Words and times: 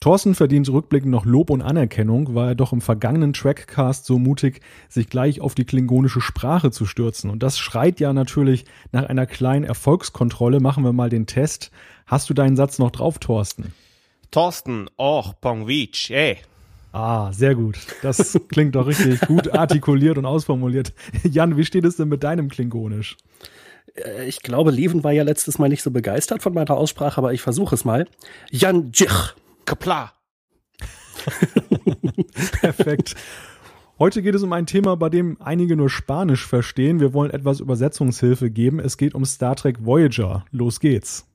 Thorsten 0.00 0.34
verdient 0.34 0.66
rückblickend 0.70 1.10
noch 1.10 1.26
Lob 1.26 1.50
und 1.50 1.60
Anerkennung, 1.60 2.34
war 2.34 2.48
er 2.48 2.54
doch 2.54 2.72
im 2.72 2.80
vergangenen 2.80 3.34
Trackcast 3.34 4.06
so 4.06 4.18
mutig, 4.18 4.62
sich 4.88 5.10
gleich 5.10 5.42
auf 5.42 5.54
die 5.54 5.66
klingonische 5.66 6.22
Sprache 6.22 6.70
zu 6.70 6.86
stürzen. 6.86 7.28
Und 7.28 7.42
das 7.42 7.58
schreit 7.58 8.00
ja 8.00 8.14
natürlich 8.14 8.64
nach 8.92 9.04
einer 9.04 9.26
kleinen 9.26 9.66
Erfolgskontrolle. 9.66 10.60
Machen 10.60 10.84
wir 10.84 10.94
mal 10.94 11.10
den 11.10 11.26
Test. 11.26 11.70
Hast 12.06 12.30
du 12.30 12.34
deinen 12.34 12.56
Satz 12.56 12.78
noch 12.78 12.90
drauf, 12.90 13.18
Thorsten? 13.18 13.74
Thorsten, 14.30 14.88
och, 14.96 15.38
Pongwitsch, 15.38 16.10
ey. 16.10 16.38
Ah, 16.92 17.30
sehr 17.32 17.54
gut. 17.54 17.76
Das 18.00 18.40
klingt 18.48 18.76
doch 18.76 18.86
richtig 18.86 19.20
gut 19.20 19.52
artikuliert 19.52 20.16
und 20.16 20.24
ausformuliert. 20.24 20.94
Jan, 21.24 21.58
wie 21.58 21.64
steht 21.66 21.84
es 21.84 21.96
denn 21.96 22.08
mit 22.08 22.24
deinem 22.24 22.48
Klingonisch? 22.48 23.18
Äh, 23.96 24.24
ich 24.24 24.40
glaube, 24.40 24.70
Leven 24.70 25.04
war 25.04 25.12
ja 25.12 25.24
letztes 25.24 25.58
Mal 25.58 25.68
nicht 25.68 25.82
so 25.82 25.90
begeistert 25.90 26.42
von 26.42 26.54
meiner 26.54 26.74
Aussprache, 26.76 27.18
aber 27.18 27.34
ich 27.34 27.42
versuche 27.42 27.74
es 27.74 27.84
mal. 27.84 28.06
Jan 28.50 28.92
Djich. 28.92 29.34
Kapla. 29.64 30.12
Perfekt. 32.60 33.14
Heute 33.98 34.22
geht 34.22 34.34
es 34.34 34.42
um 34.42 34.52
ein 34.54 34.64
Thema, 34.64 34.96
bei 34.96 35.10
dem 35.10 35.36
einige 35.40 35.76
nur 35.76 35.90
Spanisch 35.90 36.46
verstehen. 36.46 37.00
Wir 37.00 37.12
wollen 37.12 37.30
etwas 37.30 37.60
Übersetzungshilfe 37.60 38.50
geben. 38.50 38.80
Es 38.80 38.96
geht 38.96 39.14
um 39.14 39.24
Star 39.26 39.56
Trek 39.56 39.84
Voyager. 39.84 40.46
Los 40.52 40.80
geht's. 40.80 41.26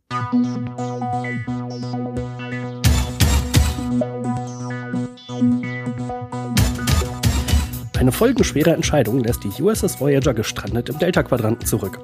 Eine 8.00 8.12
folgenschwere 8.12 8.74
Entscheidung 8.74 9.24
lässt 9.24 9.44
die 9.44 9.62
USS 9.62 10.00
Voyager 10.00 10.34
gestrandet 10.34 10.90
im 10.90 11.00
Delta-Quadranten 11.00 11.66
zurück. 11.66 12.00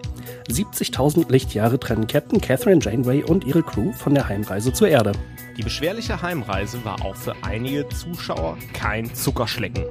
70.000 0.52 1.32
Lichtjahre 1.32 1.80
trennen 1.80 2.08
Captain 2.08 2.40
Catherine 2.40 2.80
Janeway 2.82 3.24
und 3.24 3.46
ihre 3.46 3.64
Crew 3.64 3.92
von 3.94 4.14
der 4.14 4.28
Heimreise 4.28 4.72
zur 4.74 4.88
Erde. 4.88 5.14
Die 5.58 5.64
beschwerliche 5.64 6.22
Heimreise 6.22 6.84
war 6.86 7.04
auch 7.04 7.16
für 7.16 7.36
einige 7.42 7.88
Zuschauer 7.90 8.58
kein 8.74 9.14
Zuckerschlecken. 9.14 9.86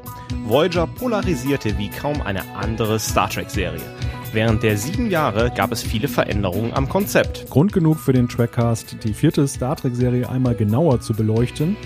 Voyager 0.47 0.87
polarisierte 0.87 1.77
wie 1.79 1.89
kaum 1.91 2.23
eine 2.23 2.43
andere 2.55 2.99
Star 2.99 3.29
Trek-Serie. 3.29 3.81
Während 4.33 4.63
der 4.63 4.77
sieben 4.77 5.11
Jahre 5.11 5.51
gab 5.51 5.73
es 5.73 5.83
viele 5.83 6.07
Veränderungen 6.07 6.73
am 6.73 6.89
Konzept. 6.89 7.51
Grund 7.51 7.73
genug 7.73 7.99
für 7.99 8.13
den 8.13 8.29
Trackcast, 8.29 8.97
die 9.03 9.13
vierte 9.13 9.47
Star 9.49 9.77
Trek-Serie 9.77 10.29
einmal 10.29 10.55
genauer 10.55 11.01
zu 11.01 11.15
beleuchten. 11.15 11.77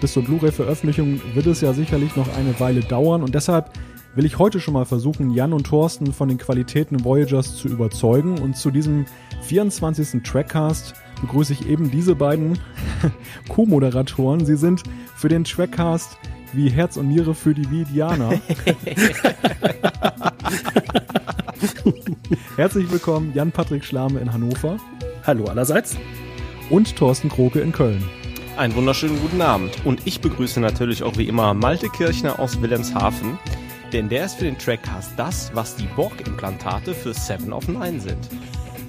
Bis 0.00 0.14
zur 0.14 0.24
Blu-ray-Veröffentlichung 0.24 1.20
wird 1.32 1.46
es 1.46 1.60
ja 1.60 1.72
sicherlich 1.72 2.16
noch 2.16 2.26
eine 2.36 2.58
Weile 2.58 2.80
dauern 2.80 3.22
und 3.22 3.36
deshalb 3.36 3.70
will 4.14 4.24
ich 4.26 4.38
heute 4.38 4.60
schon 4.60 4.74
mal 4.74 4.84
versuchen, 4.84 5.30
Jan 5.30 5.52
und 5.52 5.66
Thorsten 5.66 6.12
von 6.12 6.28
den 6.28 6.38
Qualitäten 6.38 7.04
Voyagers 7.04 7.56
zu 7.56 7.68
überzeugen. 7.68 8.38
Und 8.38 8.56
zu 8.56 8.70
diesem 8.70 9.06
24. 9.42 10.22
Trackcast 10.22 10.94
begrüße 11.20 11.52
ich 11.52 11.68
eben 11.68 11.90
diese 11.90 12.14
beiden 12.14 12.58
Co-Moderatoren. 13.48 14.44
Sie 14.44 14.56
sind 14.56 14.82
für 15.16 15.28
den 15.28 15.44
Trackcast 15.44 16.18
wie 16.52 16.68
Herz 16.68 16.96
und 16.96 17.08
Niere 17.08 17.34
für 17.34 17.54
die 17.54 17.70
Vidianer. 17.70 18.32
Herzlich 22.56 22.90
willkommen, 22.90 23.32
Jan-Patrick 23.34 23.84
Schlame 23.84 24.20
in 24.20 24.32
Hannover. 24.32 24.76
Hallo 25.26 25.44
allerseits. 25.46 25.96
Und 26.68 26.94
Thorsten 26.96 27.30
Kroke 27.30 27.60
in 27.60 27.72
Köln. 27.72 28.04
Einen 28.58 28.74
wunderschönen 28.74 29.18
guten 29.20 29.40
Abend. 29.40 29.74
Und 29.86 30.02
ich 30.06 30.20
begrüße 30.20 30.60
natürlich 30.60 31.02
auch 31.02 31.16
wie 31.16 31.26
immer 31.26 31.54
Malte 31.54 31.88
Kirchner 31.88 32.38
aus 32.38 32.60
Wilhelmshaven, 32.60 33.38
denn 33.92 34.08
der 34.08 34.24
ist 34.24 34.36
für 34.36 34.44
den 34.44 34.58
Trackcast 34.58 35.12
das, 35.16 35.50
was 35.54 35.76
die 35.76 35.86
Borg-Implantate 35.96 36.94
für 36.94 37.12
Seven 37.12 37.52
of 37.52 37.68
Nine 37.68 38.00
sind. 38.00 38.28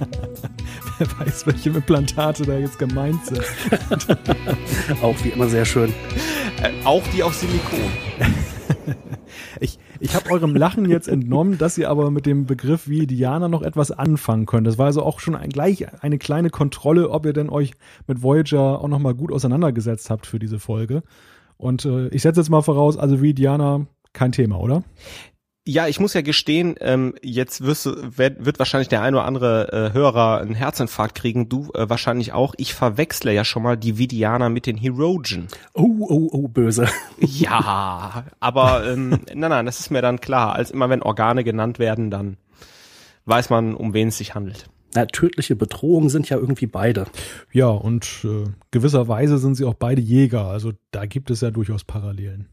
Wer 0.98 1.06
weiß, 1.18 1.46
welche 1.46 1.70
Implantate 1.70 2.44
da 2.44 2.56
jetzt 2.56 2.78
gemeint 2.78 3.24
sind. 3.26 3.42
auch 5.02 5.16
wie 5.22 5.30
immer 5.30 5.48
sehr 5.48 5.64
schön. 5.64 5.92
Äh, 6.62 6.72
auch 6.84 7.02
die 7.14 7.22
aus 7.22 7.40
Silikon. 7.40 7.80
ich 9.60 9.78
ich 10.00 10.14
habe 10.14 10.30
eurem 10.30 10.54
Lachen 10.54 10.88
jetzt 10.88 11.08
entnommen, 11.08 11.58
dass 11.58 11.78
ihr 11.78 11.88
aber 11.88 12.10
mit 12.10 12.26
dem 12.26 12.46
Begriff 12.46 12.88
wie 12.88 13.06
Diana 13.06 13.48
noch 13.48 13.62
etwas 13.62 13.90
anfangen 13.90 14.46
könnt. 14.46 14.66
Das 14.66 14.78
war 14.78 14.86
also 14.86 15.02
auch 15.02 15.20
schon 15.20 15.34
ein, 15.34 15.50
gleich 15.50 15.86
eine 16.02 16.18
kleine 16.18 16.50
Kontrolle, 16.50 17.10
ob 17.10 17.26
ihr 17.26 17.32
denn 17.32 17.48
euch 17.48 17.72
mit 18.06 18.22
Voyager 18.22 18.80
auch 18.80 18.88
nochmal 18.88 19.14
gut 19.14 19.32
auseinandergesetzt 19.32 20.10
habt 20.10 20.26
für 20.26 20.38
diese 20.38 20.58
Folge. 20.58 21.02
Und 21.56 21.84
äh, 21.84 22.08
ich 22.08 22.22
setze 22.22 22.40
jetzt 22.40 22.50
mal 22.50 22.62
voraus, 22.62 22.96
also 22.98 23.22
wie 23.22 23.34
Diana 23.34 23.86
kein 24.14 24.32
Thema, 24.32 24.58
oder? 24.58 24.82
Ja, 25.66 25.88
ich 25.88 25.98
muss 25.98 26.12
ja 26.12 26.20
gestehen, 26.20 26.74
ähm, 26.80 27.14
jetzt 27.22 27.62
wirst 27.62 27.86
du, 27.86 28.18
wird, 28.18 28.44
wird 28.44 28.58
wahrscheinlich 28.58 28.88
der 28.88 29.00
ein 29.00 29.14
oder 29.14 29.24
andere 29.24 29.72
äh, 29.72 29.92
Hörer 29.94 30.40
einen 30.42 30.54
Herzinfarkt 30.54 31.14
kriegen, 31.14 31.48
du 31.48 31.70
äh, 31.72 31.88
wahrscheinlich 31.88 32.34
auch. 32.34 32.54
Ich 32.58 32.74
verwechsle 32.74 33.32
ja 33.32 33.46
schon 33.46 33.62
mal 33.62 33.78
die 33.78 33.96
Vidianer 33.96 34.50
mit 34.50 34.66
den 34.66 34.76
Herogen. 34.76 35.48
Oh, 35.72 36.06
oh, 36.06 36.28
oh, 36.32 36.48
böse. 36.48 36.86
Ja, 37.18 38.26
aber 38.40 38.86
ähm, 38.86 39.20
nein, 39.34 39.50
nein, 39.50 39.64
das 39.64 39.80
ist 39.80 39.90
mir 39.90 40.02
dann 40.02 40.20
klar. 40.20 40.54
Als 40.54 40.70
immer 40.70 40.90
wenn 40.90 41.02
Organe 41.02 41.44
genannt 41.44 41.78
werden, 41.78 42.10
dann 42.10 42.36
weiß 43.24 43.48
man, 43.48 43.74
um 43.74 43.94
wen 43.94 44.08
es 44.08 44.18
sich 44.18 44.34
handelt. 44.34 44.66
Na, 44.94 45.06
tödliche 45.06 45.56
Bedrohungen 45.56 46.10
sind 46.10 46.28
ja 46.28 46.36
irgendwie 46.36 46.66
beide. 46.66 47.06
Ja, 47.52 47.68
und 47.68 48.24
äh, 48.24 48.50
gewisserweise 48.70 49.38
sind 49.38 49.54
sie 49.54 49.64
auch 49.64 49.74
beide 49.74 50.02
Jäger. 50.02 50.44
Also 50.44 50.72
da 50.90 51.06
gibt 51.06 51.30
es 51.30 51.40
ja 51.40 51.50
durchaus 51.50 51.84
Parallelen. 51.84 52.50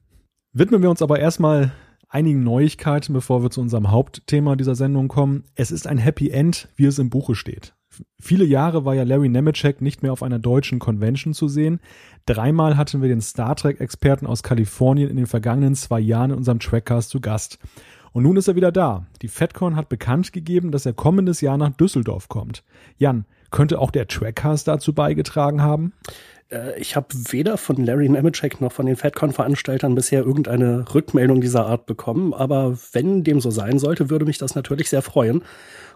Widmen 0.54 0.82
wir 0.82 0.90
uns 0.90 1.02
aber 1.02 1.18
erstmal 1.18 1.72
einigen 2.10 2.44
Neuigkeiten, 2.44 3.14
bevor 3.14 3.42
wir 3.42 3.52
zu 3.52 3.62
unserem 3.62 3.90
Hauptthema 3.90 4.58
dieser 4.58 4.76
Sendung 4.76 5.08
kommen. 5.08 5.46
Es 5.56 5.72
ist 5.72 5.88
ein 5.88 5.98
Happy 5.98 6.30
End, 6.30 6.68
wie 6.76 6.88
es 6.88 7.00
im 7.00 7.10
Buche 7.10 7.36
steht. 7.36 7.74
Viele 8.20 8.44
Jahre 8.44 8.84
war 8.84 8.94
ja 8.94 9.04
Larry 9.04 9.30
Nemeczek 9.30 9.80
nicht 9.80 10.04
mehr 10.04 10.12
auf 10.12 10.24
einer 10.24 10.40
deutschen 10.40 10.80
Convention 10.80 11.34
zu 11.34 11.48
sehen. 11.48 11.80
Dreimal 12.26 12.76
hatten 12.76 13.02
wir 13.02 13.08
den 13.08 13.22
Star 13.22 13.56
Trek-Experten 13.56 14.28
aus 14.28 14.44
Kalifornien 14.44 15.10
in 15.10 15.16
den 15.16 15.26
vergangenen 15.26 15.74
zwei 15.74 16.02
Jahren 16.02 16.32
in 16.32 16.38
unserem 16.38 16.60
Trackcast 16.60 17.10
zu 17.10 17.22
Gast. 17.22 17.58
Und 18.12 18.24
nun 18.24 18.36
ist 18.36 18.50
er 18.50 18.56
wieder 18.58 18.74
da. 18.74 19.06
Die 19.22 19.30
FedCon 19.30 19.78
hat 19.78 19.88
bekannt 19.88 20.34
gegeben, 20.34 20.72
dass 20.72 20.86
er 20.86 20.92
kommendes 20.92 21.40
Jahr 21.40 21.58
nach 21.58 21.72
Düsseldorf 21.72 22.28
kommt. 22.28 22.66
Jan, 22.98 23.26
könnte 23.52 23.80
auch 23.80 23.92
der 23.92 24.08
Trackcast 24.08 24.68
dazu 24.68 24.94
beigetragen 24.94 25.62
haben? 25.62 25.94
Äh, 26.52 26.80
ich 26.80 26.96
habe 26.96 27.08
weder 27.30 27.58
von 27.58 27.78
Larry 27.78 28.10
Nemeczek 28.10 28.62
noch 28.62 28.72
von 28.72 28.86
den 28.86 28.96
FedCon-Veranstaltern 28.96 29.96
bisher 29.96 30.24
irgendeine 30.24 30.86
Rückmeldung 30.94 31.42
dieser 31.42 31.66
Art 31.66 31.86
bekommen. 31.86 32.34
Aber 32.34 32.78
wenn 32.92 33.24
dem 33.24 33.42
so 33.42 33.50
sein 33.50 33.80
sollte, 33.80 34.10
würde 34.10 34.26
mich 34.26 34.38
das 34.38 34.56
natürlich 34.56 34.90
sehr 34.90 35.02
freuen. 35.02 35.44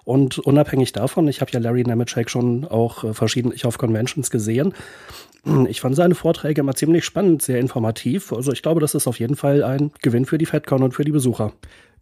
Und 0.03 0.37
unabhängig 0.39 0.91
davon, 0.93 1.27
ich 1.27 1.41
habe 1.41 1.51
ja 1.51 1.59
Larry 1.59 1.83
Nemeczek 1.83 2.29
schon 2.29 2.65
auch 2.65 3.03
äh, 3.03 3.13
verschiedentlich 3.13 3.65
auf 3.65 3.77
Conventions 3.77 4.31
gesehen. 4.31 4.73
Ich 5.67 5.79
fand 5.79 5.95
seine 5.95 6.15
Vorträge 6.15 6.61
immer 6.61 6.73
ziemlich 6.73 7.05
spannend, 7.05 7.43
sehr 7.43 7.59
informativ. 7.59 8.33
Also 8.33 8.51
ich 8.51 8.63
glaube, 8.63 8.81
das 8.81 8.95
ist 8.95 9.05
auf 9.05 9.19
jeden 9.19 9.35
Fall 9.35 9.63
ein 9.63 9.91
Gewinn 10.01 10.25
für 10.25 10.39
die 10.39 10.47
FedCon 10.47 10.81
und 10.81 10.93
für 10.93 11.03
die 11.03 11.11
Besucher. 11.11 11.53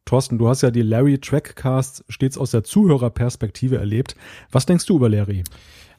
Thorsten, 0.06 0.38
du 0.38 0.48
hast 0.48 0.62
ja 0.62 0.72
die 0.72 0.82
Larry 0.82 1.18
Trackcasts 1.18 2.04
stets 2.10 2.38
aus 2.38 2.52
der 2.52 2.64
Zuhörerperspektive 2.64 3.78
erlebt. 3.78 4.16
Was 4.52 4.66
denkst 4.66 4.86
du 4.86 4.96
über 4.96 5.10
Larry? 5.10 5.44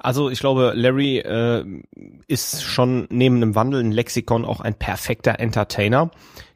Also 0.04 0.28
ich 0.28 0.38
glaube, 0.38 0.72
Larry 0.76 1.18
äh, 1.18 1.64
ist 2.26 2.62
schon 2.62 3.06
neben 3.08 3.36
einem 3.36 3.54
wandelnden 3.54 3.90
Lexikon 3.90 4.44
auch 4.44 4.60
ein 4.60 4.74
perfekter 4.74 5.40
Entertainer, 5.40 6.10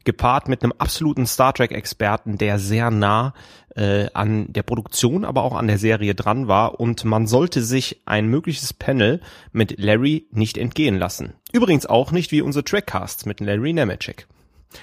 gepaart 0.05 0.49
mit 0.49 0.63
einem 0.63 0.75
absoluten 0.77 1.27
Star 1.27 1.55
Trek-Experten, 1.55 2.37
der 2.37 2.59
sehr 2.59 2.91
nah 2.91 3.33
äh, 3.75 4.09
an 4.13 4.53
der 4.53 4.65
Produktion, 4.65 5.25
aber 5.25 5.45
auch 5.45 5.55
an 5.55 5.67
der 5.67 5.79
Serie 5.79 6.15
dran 6.15 6.47
war 6.47 6.79
und 6.79 7.07
man 7.07 7.27
sollte 7.27 7.63
sich 7.63 8.03
ein 8.05 8.27
mögliches 8.29 8.75
Panel 8.75 9.23
mit 9.53 9.79
Larry 9.79 10.27
nicht 10.31 10.59
entgehen 10.59 10.99
lassen. 10.99 11.33
Übrigens 11.51 11.87
auch 11.87 12.13
nicht 12.13 12.31
wie 12.33 12.43
unsere 12.43 12.65
Trackcasts 12.65 13.25
mit 13.25 13.41
Larry 13.41 13.73
Nemeczek. 13.73 14.27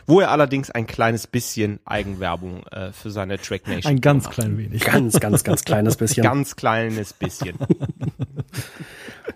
Wo 0.07 0.19
er 0.19 0.31
allerdings 0.31 0.71
ein 0.71 0.87
kleines 0.87 1.27
bisschen 1.27 1.79
Eigenwerbung 1.85 2.65
äh, 2.67 2.91
für 2.91 3.11
seine 3.11 3.37
Track 3.37 3.67
Nation 3.67 3.91
Ein 3.91 4.01
ganz 4.01 4.27
klein 4.29 4.57
wenig. 4.57 4.83
Ganz, 4.83 5.19
ganz, 5.19 5.43
ganz 5.43 5.63
kleines 5.63 5.95
bisschen. 5.97 6.23
ganz 6.23 6.55
kleines 6.55 7.13
bisschen. 7.13 7.55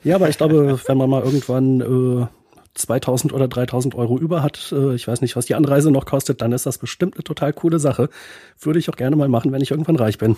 Ja, 0.04 0.16
aber 0.16 0.30
ich 0.30 0.38
glaube, 0.38 0.80
wenn 0.86 0.98
man 0.98 1.10
mal 1.10 1.24
irgendwann 1.24 1.82
äh, 1.82 2.28
2000 2.76 3.34
oder 3.34 3.48
3000 3.48 3.96
Euro 3.96 4.18
über 4.18 4.44
hat, 4.44 4.72
äh, 4.72 4.96
ich 4.96 5.08
weiß 5.08 5.22
nicht, 5.22 5.36
was 5.36 5.46
die 5.46 5.56
Anreise 5.56 5.92
noch 5.92 6.06
kostet, 6.06 6.42
dann 6.42 6.52
ist 6.52 6.66
das 6.66 6.78
bestimmt 6.78 7.16
eine 7.16 7.24
total 7.24 7.54
coole 7.54 7.80
Sache. 7.80 8.10
Würde 8.60 8.80
ich 8.80 8.90
auch 8.90 8.96
gerne 8.96 9.16
mal 9.16 9.28
machen, 9.28 9.52
wenn 9.52 9.62
ich 9.62 9.72
irgendwann 9.72 9.96
reich 9.96 10.18
bin. 10.18 10.36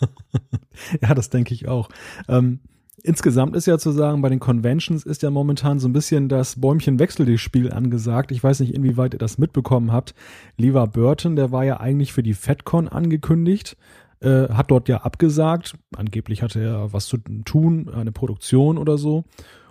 ja, 1.02 1.14
das 1.14 1.30
denke 1.30 1.54
ich 1.54 1.68
auch. 1.68 1.88
Ähm 2.28 2.60
Insgesamt 3.02 3.54
ist 3.54 3.66
ja 3.66 3.78
zu 3.78 3.92
sagen, 3.92 4.20
bei 4.20 4.30
den 4.30 4.40
Conventions 4.40 5.06
ist 5.06 5.22
ja 5.22 5.30
momentan 5.30 5.78
so 5.78 5.86
ein 5.86 5.92
bisschen 5.92 6.28
das 6.28 6.60
Bäumchen 6.60 6.98
Spiel 7.38 7.72
angesagt. 7.72 8.32
Ich 8.32 8.42
weiß 8.42 8.58
nicht, 8.58 8.74
inwieweit 8.74 9.14
ihr 9.14 9.20
das 9.20 9.38
mitbekommen 9.38 9.92
habt. 9.92 10.12
Lever 10.56 10.88
Burton, 10.88 11.36
der 11.36 11.52
war 11.52 11.64
ja 11.64 11.78
eigentlich 11.78 12.12
für 12.12 12.24
die 12.24 12.34
FedCon 12.34 12.88
angekündigt, 12.88 13.76
äh, 14.20 14.48
hat 14.48 14.70
dort 14.70 14.88
ja 14.88 14.98
abgesagt. 14.98 15.74
Angeblich 15.96 16.42
hatte 16.42 16.60
er 16.60 16.92
was 16.92 17.06
zu 17.06 17.18
tun, 17.44 17.88
eine 17.88 18.12
Produktion 18.12 18.78
oder 18.78 18.98
so. 18.98 19.24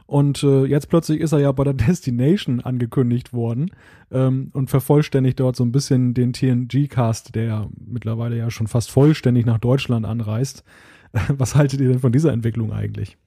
Und 0.07 0.43
äh, 0.43 0.65
jetzt 0.65 0.89
plötzlich 0.89 1.19
ist 1.19 1.31
er 1.31 1.39
ja 1.39 1.51
bei 1.51 1.63
der 1.63 1.73
Destination 1.87 2.61
angekündigt 2.61 3.33
worden 3.33 3.71
ähm, 4.11 4.51
und 4.53 4.69
vervollständigt 4.69 5.39
dort 5.39 5.55
so 5.55 5.63
ein 5.63 5.71
bisschen 5.71 6.13
den 6.13 6.33
TNG-Cast, 6.33 7.33
der 7.35 7.69
mittlerweile 7.75 8.37
ja 8.37 8.51
schon 8.51 8.67
fast 8.67 8.91
vollständig 8.91 9.45
nach 9.45 9.59
Deutschland 9.59 10.05
anreist. 10.05 10.63
Was 11.29 11.55
haltet 11.55 11.81
ihr 11.81 11.89
denn 11.89 11.99
von 11.99 12.11
dieser 12.11 12.33
Entwicklung 12.33 12.71
eigentlich? 12.71 13.17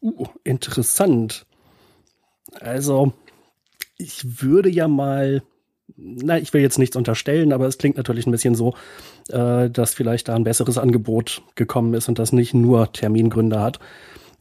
Uh, 0.00 0.26
interessant. 0.44 1.46
Also, 2.60 3.12
ich 3.96 4.42
würde 4.42 4.68
ja 4.68 4.88
mal, 4.88 5.42
na, 5.96 6.38
ich 6.38 6.52
will 6.52 6.60
jetzt 6.60 6.78
nichts 6.78 6.96
unterstellen, 6.96 7.52
aber 7.52 7.66
es 7.66 7.78
klingt 7.78 7.96
natürlich 7.96 8.26
ein 8.26 8.30
bisschen 8.30 8.54
so, 8.54 8.74
äh, 9.28 9.70
dass 9.70 9.94
vielleicht 9.94 10.28
da 10.28 10.34
ein 10.34 10.44
besseres 10.44 10.78
Angebot 10.78 11.42
gekommen 11.54 11.94
ist 11.94 12.08
und 12.08 12.18
das 12.18 12.32
nicht 12.32 12.54
nur 12.54 12.92
Termingründe 12.92 13.60
hat. 13.60 13.78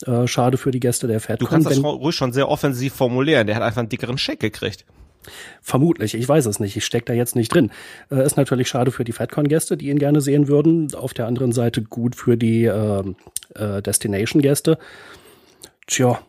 Äh, 0.06 0.28
schade 0.28 0.58
für 0.58 0.72
die 0.72 0.80
Gäste 0.80 1.08
der 1.08 1.20
FedCon. 1.20 1.46
Du 1.46 1.52
kannst 1.52 1.70
das 1.70 1.84
ruhig 1.84 2.16
schon 2.16 2.32
sehr 2.32 2.50
offensiv 2.50 2.94
formulieren. 2.94 3.48
Der 3.48 3.56
hat 3.56 3.64
einfach 3.64 3.80
einen 3.80 3.90
dickeren 3.90 4.18
Scheck 4.18 4.40
gekriegt. 4.40 4.86
Vermutlich, 5.62 6.16
ich 6.16 6.28
weiß 6.28 6.46
es 6.46 6.60
nicht. 6.60 6.78
Ich 6.78 6.86
stecke 6.86 7.06
da 7.06 7.14
jetzt 7.14 7.36
nicht 7.36 7.54
drin. 7.54 7.72
Äh, 8.10 8.26
ist 8.26 8.38
natürlich 8.38 8.70
schade 8.70 8.92
für 8.92 9.04
die 9.04 9.12
FedCon-Gäste, 9.12 9.76
die 9.76 9.90
ihn 9.90 10.00
gerne 10.00 10.22
sehen 10.22 10.48
würden. 10.48 10.94
Auf 10.96 11.14
der 11.14 11.28
anderen 11.28 11.52
Seite 11.52 11.82
gut 11.82 12.16
für 12.16 12.38
die 12.38 12.64
äh, 12.66 13.04
äh, 13.56 13.82
Destination-Gäste. 13.82 14.78
Tja, 15.88 16.20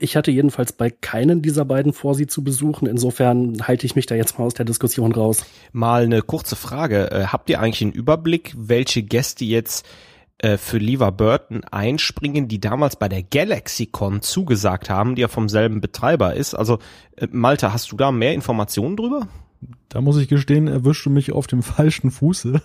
ich 0.00 0.16
hatte 0.16 0.30
jedenfalls 0.30 0.72
bei 0.72 0.90
keinen 0.90 1.42
dieser 1.42 1.64
beiden 1.64 1.92
vor, 1.92 2.14
sie 2.14 2.26
zu 2.26 2.42
besuchen. 2.42 2.86
Insofern 2.86 3.66
halte 3.66 3.86
ich 3.86 3.96
mich 3.96 4.06
da 4.06 4.14
jetzt 4.14 4.38
mal 4.38 4.44
aus 4.44 4.54
der 4.54 4.64
Diskussion 4.64 5.12
raus. 5.12 5.44
Mal 5.72 6.04
eine 6.04 6.22
kurze 6.22 6.56
Frage. 6.56 7.10
Äh, 7.10 7.26
habt 7.26 7.50
ihr 7.50 7.60
eigentlich 7.60 7.82
einen 7.82 7.92
Überblick, 7.92 8.54
welche 8.56 9.02
Gäste 9.02 9.44
jetzt 9.44 9.86
äh, 10.38 10.56
für 10.56 10.78
Lever 10.78 11.12
Burton 11.12 11.64
einspringen, 11.64 12.48
die 12.48 12.60
damals 12.60 12.96
bei 12.96 13.08
der 13.08 13.22
GalaxyCon 13.22 14.22
zugesagt 14.22 14.90
haben, 14.90 15.14
die 15.14 15.22
ja 15.22 15.28
vom 15.28 15.48
selben 15.48 15.80
Betreiber 15.80 16.34
ist? 16.34 16.54
Also, 16.54 16.78
äh, 17.16 17.28
Malte, 17.30 17.72
hast 17.72 17.92
du 17.92 17.96
da 17.96 18.10
mehr 18.10 18.34
Informationen 18.34 18.96
drüber? 18.96 19.28
Da 19.88 20.00
muss 20.00 20.16
ich 20.16 20.28
gestehen, 20.28 20.68
erwischte 20.68 21.10
mich 21.10 21.32
auf 21.32 21.46
dem 21.46 21.62
falschen 21.64 22.10
Fuße. 22.10 22.60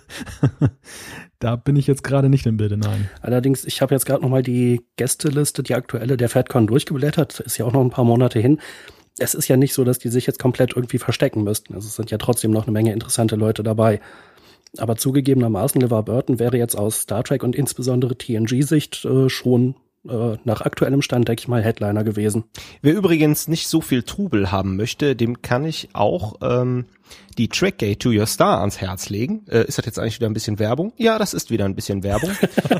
da 1.38 1.56
bin 1.56 1.76
ich 1.76 1.86
jetzt 1.86 2.04
gerade 2.04 2.28
nicht 2.28 2.46
im 2.46 2.56
Bilde, 2.56 2.76
nein. 2.76 3.08
Allerdings, 3.20 3.64
ich 3.64 3.82
habe 3.82 3.94
jetzt 3.94 4.06
gerade 4.06 4.22
nochmal 4.22 4.42
die 4.42 4.82
Gästeliste, 4.96 5.62
die 5.62 5.74
aktuelle 5.74 6.16
der 6.16 6.28
FedCon 6.28 6.66
durchgeblättert. 6.66 7.40
Ist 7.40 7.58
ja 7.58 7.64
auch 7.64 7.72
noch 7.72 7.82
ein 7.82 7.90
paar 7.90 8.04
Monate 8.04 8.40
hin. 8.40 8.60
Es 9.18 9.34
ist 9.34 9.48
ja 9.48 9.56
nicht 9.56 9.74
so, 9.74 9.84
dass 9.84 9.98
die 9.98 10.08
sich 10.08 10.26
jetzt 10.26 10.38
komplett 10.38 10.76
irgendwie 10.76 10.98
verstecken 10.98 11.44
müssten. 11.44 11.74
Also 11.74 11.88
es 11.88 11.96
sind 11.96 12.10
ja 12.10 12.18
trotzdem 12.18 12.50
noch 12.50 12.64
eine 12.64 12.72
Menge 12.72 12.92
interessante 12.92 13.36
Leute 13.36 13.62
dabei. 13.62 14.00
Aber 14.78 14.96
zugegebenermaßen, 14.96 15.80
LeVar 15.80 16.04
Burton 16.04 16.38
wäre 16.38 16.56
jetzt 16.56 16.76
aus 16.76 17.00
Star 17.00 17.24
Trek 17.24 17.42
und 17.42 17.56
insbesondere 17.56 18.16
TNG-Sicht 18.16 19.04
äh, 19.04 19.28
schon 19.28 19.74
äh, 20.08 20.36
nach 20.44 20.62
aktuellem 20.62 21.02
Stand, 21.02 21.28
denke 21.28 21.40
ich 21.40 21.48
mal, 21.48 21.62
Headliner 21.62 22.04
gewesen. 22.04 22.44
Wer 22.80 22.94
übrigens 22.94 23.48
nicht 23.48 23.68
so 23.68 23.80
viel 23.80 24.02
Trubel 24.02 24.50
haben 24.50 24.76
möchte, 24.76 25.14
dem 25.14 25.42
kann 25.42 25.64
ich 25.64 25.90
auch 25.92 26.36
ähm, 26.40 26.86
die 27.36 27.48
Trackgate 27.48 27.98
to 27.98 28.10
Your 28.10 28.26
Star 28.26 28.60
ans 28.60 28.80
Herz 28.80 29.10
legen. 29.10 29.44
Äh, 29.48 29.64
ist 29.64 29.78
das 29.78 29.86
jetzt 29.86 29.98
eigentlich 29.98 30.16
wieder 30.16 30.28
ein 30.28 30.34
bisschen 30.34 30.58
Werbung? 30.58 30.92
Ja, 30.96 31.18
das 31.18 31.34
ist 31.34 31.50
wieder 31.50 31.66
ein 31.66 31.74
bisschen 31.74 32.02
Werbung. 32.02 32.30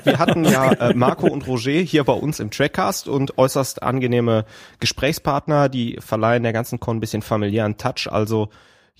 Wir 0.04 0.18
hatten 0.18 0.44
ja 0.44 0.72
äh, 0.72 0.94
Marco 0.94 1.26
und 1.26 1.46
Roger 1.46 1.72
hier 1.72 2.04
bei 2.04 2.14
uns 2.14 2.40
im 2.40 2.50
Trackcast 2.50 3.08
und 3.08 3.36
äußerst 3.36 3.82
angenehme 3.82 4.44
Gesprächspartner, 4.78 5.68
die 5.68 5.98
verleihen 6.00 6.42
der 6.42 6.52
ganzen 6.52 6.80
Con 6.80 6.96
ein 6.96 7.00
bisschen 7.00 7.22
familiären 7.22 7.76
Touch. 7.76 8.08
Also 8.10 8.48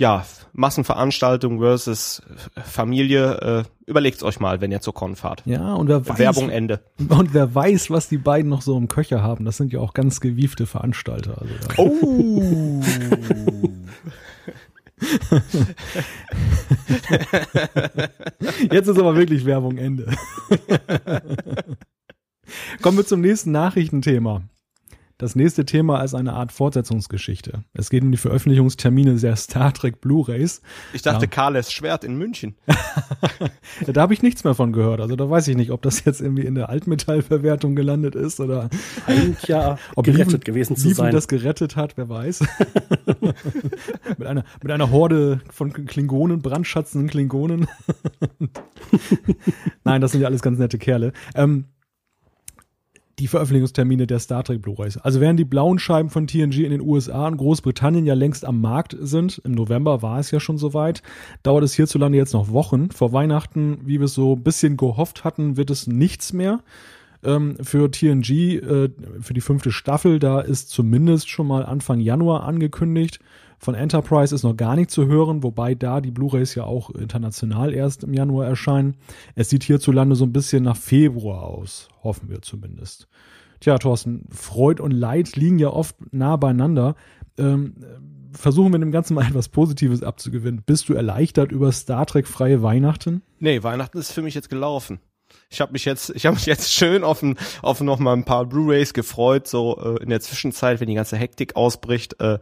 ja, 0.01 0.25
Massenveranstaltung 0.55 1.59
versus 1.59 2.23
Familie, 2.65 3.35
äh, 3.35 3.65
überlegt's 3.85 4.23
euch 4.23 4.41
mal, 4.41 4.63
wenn 4.63 4.73
ihr 4.73 4.81
zur 4.81 4.95
Con 4.95 5.15
fahrt. 5.15 5.43
Ja, 5.45 5.75
und 5.75 5.89
wer 5.89 6.09
weiß, 6.09 6.19
Werbung 6.19 6.49
Ende. 6.49 6.81
Und 6.99 7.35
wer 7.35 7.55
weiß, 7.55 7.91
was 7.91 8.09
die 8.09 8.17
beiden 8.17 8.49
noch 8.49 8.63
so 8.63 8.79
im 8.79 8.89
Köcher 8.89 9.23
haben. 9.23 9.45
Das 9.45 9.59
sind 9.59 9.75
ja 9.75 9.81
auch 9.81 9.93
ganz 9.93 10.23
gewiefte 10.23 10.65
Veranstalter. 10.65 11.43
Also. 11.43 11.53
Oh! 11.77 12.83
Jetzt 18.73 18.89
ist 18.89 18.99
aber 18.99 19.17
wirklich 19.17 19.45
Werbung 19.45 19.77
Ende. 19.77 20.11
Kommen 22.81 22.97
wir 22.97 23.05
zum 23.05 23.21
nächsten 23.21 23.53
Nachrichtenthema. 23.53 24.45
Das 25.21 25.37
nächste 25.37 25.67
Thema 25.67 26.03
ist 26.03 26.15
eine 26.15 26.33
Art 26.33 26.51
Fortsetzungsgeschichte. 26.51 27.63
Es 27.75 27.91
geht 27.91 28.03
um 28.03 28.11
die 28.11 28.17
Veröffentlichungstermine 28.17 29.17
der 29.17 29.37
Star 29.37 29.71
Trek 29.75 30.01
Blu-rays. 30.01 30.63
Ich 30.95 31.03
dachte, 31.03 31.27
ja. 31.27 31.31
Carles 31.31 31.71
Schwert 31.71 32.05
in 32.05 32.17
München. 32.17 32.57
da 33.87 34.01
habe 34.01 34.15
ich 34.15 34.23
nichts 34.23 34.45
mehr 34.45 34.55
von 34.55 34.73
gehört. 34.73 34.99
Also 34.99 35.17
da 35.17 35.29
weiß 35.29 35.49
ich 35.49 35.59
nicht, 35.59 35.73
ob 35.73 35.83
das 35.83 36.07
jetzt 36.07 36.23
irgendwie 36.23 36.47
in 36.47 36.55
der 36.55 36.71
Altmetallverwertung 36.71 37.77
gelandet 37.77 38.15
ist 38.15 38.41
oder 38.41 38.71
Eigentlich 39.07 39.47
ja 39.47 39.77
ob 39.95 40.07
gerettet 40.07 40.33
Lieben, 40.33 40.45
gewesen 40.45 40.77
zu 40.77 40.85
Lieben 40.85 40.97
sein. 40.97 41.13
das 41.13 41.29
gerettet 41.29 41.77
hat, 41.77 41.99
wer 41.99 42.09
weiß. 42.09 42.41
mit 44.17 44.27
einer 44.27 44.45
mit 44.63 44.73
einer 44.73 44.91
Horde 44.91 45.43
von 45.51 45.71
Klingonen, 45.71 46.41
brandschatzenden 46.41 47.11
Klingonen. 47.11 47.67
Nein, 49.85 50.01
das 50.01 50.13
sind 50.13 50.23
ja 50.23 50.29
alles 50.29 50.41
ganz 50.41 50.59
nette 50.59 50.79
Kerle. 50.79 51.13
Ähm, 51.35 51.67
die 53.21 53.27
Veröffentlichungstermine 53.27 54.07
der 54.07 54.19
Star 54.19 54.43
Trek 54.43 54.63
Blu-rays. 54.63 54.97
Also 54.97 55.21
während 55.21 55.39
die 55.39 55.45
blauen 55.45 55.79
Scheiben 55.79 56.09
von 56.09 56.27
TNG 56.27 56.65
in 56.65 56.71
den 56.71 56.81
USA 56.81 57.27
und 57.27 57.37
Großbritannien 57.37 58.07
ja 58.07 58.15
längst 58.15 58.45
am 58.45 58.61
Markt 58.61 58.97
sind, 58.99 59.41
im 59.45 59.53
November 59.53 60.01
war 60.03 60.19
es 60.19 60.31
ja 60.31 60.41
schon 60.41 60.57
soweit, 60.59 61.03
dauert 61.43 61.63
es 61.63 61.75
hierzulande 61.75 62.17
jetzt 62.17 62.33
noch 62.33 62.51
Wochen. 62.51 62.91
Vor 62.91 63.13
Weihnachten, 63.13 63.81
wie 63.85 64.01
wir 64.01 64.07
es 64.07 64.15
so 64.15 64.35
ein 64.35 64.43
bisschen 64.43 64.77
gehofft 64.77 65.23
hatten, 65.25 65.57
wird 65.59 65.71
es 65.71 65.87
nichts 65.87 66.33
mehr. 66.33 66.61
Ähm, 67.23 67.57
für 67.61 67.91
TNG, 67.91 68.57
äh, 68.57 68.89
für 69.21 69.35
die 69.35 69.43
fünfte 69.43 69.71
Staffel, 69.71 70.19
da 70.19 70.41
ist 70.41 70.71
zumindest 70.71 71.29
schon 71.29 71.47
mal 71.47 71.67
Anfang 71.67 72.01
Januar 72.01 72.45
angekündigt. 72.45 73.21
Von 73.63 73.75
Enterprise 73.75 74.35
ist 74.35 74.43
noch 74.43 74.57
gar 74.57 74.75
nicht 74.75 74.91
zu 74.91 75.07
hören, 75.07 75.43
wobei 75.43 75.75
da 75.75 76.01
die 76.01 76.11
Blu-rays 76.11 76.55
ja 76.55 76.65
auch 76.65 76.89
international 76.91 77.75
erst 77.75 78.05
im 78.05 78.15
Januar 78.15 78.47
erscheinen. 78.47 78.97
Es 79.35 79.51
sieht 79.51 79.65
hierzulande 79.65 80.17
so 80.17 80.25
ein 80.25 80.33
bisschen 80.33 80.65
nach 80.65 80.79
Februar 80.79 81.43
aus, 81.43 81.91
hoffen 82.03 82.31
wir 82.31 82.41
zumindest. 82.41 83.07
Tja, 83.61 83.77
Thorsten, 83.77 84.27
Freud 84.31 84.83
und 84.83 84.93
Leid 84.93 85.37
liegen 85.37 85.59
ja 85.59 85.69
oft 85.69 85.95
nah 86.11 86.37
beieinander. 86.37 86.95
Ähm, 87.37 87.75
versuchen 88.33 88.73
wir 88.73 88.79
dem 88.79 88.93
Ganzen 88.93 89.13
mal 89.13 89.27
etwas 89.29 89.51
Positives 89.51 90.03
abzugewinnen. 90.03 90.63
Bist 90.65 90.89
du 90.89 90.95
erleichtert 90.95 91.53
über 91.53 91.71
Star 91.71 92.07
Trek 92.07 92.27
freie 92.27 92.63
Weihnachten? 92.63 93.21
Nee, 93.41 93.63
Weihnachten 93.63 93.99
ist 93.99 94.13
für 94.13 94.23
mich 94.23 94.35
jetzt 94.35 94.49
gelaufen. 94.49 95.01
Ich 95.51 95.61
habe 95.61 95.73
mich 95.73 95.85
jetzt, 95.85 96.11
ich 96.17 96.25
habe 96.25 96.37
mich 96.37 96.47
jetzt 96.47 96.73
schön 96.73 97.05
auf, 97.05 97.23
ein, 97.23 97.37
auf 97.61 97.83
noch 97.83 97.99
mal 97.99 98.15
ein 98.15 98.25
paar 98.25 98.47
Blu-rays 98.47 98.95
gefreut, 98.95 99.47
so 99.47 99.77
äh, 99.77 100.03
in 100.03 100.09
der 100.09 100.21
Zwischenzeit, 100.21 100.81
wenn 100.81 100.89
die 100.89 100.95
ganze 100.95 101.19
Hektik 101.19 101.57
ausbricht. 101.57 102.19
Äh, 102.21 102.39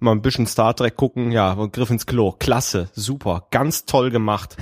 mal 0.00 0.12
ein 0.12 0.22
bisschen 0.22 0.46
Star 0.46 0.74
Trek 0.74 0.96
gucken, 0.96 1.32
ja, 1.32 1.52
und 1.52 1.72
griff 1.72 1.90
ins 1.90 2.06
Klo. 2.06 2.32
Klasse, 2.32 2.88
super, 2.92 3.46
ganz 3.50 3.84
toll 3.84 4.10
gemacht. 4.10 4.56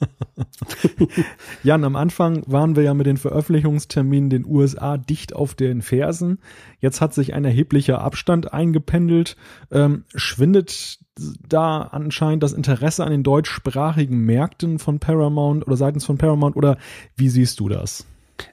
Jan, 1.62 1.84
am 1.84 1.96
Anfang 1.96 2.42
waren 2.46 2.76
wir 2.76 2.82
ja 2.82 2.94
mit 2.94 3.06
den 3.06 3.16
Veröffentlichungsterminen 3.16 4.30
den 4.30 4.46
USA 4.46 4.96
dicht 4.96 5.34
auf 5.34 5.54
den 5.54 5.82
Fersen. 5.82 6.38
Jetzt 6.80 7.00
hat 7.00 7.14
sich 7.14 7.34
ein 7.34 7.44
erheblicher 7.44 8.00
Abstand 8.00 8.52
eingependelt. 8.52 9.36
Ähm, 9.70 10.04
schwindet 10.14 10.98
da 11.48 11.82
anscheinend 11.82 12.42
das 12.42 12.52
Interesse 12.52 13.04
an 13.04 13.10
den 13.10 13.24
deutschsprachigen 13.24 14.18
Märkten 14.18 14.78
von 14.78 15.00
Paramount 15.00 15.66
oder 15.66 15.76
seitens 15.76 16.04
von 16.04 16.18
Paramount 16.18 16.56
oder 16.56 16.78
wie 17.16 17.28
siehst 17.28 17.58
du 17.60 17.68
das? 17.68 18.06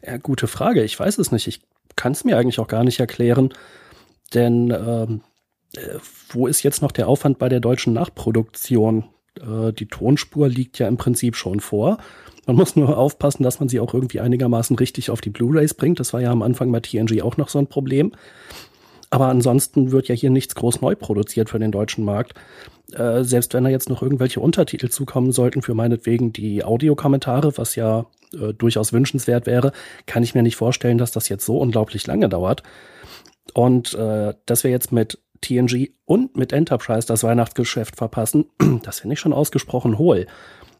Ja, 0.03 0.17
gute 0.17 0.47
Frage. 0.47 0.83
Ich 0.83 0.99
weiß 0.99 1.19
es 1.19 1.31
nicht. 1.31 1.47
Ich 1.47 1.61
kann 1.95 2.13
es 2.13 2.23
mir 2.23 2.37
eigentlich 2.37 2.59
auch 2.59 2.67
gar 2.67 2.83
nicht 2.83 2.99
erklären. 2.99 3.53
Denn 4.33 4.71
ähm, 4.71 5.21
äh, 5.21 5.34
wo 6.29 6.47
ist 6.47 6.63
jetzt 6.63 6.81
noch 6.81 6.91
der 6.91 7.07
Aufwand 7.07 7.39
bei 7.39 7.49
der 7.49 7.59
deutschen 7.59 7.93
Nachproduktion? 7.93 9.05
Äh, 9.39 9.73
die 9.73 9.87
Tonspur 9.87 10.47
liegt 10.47 10.79
ja 10.79 10.87
im 10.87 10.97
Prinzip 10.97 11.35
schon 11.35 11.59
vor. 11.59 11.97
Man 12.45 12.55
muss 12.55 12.75
nur 12.75 12.97
aufpassen, 12.97 13.43
dass 13.43 13.59
man 13.59 13.69
sie 13.69 13.79
auch 13.79 13.93
irgendwie 13.93 14.19
einigermaßen 14.19 14.75
richtig 14.75 15.09
auf 15.09 15.21
die 15.21 15.31
Blu-rays 15.31 15.73
bringt. 15.73 15.99
Das 15.99 16.13
war 16.13 16.21
ja 16.21 16.31
am 16.31 16.41
Anfang 16.41 16.71
bei 16.71 16.79
TNG 16.79 17.21
auch 17.21 17.37
noch 17.37 17.49
so 17.49 17.59
ein 17.59 17.67
Problem. 17.67 18.11
Aber 19.09 19.27
ansonsten 19.27 19.91
wird 19.91 20.07
ja 20.07 20.15
hier 20.15 20.29
nichts 20.29 20.55
groß 20.55 20.81
neu 20.81 20.95
produziert 20.95 21.49
für 21.49 21.59
den 21.59 21.71
deutschen 21.71 22.03
Markt. 22.03 22.33
Äh, 22.93 23.23
selbst 23.23 23.53
wenn 23.53 23.63
da 23.63 23.69
jetzt 23.69 23.89
noch 23.89 24.01
irgendwelche 24.01 24.39
Untertitel 24.39 24.89
zukommen 24.89 25.31
sollten 25.31 25.61
für 25.61 25.73
meinetwegen 25.73 26.33
die 26.33 26.63
Audiokommentare, 26.63 27.57
was 27.57 27.75
ja 27.75 28.05
äh, 28.33 28.53
durchaus 28.53 28.93
wünschenswert 28.93 29.45
wäre, 29.47 29.71
kann 30.05 30.23
ich 30.23 30.35
mir 30.35 30.43
nicht 30.43 30.55
vorstellen, 30.55 30.97
dass 30.97 31.11
das 31.11 31.29
jetzt 31.29 31.45
so 31.45 31.57
unglaublich 31.57 32.05
lange 32.05 32.29
dauert. 32.29 32.63
Und 33.53 33.93
äh, 33.93 34.33
dass 34.45 34.63
wir 34.63 34.71
jetzt 34.71 34.91
mit 34.91 35.19
TNG 35.45 35.91
und 36.05 36.35
mit 36.35 36.51
Enterprise 36.51 37.07
das 37.07 37.23
Weihnachtsgeschäft 37.23 37.95
verpassen, 37.95 38.45
das 38.83 38.99
finde 38.99 39.13
ich 39.13 39.19
schon 39.19 39.33
ausgesprochen 39.33 39.97
hohl. 39.97 40.27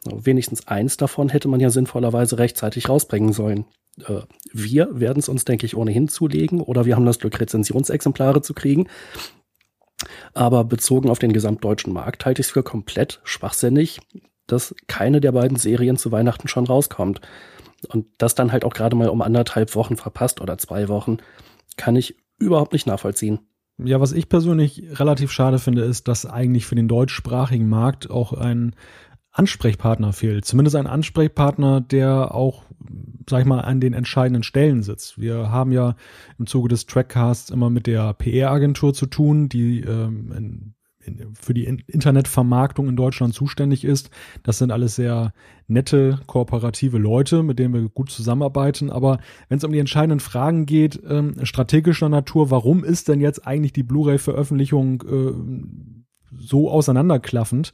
Wenigstens 0.05 0.67
eins 0.67 0.97
davon 0.97 1.29
hätte 1.29 1.47
man 1.47 1.59
ja 1.59 1.69
sinnvollerweise 1.69 2.37
rechtzeitig 2.37 2.89
rausbringen 2.89 3.33
sollen. 3.33 3.65
Äh, 4.07 4.21
wir 4.51 4.99
werden 4.99 5.19
es 5.19 5.29
uns, 5.29 5.45
denke 5.45 5.65
ich, 5.65 5.75
ohnehin 5.75 6.07
zulegen 6.07 6.61
oder 6.61 6.85
wir 6.85 6.95
haben 6.95 7.05
das 7.05 7.19
Glück, 7.19 7.39
Rezensionsexemplare 7.39 8.41
zu 8.41 8.53
kriegen. 8.53 8.87
Aber 10.33 10.63
bezogen 10.63 11.09
auf 11.09 11.19
den 11.19 11.33
gesamtdeutschen 11.33 11.93
Markt 11.93 12.25
halte 12.25 12.41
ich 12.41 12.47
es 12.47 12.53
für 12.53 12.63
komplett 12.63 13.21
schwachsinnig, 13.23 13.99
dass 14.45 14.75
keine 14.87 15.21
der 15.21 15.31
beiden 15.31 15.57
Serien 15.57 15.97
zu 15.97 16.11
Weihnachten 16.11 16.47
schon 16.47 16.67
rauskommt. 16.67 17.21
Und 17.89 18.07
das 18.17 18.35
dann 18.35 18.51
halt 18.51 18.65
auch 18.65 18.73
gerade 18.73 18.95
mal 18.95 19.09
um 19.09 19.21
anderthalb 19.21 19.75
Wochen 19.75 19.95
verpasst 19.95 20.41
oder 20.41 20.57
zwei 20.57 20.87
Wochen, 20.87 21.17
kann 21.77 21.95
ich 21.95 22.15
überhaupt 22.37 22.73
nicht 22.73 22.87
nachvollziehen. 22.87 23.39
Ja, 23.77 23.99
was 23.99 24.13
ich 24.13 24.29
persönlich 24.29 24.83
relativ 24.99 25.31
schade 25.31 25.59
finde, 25.59 25.83
ist, 25.83 26.07
dass 26.07 26.25
eigentlich 26.25 26.65
für 26.65 26.75
den 26.75 26.87
deutschsprachigen 26.87 27.67
Markt 27.67 28.09
auch 28.09 28.31
ein 28.31 28.73
Ansprechpartner 29.31 30.13
fehlt. 30.13 30.45
Zumindest 30.45 30.77
ein 30.77 30.87
Ansprechpartner, 30.87 31.81
der 31.81 32.33
auch, 32.33 32.63
sag 33.29 33.41
ich 33.41 33.45
mal, 33.45 33.59
an 33.59 33.81
den 33.81 33.93
entscheidenden 33.93 34.43
Stellen 34.43 34.81
sitzt. 34.81 35.19
Wir 35.19 35.51
haben 35.51 35.73
ja 35.73 35.95
im 36.39 36.47
Zuge 36.47 36.69
des 36.69 36.85
Trackcasts 36.85 37.49
immer 37.49 37.69
mit 37.69 37.85
der 37.85 38.13
PR-Agentur 38.13 38.93
zu 38.93 39.07
tun, 39.07 39.49
die 39.49 39.81
ähm, 39.81 40.31
in, 40.31 40.75
für 41.39 41.53
die 41.53 41.65
Internetvermarktung 41.65 42.87
in 42.89 42.95
Deutschland 42.95 43.33
zuständig 43.33 43.83
ist. 43.83 44.09
Das 44.43 44.57
sind 44.57 44.71
alles 44.71 44.95
sehr 44.95 45.33
nette, 45.67 46.19
kooperative 46.27 46.97
Leute, 46.97 47.43
mit 47.43 47.59
denen 47.59 47.73
wir 47.73 47.89
gut 47.89 48.09
zusammenarbeiten. 48.09 48.89
Aber 48.89 49.19
wenn 49.49 49.57
es 49.57 49.63
um 49.63 49.71
die 49.71 49.79
entscheidenden 49.79 50.19
Fragen 50.19 50.65
geht, 50.65 51.01
ähm, 51.07 51.35
strategischer 51.43 52.09
Natur, 52.09 52.51
warum 52.51 52.83
ist 52.83 53.07
denn 53.07 53.21
jetzt 53.21 53.45
eigentlich 53.45 53.73
die 53.73 53.83
Blu-ray-Veröffentlichung 53.83 55.03
äh, 55.03 56.37
so 56.37 56.69
auseinanderklaffend? 56.69 57.73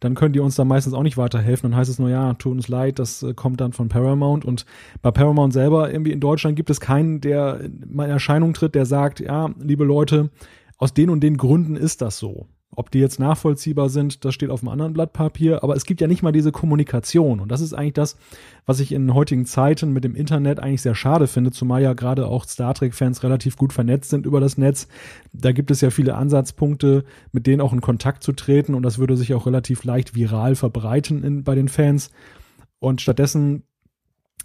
dann 0.00 0.14
können 0.14 0.32
die 0.32 0.40
uns 0.40 0.56
da 0.56 0.64
meistens 0.64 0.94
auch 0.94 1.02
nicht 1.02 1.16
weiterhelfen. 1.16 1.70
Dann 1.70 1.78
heißt 1.78 1.90
es 1.90 1.98
nur, 1.98 2.10
ja, 2.10 2.34
tut 2.34 2.52
uns 2.52 2.68
leid, 2.68 2.98
das 2.98 3.22
äh, 3.22 3.34
kommt 3.34 3.60
dann 3.60 3.72
von 3.72 3.88
Paramount. 3.88 4.44
Und 4.44 4.66
bei 5.02 5.10
Paramount 5.10 5.52
selber, 5.52 5.90
irgendwie 5.90 6.12
in 6.12 6.20
Deutschland 6.20 6.56
gibt 6.56 6.70
es 6.70 6.80
keinen, 6.80 7.20
der 7.20 7.60
mal 7.86 8.04
in 8.04 8.10
Erscheinung 8.10 8.52
tritt, 8.52 8.74
der 8.74 8.86
sagt, 8.86 9.20
ja, 9.20 9.50
liebe 9.58 9.84
Leute, 9.84 10.30
aus 10.78 10.92
den 10.92 11.10
und 11.10 11.20
den 11.20 11.36
Gründen 11.36 11.76
ist 11.76 12.02
das 12.02 12.18
so. 12.18 12.46
Ob 12.74 12.90
die 12.90 12.98
jetzt 12.98 13.20
nachvollziehbar 13.20 13.88
sind, 13.88 14.24
das 14.24 14.34
steht 14.34 14.50
auf 14.50 14.60
einem 14.60 14.70
anderen 14.70 14.92
Blatt 14.92 15.12
Papier, 15.12 15.62
aber 15.62 15.76
es 15.76 15.84
gibt 15.84 16.00
ja 16.00 16.08
nicht 16.08 16.22
mal 16.22 16.32
diese 16.32 16.52
Kommunikation. 16.52 17.40
Und 17.40 17.50
das 17.50 17.60
ist 17.60 17.72
eigentlich 17.72 17.94
das, 17.94 18.16
was 18.66 18.80
ich 18.80 18.92
in 18.92 19.14
heutigen 19.14 19.46
Zeiten 19.46 19.92
mit 19.92 20.04
dem 20.04 20.14
Internet 20.14 20.58
eigentlich 20.58 20.82
sehr 20.82 20.94
schade 20.94 21.26
finde, 21.26 21.52
zumal 21.52 21.80
ja 21.80 21.94
gerade 21.94 22.26
auch 22.26 22.44
Star 22.44 22.74
Trek-Fans 22.74 23.22
relativ 23.22 23.56
gut 23.56 23.72
vernetzt 23.72 24.10
sind 24.10 24.26
über 24.26 24.40
das 24.40 24.58
Netz. 24.58 24.88
Da 25.32 25.52
gibt 25.52 25.70
es 25.70 25.80
ja 25.80 25.90
viele 25.90 26.16
Ansatzpunkte, 26.16 27.04
mit 27.32 27.46
denen 27.46 27.60
auch 27.60 27.72
in 27.72 27.80
Kontakt 27.80 28.22
zu 28.22 28.32
treten 28.32 28.74
und 28.74 28.82
das 28.82 28.98
würde 28.98 29.16
sich 29.16 29.32
auch 29.32 29.46
relativ 29.46 29.84
leicht 29.84 30.14
viral 30.14 30.54
verbreiten 30.56 31.22
in, 31.22 31.44
bei 31.44 31.54
den 31.54 31.68
Fans. 31.68 32.10
Und 32.78 33.00
stattdessen 33.00 33.62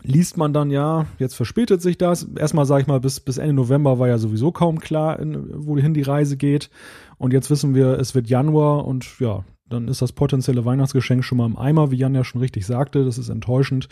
liest 0.03 0.38
man 0.38 0.53
dann 0.53 0.72
ja, 0.72 1.05
jetzt 1.20 1.36
verspätet 1.36 1.81
sich 1.81 1.98
das. 1.98 2.27
Erstmal 2.36 2.65
sage 2.65 2.81
ich 2.81 2.88
mal, 2.88 3.00
bis, 3.00 3.20
bis 3.20 3.38
Ende 3.38 3.53
November 3.53 4.00
war 4.00 4.08
ja 4.08 4.17
sowieso 4.17 4.51
kaum 4.51 4.79
klar, 4.79 5.20
in, 5.20 5.48
wohin 5.53 5.93
die 5.93 6.01
Reise 6.01 6.38
geht. 6.38 6.70
Und 7.17 7.34
jetzt 7.34 7.50
wissen 7.50 7.75
wir, 7.75 8.00
es 8.00 8.15
wird 8.15 8.27
Januar 8.27 8.86
und 8.86 9.20
ja, 9.20 9.43
dann 9.70 9.88
ist 9.88 10.01
das 10.01 10.12
potenzielle 10.12 10.65
Weihnachtsgeschenk 10.65 11.24
schon 11.24 11.38
mal 11.38 11.46
im 11.46 11.58
Eimer, 11.58 11.91
wie 11.91 11.98
Jan 11.98 12.15
ja 12.15 12.24
schon 12.24 12.41
richtig 12.41 12.65
sagte. 12.65 13.05
Das 13.05 13.17
ist 13.17 13.29
enttäuschend. 13.29 13.88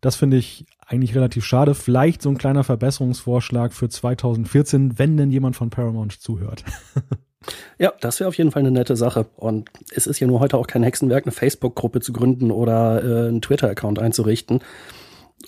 Das 0.00 0.16
finde 0.16 0.36
ich 0.36 0.66
eigentlich 0.84 1.14
relativ 1.14 1.44
schade. 1.44 1.74
Vielleicht 1.74 2.22
so 2.22 2.28
ein 2.28 2.38
kleiner 2.38 2.64
Verbesserungsvorschlag 2.64 3.72
für 3.72 3.88
2014, 3.88 4.98
wenn 4.98 5.16
denn 5.16 5.30
jemand 5.30 5.56
von 5.56 5.70
Paramount 5.70 6.12
zuhört. 6.12 6.64
Ja, 7.76 7.92
das 8.00 8.20
wäre 8.20 8.28
auf 8.28 8.38
jeden 8.38 8.52
Fall 8.52 8.60
eine 8.60 8.70
nette 8.70 8.94
Sache. 8.94 9.26
Und 9.34 9.68
es 9.92 10.06
ist 10.06 10.20
ja 10.20 10.28
nur 10.28 10.38
heute 10.38 10.56
auch 10.56 10.68
kein 10.68 10.84
Hexenwerk, 10.84 11.24
eine 11.24 11.32
Facebook-Gruppe 11.32 11.98
zu 11.98 12.12
gründen 12.12 12.52
oder 12.52 13.02
äh, 13.02 13.28
einen 13.28 13.42
Twitter-Account 13.42 13.98
einzurichten 13.98 14.60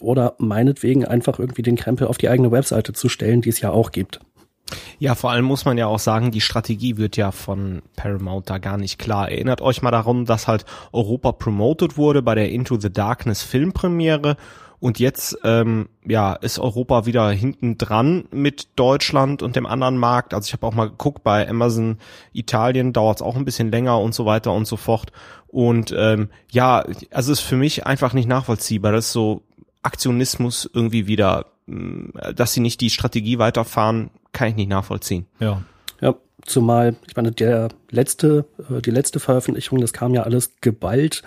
oder 0.00 0.34
meinetwegen 0.38 1.04
einfach 1.04 1.38
irgendwie 1.38 1.62
den 1.62 1.76
Krempel 1.76 2.06
auf 2.06 2.18
die 2.18 2.28
eigene 2.28 2.50
Webseite 2.50 2.92
zu 2.92 3.08
stellen, 3.08 3.42
die 3.42 3.48
es 3.50 3.60
ja 3.60 3.70
auch 3.70 3.92
gibt. 3.92 4.20
Ja, 4.98 5.14
vor 5.14 5.30
allem 5.30 5.44
muss 5.44 5.64
man 5.64 5.76
ja 5.76 5.86
auch 5.86 5.98
sagen, 5.98 6.30
die 6.30 6.40
Strategie 6.40 6.96
wird 6.96 7.16
ja 7.16 7.32
von 7.32 7.82
Paramount 7.96 8.48
da 8.48 8.58
gar 8.58 8.78
nicht 8.78 8.98
klar. 8.98 9.30
Erinnert 9.30 9.60
euch 9.60 9.82
mal 9.82 9.90
darum, 9.90 10.24
dass 10.24 10.48
halt 10.48 10.64
Europa 10.92 11.32
promoted 11.32 11.96
wurde 11.96 12.22
bei 12.22 12.34
der 12.34 12.50
Into 12.50 12.78
the 12.78 12.92
Darkness 12.92 13.42
Filmpremiere 13.42 14.36
und 14.80 14.98
jetzt 14.98 15.38
ähm, 15.44 15.88
ja 16.06 16.34
ist 16.34 16.58
Europa 16.58 17.06
wieder 17.06 17.30
hinten 17.30 17.78
dran 17.78 18.24
mit 18.30 18.68
Deutschland 18.76 19.42
und 19.42 19.56
dem 19.56 19.66
anderen 19.66 19.96
Markt. 19.96 20.34
Also 20.34 20.48
ich 20.48 20.52
habe 20.52 20.66
auch 20.66 20.74
mal 20.74 20.90
geguckt 20.90 21.22
bei 21.22 21.48
Amazon 21.48 21.98
Italien 22.32 22.92
dauert 22.92 23.18
es 23.18 23.22
auch 23.22 23.36
ein 23.36 23.44
bisschen 23.44 23.70
länger 23.70 23.98
und 24.00 24.14
so 24.14 24.26
weiter 24.26 24.52
und 24.52 24.66
so 24.66 24.76
fort. 24.76 25.12
Und 25.46 25.94
ähm, 25.96 26.28
ja, 26.50 26.84
also 27.12 27.32
ist 27.32 27.40
für 27.40 27.56
mich 27.56 27.86
einfach 27.86 28.12
nicht 28.12 28.28
nachvollziehbar. 28.28 28.92
Das 28.92 29.06
ist 29.06 29.12
so 29.12 29.42
Aktionismus 29.84 30.68
irgendwie 30.72 31.06
wieder, 31.06 31.46
mm, 31.66 32.10
dass 32.34 32.52
sie 32.52 32.60
nicht 32.60 32.80
die 32.80 32.90
Strategie 32.90 33.38
weiterfahren, 33.38 34.10
kann 34.32 34.48
ich 34.48 34.56
nicht 34.56 34.68
nachvollziehen. 34.68 35.26
Ja. 35.38 35.62
Ja, 36.00 36.14
zumal, 36.44 36.96
ich 37.06 37.16
meine, 37.16 37.32
der 37.32 37.68
letzte, 37.90 38.46
äh, 38.70 38.80
die 38.80 38.90
letzte 38.90 39.20
Veröffentlichung, 39.20 39.80
das 39.80 39.92
kam 39.92 40.14
ja 40.14 40.24
alles 40.24 40.56
geballt. 40.60 41.22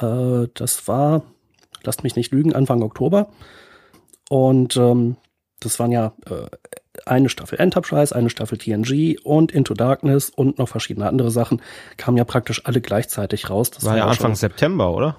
Äh, 0.00 0.46
das 0.54 0.86
war, 0.86 1.22
lasst 1.82 2.04
mich 2.04 2.16
nicht 2.16 2.32
lügen, 2.32 2.54
Anfang 2.54 2.82
Oktober. 2.82 3.28
Und 4.30 4.76
ähm, 4.76 5.16
das 5.60 5.78
waren 5.78 5.92
ja 5.92 6.12
äh, 6.26 6.46
eine 7.06 7.28
Staffel 7.28 7.58
Enterprise, 7.58 8.14
eine 8.14 8.30
Staffel 8.30 8.58
TNG 8.58 9.18
und 9.22 9.52
Into 9.52 9.74
Darkness 9.74 10.30
und 10.30 10.58
noch 10.58 10.68
verschiedene 10.68 11.08
andere 11.08 11.30
Sachen 11.30 11.60
kamen 11.96 12.16
ja 12.16 12.24
praktisch 12.24 12.64
alle 12.64 12.80
gleichzeitig 12.80 13.50
raus. 13.50 13.70
Das 13.70 13.84
war, 13.84 13.92
war 13.92 13.98
ja 13.98 14.06
Anfang 14.06 14.34
September, 14.34 14.92
oder? 14.92 15.16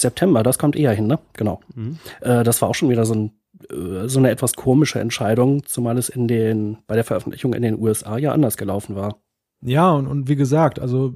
September, 0.00 0.42
das 0.42 0.58
kommt 0.58 0.76
eher 0.76 0.92
hin, 0.92 1.06
ne? 1.06 1.18
Genau. 1.34 1.60
Mhm. 1.74 1.98
Äh, 2.20 2.44
das 2.44 2.62
war 2.62 2.68
auch 2.68 2.74
schon 2.74 2.90
wieder 2.90 3.04
so, 3.04 3.14
ein, 3.14 3.32
äh, 3.70 4.08
so 4.08 4.18
eine 4.18 4.30
etwas 4.30 4.54
komische 4.54 5.00
Entscheidung, 5.00 5.64
zumal 5.64 5.98
es 5.98 6.08
in 6.08 6.28
den, 6.28 6.78
bei 6.86 6.94
der 6.94 7.04
Veröffentlichung 7.04 7.54
in 7.54 7.62
den 7.62 7.78
USA 7.78 8.18
ja 8.18 8.32
anders 8.32 8.56
gelaufen 8.56 8.96
war. 8.96 9.20
Ja, 9.60 9.92
und, 9.92 10.06
und 10.06 10.28
wie 10.28 10.36
gesagt, 10.36 10.78
also 10.78 11.14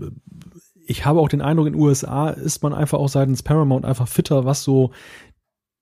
ich 0.86 1.04
habe 1.04 1.20
auch 1.20 1.28
den 1.28 1.42
Eindruck, 1.42 1.68
in 1.68 1.74
den 1.74 1.82
USA 1.82 2.30
ist 2.30 2.62
man 2.62 2.74
einfach 2.74 2.98
auch 2.98 3.08
seitens 3.08 3.42
Paramount 3.42 3.84
einfach 3.84 4.08
fitter, 4.08 4.44
was 4.44 4.64
so 4.64 4.90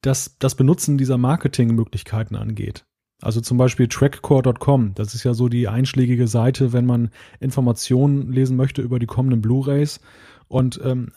das, 0.03 0.37
das 0.39 0.55
Benutzen 0.55 0.99
dieser 0.99 1.19
Marketingmöglichkeiten 1.19 2.37
angeht. 2.37 2.85
Also 3.23 3.41
zum 3.41 3.59
Beispiel 3.59 3.87
trackcore.com, 3.87 4.95
das 4.95 5.15
ist 5.15 5.25
ja 5.25 5.35
so 5.35 5.49
die 5.49 5.69
einschlägige 5.69 6.27
Seite, 6.27 6.73
wenn 6.73 6.87
man 6.87 7.11
Informationen 7.39 8.33
lesen 8.33 8.57
möchte 8.57 8.81
über 8.81 8.99
die 8.99 9.07
kommenden 9.07 9.43
Blu-rays. 9.43 10.01
Und 10.49 10.81
ähm, 10.83 11.13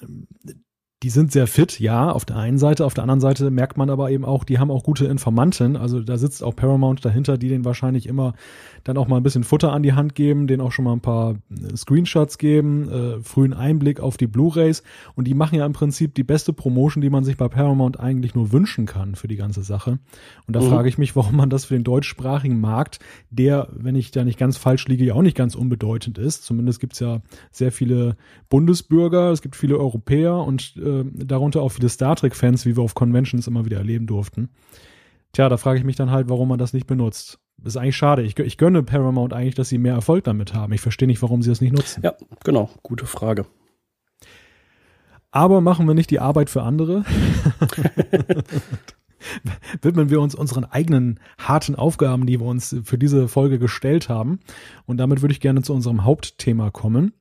die 1.04 1.10
sind 1.10 1.34
sehr 1.34 1.48
fit, 1.48 1.82
ja, 1.82 2.10
auf 2.10 2.24
der 2.24 2.38
einen 2.38 2.58
Seite. 2.58 2.86
Auf 2.86 2.94
der 2.94 3.04
anderen 3.04 3.20
Seite 3.20 3.52
merkt 3.52 3.78
man 3.78 3.90
aber 3.90 4.10
eben 4.10 4.24
auch, 4.24 4.46
die 4.46 4.58
haben 4.58 4.72
auch 4.72 4.84
gute 4.84 5.06
Informanten. 5.06 5.76
Also 5.76 6.00
da 6.00 6.18
sitzt 6.18 6.42
auch 6.42 6.56
Paramount 6.56 7.04
dahinter, 7.04 7.38
die 7.38 7.50
den 7.50 7.66
wahrscheinlich 7.66 8.08
immer 8.08 8.34
dann 8.84 8.98
auch 8.98 9.08
mal 9.08 9.18
ein 9.18 9.24
bisschen 9.24 9.44
Futter 9.44 9.74
an 9.74 9.84
die 9.84 9.94
Hand 9.94 10.16
geben, 10.16 10.48
denen 10.48 10.62
auch 10.62 10.72
schon 10.72 10.86
mal 10.86 10.94
ein 10.94 11.02
paar 11.02 11.34
äh, 11.34 11.76
Screenshots 11.76 12.38
geben, 12.38 12.90
äh, 12.90 13.20
frühen 13.22 13.54
Einblick 13.54 14.00
auf 14.00 14.16
die 14.18 14.28
Blu-rays. 14.28 14.84
Und 15.16 15.28
die 15.28 15.34
machen 15.34 15.56
ja 15.58 15.66
im 15.66 15.74
Prinzip 15.74 16.16
die 16.16 16.24
beste 16.24 16.54
Promotion, 16.54 17.02
die 17.02 17.10
man 17.10 17.24
sich 17.24 17.36
bei 17.36 17.50
Paramount 17.50 18.00
eigentlich 18.00 18.36
nur 18.36 18.52
wünschen 18.54 18.86
kann 18.86 19.16
für 19.16 19.28
die 19.28 19.36
ganze 19.36 19.64
Sache. 19.64 20.00
Und 20.48 20.56
da 20.56 20.62
mhm. 20.62 20.70
frage 20.70 20.90
ich 20.90 20.98
mich, 20.98 21.16
warum 21.16 21.36
man 21.36 21.50
das 21.50 21.66
für 21.66 21.74
den 21.74 21.84
deutschsprachigen 21.84 22.62
Markt, 22.62 23.00
der, 23.30 23.68
wenn 23.74 23.96
ich 23.96 24.12
da 24.12 24.24
nicht 24.24 24.40
ganz 24.40 24.58
falsch 24.58 24.88
liege, 24.88 25.04
ja 25.04 25.16
auch 25.16 25.22
nicht 25.22 25.38
ganz 25.38 25.56
unbedeutend 25.56 26.18
ist. 26.18 26.44
Zumindest 26.44 26.80
gibt's 26.80 27.00
ja 27.00 27.22
sehr 27.52 27.72
viele 27.72 28.16
Bundesbürger, 28.50 29.32
es 29.32 29.42
gibt 29.42 29.56
viele 29.56 29.78
Europäer 29.78 30.38
und 30.38 30.76
äh, 30.78 30.94
äh, 30.94 31.06
darunter 31.26 31.62
auch 31.62 31.70
viele 31.70 31.90
Star 31.90 32.16
Trek-Fans, 32.16 32.66
wie 32.66 32.76
wir 32.76 32.84
auf 32.84 32.96
Conventions 32.96 33.48
immer 33.48 33.66
wieder 33.66 33.78
erleben 33.78 34.08
durften. 34.08 34.50
Tja, 35.32 35.50
da 35.50 35.58
frage 35.58 35.80
ich 35.80 35.86
mich 35.86 35.96
dann 35.96 36.12
halt, 36.12 36.30
warum 36.30 36.48
man 36.48 36.60
das 36.60 36.74
nicht 36.74 36.88
benutzt. 36.88 37.40
Ist 37.64 37.78
eigentlich 37.78 37.96
schade. 37.96 38.24
Ich, 38.24 38.38
ich 38.38 38.58
gönne 38.58 38.84
Paramount 38.84 39.34
eigentlich, 39.34 39.56
dass 39.56 39.70
sie 39.70 39.78
mehr 39.78 39.94
Erfolg 39.94 40.24
damit 40.26 40.54
haben. 40.54 40.74
Ich 40.74 40.82
verstehe 40.82 41.08
nicht, 41.08 41.22
warum 41.22 41.42
sie 41.42 41.50
das 41.50 41.62
nicht 41.62 41.74
nutzen. 41.74 42.02
Ja, 42.04 42.14
genau. 42.44 42.70
Gute 42.84 43.06
Frage. 43.06 43.46
Aber 45.32 45.62
machen 45.62 45.88
wir 45.88 45.96
nicht 45.96 46.12
die 46.12 46.20
Arbeit 46.20 46.50
für 46.50 46.64
andere. 46.64 47.06
widmen 49.82 50.10
wir 50.10 50.22
uns 50.22 50.36
unseren 50.36 50.66
eigenen 50.66 51.20
harten 51.38 51.76
Aufgaben, 51.76 52.26
die 52.26 52.40
wir 52.40 52.48
uns 52.48 52.76
für 52.84 52.98
diese 52.98 53.28
Folge 53.28 53.60
gestellt 53.60 54.10
haben. 54.10 54.40
Und 54.86 54.98
damit 54.98 55.22
würde 55.22 55.34
ich 55.34 55.40
gerne 55.40 55.62
zu 55.62 55.74
unserem 55.74 56.04
Hauptthema 56.04 56.72
kommen. 56.72 57.14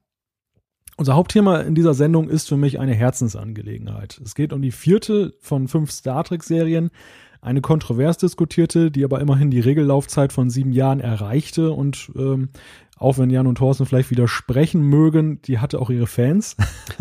Unser 0.97 1.15
Hauptthema 1.15 1.61
in 1.61 1.75
dieser 1.75 1.95
Sendung 1.95 2.29
ist 2.29 2.49
für 2.49 2.57
mich 2.57 2.79
eine 2.79 2.95
Herzensangelegenheit. 2.95 4.21
Es 4.23 4.35
geht 4.35 4.53
um 4.53 4.61
die 4.61 4.73
vierte 4.73 5.35
von 5.41 5.69
fünf 5.69 5.91
Star 5.91 6.23
Trek-Serien, 6.23 6.91
eine 7.43 7.61
kontrovers 7.61 8.17
diskutierte, 8.17 8.91
die 8.91 9.05
aber 9.05 9.21
immerhin 9.21 9.51
die 9.51 9.61
Regellaufzeit 9.61 10.33
von 10.33 10.49
sieben 10.49 10.73
Jahren 10.73 11.01
erreichte 11.01 11.73
und 11.73 12.11
ähm, 12.17 12.49
auch 12.97 13.19
wenn 13.19 13.31
Jan 13.31 13.49
und 13.49 13.59
Thorsten 13.59 13.85
vielleicht 13.85 14.13
widersprechen 14.13 14.81
mögen, 14.81 15.43
die 15.43 15.59
hatte 15.59 15.81
auch 15.81 15.91
ihre 15.91 16.07
Fans. 16.07 16.57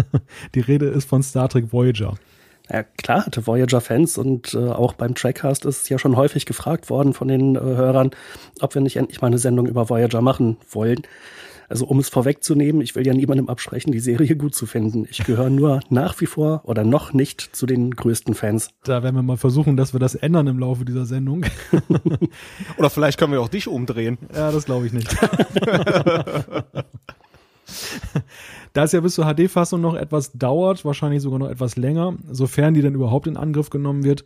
die 0.56 0.60
Rede 0.60 0.88
ist 0.88 1.08
von 1.08 1.22
Star 1.22 1.48
Trek 1.48 1.72
Voyager. 1.72 2.16
Ja, 2.72 2.84
klar 2.84 3.26
hatte 3.26 3.46
Voyager 3.46 3.82
Fans 3.82 4.18
und 4.18 4.56
äh, 4.56 4.70
auch 4.70 4.94
beim 4.94 5.14
Trackcast 5.14 5.66
ist 5.66 5.90
ja 5.90 6.00
schon 6.00 6.16
häufig 6.16 6.48
gefragt 6.48 6.90
worden 6.90 7.14
von 7.14 7.28
den 7.28 7.56
äh, 7.56 7.60
Hörern, 7.60 8.12
ob 8.62 8.74
wir 8.74 8.82
nicht 8.82 8.96
endlich 8.96 9.22
mal 9.22 9.28
eine 9.28 9.38
Sendung 9.38 9.68
über 9.68 9.90
Voyager 9.90 10.22
machen 10.22 10.58
wollen. 10.72 11.04
Also 11.72 11.86
um 11.86 12.00
es 12.00 12.10
vorwegzunehmen, 12.10 12.82
ich 12.82 12.96
will 12.96 13.08
ja 13.08 13.14
niemandem 13.14 13.48
absprechen, 13.48 13.94
die 13.94 14.02
Serie 14.02 14.36
gut 14.36 14.54
zu 14.54 14.66
finden. 14.66 15.08
Ich 15.10 15.24
gehöre 15.24 15.50
nur 15.50 15.80
nach 15.88 16.20
wie 16.20 16.26
vor 16.26 16.60
oder 16.66 16.84
noch 16.84 17.14
nicht 17.14 17.56
zu 17.56 17.66
den 17.66 17.92
größten 17.92 18.34
Fans. 18.34 18.72
Da 18.84 19.04
werden 19.04 19.16
wir 19.16 19.24
mal 19.24 19.38
versuchen, 19.38 19.78
dass 19.78 19.94
wir 19.94 20.02
das 20.02 20.16
ändern 20.16 20.48
im 20.48 20.60
Laufe 20.60 20.84
dieser 20.84 21.06
Sendung. 21.06 21.46
oder 22.78 22.90
vielleicht 22.90 23.18
können 23.18 23.32
wir 23.32 23.40
auch 23.40 23.48
dich 23.48 23.70
umdrehen. 23.70 24.18
Ja, 24.36 24.52
das 24.52 24.66
glaube 24.66 24.86
ich 24.88 24.92
nicht. 24.92 25.16
Da 28.74 28.84
es 28.84 28.94
ja 28.94 29.02
bis 29.02 29.16
zur 29.16 29.26
HD-Fassung 29.26 29.82
noch 29.82 29.96
etwas 29.96 30.32
dauert, 30.32 30.86
wahrscheinlich 30.86 31.22
sogar 31.22 31.40
noch 31.40 31.50
etwas 31.50 31.76
länger, 31.76 32.16
sofern 32.30 32.74
die 32.74 32.82
denn 32.82 32.96
überhaupt 32.96 33.28
in 33.28 33.36
Angriff 33.36 33.70
genommen 33.70 34.06
wird, 34.06 34.24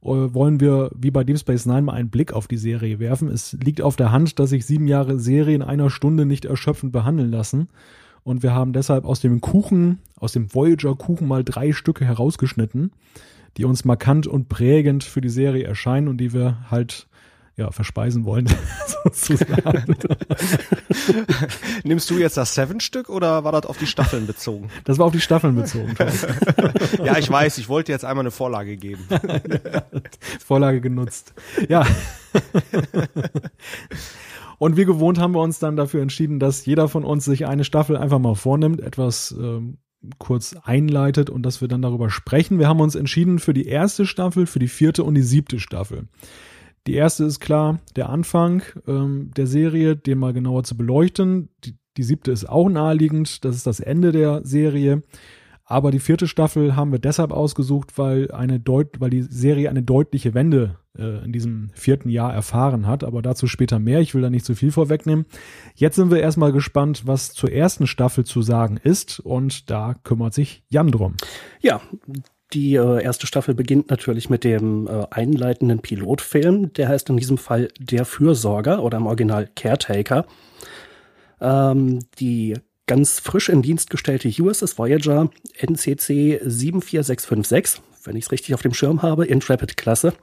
wollen 0.00 0.60
wir 0.60 0.90
wie 0.94 1.10
bei 1.10 1.24
Deep 1.24 1.38
Space 1.38 1.66
Nine 1.66 1.82
mal 1.82 1.94
einen 1.94 2.10
Blick 2.10 2.32
auf 2.32 2.46
die 2.46 2.56
Serie 2.56 2.98
werfen. 2.98 3.28
Es 3.28 3.52
liegt 3.52 3.80
auf 3.80 3.96
der 3.96 4.12
Hand, 4.12 4.38
dass 4.38 4.50
sich 4.50 4.64
sieben 4.64 4.86
Jahre 4.86 5.18
Serie 5.18 5.56
in 5.56 5.62
einer 5.62 5.90
Stunde 5.90 6.24
nicht 6.24 6.44
erschöpfend 6.44 6.92
behandeln 6.92 7.30
lassen. 7.30 7.68
Und 8.22 8.42
wir 8.42 8.54
haben 8.54 8.72
deshalb 8.72 9.04
aus 9.04 9.20
dem 9.20 9.40
Kuchen, 9.40 9.98
aus 10.16 10.32
dem 10.32 10.54
Voyager-Kuchen 10.54 11.26
mal 11.26 11.44
drei 11.44 11.72
Stücke 11.72 12.04
herausgeschnitten, 12.04 12.92
die 13.56 13.64
uns 13.64 13.84
markant 13.84 14.26
und 14.26 14.48
prägend 14.48 15.02
für 15.02 15.20
die 15.20 15.28
Serie 15.30 15.64
erscheinen 15.64 16.08
und 16.08 16.18
die 16.18 16.32
wir 16.32 16.58
halt 16.70 17.07
ja, 17.58 17.72
verspeisen 17.72 18.24
wollen, 18.24 18.48
sozusagen. 19.04 19.96
Nimmst 21.84 22.08
du 22.08 22.16
jetzt 22.16 22.36
das 22.36 22.54
Seven-Stück 22.54 23.10
oder 23.10 23.42
war 23.42 23.50
das 23.50 23.66
auf 23.66 23.76
die 23.76 23.86
Staffeln 23.86 24.26
bezogen? 24.26 24.70
Das 24.84 24.98
war 24.98 25.06
auf 25.06 25.12
die 25.12 25.20
Staffeln 25.20 25.54
bezogen. 25.56 25.94
ja, 27.04 27.18
ich 27.18 27.28
weiß, 27.28 27.58
ich 27.58 27.68
wollte 27.68 27.92
jetzt 27.92 28.04
einmal 28.04 28.22
eine 28.22 28.30
Vorlage 28.30 28.76
geben. 28.76 29.04
Vorlage 30.38 30.80
genutzt. 30.80 31.34
Ja. 31.68 31.84
Und 34.58 34.76
wie 34.76 34.84
gewohnt 34.84 35.18
haben 35.18 35.34
wir 35.34 35.42
uns 35.42 35.58
dann 35.58 35.76
dafür 35.76 36.00
entschieden, 36.00 36.38
dass 36.38 36.64
jeder 36.64 36.88
von 36.88 37.04
uns 37.04 37.24
sich 37.24 37.46
eine 37.46 37.64
Staffel 37.64 37.96
einfach 37.96 38.18
mal 38.18 38.34
vornimmt, 38.34 38.80
etwas 38.80 39.34
ähm, 39.38 39.78
kurz 40.18 40.56
einleitet 40.62 41.28
und 41.28 41.42
dass 41.42 41.60
wir 41.60 41.68
dann 41.68 41.82
darüber 41.82 42.08
sprechen. 42.08 42.58
Wir 42.58 42.68
haben 42.68 42.80
uns 42.80 42.94
entschieden 42.94 43.40
für 43.40 43.52
die 43.52 43.66
erste 43.66 44.06
Staffel, 44.06 44.46
für 44.46 44.60
die 44.60 44.68
vierte 44.68 45.04
und 45.04 45.14
die 45.16 45.22
siebte 45.22 45.60
Staffel. 45.60 46.08
Die 46.88 46.94
erste 46.94 47.24
ist 47.24 47.40
klar, 47.40 47.80
der 47.96 48.08
Anfang 48.08 48.62
ähm, 48.86 49.30
der 49.36 49.46
Serie, 49.46 49.94
den 49.94 50.16
mal 50.16 50.32
genauer 50.32 50.64
zu 50.64 50.74
beleuchten. 50.74 51.50
Die, 51.62 51.76
die 51.98 52.02
siebte 52.02 52.30
ist 52.30 52.48
auch 52.48 52.70
naheliegend, 52.70 53.44
das 53.44 53.56
ist 53.56 53.66
das 53.66 53.80
Ende 53.80 54.10
der 54.10 54.40
Serie. 54.46 55.02
Aber 55.66 55.90
die 55.90 55.98
vierte 55.98 56.26
Staffel 56.26 56.76
haben 56.76 56.90
wir 56.90 56.98
deshalb 56.98 57.30
ausgesucht, 57.30 57.98
weil 57.98 58.30
eine 58.30 58.58
Deut 58.58 59.00
weil 59.00 59.10
die 59.10 59.20
Serie 59.20 59.68
eine 59.68 59.82
deutliche 59.82 60.32
Wende 60.32 60.78
äh, 60.96 61.22
in 61.26 61.32
diesem 61.32 61.68
vierten 61.74 62.08
Jahr 62.08 62.32
erfahren 62.32 62.86
hat. 62.86 63.04
Aber 63.04 63.20
dazu 63.20 63.46
später 63.46 63.78
mehr. 63.78 64.00
Ich 64.00 64.14
will 64.14 64.22
da 64.22 64.30
nicht 64.30 64.46
zu 64.46 64.54
viel 64.54 64.72
vorwegnehmen. 64.72 65.26
Jetzt 65.74 65.96
sind 65.96 66.10
wir 66.10 66.20
erstmal 66.20 66.52
gespannt, 66.52 67.02
was 67.04 67.34
zur 67.34 67.52
ersten 67.52 67.86
Staffel 67.86 68.24
zu 68.24 68.40
sagen 68.40 68.78
ist. 68.82 69.20
Und 69.20 69.68
da 69.68 69.92
kümmert 70.04 70.32
sich 70.32 70.64
Jan 70.70 70.90
drum. 70.90 71.16
Ja, 71.60 71.82
die 72.52 72.76
äh, 72.76 73.02
erste 73.02 73.26
Staffel 73.26 73.54
beginnt 73.54 73.90
natürlich 73.90 74.30
mit 74.30 74.44
dem 74.44 74.86
äh, 74.86 75.06
einleitenden 75.10 75.80
Pilotfilm. 75.80 76.72
Der 76.72 76.88
heißt 76.88 77.10
in 77.10 77.16
diesem 77.18 77.38
Fall 77.38 77.68
Der 77.78 78.04
Fürsorger 78.04 78.82
oder 78.82 78.96
im 78.98 79.06
Original 79.06 79.48
Caretaker. 79.54 80.26
Ähm, 81.40 82.00
die 82.18 82.54
ganz 82.86 83.20
frisch 83.20 83.50
in 83.50 83.62
Dienst 83.62 83.90
gestellte 83.90 84.28
USS 84.28 84.78
Voyager 84.78 85.30
NCC 85.58 86.40
74656, 86.42 87.82
wenn 88.04 88.16
ich 88.16 88.24
es 88.24 88.32
richtig 88.32 88.54
auf 88.54 88.62
dem 88.62 88.74
Schirm 88.74 89.02
habe, 89.02 89.26
Intrepid-Klasse, 89.26 90.14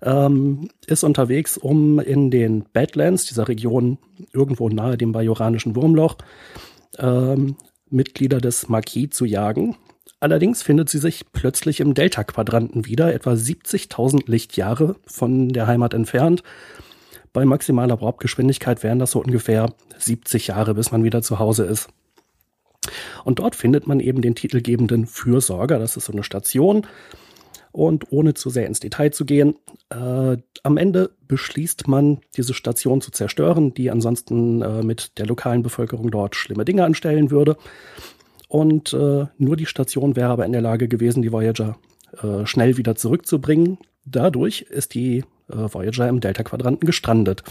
ähm, 0.00 0.70
ist 0.86 1.02
unterwegs, 1.02 1.58
um 1.58 1.98
in 1.98 2.30
den 2.30 2.64
Badlands, 2.72 3.26
dieser 3.26 3.48
Region 3.48 3.98
irgendwo 4.32 4.68
nahe 4.68 4.96
dem 4.96 5.10
bajoranischen 5.10 5.74
Wurmloch, 5.74 6.16
ähm, 6.98 7.56
Mitglieder 7.90 8.40
des 8.40 8.68
Marquis 8.68 9.10
zu 9.10 9.24
jagen. 9.24 9.76
Allerdings 10.20 10.62
findet 10.62 10.88
sie 10.88 10.98
sich 10.98 11.24
plötzlich 11.32 11.80
im 11.80 11.94
Delta-Quadranten 11.94 12.86
wieder, 12.86 13.14
etwa 13.14 13.32
70.000 13.32 14.22
Lichtjahre 14.26 14.96
von 15.06 15.50
der 15.50 15.66
Heimat 15.66 15.94
entfernt. 15.94 16.42
Bei 17.32 17.44
maximaler 17.44 17.94
Raubgeschwindigkeit 17.94 18.82
wären 18.82 18.98
das 18.98 19.12
so 19.12 19.20
ungefähr 19.20 19.72
70 19.96 20.48
Jahre, 20.48 20.74
bis 20.74 20.90
man 20.90 21.04
wieder 21.04 21.22
zu 21.22 21.38
Hause 21.38 21.64
ist. 21.64 21.88
Und 23.24 23.38
dort 23.38 23.54
findet 23.54 23.86
man 23.86 24.00
eben 24.00 24.22
den 24.22 24.34
titelgebenden 24.34 25.06
Fürsorger. 25.06 25.78
Das 25.78 25.96
ist 25.96 26.06
so 26.06 26.12
eine 26.12 26.24
Station. 26.24 26.86
Und 27.70 28.10
ohne 28.10 28.34
zu 28.34 28.50
sehr 28.50 28.66
ins 28.66 28.80
Detail 28.80 29.10
zu 29.10 29.24
gehen, 29.24 29.56
äh, 29.90 30.36
am 30.62 30.76
Ende 30.76 31.10
beschließt 31.28 31.86
man, 31.86 32.20
diese 32.36 32.54
Station 32.54 33.00
zu 33.00 33.10
zerstören, 33.10 33.74
die 33.74 33.90
ansonsten 33.90 34.62
äh, 34.62 34.82
mit 34.82 35.18
der 35.18 35.26
lokalen 35.26 35.62
Bevölkerung 35.62 36.10
dort 36.10 36.34
schlimme 36.34 36.64
Dinge 36.64 36.84
anstellen 36.84 37.30
würde. 37.30 37.56
Und 38.48 38.94
äh, 38.94 39.26
nur 39.36 39.56
die 39.56 39.66
Station 39.66 40.16
wäre 40.16 40.30
aber 40.30 40.46
in 40.46 40.52
der 40.52 40.62
Lage 40.62 40.88
gewesen, 40.88 41.22
die 41.22 41.32
Voyager 41.32 41.76
äh, 42.22 42.46
schnell 42.46 42.76
wieder 42.78 42.96
zurückzubringen. 42.96 43.78
Dadurch 44.06 44.62
ist 44.62 44.94
die 44.94 45.18
äh, 45.48 45.54
Voyager 45.54 46.08
im 46.08 46.20
Delta-Quadranten 46.20 46.86
gestrandet. 46.86 47.42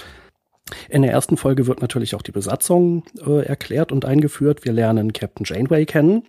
In 0.90 1.04
der 1.04 1.12
ersten 1.12 1.38
Folge 1.38 1.68
wird 1.68 1.82
natürlich 1.82 2.16
auch 2.16 2.22
die 2.22 2.32
Besatzung 2.32 3.04
äh, 3.26 3.46
erklärt 3.46 3.92
und 3.92 4.06
eingeführt. 4.06 4.66
Wir 4.66 4.74
lernen 4.74 5.14
Captain 5.14 5.46
Janeway 5.46 5.86
kennen. 5.86 6.24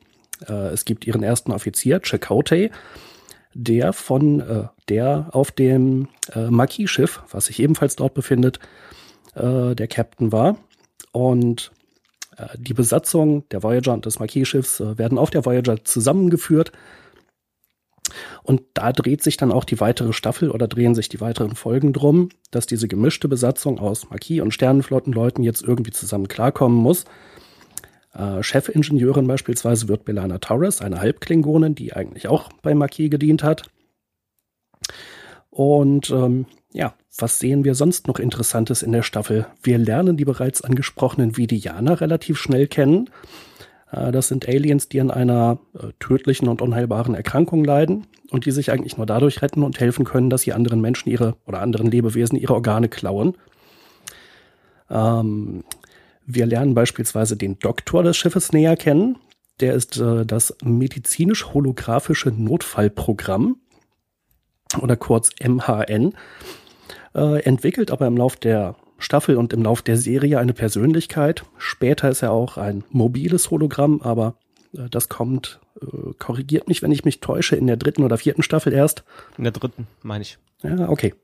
Äh, 0.46 0.68
es 0.68 0.84
gibt 0.84 1.06
ihren 1.06 1.22
ersten 1.22 1.50
Offizier, 1.50 2.00
Chakotay, 2.00 2.70
der 3.54 3.92
von 3.92 4.40
äh, 4.40 4.64
der 4.88 5.28
auf 5.32 5.50
dem 5.50 6.08
äh, 6.34 6.50
Marquis-Schiff, 6.50 7.22
was 7.30 7.46
sich 7.46 7.58
ebenfalls 7.60 7.96
dort 7.96 8.14
befindet, 8.14 8.60
äh, 9.34 9.74
der 9.74 9.88
Captain 9.88 10.30
war. 10.30 10.58
Und 11.12 11.72
die 12.56 12.74
Besatzung 12.74 13.48
der 13.50 13.62
Voyager 13.62 13.92
und 13.92 14.06
des 14.06 14.18
Marquis-Schiffs 14.18 14.80
äh, 14.80 14.98
werden 14.98 15.18
auf 15.18 15.30
der 15.30 15.44
Voyager 15.44 15.84
zusammengeführt. 15.84 16.72
Und 18.42 18.62
da 18.74 18.92
dreht 18.92 19.22
sich 19.22 19.36
dann 19.36 19.52
auch 19.52 19.64
die 19.64 19.80
weitere 19.80 20.12
Staffel 20.12 20.50
oder 20.50 20.66
drehen 20.66 20.94
sich 20.94 21.08
die 21.08 21.20
weiteren 21.20 21.54
Folgen 21.54 21.92
drum, 21.92 22.30
dass 22.50 22.66
diese 22.66 22.88
gemischte 22.88 23.28
Besatzung 23.28 23.78
aus 23.78 24.08
Marquis- 24.10 24.40
und 24.40 24.54
Sternenflottenleuten 24.54 25.44
jetzt 25.44 25.62
irgendwie 25.62 25.90
zusammen 25.90 26.28
klarkommen 26.28 26.78
muss. 26.78 27.04
Äh, 28.14 28.42
Chefingenieurin 28.42 29.26
beispielsweise 29.26 29.88
wird 29.88 30.04
Belana 30.04 30.38
Torres, 30.38 30.80
eine 30.80 31.00
Halbklingonin, 31.00 31.74
die 31.74 31.92
eigentlich 31.92 32.28
auch 32.28 32.50
bei 32.62 32.74
Marquis 32.74 33.10
gedient 33.10 33.42
hat. 33.42 33.70
Und 35.58 36.10
ähm, 36.10 36.46
ja, 36.72 36.94
was 37.18 37.40
sehen 37.40 37.64
wir 37.64 37.74
sonst 37.74 38.06
noch 38.06 38.20
Interessantes 38.20 38.80
in 38.84 38.92
der 38.92 39.02
Staffel? 39.02 39.48
Wir 39.60 39.76
lernen 39.76 40.16
die 40.16 40.24
bereits 40.24 40.62
angesprochenen 40.62 41.36
Vidianer 41.36 42.00
relativ 42.00 42.38
schnell 42.38 42.68
kennen. 42.68 43.10
Äh, 43.90 44.12
das 44.12 44.28
sind 44.28 44.48
Aliens, 44.48 44.88
die 44.88 45.00
an 45.00 45.10
einer 45.10 45.58
äh, 45.74 45.88
tödlichen 45.98 46.46
und 46.46 46.62
unheilbaren 46.62 47.16
Erkrankung 47.16 47.64
leiden 47.64 48.06
und 48.30 48.46
die 48.46 48.52
sich 48.52 48.70
eigentlich 48.70 48.98
nur 48.98 49.06
dadurch 49.06 49.42
retten 49.42 49.64
und 49.64 49.80
helfen 49.80 50.04
können, 50.04 50.30
dass 50.30 50.42
sie 50.42 50.52
anderen 50.52 50.80
Menschen 50.80 51.10
ihre 51.10 51.34
oder 51.44 51.60
anderen 51.60 51.90
Lebewesen 51.90 52.38
ihre 52.38 52.54
Organe 52.54 52.88
klauen. 52.88 53.36
Ähm, 54.88 55.64
wir 56.24 56.46
lernen 56.46 56.74
beispielsweise 56.74 57.36
den 57.36 57.58
Doktor 57.58 58.04
des 58.04 58.16
Schiffes 58.16 58.52
näher 58.52 58.76
kennen. 58.76 59.18
Der 59.58 59.74
ist 59.74 59.98
äh, 59.98 60.24
das 60.24 60.54
medizinisch-holographische 60.62 62.30
Notfallprogramm 62.30 63.56
oder 64.80 64.96
kurz 64.96 65.30
MHN, 65.40 66.14
äh, 67.14 67.42
entwickelt 67.42 67.90
aber 67.90 68.06
im 68.06 68.16
Lauf 68.16 68.36
der 68.36 68.76
Staffel 68.98 69.36
und 69.36 69.52
im 69.52 69.62
Lauf 69.62 69.82
der 69.82 69.96
Serie 69.96 70.38
eine 70.38 70.52
Persönlichkeit. 70.52 71.44
Später 71.56 72.10
ist 72.10 72.22
er 72.22 72.32
auch 72.32 72.56
ein 72.56 72.84
mobiles 72.90 73.50
Hologramm, 73.50 74.02
aber 74.02 74.34
äh, 74.74 74.88
das 74.90 75.08
kommt, 75.08 75.60
äh, 75.80 76.12
korrigiert 76.18 76.68
mich, 76.68 76.82
wenn 76.82 76.92
ich 76.92 77.04
mich 77.04 77.20
täusche, 77.20 77.56
in 77.56 77.66
der 77.66 77.76
dritten 77.76 78.02
oder 78.02 78.18
vierten 78.18 78.42
Staffel 78.42 78.72
erst. 78.72 79.04
In 79.36 79.44
der 79.44 79.52
dritten, 79.52 79.86
meine 80.02 80.22
ich. 80.22 80.38
Ja, 80.62 80.88
okay. 80.88 81.14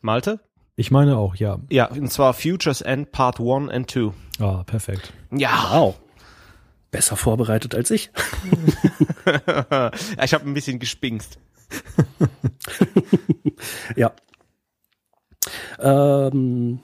Malte? 0.00 0.40
Ich 0.76 0.90
meine 0.90 1.16
auch, 1.16 1.34
ja. 1.34 1.58
Ja, 1.70 1.86
und 1.86 2.12
zwar 2.12 2.34
Futures 2.34 2.82
End 2.82 3.10
Part 3.10 3.40
1 3.40 3.70
and 3.70 3.90
2. 3.90 4.12
Ah, 4.38 4.62
perfekt. 4.64 5.12
Ja. 5.32 5.70
Wow. 5.72 5.98
Besser 6.90 7.16
vorbereitet 7.16 7.74
als 7.74 7.90
ich. 7.90 8.10
ja, 9.70 9.90
ich 10.24 10.34
habe 10.34 10.46
ein 10.46 10.54
bisschen 10.54 10.78
gespingst. 10.78 11.38
ja. 13.96 14.12
Ähm, 15.80 16.80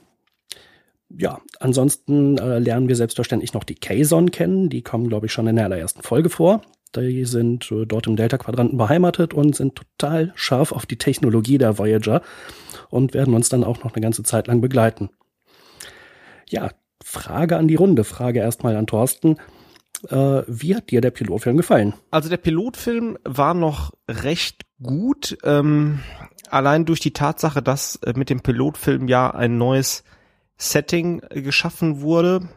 ja, 1.17 1.39
ansonsten 1.59 2.37
äh, 2.37 2.59
lernen 2.59 2.87
wir 2.87 2.95
selbstverständlich 2.95 3.53
noch 3.53 3.63
die 3.63 3.75
Kazon 3.75 4.31
kennen. 4.31 4.69
Die 4.69 4.81
kommen, 4.81 5.07
glaube 5.07 5.27
ich, 5.27 5.31
schon 5.31 5.47
in 5.47 5.55
der 5.55 5.65
allerersten 5.65 6.01
Folge 6.01 6.29
vor. 6.29 6.61
Die 6.95 7.25
sind 7.25 7.71
äh, 7.71 7.85
dort 7.85 8.07
im 8.07 8.15
Delta-Quadranten 8.15 8.77
beheimatet 8.77 9.33
und 9.33 9.55
sind 9.55 9.75
total 9.75 10.31
scharf 10.35 10.71
auf 10.71 10.85
die 10.85 10.97
Technologie 10.97 11.57
der 11.57 11.77
Voyager 11.77 12.21
und 12.89 13.13
werden 13.13 13.33
uns 13.33 13.49
dann 13.49 13.63
auch 13.63 13.83
noch 13.83 13.93
eine 13.93 14.01
ganze 14.01 14.23
Zeit 14.23 14.47
lang 14.47 14.61
begleiten. 14.61 15.09
Ja, 16.49 16.71
Frage 17.03 17.57
an 17.57 17.67
die 17.67 17.75
Runde. 17.75 18.03
Frage 18.03 18.39
erstmal 18.39 18.75
an 18.75 18.87
Thorsten. 18.87 19.37
Äh, 20.09 20.43
wie 20.47 20.75
hat 20.75 20.91
dir 20.91 21.01
der 21.01 21.11
Pilotfilm 21.11 21.57
gefallen? 21.57 21.93
Also 22.11 22.29
der 22.29 22.37
Pilotfilm 22.37 23.17
war 23.23 23.53
noch 23.53 23.93
recht 24.09 24.64
gut. 24.81 25.37
Ähm, 25.43 25.99
allein 26.49 26.85
durch 26.85 26.99
die 26.99 27.13
Tatsache, 27.13 27.61
dass 27.61 27.97
äh, 27.97 28.13
mit 28.15 28.29
dem 28.29 28.41
Pilotfilm 28.41 29.07
ja 29.07 29.31
ein 29.31 29.57
neues 29.57 30.03
Setting 30.57 31.21
äh, 31.29 31.41
geschaffen 31.41 32.01
wurde. 32.01 32.49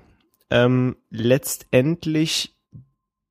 Ähm, 0.50 0.96
letztendlich 1.10 2.56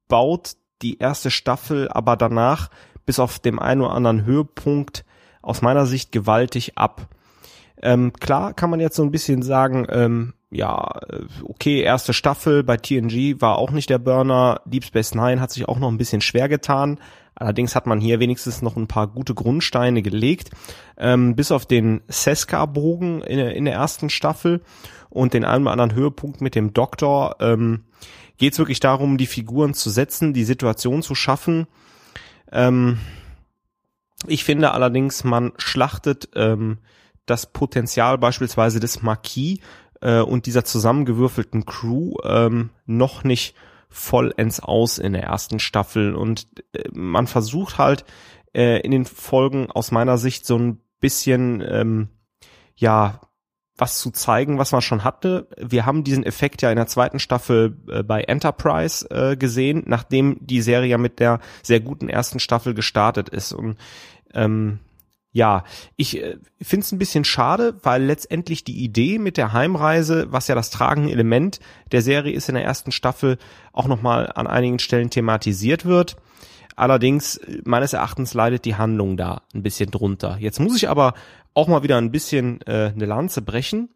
baut 0.07 0.55
die 0.81 0.99
erste 0.99 1.31
Staffel 1.31 1.89
aber 1.89 2.15
danach 2.15 2.69
bis 3.05 3.19
auf 3.19 3.39
dem 3.39 3.59
einen 3.59 3.81
oder 3.81 3.93
anderen 3.93 4.25
Höhepunkt 4.25 5.05
aus 5.41 5.61
meiner 5.61 5.85
Sicht 5.85 6.11
gewaltig 6.11 6.77
ab. 6.77 7.07
Ähm, 7.81 8.13
klar 8.13 8.53
kann 8.53 8.69
man 8.69 8.79
jetzt 8.79 8.95
so 8.95 9.03
ein 9.03 9.11
bisschen 9.11 9.41
sagen, 9.41 9.87
ähm, 9.89 10.33
ja, 10.49 10.99
äh, 11.09 11.23
okay, 11.43 11.81
erste 11.81 12.13
Staffel 12.13 12.63
bei 12.63 12.77
TNG 12.77 13.39
war 13.39 13.57
auch 13.57 13.71
nicht 13.71 13.89
der 13.89 13.99
Burner. 13.99 14.61
Deep 14.65 14.83
Space 14.83 15.15
Nine 15.15 15.41
hat 15.41 15.51
sich 15.51 15.67
auch 15.67 15.79
noch 15.79 15.89
ein 15.89 15.97
bisschen 15.97 16.21
schwer 16.21 16.49
getan. 16.49 16.99
Allerdings 17.39 17.75
hat 17.75 17.85
man 17.85 18.01
hier 18.01 18.19
wenigstens 18.19 18.63
noch 18.63 18.75
ein 18.75 18.87
paar 18.87 19.07
gute 19.07 19.35
Grundsteine 19.35 20.01
gelegt. 20.01 20.49
Ähm, 20.97 21.35
bis 21.35 21.51
auf 21.51 21.67
den 21.67 22.01
Seska-Bogen 22.07 23.21
in, 23.21 23.37
in, 23.37 23.65
der 23.65 23.75
ersten 23.75 24.09
Staffel 24.09 24.61
und 25.09 25.35
den 25.35 25.45
einen 25.45 25.65
oder 25.65 25.71
anderen 25.71 25.93
Höhepunkt 25.93 26.41
mit 26.41 26.55
dem 26.55 26.73
Doktor, 26.73 27.35
ähm, 27.39 27.83
geht 28.37 28.53
es 28.53 28.59
wirklich 28.59 28.79
darum, 28.79 29.19
die 29.19 29.27
Figuren 29.27 29.75
zu 29.75 29.91
setzen, 29.91 30.33
die 30.33 30.45
Situation 30.45 31.03
zu 31.03 31.13
schaffen. 31.13 31.67
Ähm, 32.51 32.97
ich 34.25 34.43
finde 34.43 34.71
allerdings, 34.71 35.23
man 35.23 35.53
schlachtet 35.57 36.29
ähm, 36.35 36.79
das 37.27 37.45
Potenzial 37.45 38.17
beispielsweise 38.17 38.79
des 38.79 39.03
Marquis 39.03 39.59
äh, 40.01 40.21
und 40.21 40.47
dieser 40.47 40.65
zusammengewürfelten 40.65 41.65
Crew 41.65 42.15
ähm, 42.23 42.71
noch 42.87 43.23
nicht 43.23 43.53
vollends 43.89 44.59
aus 44.59 44.97
in 44.97 45.13
der 45.13 45.23
ersten 45.23 45.59
Staffel 45.59 46.15
und 46.15 46.47
äh, 46.73 46.83
man 46.93 47.27
versucht 47.27 47.77
halt 47.77 48.05
äh, 48.53 48.81
in 48.81 48.91
den 48.91 49.05
Folgen 49.05 49.71
aus 49.71 49.91
meiner 49.91 50.17
Sicht 50.17 50.45
so 50.45 50.57
ein 50.57 50.81
bisschen 50.99 51.63
ähm, 51.67 52.09
ja 52.75 53.21
was 53.77 53.99
zu 53.99 54.09
zeigen, 54.09 54.57
was 54.57 54.71
man 54.71 54.81
schon 54.81 55.03
hatte. 55.03 55.47
Wir 55.57 55.85
haben 55.85 56.03
diesen 56.03 56.25
Effekt 56.25 56.61
ja 56.61 56.71
in 56.71 56.77
der 56.77 56.87
zweiten 56.87 57.19
Staffel 57.19 57.77
äh, 57.89 58.03
bei 58.03 58.23
Enterprise 58.23 59.07
äh, 59.11 59.37
gesehen, 59.37 59.83
nachdem 59.85 60.37
die 60.41 60.61
Serie 60.61 60.89
ja 60.89 60.97
mit 60.97 61.19
der 61.19 61.39
sehr 61.61 61.79
guten 61.79 62.09
ersten 62.09 62.39
Staffel 62.39 62.73
gestartet 62.73 63.29
ist. 63.29 63.53
Und 63.53 63.77
ähm, 64.33 64.79
ja, 65.37 65.63
ich 65.97 66.17
äh, 66.17 66.37
finde 66.59 66.83
es 66.83 66.91
ein 66.91 66.97
bisschen 66.97 67.23
schade, 67.23 67.75
weil 67.83 68.03
letztendlich 68.03 68.63
die 68.63 68.83
Idee 68.83 69.19
mit 69.19 69.37
der 69.37 69.53
Heimreise, 69.53 70.31
was 70.31 70.47
ja 70.47 70.55
das 70.55 70.71
tragende 70.71 71.11
Element 71.11 71.59
der 71.91 72.01
Serie 72.01 72.33
ist 72.33 72.49
in 72.49 72.55
der 72.55 72.63
ersten 72.63 72.91
Staffel, 72.91 73.37
auch 73.71 73.85
nochmal 73.85 74.31
an 74.33 74.47
einigen 74.47 74.79
Stellen 74.79 75.11
thematisiert 75.11 75.85
wird. 75.85 76.15
Allerdings, 76.75 77.39
meines 77.65 77.93
Erachtens 77.93 78.33
leidet 78.33 78.65
die 78.65 78.77
Handlung 78.77 79.15
da 79.15 79.43
ein 79.53 79.61
bisschen 79.61 79.91
drunter. 79.91 80.37
Jetzt 80.39 80.59
muss 80.59 80.75
ich 80.75 80.89
aber 80.89 81.13
auch 81.53 81.67
mal 81.67 81.83
wieder 81.83 81.97
ein 81.97 82.11
bisschen 82.11 82.61
äh, 82.61 82.91
eine 82.95 83.05
Lanze 83.05 83.43
brechen. 83.43 83.89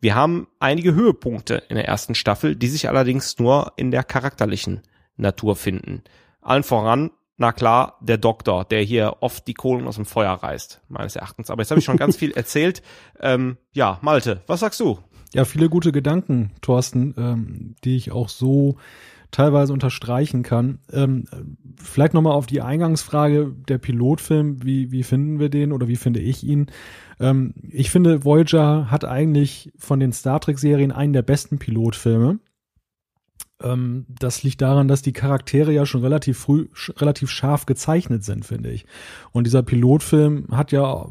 Wir 0.00 0.16
haben 0.16 0.48
einige 0.58 0.94
Höhepunkte 0.94 1.62
in 1.68 1.76
der 1.76 1.86
ersten 1.86 2.16
Staffel, 2.16 2.56
die 2.56 2.68
sich 2.68 2.88
allerdings 2.88 3.38
nur 3.38 3.72
in 3.76 3.92
der 3.92 4.02
charakterlichen 4.02 4.80
Natur 5.16 5.54
finden. 5.54 6.02
Allen 6.40 6.64
voran, 6.64 7.12
na 7.42 7.50
klar, 7.50 7.98
der 8.00 8.18
Doktor, 8.18 8.64
der 8.64 8.82
hier 8.82 9.16
oft 9.18 9.48
die 9.48 9.54
Kohlen 9.54 9.88
aus 9.88 9.96
dem 9.96 10.04
Feuer 10.04 10.30
reißt, 10.30 10.80
meines 10.88 11.16
Erachtens. 11.16 11.50
Aber 11.50 11.60
jetzt 11.60 11.70
habe 11.70 11.80
ich 11.80 11.84
schon 11.84 11.96
ganz 11.96 12.16
viel 12.16 12.30
erzählt. 12.30 12.82
Ähm, 13.18 13.56
ja, 13.72 13.98
Malte, 14.00 14.42
was 14.46 14.60
sagst 14.60 14.78
du? 14.78 15.00
Ja, 15.34 15.44
viele 15.44 15.68
gute 15.68 15.90
Gedanken, 15.90 16.52
Thorsten, 16.60 17.14
ähm, 17.18 17.74
die 17.82 17.96
ich 17.96 18.12
auch 18.12 18.28
so 18.28 18.76
teilweise 19.32 19.72
unterstreichen 19.72 20.44
kann. 20.44 20.78
Ähm, 20.92 21.24
vielleicht 21.74 22.14
nochmal 22.14 22.34
auf 22.34 22.46
die 22.46 22.60
Eingangsfrage 22.60 23.52
der 23.66 23.78
Pilotfilm, 23.78 24.62
wie, 24.62 24.92
wie 24.92 25.02
finden 25.02 25.40
wir 25.40 25.48
den 25.48 25.72
oder 25.72 25.88
wie 25.88 25.96
finde 25.96 26.20
ich 26.20 26.44
ihn? 26.44 26.68
Ähm, 27.18 27.54
ich 27.70 27.90
finde, 27.90 28.24
Voyager 28.24 28.88
hat 28.88 29.04
eigentlich 29.04 29.72
von 29.78 29.98
den 29.98 30.12
Star 30.12 30.38
Trek-Serien 30.38 30.92
einen 30.92 31.12
der 31.12 31.22
besten 31.22 31.58
Pilotfilme. 31.58 32.38
Ähm, 33.62 34.06
das 34.08 34.42
liegt 34.42 34.60
daran, 34.60 34.88
dass 34.88 35.02
die 35.02 35.12
Charaktere 35.12 35.72
ja 35.72 35.86
schon 35.86 36.02
relativ 36.02 36.38
früh, 36.38 36.68
sch 36.72 36.92
relativ 36.98 37.30
scharf 37.30 37.66
gezeichnet 37.66 38.24
sind, 38.24 38.44
finde 38.44 38.70
ich. 38.70 38.86
Und 39.32 39.46
dieser 39.46 39.62
Pilotfilm 39.62 40.46
hat 40.50 40.72
ja 40.72 41.06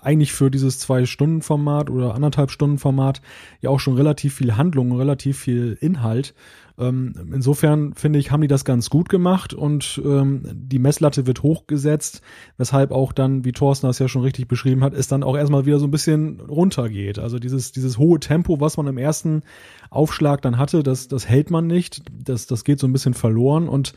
eigentlich 0.00 0.32
für 0.32 0.50
dieses 0.50 0.78
Zwei-Stunden-Format 0.78 1.90
oder 1.90 2.14
anderthalb 2.14 2.50
Stunden-Format 2.50 3.22
ja 3.60 3.70
auch 3.70 3.80
schon 3.80 3.96
relativ 3.96 4.34
viel 4.34 4.56
Handlung, 4.56 4.92
relativ 4.92 5.38
viel 5.38 5.76
Inhalt. 5.80 6.34
Ähm, 6.80 7.12
insofern 7.32 7.92
finde 7.94 8.18
ich, 8.18 8.30
haben 8.30 8.40
die 8.40 8.48
das 8.48 8.64
ganz 8.64 8.90
gut 8.90 9.08
gemacht 9.08 9.52
und 9.52 10.00
ähm, 10.04 10.42
die 10.52 10.78
Messlatte 10.78 11.26
wird 11.26 11.42
hochgesetzt, 11.42 12.22
weshalb 12.56 12.90
auch 12.90 13.12
dann, 13.12 13.44
wie 13.44 13.52
Thorsten 13.52 13.86
das 13.86 13.98
ja 13.98 14.08
schon 14.08 14.22
richtig 14.22 14.48
beschrieben 14.48 14.82
hat, 14.82 14.94
es 14.94 15.06
dann 15.06 15.22
auch 15.22 15.36
erstmal 15.36 15.66
wieder 15.66 15.78
so 15.78 15.86
ein 15.86 15.90
bisschen 15.90 16.40
runtergeht. 16.40 17.18
Also 17.18 17.38
dieses, 17.38 17.72
dieses 17.72 17.98
hohe 17.98 18.18
Tempo, 18.18 18.60
was 18.60 18.76
man 18.76 18.86
im 18.86 18.98
ersten 18.98 19.42
Aufschlag 19.90 20.40
dann 20.42 20.56
hatte, 20.56 20.82
das, 20.82 21.08
das 21.08 21.28
hält 21.28 21.50
man 21.50 21.66
nicht. 21.66 22.02
Das, 22.12 22.46
das 22.46 22.64
geht 22.64 22.80
so 22.80 22.86
ein 22.86 22.92
bisschen 22.92 23.14
verloren 23.14 23.68
und 23.68 23.94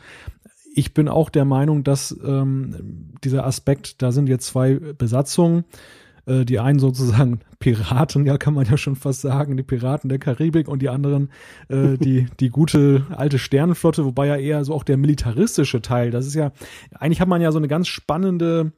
ich 0.76 0.92
bin 0.92 1.08
auch 1.08 1.30
der 1.30 1.44
Meinung, 1.44 1.84
dass 1.84 2.14
ähm, 2.24 3.14
dieser 3.22 3.46
Aspekt, 3.46 4.02
da 4.02 4.10
sind 4.10 4.28
jetzt 4.28 4.46
zwei 4.46 4.74
Besatzungen, 4.74 5.64
äh, 6.26 6.44
die 6.44 6.58
einen 6.58 6.78
sozusagen 6.78 7.40
Piraten, 7.58 8.26
ja, 8.26 8.36
kann 8.38 8.54
man 8.54 8.66
ja 8.66 8.76
schon 8.76 8.96
fast 8.96 9.22
sagen, 9.22 9.56
die 9.56 9.62
Piraten 9.62 10.08
der 10.08 10.18
Karibik 10.18 10.68
und 10.68 10.82
die 10.82 10.88
anderen 10.88 11.30
äh, 11.68 11.96
die, 11.96 12.26
die 12.40 12.50
gute 12.50 13.06
alte 13.10 13.38
Sternenflotte, 13.38 14.04
wobei 14.04 14.26
ja 14.26 14.36
eher 14.36 14.64
so 14.64 14.74
auch 14.74 14.84
der 14.84 14.96
militaristische 14.96 15.82
Teil, 15.82 16.10
das 16.10 16.26
ist 16.26 16.34
ja, 16.34 16.52
eigentlich 16.98 17.20
hat 17.20 17.28
man 17.28 17.40
ja 17.40 17.52
so 17.52 17.58
eine 17.58 17.68
ganz 17.68 17.88
spannende, 17.88 18.72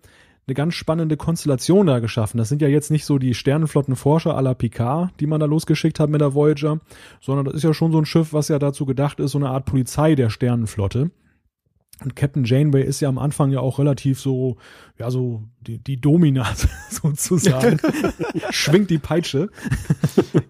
eine 0.46 0.54
ganz 0.54 0.74
spannende 0.74 1.16
Konstellation 1.16 1.86
da 1.86 1.98
geschaffen. 1.98 2.38
Das 2.38 2.48
sind 2.48 2.62
ja 2.62 2.68
jetzt 2.68 2.90
nicht 2.90 3.04
so 3.04 3.18
die 3.18 3.34
Sternenflottenforscher 3.34 4.38
à 4.38 4.40
la 4.40 4.54
Picard, 4.54 5.10
die 5.18 5.26
man 5.26 5.40
da 5.40 5.46
losgeschickt 5.46 5.98
hat 5.98 6.10
mit 6.10 6.20
der 6.20 6.34
Voyager, 6.34 6.78
sondern 7.20 7.46
das 7.46 7.54
ist 7.54 7.64
ja 7.64 7.74
schon 7.74 7.90
so 7.90 7.98
ein 7.98 8.06
Schiff, 8.06 8.32
was 8.32 8.48
ja 8.48 8.58
dazu 8.58 8.86
gedacht 8.86 9.18
ist, 9.18 9.32
so 9.32 9.38
eine 9.38 9.50
Art 9.50 9.64
Polizei 9.64 10.14
der 10.14 10.30
Sternenflotte. 10.30 11.10
Und 12.02 12.14
Captain 12.14 12.44
Janeway 12.44 12.84
ist 12.84 13.00
ja 13.00 13.08
am 13.08 13.16
Anfang 13.16 13.50
ja 13.50 13.60
auch 13.60 13.78
relativ 13.78 14.20
so, 14.20 14.56
ja, 14.98 15.10
so 15.10 15.44
die, 15.60 15.78
die 15.78 15.98
Domina 15.98 16.46
sozusagen. 16.90 17.80
Schwingt 18.50 18.90
die 18.90 18.98
Peitsche. 18.98 19.48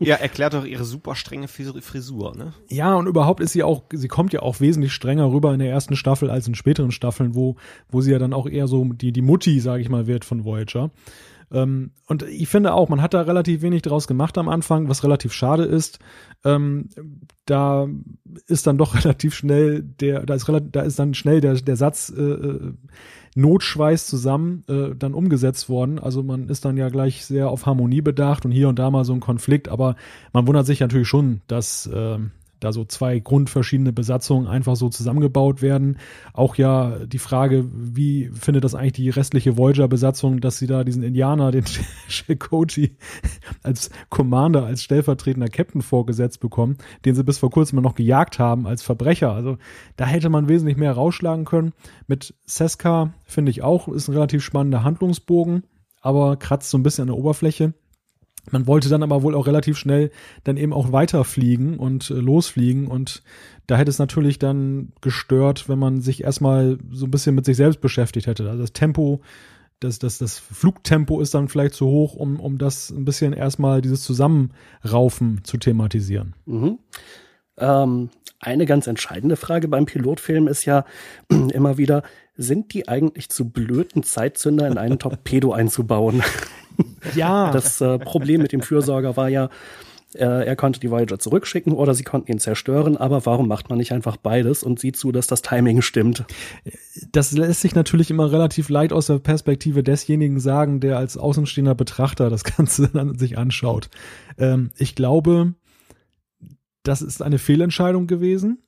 ja, 0.01 0.17
erklärt 0.17 0.55
doch 0.55 0.65
ihre 0.65 0.85
super 0.85 1.15
strenge 1.15 1.47
Frisur, 1.47 2.37
ne? 2.37 2.53
Ja, 2.69 2.95
und 2.95 3.07
überhaupt 3.07 3.41
ist 3.41 3.53
sie 3.53 3.63
auch, 3.63 3.85
sie 3.93 4.09
kommt 4.09 4.33
ja 4.33 4.41
auch 4.43 4.61
wesentlich 4.61 4.93
strenger 4.93 5.31
rüber 5.31 5.53
in 5.53 5.61
der 5.61 5.71
ersten 5.71 5.95
Staffel 5.95 6.31
als 6.31 6.49
in 6.49 6.57
späteren 6.57 6.91
Staffeln, 6.91 7.35
wo, 7.37 7.57
wo 7.89 8.01
sie 8.01 8.11
ja 8.11 8.19
dann 8.19 8.33
auch 8.33 8.49
eher 8.49 8.67
so 8.67 8.85
die, 8.85 9.13
die 9.13 9.23
Mutti, 9.23 9.61
sage 9.61 9.83
ich 9.83 9.89
mal, 9.89 10.09
wird 10.09 10.25
von 10.25 10.45
Voyager. 10.45 10.91
Ähm, 11.53 11.93
und 12.07 12.23
ich 12.23 12.49
finde 12.49 12.75
auch, 12.75 12.89
man 12.89 13.03
hat 13.03 13.15
da 13.15 13.23
relativ 13.23 13.63
wenig 13.63 13.83
draus 13.83 14.07
gemacht 14.07 14.37
am 14.39 14.49
Anfang, 14.49 14.89
was 14.89 15.05
relativ 15.05 15.33
schade 15.33 15.65
ist. 15.65 15.99
Ähm, 16.45 16.89
da 17.45 17.89
ist 18.47 18.67
dann 18.67 18.79
doch 18.79 18.95
relativ 19.05 19.35
schnell 19.35 19.83
der, 19.83 20.27
da 20.27 20.35
ist, 20.35 20.49
relativ, 20.49 20.73
da 20.73 20.83
ist 20.83 20.99
dann 20.99 21.15
schnell 21.15 21.41
der, 21.41 21.55
der 21.55 21.77
Satz 21.77 22.13
äh, 22.17 22.23
äh, 22.23 22.73
Notschweiß 23.37 24.07
zusammen 24.07 24.65
äh, 24.69 24.95
dann 24.97 25.15
umgesetzt 25.15 25.69
worden. 25.69 25.99
Also 25.99 26.23
man 26.23 26.49
ist 26.49 26.65
dann 26.65 26.77
ja 26.77 26.89
gleich 26.89 27.25
sehr 27.27 27.51
auf 27.51 27.67
Harmonie 27.67 28.01
bedacht 28.01 28.45
und 28.45 28.51
hier 28.51 28.69
und 28.69 28.79
da 28.79 28.91
mal 28.91 29.05
so 29.05 29.13
ein 29.13 29.21
Konflikt, 29.21 29.69
aber 29.69 29.97
man 30.33 30.47
wundert 30.47 30.67
sich 30.67 30.81
natürlich 30.81 31.09
schon, 31.09 31.43
dass 31.47 31.87
äh, 31.87 32.19
da 32.67 32.73
so 32.73 32.85
zwei 32.85 33.21
grundverschiedene 33.21 33.93
Besatzungen 33.93 34.49
einfach 34.49 34.77
so 34.77 34.89
zusammengebaut 34.89 35.63
werden. 35.63 35.99
Auch 36.33 36.57
ja 36.57 36.99
die 37.07 37.19
Frage, 37.19 37.65
wie 37.73 38.29
findet 38.33 38.65
das 38.65 38.75
eigentlich 38.75 38.93
die 38.93 39.11
restliche 39.11 39.57
Voyager-Besatzung, 39.57 40.41
dass 40.41 40.59
sie 40.59 40.67
da 40.67 40.83
diesen 40.83 41.03
Indianer, 41.03 41.53
den 41.53 41.65
Chakoti, 42.09 42.97
als 43.63 43.91
Commander, 44.11 44.67
als 44.67 44.83
stellvertretender 44.83 45.49
Captain 45.49 45.81
vorgesetzt 45.81 46.41
bekommen, 46.41 46.77
den 47.05 47.15
sie 47.15 47.25
bis 47.25 47.39
vor 47.39 47.51
kurzem 47.51 47.81
noch 47.81 47.95
gejagt 47.95 48.39
haben 48.39 48.67
als 48.67 48.83
Verbrecher. 48.83 49.33
Also 49.33 49.59
da 49.97 50.07
hätte 50.07 50.29
man 50.29 50.49
wesentlich 50.49 50.77
mehr 50.77 50.93
rausschlagen 50.93 51.45
können. 51.45 51.73
Mit 52.09 52.35
Seska 52.45 53.15
finde 53.25 53.51
ich 53.51 53.63
auch, 53.63 53.87
ist 53.89 54.09
ein 54.09 54.15
relativ 54.15 54.43
spannender 54.43 54.83
Handlungsbogen, 54.83 55.63
aber 56.01 56.37
kratzt 56.37 56.71
so 56.71 56.79
ein 56.79 56.83
bisschen 56.83 57.03
an 57.03 57.09
der 57.09 57.17
Oberfläche. 57.17 57.75
Man 58.51 58.67
wollte 58.67 58.89
dann 58.89 59.03
aber 59.03 59.23
wohl 59.23 59.35
auch 59.35 59.47
relativ 59.47 59.77
schnell 59.77 60.11
dann 60.45 60.57
eben 60.57 60.73
auch 60.73 60.93
weiterfliegen 60.93 61.79
und 61.79 62.11
äh, 62.11 62.15
losfliegen 62.15 62.87
und 62.87 63.23
da 63.67 63.77
hätte 63.77 63.91
es 63.91 63.99
natürlich 63.99 64.39
dann 64.39 64.93
gestört, 65.01 65.69
wenn 65.69 65.79
man 65.79 66.01
sich 66.01 66.23
erstmal 66.23 66.79
so 66.91 67.07
ein 67.07 67.11
bisschen 67.11 67.35
mit 67.35 67.45
sich 67.45 67.57
selbst 67.57 67.81
beschäftigt 67.81 68.27
hätte. 68.27 68.49
Also 68.49 68.63
das 68.63 68.73
Tempo, 68.73 69.21
das, 69.81 69.99
das, 69.99 70.19
das 70.19 70.39
Flugtempo 70.39 71.21
ist 71.21 71.35
dann 71.35 71.49
vielleicht 71.49 71.75
zu 71.75 71.87
hoch, 71.87 72.15
um, 72.15 72.39
um 72.39 72.59
das 72.59 72.91
ein 72.91 73.05
bisschen 73.05 73.33
erstmal 73.33 73.83
dieses 73.83 74.03
Zusammenraufen 74.05 75.41
zu 75.45 75.57
thematisieren. 75.57 76.35
Mhm. 76.47 76.79
Ähm, 77.59 78.11
eine 78.39 78.67
ganz 78.67 78.87
entscheidende 78.87 79.37
Frage 79.37 79.67
beim 79.67 79.87
Pilotfilm 79.87 80.47
ist 80.47 80.65
ja 80.65 80.85
immer 81.29 81.79
wieder, 81.79 82.03
sind 82.37 82.75
die 82.75 82.87
eigentlich 82.87 83.31
zu 83.31 83.49
blöden 83.49 84.03
Zeitzünder 84.03 84.67
in 84.69 84.79
einen 84.79 84.99
Torpedo 84.99 85.53
einzubauen? 85.53 86.23
Ja. 87.15 87.53
Das 87.53 87.81
äh, 87.81 87.99
Problem 87.99 88.43
mit 88.43 88.53
dem 88.53 88.61
Fürsorger 88.61 89.17
war 89.17 89.29
ja, 89.29 89.49
äh, 90.15 90.47
er 90.47 90.57
konnte 90.57 90.81
die 90.81 90.91
Voyager 90.91 91.19
zurückschicken 91.19 91.73
oder 91.73 91.95
sie 91.95 92.05
konnten 92.05 92.33
ihn 92.33 92.39
zerstören, 92.39 92.97
aber 92.97 93.27
warum 93.27 93.49
macht 93.49 93.69
man 93.69 93.79
nicht 93.79 93.93
einfach 93.93 94.17
beides 94.17 94.63
und 94.63 94.81
sieht 94.81 94.97
zu, 94.97 95.13
dass 95.13 95.27
das 95.27 95.43
Timing 95.43 95.83
stimmt? 95.83 96.25
Das 97.13 97.33
lässt 97.33 97.61
sich 97.61 97.75
natürlich 97.75 98.11
immer 98.11 98.33
relativ 98.33 98.69
leicht 98.69 98.93
aus 98.93 99.07
der 99.07 99.19
Perspektive 99.19 99.83
desjenigen 99.83 100.41
sagen, 100.41 100.81
der 100.81 100.99
als 100.99 101.17
außenstehender 101.17 101.75
Betrachter 101.75 102.31
das 102.31 102.45
Ganze 102.45 102.89
dann 102.93 103.19
sich 103.19 103.39
anschaut. 103.39 103.89
Ähm, 104.39 104.71
ich 104.77 104.95
glaube, 104.95 105.55
das 106.83 107.03
ist 107.03 107.23
eine 107.23 107.39
Fehlentscheidung 107.39 108.07
gewesen. 108.07 108.63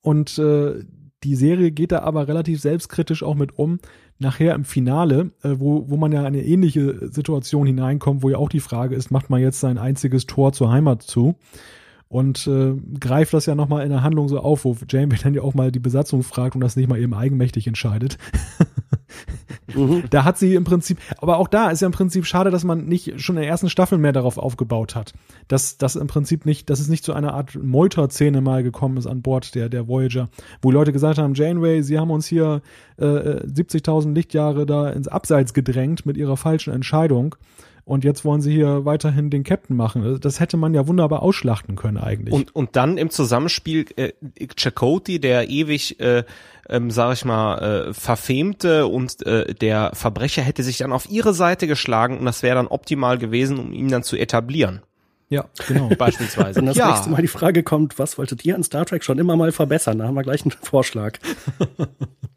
Und 0.00 0.38
äh, 0.38 0.84
die 1.24 1.34
Serie 1.34 1.72
geht 1.72 1.92
da 1.92 2.00
aber 2.00 2.28
relativ 2.28 2.60
selbstkritisch 2.60 3.22
auch 3.22 3.34
mit 3.34 3.58
um. 3.58 3.78
Nachher 4.18 4.54
im 4.54 4.64
Finale, 4.64 5.30
äh, 5.42 5.54
wo, 5.58 5.88
wo 5.88 5.96
man 5.96 6.12
ja 6.12 6.24
eine 6.24 6.42
ähnliche 6.42 7.12
Situation 7.12 7.66
hineinkommt, 7.66 8.22
wo 8.22 8.30
ja 8.30 8.38
auch 8.38 8.48
die 8.48 8.60
Frage 8.60 8.94
ist, 8.94 9.10
macht 9.10 9.28
man 9.28 9.40
jetzt 9.40 9.60
sein 9.60 9.78
einziges 9.78 10.26
Tor 10.26 10.52
zur 10.52 10.70
Heimat 10.70 11.02
zu? 11.02 11.34
Und 12.08 12.46
äh, 12.46 12.74
greift 13.00 13.34
das 13.34 13.46
ja 13.46 13.54
nochmal 13.54 13.82
in 13.82 13.90
der 13.90 14.02
Handlung 14.02 14.28
so 14.28 14.38
auf, 14.38 14.64
wo 14.64 14.76
Janeway 14.88 15.18
dann 15.22 15.34
ja 15.34 15.42
auch 15.42 15.54
mal 15.54 15.72
die 15.72 15.80
Besatzung 15.80 16.22
fragt 16.22 16.54
und 16.54 16.60
das 16.60 16.76
nicht 16.76 16.88
mal 16.88 16.98
eben 16.98 17.14
eigenmächtig 17.14 17.66
entscheidet. 17.66 18.18
Mhm. 19.74 20.04
Da 20.10 20.24
hat 20.24 20.38
sie 20.38 20.54
im 20.54 20.64
Prinzip, 20.64 20.98
aber 21.18 21.38
auch 21.38 21.48
da 21.48 21.70
ist 21.70 21.80
ja 21.80 21.86
im 21.86 21.92
Prinzip 21.92 22.26
schade, 22.26 22.50
dass 22.50 22.64
man 22.64 22.86
nicht 22.86 23.20
schon 23.20 23.36
in 23.36 23.42
der 23.42 23.50
ersten 23.50 23.68
Staffel 23.68 23.98
mehr 23.98 24.12
darauf 24.12 24.38
aufgebaut 24.38 24.94
hat. 24.94 25.12
Dass 25.48 25.78
das 25.78 25.96
im 25.96 26.06
Prinzip 26.06 26.46
nicht, 26.46 26.70
dass 26.70 26.80
es 26.80 26.88
nicht 26.88 27.04
zu 27.04 27.12
einer 27.12 27.34
Art 27.34 27.54
Meuter-Szene 27.54 28.40
mal 28.40 28.62
gekommen 28.62 28.96
ist 28.96 29.06
an 29.06 29.22
Bord 29.22 29.54
der, 29.54 29.68
der 29.68 29.88
Voyager, 29.88 30.28
wo 30.62 30.70
Leute 30.70 30.92
gesagt 30.92 31.18
haben, 31.18 31.34
Janeway, 31.34 31.82
sie 31.82 31.98
haben 31.98 32.10
uns 32.10 32.26
hier 32.26 32.62
äh, 32.98 33.04
70.000 33.04 34.14
Lichtjahre 34.14 34.66
da 34.66 34.90
ins 34.90 35.08
Abseits 35.08 35.54
gedrängt 35.54 36.06
mit 36.06 36.16
ihrer 36.16 36.36
falschen 36.36 36.72
Entscheidung 36.72 37.34
und 37.86 38.02
jetzt 38.02 38.24
wollen 38.24 38.40
sie 38.40 38.52
hier 38.52 38.84
weiterhin 38.84 39.30
den 39.30 39.44
Captain 39.44 39.76
machen. 39.76 40.18
Das 40.20 40.40
hätte 40.40 40.56
man 40.56 40.74
ja 40.74 40.88
wunderbar 40.88 41.22
ausschlachten 41.22 41.76
können 41.76 41.98
eigentlich. 41.98 42.34
Und, 42.34 42.54
und 42.54 42.74
dann 42.74 42.98
im 42.98 43.10
Zusammenspiel 43.10 43.86
äh, 43.94 44.12
Chakoti, 44.56 45.20
der 45.20 45.48
ewig, 45.48 46.00
äh, 46.00 46.24
ähm, 46.68 46.90
sag 46.90 47.12
ich 47.12 47.24
mal, 47.24 47.58
äh, 47.58 47.94
verfemte 47.94 48.88
und 48.88 49.24
äh, 49.24 49.54
der 49.54 49.92
Verbrecher 49.94 50.42
hätte 50.42 50.64
sich 50.64 50.78
dann 50.78 50.92
auf 50.92 51.08
ihre 51.08 51.32
Seite 51.32 51.68
geschlagen 51.68 52.18
und 52.18 52.24
das 52.24 52.42
wäre 52.42 52.56
dann 52.56 52.66
optimal 52.66 53.18
gewesen, 53.18 53.56
um 53.56 53.72
ihn 53.72 53.88
dann 53.88 54.02
zu 54.02 54.16
etablieren. 54.16 54.82
Ja, 55.28 55.44
genau. 55.68 55.88
Beispielsweise. 55.98 56.58
Wenn 56.58 56.66
das 56.66 56.76
ja. 56.76 56.88
nächste 56.88 57.08
Mal 57.08 57.22
die 57.22 57.28
Frage 57.28 57.62
kommt, 57.62 58.00
was 58.00 58.18
wolltet 58.18 58.44
ihr 58.44 58.56
an 58.56 58.64
Star 58.64 58.84
Trek 58.84 59.04
schon 59.04 59.20
immer 59.20 59.36
mal 59.36 59.52
verbessern? 59.52 59.98
Da 59.98 60.08
haben 60.08 60.16
wir 60.16 60.24
gleich 60.24 60.42
einen 60.42 60.50
Vorschlag. 60.60 61.20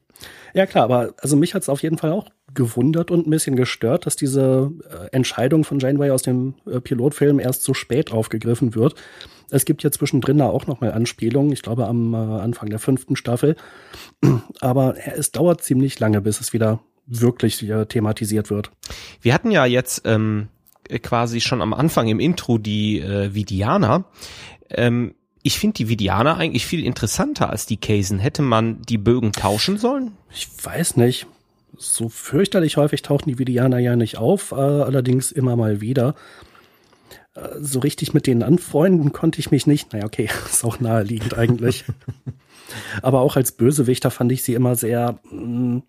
Ja, 0.54 0.66
klar, 0.66 0.86
aber 0.86 1.14
also 1.22 1.36
mich 1.36 1.54
hat 1.54 1.62
es 1.62 1.70
auf 1.70 1.84
jeden 1.84 1.98
Fall 1.98 2.12
auch 2.12 2.30
gewundert 2.54 3.12
und 3.12 3.28
ein 3.28 3.30
bisschen 3.30 3.56
gestört, 3.56 4.06
dass 4.06 4.16
diese 4.16 4.72
äh, 4.90 5.16
Entscheidung 5.16 5.64
von 5.64 5.80
Janeway 5.80 6.12
aus 6.12 6.24
dem 6.24 6.56
äh, 6.66 6.80
Pilotfilm 6.80 7.40
erst 7.40 7.64
so 7.64 7.74
spät 7.74 8.12
aufgegriffen 8.12 8.76
wird. 8.76 8.96
Es 9.52 9.66
gibt 9.66 9.84
ja 9.84 9.92
zwischendrin 9.92 10.38
da 10.38 10.48
auch 10.48 10.68
nochmal 10.68 10.92
Anspielungen, 10.92 11.52
ich 11.52 11.62
glaube 11.62 11.88
am 11.88 12.14
äh, 12.14 12.18
Anfang 12.18 12.70
der 12.70 12.80
fünften 12.80 13.16
Staffel. 13.16 13.56
Aber 14.62 14.96
es 15.16 15.32
dauert 15.32 15.64
ziemlich 15.64 16.00
lange, 16.00 16.22
bis 16.22 16.42
es 16.42 16.54
wieder 16.54 16.80
wirklich 17.06 17.68
äh, 17.68 17.86
thematisiert 17.86 18.50
wird. 18.50 18.72
Wir 19.22 19.34
hatten 19.34 19.52
ja 19.52 19.66
jetzt 19.66 20.04
ähm, 20.06 20.48
quasi 21.02 21.42
schon 21.42 21.62
am 21.62 21.74
Anfang 21.74 22.08
im 22.08 22.20
Intro 22.20 22.58
die 22.58 23.00
äh, 23.00 23.34
Vidianer. 23.34 24.06
Ähm, 24.70 25.16
ich 25.50 25.58
finde 25.58 25.74
die 25.74 25.90
Vidianer 25.90 26.38
eigentlich 26.38 26.68
viel 26.68 26.86
interessanter 26.86 27.50
als 27.50 27.66
die 27.66 27.78
Kaysen. 27.78 28.20
Hätte 28.20 28.44
man 28.44 28.84
die 28.84 29.00
Bögen 29.00 29.32
tauschen 29.32 29.80
sollen? 29.80 30.12
Ich 30.32 30.48
weiß 30.64 30.96
nicht. 30.98 31.26
So 31.76 32.08
fürchterlich 32.08 32.78
häufig 32.78 33.02
tauchen 33.02 33.30
die 33.30 33.40
Vidianer 33.40 33.80
ja 33.80 33.96
nicht 33.96 34.20
auf, 34.20 34.52
äh, 34.52 34.58
allerdings 34.58 35.32
immer 35.32 35.56
mal 35.56 35.82
wieder. 35.82 36.14
Äh, 37.34 37.48
so 37.60 37.80
richtig 37.80 38.14
mit 38.14 38.28
denen 38.28 38.44
anfreunden 38.44 39.12
konnte 39.12 39.40
ich 39.40 39.50
mich 39.50 39.66
nicht. 39.66 39.92
Naja, 39.92 40.06
okay, 40.06 40.30
ist 40.46 40.64
auch 40.64 40.80
naheliegend 40.80 41.36
eigentlich. 41.36 41.84
Aber 43.02 43.22
auch 43.22 43.36
als 43.36 43.52
Bösewichter 43.54 44.12
fand 44.12 44.32
ich 44.32 44.44
sie 44.44 44.54
immer 44.54 44.76
sehr. 44.76 45.18
Mh, 45.32 45.42
mm, 45.48 45.84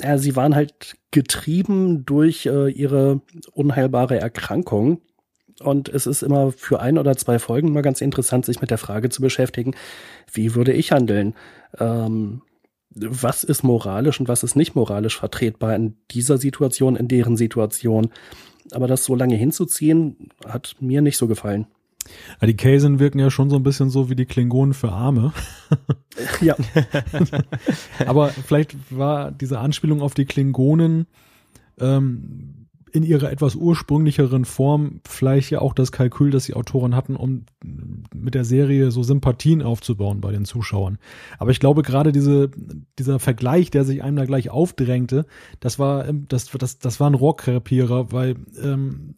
ja, 0.00 0.16
sie 0.16 0.36
waren 0.36 0.54
halt 0.54 0.96
getrieben 1.10 2.06
durch 2.06 2.46
äh, 2.46 2.70
ihre 2.70 3.20
unheilbare 3.52 4.18
Erkrankung 4.18 5.02
und 5.60 5.88
es 5.88 6.06
ist 6.06 6.22
immer 6.22 6.52
für 6.52 6.80
ein 6.80 6.98
oder 6.98 7.16
zwei 7.16 7.38
Folgen 7.38 7.72
mal 7.72 7.82
ganz 7.82 8.00
interessant, 8.00 8.44
sich 8.44 8.60
mit 8.60 8.70
der 8.70 8.78
Frage 8.78 9.08
zu 9.08 9.22
beschäftigen, 9.22 9.74
wie 10.32 10.54
würde 10.54 10.72
ich 10.72 10.92
handeln? 10.92 11.34
Ähm, 11.78 12.42
was 12.90 13.44
ist 13.44 13.62
moralisch 13.62 14.20
und 14.20 14.28
was 14.28 14.42
ist 14.42 14.56
nicht 14.56 14.74
moralisch 14.74 15.18
vertretbar 15.18 15.74
in 15.74 15.96
dieser 16.10 16.38
Situation, 16.38 16.96
in 16.96 17.08
deren 17.08 17.36
Situation? 17.36 18.08
Aber 18.72 18.86
das 18.86 19.04
so 19.04 19.14
lange 19.14 19.36
hinzuziehen, 19.36 20.30
hat 20.46 20.76
mir 20.80 21.02
nicht 21.02 21.18
so 21.18 21.26
gefallen. 21.26 21.66
Ja, 22.40 22.46
die 22.46 22.56
Kaysen 22.56 22.98
wirken 22.98 23.18
ja 23.18 23.30
schon 23.30 23.50
so 23.50 23.56
ein 23.56 23.62
bisschen 23.62 23.90
so 23.90 24.08
wie 24.08 24.16
die 24.16 24.26
Klingonen 24.26 24.74
für 24.74 24.92
Arme. 24.92 25.32
ja. 26.40 26.56
Aber 28.06 28.28
vielleicht 28.28 28.76
war 28.90 29.30
diese 29.30 29.58
Anspielung 29.58 30.00
auf 30.02 30.14
die 30.14 30.24
Klingonen 30.24 31.06
ähm, 31.78 32.55
in 32.96 33.02
ihrer 33.02 33.30
etwas 33.30 33.54
ursprünglicheren 33.54 34.46
Form 34.46 35.00
vielleicht 35.06 35.50
ja 35.50 35.60
auch 35.60 35.74
das 35.74 35.92
Kalkül, 35.92 36.30
das 36.30 36.46
die 36.46 36.54
Autoren 36.54 36.96
hatten, 36.96 37.14
um 37.14 37.44
mit 38.14 38.34
der 38.34 38.46
Serie 38.46 38.90
so 38.90 39.02
Sympathien 39.02 39.60
aufzubauen 39.60 40.22
bei 40.22 40.32
den 40.32 40.46
Zuschauern. 40.46 40.96
Aber 41.38 41.50
ich 41.50 41.60
glaube, 41.60 41.82
gerade 41.82 42.10
diese, 42.10 42.50
dieser 42.98 43.18
Vergleich, 43.18 43.70
der 43.70 43.84
sich 43.84 44.02
einem 44.02 44.16
da 44.16 44.24
gleich 44.24 44.48
aufdrängte, 44.48 45.26
das 45.60 45.78
war, 45.78 46.10
das, 46.10 46.46
das, 46.46 46.78
das 46.78 46.98
war 46.98 47.10
ein 47.10 47.14
Rohrkrepierer, 47.14 48.12
weil 48.12 48.36
ähm, 48.62 49.16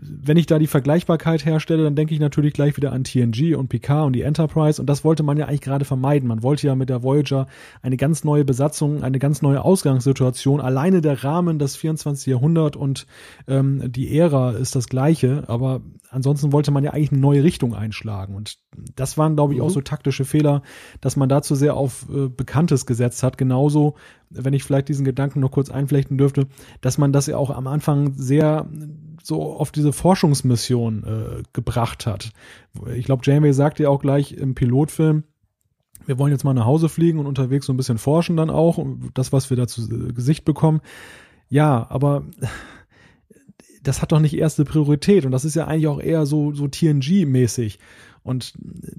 wenn 0.00 0.36
ich 0.36 0.46
da 0.46 0.58
die 0.58 0.66
Vergleichbarkeit 0.66 1.44
herstelle, 1.44 1.84
dann 1.84 1.96
denke 1.96 2.14
ich 2.14 2.20
natürlich 2.20 2.54
gleich 2.54 2.76
wieder 2.76 2.92
an 2.92 3.04
TNG 3.04 3.56
und 3.56 3.68
Picard 3.68 4.06
und 4.06 4.12
die 4.14 4.22
Enterprise 4.22 4.80
und 4.80 4.86
das 4.86 5.04
wollte 5.04 5.22
man 5.22 5.36
ja 5.36 5.46
eigentlich 5.46 5.60
gerade 5.60 5.84
vermeiden. 5.84 6.28
Man 6.28 6.42
wollte 6.42 6.66
ja 6.66 6.74
mit 6.74 6.88
der 6.88 7.02
Voyager 7.02 7.46
eine 7.82 7.96
ganz 7.96 8.24
neue 8.24 8.44
Besatzung, 8.44 9.02
eine 9.02 9.18
ganz 9.18 9.42
neue 9.42 9.62
Ausgangssituation. 9.62 10.60
Alleine 10.60 11.00
der 11.00 11.22
Rahmen, 11.24 11.58
das 11.58 11.76
24. 11.76 12.26
Jahrhundert 12.26 12.76
und 12.76 13.06
ähm, 13.48 13.92
die 13.92 14.16
Ära 14.16 14.52
ist 14.52 14.74
das 14.74 14.88
gleiche, 14.88 15.44
aber 15.48 15.82
ansonsten 16.10 16.52
wollte 16.52 16.70
man 16.70 16.84
ja 16.84 16.92
eigentlich 16.92 17.12
eine 17.12 17.20
neue 17.20 17.42
Richtung 17.42 17.74
einschlagen 17.74 18.34
und 18.34 18.58
das 18.96 19.18
waren, 19.18 19.34
glaube 19.34 19.52
ich, 19.52 19.60
mhm. 19.60 19.66
auch 19.66 19.70
so 19.70 19.80
taktische 19.80 20.24
Fehler, 20.24 20.62
dass 21.00 21.16
man 21.16 21.28
dazu 21.28 21.54
sehr 21.54 21.76
auf 21.76 22.06
äh, 22.08 22.28
Bekanntes 22.28 22.86
gesetzt 22.86 23.22
hat. 23.22 23.36
Genauso, 23.36 23.94
wenn 24.30 24.54
ich 24.54 24.64
vielleicht 24.64 24.88
diesen 24.88 25.04
Gedanken 25.04 25.40
noch 25.40 25.50
kurz 25.50 25.70
einflechten 25.70 26.16
dürfte, 26.16 26.46
dass 26.80 26.96
man 26.96 27.12
das 27.12 27.26
ja 27.26 27.36
auch 27.36 27.50
am 27.50 27.66
Anfang 27.66 28.14
sehr 28.14 28.66
so 29.22 29.54
auf 29.54 29.70
diese 29.70 29.92
Forschungsmission 29.92 31.04
äh, 31.04 31.42
gebracht 31.52 32.06
hat. 32.06 32.30
Ich 32.94 33.04
glaube, 33.04 33.22
Janeway 33.24 33.52
sagt 33.52 33.78
ja 33.78 33.88
auch 33.88 34.00
gleich 34.00 34.32
im 34.32 34.54
Pilotfilm, 34.54 35.24
wir 36.06 36.18
wollen 36.18 36.32
jetzt 36.32 36.44
mal 36.44 36.54
nach 36.54 36.66
Hause 36.66 36.88
fliegen 36.88 37.18
und 37.18 37.26
unterwegs 37.26 37.66
so 37.66 37.72
ein 37.72 37.76
bisschen 37.76 37.98
forschen 37.98 38.36
dann 38.36 38.50
auch, 38.50 38.84
das, 39.14 39.32
was 39.32 39.50
wir 39.50 39.56
da 39.56 39.66
zu 39.66 39.82
äh, 39.82 40.12
Gesicht 40.12 40.44
bekommen. 40.44 40.80
Ja, 41.48 41.86
aber 41.90 42.24
das 43.82 44.02
hat 44.02 44.12
doch 44.12 44.20
nicht 44.20 44.36
erste 44.36 44.64
Priorität 44.64 45.24
und 45.24 45.32
das 45.32 45.44
ist 45.44 45.54
ja 45.54 45.66
eigentlich 45.66 45.88
auch 45.88 46.00
eher 46.00 46.26
so, 46.26 46.52
so 46.52 46.66
TNG-mäßig. 46.66 47.78
Und 48.24 48.54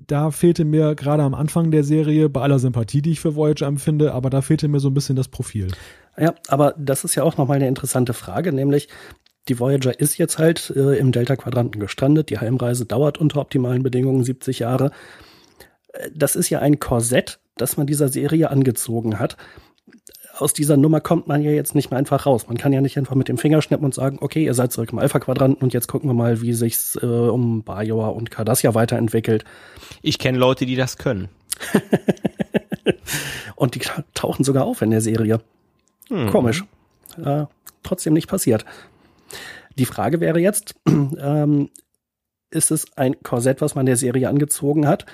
da 0.05 0.31
fehlte 0.31 0.65
mir 0.65 0.95
gerade 0.95 1.23
am 1.23 1.33
Anfang 1.33 1.71
der 1.71 1.85
Serie, 1.85 2.27
bei 2.27 2.41
aller 2.41 2.59
Sympathie, 2.59 3.01
die 3.01 3.11
ich 3.11 3.21
für 3.21 3.35
Voyager 3.35 3.67
empfinde, 3.67 4.13
aber 4.13 4.29
da 4.29 4.41
fehlte 4.41 4.67
mir 4.67 4.81
so 4.81 4.89
ein 4.89 4.93
bisschen 4.93 5.15
das 5.15 5.29
Profil. 5.29 5.69
Ja, 6.17 6.35
aber 6.49 6.75
das 6.77 7.05
ist 7.05 7.15
ja 7.15 7.23
auch 7.23 7.37
nochmal 7.37 7.55
eine 7.55 7.69
interessante 7.69 8.13
Frage, 8.13 8.51
nämlich 8.51 8.89
die 9.49 9.59
Voyager 9.59 9.99
ist 9.99 10.17
jetzt 10.17 10.37
halt 10.37 10.71
äh, 10.75 10.97
im 10.97 11.11
Delta-Quadranten 11.11 11.79
gestrandet. 11.79 12.29
Die 12.29 12.39
Heimreise 12.39 12.85
dauert 12.85 13.17
unter 13.17 13.41
optimalen 13.41 13.83
Bedingungen 13.83 14.23
70 14.23 14.59
Jahre. 14.59 14.91
Äh, 15.93 16.09
das 16.15 16.35
ist 16.35 16.49
ja 16.49 16.59
ein 16.59 16.79
Korsett, 16.79 17.39
das 17.57 17.77
man 17.77 17.87
dieser 17.87 18.07
Serie 18.07 18.49
angezogen 18.49 19.19
hat. 19.19 19.37
Aus 20.37 20.53
dieser 20.53 20.77
Nummer 20.77 20.99
kommt 20.99 21.27
man 21.27 21.43
ja 21.43 21.51
jetzt 21.51 21.75
nicht 21.75 21.91
mehr 21.91 21.99
einfach 21.99 22.25
raus. 22.25 22.47
Man 22.47 22.57
kann 22.57 22.73
ja 22.73 22.81
nicht 22.81 22.97
einfach 22.97 23.15
mit 23.15 23.27
dem 23.27 23.37
Finger 23.37 23.61
schnippen 23.61 23.85
und 23.85 23.93
sagen, 23.93 24.17
okay, 24.19 24.45
ihr 24.45 24.55
seid 24.55 24.71
zurück 24.71 24.91
im 24.91 24.99
Alpha-Quadranten 24.99 25.61
und 25.61 25.73
jetzt 25.73 25.87
gucken 25.87 26.09
wir 26.09 26.15
mal, 26.15 26.41
wie 26.41 26.53
sich's 26.53 26.97
äh, 27.01 27.05
um 27.05 27.63
Bajor 27.63 28.15
und 28.15 28.31
Cardassia 28.31 28.73
weiterentwickelt. 28.73 29.43
Ich 30.01 30.17
kenne 30.17 30.39
Leute, 30.39 30.65
die 30.65 30.75
das 30.75 30.97
können. 30.97 31.29
und 33.55 33.75
die 33.75 33.81
tauchen 34.15 34.43
sogar 34.43 34.65
auf 34.65 34.81
in 34.81 34.89
der 34.89 35.01
Serie. 35.01 35.41
Hm. 36.07 36.29
Komisch. 36.31 36.63
Äh, 37.23 37.45
trotzdem 37.83 38.13
nicht 38.13 38.27
passiert. 38.27 38.65
Die 39.77 39.85
Frage 39.85 40.19
wäre 40.19 40.39
jetzt, 40.39 40.75
ähm, 40.87 41.69
ist 42.51 42.71
es 42.71 42.85
ein 42.97 43.15
Korsett, 43.23 43.61
was 43.61 43.75
man 43.75 43.85
der 43.85 43.97
Serie 43.97 44.29
angezogen 44.29 44.87
hat? 44.87 45.05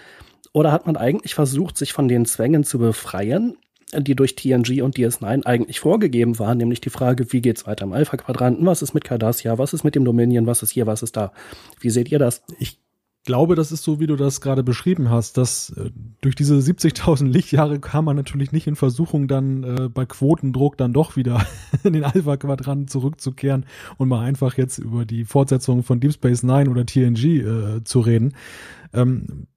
Oder 0.53 0.71
hat 0.71 0.85
man 0.85 0.97
eigentlich 0.97 1.35
versucht, 1.35 1.77
sich 1.77 1.93
von 1.93 2.07
den 2.07 2.25
Zwängen 2.25 2.63
zu 2.63 2.79
befreien, 2.79 3.57
die 3.95 4.15
durch 4.15 4.35
TNG 4.35 4.81
und 4.81 4.97
DS9 4.97 5.45
eigentlich 5.45 5.79
vorgegeben 5.79 6.37
waren, 6.39 6.57
nämlich 6.57 6.81
die 6.81 6.89
Frage, 6.89 7.31
wie 7.31 7.41
geht's 7.41 7.65
weiter 7.65 7.85
im 7.85 7.93
Alpha-Quadranten, 7.93 8.65
was 8.65 8.81
ist 8.81 8.93
mit 8.93 9.03
Cardassia, 9.03 9.57
was 9.57 9.73
ist 9.73 9.83
mit 9.83 9.95
dem 9.95 10.05
Dominion, 10.05 10.45
was 10.45 10.61
ist 10.61 10.71
hier, 10.71 10.85
was 10.85 11.01
ist 11.01 11.17
da? 11.17 11.31
Wie 11.79 11.89
seht 11.89 12.11
ihr 12.11 12.19
das? 12.19 12.43
Ich 12.59 12.79
glaube, 13.25 13.55
das 13.55 13.71
ist 13.71 13.83
so, 13.83 13.99
wie 13.99 14.07
du 14.07 14.15
das 14.15 14.41
gerade 14.41 14.63
beschrieben 14.63 15.09
hast, 15.09 15.37
dass 15.37 15.71
äh, 15.71 15.91
durch 16.21 16.35
diese 16.35 16.55
70.000 16.55 17.27
Lichtjahre 17.27 17.79
kam 17.79 18.05
man 18.05 18.15
natürlich 18.15 18.51
nicht 18.51 18.67
in 18.67 18.75
Versuchung, 18.75 19.27
dann 19.27 19.63
äh, 19.63 19.89
bei 19.89 20.05
Quotendruck 20.05 20.77
dann 20.77 20.93
doch 20.93 21.15
wieder 21.15 21.45
in 21.83 21.93
den 21.93 22.03
Alpha-Quadranten 22.03 22.87
zurückzukehren 22.87 23.65
und 23.97 24.09
mal 24.09 24.21
einfach 24.21 24.57
jetzt 24.57 24.77
über 24.77 25.05
die 25.05 25.25
Fortsetzung 25.25 25.83
von 25.83 25.99
Deep 25.99 26.13
Space 26.13 26.43
Nine 26.43 26.69
oder 26.69 26.85
TNG 26.85 27.25
äh, 27.25 27.83
zu 27.83 27.99
reden. 27.99 28.33
Ähm, 28.93 29.47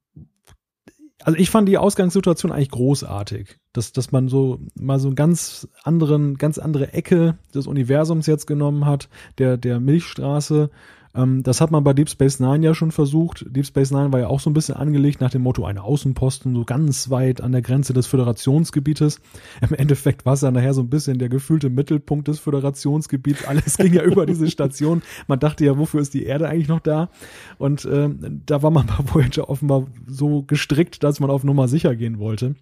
also 1.25 1.38
ich 1.38 1.51
fand 1.51 1.68
die 1.68 1.79
Ausgangssituation 1.79 2.51
eigentlich 2.51 2.70
großartig, 2.70 3.59
dass, 3.72 3.92
dass 3.92 4.11
man 4.11 4.29
so 4.29 4.59
mal 4.75 4.98
so 4.98 5.14
ganz 5.14 5.68
anderen, 5.85 6.37
ganz 6.37 6.59
andere 6.59 6.92
Ecke 6.92 7.38
des 7.55 7.66
Universums 7.66 8.27
jetzt 8.27 8.46
genommen 8.46 8.87
hat, 8.87 9.09
der, 9.38 9.57
der 9.57 9.79
Milchstraße 9.79 10.70
ähm, 11.14 11.42
das 11.42 11.61
hat 11.61 11.70
man 11.70 11.85
bei 11.85 11.92
Deep 11.92 12.09
Space 12.09 12.40
Nine 12.40 12.64
ja 12.64 12.75
schon 12.75 12.90
versucht. 12.90 13.44
Deep 13.48 13.66
Space 13.66 13.90
Nine 13.90 14.12
war 14.12 14.20
ja 14.20 14.27
auch 14.29 14.40
so 14.40 14.48
ein 14.48 14.55
bisschen 14.55 14.77
angelegt 14.77 15.20
nach 15.20 15.31
dem 15.31 15.42
Motto 15.42 15.64
eine 15.64 15.83
Außenposten, 15.83 16.55
so 16.55 16.64
ganz 16.64 17.11
weit 17.11 17.40
an 17.40 17.53
der 17.53 17.62
Grenze 17.62 17.92
des 17.92 18.07
Föderationsgebietes. 18.07 19.20
Im 19.61 19.75
Endeffekt 19.75 20.25
war 20.25 20.35
es 20.35 20.40
dann 20.40 20.55
nachher 20.55 20.75
so 20.75 20.81
ein 20.81 20.90
bisschen 20.90 21.18
der 21.18 21.29
gefühlte 21.29 21.70
Mittelpunkt 21.70 22.29
des 22.29 22.38
Föderationsgebiets. 22.38 23.44
Alles 23.44 23.77
ging 23.77 23.92
ja 23.92 24.03
über 24.05 24.27
diese 24.27 24.51
Station. 24.51 25.03
Man 25.27 25.38
dachte 25.38 25.64
ja, 25.64 25.77
wofür 25.77 26.01
ist 26.01 26.14
die 26.14 26.25
Erde 26.25 26.48
eigentlich 26.48 26.68
noch 26.68 26.81
da? 26.81 27.11
Und 27.59 27.87
ähm, 27.90 28.42
da 28.46 28.62
war 28.62 28.70
man 28.70 28.87
bei 28.87 28.98
Voyager 29.12 29.51
offenbar 29.51 29.87
so 30.07 30.42
gestrickt, 30.42 31.03
dass 31.03 31.20
man 31.20 31.31
auf 31.31 31.44
Nummer 31.44 31.68
sicher 31.68 31.94
gehen 31.94 32.18
wollte. 32.18 32.55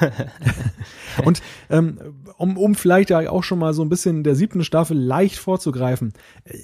und 1.24 1.42
ähm, 1.68 1.98
um, 2.36 2.56
um 2.56 2.74
vielleicht 2.74 3.10
ja 3.10 3.28
auch 3.28 3.42
schon 3.42 3.58
mal 3.58 3.74
so 3.74 3.82
ein 3.82 3.88
bisschen 3.88 4.24
der 4.24 4.34
siebten 4.34 4.64
Staffel 4.64 4.96
leicht 4.96 5.36
vorzugreifen, 5.36 6.12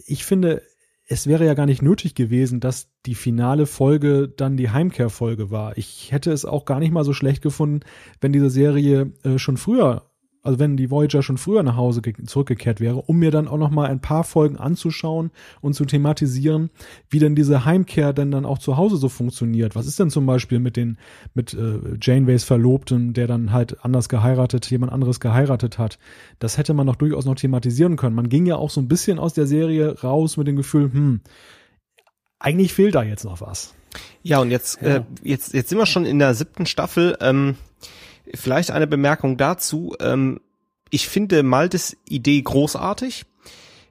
ich 0.06 0.24
finde, 0.24 0.62
es 1.06 1.26
wäre 1.26 1.44
ja 1.44 1.54
gar 1.54 1.66
nicht 1.66 1.82
nötig 1.82 2.14
gewesen, 2.14 2.60
dass 2.60 2.88
die 3.04 3.14
finale 3.14 3.66
Folge 3.66 4.28
dann 4.28 4.56
die 4.56 4.70
Heimkehrfolge 4.70 5.50
war. 5.50 5.76
Ich 5.76 6.12
hätte 6.12 6.32
es 6.32 6.44
auch 6.44 6.64
gar 6.64 6.80
nicht 6.80 6.92
mal 6.92 7.04
so 7.04 7.12
schlecht 7.12 7.42
gefunden, 7.42 7.80
wenn 8.20 8.32
diese 8.32 8.50
Serie 8.50 9.12
äh, 9.22 9.38
schon 9.38 9.56
früher 9.56 10.10
also 10.44 10.58
wenn 10.58 10.76
die 10.76 10.90
Voyager 10.90 11.22
schon 11.22 11.38
früher 11.38 11.62
nach 11.62 11.76
Hause 11.76 12.02
zurückgekehrt 12.26 12.78
wäre, 12.78 12.96
um 12.96 13.18
mir 13.18 13.30
dann 13.30 13.48
auch 13.48 13.56
noch 13.56 13.70
mal 13.70 13.88
ein 13.88 14.00
paar 14.00 14.24
Folgen 14.24 14.58
anzuschauen 14.58 15.30
und 15.62 15.72
zu 15.72 15.86
thematisieren, 15.86 16.70
wie 17.08 17.18
denn 17.18 17.34
diese 17.34 17.64
Heimkehr 17.64 18.12
denn 18.12 18.30
dann 18.30 18.44
auch 18.44 18.58
zu 18.58 18.76
Hause 18.76 18.98
so 18.98 19.08
funktioniert. 19.08 19.74
Was 19.74 19.86
ist 19.86 19.98
denn 19.98 20.10
zum 20.10 20.26
Beispiel 20.26 20.60
mit 20.60 20.76
den 20.76 20.98
mit 21.32 21.54
äh, 21.54 21.96
Janeways 22.00 22.44
Verlobten, 22.44 23.14
der 23.14 23.26
dann 23.26 23.52
halt 23.52 23.82
anders 23.84 24.10
geheiratet, 24.10 24.70
jemand 24.70 24.92
anderes 24.92 25.18
geheiratet 25.18 25.78
hat? 25.78 25.98
Das 26.38 26.58
hätte 26.58 26.74
man 26.74 26.86
doch 26.86 26.96
durchaus 26.96 27.24
noch 27.24 27.36
thematisieren 27.36 27.96
können. 27.96 28.14
Man 28.14 28.28
ging 28.28 28.44
ja 28.44 28.56
auch 28.56 28.70
so 28.70 28.82
ein 28.82 28.88
bisschen 28.88 29.18
aus 29.18 29.32
der 29.32 29.46
Serie 29.46 29.98
raus 30.02 30.36
mit 30.36 30.46
dem 30.46 30.56
Gefühl, 30.56 30.92
hm, 30.92 31.20
eigentlich 32.38 32.74
fehlt 32.74 32.94
da 32.94 33.02
jetzt 33.02 33.24
noch 33.24 33.40
was. 33.40 33.74
Ja, 34.22 34.40
und 34.40 34.50
jetzt, 34.50 34.82
ja. 34.82 34.96
Äh, 34.96 35.02
jetzt, 35.22 35.54
jetzt 35.54 35.70
sind 35.70 35.78
wir 35.78 35.86
schon 35.86 36.04
in 36.04 36.18
der 36.18 36.34
siebten 36.34 36.66
Staffel. 36.66 37.16
Ähm 37.20 37.56
Vielleicht 38.32 38.70
eine 38.70 38.86
Bemerkung 38.86 39.36
dazu. 39.36 39.94
Ähm, 40.00 40.40
ich 40.90 41.08
finde 41.08 41.42
Maltes 41.42 41.96
Idee 42.08 42.40
großartig. 42.40 43.26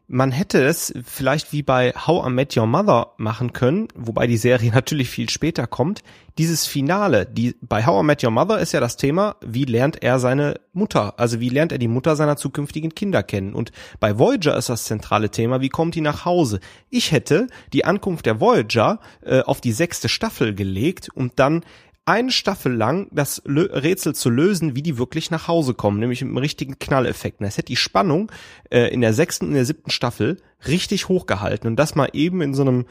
Man 0.08 0.32
hätte 0.32 0.64
es 0.64 0.94
vielleicht 1.06 1.54
wie 1.54 1.64
bei 1.64 1.92
How 1.92 2.28
I 2.28 2.30
Met 2.30 2.56
Your 2.58 2.68
Mother 2.68 3.14
machen 3.18 3.54
können, 3.54 3.88
wobei 3.96 4.28
die 4.28 4.38
Serie 4.38 4.72
natürlich 4.74 5.10
viel 5.10 5.30
später 5.30 5.66
kommt. 5.66 6.04
Dieses 6.38 6.66
Finale, 6.68 7.26
die, 7.26 7.56
bei 7.62 7.86
How 7.86 8.04
I 8.04 8.06
Met 8.06 8.24
Your 8.24 8.32
Mother 8.32 8.60
ist 8.60 8.74
ja 8.74 8.80
das 8.80 8.98
Thema, 8.98 9.38
wie 9.42 9.66
lernt 9.66 10.04
er 10.04 10.20
seine 10.20 10.60
Mutter, 10.74 11.20
also 11.20 11.40
wie 11.40 11.50
lernt 11.50 11.72
er 11.72 11.78
die 11.78 11.88
Mutter 11.88 12.16
seiner 12.16 12.36
zukünftigen 12.36 12.94
Kinder 12.94 13.24
kennen. 13.24 13.54
Und 13.54 13.72
bei 14.00 14.20
Voyager 14.20 14.58
ist 14.58 14.70
das 14.70 14.84
zentrale 14.84 15.30
Thema, 15.30 15.62
wie 15.62 15.70
kommt 15.70 15.96
die 15.96 16.02
nach 16.02 16.26
Hause. 16.26 16.60
Ich 16.90 17.12
hätte 17.12 17.48
die 17.72 17.86
Ankunft 17.86 18.26
der 18.26 18.40
Voyager 18.40 19.00
äh, 19.22 19.42
auf 19.42 19.62
die 19.62 19.74
sechste 19.74 20.10
Staffel 20.10 20.54
gelegt 20.54 21.10
und 21.14 21.34
dann 21.38 21.64
eine 22.06 22.32
Staffel 22.32 22.74
lang 22.74 23.08
das 23.12 23.42
Rätsel 23.46 24.14
zu 24.14 24.30
lösen, 24.30 24.76
wie 24.76 24.82
die 24.82 24.98
wirklich 24.98 25.32
nach 25.32 25.48
Hause 25.48 25.74
kommen, 25.74 26.00
nämlich 26.00 26.22
mit 26.22 26.30
einem 26.30 26.38
richtigen 26.38 26.78
Knalleffekt. 26.78 27.40
Und 27.40 27.46
das 27.46 27.58
hätte 27.58 27.68
die 27.68 27.78
Spannung 27.78 28.32
äh, 28.70 28.94
in 28.94 29.02
der 29.02 29.14
sechsten 29.14 29.48
und 29.48 29.54
der 29.54 29.66
siebten 29.66 29.92
Staffel 29.92 30.38
richtig 30.68 31.08
hochgehalten 31.08 31.70
und 31.70 31.78
das 31.78 31.96
mal 31.96 32.10
eben 32.14 32.42
in 32.42 32.54
so 32.54 32.64
einem, 32.64 32.86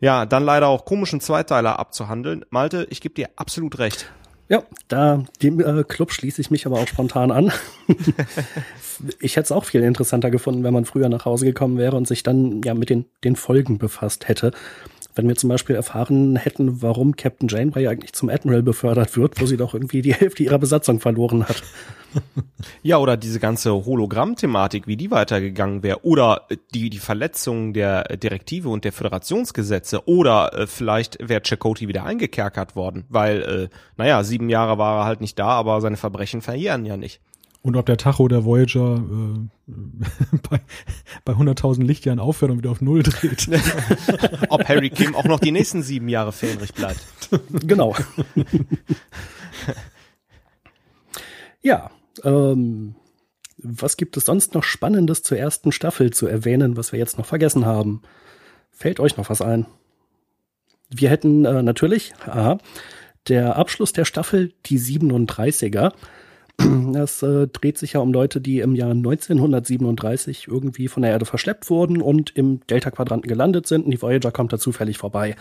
ja, 0.00 0.26
dann 0.26 0.44
leider 0.44 0.68
auch 0.68 0.84
komischen 0.84 1.20
Zweiteiler 1.20 1.78
abzuhandeln. 1.78 2.44
Malte, 2.50 2.86
ich 2.90 3.00
gebe 3.00 3.14
dir 3.14 3.30
absolut 3.36 3.78
recht. 3.78 4.10
Ja, 4.48 4.64
da 4.88 5.24
dem 5.40 5.60
äh, 5.60 5.82
Club 5.84 6.12
schließe 6.12 6.40
ich 6.42 6.50
mich 6.50 6.66
aber 6.66 6.78
auch 6.78 6.88
spontan 6.88 7.30
an. 7.30 7.52
ich 9.18 9.36
hätte 9.36 9.44
es 9.44 9.52
auch 9.52 9.64
viel 9.64 9.82
interessanter 9.82 10.30
gefunden, 10.30 10.62
wenn 10.62 10.74
man 10.74 10.84
früher 10.84 11.08
nach 11.08 11.24
Hause 11.24 11.46
gekommen 11.46 11.78
wäre 11.78 11.96
und 11.96 12.06
sich 12.06 12.22
dann 12.22 12.60
ja 12.62 12.74
mit 12.74 12.90
den, 12.90 13.06
den 13.24 13.36
Folgen 13.36 13.78
befasst 13.78 14.28
hätte 14.28 14.52
wenn 15.14 15.28
wir 15.28 15.36
zum 15.36 15.48
Beispiel 15.48 15.76
erfahren 15.76 16.36
hätten, 16.36 16.82
warum 16.82 17.16
Captain 17.16 17.48
Janeway 17.48 17.86
eigentlich 17.88 18.12
zum 18.12 18.28
Admiral 18.28 18.62
befördert 18.62 19.16
wird, 19.16 19.40
wo 19.40 19.46
sie 19.46 19.56
doch 19.56 19.74
irgendwie 19.74 20.02
die 20.02 20.14
Hälfte 20.14 20.42
ihrer 20.42 20.58
Besatzung 20.58 21.00
verloren 21.00 21.48
hat. 21.48 21.62
Ja, 22.82 22.98
oder 22.98 23.16
diese 23.16 23.40
ganze 23.40 23.72
Hologramm-Thematik, 23.72 24.86
wie 24.86 24.98
die 24.98 25.10
weitergegangen 25.10 25.82
wäre, 25.82 26.04
oder 26.04 26.46
die, 26.74 26.90
die 26.90 26.98
Verletzung 26.98 27.72
der 27.72 28.04
Direktive 28.18 28.68
und 28.68 28.84
der 28.84 28.92
Föderationsgesetze, 28.92 30.06
oder 30.06 30.52
äh, 30.52 30.66
vielleicht 30.66 31.16
wäre 31.26 31.40
Chakoti 31.42 31.88
wieder 31.88 32.04
eingekerkert 32.04 32.76
worden, 32.76 33.04
weil, 33.08 33.42
äh, 33.42 33.68
naja, 33.96 34.24
sieben 34.24 34.50
Jahre 34.50 34.76
war 34.76 35.00
er 35.00 35.04
halt 35.06 35.20
nicht 35.22 35.38
da, 35.38 35.48
aber 35.48 35.80
seine 35.80 35.96
Verbrechen 35.96 36.42
verjähren 36.42 36.84
ja 36.84 36.98
nicht. 36.98 37.20
Und 37.62 37.76
ob 37.76 37.86
der 37.86 37.96
Tacho 37.96 38.26
der 38.26 38.44
Voyager 38.44 38.96
äh, 38.96 39.72
bei, 40.50 40.60
bei 41.24 41.32
100.000 41.32 41.84
Lichtjahren 41.84 42.18
aufhört 42.18 42.50
und 42.50 42.58
wieder 42.58 42.72
auf 42.72 42.80
Null 42.80 43.04
dreht. 43.04 43.48
ob 44.48 44.68
Harry 44.68 44.90
Kim 44.90 45.14
auch 45.14 45.24
noch 45.24 45.38
die 45.38 45.52
nächsten 45.52 45.82
sieben 45.82 46.08
Jahre 46.08 46.32
fähnrich 46.32 46.74
bleibt. 46.74 47.00
Genau. 47.50 47.94
ja, 51.62 51.90
ähm, 52.24 52.96
was 53.58 53.96
gibt 53.96 54.16
es 54.16 54.24
sonst 54.24 54.54
noch 54.54 54.64
Spannendes 54.64 55.22
zur 55.22 55.38
ersten 55.38 55.70
Staffel 55.70 56.12
zu 56.12 56.26
erwähnen, 56.26 56.76
was 56.76 56.90
wir 56.90 56.98
jetzt 56.98 57.16
noch 57.16 57.26
vergessen 57.26 57.64
haben? 57.64 58.02
Fällt 58.72 58.98
euch 58.98 59.16
noch 59.16 59.30
was 59.30 59.40
ein? 59.40 59.66
Wir 60.90 61.10
hätten 61.10 61.44
äh, 61.44 61.62
natürlich, 61.62 62.12
aha, 62.26 62.58
der 63.28 63.56
Abschluss 63.56 63.92
der 63.92 64.04
Staffel, 64.04 64.52
die 64.66 64.80
37er, 64.80 65.92
das 66.92 67.22
äh, 67.22 67.48
dreht 67.48 67.78
sich 67.78 67.94
ja 67.94 68.00
um 68.00 68.12
Leute, 68.12 68.40
die 68.40 68.60
im 68.60 68.74
Jahr 68.74 68.90
1937 68.90 70.48
irgendwie 70.48 70.88
von 70.88 71.02
der 71.02 71.12
Erde 71.12 71.24
verschleppt 71.24 71.70
wurden 71.70 72.00
und 72.02 72.30
im 72.36 72.60
Delta-Quadranten 72.66 73.28
gelandet 73.28 73.66
sind 73.66 73.84
und 73.84 73.90
die 73.90 74.00
Voyager 74.00 74.32
kommt 74.32 74.52
da 74.52 74.58
zufällig 74.58 74.98
vorbei. 74.98 75.36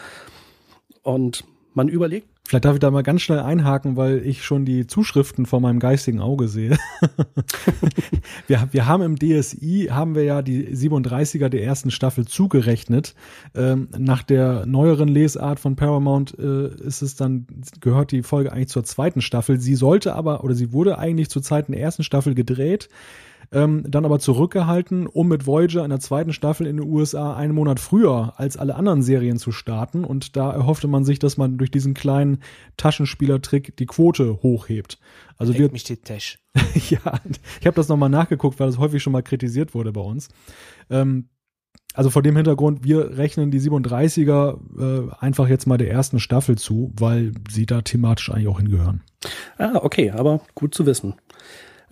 Und 1.04 1.44
man 1.74 1.88
überlegt. 1.88 2.28
Vielleicht 2.48 2.66
darf 2.66 2.74
ich 2.74 2.80
da 2.82 2.92
mal 2.92 3.04
ganz 3.04 3.22
schnell 3.22 3.40
einhaken, 3.40 3.96
weil 3.96 4.26
ich 4.26 4.44
schon 4.44 4.66
die 4.66 4.86
Zuschriften 4.86 5.46
vor 5.46 5.62
meinem 5.62 5.80
geistigen 5.80 6.20
Auge 6.20 6.50
sehe. 6.50 6.78
wir, 8.48 8.68
wir 8.72 8.88
haben 8.88 9.04
im 9.04 9.16
DSI, 9.18 9.88
haben 9.90 10.16
wir 10.16 10.24
ja 10.24 10.42
die 10.42 10.68
37er 10.68 11.48
der 11.48 11.64
ersten 11.64 11.92
Staffel 11.92 12.26
zugerechnet. 12.26 13.16
Ähm, 13.56 13.88
nach 13.98 14.24
der 14.24 14.66
neueren 14.66 15.08
Lesart 15.08 15.62
von 15.62 15.78
Paramount 15.78 16.38
äh, 16.38 16.76
ist 16.76 17.02
es 17.02 17.16
dann, 17.16 17.48
gehört 17.80 18.12
die 18.12 18.24
Folge 18.24 18.52
eigentlich 18.52 18.68
zur 18.68 18.84
zweiten 18.84 19.22
Staffel. 19.22 19.60
Sie 19.62 19.76
sollte 19.76 20.14
aber, 20.14 20.44
oder 20.44 20.56
sie 20.56 20.74
wurde 20.74 20.98
eigentlich 20.98 21.30
zur 21.30 21.44
Zeit 21.44 21.70
der 21.70 21.80
ersten 21.80 22.04
Staffel 22.04 22.36
gedreht 22.36 22.90
ähm, 23.54 23.84
dann 23.88 24.06
aber 24.06 24.20
zurückgehalten, 24.20 25.08
um 25.08 25.28
mit 25.28 25.46
Voyager 25.46 25.84
in 25.84 25.90
der 25.90 26.00
zweiten 26.00 26.32
Staffel 26.32 26.68
in 26.68 26.78
den 26.78 26.88
USA 26.88 27.36
einen 27.36 27.54
Monat 27.54 27.80
früher 27.80 28.34
als 28.38 28.56
alle 28.56 28.76
anderen 28.76 29.04
Serien 29.04 29.38
zu 29.38 29.52
starten. 29.52 30.06
Und 30.06 30.38
da 30.38 30.52
erhoffte 30.52 30.88
man 30.88 31.04
sich, 31.04 31.20
dass 31.20 31.38
man 31.38 31.58
durch 31.58 31.72
diesen 31.72 31.94
kleinen 31.94 32.40
Taschenspielertrick 32.78 33.76
die 33.76 33.86
Quote 33.86 34.42
hochhebt. 34.42 35.00
Also 35.38 35.54
wir, 35.54 35.70
mich 35.72 35.84
die 35.84 35.98
Tash. 35.98 36.40
ja, 36.90 37.20
ich 37.60 37.68
habe 37.68 37.76
das 37.76 37.90
nochmal 37.90 38.10
nachgeguckt, 38.10 38.60
weil 38.60 38.68
das 38.68 38.78
häufig 38.78 39.04
schon 39.04 39.14
mal 39.14 39.24
kritisiert 39.24 39.74
wurde 39.74 39.92
bei 39.92 40.02
uns. 40.02 40.30
Ähm, 40.90 41.28
also 41.94 42.10
vor 42.10 42.22
dem 42.22 42.38
Hintergrund, 42.38 42.86
wir 42.86 43.18
rechnen 43.18 43.52
die 43.52 43.60
37er 43.60 45.10
äh, 45.10 45.14
einfach 45.20 45.50
jetzt 45.50 45.68
mal 45.68 45.78
der 45.78 45.92
ersten 45.92 46.22
Staffel 46.22 46.58
zu, 46.58 46.94
weil 46.98 47.34
sie 47.50 47.66
da 47.66 47.82
thematisch 47.82 48.32
eigentlich 48.32 48.48
auch 48.48 48.60
hingehören. 48.60 49.02
Ah, 49.58 49.80
okay, 49.82 50.12
aber 50.12 50.40
gut 50.56 50.74
zu 50.74 50.86
wissen. 50.86 51.16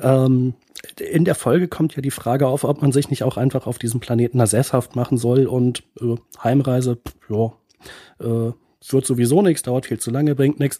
Ähm, 0.02 0.54
in 0.99 1.25
der 1.25 1.35
Folge 1.35 1.67
kommt 1.67 1.95
ja 1.95 2.01
die 2.01 2.11
Frage 2.11 2.47
auf, 2.47 2.63
ob 2.63 2.81
man 2.81 2.91
sich 2.91 3.09
nicht 3.09 3.23
auch 3.23 3.37
einfach 3.37 3.67
auf 3.67 3.79
diesem 3.79 3.99
Planeten 3.99 4.45
sesshaft 4.45 4.95
machen 4.95 5.17
soll 5.17 5.45
und 5.45 5.83
äh, 6.01 6.15
Heimreise, 6.43 6.97
ja, 7.29 7.53
äh, 8.19 8.53
wird 8.87 9.05
sowieso 9.05 9.41
nichts, 9.41 9.63
dauert 9.63 9.85
viel 9.85 9.99
zu 9.99 10.11
lange, 10.11 10.35
bringt 10.35 10.59
nichts. 10.59 10.79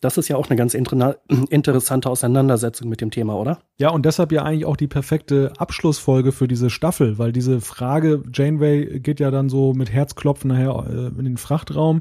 Das 0.00 0.16
ist 0.16 0.28
ja 0.28 0.36
auch 0.36 0.48
eine 0.48 0.56
ganz 0.56 0.72
interessante 1.50 2.08
Auseinandersetzung 2.08 2.88
mit 2.88 3.02
dem 3.02 3.10
Thema, 3.10 3.34
oder? 3.34 3.58
Ja, 3.78 3.90
und 3.90 4.06
deshalb 4.06 4.32
ja 4.32 4.42
eigentlich 4.42 4.64
auch 4.64 4.78
die 4.78 4.86
perfekte 4.86 5.52
Abschlussfolge 5.58 6.32
für 6.32 6.48
diese 6.48 6.70
Staffel, 6.70 7.18
weil 7.18 7.32
diese 7.32 7.60
Frage, 7.60 8.22
Janeway 8.32 9.00
geht 9.00 9.20
ja 9.20 9.30
dann 9.30 9.50
so 9.50 9.74
mit 9.74 9.92
Herzklopfen 9.92 10.48
nachher 10.48 10.86
äh, 10.88 11.18
in 11.18 11.24
den 11.24 11.36
Frachtraum 11.36 12.00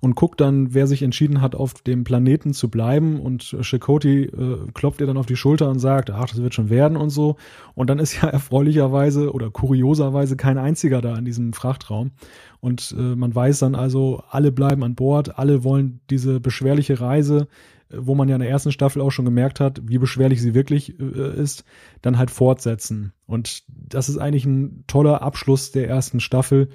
und 0.00 0.14
guckt 0.14 0.40
dann, 0.40 0.74
wer 0.74 0.86
sich 0.86 1.02
entschieden 1.02 1.40
hat, 1.40 1.54
auf 1.54 1.74
dem 1.74 2.04
Planeten 2.04 2.52
zu 2.52 2.70
bleiben. 2.70 3.20
Und 3.20 3.56
Chakoti 3.60 4.24
äh, 4.24 4.58
klopft 4.74 5.00
ihr 5.00 5.06
dann 5.06 5.16
auf 5.16 5.26
die 5.26 5.36
Schulter 5.36 5.70
und 5.70 5.78
sagt, 5.78 6.10
ach, 6.10 6.28
das 6.28 6.42
wird 6.42 6.54
schon 6.54 6.70
werden 6.70 6.96
und 6.96 7.10
so. 7.10 7.36
Und 7.74 7.90
dann 7.90 7.98
ist 7.98 8.20
ja 8.20 8.28
erfreulicherweise 8.28 9.32
oder 9.32 9.50
kurioserweise 9.50 10.36
kein 10.36 10.58
einziger 10.58 11.00
da 11.00 11.16
in 11.16 11.24
diesem 11.24 11.52
Frachtraum. 11.52 12.12
Und 12.60 12.94
äh, 12.98 13.16
man 13.16 13.34
weiß 13.34 13.60
dann 13.60 13.74
also, 13.74 14.22
alle 14.30 14.52
bleiben 14.52 14.82
an 14.82 14.94
Bord, 14.94 15.38
alle 15.38 15.64
wollen 15.64 16.00
diese 16.10 16.40
beschwerliche 16.40 17.00
Reise, 17.00 17.48
äh, 17.90 17.96
wo 17.98 18.14
man 18.14 18.28
ja 18.28 18.36
in 18.36 18.42
der 18.42 18.50
ersten 18.50 18.72
Staffel 18.72 19.00
auch 19.02 19.10
schon 19.10 19.24
gemerkt 19.24 19.60
hat, 19.60 19.80
wie 19.84 19.98
beschwerlich 19.98 20.42
sie 20.42 20.54
wirklich 20.54 20.98
äh, 20.98 21.40
ist, 21.40 21.64
dann 22.02 22.18
halt 22.18 22.30
fortsetzen. 22.30 23.12
Und 23.26 23.64
das 23.68 24.08
ist 24.08 24.18
eigentlich 24.18 24.46
ein 24.46 24.84
toller 24.86 25.22
Abschluss 25.22 25.72
der 25.72 25.88
ersten 25.88 26.20
Staffel 26.20 26.68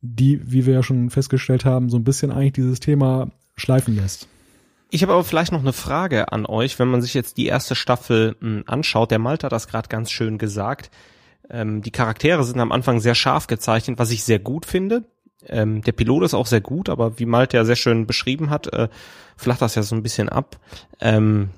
die, 0.00 0.40
wie 0.50 0.66
wir 0.66 0.74
ja 0.74 0.82
schon 0.82 1.10
festgestellt 1.10 1.64
haben, 1.64 1.90
so 1.90 1.96
ein 1.96 2.04
bisschen 2.04 2.30
eigentlich 2.30 2.52
dieses 2.52 2.80
Thema 2.80 3.30
schleifen 3.56 3.96
lässt. 3.96 4.28
Ich 4.90 5.02
habe 5.02 5.12
aber 5.12 5.24
vielleicht 5.24 5.52
noch 5.52 5.60
eine 5.60 5.72
Frage 5.72 6.32
an 6.32 6.46
euch, 6.46 6.78
wenn 6.78 6.88
man 6.88 7.02
sich 7.02 7.12
jetzt 7.12 7.36
die 7.36 7.46
erste 7.46 7.74
Staffel 7.74 8.36
hm, 8.40 8.64
anschaut. 8.66 9.10
Der 9.10 9.18
Malte 9.18 9.46
hat 9.46 9.52
das 9.52 9.68
gerade 9.68 9.88
ganz 9.88 10.10
schön 10.10 10.38
gesagt. 10.38 10.90
Ähm, 11.50 11.82
die 11.82 11.90
Charaktere 11.90 12.42
sind 12.44 12.60
am 12.60 12.72
Anfang 12.72 13.00
sehr 13.00 13.14
scharf 13.14 13.46
gezeichnet, 13.46 13.98
was 13.98 14.10
ich 14.10 14.24
sehr 14.24 14.38
gut 14.38 14.64
finde. 14.64 15.04
Ähm, 15.46 15.82
der 15.82 15.92
Pilot 15.92 16.24
ist 16.24 16.34
auch 16.34 16.46
sehr 16.46 16.60
gut, 16.60 16.88
aber 16.88 17.18
wie 17.18 17.26
Malte 17.26 17.56
ja 17.56 17.64
sehr 17.64 17.76
schön 17.76 18.06
beschrieben 18.06 18.50
hat, 18.50 18.72
äh, 18.72 18.88
flacht 19.36 19.62
das 19.62 19.74
ja 19.74 19.82
so 19.82 19.94
ein 19.94 20.02
bisschen 20.02 20.28
ab. 20.28 20.58
Ähm, 21.00 21.50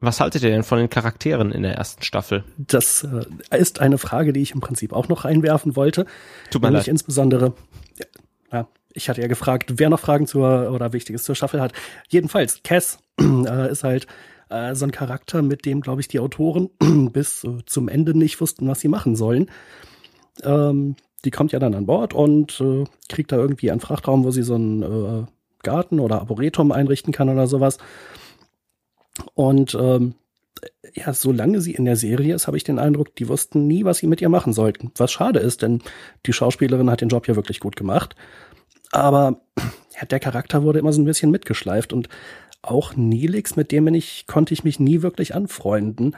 was 0.00 0.20
haltet 0.20 0.42
ihr 0.42 0.50
denn 0.50 0.62
von 0.62 0.78
den 0.78 0.90
Charakteren 0.90 1.50
in 1.50 1.62
der 1.62 1.74
ersten 1.74 2.02
Staffel? 2.02 2.44
Das 2.56 3.04
äh, 3.04 3.58
ist 3.58 3.80
eine 3.80 3.98
Frage, 3.98 4.32
die 4.32 4.42
ich 4.42 4.52
im 4.52 4.60
Prinzip 4.60 4.92
auch 4.92 5.08
noch 5.08 5.24
reinwerfen 5.24 5.76
wollte. 5.76 6.06
Tut 6.50 6.62
mir 6.62 6.70
leid. 6.70 6.88
Insbesondere, 6.88 7.54
ja, 8.52 8.68
ich 8.92 9.08
hatte 9.08 9.20
ja 9.20 9.26
gefragt, 9.26 9.74
wer 9.76 9.90
noch 9.90 10.00
Fragen 10.00 10.26
zur 10.26 10.70
oder 10.70 10.92
Wichtiges 10.92 11.24
zur 11.24 11.34
Staffel 11.34 11.60
hat. 11.60 11.72
Jedenfalls, 12.08 12.62
Cass 12.62 12.98
äh, 13.20 13.70
ist 13.70 13.82
halt 13.82 14.06
äh, 14.50 14.74
so 14.74 14.84
ein 14.84 14.92
Charakter, 14.92 15.42
mit 15.42 15.64
dem, 15.66 15.80
glaube 15.80 16.00
ich, 16.00 16.08
die 16.08 16.20
Autoren 16.20 16.70
bis 17.12 17.44
äh, 17.44 17.58
zum 17.66 17.88
Ende 17.88 18.16
nicht 18.16 18.40
wussten, 18.40 18.68
was 18.68 18.80
sie 18.80 18.88
machen 18.88 19.16
sollen. 19.16 19.50
Ähm, 20.42 20.96
die 21.24 21.30
kommt 21.30 21.52
ja 21.52 21.58
dann 21.58 21.74
an 21.74 21.86
Bord 21.86 22.14
und 22.14 22.60
äh, 22.60 22.84
kriegt 23.08 23.32
da 23.32 23.36
irgendwie 23.36 23.70
einen 23.70 23.80
Frachtraum, 23.80 24.24
wo 24.24 24.30
sie 24.30 24.42
so 24.42 24.54
einen 24.54 24.82
äh, 24.82 25.26
Garten 25.62 25.98
oder 25.98 26.20
Arboretum 26.20 26.70
einrichten 26.70 27.12
kann 27.12 27.28
oder 27.28 27.46
sowas. 27.46 27.78
Und 29.34 29.76
ähm, 29.80 30.14
ja, 30.94 31.12
solange 31.12 31.60
sie 31.60 31.74
in 31.74 31.84
der 31.84 31.96
Serie 31.96 32.34
ist, 32.34 32.46
habe 32.46 32.56
ich 32.56 32.64
den 32.64 32.78
Eindruck, 32.78 33.14
die 33.16 33.28
wussten 33.28 33.66
nie, 33.66 33.84
was 33.84 33.98
sie 33.98 34.06
mit 34.06 34.20
ihr 34.20 34.28
machen 34.28 34.52
sollten. 34.52 34.90
Was 34.96 35.12
schade 35.12 35.38
ist, 35.38 35.62
denn 35.62 35.82
die 36.26 36.32
Schauspielerin 36.32 36.90
hat 36.90 37.00
den 37.00 37.08
Job 37.08 37.28
ja 37.28 37.36
wirklich 37.36 37.60
gut 37.60 37.76
gemacht. 37.76 38.16
Aber 38.90 39.40
ja, 39.98 40.06
der 40.06 40.20
Charakter 40.20 40.62
wurde 40.62 40.78
immer 40.78 40.92
so 40.92 41.00
ein 41.00 41.04
bisschen 41.04 41.30
mitgeschleift 41.30 41.92
und 41.92 42.08
auch 42.62 42.96
Nelix, 42.96 43.56
mit 43.56 43.70
dem 43.70 43.86
ich, 43.94 44.26
konnte 44.26 44.52
ich 44.52 44.64
mich 44.64 44.80
nie 44.80 45.02
wirklich 45.02 45.34
anfreunden. 45.34 46.16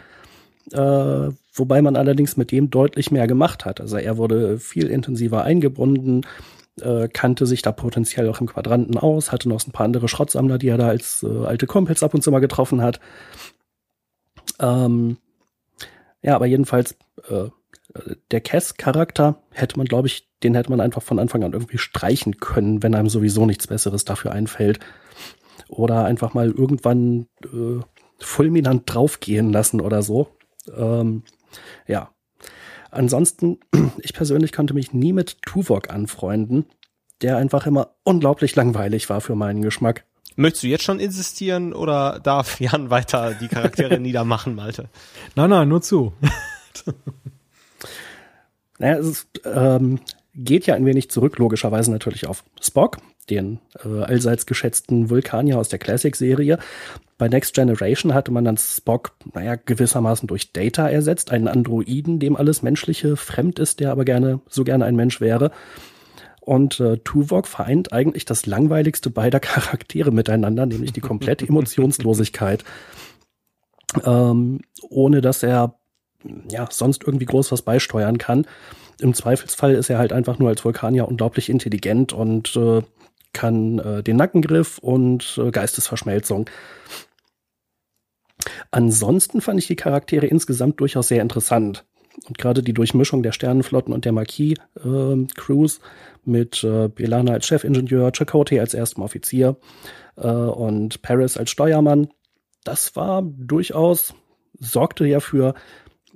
Äh, 0.72 1.30
wobei 1.53 1.82
man 1.82 1.96
allerdings 1.96 2.36
mit 2.36 2.53
dem 2.53 2.70
deutlich 2.70 3.11
mehr 3.11 3.26
gemacht 3.26 3.64
hat. 3.64 3.80
Also 3.80 3.96
er 3.96 4.16
wurde 4.16 4.59
viel 4.59 4.86
intensiver 4.86 5.44
eingebunden, 5.44 6.22
äh, 6.81 7.09
kannte 7.12 7.47
sich 7.47 7.62
da 7.62 7.72
potenziell 7.72 8.28
auch 8.28 8.41
im 8.41 8.47
Quadranten 8.47 8.99
aus, 8.99 9.33
hatte 9.33 9.49
noch 9.49 9.66
ein 9.66 9.72
paar 9.72 9.85
andere 9.85 10.09
Schrottsammler, 10.09 10.59
die 10.59 10.68
er 10.68 10.78
da 10.78 10.89
als 10.89 11.22
äh, 11.22 11.45
alte 11.45 11.66
Kumpels 11.66 12.03
ab 12.03 12.14
und 12.14 12.22
zu 12.22 12.31
mal 12.31 12.41
getroffen 12.41 12.83
hat. 12.83 13.01
Ähm, 14.59 15.16
ja, 16.22 16.37
aber 16.37 16.47
jedenfalls, 16.47 16.97
äh, 17.28 17.49
der 18.31 18.41
Cass-Charakter 18.41 19.43
hätte 19.51 19.76
man, 19.76 19.87
glaube 19.87 20.09
ich, 20.09 20.28
den 20.43 20.55
hätte 20.55 20.70
man 20.70 20.81
einfach 20.81 21.03
von 21.03 21.18
Anfang 21.18 21.43
an 21.45 21.53
irgendwie 21.53 21.78
streichen 21.78 22.39
können, 22.39 22.83
wenn 22.83 22.95
einem 22.95 23.09
sowieso 23.09 23.47
nichts 23.47 23.66
Besseres 23.66 24.05
dafür 24.05 24.33
einfällt. 24.33 24.81
Oder 25.68 26.05
einfach 26.05 26.35
mal 26.35 26.51
irgendwann 26.51 27.26
äh, 27.45 27.81
fulminant 28.18 28.83
draufgehen 28.87 29.53
lassen 29.53 29.81
oder 29.81 30.03
so. 30.03 30.28
Ähm, 30.76 31.24
ja. 31.87 32.11
Ansonsten, 32.91 33.59
ich 34.03 34.14
persönlich 34.14 34.53
konnte 34.53 34.74
mich 34.74 34.93
nie 34.93 35.12
mit 35.12 35.43
Tuvok 35.43 35.91
anfreunden, 35.91 36.66
der 37.22 37.36
einfach 37.36 37.66
immer 37.66 37.95
unglaublich 38.03 38.57
langweilig 38.57 39.09
war 39.11 39.20
für 39.20 39.34
meinen 39.34 39.62
Geschmack. 39.62 40.05
Möchtest 40.36 40.62
du 40.62 40.68
jetzt 40.68 40.84
schon 40.84 41.01
insistieren 41.01 41.72
oder 41.72 42.20
darf 42.20 42.61
Jan 42.61 42.91
weiter 42.91 43.34
die 43.34 43.49
Charaktere 43.49 43.99
niedermachen, 44.01 44.55
Malte? 44.55 44.88
Nein, 45.34 45.51
nein, 45.51 45.68
nur 45.68 45.82
zu. 45.82 46.12
naja, 48.78 48.99
es 48.99 49.07
ist, 49.07 49.28
ähm, 49.45 50.01
geht 50.34 50.66
ja 50.66 50.74
ein 50.74 50.86
wenig 50.86 51.11
zurück, 51.11 51.38
logischerweise 51.38 51.91
natürlich 51.91 52.26
auf 52.26 52.45
Spock, 52.61 52.99
den 53.31 53.61
äh, 53.85 54.03
allseits 54.03 54.47
geschätzten 54.47 55.11
Vulkanier 55.11 55.59
aus 55.59 55.68
der 55.68 55.78
Classic-Serie. 55.78 56.59
Bei 57.18 57.28
Next 57.28 57.55
Generation 57.55 58.14
hatte 58.14 58.33
man 58.33 58.45
dann 58.45 58.57
Spock, 58.57 59.12
naja, 59.35 59.57
gewissermaßen 59.57 60.26
durch 60.26 60.53
Data 60.53 60.89
ersetzt, 60.89 61.31
einen 61.31 61.49
Androiden, 61.49 62.18
dem 62.18 62.37
alles 62.37 62.62
Menschliche 62.62 63.16
fremd 63.16 63.59
ist, 63.59 63.81
der 63.81 63.93
aber 63.93 64.05
gerne, 64.05 64.41
so 64.49 64.64
gerne 64.64 64.85
ein 64.87 64.97
Mensch 64.97 65.20
wäre. 65.20 65.51
Und 66.41 66.81
äh, 66.81 66.99
Tuvok 66.99 67.47
vereint 67.47 67.93
eigentlich 67.93 68.24
das 68.24 68.47
langweiligste 68.47 69.11
beider 69.11 69.41
Charaktere 69.41 70.11
miteinander, 70.11 70.66
nämlich 70.66 70.93
die 70.93 71.01
komplette 71.01 71.47
Emotionslosigkeit. 71.47 72.64
Ähm, 74.05 74.61
ohne 74.89 75.20
dass 75.20 75.43
er 75.43 75.74
ja 76.51 76.68
sonst 76.70 77.05
irgendwie 77.05 77.26
groß 77.26 77.53
was 77.53 77.62
beisteuern 77.62 78.18
kann. 78.18 78.47
Im 79.01 79.14
Zweifelsfall 79.14 79.74
ist 79.74 79.91
er 79.91 79.99
halt 79.99 80.12
einfach 80.12 80.39
nur 80.39 80.49
als 80.49 80.64
Vulkanier 80.64 81.09
unglaublich 81.09 81.49
intelligent 81.49 82.12
und 82.12 82.55
äh, 82.57 82.83
kann 83.33 83.78
äh, 83.78 84.03
den 84.03 84.16
Nackengriff 84.16 84.78
und 84.78 85.39
äh, 85.43 85.51
Geistesverschmelzung. 85.51 86.49
Ansonsten 88.70 89.41
fand 89.41 89.59
ich 89.61 89.66
die 89.66 89.76
Charaktere 89.76 90.26
insgesamt 90.26 90.81
durchaus 90.81 91.09
sehr 91.09 91.22
interessant. 91.22 91.85
Und 92.26 92.39
gerade 92.39 92.62
die 92.62 92.72
Durchmischung 92.72 93.22
der 93.22 93.33
Sternenflotten 93.33 93.95
und 93.95 94.05
der 94.05 94.12
Marquis-Crews 94.12 95.78
äh, 95.78 95.81
mit 96.24 96.64
äh, 96.64 96.89
Belana 96.89 97.33
als 97.33 97.47
Chefingenieur, 97.47 98.12
Chakotay 98.12 98.61
als 98.61 98.74
erstem 98.74 99.03
Offizier 99.03 99.57
äh, 100.16 100.26
und 100.26 101.03
Paris 101.03 101.37
als 101.37 101.51
Steuermann, 101.51 102.09
das 102.64 102.95
war 102.97 103.22
durchaus, 103.22 104.14
sorgte 104.59 105.07
ja 105.07 105.20
für 105.20 105.55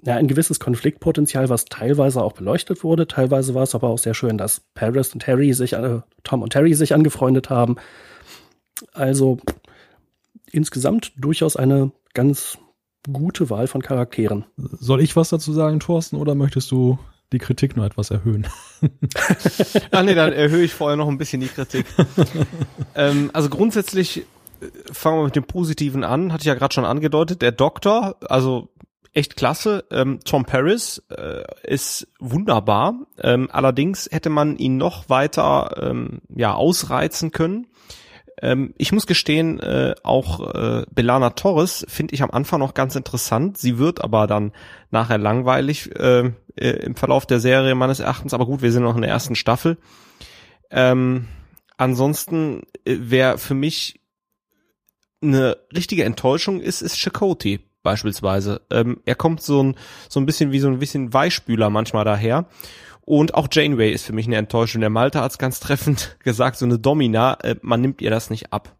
ja, 0.06 0.16
ein 0.16 0.28
gewisses 0.28 0.60
Konfliktpotenzial, 0.60 1.48
was 1.48 1.64
teilweise 1.64 2.22
auch 2.22 2.32
beleuchtet 2.32 2.84
wurde. 2.84 3.08
Teilweise 3.08 3.54
war 3.54 3.62
es 3.62 3.74
aber 3.74 3.88
auch 3.88 3.98
sehr 3.98 4.14
schön, 4.14 4.36
dass 4.36 4.60
Paris 4.74 5.14
und 5.14 5.26
Harry 5.26 5.52
sich, 5.54 5.72
äh, 5.72 6.00
Tom 6.24 6.42
und 6.42 6.54
Harry 6.54 6.74
sich 6.74 6.94
angefreundet 6.94 7.48
haben. 7.48 7.76
Also 8.92 9.38
insgesamt 10.52 11.12
durchaus 11.16 11.56
eine 11.56 11.92
ganz 12.12 12.58
gute 13.10 13.48
Wahl 13.50 13.66
von 13.66 13.82
Charakteren. 13.82 14.44
Soll 14.56 15.00
ich 15.00 15.16
was 15.16 15.30
dazu 15.30 15.52
sagen, 15.52 15.80
Thorsten, 15.80 16.16
oder 16.16 16.34
möchtest 16.34 16.70
du 16.70 16.98
die 17.32 17.38
Kritik 17.38 17.76
noch 17.76 17.84
etwas 17.84 18.10
erhöhen? 18.10 18.46
Ach 19.90 20.02
nee, 20.04 20.14
dann 20.14 20.32
erhöhe 20.32 20.64
ich 20.64 20.74
vorher 20.74 20.96
noch 20.96 21.08
ein 21.08 21.18
bisschen 21.18 21.40
die 21.40 21.48
Kritik. 21.48 21.86
ähm, 22.94 23.30
also 23.32 23.48
grundsätzlich 23.48 24.18
äh, 24.18 24.66
fangen 24.92 25.18
wir 25.18 25.24
mit 25.24 25.36
dem 25.36 25.44
Positiven 25.44 26.04
an, 26.04 26.32
hatte 26.32 26.42
ich 26.42 26.46
ja 26.46 26.54
gerade 26.54 26.74
schon 26.74 26.84
angedeutet. 26.84 27.42
Der 27.42 27.52
Doktor, 27.52 28.16
also 28.28 28.68
echt 29.14 29.36
klasse. 29.36 29.84
Ähm, 29.90 30.20
Tom 30.24 30.44
Paris 30.44 31.02
äh, 31.08 31.44
ist 31.62 32.08
wunderbar. 32.18 33.06
Ähm, 33.18 33.48
allerdings 33.50 34.08
hätte 34.10 34.28
man 34.28 34.56
ihn 34.56 34.76
noch 34.76 35.08
weiter 35.08 35.76
ähm, 35.80 36.20
ja 36.28 36.54
ausreizen 36.54 37.30
können. 37.30 37.68
Ähm, 38.42 38.74
ich 38.76 38.92
muss 38.92 39.06
gestehen, 39.06 39.60
äh, 39.60 39.94
auch 40.02 40.54
äh, 40.54 40.84
Belana 40.90 41.30
Torres 41.30 41.86
finde 41.88 42.14
ich 42.14 42.22
am 42.22 42.32
Anfang 42.32 42.58
noch 42.58 42.74
ganz 42.74 42.96
interessant. 42.96 43.56
Sie 43.56 43.78
wird 43.78 44.02
aber 44.02 44.26
dann 44.26 44.52
nachher 44.90 45.18
langweilig 45.18 45.94
äh, 45.96 46.32
äh, 46.56 46.70
im 46.84 46.96
Verlauf 46.96 47.26
der 47.26 47.38
Serie 47.40 47.76
meines 47.76 48.00
Erachtens. 48.00 48.34
Aber 48.34 48.46
gut, 48.46 48.62
wir 48.62 48.72
sind 48.72 48.82
noch 48.82 48.96
in 48.96 49.02
der 49.02 49.10
ersten 49.10 49.36
Staffel. 49.36 49.78
Ähm, 50.70 51.28
ansonsten, 51.76 52.62
äh, 52.84 52.96
wer 52.98 53.38
für 53.38 53.54
mich 53.54 54.00
eine 55.22 55.56
richtige 55.74 56.04
Enttäuschung 56.04 56.60
ist, 56.60 56.82
ist 56.82 56.98
Chakoti 56.98 57.60
beispielsweise. 57.84 58.62
Ähm, 58.70 59.00
er 59.04 59.14
kommt 59.14 59.40
so 59.40 59.62
ein, 59.62 59.76
so 60.08 60.18
ein 60.18 60.26
bisschen 60.26 60.50
wie 60.50 60.58
so 60.58 60.66
ein 60.66 60.80
bisschen 60.80 61.12
Weichspüler 61.12 61.70
manchmal 61.70 62.04
daher. 62.04 62.46
Und 63.02 63.34
auch 63.34 63.48
Janeway 63.52 63.92
ist 63.92 64.06
für 64.06 64.14
mich 64.14 64.26
eine 64.26 64.36
Enttäuschung. 64.36 64.80
Der 64.80 64.90
Malte 64.90 65.20
hat 65.20 65.30
es 65.30 65.38
ganz 65.38 65.60
treffend 65.60 66.16
gesagt, 66.24 66.56
so 66.56 66.64
eine 66.64 66.80
Domina, 66.80 67.34
äh, 67.42 67.54
man 67.62 67.80
nimmt 67.80 68.02
ihr 68.02 68.10
das 68.10 68.30
nicht 68.30 68.52
ab. 68.52 68.74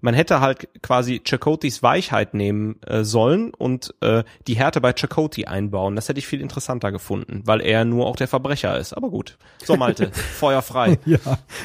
Man 0.00 0.14
hätte 0.14 0.40
halt 0.40 0.68
quasi 0.80 1.20
Chakotis 1.24 1.82
Weichheit 1.82 2.32
nehmen 2.32 2.80
äh, 2.82 3.02
sollen 3.02 3.52
und 3.52 3.94
äh, 4.00 4.22
die 4.46 4.54
Härte 4.54 4.80
bei 4.80 4.92
Chakoti 4.92 5.46
einbauen. 5.46 5.96
Das 5.96 6.08
hätte 6.08 6.20
ich 6.20 6.26
viel 6.26 6.40
interessanter 6.40 6.92
gefunden, 6.92 7.42
weil 7.44 7.60
er 7.60 7.84
nur 7.84 8.06
auch 8.06 8.14
der 8.14 8.28
Verbrecher 8.28 8.78
ist. 8.78 8.92
Aber 8.92 9.10
gut. 9.10 9.38
So, 9.64 9.76
Malte, 9.76 10.12
Feuer 10.12 10.62
frei. 10.62 10.98
Ja, 11.04 11.18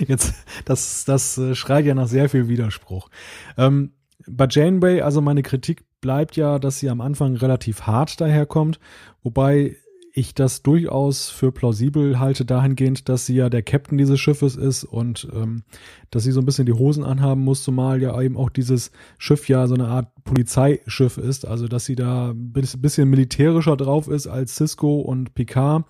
jetzt, 0.08 0.34
das, 0.66 1.06
das 1.06 1.38
äh, 1.38 1.54
schreit 1.54 1.86
ja 1.86 1.94
nach 1.94 2.08
sehr 2.08 2.28
viel 2.28 2.48
Widerspruch. 2.48 3.10
Ähm, 3.58 3.94
bei 4.26 4.48
Janeway, 4.50 5.02
also 5.02 5.22
meine 5.22 5.44
Kritik 5.44 5.84
bleibt 6.04 6.36
ja, 6.36 6.60
dass 6.60 6.80
sie 6.80 6.90
am 6.90 7.02
Anfang 7.02 7.36
relativ 7.38 7.84
hart 7.84 8.20
daherkommt, 8.22 8.78
wobei 9.24 9.78
ich 10.16 10.36
das 10.36 10.62
durchaus 10.62 11.30
für 11.30 11.52
plausibel 11.52 12.20
halte 12.20 12.46
dahingehend, 12.46 13.10
dass 13.10 13.26
sie 13.26 13.36
ja 13.36 13.50
der 13.50 13.64
Captain 13.64 13.98
dieses 13.98 14.20
Schiffes 14.20 14.56
ist 14.56 14.84
und 14.84 15.28
ähm, 15.34 15.64
dass 16.12 16.24
sie 16.24 16.32
so 16.32 16.42
ein 16.42 16.46
bisschen 16.46 16.68
die 16.68 16.74
Hosen 16.74 17.04
anhaben 17.04 17.42
muss, 17.42 17.64
zumal 17.64 18.02
ja 18.02 18.22
eben 18.22 18.38
auch 18.38 18.52
dieses 18.52 18.92
Schiff 19.18 19.48
ja 19.48 19.66
so 19.66 19.74
eine 19.74 19.88
Art 19.88 20.14
Polizeischiff 20.26 21.18
ist, 21.18 21.48
also 21.48 21.68
dass 21.68 21.86
sie 21.86 21.96
da 21.96 22.32
ein 22.32 22.52
bisschen 22.52 23.10
militärischer 23.10 23.78
drauf 23.78 24.08
ist 24.08 24.28
als 24.28 24.56
Cisco 24.56 25.00
und 25.00 25.34
Picard, 25.34 25.86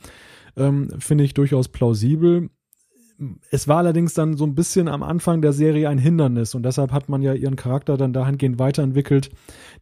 ähm, 0.55 0.89
finde 0.99 1.23
ich 1.23 1.33
durchaus 1.33 1.67
plausibel 1.67 2.49
es 3.51 3.67
war 3.67 3.77
allerdings 3.77 4.13
dann 4.13 4.37
so 4.37 4.45
ein 4.45 4.55
bisschen 4.55 4.87
am 4.87 5.03
Anfang 5.03 5.41
der 5.41 5.53
Serie 5.53 5.89
ein 5.89 5.97
Hindernis 5.97 6.55
und 6.55 6.63
deshalb 6.63 6.91
hat 6.91 7.09
man 7.09 7.21
ja 7.21 7.33
ihren 7.33 7.55
Charakter 7.55 7.97
dann 7.97 8.13
dahingehend 8.13 8.59
weiterentwickelt, 8.59 9.29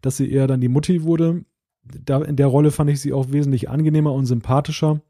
dass 0.01 0.17
sie 0.17 0.31
eher 0.31 0.47
dann 0.47 0.61
die 0.61 0.67
Mutti 0.67 1.03
wurde. 1.03 1.45
Da, 1.83 2.21
in 2.21 2.35
der 2.35 2.47
Rolle 2.47 2.71
fand 2.71 2.89
ich 2.89 3.01
sie 3.01 3.13
auch 3.13 3.31
wesentlich 3.31 3.69
angenehmer 3.69 4.13
und 4.13 4.25
sympathischer. 4.25 5.01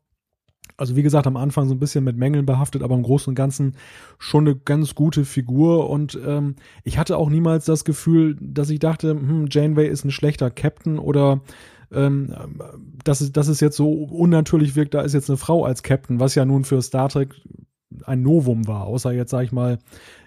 Also 0.77 0.95
wie 0.95 1.03
gesagt, 1.03 1.27
am 1.27 1.37
Anfang 1.37 1.67
so 1.67 1.75
ein 1.75 1.79
bisschen 1.79 2.03
mit 2.03 2.17
Mängeln 2.17 2.45
behaftet, 2.45 2.81
aber 2.81 2.95
im 2.95 3.03
Großen 3.03 3.29
und 3.31 3.35
Ganzen 3.35 3.75
schon 4.17 4.47
eine 4.47 4.55
ganz 4.55 4.95
gute 4.95 5.25
Figur. 5.25 5.89
Und 5.89 6.17
ähm, 6.25 6.55
ich 6.83 6.97
hatte 6.97 7.17
auch 7.17 7.29
niemals 7.29 7.65
das 7.65 7.83
Gefühl, 7.83 8.37
dass 8.39 8.69
ich 8.69 8.79
dachte, 8.79 9.11
hm, 9.11 9.47
Janeway 9.49 9.87
ist 9.87 10.05
ein 10.05 10.11
schlechter 10.11 10.49
Captain 10.49 10.97
oder 10.97 11.41
ähm, 11.91 12.33
dass, 13.03 13.31
dass 13.31 13.47
es 13.47 13.59
jetzt 13.59 13.75
so 13.75 13.91
unnatürlich 13.91 14.75
wirkt, 14.75 14.93
da 14.93 15.01
ist 15.01 15.13
jetzt 15.13 15.29
eine 15.29 15.37
Frau 15.37 15.65
als 15.65 15.83
Captain, 15.83 16.19
was 16.19 16.35
ja 16.35 16.45
nun 16.45 16.63
für 16.63 16.81
Star 16.81 17.09
Trek 17.09 17.35
ein 18.05 18.21
Novum 18.21 18.67
war, 18.67 18.85
außer 18.85 19.11
jetzt, 19.11 19.31
sag 19.31 19.43
ich 19.43 19.51
mal, 19.51 19.79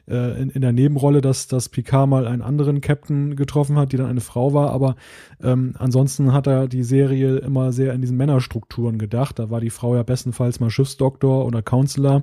äh, 0.08 0.40
in, 0.40 0.50
in 0.50 0.60
der 0.60 0.72
Nebenrolle, 0.72 1.20
dass, 1.20 1.46
dass 1.46 1.68
Picard 1.68 2.08
mal 2.08 2.26
einen 2.26 2.42
anderen 2.42 2.80
Captain 2.80 3.36
getroffen 3.36 3.76
hat, 3.76 3.92
die 3.92 3.96
dann 3.96 4.06
eine 4.06 4.20
Frau 4.20 4.52
war, 4.52 4.70
aber 4.70 4.96
ähm, 5.42 5.74
ansonsten 5.78 6.32
hat 6.32 6.46
er 6.46 6.68
die 6.68 6.82
Serie 6.82 7.38
immer 7.38 7.72
sehr 7.72 7.94
in 7.94 8.00
diesen 8.00 8.16
Männerstrukturen 8.16 8.98
gedacht. 8.98 9.38
Da 9.38 9.50
war 9.50 9.60
die 9.60 9.70
Frau 9.70 9.94
ja 9.94 10.02
bestenfalls 10.02 10.60
mal 10.60 10.70
Schiffsdoktor 10.70 11.46
oder 11.46 11.62
Counselor 11.62 12.22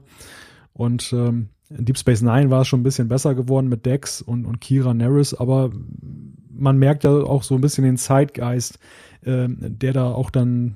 und 0.73 1.11
ähm, 1.13 1.49
in 1.69 1.85
Deep 1.85 1.97
Space 1.97 2.21
Nine 2.21 2.49
war 2.49 2.61
es 2.61 2.67
schon 2.67 2.81
ein 2.81 2.83
bisschen 2.83 3.07
besser 3.07 3.33
geworden 3.33 3.69
mit 3.69 3.85
Dex 3.85 4.21
und, 4.21 4.45
und 4.45 4.59
Kira 4.61 4.93
Nerys, 4.93 5.33
aber 5.33 5.71
man 6.53 6.77
merkt 6.77 7.03
ja 7.03 7.11
auch 7.11 7.43
so 7.43 7.55
ein 7.55 7.61
bisschen 7.61 7.83
den 7.83 7.97
Zeitgeist, 7.97 8.77
äh, 9.23 9.47
der 9.49 9.93
da 9.93 10.11
auch 10.11 10.29
dann 10.29 10.75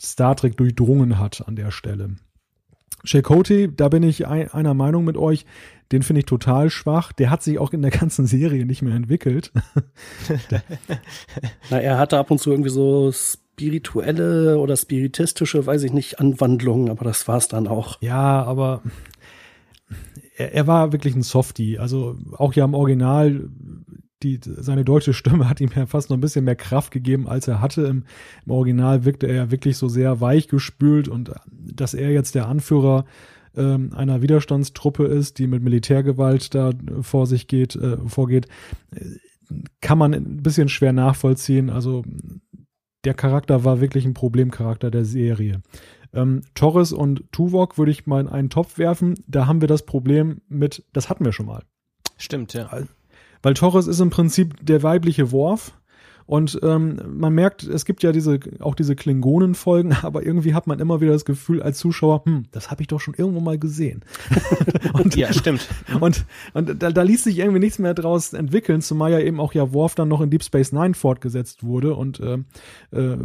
Star 0.00 0.36
Trek 0.36 0.56
durchdrungen 0.56 1.18
hat 1.18 1.46
an 1.46 1.56
der 1.56 1.70
Stelle. 1.70 2.16
Chakotay, 3.04 3.68
da 3.74 3.88
bin 3.88 4.02
ich 4.02 4.26
ein, 4.26 4.50
einer 4.50 4.74
Meinung 4.74 5.04
mit 5.04 5.16
euch, 5.16 5.46
den 5.92 6.02
finde 6.02 6.20
ich 6.20 6.26
total 6.26 6.70
schwach. 6.70 7.12
Der 7.12 7.30
hat 7.30 7.42
sich 7.42 7.58
auch 7.58 7.72
in 7.72 7.82
der 7.82 7.90
ganzen 7.90 8.26
Serie 8.26 8.64
nicht 8.64 8.82
mehr 8.82 8.94
entwickelt. 8.94 9.52
Na, 11.70 11.78
er 11.78 11.98
hatte 11.98 12.18
ab 12.18 12.30
und 12.30 12.38
zu 12.38 12.50
irgendwie 12.50 12.70
so 12.70 13.12
spirituelle 13.12 14.58
oder 14.58 14.76
spiritistische, 14.76 15.66
weiß 15.66 15.84
ich 15.84 15.92
nicht, 15.92 16.18
Anwandlungen, 16.18 16.90
aber 16.90 17.04
das 17.04 17.28
war's 17.28 17.48
dann 17.48 17.68
auch. 17.68 18.00
Ja, 18.00 18.42
aber 18.42 18.82
er, 20.36 20.54
er 20.54 20.66
war 20.66 20.92
wirklich 20.92 21.14
ein 21.14 21.22
Softie. 21.22 21.78
Also 21.78 22.16
auch 22.32 22.54
ja 22.54 22.64
im 22.64 22.74
Original 22.74 23.48
die, 24.24 24.40
seine 24.42 24.84
deutsche 24.84 25.12
Stimme 25.12 25.48
hat 25.48 25.60
ihm 25.60 25.70
ja 25.74 25.86
fast 25.86 26.10
noch 26.10 26.16
ein 26.16 26.20
bisschen 26.20 26.44
mehr 26.44 26.56
Kraft 26.56 26.90
gegeben, 26.90 27.28
als 27.28 27.46
er 27.46 27.60
hatte. 27.60 27.82
Im, 27.82 28.04
im 28.44 28.52
Original 28.52 29.04
wirkte 29.04 29.26
er 29.26 29.34
ja 29.34 29.50
wirklich 29.50 29.76
so 29.76 29.88
sehr 29.88 30.20
weich 30.20 30.48
gespült 30.48 31.08
und 31.08 31.30
dass 31.50 31.94
er 31.94 32.10
jetzt 32.10 32.34
der 32.34 32.48
Anführer 32.48 33.04
ähm, 33.56 33.92
einer 33.94 34.22
Widerstandstruppe 34.22 35.04
ist, 35.04 35.38
die 35.38 35.46
mit 35.46 35.62
Militärgewalt 35.62 36.54
da 36.54 36.72
vor 37.02 37.26
sich 37.26 37.46
geht, 37.46 37.76
äh, 37.76 37.98
vorgeht, 38.06 38.48
kann 39.80 39.98
man 39.98 40.14
ein 40.14 40.42
bisschen 40.42 40.68
schwer 40.68 40.92
nachvollziehen. 40.92 41.70
Also 41.70 42.02
der 43.04 43.14
Charakter 43.14 43.64
war 43.64 43.80
wirklich 43.80 44.06
ein 44.06 44.14
Problemcharakter 44.14 44.90
der 44.90 45.04
Serie. 45.04 45.60
Ähm, 46.14 46.42
Torres 46.54 46.92
und 46.92 47.24
Tuvok 47.32 47.76
würde 47.76 47.90
ich 47.90 48.06
mal 48.06 48.20
in 48.20 48.28
einen 48.28 48.50
Topf 48.50 48.78
werfen. 48.78 49.14
Da 49.26 49.46
haben 49.46 49.60
wir 49.60 49.68
das 49.68 49.84
Problem 49.84 50.40
mit, 50.48 50.84
das 50.92 51.10
hatten 51.10 51.24
wir 51.24 51.32
schon 51.32 51.46
mal. 51.46 51.62
Stimmt, 52.16 52.54
ja. 52.54 52.70
Weil 53.44 53.52
Torres 53.52 53.86
ist 53.86 54.00
im 54.00 54.08
Prinzip 54.08 54.54
der 54.64 54.82
weibliche 54.82 55.30
Worf. 55.30 55.74
Und 56.26 56.58
ähm, 56.62 56.98
man 57.18 57.34
merkt, 57.34 57.64
es 57.64 57.84
gibt 57.84 58.02
ja 58.02 58.10
diese 58.10 58.40
auch 58.60 58.74
diese 58.74 58.96
Klingonen-Folgen, 58.96 59.92
aber 60.02 60.24
irgendwie 60.24 60.54
hat 60.54 60.66
man 60.66 60.80
immer 60.80 61.02
wieder 61.02 61.12
das 61.12 61.26
Gefühl 61.26 61.62
als 61.62 61.78
Zuschauer, 61.78 62.24
hm, 62.24 62.44
das 62.50 62.70
habe 62.70 62.80
ich 62.80 62.88
doch 62.88 63.00
schon 63.00 63.12
irgendwo 63.12 63.40
mal 63.40 63.58
gesehen. 63.58 64.02
und, 64.94 65.16
ja, 65.16 65.34
stimmt. 65.34 65.68
Und, 66.00 66.24
und 66.54 66.82
da, 66.82 66.90
da 66.90 67.02
ließ 67.02 67.24
sich 67.24 67.38
irgendwie 67.38 67.58
nichts 67.58 67.78
mehr 67.78 67.92
draus 67.92 68.32
entwickeln, 68.32 68.80
zumal 68.80 69.12
ja 69.12 69.20
eben 69.20 69.38
auch 69.38 69.52
ja 69.52 69.74
Worf 69.74 69.94
dann 69.96 70.08
noch 70.08 70.22
in 70.22 70.30
Deep 70.30 70.42
Space 70.42 70.72
Nine 70.72 70.94
fortgesetzt 70.94 71.62
wurde 71.62 71.94
und 71.94 72.20
äh, 72.20 72.38
äh, 72.92 73.18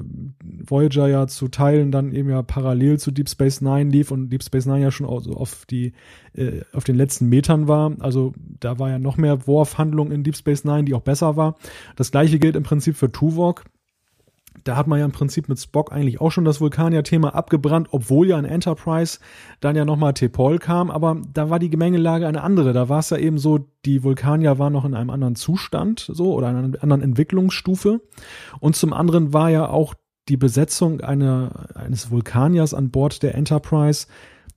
Voyager 0.43 1.07
ja 1.07 1.28
zu 1.28 1.47
Teilen 1.47 1.93
dann 1.93 2.11
eben 2.11 2.30
ja 2.30 2.41
parallel 2.41 2.99
zu 2.99 3.11
Deep 3.11 3.30
Space 3.30 3.61
Nine 3.61 3.89
lief 3.91 4.11
und 4.11 4.30
Deep 4.30 4.43
Space 4.43 4.65
Nine 4.65 4.82
ja 4.82 4.91
schon 4.91 5.05
auf, 5.05 5.26
auf 5.26 5.65
die 5.65 5.93
äh, 6.34 6.61
auf 6.73 6.84
den 6.84 6.95
letzten 6.95 7.27
Metern 7.30 7.67
war. 7.67 7.93
Also 7.99 8.34
da 8.59 8.80
war 8.80 8.89
ja 8.89 8.99
noch 8.99 9.17
mehr 9.17 9.47
Worf-Handlung 9.47 10.11
in 10.11 10.23
Deep 10.23 10.36
Space 10.36 10.63
Nine, 10.63 10.84
die 10.84 10.93
auch 10.93 11.01
besser 11.01 11.36
war. 11.36 11.55
Das 11.95 12.11
gleiche 12.11 12.39
gilt 12.39 12.55
im 12.55 12.63
Prinzip 12.63 12.95
für 12.95 13.11
Tuvok. 13.11 13.63
Da 14.63 14.75
hat 14.75 14.88
man 14.88 14.99
ja 14.99 15.05
im 15.05 15.11
Prinzip 15.11 15.47
mit 15.47 15.59
Spock 15.59 15.91
eigentlich 15.91 16.19
auch 16.19 16.32
schon 16.32 16.43
das 16.43 16.59
Vulkanier-Thema 16.59 17.34
abgebrannt, 17.34 17.88
obwohl 17.91 18.27
ja 18.27 18.38
in 18.38 18.45
Enterprise 18.45 19.19
dann 19.61 19.75
ja 19.75 19.86
nochmal 19.86 20.11
T'Pol 20.11 20.59
kam, 20.59 20.91
aber 20.91 21.21
da 21.34 21.49
war 21.49 21.59
die 21.59 21.69
Gemengelage 21.69 22.27
eine 22.27 22.41
andere. 22.43 22.73
Da 22.73 22.89
war 22.89 22.99
es 22.99 23.09
ja 23.09 23.17
eben 23.17 23.38
so, 23.38 23.59
die 23.86 24.03
Vulkanier 24.03 24.59
waren 24.59 24.73
noch 24.73 24.86
in 24.86 24.95
einem 24.95 25.11
anderen 25.11 25.36
Zustand, 25.36 26.09
so, 26.11 26.34
oder 26.34 26.47
einer 26.47 26.82
anderen 26.82 27.01
Entwicklungsstufe. 27.01 28.01
Und 28.59 28.75
zum 28.75 28.91
anderen 28.91 29.34
war 29.34 29.49
ja 29.49 29.69
auch 29.69 29.93
die 30.27 30.38
Besetzung 30.38 31.01
einer, 31.01 31.69
eines 31.75 32.11
Vulkaniers 32.11 32.73
an 32.73 32.91
Bord 32.91 33.23
der 33.23 33.36
Enterprise 33.36 34.07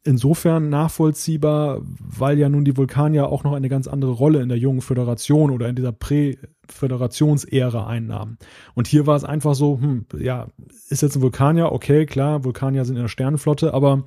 insofern 0.05 0.69
nachvollziehbar, 0.69 1.81
weil 1.99 2.39
ja 2.39 2.49
nun 2.49 2.65
die 2.65 2.77
Vulkanier 2.77 3.29
auch 3.29 3.45
noch 3.45 3.53
eine 3.53 3.69
ganz 3.69 3.87
andere 3.87 4.13
Rolle 4.13 4.43
in 4.43 4.49
der 4.49 4.59
jungen 4.59 4.81
Föderation 4.81 5.51
oder 5.51 5.69
in 5.69 5.77
dieser 5.77 5.93
Prä-Föderationsära 5.93 7.87
einnahmen. 7.87 8.39
Und 8.75 8.89
hier 8.89 9.07
war 9.07 9.17
es 9.17 9.25
einfach 9.25 9.55
so, 9.55 9.79
hm, 9.81 10.07
ja, 10.19 10.49
ist 10.89 11.03
jetzt 11.03 11.17
ein 11.17 11.23
Vulkanier, 11.23 11.73
okay, 11.73 12.07
klar, 12.07 12.45
Vulkanier 12.45 12.85
sind 12.85 12.97
in 12.97 13.03
der 13.03 13.09
Sternenflotte, 13.09 13.75
aber 13.75 14.05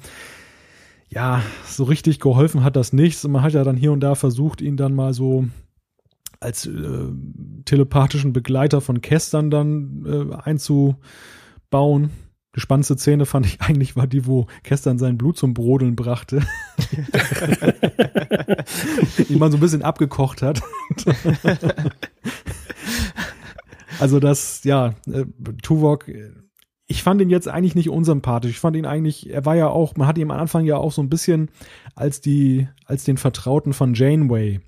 ja, 1.07 1.41
so 1.65 1.85
richtig 1.85 2.19
geholfen 2.19 2.63
hat 2.63 2.75
das 2.75 2.91
nichts. 2.91 3.23
Und 3.23 3.31
man 3.31 3.43
hat 3.43 3.53
ja 3.53 3.63
dann 3.63 3.77
hier 3.77 3.91
und 3.91 4.01
da 4.01 4.15
versucht, 4.15 4.61
ihn 4.61 4.75
dann 4.75 4.93
mal 4.93 5.13
so 5.13 5.45
als 6.41 6.65
äh, 6.65 6.71
telepathischen 7.63 8.33
Begleiter 8.33 8.81
von 8.81 9.01
Kästern 9.01 9.49
dann 9.49 10.05
äh, 10.05 10.35
einzubauen 10.35 12.09
die 12.55 12.61
spannendste 12.61 12.97
Szene 12.97 13.25
fand 13.25 13.45
ich 13.45 13.61
eigentlich 13.61 13.95
war 13.95 14.07
die, 14.07 14.25
wo 14.25 14.47
Kestern 14.63 14.97
sein 14.97 15.17
Blut 15.17 15.37
zum 15.37 15.53
Brodeln 15.53 15.95
brachte. 15.95 16.37
die 19.29 19.35
man 19.35 19.51
so 19.51 19.57
ein 19.57 19.61
bisschen 19.61 19.81
abgekocht 19.81 20.41
hat. 20.41 20.61
also 23.99 24.19
das, 24.19 24.63
ja, 24.63 24.95
äh, 25.07 25.25
Tuvok, 25.61 26.05
ich 26.87 27.03
fand 27.03 27.21
ihn 27.21 27.29
jetzt 27.29 27.47
eigentlich 27.47 27.75
nicht 27.75 27.89
unsympathisch. 27.89 28.51
Ich 28.51 28.59
fand 28.59 28.77
ihn 28.77 28.85
eigentlich, 28.85 29.29
er 29.29 29.45
war 29.45 29.55
ja 29.55 29.67
auch, 29.67 29.95
man 29.95 30.07
hat 30.07 30.17
ihn 30.17 30.31
am 30.31 30.37
Anfang 30.37 30.65
ja 30.65 30.77
auch 30.77 30.91
so 30.91 31.01
ein 31.01 31.09
bisschen 31.09 31.49
als 31.95 32.21
die, 32.21 32.67
als 32.85 33.03
den 33.03 33.17
Vertrauten 33.17 33.73
von 33.73 33.95
Janeway 33.95 34.61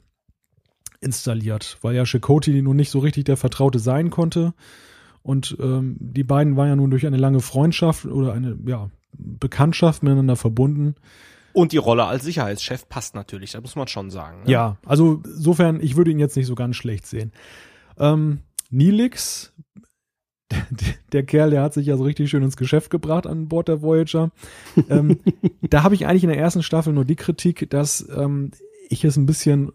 installiert, 0.99 1.77
weil 1.81 1.95
ja 1.95 2.05
Chakotay 2.05 2.61
nun 2.61 2.75
nicht 2.75 2.89
so 2.89 2.99
richtig 2.99 3.25
der 3.25 3.37
Vertraute 3.37 3.79
sein 3.79 4.09
konnte. 4.09 4.53
Und 5.27 5.57
ähm, 5.59 5.97
die 5.99 6.23
beiden 6.23 6.55
waren 6.55 6.69
ja 6.69 6.75
nun 6.77 6.89
durch 6.89 7.05
eine 7.05 7.17
lange 7.17 7.41
Freundschaft 7.41 8.05
oder 8.05 8.31
eine 8.31 8.57
ja, 8.65 8.89
Bekanntschaft 9.11 10.01
miteinander 10.01 10.37
verbunden. 10.37 10.95
Und 11.51 11.73
die 11.73 11.77
Rolle 11.77 12.05
als 12.05 12.23
Sicherheitschef 12.23 12.87
passt 12.87 13.13
natürlich, 13.13 13.51
das 13.51 13.61
muss 13.61 13.75
man 13.75 13.89
schon 13.89 14.09
sagen. 14.09 14.43
Ne? 14.43 14.51
Ja, 14.51 14.77
also 14.85 15.21
insofern, 15.25 15.81
ich 15.81 15.97
würde 15.97 16.11
ihn 16.11 16.19
jetzt 16.19 16.37
nicht 16.37 16.45
so 16.45 16.55
ganz 16.55 16.77
schlecht 16.77 17.05
sehen. 17.05 17.33
Ähm, 17.99 18.39
Nilix, 18.69 19.53
der, 20.49 20.65
der 21.11 21.23
Kerl, 21.23 21.49
der 21.49 21.61
hat 21.61 21.73
sich 21.73 21.87
ja 21.87 21.97
so 21.97 22.05
richtig 22.05 22.29
schön 22.29 22.43
ins 22.43 22.55
Geschäft 22.55 22.89
gebracht 22.89 23.27
an 23.27 23.49
Bord 23.49 23.67
der 23.67 23.81
Voyager. 23.81 24.31
ähm, 24.89 25.19
da 25.61 25.83
habe 25.83 25.93
ich 25.93 26.07
eigentlich 26.07 26.23
in 26.23 26.29
der 26.29 26.39
ersten 26.39 26.63
Staffel 26.63 26.93
nur 26.93 27.03
die 27.03 27.17
Kritik, 27.17 27.69
dass 27.69 28.07
ähm, 28.15 28.51
ich 28.87 29.03
es 29.03 29.17
ein 29.17 29.25
bisschen 29.25 29.73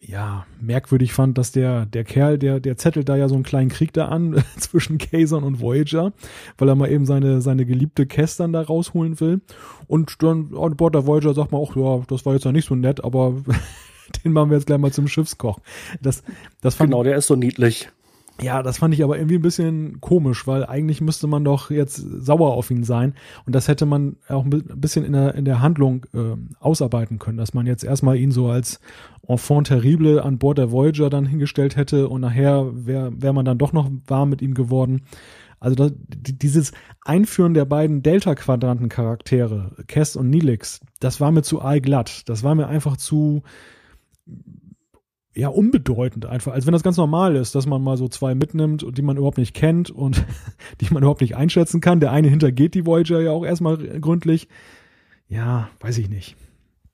ja, 0.00 0.46
merkwürdig 0.60 1.12
fand, 1.12 1.38
dass 1.38 1.50
der, 1.50 1.84
der 1.86 2.04
Kerl, 2.04 2.38
der, 2.38 2.60
der 2.60 2.76
zettelt 2.76 3.08
da 3.08 3.16
ja 3.16 3.28
so 3.28 3.34
einen 3.34 3.42
kleinen 3.42 3.68
Krieg 3.68 3.92
da 3.92 4.06
an 4.06 4.42
zwischen 4.56 4.98
Kazon 4.98 5.42
und 5.42 5.60
Voyager, 5.60 6.12
weil 6.56 6.68
er 6.68 6.76
mal 6.76 6.90
eben 6.90 7.04
seine, 7.04 7.40
seine 7.40 7.66
geliebte 7.66 8.06
Cass 8.06 8.36
dann 8.36 8.52
da 8.52 8.62
rausholen 8.62 9.18
will. 9.20 9.40
Und 9.88 10.22
dann 10.22 10.54
an 10.56 10.76
Bord 10.76 10.94
der 10.94 11.06
Voyager 11.06 11.34
sagt 11.34 11.50
man 11.52 11.60
auch, 11.60 11.74
ja, 11.74 12.04
das 12.06 12.24
war 12.24 12.34
jetzt 12.34 12.44
ja 12.44 12.52
nicht 12.52 12.68
so 12.68 12.76
nett, 12.76 13.02
aber 13.02 13.34
den 14.24 14.32
machen 14.32 14.50
wir 14.50 14.56
jetzt 14.56 14.66
gleich 14.66 14.78
mal 14.78 14.92
zum 14.92 15.08
Schiffskoch. 15.08 15.58
Das, 16.00 16.22
das 16.60 16.76
fand, 16.76 16.90
genau, 16.90 17.02
der 17.02 17.16
ist 17.16 17.26
so 17.26 17.34
niedlich. 17.34 17.90
Ja, 18.40 18.62
das 18.62 18.78
fand 18.78 18.94
ich 18.94 19.02
aber 19.02 19.16
irgendwie 19.16 19.34
ein 19.36 19.42
bisschen 19.42 20.00
komisch, 20.00 20.46
weil 20.46 20.64
eigentlich 20.64 21.00
müsste 21.00 21.26
man 21.26 21.44
doch 21.44 21.70
jetzt 21.70 21.96
sauer 21.96 22.52
auf 22.52 22.70
ihn 22.70 22.84
sein. 22.84 23.14
Und 23.46 23.54
das 23.54 23.66
hätte 23.66 23.84
man 23.84 24.16
auch 24.28 24.44
ein 24.44 24.50
bisschen 24.50 25.04
in 25.04 25.12
der, 25.12 25.34
in 25.34 25.44
der 25.44 25.60
Handlung 25.60 26.06
äh, 26.14 26.36
ausarbeiten 26.60 27.18
können, 27.18 27.38
dass 27.38 27.52
man 27.52 27.66
jetzt 27.66 27.82
erstmal 27.82 28.16
ihn 28.16 28.30
so 28.30 28.48
als 28.48 28.80
Enfant 29.26 29.66
terrible 29.66 30.22
an 30.22 30.38
Bord 30.38 30.58
der 30.58 30.70
Voyager 30.70 31.10
dann 31.10 31.26
hingestellt 31.26 31.76
hätte 31.76 32.08
und 32.08 32.20
nachher 32.20 32.70
wäre 32.72 33.10
wär 33.20 33.32
man 33.32 33.44
dann 33.44 33.58
doch 33.58 33.72
noch 33.72 33.90
warm 34.06 34.30
mit 34.30 34.40
ihm 34.40 34.54
geworden. 34.54 35.02
Also 35.60 35.74
das, 35.74 35.92
dieses 35.96 36.72
Einführen 37.04 37.54
der 37.54 37.64
beiden 37.64 38.02
Delta-Quadranten-Charaktere, 38.02 39.72
Cass 39.88 40.14
und 40.14 40.30
Nilix, 40.30 40.80
das 41.00 41.20
war 41.20 41.32
mir 41.32 41.42
zu 41.42 41.60
allglatt. 41.60 42.28
Das 42.28 42.44
war 42.44 42.54
mir 42.54 42.68
einfach 42.68 42.96
zu 42.96 43.42
ja, 45.38 45.48
unbedeutend 45.48 46.26
einfach, 46.26 46.52
als 46.52 46.66
wenn 46.66 46.72
das 46.72 46.82
ganz 46.82 46.96
normal 46.96 47.36
ist, 47.36 47.54
dass 47.54 47.64
man 47.64 47.80
mal 47.80 47.96
so 47.96 48.08
zwei 48.08 48.34
mitnimmt 48.34 48.82
und 48.82 48.98
die 48.98 49.02
man 49.02 49.16
überhaupt 49.16 49.38
nicht 49.38 49.54
kennt 49.54 49.88
und 49.88 50.24
die 50.80 50.92
man 50.92 51.04
überhaupt 51.04 51.20
nicht 51.20 51.36
einschätzen 51.36 51.80
kann. 51.80 52.00
Der 52.00 52.10
eine 52.10 52.26
hintergeht 52.26 52.74
die 52.74 52.84
Voyager 52.84 53.20
ja 53.20 53.30
auch 53.30 53.44
erstmal 53.44 53.78
gründlich. 53.78 54.48
Ja, 55.28 55.68
weiß 55.78 55.98
ich 55.98 56.08
nicht. 56.08 56.34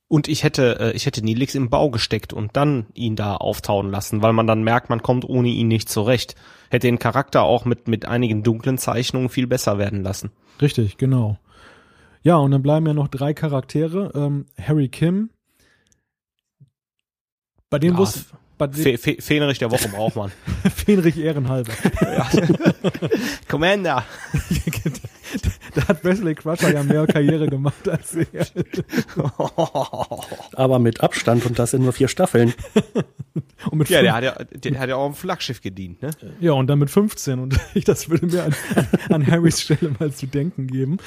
Und 0.08 0.28
ich 0.28 0.44
hätte, 0.44 0.78
äh, 0.78 0.92
ich 0.92 1.06
hätte 1.06 1.24
Nilix 1.24 1.54
im 1.54 1.70
Bau 1.70 1.90
gesteckt 1.90 2.34
und 2.34 2.54
dann 2.54 2.84
ihn 2.92 3.16
da 3.16 3.34
auftauen 3.34 3.90
lassen, 3.90 4.20
weil 4.20 4.34
man 4.34 4.46
dann 4.46 4.62
merkt, 4.62 4.90
man 4.90 5.02
kommt 5.02 5.26
ohne 5.26 5.48
ihn 5.48 5.68
nicht 5.68 5.88
zurecht. 5.88 6.34
Hätte 6.68 6.86
den 6.86 6.98
Charakter 6.98 7.44
auch 7.44 7.64
mit, 7.64 7.88
mit 7.88 8.04
einigen 8.04 8.42
dunklen 8.42 8.76
Zeichnungen 8.76 9.30
viel 9.30 9.46
besser 9.46 9.78
werden 9.78 10.02
lassen. 10.02 10.30
Richtig, 10.60 10.98
genau. 10.98 11.38
Ja, 12.22 12.36
und 12.36 12.50
dann 12.50 12.62
bleiben 12.62 12.86
ja 12.86 12.92
noch 12.92 13.08
drei 13.08 13.32
Charaktere. 13.32 14.12
Ähm, 14.14 14.44
Harry 14.60 14.88
Kim, 14.88 15.30
bei 17.70 17.78
dem 17.78 17.92
ja, 17.92 17.98
wusste 17.98 18.24
bei 18.56 18.68
Fe 18.68 18.98
Fe 18.98 19.16
Fenrich 19.18 19.58
der 19.58 19.70
Woche 19.70 19.88
braucht 19.88 20.16
man. 20.16 20.30
Fenrich 20.74 21.18
ehrenhalber. 21.18 21.72
Commander. 23.48 24.04
da 25.74 25.88
hat 25.88 26.04
Wesley 26.04 26.34
Crusher 26.34 26.72
ja 26.72 26.82
mehr 26.82 27.06
Karriere 27.06 27.48
gemacht 27.48 27.88
als 27.88 28.14
er. 28.14 28.46
Aber 30.52 30.78
mit 30.78 31.00
Abstand 31.00 31.46
und 31.46 31.58
das 31.58 31.74
in 31.74 31.82
nur 31.82 31.92
vier 31.92 32.08
Staffeln. 32.08 32.54
und 33.70 33.78
mit 33.78 33.88
ja, 33.88 34.02
der 34.02 34.14
hat 34.14 34.24
ja, 34.24 34.32
der 34.44 34.78
hat 34.78 34.88
ja 34.88 34.96
auch 34.96 35.06
im 35.06 35.14
Flaggschiff 35.14 35.60
gedient, 35.60 36.02
ne? 36.02 36.10
Ja, 36.40 36.52
und 36.52 36.68
dann 36.68 36.78
mit 36.78 36.90
15 36.90 37.40
und 37.40 37.58
ich, 37.74 37.84
das 37.84 38.08
würde 38.08 38.26
mir 38.26 38.44
an, 38.44 38.54
an 39.08 39.26
Harrys 39.26 39.60
Stelle 39.60 39.94
mal 39.98 40.12
zu 40.12 40.26
denken 40.26 40.68
geben. 40.68 40.98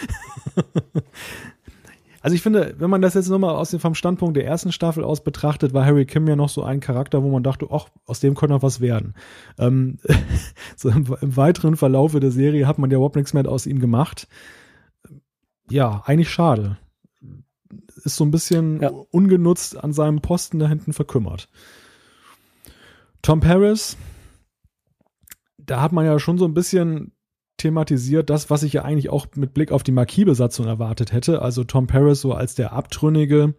Also 2.22 2.36
ich 2.36 2.42
finde, 2.42 2.76
wenn 2.78 2.90
man 2.90 3.02
das 3.02 3.14
jetzt 3.14 3.30
nochmal 3.30 3.56
aus 3.56 3.72
dem, 3.72 3.80
vom 3.80 3.96
Standpunkt 3.96 4.36
der 4.36 4.46
ersten 4.46 4.72
Staffel 4.72 5.04
aus 5.04 5.24
betrachtet, 5.24 5.74
war 5.74 5.86
Harry 5.86 6.06
Kim 6.06 6.28
ja 6.28 6.36
noch 6.36 6.50
so 6.50 6.64
ein 6.64 6.80
Charakter, 6.80 7.24
wo 7.24 7.30
man 7.30 7.44
dachte, 7.44 7.68
ach, 7.72 7.88
aus 8.06 8.20
dem 8.20 8.36
könnte 8.36 8.56
noch 8.56 8.64
was 8.64 8.82
werden. 8.82 9.14
Ähm, 9.58 10.00
so 10.76 10.90
im, 10.90 11.16
im, 11.22 11.38
weiteren 11.38 11.78
Verlaufe 11.78 12.20
der 12.20 12.32
Serie 12.32 12.68
hat 12.68 12.80
man 12.80 12.90
ja 12.90 12.98
überhaupt 12.98 13.16
nichts 13.16 13.34
mehr 13.34 13.48
aus 13.48 13.66
ihm 13.66 13.80
gemacht. 13.80 14.28
Ja, 15.70 16.04
eigentlich 16.06 16.30
schade. 16.30 16.78
Ist 18.04 18.16
so 18.16 18.26
ein 18.26 18.32
bisschen 18.32 18.82
ja. 18.82 18.90
ungenutzt 18.90 19.82
an 19.84 19.94
seinem 19.94 20.22
Posten 20.22 20.60
da 20.60 20.68
hinten 20.68 20.94
verkümmert. 20.94 21.50
Tom 23.22 23.42
Paris, 23.42 23.98
da 25.58 25.82
hat 25.82 25.92
man 25.92 26.06
ja 26.06 26.18
schon 26.20 26.38
so 26.38 26.46
ein 26.46 26.54
bisschen 26.54 27.12
thematisiert, 27.58 28.30
das, 28.30 28.50
was 28.50 28.64
ich 28.64 28.74
ja 28.74 28.84
eigentlich 28.84 29.10
auch 29.10 29.28
mit 29.36 29.54
Blick 29.54 29.72
auf 29.72 29.84
die 29.84 29.92
Marquis-Besatzung 29.92 30.68
erwartet 30.68 31.12
hätte. 31.12 31.42
Also 31.42 31.64
Tom 31.64 31.88
Paris 31.88 32.22
so 32.22 32.34
als 32.34 32.56
der 32.56 32.74
Abtrünnige, 32.74 33.56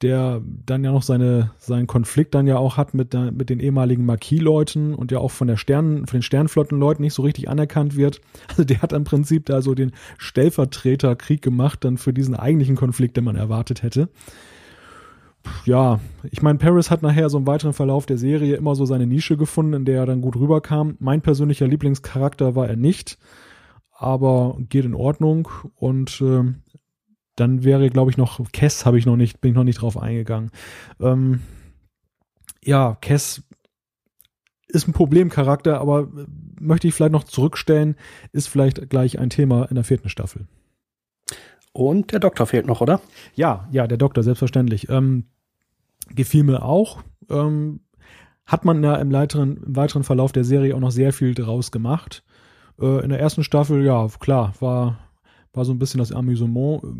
der 0.00 0.42
dann 0.66 0.82
ja 0.84 0.92
noch 0.92 1.02
seine, 1.02 1.52
seinen 1.58 1.86
Konflikt 1.86 2.34
dann 2.34 2.46
ja 2.46 2.56
auch 2.56 2.76
hat 2.76 2.94
mit, 2.94 3.12
der, 3.12 3.32
mit 3.32 3.50
den 3.50 3.60
ehemaligen 3.60 4.04
Marquis-Leuten 4.04 4.94
und 4.94 5.12
ja 5.12 5.18
auch 5.18 5.30
von 5.30 5.48
der 5.48 5.56
Sternen, 5.56 6.06
von 6.06 6.18
den 6.18 6.22
Sternflottenleuten 6.22 7.02
nicht 7.02 7.14
so 7.14 7.22
richtig 7.22 7.48
anerkannt 7.48 7.96
wird. 7.96 8.20
Also 8.48 8.64
der 8.64 8.82
hat 8.82 8.92
im 8.92 9.04
Prinzip 9.04 9.46
da 9.46 9.62
so 9.62 9.74
den 9.74 9.92
Stellvertreterkrieg 10.18 11.40
gemacht 11.40 11.84
dann 11.84 11.96
für 11.96 12.12
diesen 12.12 12.34
eigentlichen 12.34 12.76
Konflikt, 12.76 13.16
den 13.16 13.24
man 13.24 13.36
erwartet 13.36 13.82
hätte 13.82 14.08
ja, 15.64 16.00
ich 16.30 16.42
meine, 16.42 16.58
Paris 16.58 16.90
hat 16.90 17.02
nachher 17.02 17.30
so 17.30 17.38
im 17.38 17.46
weiteren 17.46 17.72
Verlauf 17.72 18.06
der 18.06 18.18
Serie 18.18 18.56
immer 18.56 18.74
so 18.74 18.84
seine 18.84 19.06
Nische 19.06 19.36
gefunden, 19.36 19.74
in 19.74 19.84
der 19.84 20.00
er 20.00 20.06
dann 20.06 20.20
gut 20.20 20.36
rüberkam. 20.36 20.96
Mein 21.00 21.22
persönlicher 21.22 21.66
Lieblingscharakter 21.66 22.54
war 22.54 22.68
er 22.68 22.76
nicht, 22.76 23.18
aber 23.90 24.56
geht 24.68 24.84
in 24.84 24.94
Ordnung. 24.94 25.48
Und 25.74 26.20
äh, 26.20 26.44
dann 27.36 27.64
wäre, 27.64 27.90
glaube 27.90 28.10
ich, 28.10 28.16
noch 28.16 28.40
Kess 28.52 28.86
habe 28.86 28.98
ich 28.98 29.06
noch 29.06 29.16
nicht, 29.16 29.40
bin 29.40 29.52
ich 29.52 29.56
noch 29.56 29.64
nicht 29.64 29.80
drauf 29.80 29.96
eingegangen. 29.96 30.50
Ähm, 31.00 31.40
ja, 32.64 32.96
Kess 33.00 33.42
ist 34.68 34.88
ein 34.88 34.92
Problemcharakter, 34.92 35.80
aber 35.80 36.02
äh, 36.02 36.26
möchte 36.60 36.88
ich 36.88 36.94
vielleicht 36.94 37.12
noch 37.12 37.24
zurückstellen, 37.24 37.96
ist 38.32 38.48
vielleicht 38.48 38.90
gleich 38.90 39.18
ein 39.18 39.30
Thema 39.30 39.64
in 39.64 39.74
der 39.74 39.84
vierten 39.84 40.08
Staffel. 40.08 40.46
Und 41.72 42.12
der 42.12 42.20
Doktor 42.20 42.46
fehlt 42.46 42.66
noch, 42.66 42.80
oder? 42.80 43.00
Ja, 43.34 43.68
ja, 43.70 43.86
der 43.86 43.98
Doktor, 43.98 44.22
selbstverständlich. 44.22 44.88
Ähm, 44.88 45.24
gefiel 46.14 46.44
mir 46.44 46.62
auch. 46.62 47.02
Ähm, 47.30 47.80
hat 48.44 48.64
man 48.64 48.82
ja 48.82 48.96
im 48.96 49.12
weiteren, 49.12 49.56
im 49.64 49.76
weiteren 49.76 50.04
Verlauf 50.04 50.32
der 50.32 50.44
Serie 50.44 50.74
auch 50.74 50.80
noch 50.80 50.90
sehr 50.90 51.12
viel 51.12 51.34
draus 51.34 51.70
gemacht. 51.70 52.24
Äh, 52.80 53.02
in 53.02 53.10
der 53.10 53.20
ersten 53.20 53.44
Staffel, 53.44 53.84
ja, 53.84 54.06
klar, 54.20 54.52
war, 54.60 54.98
war 55.52 55.64
so 55.64 55.72
ein 55.72 55.78
bisschen 55.78 55.98
das 55.98 56.12
Amüsement. 56.12 56.82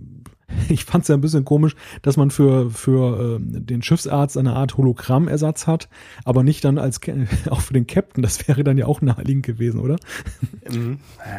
Ich 0.68 0.84
fand 0.84 1.00
es 1.00 1.08
ja 1.08 1.14
ein 1.14 1.22
bisschen 1.22 1.46
komisch, 1.46 1.74
dass 2.02 2.18
man 2.18 2.30
für, 2.30 2.70
für 2.70 3.38
äh, 3.38 3.38
den 3.40 3.82
Schiffsarzt 3.82 4.36
eine 4.36 4.52
Art 4.52 4.76
Hologrammersatz 4.76 5.66
hat, 5.66 5.88
aber 6.26 6.42
nicht 6.42 6.62
dann 6.66 6.76
als 6.76 7.00
auch 7.50 7.62
für 7.62 7.72
den 7.72 7.86
Captain. 7.86 8.22
Das 8.22 8.46
wäre 8.46 8.62
dann 8.62 8.76
ja 8.76 8.84
auch 8.84 9.00
naheliegend 9.00 9.46
gewesen, 9.46 9.80
oder? 9.80 9.96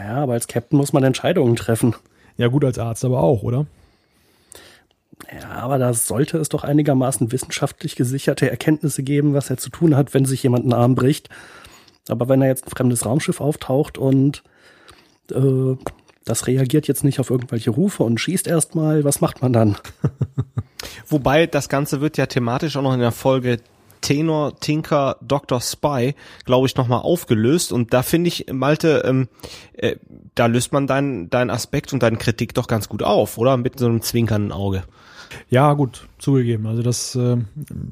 Ja, 0.07 0.23
aber 0.23 0.34
als 0.34 0.47
Captain 0.47 0.77
muss 0.77 0.93
man 0.93 1.03
Entscheidungen 1.03 1.55
treffen. 1.55 1.93
Ja, 2.38 2.47
gut, 2.47 2.65
als 2.65 2.79
Arzt 2.79 3.05
aber 3.05 3.21
auch, 3.21 3.43
oder? 3.43 3.65
Ja, 5.31 5.49
aber 5.51 5.77
da 5.77 5.93
sollte 5.93 6.38
es 6.38 6.49
doch 6.49 6.63
einigermaßen 6.63 7.31
wissenschaftlich 7.31 7.95
gesicherte 7.95 8.49
Erkenntnisse 8.49 9.03
geben, 9.03 9.34
was 9.34 9.49
er 9.49 9.57
zu 9.57 9.69
tun 9.69 9.95
hat, 9.95 10.13
wenn 10.13 10.25
sich 10.25 10.43
jemand 10.43 10.63
einen 10.63 10.73
Arm 10.73 10.95
bricht. 10.95 11.29
Aber 12.09 12.27
wenn 12.27 12.41
er 12.41 12.49
jetzt 12.49 12.65
ein 12.65 12.71
fremdes 12.71 13.05
Raumschiff 13.05 13.39
auftaucht 13.39 13.97
und 13.97 14.43
äh, 15.31 15.77
das 16.25 16.47
reagiert 16.47 16.88
jetzt 16.88 17.03
nicht 17.03 17.19
auf 17.19 17.29
irgendwelche 17.29 17.69
Rufe 17.69 18.03
und 18.03 18.19
schießt 18.19 18.47
erstmal, 18.47 19.03
was 19.03 19.21
macht 19.21 19.41
man 19.41 19.53
dann? 19.53 19.77
Wobei 21.07 21.47
das 21.47 21.69
Ganze 21.69 22.01
wird 22.01 22.17
ja 22.17 22.25
thematisch 22.25 22.75
auch 22.75 22.81
noch 22.81 22.93
in 22.93 22.99
der 22.99 23.11
Folge 23.11 23.59
Tenor, 24.04 24.60
Tinker, 24.60 25.18
Dr. 25.22 25.60
Spy, 25.60 26.14
glaube 26.45 26.68
ich, 26.68 26.76
nochmal 26.76 27.01
aufgelöst. 27.01 27.72
Und 27.72 27.93
da 27.93 28.04
finde 28.04 28.28
ich, 28.28 28.45
Malte, 28.51 29.04
ähm, 29.06 29.30
äh, 29.74 29.95
da 30.36 30.45
löst 30.45 30.72
man 30.72 30.86
deinen 30.86 31.32
dein 31.32 31.49
Aspekt 31.49 31.93
und 31.93 32.04
deine 32.04 32.18
Kritik 32.18 32.54
doch 32.54 32.68
ganz 32.68 32.88
gut 32.89 33.01
auf, 33.01 33.39
oder? 33.39 33.58
Mit 33.58 33.80
so 33.80 33.88
einem 33.88 34.01
zwinkernden 34.01 34.51
Auge. 34.51 34.84
Ja, 35.49 35.74
gut, 35.74 36.08
zugegeben. 36.20 36.68
Also 36.68 36.84
das, 36.84 37.16
äh, 37.16 37.38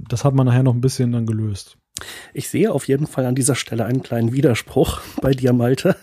das 0.07 0.23
hat 0.23 0.35
man 0.35 0.45
nachher 0.45 0.63
noch 0.63 0.75
ein 0.75 0.81
bisschen 0.81 1.11
dann 1.11 1.25
gelöst. 1.25 1.77
Ich 2.33 2.49
sehe 2.49 2.71
auf 2.71 2.87
jeden 2.87 3.07
Fall 3.07 3.25
an 3.25 3.35
dieser 3.35 3.55
Stelle 3.55 3.85
einen 3.85 4.03
kleinen 4.03 4.33
Widerspruch 4.33 5.01
bei 5.21 5.31
dir, 5.31 5.53
Malte. 5.53 5.95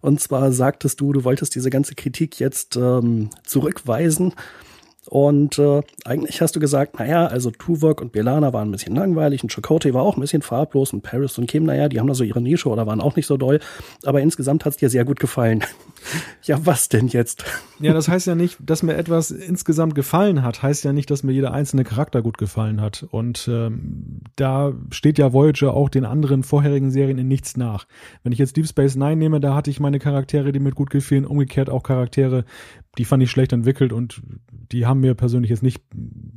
Und 0.00 0.20
zwar 0.20 0.52
sagtest 0.52 1.00
du, 1.00 1.12
du 1.12 1.24
wolltest 1.24 1.54
diese 1.54 1.70
ganze 1.70 1.94
Kritik 1.94 2.40
jetzt 2.40 2.76
ähm, 2.76 3.30
zurückweisen 3.44 4.34
und 5.08 5.58
äh, 5.58 5.82
eigentlich 6.04 6.40
hast 6.40 6.54
du 6.54 6.60
gesagt, 6.60 6.98
naja, 6.98 7.26
also 7.26 7.50
Tuvok 7.50 8.00
und 8.00 8.12
Belana 8.12 8.52
waren 8.52 8.68
ein 8.68 8.72
bisschen 8.72 8.94
langweilig 8.94 9.42
und 9.42 9.50
Chakotay 9.50 9.92
war 9.94 10.02
auch 10.02 10.16
ein 10.16 10.20
bisschen 10.20 10.42
farblos 10.42 10.92
und 10.92 11.02
Paris 11.02 11.36
und 11.38 11.48
Kim, 11.48 11.64
naja, 11.64 11.88
die 11.88 11.98
haben 11.98 12.06
da 12.06 12.14
so 12.14 12.24
ihre 12.24 12.40
Nische 12.40 12.68
oder 12.68 12.86
waren 12.86 13.00
auch 13.00 13.16
nicht 13.16 13.26
so 13.26 13.36
doll. 13.36 13.58
Aber 14.04 14.20
insgesamt 14.20 14.64
hat 14.64 14.74
es 14.74 14.76
dir 14.76 14.90
sehr 14.90 15.04
gut 15.04 15.18
gefallen. 15.18 15.64
ja, 16.42 16.64
was 16.64 16.88
denn 16.88 17.08
jetzt? 17.08 17.44
ja, 17.80 17.92
das 17.92 18.08
heißt 18.08 18.26
ja 18.26 18.34
nicht, 18.34 18.58
dass 18.60 18.82
mir 18.82 18.96
etwas 18.96 19.30
insgesamt 19.30 19.94
gefallen 19.94 20.42
hat, 20.42 20.62
heißt 20.62 20.84
ja 20.84 20.92
nicht, 20.92 21.10
dass 21.10 21.22
mir 21.22 21.32
jeder 21.32 21.52
einzelne 21.52 21.84
Charakter 21.84 22.22
gut 22.22 22.38
gefallen 22.38 22.80
hat. 22.80 23.06
Und 23.10 23.48
ähm, 23.48 24.20
da 24.36 24.72
steht 24.90 25.18
ja 25.18 25.32
Voyager 25.32 25.74
auch 25.74 25.88
den 25.88 26.04
anderen 26.04 26.42
vorherigen 26.42 26.90
Serien 26.90 27.18
in 27.18 27.28
nichts 27.28 27.56
nach. 27.56 27.86
Wenn 28.22 28.32
ich 28.32 28.38
jetzt 28.38 28.56
Deep 28.56 28.68
Space 28.68 28.94
Nine 28.94 29.16
nehme, 29.16 29.40
da 29.40 29.54
hatte 29.54 29.70
ich 29.70 29.80
meine 29.80 29.98
Charaktere, 29.98 30.52
die 30.52 30.60
mir 30.60 30.72
gut 30.72 30.90
gefielen, 30.90 31.26
umgekehrt 31.26 31.70
auch 31.70 31.82
Charaktere, 31.82 32.44
die 32.98 33.04
fand 33.04 33.22
ich 33.22 33.30
schlecht 33.30 33.52
entwickelt 33.52 33.92
und 33.92 34.22
die 34.50 34.86
haben 34.86 35.00
mir 35.00 35.14
persönlich 35.14 35.50
jetzt 35.50 35.62
nicht 35.62 35.82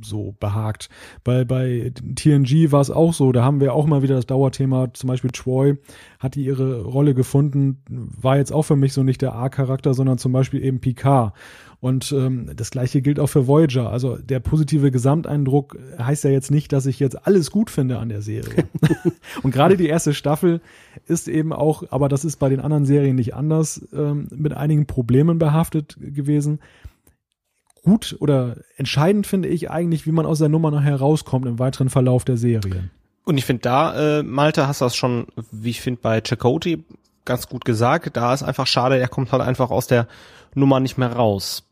so 0.02 0.34
behagt. 0.40 0.88
Bei, 1.22 1.44
bei 1.44 1.92
TNG 2.14 2.72
war 2.72 2.80
es 2.80 2.90
auch 2.90 3.12
so, 3.12 3.32
da 3.32 3.44
haben 3.44 3.60
wir 3.60 3.74
auch 3.74 3.86
mal 3.86 4.02
wieder 4.02 4.14
das 4.14 4.26
Dauerthema, 4.26 4.92
zum 4.94 5.08
Beispiel 5.08 5.30
Troy 5.30 5.76
hat 6.18 6.34
die 6.34 6.44
ihre 6.44 6.82
Rolle 6.82 7.14
gefunden, 7.14 7.82
war 7.88 8.38
jetzt 8.38 8.52
auch 8.52 8.62
für 8.62 8.76
mich 8.76 8.92
so 8.94 9.02
nicht 9.02 9.20
der 9.20 9.34
A-Charakter, 9.56 9.94
sondern 9.94 10.18
zum 10.18 10.32
Beispiel 10.32 10.62
eben 10.62 10.80
Picard. 10.80 11.32
Und 11.80 12.10
ähm, 12.12 12.50
das 12.56 12.70
gleiche 12.70 13.02
gilt 13.02 13.20
auch 13.20 13.28
für 13.28 13.46
Voyager. 13.46 13.90
Also 13.90 14.16
der 14.16 14.40
positive 14.40 14.90
Gesamteindruck 14.90 15.78
heißt 15.98 16.24
ja 16.24 16.30
jetzt 16.30 16.50
nicht, 16.50 16.72
dass 16.72 16.86
ich 16.86 16.98
jetzt 16.98 17.26
alles 17.26 17.50
gut 17.50 17.70
finde 17.70 17.98
an 17.98 18.08
der 18.08 18.22
Serie. 18.22 18.66
und 19.42 19.52
gerade 19.52 19.76
die 19.76 19.86
erste 19.86 20.14
Staffel 20.14 20.60
ist 21.06 21.28
eben 21.28 21.52
auch, 21.52 21.84
aber 21.90 22.08
das 22.08 22.24
ist 22.24 22.36
bei 22.36 22.48
den 22.48 22.60
anderen 22.60 22.86
Serien 22.86 23.16
nicht 23.16 23.34
anders, 23.34 23.86
ähm, 23.92 24.28
mit 24.34 24.54
einigen 24.54 24.86
Problemen 24.86 25.38
behaftet 25.38 25.96
gewesen. 26.00 26.60
Gut 27.82 28.16
oder 28.20 28.56
entscheidend 28.76 29.26
finde 29.26 29.48
ich 29.48 29.70
eigentlich, 29.70 30.06
wie 30.06 30.12
man 30.12 30.26
aus 30.26 30.38
der 30.38 30.48
Nummer 30.48 30.70
nachher 30.70 30.96
rauskommt 30.96 31.46
im 31.46 31.58
weiteren 31.58 31.88
Verlauf 31.88 32.24
der 32.24 32.36
Serie. 32.36 32.90
Und 33.24 33.38
ich 33.38 33.44
finde 33.44 33.62
da, 33.62 34.18
äh, 34.18 34.22
Malte, 34.22 34.66
hast 34.66 34.80
du 34.80 34.86
das 34.86 34.96
schon, 34.96 35.26
wie 35.52 35.70
ich 35.70 35.80
finde, 35.80 36.00
bei 36.00 36.20
Chakoti 36.20 36.84
ganz 37.26 37.48
gut 37.48 37.64
gesagt. 37.64 38.16
Da 38.16 38.32
ist 38.32 38.42
einfach 38.42 38.66
schade, 38.66 38.98
er 38.98 39.08
kommt 39.08 39.32
halt 39.32 39.42
einfach 39.42 39.70
aus 39.70 39.86
der 39.86 40.06
Nummer 40.54 40.80
nicht 40.80 40.96
mehr 40.96 41.12
raus. 41.12 41.64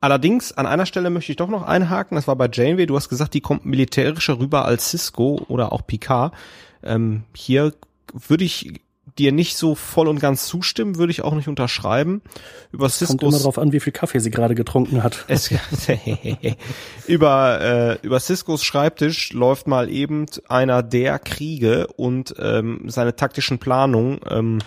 Allerdings, 0.00 0.52
an 0.52 0.66
einer 0.66 0.86
Stelle 0.86 1.10
möchte 1.10 1.32
ich 1.32 1.36
doch 1.36 1.48
noch 1.48 1.64
einhaken, 1.64 2.14
das 2.14 2.28
war 2.28 2.36
bei 2.36 2.48
Janeway, 2.50 2.86
du 2.86 2.94
hast 2.94 3.08
gesagt, 3.08 3.34
die 3.34 3.40
kommt 3.40 3.66
militärischer 3.66 4.38
rüber 4.38 4.64
als 4.64 4.90
Cisco 4.90 5.44
oder 5.48 5.72
auch 5.72 5.84
Picard. 5.84 6.32
Ähm, 6.84 7.24
hier 7.34 7.74
würde 8.12 8.44
ich 8.44 8.80
dir 9.18 9.32
nicht 9.32 9.56
so 9.56 9.74
voll 9.74 10.06
und 10.06 10.20
ganz 10.20 10.46
zustimmen, 10.46 10.96
würde 10.96 11.10
ich 11.10 11.22
auch 11.22 11.34
nicht 11.34 11.48
unterschreiben. 11.48 12.22
Über 12.70 12.88
Cisco. 12.88 13.16
Kommt 13.16 13.34
immer 13.34 13.42
drauf 13.42 13.58
an, 13.58 13.72
wie 13.72 13.80
viel 13.80 13.92
Kaffee 13.92 14.20
sie 14.20 14.30
gerade 14.30 14.54
getrunken 14.54 15.02
hat. 15.02 15.24
Es, 15.28 15.50
über, 17.06 17.60
äh, 17.60 18.06
über 18.06 18.20
Ciscos 18.20 18.64
Schreibtisch 18.64 19.32
läuft 19.32 19.66
mal 19.66 19.90
eben 19.90 20.26
einer 20.48 20.82
der 20.84 21.18
Kriege 21.18 21.88
und 21.96 22.34
ähm, 22.38 22.84
seine 22.86 23.16
taktischen 23.16 23.58
Planungen 23.58 24.20
ähm, 24.30 24.58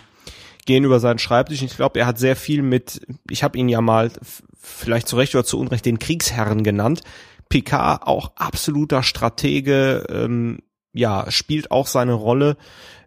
gehen 0.66 0.84
über 0.84 1.00
seinen 1.00 1.20
Schreibtisch. 1.20 1.62
Ich 1.62 1.76
glaube, 1.76 2.00
er 2.00 2.06
hat 2.06 2.20
sehr 2.20 2.36
viel 2.36 2.62
mit, 2.62 3.02
ich 3.30 3.44
habe 3.44 3.58
ihn 3.58 3.70
ja 3.70 3.82
mal 3.82 4.12
vielleicht 4.60 5.08
zu 5.08 5.18
Recht 5.18 5.34
oder 5.36 5.44
zu 5.44 5.60
Unrecht 5.60 5.86
den 5.86 6.00
Kriegsherren 6.00 6.64
genannt. 6.64 7.02
Picard 7.50 8.08
auch 8.08 8.32
absoluter 8.36 9.04
Stratege, 9.04 10.06
ähm, 10.10 10.60
ja, 10.94 11.30
spielt 11.30 11.72
auch 11.72 11.88
seine 11.88 12.14
Rolle 12.14 12.58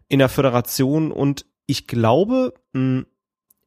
in 0.09 0.19
der 0.19 0.29
Föderation 0.29 1.13
und 1.13 1.47
ich 1.67 1.87
glaube, 1.87 2.55
mh, 2.73 2.81
hm, 2.81 3.07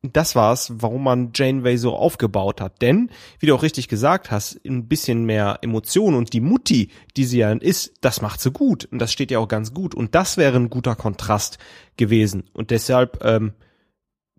das 0.03 0.35
war's, 0.35 0.71
warum 0.75 1.03
man 1.03 1.31
Janeway 1.33 1.77
so 1.77 1.95
aufgebaut 1.95 2.61
hat. 2.61 2.81
Denn, 2.81 3.09
wie 3.39 3.47
du 3.47 3.55
auch 3.55 3.63
richtig 3.63 3.87
gesagt 3.87 4.31
hast, 4.31 4.63
ein 4.65 4.87
bisschen 4.87 5.25
mehr 5.25 5.59
Emotion 5.61 6.13
und 6.13 6.33
die 6.33 6.39
Mutti, 6.39 6.91
die 7.17 7.25
sie 7.25 7.39
ja 7.39 7.51
ist, 7.51 7.93
das 8.01 8.21
macht 8.21 8.39
sie 8.39 8.51
gut. 8.51 8.85
Und 8.85 8.99
das 8.99 9.11
steht 9.11 9.31
ja 9.31 9.39
auch 9.39 9.47
ganz 9.47 9.73
gut. 9.73 9.95
Und 9.95 10.15
das 10.15 10.37
wäre 10.37 10.57
ein 10.57 10.69
guter 10.69 10.95
Kontrast 10.95 11.57
gewesen. 11.97 12.43
Und 12.53 12.71
deshalb 12.71 13.23
ähm, 13.23 13.53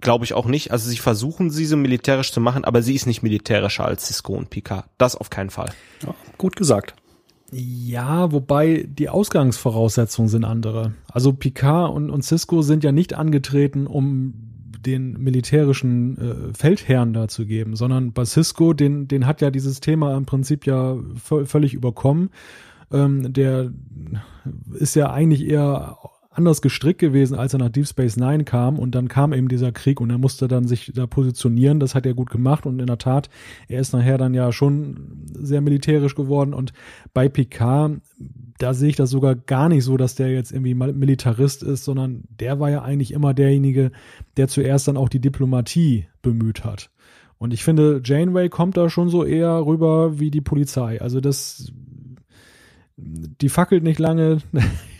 glaube 0.00 0.24
ich 0.24 0.34
auch 0.34 0.46
nicht. 0.46 0.70
Also 0.72 0.88
sie 0.88 0.96
versuchen 0.96 1.50
sie 1.50 1.66
so 1.66 1.76
militärisch 1.76 2.32
zu 2.32 2.40
machen, 2.40 2.64
aber 2.64 2.82
sie 2.82 2.94
ist 2.94 3.06
nicht 3.06 3.22
militärischer 3.22 3.84
als 3.84 4.06
Cisco 4.06 4.34
und 4.34 4.50
Picard. 4.50 4.86
Das 4.98 5.16
auf 5.16 5.30
keinen 5.30 5.50
Fall. 5.50 5.70
Ja, 6.02 6.14
gut 6.36 6.56
gesagt. 6.56 6.94
Ja, 7.50 8.30
wobei 8.30 8.86
die 8.86 9.08
Ausgangsvoraussetzungen 9.08 10.28
sind 10.28 10.44
andere. 10.44 10.92
Also 11.10 11.32
Picard 11.32 11.94
und, 11.94 12.10
und 12.10 12.22
Cisco 12.22 12.62
sind 12.62 12.84
ja 12.84 12.92
nicht 12.92 13.14
angetreten, 13.14 13.86
um 13.86 14.34
den 14.84 15.12
militärischen 15.14 16.18
äh, 16.18 16.54
Feldherrn 16.54 17.12
da 17.12 17.28
zu 17.28 17.46
geben, 17.46 17.76
sondern 17.76 18.12
Basisco, 18.12 18.72
den, 18.72 19.08
den 19.08 19.26
hat 19.26 19.40
ja 19.40 19.50
dieses 19.50 19.80
Thema 19.80 20.16
im 20.16 20.24
Prinzip 20.24 20.66
ja 20.66 20.96
völlig 21.14 21.74
überkommen. 21.74 22.30
Ähm, 22.92 23.32
der 23.32 23.72
ist 24.74 24.94
ja 24.94 25.10
eigentlich 25.10 25.46
eher 25.46 25.98
anders 26.38 26.62
gestrickt 26.62 27.00
gewesen, 27.00 27.36
als 27.36 27.52
er 27.52 27.58
nach 27.58 27.68
Deep 27.68 27.86
Space 27.86 28.16
Nine 28.16 28.44
kam 28.44 28.78
und 28.78 28.94
dann 28.94 29.08
kam 29.08 29.32
eben 29.32 29.48
dieser 29.48 29.72
Krieg 29.72 30.00
und 30.00 30.08
er 30.08 30.18
musste 30.18 30.48
dann 30.48 30.66
sich 30.66 30.92
da 30.94 31.06
positionieren. 31.06 31.80
Das 31.80 31.94
hat 31.94 32.06
er 32.06 32.14
gut 32.14 32.30
gemacht 32.30 32.64
und 32.64 32.78
in 32.78 32.86
der 32.86 32.98
Tat, 32.98 33.28
er 33.68 33.80
ist 33.80 33.92
nachher 33.92 34.16
dann 34.16 34.32
ja 34.32 34.52
schon 34.52 35.26
sehr 35.34 35.60
militärisch 35.60 36.14
geworden 36.14 36.54
und 36.54 36.72
bei 37.12 37.28
Picard, 37.28 38.00
da 38.58 38.72
sehe 38.72 38.88
ich 38.88 38.96
das 38.96 39.10
sogar 39.10 39.34
gar 39.34 39.68
nicht 39.68 39.84
so, 39.84 39.96
dass 39.96 40.14
der 40.14 40.32
jetzt 40.32 40.52
irgendwie 40.52 40.74
Militarist 40.74 41.62
ist, 41.62 41.84
sondern 41.84 42.22
der 42.40 42.58
war 42.58 42.70
ja 42.70 42.82
eigentlich 42.82 43.12
immer 43.12 43.34
derjenige, 43.34 43.90
der 44.36 44.48
zuerst 44.48 44.88
dann 44.88 44.96
auch 44.96 45.08
die 45.08 45.20
Diplomatie 45.20 46.06
bemüht 46.22 46.64
hat. 46.64 46.90
Und 47.38 47.54
ich 47.54 47.62
finde, 47.62 48.00
Janeway 48.04 48.48
kommt 48.48 48.76
da 48.76 48.90
schon 48.90 49.08
so 49.08 49.24
eher 49.24 49.64
rüber 49.64 50.18
wie 50.18 50.30
die 50.30 50.40
Polizei. 50.40 51.00
Also 51.00 51.20
das, 51.20 51.72
die 52.96 53.48
fackelt 53.48 53.84
nicht 53.84 54.00
lange, 54.00 54.38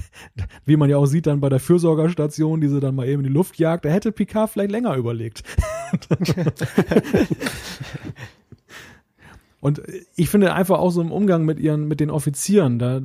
wie 0.64 0.76
man 0.76 0.90
ja 0.90 0.96
auch 0.96 1.06
sieht 1.06 1.26
dann 1.26 1.40
bei 1.40 1.48
der 1.48 1.60
Fürsorgerstation, 1.60 2.60
die 2.60 2.68
sie 2.68 2.80
dann 2.80 2.94
mal 2.94 3.08
eben 3.08 3.22
in 3.22 3.28
die 3.28 3.32
Luft 3.32 3.58
jagt, 3.58 3.84
da 3.84 3.88
hätte 3.88 4.12
Picard 4.12 4.50
vielleicht 4.50 4.70
länger 4.70 4.94
überlegt. 4.96 5.42
Und 9.60 9.80
ich 10.16 10.28
finde 10.28 10.54
einfach 10.54 10.78
auch 10.80 10.90
so 10.90 11.00
im 11.00 11.12
Umgang 11.12 11.44
mit 11.44 11.60
ihren, 11.60 11.86
mit 11.86 12.00
den 12.00 12.10
Offizieren, 12.10 12.80
da, 12.80 13.00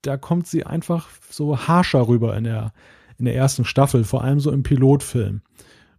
da 0.00 0.16
kommt 0.16 0.46
sie 0.46 0.64
einfach 0.64 1.10
so 1.28 1.58
harscher 1.58 2.08
rüber 2.08 2.34
in 2.36 2.44
der, 2.44 2.72
in 3.18 3.26
der 3.26 3.36
ersten 3.36 3.66
Staffel, 3.66 4.04
vor 4.04 4.24
allem 4.24 4.40
so 4.40 4.50
im 4.52 4.62
Pilotfilm. 4.62 5.42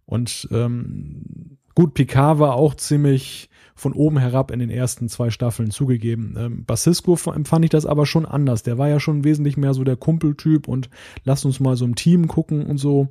Und 0.04 0.48
ähm, 0.50 1.58
gut, 1.74 1.94
Picard 1.94 2.40
war 2.40 2.54
auch 2.54 2.74
ziemlich 2.74 3.47
von 3.78 3.92
oben 3.92 4.18
herab 4.18 4.50
in 4.50 4.58
den 4.58 4.70
ersten 4.70 5.08
zwei 5.08 5.30
Staffeln 5.30 5.70
zugegeben. 5.70 6.34
Ähm, 6.38 6.64
Basisco 6.64 7.16
empfand 7.30 7.64
ich 7.64 7.70
das 7.70 7.86
aber 7.86 8.06
schon 8.06 8.26
anders. 8.26 8.62
Der 8.62 8.78
war 8.78 8.88
ja 8.88 9.00
schon 9.00 9.24
wesentlich 9.24 9.56
mehr 9.56 9.74
so 9.74 9.84
der 9.84 9.96
Kumpeltyp 9.96 10.68
und 10.68 10.90
lasst 11.24 11.44
uns 11.44 11.60
mal 11.60 11.76
so 11.76 11.84
im 11.84 11.94
Team 11.94 12.28
gucken 12.28 12.66
und 12.66 12.78
so. 12.78 13.08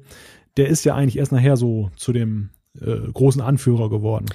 Der 0.57 0.67
ist 0.67 0.83
ja 0.83 0.95
eigentlich 0.95 1.17
erst 1.17 1.31
nachher 1.31 1.57
so 1.57 1.91
zu 1.95 2.13
dem 2.13 2.49
äh, 2.81 3.11
großen 3.11 3.41
Anführer 3.41 3.89
geworden. 3.89 4.25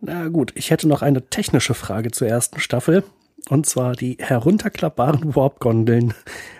Na 0.00 0.28
gut, 0.28 0.52
ich 0.54 0.70
hätte 0.70 0.88
noch 0.88 1.02
eine 1.02 1.28
technische 1.28 1.74
Frage 1.74 2.10
zur 2.10 2.28
ersten 2.28 2.60
Staffel. 2.60 3.04
Und 3.48 3.66
zwar 3.66 3.94
die 3.94 4.16
herunterklappbaren 4.18 5.36
Warp-Gondeln. 5.36 6.14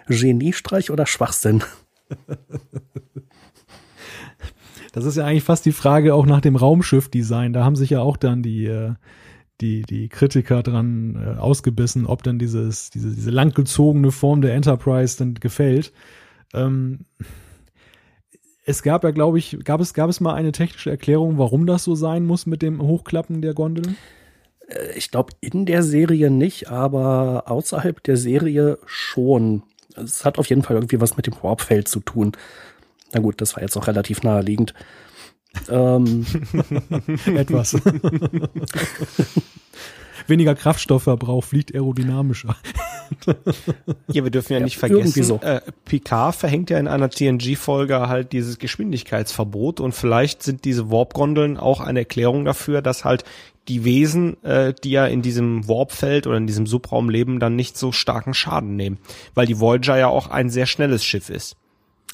Geniestreich 0.07 0.91
oder 0.91 1.07
Schwachsinn? 1.07 1.63
Das 4.97 5.05
ist 5.05 5.17
ja 5.17 5.27
eigentlich 5.27 5.45
fast 5.45 5.67
die 5.67 5.73
Frage 5.73 6.15
auch 6.15 6.25
nach 6.25 6.41
dem 6.41 6.57
Raumschiff-Design. 6.57 7.53
Da 7.53 7.63
haben 7.63 7.77
sich 7.77 7.91
ja 7.91 8.01
auch 8.01 8.17
dann 8.17 8.43
die, 8.43 8.65
äh, 8.65 8.95
die, 9.61 9.83
die 9.83 10.09
Kritiker 10.09 10.63
dran 10.63 11.23
äh, 11.23 11.39
ausgebissen, 11.39 12.07
ob 12.07 12.23
dann 12.23 12.39
dieses, 12.39 12.89
diese, 12.89 13.15
diese 13.15 13.31
langgezogene 13.31 14.11
Form 14.11 14.41
der 14.41 14.55
Enterprise 14.55 15.19
dann 15.19 15.35
gefällt. 15.35 15.93
Ähm, 16.55 17.01
es 18.65 18.83
gab 18.83 19.05
ja, 19.05 19.11
glaube 19.11 19.39
ich, 19.39 19.59
gab 19.65 19.83
es, 19.83 19.93
gab 19.93 20.09
es 20.09 20.23
mal 20.23 20.33
eine 20.33 20.53
technische 20.53 20.89
Erklärung, 20.89 21.37
warum 21.37 21.67
das 21.67 21.85
so 21.85 21.95
sein 21.95 22.25
muss 22.25 22.47
mit 22.47 22.63
dem 22.63 22.81
Hochklappen 22.81 23.43
der 23.43 23.53
Gondeln? 23.53 23.99
Äh, 24.67 24.97
ich 24.97 25.11
glaube, 25.11 25.35
in 25.43 25.67
der 25.67 25.83
Serie 25.83 26.31
nicht, 26.31 26.71
aber 26.71 27.51
außerhalb 27.51 28.03
der 28.03 28.17
Serie 28.17 28.79
schon. 28.87 29.63
Es 29.95 30.25
hat 30.25 30.39
auf 30.39 30.47
jeden 30.47 30.63
Fall 30.63 30.77
irgendwie 30.77 31.03
was 31.03 31.19
mit 31.19 31.27
dem 31.27 31.35
Warpfeld 31.43 31.87
zu 31.87 32.01
tun. 32.01 32.33
Na 33.13 33.21
gut, 33.21 33.41
das 33.41 33.55
war 33.57 33.63
jetzt 33.63 33.77
auch 33.77 33.87
relativ 33.87 34.23
naheliegend. 34.23 34.75
Ähm. 35.69 36.27
Etwas. 37.27 37.77
Weniger 40.29 40.55
Kraftstoffverbrauch, 40.55 41.45
fliegt 41.45 41.75
aerodynamischer. 41.75 42.57
ja, 44.09 44.25
wir 44.25 44.31
dürfen 44.31 44.55
ja, 44.55 44.59
ja 44.59 44.65
nicht 44.65 44.77
vergessen, 44.77 45.23
so. 45.23 45.41
äh, 45.41 45.61
Picard 45.85 46.35
verhängt 46.35 46.71
ja 46.71 46.79
in 46.79 46.89
einer 46.89 47.11
TNG-Folge 47.11 48.09
halt 48.09 48.33
dieses 48.33 48.59
Geschwindigkeitsverbot 48.59 49.79
und 49.79 49.93
vielleicht 49.93 50.43
sind 50.43 50.65
diese 50.65 50.91
Warp-Gondeln 50.91 51.57
auch 51.57 51.81
eine 51.81 52.01
Erklärung 52.01 52.45
dafür, 52.45 52.83
dass 52.83 53.05
halt 53.05 53.25
die 53.69 53.85
Wesen, 53.85 54.43
äh, 54.43 54.75
die 54.83 54.91
ja 54.91 55.07
in 55.07 55.23
diesem 55.23 55.69
Warpfeld 55.69 56.27
oder 56.27 56.37
in 56.37 56.47
diesem 56.47 56.67
Subraum 56.67 57.09
leben, 57.09 57.39
dann 57.39 57.55
nicht 57.57 57.77
so 57.79 57.93
starken 57.93 58.35
Schaden 58.35 58.75
nehmen, 58.77 58.99
weil 59.35 59.47
die 59.47 59.61
Voyager 59.61 59.97
ja 59.97 60.09
auch 60.09 60.29
ein 60.29 60.51
sehr 60.51 60.67
schnelles 60.67 61.05
Schiff 61.05 61.31
ist. 61.31 61.57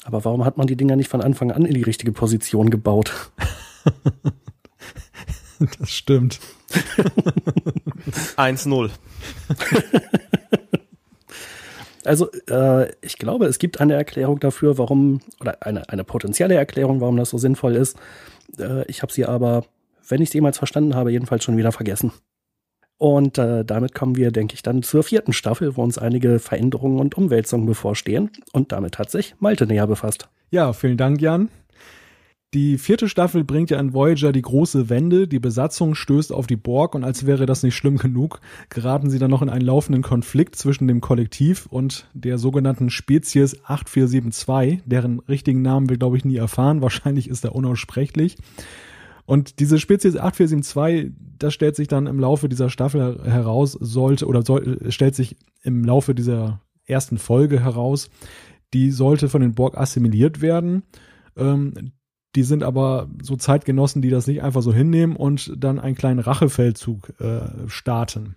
Aber 0.03 0.25
warum 0.25 0.45
hat 0.45 0.57
man 0.57 0.67
die 0.67 0.75
Dinger 0.75 0.95
nicht 0.95 1.09
von 1.09 1.21
Anfang 1.21 1.51
an 1.51 1.65
in 1.65 1.73
die 1.73 1.83
richtige 1.83 2.11
Position 2.11 2.69
gebaut? 2.69 3.31
das 5.79 5.89
stimmt. 5.89 6.39
1-0. 8.37 8.89
Also 12.05 12.29
äh, 12.49 12.91
ich 13.01 13.17
glaube, 13.17 13.45
es 13.45 13.59
gibt 13.59 13.79
eine 13.79 13.93
Erklärung 13.93 14.39
dafür, 14.39 14.77
warum, 14.77 15.21
oder 15.39 15.65
eine, 15.65 15.87
eine 15.87 16.03
potenzielle 16.03 16.55
Erklärung, 16.55 16.99
warum 16.99 17.15
das 17.15 17.29
so 17.29 17.37
sinnvoll 17.37 17.75
ist. 17.75 17.97
Äh, 18.59 18.85
ich 18.87 19.01
habe 19.01 19.13
sie 19.13 19.25
aber, 19.25 19.63
wenn 20.07 20.21
ich 20.21 20.29
sie 20.29 20.39
jemals 20.39 20.57
verstanden 20.57 20.95
habe, 20.95 21.11
jedenfalls 21.11 21.43
schon 21.43 21.57
wieder 21.57 21.71
vergessen. 21.71 22.11
Und 23.03 23.37
äh, 23.37 23.65
damit 23.65 23.93
kommen 23.93 24.15
wir, 24.15 24.31
denke 24.31 24.53
ich, 24.53 24.63
dann 24.63 24.81
zur 24.81 25.03
vierten 25.03 25.33
Staffel, 25.33 25.75
wo 25.75 25.83
uns 25.83 25.97
einige 25.97 26.39
Veränderungen 26.39 26.99
und 26.99 27.17
Umwälzungen 27.17 27.65
bevorstehen. 27.65 28.31
Und 28.53 28.71
damit 28.71 28.97
hat 28.97 29.11
sich 29.11 29.35
Malte 29.39 29.67
näher 29.67 29.87
befasst. 29.87 30.29
Ja, 30.51 30.71
vielen 30.71 30.95
Dank, 30.95 31.19
Jan. 31.19 31.49
Die 32.53 32.77
vierte 32.77 33.09
Staffel 33.09 33.43
bringt 33.43 33.71
ja 33.71 33.79
in 33.81 33.93
Voyager 33.93 34.31
die 34.31 34.41
große 34.41 34.89
Wende, 34.89 35.27
die 35.27 35.39
Besatzung 35.39 35.95
stößt 35.95 36.31
auf 36.31 36.47
die 36.47 36.55
Borg 36.55 36.95
und 36.95 37.03
als 37.03 37.25
wäre 37.25 37.45
das 37.45 37.61
nicht 37.61 37.75
schlimm 37.75 37.97
genug, 37.97 38.39
geraten 38.69 39.09
sie 39.09 39.19
dann 39.19 39.31
noch 39.31 39.41
in 39.41 39.49
einen 39.49 39.65
laufenden 39.65 40.01
Konflikt 40.01 40.55
zwischen 40.55 40.87
dem 40.87 41.01
Kollektiv 41.01 41.65
und 41.65 42.07
der 42.13 42.37
sogenannten 42.37 42.89
Spezies 42.89 43.65
8472, 43.65 44.81
deren 44.85 45.19
richtigen 45.27 45.61
Namen 45.61 45.89
wir 45.89 45.97
glaube 45.97 46.15
ich 46.15 46.23
nie 46.23 46.37
erfahren, 46.37 46.81
wahrscheinlich 46.81 47.27
ist 47.27 47.43
er 47.43 47.53
unaussprechlich. 47.53 48.37
Und 49.25 49.59
diese 49.59 49.79
Spezies 49.79 50.17
8472, 50.17 51.13
das 51.39 51.53
stellt 51.53 51.75
sich 51.75 51.87
dann 51.87 52.07
im 52.07 52.19
Laufe 52.19 52.49
dieser 52.49 52.69
Staffel 52.69 53.23
heraus, 53.23 53.71
sollte 53.71 54.27
oder 54.27 54.43
soll, 54.43 54.91
stellt 54.91 55.15
sich 55.15 55.37
im 55.61 55.85
Laufe 55.85 56.13
dieser 56.13 56.61
ersten 56.85 57.17
Folge 57.17 57.61
heraus, 57.61 58.09
die 58.73 58.91
sollte 58.91 59.29
von 59.29 59.41
den 59.41 59.53
Borg 59.53 59.77
assimiliert 59.77 60.41
werden. 60.41 60.83
Ähm, 61.37 61.93
die 62.35 62.43
sind 62.43 62.63
aber 62.63 63.09
so 63.21 63.35
Zeitgenossen, 63.35 64.01
die 64.01 64.09
das 64.09 64.27
nicht 64.27 64.41
einfach 64.41 64.63
so 64.63 64.73
hinnehmen 64.73 65.15
und 65.15 65.53
dann 65.55 65.79
einen 65.79 65.95
kleinen 65.95 66.19
Rachefeldzug 66.19 67.13
äh, 67.19 67.67
starten. 67.67 68.35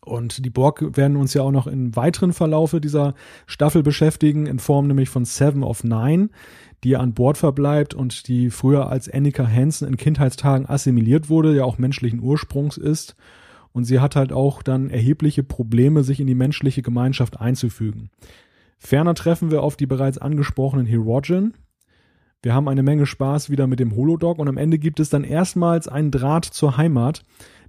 Und 0.00 0.44
die 0.44 0.50
Borg 0.50 0.96
werden 0.96 1.16
uns 1.16 1.34
ja 1.34 1.42
auch 1.42 1.50
noch 1.50 1.66
im 1.66 1.94
weiteren 1.94 2.32
Verlaufe 2.32 2.80
dieser 2.80 3.14
Staffel 3.46 3.82
beschäftigen, 3.82 4.46
in 4.46 4.58
Form 4.58 4.86
nämlich 4.86 5.10
von 5.10 5.24
Seven 5.24 5.62
of 5.62 5.84
Nine, 5.84 6.30
die 6.84 6.96
an 6.96 7.14
Bord 7.14 7.38
verbleibt 7.38 7.94
und 7.94 8.26
die 8.28 8.50
früher 8.50 8.88
als 8.90 9.08
Annika 9.08 9.46
Hansen 9.46 9.86
in 9.86 9.96
Kindheitstagen 9.96 10.68
assimiliert 10.68 11.28
wurde, 11.28 11.54
ja 11.54 11.64
auch 11.64 11.78
menschlichen 11.78 12.20
Ursprungs 12.20 12.76
ist. 12.76 13.16
Und 13.72 13.84
sie 13.84 14.00
hat 14.00 14.16
halt 14.16 14.32
auch 14.32 14.62
dann 14.62 14.90
erhebliche 14.90 15.42
Probleme, 15.42 16.02
sich 16.04 16.20
in 16.20 16.26
die 16.26 16.34
menschliche 16.34 16.82
Gemeinschaft 16.82 17.40
einzufügen. 17.40 18.10
Ferner 18.78 19.14
treffen 19.14 19.50
wir 19.50 19.62
auf 19.62 19.76
die 19.76 19.86
bereits 19.86 20.18
angesprochenen 20.18 20.86
Hirogen. 20.86 21.54
Wir 22.42 22.52
haben 22.52 22.68
eine 22.68 22.82
Menge 22.82 23.06
Spaß 23.06 23.50
wieder 23.50 23.68
mit 23.68 23.78
dem 23.78 23.94
Holodog 23.94 24.40
und 24.40 24.48
am 24.48 24.56
Ende 24.56 24.78
gibt 24.78 24.98
es 24.98 25.08
dann 25.08 25.22
erstmals 25.22 25.86
einen 25.86 26.10
Draht 26.10 26.44
zur 26.44 26.76
Heimat. 26.76 27.22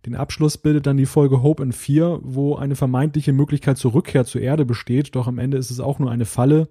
Den 0.08 0.16
Abschluss 0.16 0.58
bildet 0.58 0.88
dann 0.88 0.98
die 0.98 1.06
Folge 1.06 1.44
Hope 1.44 1.62
in 1.62 1.72
4, 1.72 2.20
wo 2.24 2.56
eine 2.56 2.76
vermeintliche 2.76 3.32
Möglichkeit 3.32 3.78
zur 3.78 3.94
Rückkehr 3.94 4.26
zur 4.26 4.42
Erde 4.42 4.66
besteht, 4.66 5.16
doch 5.16 5.28
am 5.28 5.38
Ende 5.38 5.58
ist 5.58 5.70
es 5.70 5.80
auch 5.80 6.00
nur 6.00 6.10
eine 6.10 6.26
Falle 6.26 6.68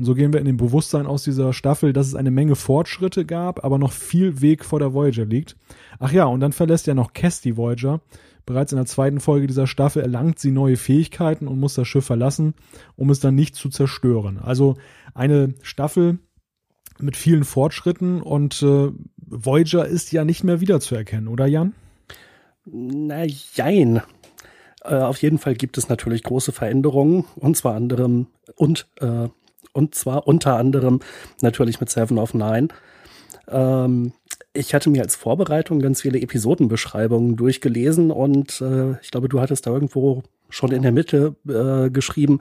und 0.00 0.06
so 0.06 0.14
gehen 0.14 0.32
wir 0.32 0.40
in 0.40 0.46
dem 0.46 0.56
Bewusstsein 0.56 1.04
aus 1.04 1.24
dieser 1.24 1.52
Staffel, 1.52 1.92
dass 1.92 2.06
es 2.06 2.14
eine 2.14 2.30
Menge 2.30 2.56
Fortschritte 2.56 3.26
gab, 3.26 3.66
aber 3.66 3.76
noch 3.76 3.92
viel 3.92 4.40
Weg 4.40 4.64
vor 4.64 4.78
der 4.78 4.94
Voyager 4.94 5.26
liegt. 5.26 5.58
Ach 5.98 6.10
ja, 6.10 6.24
und 6.24 6.40
dann 6.40 6.52
verlässt 6.52 6.86
ja 6.86 6.94
noch 6.94 7.12
Cass 7.12 7.42
die 7.42 7.58
Voyager. 7.58 8.00
Bereits 8.46 8.72
in 8.72 8.76
der 8.76 8.86
zweiten 8.86 9.20
Folge 9.20 9.46
dieser 9.46 9.66
Staffel 9.66 10.00
erlangt 10.00 10.38
sie 10.38 10.52
neue 10.52 10.78
Fähigkeiten 10.78 11.46
und 11.46 11.60
muss 11.60 11.74
das 11.74 11.86
Schiff 11.86 12.06
verlassen, 12.06 12.54
um 12.96 13.10
es 13.10 13.20
dann 13.20 13.34
nicht 13.34 13.56
zu 13.56 13.68
zerstören. 13.68 14.38
Also 14.38 14.78
eine 15.12 15.52
Staffel 15.60 16.18
mit 16.98 17.18
vielen 17.18 17.44
Fortschritten 17.44 18.22
und 18.22 18.62
äh, 18.62 18.92
Voyager 19.18 19.86
ist 19.86 20.12
ja 20.12 20.24
nicht 20.24 20.44
mehr 20.44 20.62
wiederzuerkennen, 20.62 21.28
oder 21.28 21.44
Jan? 21.44 21.74
Na, 22.64 23.26
jein. 23.26 24.00
Äh, 24.82 24.94
auf 24.94 25.20
jeden 25.20 25.36
Fall 25.36 25.56
gibt 25.56 25.76
es 25.76 25.90
natürlich 25.90 26.22
große 26.22 26.52
Veränderungen, 26.52 27.26
und 27.36 27.58
zwar 27.58 27.74
anderem 27.74 28.28
und 28.56 28.88
äh, 29.00 29.28
und 29.72 29.94
zwar 29.94 30.26
unter 30.26 30.56
anderem 30.56 31.00
natürlich 31.42 31.80
mit 31.80 31.90
Seven 31.90 32.18
of 32.18 32.34
Nine. 32.34 32.68
Ähm, 33.48 34.12
ich 34.52 34.74
hatte 34.74 34.90
mir 34.90 35.02
als 35.02 35.14
Vorbereitung 35.14 35.80
ganz 35.80 36.02
viele 36.02 36.20
Episodenbeschreibungen 36.20 37.36
durchgelesen 37.36 38.10
und 38.10 38.60
äh, 38.60 38.92
ich 39.00 39.10
glaube, 39.10 39.28
du 39.28 39.40
hattest 39.40 39.66
da 39.66 39.70
irgendwo 39.70 40.22
schon 40.48 40.72
in 40.72 40.82
der 40.82 40.92
Mitte 40.92 41.36
äh, 41.48 41.90
geschrieben, 41.90 42.40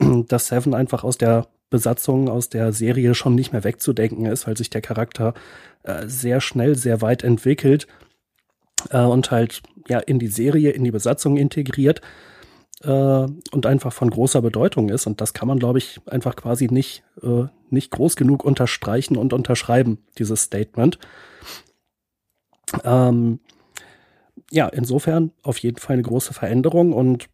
dass 0.28 0.48
Seven 0.48 0.74
einfach 0.74 1.04
aus 1.04 1.18
der 1.18 1.46
Besatzung 1.70 2.28
aus 2.28 2.48
der 2.48 2.72
Serie 2.72 3.14
schon 3.14 3.34
nicht 3.34 3.52
mehr 3.52 3.64
wegzudenken 3.64 4.26
ist, 4.26 4.46
weil 4.46 4.56
sich 4.56 4.70
der 4.70 4.80
Charakter 4.80 5.34
äh, 5.82 6.06
sehr 6.06 6.40
schnell, 6.40 6.76
sehr 6.76 7.02
weit 7.02 7.22
entwickelt 7.22 7.86
äh, 8.90 9.02
und 9.02 9.30
halt 9.30 9.62
ja 9.86 9.98
in 9.98 10.18
die 10.18 10.28
Serie, 10.28 10.70
in 10.70 10.84
die 10.84 10.90
Besatzung 10.90 11.36
integriert 11.36 12.00
äh, 12.82 13.26
und 13.50 13.66
einfach 13.66 13.92
von 13.92 14.10
großer 14.10 14.42
Bedeutung 14.42 14.88
ist. 14.88 15.06
Und 15.06 15.20
das 15.20 15.34
kann 15.34 15.48
man, 15.48 15.58
glaube 15.58 15.78
ich, 15.78 16.00
einfach 16.06 16.36
quasi 16.36 16.68
nicht, 16.68 17.04
äh, 17.22 17.44
nicht 17.70 17.90
groß 17.90 18.16
genug 18.16 18.44
unterstreichen 18.44 19.16
und 19.16 19.32
unterschreiben, 19.32 19.98
dieses 20.18 20.42
Statement. 20.42 20.98
Ähm, 22.84 23.40
ja, 24.50 24.68
insofern 24.68 25.32
auf 25.42 25.58
jeden 25.58 25.78
Fall 25.78 25.94
eine 25.94 26.02
große 26.02 26.34
Veränderung. 26.34 26.92
Und 26.92 27.28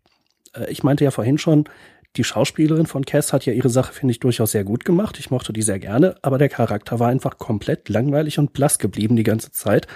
äh, 0.54 0.70
ich 0.70 0.82
meinte 0.82 1.04
ja 1.04 1.10
vorhin 1.10 1.38
schon, 1.38 1.68
die 2.16 2.24
Schauspielerin 2.24 2.86
von 2.86 3.04
Cass 3.04 3.32
hat 3.32 3.44
ja 3.44 3.52
ihre 3.52 3.68
Sache, 3.68 3.92
finde 3.92 4.12
ich, 4.12 4.20
durchaus 4.20 4.52
sehr 4.52 4.62
gut 4.62 4.84
gemacht. 4.84 5.18
Ich 5.18 5.32
mochte 5.32 5.52
die 5.52 5.62
sehr 5.62 5.80
gerne, 5.80 6.14
aber 6.22 6.38
der 6.38 6.48
Charakter 6.48 7.00
war 7.00 7.08
einfach 7.08 7.38
komplett 7.38 7.88
langweilig 7.88 8.38
und 8.38 8.52
blass 8.52 8.78
geblieben 8.78 9.16
die 9.16 9.24
ganze 9.24 9.50
Zeit. 9.50 9.88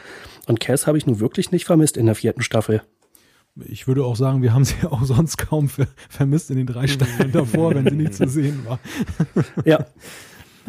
Und 0.47 0.59
Cass 0.59 0.89
habe 0.89 0.99
ich 0.99 1.07
nun 1.07 1.21
wirklich 1.21 1.53
nicht 1.53 1.65
vermisst 1.65 1.97
in 1.97 2.07
der 2.07 2.17
vierten 2.17 2.43
Staffel. 2.43 2.83
Ich 3.65 3.87
würde 3.87 4.05
auch 4.05 4.17
sagen, 4.17 4.43
wir 4.43 4.55
haben 4.55 4.65
sie 4.65 4.75
auch 4.91 5.05
sonst 5.05 5.37
kaum 5.37 5.69
ver 5.69 5.87
vermisst 6.09 6.51
in 6.51 6.57
den 6.57 6.67
drei 6.67 6.87
Staffeln 6.87 7.33
davor, 7.33 7.75
wenn 7.75 7.89
sie 7.89 7.97
nicht 7.97 8.15
zu 8.15 8.29
sehen 8.29 8.65
war. 8.65 8.79
ja. 9.65 9.87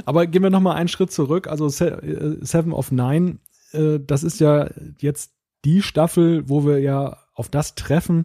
Aber 0.06 0.28
gehen 0.28 0.44
wir 0.44 0.50
noch 0.50 0.62
mal 0.62 0.76
einen 0.76 0.88
Schritt 0.88 1.12
zurück. 1.12 1.48
Also 1.48 1.68
äh, 1.84 2.38
Seven 2.40 2.72
of 2.72 2.92
Nine, 2.92 3.40
äh, 3.74 4.00
das 4.00 4.24
ist 4.24 4.40
ja 4.40 4.70
jetzt 5.00 5.34
die 5.66 5.82
Staffel, 5.82 6.48
wo 6.48 6.66
wir 6.66 6.80
ja 6.80 7.18
auf 7.34 7.50
das 7.50 7.76
treffen, 7.76 8.24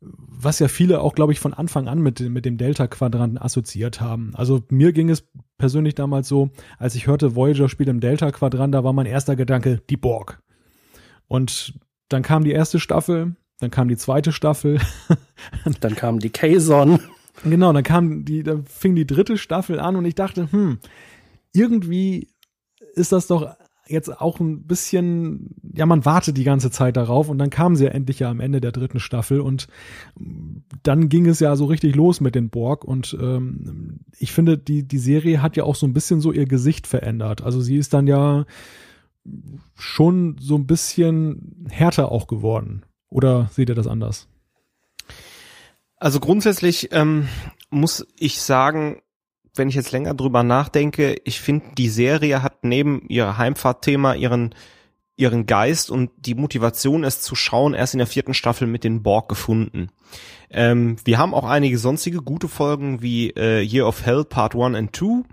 was 0.00 0.58
ja 0.60 0.68
viele 0.68 1.00
auch, 1.00 1.14
glaube 1.14 1.32
ich, 1.32 1.40
von 1.40 1.54
Anfang 1.54 1.88
an 1.88 2.00
mit, 2.00 2.20
mit 2.20 2.44
dem 2.44 2.56
Delta-Quadranten 2.56 3.38
assoziiert 3.38 4.00
haben. 4.00 4.32
Also 4.34 4.62
mir 4.70 4.92
ging 4.92 5.10
es 5.10 5.28
persönlich 5.58 5.96
damals 5.96 6.28
so, 6.28 6.50
als 6.78 6.94
ich 6.94 7.06
hörte, 7.06 7.34
Voyager 7.34 7.68
spielt 7.68 7.88
im 7.88 8.00
Delta-Quadrant, 8.00 8.74
da 8.74 8.84
war 8.84 8.92
mein 8.92 9.06
erster 9.06 9.34
Gedanke, 9.34 9.82
die 9.90 9.96
Borg. 9.96 10.40
Und 11.26 11.74
dann 12.08 12.22
kam 12.22 12.44
die 12.44 12.52
erste 12.52 12.78
Staffel, 12.78 13.34
dann 13.60 13.70
kam 13.70 13.88
die 13.88 13.96
zweite 13.96 14.32
Staffel. 14.32 14.80
dann 15.80 15.96
kam 15.96 16.18
die 16.18 16.30
Kazon. 16.30 17.00
Genau, 17.44 17.72
dann 17.72 17.84
kam 17.84 18.24
die, 18.24 18.42
dann 18.42 18.64
fing 18.64 18.94
die 18.94 19.06
dritte 19.06 19.38
Staffel 19.38 19.78
an 19.80 19.96
und 19.96 20.04
ich 20.04 20.14
dachte, 20.14 20.50
hm, 20.50 20.78
irgendwie 21.52 22.28
ist 22.94 23.12
das 23.12 23.26
doch 23.26 23.54
jetzt 23.86 24.20
auch 24.20 24.38
ein 24.40 24.66
bisschen, 24.66 25.54
ja, 25.74 25.86
man 25.86 26.04
wartet 26.04 26.36
die 26.36 26.44
ganze 26.44 26.70
Zeit 26.70 26.96
darauf 26.96 27.28
und 27.28 27.38
dann 27.38 27.50
kam 27.50 27.74
sie 27.74 27.84
ja 27.84 27.90
endlich 27.90 28.18
ja 28.18 28.30
am 28.30 28.40
Ende 28.40 28.60
der 28.60 28.72
dritten 28.72 29.00
Staffel 29.00 29.40
und 29.40 29.66
dann 30.82 31.08
ging 31.08 31.26
es 31.26 31.40
ja 31.40 31.56
so 31.56 31.64
richtig 31.64 31.96
los 31.96 32.20
mit 32.20 32.34
den 32.34 32.50
Borg 32.50 32.84
und 32.84 33.16
ähm, 33.20 34.00
ich 34.18 34.32
finde, 34.32 34.58
die, 34.58 34.86
die 34.86 34.98
Serie 34.98 35.42
hat 35.42 35.56
ja 35.56 35.64
auch 35.64 35.74
so 35.74 35.86
ein 35.86 35.94
bisschen 35.94 36.20
so 36.20 36.32
ihr 36.32 36.46
Gesicht 36.46 36.86
verändert. 36.86 37.42
Also 37.42 37.60
sie 37.60 37.76
ist 37.76 37.94
dann 37.94 38.06
ja 38.06 38.44
schon 39.74 40.36
so 40.38 40.56
ein 40.56 40.66
bisschen 40.66 41.66
härter 41.70 42.12
auch 42.12 42.26
geworden. 42.26 42.82
Oder 43.10 43.48
seht 43.52 43.68
ihr 43.68 43.74
das 43.74 43.86
anders? 43.86 44.28
Also 45.96 46.20
grundsätzlich 46.20 46.90
ähm, 46.92 47.28
muss 47.70 48.06
ich 48.16 48.40
sagen, 48.40 49.02
wenn 49.54 49.68
ich 49.68 49.74
jetzt 49.74 49.92
länger 49.92 50.14
drüber 50.14 50.42
nachdenke, 50.42 51.16
ich 51.24 51.40
finde, 51.40 51.66
die 51.76 51.88
Serie 51.88 52.42
hat 52.42 52.64
neben 52.64 53.08
ihrer 53.08 53.38
Heimfahrtthema 53.38 54.14
ihren 54.14 54.54
ihren 55.18 55.46
Geist 55.46 55.90
und 55.90 56.10
die 56.16 56.36
Motivation, 56.36 57.02
es 57.02 57.20
zu 57.20 57.34
schauen, 57.34 57.74
erst 57.74 57.92
in 57.92 57.98
der 57.98 58.06
vierten 58.06 58.34
Staffel 58.34 58.68
mit 58.68 58.84
den 58.84 59.02
Borg 59.02 59.28
gefunden. 59.28 59.88
Ähm, 60.48 60.96
wir 61.04 61.18
haben 61.18 61.34
auch 61.34 61.44
einige 61.44 61.76
sonstige 61.76 62.18
gute 62.18 62.46
Folgen 62.46 63.02
wie 63.02 63.30
äh, 63.30 63.60
Year 63.60 63.86
of 63.86 64.06
Hell 64.06 64.24
Part 64.24 64.54
1 64.54 64.76
and 64.76 64.94
2 64.94 65.24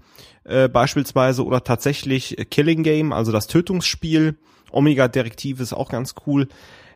äh, 0.44 0.70
beispielsweise 0.70 1.46
oder 1.46 1.64
tatsächlich 1.64 2.36
Killing 2.50 2.82
Game, 2.82 3.14
also 3.14 3.32
das 3.32 3.46
Tötungsspiel. 3.46 4.38
Omega 4.72 5.08
Direktive 5.08 5.62
ist 5.62 5.74
auch 5.74 5.90
ganz 5.90 6.16
cool. 6.26 6.48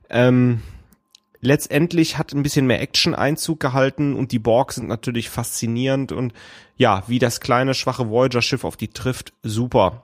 Ähm, 0.10 0.62
letztendlich 1.42 2.18
hat 2.18 2.34
ein 2.34 2.44
bisschen 2.44 2.68
mehr 2.68 2.82
Action 2.82 3.16
Einzug 3.16 3.60
gehalten 3.60 4.16
und 4.16 4.32
die 4.32 4.40
Borg 4.40 4.74
sind 4.74 4.88
natürlich 4.88 5.30
faszinierend 5.30 6.12
und 6.12 6.34
ja, 6.78 7.04
wie 7.08 7.20
das 7.20 7.40
kleine 7.40 7.74
schwache 7.74 8.10
Voyager 8.10 8.42
Schiff 8.42 8.64
auf 8.64 8.78
die 8.78 8.90
trifft, 8.90 9.34
super. 9.44 10.04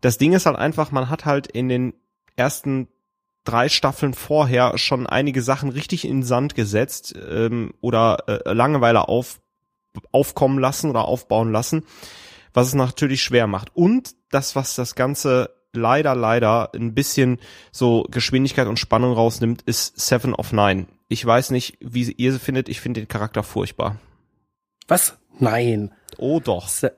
Das 0.00 0.18
Ding 0.18 0.32
ist 0.32 0.46
halt 0.46 0.56
einfach, 0.56 0.90
man 0.90 1.08
hat 1.08 1.24
halt 1.24 1.46
in 1.46 1.68
den 1.68 1.94
ersten 2.36 2.88
drei 3.44 3.68
Staffeln 3.68 4.14
vorher 4.14 4.76
schon 4.78 5.06
einige 5.06 5.42
Sachen 5.42 5.68
richtig 5.68 6.04
in 6.04 6.18
den 6.18 6.22
Sand 6.22 6.54
gesetzt 6.54 7.14
ähm, 7.30 7.74
oder 7.80 8.24
äh, 8.26 8.52
Langeweile 8.52 9.08
auf, 9.08 9.40
aufkommen 10.12 10.58
lassen 10.58 10.90
oder 10.90 11.04
aufbauen 11.04 11.52
lassen, 11.52 11.84
was 12.52 12.68
es 12.68 12.74
natürlich 12.74 13.22
schwer 13.22 13.46
macht. 13.46 13.76
Und 13.76 14.14
das, 14.30 14.56
was 14.56 14.74
das 14.74 14.94
Ganze 14.94 15.50
leider, 15.76 16.14
leider 16.14 16.70
ein 16.74 16.94
bisschen 16.94 17.38
so 17.72 18.06
Geschwindigkeit 18.10 18.66
und 18.66 18.78
Spannung 18.78 19.12
rausnimmt, 19.12 19.62
ist 19.62 19.98
Seven 19.98 20.34
of 20.34 20.52
Nine. 20.52 20.86
Ich 21.08 21.24
weiß 21.24 21.50
nicht, 21.50 21.76
wie 21.80 22.10
ihr 22.12 22.32
sie 22.32 22.38
findet. 22.38 22.68
Ich 22.68 22.80
finde 22.80 23.00
den 23.00 23.08
Charakter 23.08 23.42
furchtbar. 23.42 23.98
Was? 24.88 25.16
Nein. 25.38 25.92
Oh 26.18 26.40
doch. 26.40 26.68
Se 26.68 26.92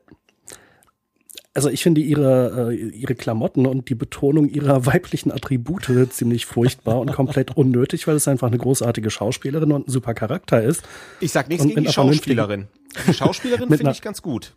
also 1.56 1.70
ich 1.70 1.82
finde 1.82 2.02
ihre, 2.02 2.70
äh, 2.70 2.74
ihre 2.74 3.14
Klamotten 3.14 3.64
und 3.64 3.88
die 3.88 3.94
Betonung 3.94 4.48
ihrer 4.48 4.84
weiblichen 4.86 5.32
Attribute 5.32 5.88
ziemlich 6.10 6.44
furchtbar 6.44 7.00
und 7.00 7.12
komplett 7.12 7.56
unnötig, 7.56 8.06
weil 8.06 8.16
es 8.16 8.28
einfach 8.28 8.48
eine 8.48 8.58
großartige 8.58 9.10
Schauspielerin 9.10 9.72
und 9.72 9.88
ein 9.88 9.90
super 9.90 10.12
Charakter 10.12 10.62
ist. 10.62 10.82
Ich 11.18 11.32
sag 11.32 11.48
nichts 11.48 11.66
gegen 11.66 11.84
die 11.84 11.92
Schauspielerin. 11.92 12.68
Die 13.08 13.14
Schauspielerin 13.14 13.68
finde 13.74 13.90
ich 13.90 14.02
ganz 14.02 14.20
gut. 14.20 14.54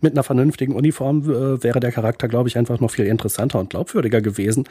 Mit 0.00 0.12
einer 0.12 0.22
vernünftigen 0.22 0.74
Uniform 0.74 1.22
äh, 1.22 1.62
wäre 1.62 1.80
der 1.80 1.92
Charakter, 1.92 2.28
glaube 2.28 2.48
ich, 2.48 2.56
einfach 2.56 2.80
noch 2.80 2.90
viel 2.90 3.06
interessanter 3.06 3.58
und 3.58 3.70
glaubwürdiger 3.70 4.20
gewesen. 4.20 4.64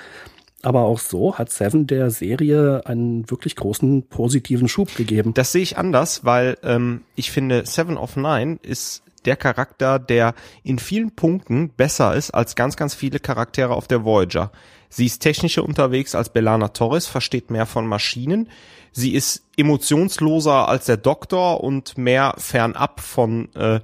Aber 0.61 0.81
auch 0.81 0.99
so 0.99 1.37
hat 1.37 1.51
Seven 1.51 1.87
der 1.87 2.09
Serie 2.09 2.85
einen 2.85 3.29
wirklich 3.29 3.55
großen 3.55 4.03
positiven 4.07 4.67
Schub 4.67 4.93
gegeben. 4.95 5.33
Das 5.33 5.53
sehe 5.53 5.61
ich 5.61 5.77
anders, 5.77 6.25
weil 6.25 6.57
ähm, 6.63 7.01
ich 7.15 7.31
finde, 7.31 7.65
Seven 7.65 7.97
of 7.97 8.17
Nine 8.17 8.59
ist 8.61 9.03
der 9.25 9.37
Charakter, 9.37 9.99
der 9.99 10.33
in 10.63 10.79
vielen 10.79 11.11
Punkten 11.11 11.69
besser 11.69 12.15
ist 12.15 12.31
als 12.31 12.55
ganz, 12.55 12.75
ganz 12.75 12.93
viele 12.93 13.19
Charaktere 13.19 13.73
auf 13.73 13.87
der 13.87 14.03
Voyager. 14.03 14.51
Sie 14.89 15.05
ist 15.05 15.19
technischer 15.19 15.63
unterwegs 15.63 16.15
als 16.15 16.29
Belana 16.29 16.69
Torres, 16.69 17.05
versteht 17.05 17.51
mehr 17.51 17.65
von 17.65 17.85
Maschinen. 17.85 18.49
Sie 18.91 19.13
ist 19.13 19.43
emotionsloser 19.57 20.67
als 20.67 20.85
der 20.85 20.97
Doktor 20.97 21.63
und 21.63 21.97
mehr 21.97 22.33
fernab 22.37 23.01
von, 23.01 23.53
äh, 23.55 23.79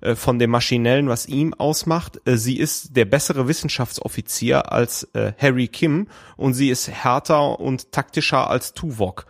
äh, 0.00 0.14
von 0.14 0.38
dem 0.38 0.50
Maschinellen, 0.50 1.08
was 1.08 1.26
ihm 1.26 1.54
ausmacht. 1.54 2.20
Äh, 2.24 2.36
sie 2.36 2.58
ist 2.58 2.96
der 2.96 3.04
bessere 3.04 3.48
Wissenschaftsoffizier 3.48 4.72
als 4.72 5.04
äh, 5.14 5.32
Harry 5.38 5.68
Kim 5.68 6.08
und 6.36 6.54
sie 6.54 6.70
ist 6.70 6.88
härter 6.88 7.60
und 7.60 7.92
taktischer 7.92 8.48
als 8.50 8.74
Tuvok 8.74 9.26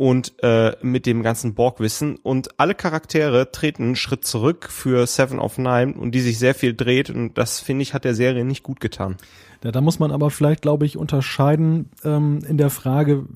und 0.00 0.32
äh, 0.42 0.74
mit 0.80 1.04
dem 1.04 1.22
ganzen 1.22 1.52
Borg-Wissen. 1.52 2.16
Und 2.16 2.58
alle 2.58 2.74
Charaktere 2.74 3.52
treten 3.52 3.82
einen 3.82 3.96
Schritt 3.96 4.24
zurück 4.24 4.68
für 4.70 5.06
Seven 5.06 5.38
of 5.38 5.58
Nine 5.58 5.92
und 5.92 6.12
die 6.12 6.20
sich 6.20 6.38
sehr 6.38 6.54
viel 6.54 6.74
dreht. 6.74 7.10
Und 7.10 7.36
das, 7.36 7.60
finde 7.60 7.82
ich, 7.82 7.92
hat 7.92 8.04
der 8.06 8.14
Serie 8.14 8.46
nicht 8.46 8.62
gut 8.62 8.80
getan. 8.80 9.18
Ja, 9.62 9.72
da 9.72 9.82
muss 9.82 9.98
man 9.98 10.10
aber 10.10 10.30
vielleicht, 10.30 10.62
glaube 10.62 10.86
ich, 10.86 10.96
unterscheiden 10.96 11.90
ähm, 12.02 12.42
in 12.48 12.56
der 12.56 12.70
Frage, 12.70 13.26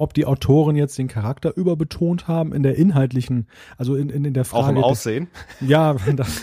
ob 0.00 0.14
die 0.14 0.24
Autoren 0.24 0.76
jetzt 0.76 0.96
den 0.96 1.08
Charakter 1.08 1.54
überbetont 1.54 2.26
haben 2.26 2.54
in 2.54 2.62
der 2.62 2.76
inhaltlichen, 2.76 3.46
also 3.76 3.96
in, 3.96 4.08
in, 4.08 4.24
in 4.24 4.32
der 4.32 4.46
Frage. 4.46 4.64
Auch 4.64 4.70
im 4.70 4.78
Aussehen? 4.78 5.28
Ja, 5.60 5.94
das, 6.16 6.42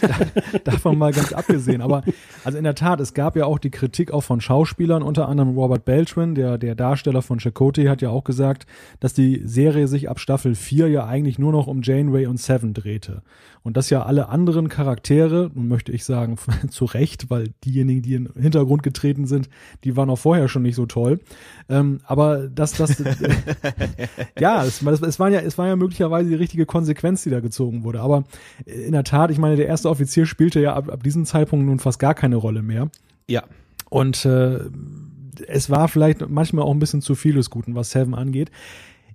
davon 0.63 0.99
mal 0.99 1.11
ganz 1.11 1.33
abgesehen. 1.33 1.81
Aber 1.81 2.03
also 2.43 2.59
in 2.59 2.63
der 2.63 2.75
Tat, 2.75 2.99
es 2.99 3.15
gab 3.15 3.35
ja 3.35 3.45
auch 3.45 3.57
die 3.57 3.71
Kritik 3.71 4.11
auch 4.11 4.21
von 4.21 4.41
Schauspielern, 4.41 5.01
unter 5.01 5.27
anderem 5.27 5.55
Robert 5.55 5.85
Beltran, 5.85 6.35
der, 6.35 6.59
der 6.59 6.75
Darsteller 6.75 7.23
von 7.23 7.39
Chakotay, 7.39 7.87
hat 7.87 8.03
ja 8.03 8.11
auch 8.11 8.23
gesagt, 8.23 8.67
dass 8.99 9.13
die 9.13 9.41
Serie 9.43 9.87
sich 9.87 10.07
ab 10.07 10.19
Staffel 10.19 10.53
4 10.53 10.89
ja 10.89 11.07
eigentlich 11.07 11.39
nur 11.39 11.51
noch 11.51 11.65
um 11.65 11.81
Janeway 11.81 12.27
und 12.27 12.39
Seven 12.39 12.75
drehte. 12.75 13.23
Und 13.63 13.77
dass 13.77 13.89
ja 13.89 14.03
alle 14.03 14.29
anderen 14.29 14.69
Charaktere, 14.69 15.51
nun 15.53 15.67
möchte 15.67 15.91
ich 15.91 16.05
sagen, 16.05 16.37
zu 16.69 16.85
Recht, 16.85 17.29
weil 17.29 17.49
diejenigen, 17.63 18.01
die 18.01 18.15
in 18.15 18.25
den 18.25 18.41
Hintergrund 18.41 18.83
getreten 18.83 19.27
sind, 19.27 19.49
die 19.83 19.95
waren 19.95 20.09
auch 20.09 20.19
vorher 20.19 20.47
schon 20.47 20.63
nicht 20.63 20.75
so 20.75 20.85
toll. 20.85 21.19
Ähm, 21.69 21.99
aber 22.05 22.47
dass 22.47 22.73
das, 22.73 23.03
ja, 24.39 24.63
es, 24.63 24.81
es, 24.81 25.19
war 25.19 25.29
ja, 25.29 25.39
es 25.39 25.57
war 25.57 25.67
ja 25.67 25.75
möglicherweise 25.75 26.29
die 26.29 26.35
richtige 26.35 26.65
Konsequenz, 26.65 27.23
die 27.23 27.29
da 27.29 27.39
gezogen 27.39 27.83
wurde. 27.83 28.01
Aber 28.01 28.23
in 28.65 28.93
der 28.93 29.03
Tat, 29.03 29.31
ich 29.31 29.37
meine, 29.37 29.55
der 29.55 29.67
erste 29.67 29.89
Offizier 29.89 30.25
spielte 30.25 30.59
ja 30.59 30.73
ab, 30.73 30.89
ab 30.89 31.03
diesem 31.03 31.25
Zeitpunkt 31.25 31.65
nun 31.65 31.79
fast 31.79 31.99
gar 31.99 32.13
keine 32.13 32.37
Rolle 32.37 32.61
mehr. 32.61 32.89
Ja. 33.27 33.43
Und 33.89 34.25
äh, 34.25 34.59
es 35.47 35.69
war 35.69 35.87
vielleicht 35.87 36.27
manchmal 36.29 36.65
auch 36.65 36.71
ein 36.71 36.79
bisschen 36.79 37.01
zu 37.01 37.15
viel 37.15 37.35
des 37.35 37.49
Guten, 37.49 37.75
was 37.75 37.91
Seven 37.91 38.15
angeht. 38.15 38.51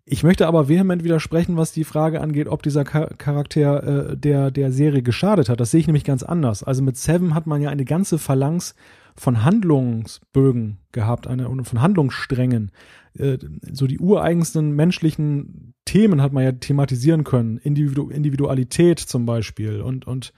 Ich 0.05 0.25
möchte 0.25 0.49
aber 0.49 0.69
vehement 0.69 1.05
widersprechen, 1.05 1.57
was 1.57 1.73
die 1.73 1.85
Frage 1.85 2.21
angeht, 2.21 2.49
ob 2.49 2.63
dieser 2.63 2.85
Charakter 2.85 4.11
äh, 4.11 4.17
der, 4.17 4.51
der 4.51 4.73
Serie 4.73 5.03
geschadet 5.03 5.49
hat. 5.49 5.61
Das 5.61 5.71
sehe 5.71 5.81
ich 5.81 5.87
nämlich 5.87 6.05
ganz 6.05 6.25
anders. 6.25 6.65
Also 6.65 6.83
mit 6.83 6.97
Seven 6.97 7.35
hat 7.35 7.47
man 7.47 7.63
ja 7.63 7.71
eine 7.71 7.85
ganze 7.85 8.19
Phalanx 8.19 8.75
von 9.15 9.45
Handlungsbögen 9.45 10.79
gehabt, 10.91 11.29
eine 11.29 11.45
von 11.65 11.81
Handlungssträngen. 11.81 12.73
Äh, 13.17 13.39
so 13.71 13.87
die 13.87 14.01
ureigensten 14.01 14.73
menschlichen 14.73 15.75
Themen 15.85 16.21
hat 16.21 16.33
man 16.33 16.43
ja 16.43 16.53
thematisieren 16.53 17.23
können. 17.23 17.59
Individu 17.59 18.09
Individualität 18.09 18.99
zum 18.99 19.25
Beispiel 19.25 19.83
und, 19.83 20.07
und 20.07 20.33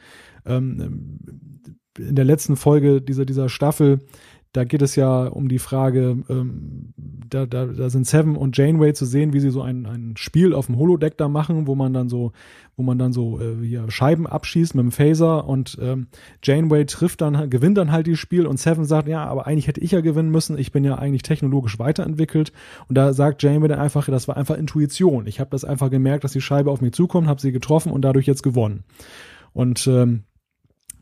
ähm, 0.45 1.21
in 1.99 2.17
der 2.17 2.25
letzten 2.25 2.57
Folge 2.57 3.01
dieser, 3.01 3.25
dieser 3.25 3.49
Staffel 3.49 4.01
da 4.55 4.62
geht 4.62 4.82
es 4.82 4.94
ja 4.94 5.26
um 5.26 5.48
die 5.48 5.59
Frage, 5.59 6.16
ähm, 6.28 6.94
da, 7.28 7.44
da, 7.44 7.66
da 7.66 7.90
sind 7.90 8.07
Seven 8.07 8.36
und 8.36 8.57
Janeway 8.57 8.94
zu 8.94 9.05
sehen, 9.05 9.32
wie 9.32 9.40
sie 9.40 9.50
so 9.50 9.62
ein, 9.62 9.84
ein 9.84 10.14
Spiel 10.16 10.55
auf 10.55 10.66
dem 10.66 10.78
Holodeck 10.78 11.18
da 11.18 11.28
machen, 11.28 11.66
wo 11.66 11.74
man 11.74 11.92
dann 11.92 12.09
so, 12.09 12.30
wo 12.76 12.84
man 12.84 12.96
dann 12.96 13.12
so 13.12 13.40
äh, 13.40 13.66
hier 13.66 13.90
Scheiben 13.90 14.28
abschießt 14.28 14.76
mit 14.76 14.84
dem 14.84 14.92
Phaser 14.92 15.48
und 15.48 15.76
ähm, 15.82 16.07
Janeway 16.44 16.86
trifft 16.86 17.20
dann, 17.20 17.50
gewinnt 17.50 17.76
dann 17.76 17.90
halt 17.90 18.07
dieses 18.07 18.20
Spiel 18.20 18.46
und 18.46 18.61
Seven 18.61 18.84
sagt, 18.84 19.09
ja, 19.09 19.24
aber 19.26 19.48
eigentlich 19.48 19.66
hätte 19.66 19.80
ich 19.80 19.90
ja 19.90 20.00
gewinnen 20.00 20.30
müssen, 20.30 20.57
ich 20.57 20.70
bin 20.70 20.84
ja 20.84 20.98
eigentlich 20.98 21.22
technologisch 21.22 21.80
weiterentwickelt 21.80 22.52
und 22.88 22.96
da 22.96 23.12
sagt 23.12 23.42
Janeway 23.42 23.66
dann 23.66 23.80
einfach, 23.80 24.07
das 24.07 24.28
war 24.28 24.36
einfach 24.36 24.57
Intuition. 24.57 25.26
Ich 25.26 25.40
habe 25.40 25.50
das 25.50 25.64
einfach 25.64 25.90
gemerkt, 25.90 26.22
dass 26.22 26.32
die 26.32 26.40
Scheibe 26.40 26.70
auf 26.70 26.80
mich 26.80 26.92
zukommt, 26.92 27.26
habe 27.26 27.40
sie 27.40 27.50
getroffen 27.50 27.90
und 27.90 28.02
dadurch 28.02 28.26
jetzt 28.26 28.44
gewonnen. 28.44 28.84
Und 29.52 29.88
ähm, 29.88 30.22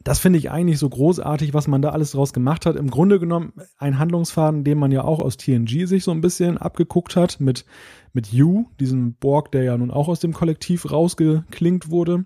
das 0.04 0.18
finde 0.18 0.38
ich 0.38 0.50
eigentlich 0.50 0.78
so 0.78 0.88
großartig, 0.88 1.54
was 1.54 1.68
man 1.68 1.82
da 1.82 1.90
alles 1.90 2.12
draus 2.12 2.32
gemacht 2.32 2.66
hat. 2.66 2.76
Im 2.76 2.90
Grunde 2.90 3.20
genommen 3.20 3.52
ein 3.78 3.98
Handlungsfaden, 3.98 4.64
den 4.64 4.78
man 4.78 4.90
ja 4.90 5.04
auch 5.04 5.20
aus 5.20 5.36
TNG 5.36 5.86
sich 5.86 6.04
so 6.04 6.10
ein 6.10 6.20
bisschen 6.20 6.58
abgeguckt 6.58 7.16
hat 7.16 7.40
mit, 7.40 7.64
mit 8.12 8.32
You, 8.32 8.66
diesem 8.80 9.14
Borg, 9.14 9.52
der 9.52 9.62
ja 9.62 9.76
nun 9.76 9.90
auch 9.90 10.08
aus 10.08 10.20
dem 10.20 10.32
Kollektiv 10.32 10.90
rausgeklingt 10.90 11.90
wurde. 11.90 12.24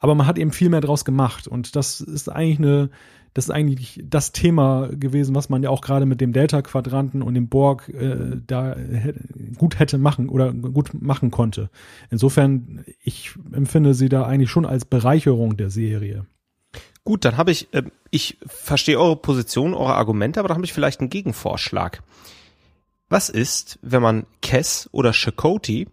Aber 0.00 0.14
man 0.14 0.26
hat 0.26 0.38
eben 0.38 0.52
viel 0.52 0.68
mehr 0.68 0.80
draus 0.80 1.04
gemacht. 1.04 1.48
Und 1.48 1.74
das 1.74 2.00
ist 2.00 2.28
eigentlich 2.28 2.58
eine, 2.58 2.90
das 3.34 3.46
ist 3.46 3.50
eigentlich 3.50 4.00
das 4.04 4.32
Thema 4.32 4.88
gewesen, 4.88 5.34
was 5.34 5.48
man 5.48 5.62
ja 5.62 5.70
auch 5.70 5.80
gerade 5.80 6.06
mit 6.06 6.20
dem 6.20 6.32
Delta-Quadranten 6.32 7.22
und 7.22 7.34
dem 7.34 7.48
Borg 7.48 7.88
äh, 7.88 8.36
da 8.46 8.76
gut 9.56 9.78
hätte 9.78 9.98
machen 9.98 10.28
oder 10.28 10.52
gut 10.52 10.90
machen 10.94 11.30
konnte. 11.30 11.70
Insofern, 12.10 12.84
ich 13.02 13.34
empfinde 13.52 13.94
sie 13.94 14.08
da 14.08 14.24
eigentlich 14.24 14.50
schon 14.50 14.66
als 14.66 14.84
Bereicherung 14.84 15.56
der 15.56 15.70
Serie. 15.70 16.26
Gut, 17.08 17.24
dann 17.24 17.38
habe 17.38 17.52
ich, 17.52 17.72
äh, 17.72 17.84
ich 18.10 18.36
verstehe 18.46 19.00
eure 19.00 19.16
Position, 19.16 19.72
eure 19.72 19.94
Argumente, 19.94 20.40
aber 20.40 20.48
dann 20.48 20.58
habe 20.58 20.66
ich 20.66 20.74
vielleicht 20.74 21.00
einen 21.00 21.08
Gegenvorschlag. 21.08 22.02
Was 23.08 23.30
ist, 23.30 23.78
wenn 23.80 24.02
man 24.02 24.26
Kess 24.42 24.90
oder 24.92 25.14
Chakoti 25.14 25.88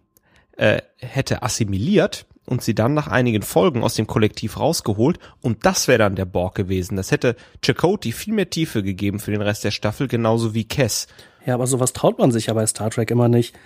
äh, 0.58 0.82
hätte 0.98 1.42
assimiliert 1.42 2.26
und 2.44 2.60
sie 2.60 2.74
dann 2.74 2.92
nach 2.92 3.08
einigen 3.08 3.40
Folgen 3.40 3.82
aus 3.82 3.94
dem 3.94 4.06
Kollektiv 4.06 4.60
rausgeholt 4.60 5.18
und 5.40 5.64
das 5.64 5.88
wäre 5.88 6.00
dann 6.00 6.16
der 6.16 6.26
Borg 6.26 6.54
gewesen. 6.54 6.96
Das 6.96 7.10
hätte 7.10 7.34
Chakoti 7.64 8.12
viel 8.12 8.34
mehr 8.34 8.50
Tiefe 8.50 8.82
gegeben 8.82 9.18
für 9.18 9.30
den 9.30 9.40
Rest 9.40 9.64
der 9.64 9.70
Staffel, 9.70 10.08
genauso 10.08 10.52
wie 10.52 10.64
Kess. 10.64 11.06
Ja, 11.46 11.54
aber 11.54 11.66
sowas 11.66 11.94
traut 11.94 12.18
man 12.18 12.30
sich 12.30 12.48
ja 12.48 12.52
bei 12.52 12.66
Star 12.66 12.90
Trek 12.90 13.10
immer 13.10 13.28
nicht. 13.28 13.58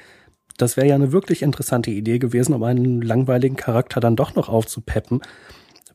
Das 0.57 0.77
wäre 0.77 0.87
ja 0.87 0.95
eine 0.95 1.11
wirklich 1.11 1.43
interessante 1.43 1.91
Idee 1.91 2.21
gewesen, 2.21 2.55
um 2.55 2.63
einen 2.63 3.03
langweiligen 3.03 3.57
Charakter 3.57 3.99
dann 3.99 4.15
doch 4.15 4.37
noch 4.37 4.49
aufzupeppen 4.49 5.21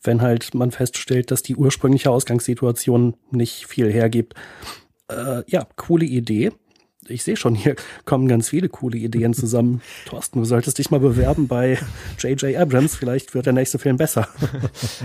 wenn 0.06 0.22
halt 0.22 0.54
man 0.54 0.72
feststellt, 0.72 1.32
dass 1.32 1.44
die 1.44 1.56
ursprüngliche 1.56 2.12
Ausgangssituation 2.12 3.16
nicht 3.32 3.68
viel 3.68 3.92
hergibt. 3.92 4.34
Äh, 5.10 5.44
ja, 5.48 5.68
coole 5.76 6.06
Idee. 6.06 6.52
Ich 7.08 7.24
sehe 7.24 7.38
schon, 7.38 7.54
hier 7.54 7.76
kommen 8.06 8.28
ganz 8.28 8.50
viele 8.50 8.68
coole 8.68 8.98
Ideen 8.98 9.34
zusammen. 9.34 9.82
Thorsten, 10.06 10.40
du 10.40 10.46
solltest 10.46 10.80
dich 10.80 10.90
mal 10.90 11.00
bewerben 11.00 11.48
bei 11.48 11.78
J.J. 12.20 12.56
Abrams. 12.56 12.96
Vielleicht 12.96 13.36
wird 13.36 13.46
der 13.46 13.54
nächste 13.54 13.78
Film 13.78 13.98
besser. 13.98 14.28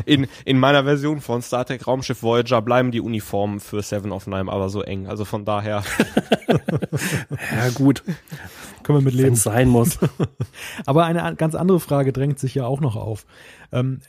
In, 0.07 0.27
in 0.45 0.59
meiner 0.59 0.85
Version 0.85 1.21
von 1.21 1.43
Star 1.43 1.67
Trek 1.67 1.87
Raumschiff 1.87 2.23
Voyager 2.23 2.63
bleiben 2.63 2.91
die 2.91 3.01
Uniformen 3.01 3.61
für 3.61 3.83
Seven 3.83 4.13
of 4.13 4.27
Nine 4.27 4.51
aber 4.51 4.71
so 4.71 4.83
eng. 4.83 5.07
Also 5.09 5.25
von 5.25 5.45
daher. 5.45 5.85
ja, 6.49 7.69
gut. 7.75 8.03
Können 8.83 8.99
wir 8.99 9.05
mit 9.05 9.15
leben. 9.15 9.37
sein 9.37 9.69
muss. 9.69 9.99
aber 10.87 11.05
eine 11.05 11.35
ganz 11.37 11.55
andere 11.55 11.81
Frage 11.81 12.13
drängt 12.13 12.39
sich 12.39 12.55
ja 12.55 12.65
auch 12.65 12.81
noch 12.81 12.97
auf. 12.97 13.27
Ähm, 13.73 14.01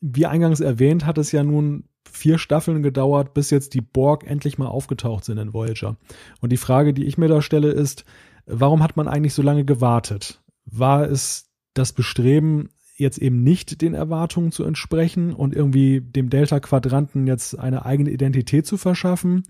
wie 0.00 0.26
eingangs 0.26 0.60
erwähnt, 0.60 1.06
hat 1.06 1.18
es 1.18 1.32
ja 1.32 1.42
nun 1.42 1.84
vier 2.10 2.38
Staffeln 2.38 2.82
gedauert, 2.82 3.34
bis 3.34 3.50
jetzt 3.50 3.74
die 3.74 3.80
Borg 3.80 4.24
endlich 4.26 4.58
mal 4.58 4.66
aufgetaucht 4.66 5.24
sind 5.24 5.38
in 5.38 5.52
Voyager. 5.52 5.96
Und 6.40 6.50
die 6.50 6.56
Frage, 6.56 6.94
die 6.94 7.04
ich 7.04 7.18
mir 7.18 7.28
da 7.28 7.42
stelle, 7.42 7.70
ist, 7.70 8.04
warum 8.46 8.82
hat 8.82 8.96
man 8.96 9.08
eigentlich 9.08 9.34
so 9.34 9.42
lange 9.42 9.64
gewartet? 9.64 10.42
War 10.64 11.08
es 11.08 11.50
das 11.74 11.92
Bestreben, 11.92 12.70
jetzt 12.96 13.18
eben 13.18 13.42
nicht 13.42 13.80
den 13.80 13.94
Erwartungen 13.94 14.52
zu 14.52 14.64
entsprechen 14.64 15.32
und 15.32 15.54
irgendwie 15.54 16.00
dem 16.00 16.30
Delta-Quadranten 16.30 17.26
jetzt 17.26 17.58
eine 17.58 17.84
eigene 17.84 18.10
Identität 18.10 18.66
zu 18.66 18.76
verschaffen? 18.76 19.44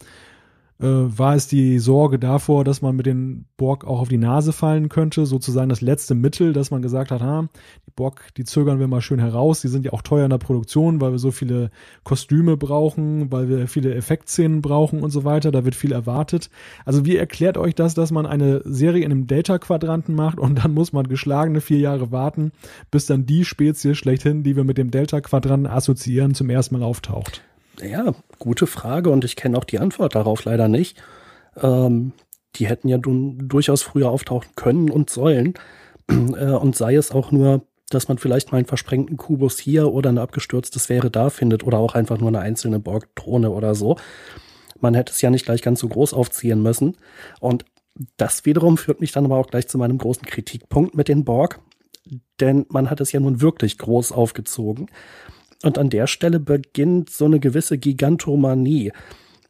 Äh, 0.80 0.86
war 0.86 1.34
es 1.34 1.48
die 1.48 1.78
Sorge 1.78 2.18
davor, 2.18 2.64
dass 2.64 2.82
man 2.82 2.94
mit 2.94 3.06
den 3.06 3.46
Borg 3.56 3.84
auch 3.84 4.00
auf 4.00 4.08
die 4.08 4.18
Nase 4.18 4.52
fallen 4.52 4.88
könnte, 4.88 5.26
sozusagen 5.26 5.68
das 5.68 5.80
letzte 5.80 6.14
Mittel, 6.14 6.52
dass 6.52 6.70
man 6.70 6.82
gesagt 6.82 7.10
hat, 7.10 7.20
ha, 7.20 7.48
die 7.86 7.90
Borg, 7.90 8.32
die 8.36 8.44
zögern 8.44 8.78
wir 8.78 8.86
mal 8.86 9.00
schön 9.00 9.18
heraus, 9.18 9.60
die 9.60 9.68
sind 9.68 9.84
ja 9.84 9.92
auch 9.92 10.02
teuer 10.02 10.24
in 10.24 10.30
der 10.30 10.38
Produktion, 10.38 11.00
weil 11.00 11.12
wir 11.12 11.18
so 11.18 11.30
viele 11.30 11.70
Kostüme 12.04 12.56
brauchen, 12.56 13.32
weil 13.32 13.48
wir 13.48 13.66
viele 13.66 13.94
Effektszenen 13.94 14.62
brauchen 14.62 15.02
und 15.02 15.10
so 15.10 15.24
weiter, 15.24 15.50
da 15.50 15.64
wird 15.64 15.74
viel 15.74 15.92
erwartet. 15.92 16.50
Also 16.84 17.04
wie 17.04 17.16
erklärt 17.16 17.58
euch 17.58 17.74
das, 17.74 17.94
dass 17.94 18.12
man 18.12 18.26
eine 18.26 18.62
Serie 18.64 19.04
in 19.04 19.10
einem 19.10 19.26
Delta-Quadranten 19.26 20.14
macht 20.14 20.38
und 20.38 20.64
dann 20.64 20.74
muss 20.74 20.92
man 20.92 21.08
geschlagene 21.08 21.60
vier 21.60 21.78
Jahre 21.78 22.12
warten, 22.12 22.52
bis 22.90 23.06
dann 23.06 23.26
die 23.26 23.44
Spezies 23.44 23.96
schlechthin, 23.96 24.42
die 24.44 24.54
wir 24.54 24.64
mit 24.64 24.78
dem 24.78 24.90
Delta-Quadranten 24.90 25.66
assoziieren, 25.66 26.34
zum 26.34 26.50
ersten 26.50 26.78
Mal 26.78 26.84
auftaucht? 26.84 27.42
Ja, 27.80 28.12
gute 28.38 28.66
Frage 28.66 29.10
und 29.10 29.24
ich 29.24 29.36
kenne 29.36 29.56
auch 29.56 29.64
die 29.64 29.78
Antwort 29.78 30.14
darauf 30.14 30.44
leider 30.44 30.68
nicht. 30.68 31.00
Ähm, 31.56 32.12
die 32.56 32.66
hätten 32.66 32.88
ja 32.88 32.98
durchaus 32.98 33.82
früher 33.82 34.10
auftauchen 34.10 34.50
können 34.56 34.90
und 34.90 35.10
sollen. 35.10 35.54
Äh, 36.10 36.52
und 36.52 36.74
sei 36.74 36.94
es 36.94 37.12
auch 37.12 37.32
nur, 37.32 37.66
dass 37.90 38.08
man 38.08 38.16
vielleicht 38.16 38.50
mal 38.50 38.56
einen 38.56 38.66
versprengten 38.66 39.18
Kubus 39.18 39.58
hier 39.58 39.92
oder 39.92 40.08
eine 40.08 40.22
abgestürzte 40.22 40.78
Sphäre 40.78 41.10
da 41.10 41.28
findet 41.28 41.64
oder 41.64 41.76
auch 41.76 41.94
einfach 41.94 42.16
nur 42.16 42.28
eine 42.28 42.40
einzelne 42.40 42.80
Borg-Drohne 42.80 43.50
oder 43.50 43.74
so. 43.74 43.96
Man 44.80 44.94
hätte 44.94 45.12
es 45.12 45.20
ja 45.20 45.28
nicht 45.28 45.44
gleich 45.44 45.60
ganz 45.60 45.80
so 45.80 45.88
groß 45.88 46.14
aufziehen 46.14 46.62
müssen. 46.62 46.96
Und 47.40 47.66
das 48.16 48.46
wiederum 48.46 48.78
führt 48.78 49.02
mich 49.02 49.12
dann 49.12 49.26
aber 49.26 49.36
auch 49.36 49.48
gleich 49.48 49.68
zu 49.68 49.76
meinem 49.76 49.98
großen 49.98 50.24
Kritikpunkt 50.24 50.94
mit 50.94 51.08
den 51.08 51.26
Borg. 51.26 51.60
Denn 52.40 52.64
man 52.70 52.88
hat 52.88 53.02
es 53.02 53.12
ja 53.12 53.20
nun 53.20 53.42
wirklich 53.42 53.76
groß 53.76 54.12
aufgezogen. 54.12 54.86
Und 55.62 55.78
an 55.78 55.90
der 55.90 56.06
Stelle 56.06 56.38
beginnt 56.38 57.10
so 57.10 57.24
eine 57.24 57.40
gewisse 57.40 57.78
Gigantomanie. 57.78 58.92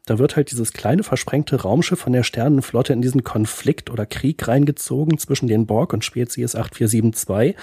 Da 0.05 0.17
wird 0.17 0.35
halt 0.35 0.49
dieses 0.49 0.73
kleine 0.73 1.03
versprengte 1.03 1.61
Raumschiff 1.61 1.99
von 1.99 2.13
der 2.13 2.23
Sternenflotte 2.23 2.93
in 2.93 3.01
diesen 3.01 3.23
Konflikt 3.23 3.91
oder 3.91 4.07
Krieg 4.07 4.47
reingezogen 4.47 5.19
zwischen 5.19 5.47
den 5.47 5.67
Borg 5.67 5.93
und 5.93 6.03
Spezies 6.03 6.55
8472. 6.55 7.55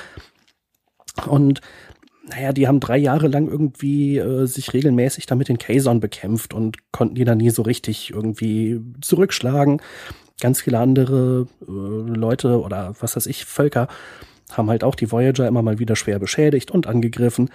Und 1.26 1.60
naja, 2.28 2.52
die 2.52 2.68
haben 2.68 2.80
drei 2.80 2.98
Jahre 2.98 3.28
lang 3.28 3.48
irgendwie 3.48 4.18
äh, 4.18 4.46
sich 4.46 4.72
regelmäßig 4.72 5.26
damit 5.26 5.48
den 5.48 5.58
Kazon 5.58 6.00
bekämpft 6.00 6.54
und 6.54 6.76
konnten 6.92 7.14
die 7.14 7.24
dann 7.24 7.38
nie 7.38 7.50
so 7.50 7.62
richtig 7.62 8.10
irgendwie 8.10 8.80
zurückschlagen. 9.00 9.80
Ganz 10.40 10.60
viele 10.60 10.78
andere 10.78 11.46
äh, 11.62 11.66
Leute 11.66 12.60
oder 12.60 12.94
was 13.00 13.16
weiß 13.16 13.26
ich, 13.26 13.44
Völker 13.44 13.88
haben 14.52 14.70
halt 14.70 14.84
auch 14.84 14.94
die 14.94 15.10
Voyager 15.10 15.48
immer 15.48 15.62
mal 15.62 15.78
wieder 15.78 15.96
schwer 15.96 16.18
beschädigt 16.18 16.70
und 16.70 16.86
angegriffen. 16.86 17.50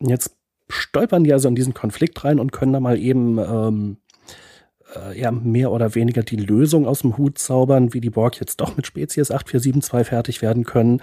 Jetzt 0.00 0.36
stolpern 0.68 1.24
die 1.24 1.32
also 1.32 1.48
in 1.48 1.54
diesen 1.54 1.74
Konflikt 1.74 2.24
rein 2.24 2.40
und 2.40 2.52
können 2.52 2.72
da 2.72 2.80
mal 2.80 2.98
eben 2.98 3.38
ähm, 3.38 3.96
äh, 4.94 5.18
ja, 5.18 5.30
mehr 5.30 5.72
oder 5.72 5.94
weniger 5.94 6.22
die 6.22 6.36
Lösung 6.36 6.86
aus 6.86 7.00
dem 7.00 7.16
Hut 7.16 7.38
zaubern, 7.38 7.92
wie 7.94 8.00
die 8.00 8.10
Borg 8.10 8.40
jetzt 8.40 8.60
doch 8.60 8.76
mit 8.76 8.86
Spezies 8.86 9.30
8472 9.30 10.08
fertig 10.08 10.42
werden 10.42 10.64
können 10.64 11.00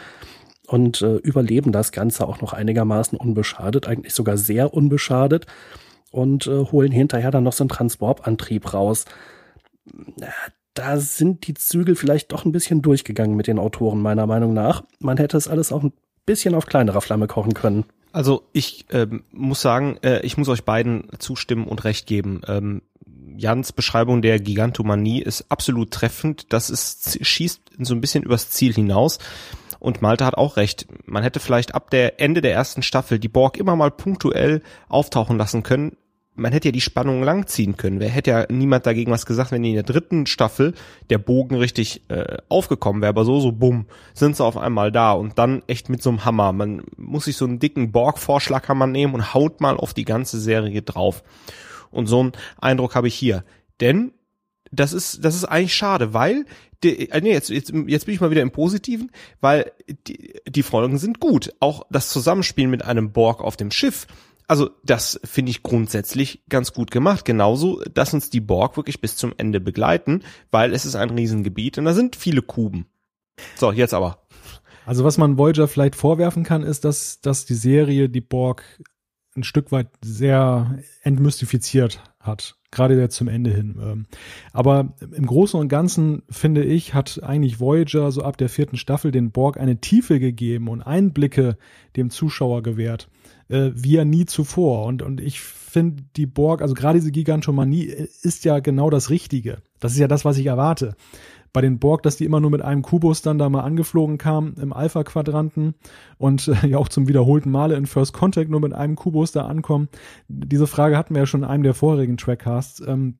und 0.68 1.02
äh, 1.02 1.16
überleben 1.18 1.72
das 1.72 1.92
Ganze 1.92 2.28
auch 2.28 2.42
noch 2.42 2.54
einigermaßen 2.54 3.18
unbeschadet, 3.18 3.88
eigentlich 3.88 4.14
sogar 4.14 4.38
sehr 4.38 4.74
unbeschadet 4.74 5.46
und 6.12 6.48
äh, 6.48 6.66
holen 6.72 6.92
hinterher 6.92 7.32
dann 7.32 7.44
noch 7.44 7.54
so 7.54 7.64
einen 7.64 7.70
Transwarp-Antrieb 7.70 8.74
raus. 8.74 9.06
Da 10.74 10.98
sind 10.98 11.48
die 11.48 11.54
Zügel 11.54 11.96
vielleicht 11.96 12.32
doch 12.32 12.46
ein 12.46 12.52
bisschen 12.52 12.82
durchgegangen 12.82 13.36
mit 13.36 13.48
den 13.48 13.60
Autoren, 13.60 14.02
meiner 14.02 14.28
Meinung 14.28 14.54
nach. 14.54 14.84
Man 15.00 15.18
hätte 15.18 15.38
es 15.38 15.48
alles 15.48 15.72
auch 15.72 15.84
ein 15.84 15.94
bisschen 16.26 16.56
auf 16.56 16.66
kleinerer 16.66 17.02
Flamme 17.02 17.28
kochen 17.28 17.54
können. 17.54 17.86
Also 18.12 18.48
ich 18.52 18.86
ähm, 18.92 19.24
muss 19.32 19.62
sagen, 19.62 19.98
äh, 20.04 20.22
ich 20.22 20.38
muss 20.38 20.50
euch 20.50 20.64
beiden 20.64 21.08
zustimmen 21.20 21.66
und 21.66 21.84
recht 21.84 22.08
geben. 22.08 22.42
Ähm, 22.48 22.82
Jans 23.38 23.72
Beschreibung 23.72 24.22
der 24.22 24.40
Gigantomanie 24.40 25.22
ist 25.22 25.46
absolut 25.50 25.92
treffend. 25.92 26.52
Das 26.54 26.70
ist, 26.70 27.26
schießt 27.26 27.62
so 27.80 27.94
ein 27.96 28.02
bisschen 28.02 28.24
übers 28.24 28.50
Ziel 28.50 28.74
hinaus. 28.74 29.20
Und 29.80 30.04
Malte 30.04 30.26
hat 30.26 30.36
auch 30.36 30.58
recht. 30.58 30.86
Man 31.06 31.24
hätte 31.24 31.40
vielleicht 31.40 31.74
ab 31.74 31.90
der 31.90 32.22
Ende 32.22 32.42
der 32.42 32.54
ersten 32.54 32.84
Staffel 32.84 33.18
die 33.18 33.30
Borg 33.30 33.58
immer 33.58 33.76
mal 33.76 33.90
punktuell 33.90 34.62
auftauchen 34.90 35.40
lassen 35.40 35.64
können, 35.64 35.98
man 36.36 36.54
hätte 36.54 36.70
ja 36.70 36.72
die 36.72 36.82
Spannung 36.82 37.24
langziehen 37.24 37.76
können. 37.78 38.00
Wer 38.00 38.10
hätte 38.10 38.32
ja 38.32 38.46
niemand 38.50 38.86
dagegen 38.86 39.12
was 39.12 39.26
gesagt, 39.26 39.52
wenn 39.52 39.64
in 39.64 39.74
der 39.74 39.84
dritten 39.84 40.26
Staffel 40.26 40.74
der 41.10 41.18
Bogen 41.18 41.56
richtig 41.56 42.02
äh, 42.10 42.38
aufgekommen 42.48 43.02
wäre, 43.02 43.10
aber 43.10 43.26
so, 43.26 43.40
so 43.40 43.52
bumm, 43.52 43.86
sind 44.14 44.38
sie 44.38 44.44
auf 44.44 44.58
einmal 44.58 44.92
da 44.92 45.12
und 45.12 45.38
dann 45.38 45.62
echt 45.68 45.90
mit 45.90 46.02
so 46.02 46.10
einem 46.10 46.26
Hammer. 46.26 46.54
Man 46.54 46.84
muss 46.96 47.26
sich 47.26 47.36
so 47.36 47.46
einen 47.46 47.60
dicken 47.60 47.92
Borg-Vorschlaghammer 47.92 48.88
nehmen 48.88 49.14
und 49.14 49.34
haut 49.34 49.60
mal 49.60 49.76
auf 49.76 49.94
die 49.94 50.06
ganze 50.06 50.40
Serie 50.40 50.82
drauf. 50.82 51.24
Und 51.92 52.08
so 52.08 52.22
einen 52.22 52.32
Eindruck 52.60 52.96
habe 52.96 53.10
ich 53.10 53.16
hier. 53.16 53.44
Denn 53.82 54.14
das 54.72 54.94
ist, 54.94 55.26
das 55.26 55.36
ist 55.36 55.46
eigentlich 55.46 55.76
schade, 55.76 56.14
weil 56.14 56.46
die, 56.84 57.10
äh, 57.10 57.22
nee, 57.22 57.34
jetzt, 57.34 57.50
jetzt, 57.50 57.74
jetzt 57.88 58.06
bin 58.06 58.16
ich 58.16 58.22
mal 58.22 58.32
wieder 58.32 58.42
im 58.42 58.52
Positiven, 58.52 59.12
weil 59.40 59.72
die, 60.08 60.34
die 60.48 60.64
Folgen 60.64 60.98
sind 60.98 61.20
gut. 61.20 61.54
Auch 61.60 61.86
das 61.90 62.10
Zusammenspiel 62.10 62.68
mit 62.68 62.84
einem 62.84 63.12
Borg 63.12 63.42
auf 63.42 63.58
dem 63.58 63.72
Schiff. 63.72 64.08
Also 64.52 64.70
das 64.84 65.18
finde 65.24 65.50
ich 65.52 65.64
grundsätzlich 65.64 66.44
ganz 66.50 66.74
gut 66.74 66.92
gemacht. 66.92 67.24
Genauso, 67.24 67.82
dass 67.94 68.14
uns 68.14 68.30
die 68.30 68.42
Borg 68.42 68.76
wirklich 68.76 69.00
bis 69.00 69.16
zum 69.16 69.34
Ende 69.38 69.62
begleiten, 69.62 70.24
weil 70.52 70.74
es 70.74 70.84
ist 70.84 70.96
ein 70.96 71.10
Riesengebiet 71.10 71.78
und 71.78 71.86
da 71.86 71.94
sind 71.94 72.18
viele 72.18 72.42
Kuben. 72.42 72.86
So, 73.56 73.72
jetzt 73.72 73.94
aber. 73.94 74.28
Also 74.86 75.06
was 75.06 75.18
man 75.18 75.38
Voyager 75.38 75.70
vielleicht 75.70 75.96
vorwerfen 75.96 76.44
kann, 76.44 76.64
ist, 76.64 76.84
dass, 76.84 77.22
dass 77.22 77.46
die 77.46 77.54
Serie 77.54 78.10
die 78.10 78.20
Borg 78.20 78.66
ein 79.38 79.44
Stück 79.44 79.72
weit 79.72 79.88
sehr 80.04 80.80
entmystifiziert 81.02 82.02
hat, 82.20 82.58
gerade 82.72 83.00
jetzt 83.00 83.16
zum 83.16 83.30
Ende 83.30 83.52
hin. 83.52 83.80
Ähm. 83.82 84.06
Aber 84.52 84.96
im 85.00 85.26
Großen 85.26 85.58
und 85.58 85.70
Ganzen, 85.70 86.24
finde 86.30 86.66
ich, 86.66 86.94
hat 86.94 87.24
eigentlich 87.24 87.62
Voyager 87.62 88.12
so 88.12 88.24
ab 88.24 88.36
der 88.36 88.50
vierten 88.50 88.76
Staffel 88.76 89.12
den 89.12 89.32
Borg 89.32 89.58
eine 89.58 89.80
Tiefe 89.80 90.20
gegeben 90.20 90.68
und 90.68 90.82
Einblicke 90.82 91.58
dem 91.96 92.10
Zuschauer 92.10 92.64
gewährt, 92.64 93.10
äh, 93.52 93.72
wie 93.76 93.98
er 93.98 94.06
nie 94.06 94.26
zuvor. 94.26 94.86
Und, 94.86 95.02
und 95.02 95.22
ich 95.22 95.42
finde, 95.42 96.04
die 96.16 96.26
Borg, 96.26 96.62
also 96.62 96.74
gerade 96.74 97.00
diese 97.00 97.12
Gigantomanie, 97.12 97.88
äh, 97.88 98.08
ist 98.24 98.46
ja 98.46 98.60
genau 98.60 98.90
das 98.90 99.10
Richtige. 99.10 99.58
Das 99.80 99.92
ist 99.94 100.00
ja 100.00 100.08
das, 100.08 100.26
was 100.26 100.38
ich 100.38 100.46
erwarte 100.46 100.96
bei 101.54 101.62
den 101.62 101.80
Borg, 101.80 102.04
dass 102.04 102.16
die 102.16 102.26
immer 102.26 102.40
nur 102.40 102.52
mit 102.52 102.62
einem 102.62 102.82
Kubus 102.82 103.22
dann 103.22 103.38
da 103.38 103.50
mal 103.50 103.62
angeflogen 103.62 104.18
kamen 104.18 104.56
im 104.62 104.72
Alpha-Quadranten 104.74 105.76
und 106.18 106.48
äh, 106.48 106.68
ja 106.68 106.78
auch 106.78 106.90
zum 106.90 107.08
wiederholten 107.08 107.52
Male 107.52 107.76
in 107.76 107.86
First 107.86 108.14
Contact 108.14 108.50
nur 108.50 108.62
mit 108.62 108.74
einem 108.74 108.96
Kubus 108.96 109.32
da 109.32 109.46
ankommen. 109.46 109.90
Diese 110.28 110.68
Frage 110.68 110.98
hatten 110.98 111.14
wir 111.14 111.24
ja 111.24 111.26
schon 111.26 111.44
in 111.44 111.50
einem 111.50 111.64
der 111.64 111.74
vorherigen 111.74 112.18
Trackcasts. 112.18 112.82
Ähm, 112.86 113.18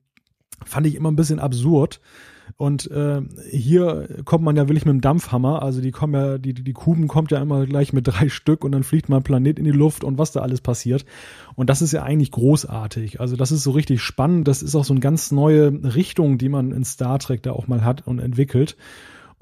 fand 0.64 0.86
ich 0.86 0.94
immer 0.94 1.10
ein 1.10 1.16
bisschen 1.16 1.40
absurd. 1.40 2.00
Und 2.56 2.90
äh, 2.90 3.22
hier 3.50 4.08
kommt 4.24 4.44
man 4.44 4.56
ja 4.56 4.68
wirklich 4.68 4.84
mit 4.84 4.92
dem 4.92 5.00
Dampfhammer. 5.00 5.62
Also 5.62 5.80
die 5.80 5.90
kommen 5.90 6.14
ja, 6.14 6.38
die, 6.38 6.54
die 6.54 6.72
Kuben 6.72 7.08
kommt 7.08 7.30
ja 7.30 7.40
immer 7.40 7.66
gleich 7.66 7.92
mit 7.92 8.06
drei 8.06 8.28
Stück 8.30 8.64
und 8.64 8.72
dann 8.72 8.82
fliegt 8.82 9.08
mal 9.08 9.18
ein 9.18 9.22
Planet 9.22 9.58
in 9.58 9.64
die 9.64 9.70
Luft 9.70 10.04
und 10.04 10.18
was 10.18 10.32
da 10.32 10.40
alles 10.40 10.60
passiert. 10.60 11.04
Und 11.54 11.70
das 11.70 11.82
ist 11.82 11.92
ja 11.92 12.02
eigentlich 12.02 12.30
großartig. 12.30 13.20
Also 13.20 13.36
das 13.36 13.52
ist 13.52 13.62
so 13.62 13.72
richtig 13.72 14.00
spannend. 14.00 14.48
Das 14.48 14.62
ist 14.62 14.74
auch 14.74 14.84
so 14.84 14.92
eine 14.92 15.00
ganz 15.00 15.32
neue 15.32 15.72
Richtung, 15.94 16.38
die 16.38 16.48
man 16.48 16.72
in 16.72 16.84
Star 16.84 17.18
Trek 17.18 17.42
da 17.42 17.52
auch 17.52 17.68
mal 17.68 17.84
hat 17.84 18.06
und 18.06 18.18
entwickelt. 18.18 18.76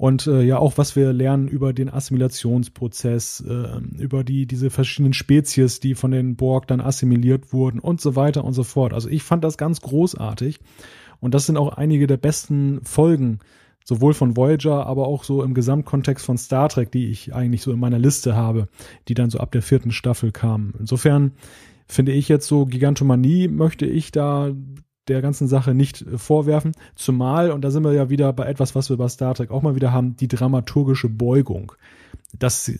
Und 0.01 0.25
äh, 0.25 0.41
ja, 0.41 0.57
auch 0.57 0.79
was 0.79 0.95
wir 0.95 1.13
lernen 1.13 1.47
über 1.47 1.73
den 1.73 1.87
Assimilationsprozess, 1.87 3.43
äh, 3.47 4.01
über 4.01 4.23
die 4.23 4.47
diese 4.47 4.71
verschiedenen 4.71 5.13
Spezies, 5.13 5.79
die 5.79 5.93
von 5.93 6.09
den 6.09 6.35
Borg 6.37 6.65
dann 6.65 6.81
assimiliert 6.81 7.53
wurden 7.53 7.79
und 7.79 8.01
so 8.01 8.15
weiter 8.15 8.43
und 8.43 8.53
so 8.53 8.63
fort. 8.63 8.93
Also 8.93 9.09
ich 9.09 9.21
fand 9.21 9.43
das 9.43 9.59
ganz 9.59 9.79
großartig. 9.81 10.59
Und 11.21 11.33
das 11.33 11.45
sind 11.45 11.55
auch 11.55 11.69
einige 11.77 12.07
der 12.07 12.17
besten 12.17 12.81
Folgen, 12.83 13.39
sowohl 13.85 14.13
von 14.13 14.35
Voyager, 14.35 14.85
aber 14.85 15.07
auch 15.07 15.23
so 15.23 15.43
im 15.43 15.53
Gesamtkontext 15.53 16.25
von 16.25 16.37
Star 16.37 16.67
Trek, 16.69 16.91
die 16.91 17.07
ich 17.07 17.33
eigentlich 17.33 17.61
so 17.61 17.71
in 17.71 17.79
meiner 17.79 17.99
Liste 17.99 18.35
habe, 18.35 18.67
die 19.07 19.13
dann 19.13 19.29
so 19.29 19.39
ab 19.39 19.51
der 19.51 19.61
vierten 19.61 19.91
Staffel 19.91 20.31
kamen. 20.31 20.73
Insofern 20.79 21.31
finde 21.87 22.11
ich 22.11 22.27
jetzt 22.27 22.47
so 22.47 22.65
Gigantomanie 22.65 23.47
möchte 23.47 23.85
ich 23.85 24.11
da 24.11 24.51
der 25.07 25.21
ganzen 25.21 25.47
Sache 25.47 25.73
nicht 25.73 26.05
vorwerfen. 26.15 26.73
Zumal, 26.95 27.51
und 27.51 27.61
da 27.61 27.71
sind 27.71 27.83
wir 27.83 27.93
ja 27.93 28.09
wieder 28.09 28.31
bei 28.33 28.45
etwas, 28.45 28.75
was 28.75 28.89
wir 28.89 28.97
bei 28.97 29.07
Star 29.07 29.33
Trek 29.33 29.51
auch 29.51 29.61
mal 29.61 29.75
wieder 29.75 29.91
haben, 29.91 30.15
die 30.15 30.27
dramaturgische 30.27 31.09
Beugung 31.09 31.73
das, 32.39 32.71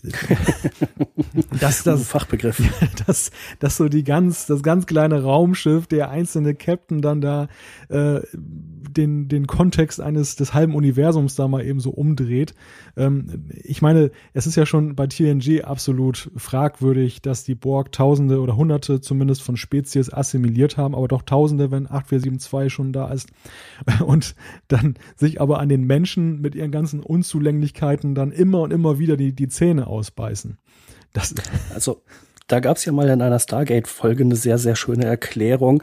das, 1.60 1.82
das 1.84 2.08
Fachbegriff, 2.08 2.62
das, 3.06 3.30
das 3.58 3.76
so 3.76 3.88
die 3.88 4.02
ganz, 4.02 4.46
das 4.46 4.62
ganz 4.62 4.86
kleine 4.86 5.22
Raumschiff, 5.22 5.86
der 5.86 6.10
einzelne 6.10 6.54
Captain 6.54 7.02
dann 7.02 7.20
da 7.20 7.48
äh, 7.88 8.20
den 8.32 9.28
den 9.28 9.46
Kontext 9.46 10.00
eines 10.00 10.36
des 10.36 10.54
halben 10.54 10.74
Universums 10.74 11.34
da 11.34 11.48
mal 11.48 11.64
eben 11.64 11.80
so 11.80 11.90
umdreht. 11.90 12.54
Ähm, 12.96 13.46
ich 13.62 13.82
meine, 13.82 14.10
es 14.32 14.46
ist 14.46 14.56
ja 14.56 14.66
schon 14.66 14.94
bei 14.94 15.06
TNG 15.06 15.62
absolut 15.64 16.30
fragwürdig, 16.36 17.22
dass 17.22 17.44
die 17.44 17.54
Borg 17.54 17.92
Tausende 17.92 18.40
oder 18.40 18.56
Hunderte 18.56 19.00
zumindest 19.00 19.42
von 19.42 19.56
Spezies 19.56 20.12
assimiliert 20.12 20.76
haben, 20.76 20.94
aber 20.94 21.08
doch 21.08 21.22
Tausende, 21.22 21.70
wenn 21.70 21.86
8472 21.86 22.72
schon 22.72 22.92
da 22.92 23.10
ist 23.12 23.30
und 24.04 24.34
dann 24.68 24.94
sich 25.16 25.40
aber 25.40 25.60
an 25.60 25.68
den 25.68 25.84
Menschen 25.84 26.40
mit 26.40 26.54
ihren 26.54 26.70
ganzen 26.70 27.00
Unzulänglichkeiten 27.00 28.14
dann 28.14 28.32
immer 28.32 28.60
und 28.60 28.72
immer 28.72 28.98
wieder 28.98 29.16
die 29.16 29.21
die 29.30 29.46
Zähne 29.46 29.86
ausbeißen. 29.86 30.58
Das 31.12 31.34
also, 31.74 32.02
da 32.48 32.58
gab 32.58 32.78
es 32.78 32.84
ja 32.84 32.92
mal 32.92 33.08
in 33.08 33.22
einer 33.22 33.38
Stargate-Folge 33.38 34.24
eine 34.24 34.36
sehr, 34.36 34.58
sehr 34.58 34.74
schöne 34.74 35.04
Erklärung. 35.04 35.82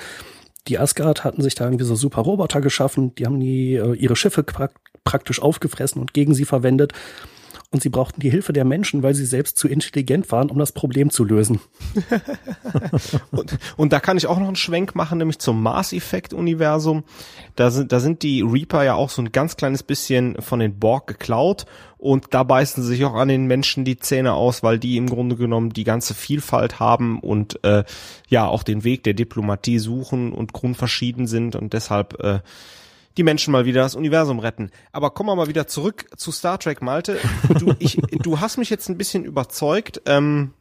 Die 0.67 0.77
Asgard 0.77 1.23
hatten 1.23 1.41
sich 1.41 1.55
da 1.55 1.63
irgendwie 1.63 1.85
so 1.85 1.95
super 1.95 2.21
Roboter 2.21 2.59
geschaffen, 2.59 3.15
die 3.15 3.25
haben 3.25 3.39
die, 3.39 3.75
äh, 3.75 3.93
ihre 3.93 4.15
Schiffe 4.15 4.43
pra 4.43 4.69
praktisch 5.05 5.41
aufgefressen 5.41 6.01
und 6.01 6.13
gegen 6.13 6.35
sie 6.35 6.45
verwendet 6.45 6.93
und 7.71 7.83
sie 7.83 7.89
brauchten 7.89 8.19
die 8.19 8.31
Hilfe 8.31 8.51
der 8.51 8.65
Menschen, 8.65 9.03
weil 9.03 9.13
sie 9.13 9.25
selbst 9.25 9.57
zu 9.57 9.67
intelligent 9.67 10.31
waren, 10.31 10.49
um 10.49 10.57
das 10.57 10.71
Problem 10.71 11.11
zu 11.11 11.23
lösen. 11.23 11.59
und, 13.31 13.59
und 13.77 13.93
da 13.93 13.99
kann 13.99 14.17
ich 14.17 14.25
auch 14.25 14.39
noch 14.39 14.47
einen 14.47 14.55
Schwenk 14.55 14.95
machen, 14.95 15.19
nämlich 15.19 15.37
zum 15.37 15.61
Mars-Effekt-Universum. 15.61 17.03
Da 17.55 17.69
sind, 17.69 17.91
da 17.91 17.99
sind 17.99 18.23
die 18.23 18.41
Reaper 18.41 18.83
ja 18.83 18.95
auch 18.95 19.11
so 19.11 19.21
ein 19.21 19.31
ganz 19.31 19.55
kleines 19.55 19.83
bisschen 19.83 20.41
von 20.41 20.59
den 20.59 20.79
Borg 20.79 21.05
geklaut 21.05 21.67
und 21.99 22.27
da 22.31 22.43
beißen 22.43 22.81
sie 22.81 22.89
sich 22.89 23.05
auch 23.05 23.13
an 23.13 23.27
den 23.27 23.45
Menschen 23.45 23.85
die 23.85 23.97
Zähne 23.97 24.33
aus, 24.33 24.63
weil 24.63 24.79
die 24.79 24.97
im 24.97 25.07
Grunde 25.07 25.35
genommen 25.35 25.69
die 25.69 25.83
ganze 25.83 26.15
Vielfalt 26.15 26.79
haben 26.79 27.19
und 27.19 27.63
äh, 27.63 27.83
ja 28.29 28.47
auch 28.47 28.63
den 28.63 28.83
Weg 28.83 29.03
der 29.03 29.13
Diplomatie 29.13 29.77
suchen 29.77 30.33
und 30.33 30.53
grundverschieden 30.53 31.27
sind 31.27 31.55
und 31.55 31.73
deshalb 31.73 32.19
äh, 32.23 32.39
die 33.19 33.23
Menschen 33.23 33.51
mal 33.51 33.65
wieder 33.65 33.81
das 33.81 33.95
Universum 33.95 34.39
retten. 34.39 34.71
Aber 34.93 35.09
kommen 35.09 35.29
wir 35.29 35.35
mal 35.35 35.49
wieder 35.49 35.67
zurück 35.67 36.05
zu 36.15 36.31
Star 36.31 36.57
Trek, 36.57 36.81
Malte. 36.81 37.19
Du, 37.59 37.73
ich, 37.79 37.97
du 37.97 38.39
hast 38.39 38.57
mich 38.57 38.69
jetzt 38.69 38.87
ein 38.87 38.97
bisschen 38.97 39.25
überzeugt. 39.25 40.01
Ähm, 40.05 40.53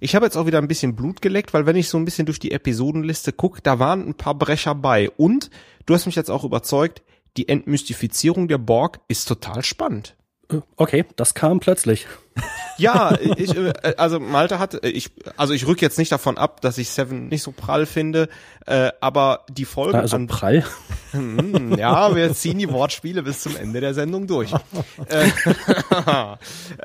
ich 0.00 0.14
habe 0.14 0.24
jetzt 0.24 0.36
auch 0.36 0.46
wieder 0.46 0.56
ein 0.56 0.66
bisschen 0.66 0.96
Blut 0.96 1.20
geleckt, 1.20 1.52
weil 1.52 1.66
wenn 1.66 1.76
ich 1.76 1.90
so 1.90 1.98
ein 1.98 2.06
bisschen 2.06 2.24
durch 2.24 2.38
die 2.38 2.52
Episodenliste 2.52 3.34
gucke, 3.34 3.60
da 3.60 3.78
waren 3.78 4.08
ein 4.08 4.14
paar 4.14 4.34
Brecher 4.34 4.74
bei. 4.74 5.10
Und 5.10 5.50
du 5.84 5.92
hast 5.92 6.06
mich 6.06 6.16
jetzt 6.16 6.30
auch 6.30 6.42
überzeugt, 6.42 7.02
die 7.36 7.48
Entmystifizierung 7.48 8.48
der 8.48 8.58
Borg 8.58 9.00
ist 9.08 9.28
total 9.28 9.62
spannend. 9.62 10.16
Okay, 10.76 11.04
das 11.16 11.34
kam 11.34 11.60
plötzlich. 11.60 12.06
Ja, 12.78 13.18
ich, 13.36 13.54
äh, 13.54 13.72
also 13.98 14.18
Malte 14.18 14.58
hat, 14.58 14.82
äh, 14.82 14.88
ich, 14.88 15.10
also 15.36 15.52
ich 15.52 15.66
rück 15.66 15.82
jetzt 15.82 15.98
nicht 15.98 16.10
davon 16.10 16.38
ab, 16.38 16.60
dass 16.62 16.78
ich 16.78 16.88
Seven 16.88 17.28
nicht 17.28 17.42
so 17.42 17.52
prall 17.52 17.84
finde, 17.84 18.28
äh, 18.66 18.90
aber 19.00 19.44
die 19.50 19.66
Folge. 19.66 19.98
Also 19.98 20.16
an, 20.16 20.26
prall? 20.26 20.64
Hm, 21.12 21.76
ja, 21.76 22.14
wir 22.14 22.32
ziehen 22.34 22.58
die 22.58 22.70
Wortspiele 22.70 23.24
bis 23.24 23.40
zum 23.40 23.56
Ende 23.56 23.80
der 23.80 23.94
Sendung 23.94 24.28
durch. 24.28 24.54
Äh, 25.08 25.28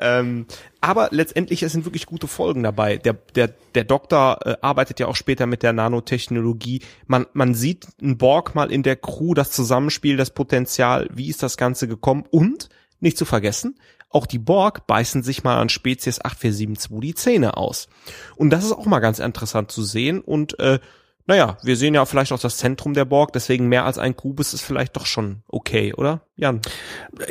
ähm, 0.00 0.46
aber 0.80 1.08
letztendlich 1.12 1.62
es 1.62 1.72
sind 1.72 1.84
wirklich 1.84 2.06
gute 2.06 2.26
Folgen 2.26 2.64
dabei. 2.64 2.96
Der 2.96 3.12
der 3.12 3.50
der 3.74 3.84
Doktor 3.84 4.40
äh, 4.44 4.56
arbeitet 4.62 4.98
ja 4.98 5.06
auch 5.06 5.14
später 5.14 5.46
mit 5.46 5.62
der 5.62 5.72
Nanotechnologie. 5.72 6.82
Man 7.06 7.26
man 7.34 7.54
sieht 7.54 7.86
ein 8.02 8.18
Borg 8.18 8.56
mal 8.56 8.72
in 8.72 8.82
der 8.82 8.96
Crew, 8.96 9.34
das 9.34 9.52
Zusammenspiel, 9.52 10.16
das 10.16 10.30
Potenzial. 10.30 11.08
Wie 11.12 11.28
ist 11.28 11.42
das 11.42 11.56
Ganze 11.56 11.86
gekommen? 11.86 12.24
Und 12.28 12.68
nicht 13.00 13.18
zu 13.18 13.24
vergessen, 13.24 13.78
auch 14.08 14.26
die 14.26 14.38
Borg 14.38 14.86
beißen 14.86 15.22
sich 15.22 15.44
mal 15.44 15.58
an 15.58 15.68
Spezies 15.68 16.20
8472 16.24 17.00
die 17.00 17.14
Zähne 17.14 17.56
aus. 17.56 17.88
Und 18.36 18.50
das 18.50 18.64
ist 18.64 18.72
auch 18.72 18.86
mal 18.86 19.00
ganz 19.00 19.18
interessant 19.18 19.70
zu 19.70 19.82
sehen. 19.82 20.20
Und 20.20 20.58
äh, 20.58 20.78
naja, 21.26 21.58
wir 21.62 21.76
sehen 21.76 21.94
ja 21.94 22.04
vielleicht 22.06 22.32
auch 22.32 22.38
das 22.38 22.56
Zentrum 22.56 22.94
der 22.94 23.04
Borg, 23.04 23.32
deswegen 23.32 23.68
mehr 23.68 23.84
als 23.84 23.98
ein 23.98 24.16
Kubus 24.16 24.54
ist 24.54 24.62
vielleicht 24.62 24.96
doch 24.96 25.06
schon 25.06 25.42
okay, 25.48 25.92
oder? 25.92 26.22
Jan? 26.36 26.60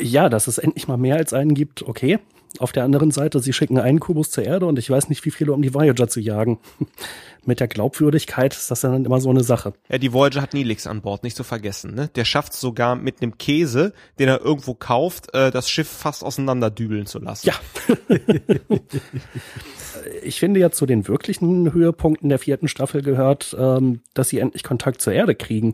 Ja, 0.01 0.27
dass 0.27 0.47
es 0.47 0.57
endlich 0.57 0.87
mal 0.87 0.97
mehr 0.97 1.15
als 1.15 1.33
einen 1.33 1.53
gibt, 1.53 1.81
okay. 1.81 2.19
Auf 2.59 2.71
der 2.71 2.83
anderen 2.83 3.11
Seite, 3.11 3.39
sie 3.39 3.53
schicken 3.53 3.77
einen 3.79 3.99
Kubus 3.99 4.31
zur 4.31 4.43
Erde 4.43 4.65
und 4.65 4.79
ich 4.79 4.89
weiß 4.89 5.09
nicht, 5.09 5.23
wie 5.25 5.31
viele, 5.31 5.53
um 5.53 5.61
die 5.61 5.73
Voyager 5.73 6.07
zu 6.07 6.19
jagen. 6.19 6.59
Mit 7.45 7.59
der 7.59 7.67
Glaubwürdigkeit 7.67 8.53
ist 8.55 8.71
das 8.71 8.81
dann 8.81 9.05
immer 9.05 9.21
so 9.21 9.29
eine 9.29 9.43
Sache. 9.43 9.73
Ja, 9.89 9.99
die 9.99 10.13
Voyager 10.13 10.41
hat 10.41 10.53
Nilix 10.53 10.87
an 10.87 11.01
Bord, 11.01 11.23
nicht 11.23 11.35
zu 11.35 11.43
vergessen. 11.43 11.93
Ne? 11.93 12.09
Der 12.15 12.25
schafft 12.25 12.53
es 12.53 12.59
sogar 12.59 12.95
mit 12.95 13.21
einem 13.21 13.37
Käse, 13.37 13.93
den 14.17 14.29
er 14.29 14.41
irgendwo 14.41 14.73
kauft, 14.73 15.33
äh, 15.35 15.51
das 15.51 15.69
Schiff 15.69 15.87
fast 15.87 16.23
auseinanderdübeln 16.23 17.05
zu 17.05 17.19
lassen. 17.19 17.47
Ja. 17.47 17.53
ich 20.23 20.39
finde 20.39 20.59
ja 20.59 20.71
zu 20.71 20.85
den 20.85 21.07
wirklichen 21.07 21.71
Höhepunkten 21.71 22.29
der 22.29 22.39
vierten 22.39 22.67
Staffel 22.67 23.03
gehört, 23.03 23.55
ähm, 23.59 24.01
dass 24.15 24.29
sie 24.29 24.39
endlich 24.39 24.63
Kontakt 24.63 25.01
zur 25.01 25.13
Erde 25.13 25.35
kriegen. 25.35 25.73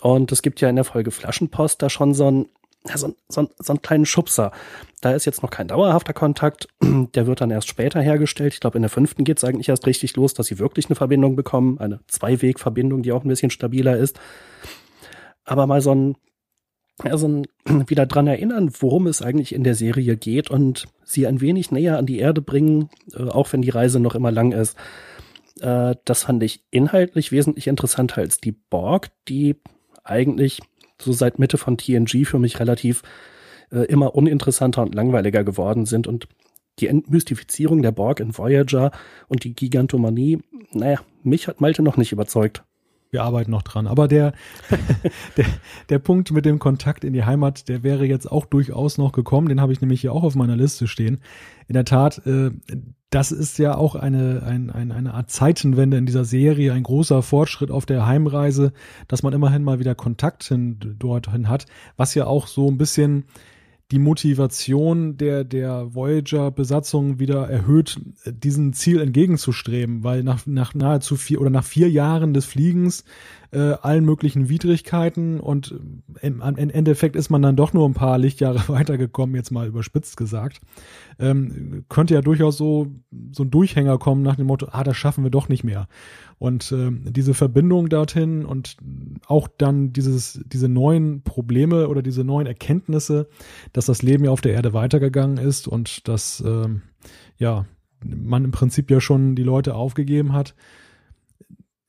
Und 0.00 0.32
es 0.32 0.42
gibt 0.42 0.60
ja 0.60 0.68
in 0.68 0.76
der 0.76 0.84
Folge 0.84 1.10
Flaschenpost 1.10 1.82
da 1.82 1.90
schon 1.90 2.14
so 2.14 2.30
ein 2.30 2.46
ja, 2.86 2.98
so, 2.98 3.14
so, 3.28 3.48
so 3.58 3.72
einen 3.72 3.82
kleinen 3.82 4.06
Schubser. 4.06 4.52
Da 5.00 5.12
ist 5.12 5.24
jetzt 5.24 5.42
noch 5.42 5.50
kein 5.50 5.68
dauerhafter 5.68 6.12
Kontakt, 6.12 6.68
der 6.82 7.26
wird 7.26 7.40
dann 7.40 7.50
erst 7.50 7.68
später 7.68 8.00
hergestellt. 8.00 8.54
Ich 8.54 8.60
glaube, 8.60 8.78
in 8.78 8.82
der 8.82 8.90
fünften 8.90 9.24
geht 9.24 9.38
es 9.38 9.44
eigentlich 9.44 9.68
erst 9.68 9.86
richtig 9.86 10.16
los, 10.16 10.34
dass 10.34 10.46
sie 10.46 10.58
wirklich 10.58 10.86
eine 10.86 10.96
Verbindung 10.96 11.34
bekommen, 11.36 11.78
eine 11.78 12.00
Zweiwegverbindung, 12.08 13.02
die 13.02 13.12
auch 13.12 13.24
ein 13.24 13.28
bisschen 13.28 13.50
stabiler 13.50 13.96
ist. 13.96 14.20
Aber 15.44 15.66
mal 15.66 15.80
so 15.80 15.94
ein, 15.94 16.16
ja, 17.04 17.16
so 17.16 17.26
ein 17.26 17.46
wieder 17.88 18.06
dran 18.06 18.26
erinnern, 18.26 18.70
worum 18.78 19.06
es 19.06 19.22
eigentlich 19.22 19.54
in 19.54 19.64
der 19.64 19.74
Serie 19.74 20.16
geht 20.16 20.50
und 20.50 20.86
sie 21.04 21.26
ein 21.26 21.40
wenig 21.40 21.70
näher 21.70 21.98
an 21.98 22.06
die 22.06 22.18
Erde 22.18 22.42
bringen, 22.42 22.90
äh, 23.14 23.22
auch 23.22 23.52
wenn 23.52 23.62
die 23.62 23.70
Reise 23.70 23.98
noch 23.98 24.14
immer 24.14 24.30
lang 24.30 24.52
ist. 24.52 24.76
Äh, 25.60 25.96
das 26.04 26.24
fand 26.24 26.42
ich 26.42 26.64
inhaltlich 26.70 27.32
wesentlich 27.32 27.66
interessanter 27.66 28.20
als 28.20 28.40
die 28.40 28.52
Borg, 28.52 29.10
die 29.28 29.56
eigentlich 30.02 30.60
so 31.00 31.12
seit 31.12 31.38
Mitte 31.38 31.58
von 31.58 31.76
TNG 31.76 32.24
für 32.24 32.38
mich 32.38 32.60
relativ 32.60 33.02
äh, 33.70 33.80
immer 33.86 34.14
uninteressanter 34.14 34.82
und 34.82 34.94
langweiliger 34.94 35.44
geworden 35.44 35.86
sind 35.86 36.06
und 36.06 36.28
die 36.80 36.88
Entmystifizierung 36.88 37.82
der 37.82 37.92
Borg 37.92 38.20
in 38.20 38.36
Voyager 38.36 38.90
und 39.28 39.44
die 39.44 39.54
Gigantomanie, 39.54 40.40
naja, 40.72 41.00
mich 41.22 41.46
hat 41.46 41.60
Malte 41.60 41.82
noch 41.82 41.96
nicht 41.96 42.12
überzeugt. 42.12 42.64
Wir 43.14 43.22
arbeiten 43.22 43.52
noch 43.52 43.62
dran. 43.62 43.86
Aber 43.86 44.08
der, 44.08 44.32
der, 45.36 45.46
der 45.88 45.98
Punkt 46.00 46.32
mit 46.32 46.44
dem 46.44 46.58
Kontakt 46.58 47.04
in 47.04 47.12
die 47.12 47.24
Heimat, 47.24 47.68
der 47.68 47.84
wäre 47.84 48.04
jetzt 48.04 48.30
auch 48.30 48.44
durchaus 48.44 48.98
noch 48.98 49.12
gekommen. 49.12 49.48
Den 49.48 49.60
habe 49.60 49.72
ich 49.72 49.80
nämlich 49.80 50.00
hier 50.00 50.12
auch 50.12 50.24
auf 50.24 50.34
meiner 50.34 50.56
Liste 50.56 50.88
stehen. 50.88 51.20
In 51.68 51.74
der 51.74 51.84
Tat, 51.84 52.26
äh, 52.26 52.50
das 53.10 53.30
ist 53.30 53.58
ja 53.58 53.76
auch 53.76 53.94
eine, 53.94 54.42
ein, 54.44 54.70
ein, 54.70 54.90
eine 54.90 55.14
Art 55.14 55.30
Zeitenwende 55.30 55.96
in 55.96 56.06
dieser 56.06 56.24
Serie, 56.24 56.72
ein 56.72 56.82
großer 56.82 57.22
Fortschritt 57.22 57.70
auf 57.70 57.86
der 57.86 58.04
Heimreise, 58.04 58.72
dass 59.06 59.22
man 59.22 59.32
immerhin 59.32 59.62
mal 59.62 59.78
wieder 59.78 59.94
Kontakt 59.94 60.42
hin, 60.42 60.78
dorthin 60.98 61.48
hat, 61.48 61.66
was 61.96 62.16
ja 62.16 62.26
auch 62.26 62.48
so 62.48 62.68
ein 62.68 62.78
bisschen 62.78 63.26
die 63.90 63.98
Motivation 63.98 65.16
der, 65.16 65.44
der 65.44 65.94
Voyager-Besatzung 65.94 67.18
wieder 67.18 67.48
erhöht, 67.48 68.00
diesem 68.24 68.72
Ziel 68.72 69.00
entgegenzustreben, 69.00 70.02
weil 70.02 70.22
nach, 70.22 70.46
nach 70.46 70.74
nahezu 70.74 71.16
vier 71.16 71.40
oder 71.40 71.50
nach 71.50 71.64
vier 71.64 71.90
Jahren 71.90 72.32
des 72.32 72.46
Fliegens 72.46 73.04
äh, 73.54 73.76
allen 73.82 74.04
möglichen 74.04 74.48
Widrigkeiten 74.48 75.38
und 75.38 75.78
im, 76.20 76.42
im 76.42 76.70
Endeffekt 76.70 77.14
ist 77.14 77.30
man 77.30 77.40
dann 77.40 77.56
doch 77.56 77.72
nur 77.72 77.88
ein 77.88 77.94
paar 77.94 78.18
Lichtjahre 78.18 78.60
weitergekommen, 78.68 79.36
jetzt 79.36 79.52
mal 79.52 79.66
überspitzt 79.66 80.16
gesagt. 80.16 80.60
Ähm, 81.18 81.84
könnte 81.88 82.14
ja 82.14 82.20
durchaus 82.20 82.56
so, 82.56 82.88
so 83.32 83.44
ein 83.44 83.50
Durchhänger 83.50 83.98
kommen 83.98 84.22
nach 84.22 84.36
dem 84.36 84.46
Motto, 84.46 84.68
ah, 84.72 84.82
das 84.82 84.96
schaffen 84.96 85.22
wir 85.24 85.30
doch 85.30 85.48
nicht 85.48 85.62
mehr. 85.62 85.86
Und 86.38 86.72
äh, 86.72 86.90
diese 86.90 87.32
Verbindung 87.32 87.88
dorthin 87.88 88.44
und 88.44 88.76
auch 89.26 89.48
dann 89.48 89.92
dieses, 89.92 90.40
diese 90.46 90.68
neuen 90.68 91.22
Probleme 91.22 91.88
oder 91.88 92.02
diese 92.02 92.24
neuen 92.24 92.46
Erkenntnisse, 92.46 93.28
dass 93.72 93.86
das 93.86 94.02
Leben 94.02 94.24
ja 94.24 94.30
auf 94.32 94.40
der 94.40 94.52
Erde 94.52 94.72
weitergegangen 94.72 95.38
ist 95.38 95.68
und 95.68 96.08
dass 96.08 96.40
äh, 96.40 96.68
ja 97.38 97.66
man 98.04 98.44
im 98.44 98.50
Prinzip 98.50 98.90
ja 98.90 99.00
schon 99.00 99.36
die 99.36 99.44
Leute 99.44 99.74
aufgegeben 99.74 100.32
hat, 100.32 100.54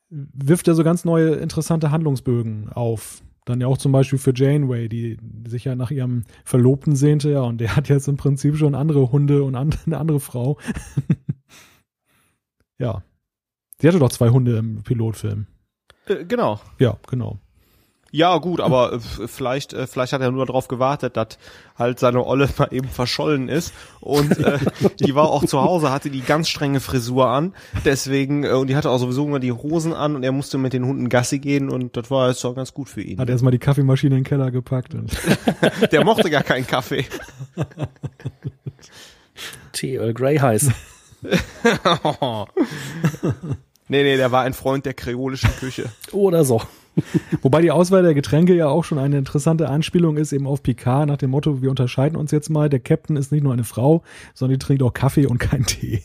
wirft 0.09 0.67
er 0.67 0.75
so 0.75 0.83
ganz 0.83 1.05
neue 1.05 1.35
interessante 1.35 1.91
Handlungsbögen 1.91 2.69
auf. 2.69 3.21
Dann 3.45 3.61
ja 3.61 3.67
auch 3.67 3.77
zum 3.77 3.91
Beispiel 3.91 4.17
für 4.17 4.33
Janeway, 4.35 4.89
die 4.89 5.17
sich 5.47 5.65
ja 5.65 5.75
nach 5.75 5.91
ihrem 5.91 6.23
Verlobten 6.43 6.95
sehnte, 6.95 7.29
ja, 7.29 7.41
und 7.41 7.59
der 7.59 7.75
hat 7.75 7.89
jetzt 7.89 8.07
im 8.07 8.17
Prinzip 8.17 8.57
schon 8.57 8.73
andere 8.73 9.11
Hunde 9.11 9.43
und 9.43 9.55
eine 9.85 9.97
andere 9.97 10.19
Frau. 10.19 10.57
ja. 12.79 13.03
Sie 13.79 13.87
hatte 13.87 13.99
doch 13.99 14.11
zwei 14.11 14.29
Hunde 14.29 14.57
im 14.57 14.83
Pilotfilm. 14.83 15.47
Äh, 16.07 16.25
genau. 16.25 16.59
Ja, 16.79 16.97
genau. 17.07 17.39
Ja, 18.15 18.37
gut, 18.37 18.61
aber 18.61 18.93
äh, 18.93 18.99
vielleicht, 19.27 19.73
äh, 19.73 19.87
vielleicht 19.87 20.13
hat 20.13 20.21
er 20.21 20.31
nur 20.31 20.45
darauf 20.45 20.69
gewartet, 20.69 21.17
dass 21.17 21.37
halt 21.77 21.99
seine 21.99 22.25
Olle 22.25 22.47
mal 22.57 22.69
eben 22.71 22.87
verschollen 22.87 23.49
ist. 23.49 23.73
Und 23.99 24.39
äh, 24.39 24.57
die 25.01 25.15
war 25.15 25.29
auch 25.29 25.43
zu 25.43 25.61
Hause, 25.61 25.91
hatte 25.91 26.09
die 26.09 26.21
ganz 26.21 26.47
strenge 26.47 26.79
Frisur 26.79 27.27
an. 27.27 27.53
Deswegen, 27.83 28.45
äh, 28.45 28.51
und 28.51 28.67
die 28.67 28.77
hatte 28.77 28.89
auch 28.89 28.99
sowieso 28.99 29.25
immer 29.25 29.41
die 29.41 29.51
Hosen 29.51 29.93
an 29.93 30.15
und 30.15 30.23
er 30.23 30.31
musste 30.31 30.57
mit 30.57 30.71
den 30.71 30.85
Hunden 30.85 31.09
Gassi 31.09 31.39
gehen 31.39 31.69
und 31.69 31.97
das 31.97 32.09
war 32.09 32.29
jetzt 32.29 32.45
auch 32.45 32.55
ganz 32.55 32.73
gut 32.73 32.87
für 32.87 33.01
ihn. 33.01 33.19
Hat 33.19 33.29
erstmal 33.29 33.51
die 33.51 33.59
Kaffeemaschine 33.59 34.15
in 34.15 34.23
den 34.23 34.25
Keller 34.29 34.49
gepackt. 34.49 34.93
Und 34.93 35.11
Der 35.91 36.05
mochte 36.05 36.29
gar 36.29 36.43
keinen 36.43 36.65
Kaffee. 36.65 37.03
Tee 39.73 39.95
Earl 39.95 40.13
Grey 40.13 40.37
heiß. 40.37 40.69
nee, 43.89 44.03
nee, 44.03 44.15
der 44.15 44.31
war 44.31 44.43
ein 44.43 44.53
Freund 44.53 44.85
der 44.85 44.93
kreolischen 44.93 45.49
Küche. 45.59 45.91
Oder 46.13 46.45
so. 46.45 46.61
Wobei 47.41 47.61
die 47.61 47.71
Auswahl 47.71 48.03
der 48.03 48.13
Getränke 48.13 48.55
ja 48.55 48.67
auch 48.67 48.83
schon 48.83 48.97
eine 48.97 49.17
interessante 49.17 49.69
Anspielung 49.69 50.17
ist, 50.17 50.33
eben 50.33 50.47
auf 50.47 50.63
Picard 50.63 51.07
nach 51.07 51.17
dem 51.17 51.31
Motto, 51.31 51.61
wir 51.61 51.69
unterscheiden 51.69 52.17
uns 52.17 52.31
jetzt 52.31 52.49
mal, 52.49 52.69
der 52.69 52.79
Captain 52.79 53.17
ist 53.17 53.31
nicht 53.31 53.43
nur 53.43 53.53
eine 53.53 53.63
Frau, 53.63 54.03
sondern 54.33 54.59
die 54.59 54.65
trinkt 54.65 54.83
auch 54.83 54.93
Kaffee 54.93 55.25
und 55.25 55.37
keinen 55.37 55.65
Tee. 55.65 56.03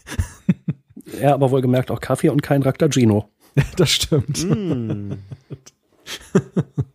Ja, 1.20 1.34
aber 1.34 1.50
wohlgemerkt 1.50 1.90
auch 1.90 2.00
Kaffee 2.00 2.28
und 2.28 2.42
kein 2.42 2.62
Raktagino. 2.62 3.28
das 3.76 3.90
stimmt. 3.90 4.44
Mm. 4.48 5.12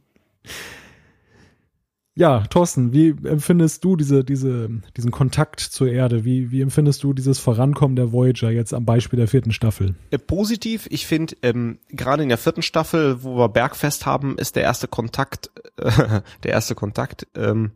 Ja, 2.18 2.46
Thorsten, 2.50 2.94
wie 2.94 3.10
empfindest 3.10 3.84
du 3.84 3.98
diese, 3.98 4.24
diese, 4.24 4.70
diesen 4.96 5.12
Kontakt 5.12 5.60
zur 5.60 5.90
Erde? 5.90 6.24
Wie, 6.24 6.50
wie 6.50 6.62
empfindest 6.62 7.04
du 7.04 7.12
dieses 7.12 7.40
Vorankommen 7.40 7.98
der 7.98 8.14
Voyager 8.14 8.50
jetzt 8.52 8.74
am 8.74 8.86
Beispiel 8.86 9.18
der 9.18 9.28
vierten 9.28 9.52
Staffel? 9.52 9.96
Äh, 10.12 10.18
positiv. 10.18 10.88
Ich 10.90 11.08
finde, 11.08 11.36
ähm, 11.42 11.78
gerade 11.90 12.24
in 12.24 12.30
der 12.30 12.38
vierten 12.38 12.62
Staffel, 12.62 13.22
wo 13.22 13.38
wir 13.38 13.50
Bergfest 13.50 14.06
haben, 14.06 14.38
ist 14.38 14.56
der 14.56 14.64
erste 14.64 14.88
Kontakt, 14.88 15.52
äh, 15.76 16.22
der 16.44 16.52
erste 16.52 16.74
Kontakt, 16.74 17.28
ähm, 17.36 17.72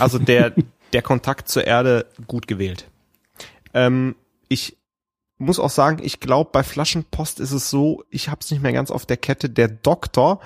also 0.00 0.18
der, 0.18 0.52
der 0.92 1.02
Kontakt 1.02 1.48
zur 1.48 1.64
Erde 1.64 2.06
gut 2.26 2.48
gewählt. 2.48 2.90
Ähm, 3.74 4.16
ich 4.48 4.76
muss 5.38 5.60
auch 5.60 5.70
sagen, 5.70 6.00
ich 6.02 6.18
glaube, 6.18 6.50
bei 6.52 6.64
Flaschenpost 6.64 7.38
ist 7.38 7.52
es 7.52 7.70
so, 7.70 8.02
ich 8.10 8.28
habe 8.28 8.40
es 8.40 8.50
nicht 8.50 8.62
mehr 8.62 8.72
ganz 8.72 8.90
auf 8.90 9.06
der 9.06 9.18
Kette, 9.18 9.48
der 9.48 9.68
Doktor 9.68 10.40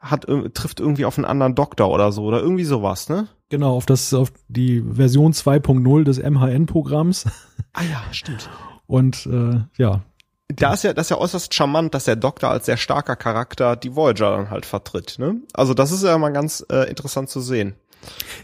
hat, 0.00 0.26
trifft 0.54 0.80
irgendwie 0.80 1.04
auf 1.04 1.18
einen 1.18 1.24
anderen 1.24 1.54
Doktor 1.54 1.90
oder 1.90 2.12
so 2.12 2.24
oder 2.24 2.40
irgendwie 2.40 2.64
sowas, 2.64 3.08
ne? 3.08 3.28
Genau, 3.48 3.74
auf 3.74 3.86
das, 3.86 4.12
auf 4.14 4.32
die 4.48 4.82
Version 4.82 5.32
2.0 5.32 6.04
des 6.04 6.18
MHN-Programms. 6.18 7.26
Ah 7.72 7.82
ja, 7.82 8.02
stimmt. 8.12 8.48
Und 8.86 9.26
äh, 9.26 9.60
ja. 9.76 10.02
Da 10.48 10.72
ist 10.72 10.84
ja, 10.84 10.94
das 10.94 11.06
ist 11.06 11.10
ja 11.10 11.18
äußerst 11.18 11.52
charmant, 11.52 11.94
dass 11.94 12.04
der 12.04 12.16
Doktor 12.16 12.50
als 12.50 12.66
sehr 12.66 12.78
starker 12.78 13.16
Charakter 13.16 13.76
die 13.76 13.94
Voyager 13.94 14.36
dann 14.36 14.50
halt 14.50 14.64
vertritt, 14.64 15.16
ne? 15.18 15.36
Also 15.52 15.74
das 15.74 15.92
ist 15.92 16.04
ja 16.04 16.16
mal 16.16 16.32
ganz 16.32 16.64
äh, 16.70 16.88
interessant 16.88 17.28
zu 17.28 17.40
sehen. 17.40 17.74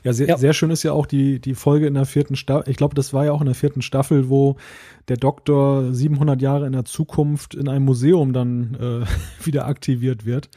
Ja 0.03 0.13
sehr, 0.13 0.29
ja. 0.29 0.37
sehr 0.37 0.53
schön 0.53 0.71
ist 0.71 0.83
ja 0.83 0.93
auch 0.93 1.07
die, 1.07 1.41
die 1.41 1.55
Folge 1.55 1.87
in 1.87 1.95
der 1.95 2.07
vierten 2.07 2.37
Staffel. 2.37 2.71
Ich 2.71 2.77
glaube, 2.77 2.95
das 2.95 3.15
war 3.15 3.25
ja 3.25 3.33
auch 3.33 3.41
in 3.41 3.47
der 3.47 3.55
vierten 3.55 3.83
Staffel, 3.83 4.29
wo 4.29 4.57
der 5.09 5.17
Doktor 5.17 5.93
700 5.93 6.43
Jahre 6.43 6.67
in 6.67 6.73
der 6.73 6.85
Zukunft 6.85 7.55
in 7.55 7.69
einem 7.69 7.85
Museum 7.85 8.33
dann 8.33 9.05
äh, 9.05 9.07
wieder 9.47 9.67
aktiviert 9.67 10.27
wird. 10.27 10.51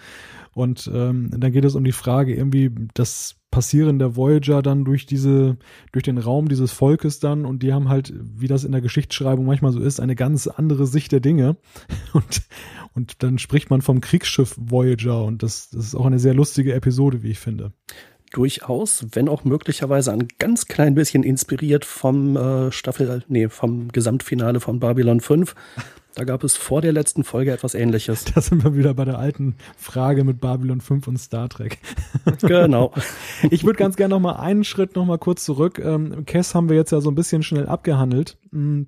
Und 0.58 0.90
ähm, 0.92 1.30
dann 1.38 1.52
geht 1.52 1.66
es 1.66 1.76
um 1.76 1.84
die 1.84 1.92
Frage, 1.92 2.34
irgendwie 2.34 2.72
das 2.96 3.36
Passieren 3.52 4.00
der 4.00 4.16
Voyager 4.16 4.64
dann 4.64 4.86
durch 4.86 5.06
diese, 5.06 5.58
durch 5.92 6.02
den 6.02 6.18
Raum 6.18 6.50
dieses 6.50 6.72
Volkes 6.72 7.20
dann 7.20 7.46
und 7.46 7.62
die 7.62 7.74
haben 7.74 7.90
halt, 7.90 8.12
wie 8.20 8.48
das 8.48 8.64
in 8.64 8.72
der 8.72 8.82
Geschichtsschreibung 8.82 9.46
manchmal 9.46 9.72
so 9.72 9.80
ist, 9.80 10.00
eine 10.00 10.16
ganz 10.16 10.48
andere 10.48 10.88
Sicht 10.88 11.12
der 11.12 11.20
Dinge. 11.20 11.58
Und, 12.14 12.42
und 12.96 13.22
dann 13.22 13.38
spricht 13.38 13.70
man 13.70 13.84
vom 13.84 14.02
Kriegsschiff 14.02 14.56
Voyager 14.58 15.24
und 15.24 15.44
das, 15.44 15.70
das 15.70 15.86
ist 15.86 15.96
auch 15.96 16.08
eine 16.08 16.18
sehr 16.18 16.34
lustige 16.34 16.74
Episode, 16.74 17.22
wie 17.22 17.30
ich 17.30 17.40
finde. 17.40 17.72
Durchaus, 18.32 19.06
wenn 19.12 19.30
auch 19.30 19.44
möglicherweise 19.44 20.12
ein 20.12 20.28
ganz 20.40 20.66
klein 20.66 20.96
bisschen 20.96 21.22
inspiriert 21.22 21.86
vom 21.86 22.36
äh, 22.36 22.72
Staffel, 22.72 23.24
nee, 23.28 23.50
vom 23.50 23.90
Gesamtfinale 23.90 24.60
von 24.60 24.80
Babylon 24.80 25.22
5. 25.22 25.54
Da 26.18 26.24
gab 26.24 26.44
es 26.44 26.58
vor 26.58 26.82
der 26.82 26.94
letzten 26.94 27.24
Folge 27.24 27.52
etwas 27.52 27.76
ähnliches. 27.76 28.26
Da 28.26 28.42
sind 28.42 28.64
wir 28.64 28.76
wieder 28.76 28.96
bei 28.96 29.06
der 29.06 29.20
alten 29.20 29.56
Frage 29.78 30.24
mit 30.24 30.42
Babylon 30.42 30.82
5 30.82 31.08
und 31.08 31.18
Star 31.18 31.48
Trek. 31.48 31.78
Genau. 32.42 32.92
Ich 33.52 33.64
würde 33.64 33.78
ganz 33.78 33.98
gerne 33.98 34.16
noch 34.16 34.20
mal 34.20 34.38
einen 34.38 34.64
Schritt 34.64 34.96
noch 34.96 35.06
mal 35.06 35.20
kurz 35.20 35.46
zurück. 35.46 35.78
Ähm, 35.78 36.26
Cass 36.26 36.56
haben 36.56 36.70
wir 36.70 36.76
jetzt 36.76 36.92
ja 36.92 37.02
so 37.02 37.12
ein 37.12 37.16
bisschen 37.16 37.44
schnell 37.44 37.68
abgehandelt. 37.68 38.38
Hm. 38.52 38.88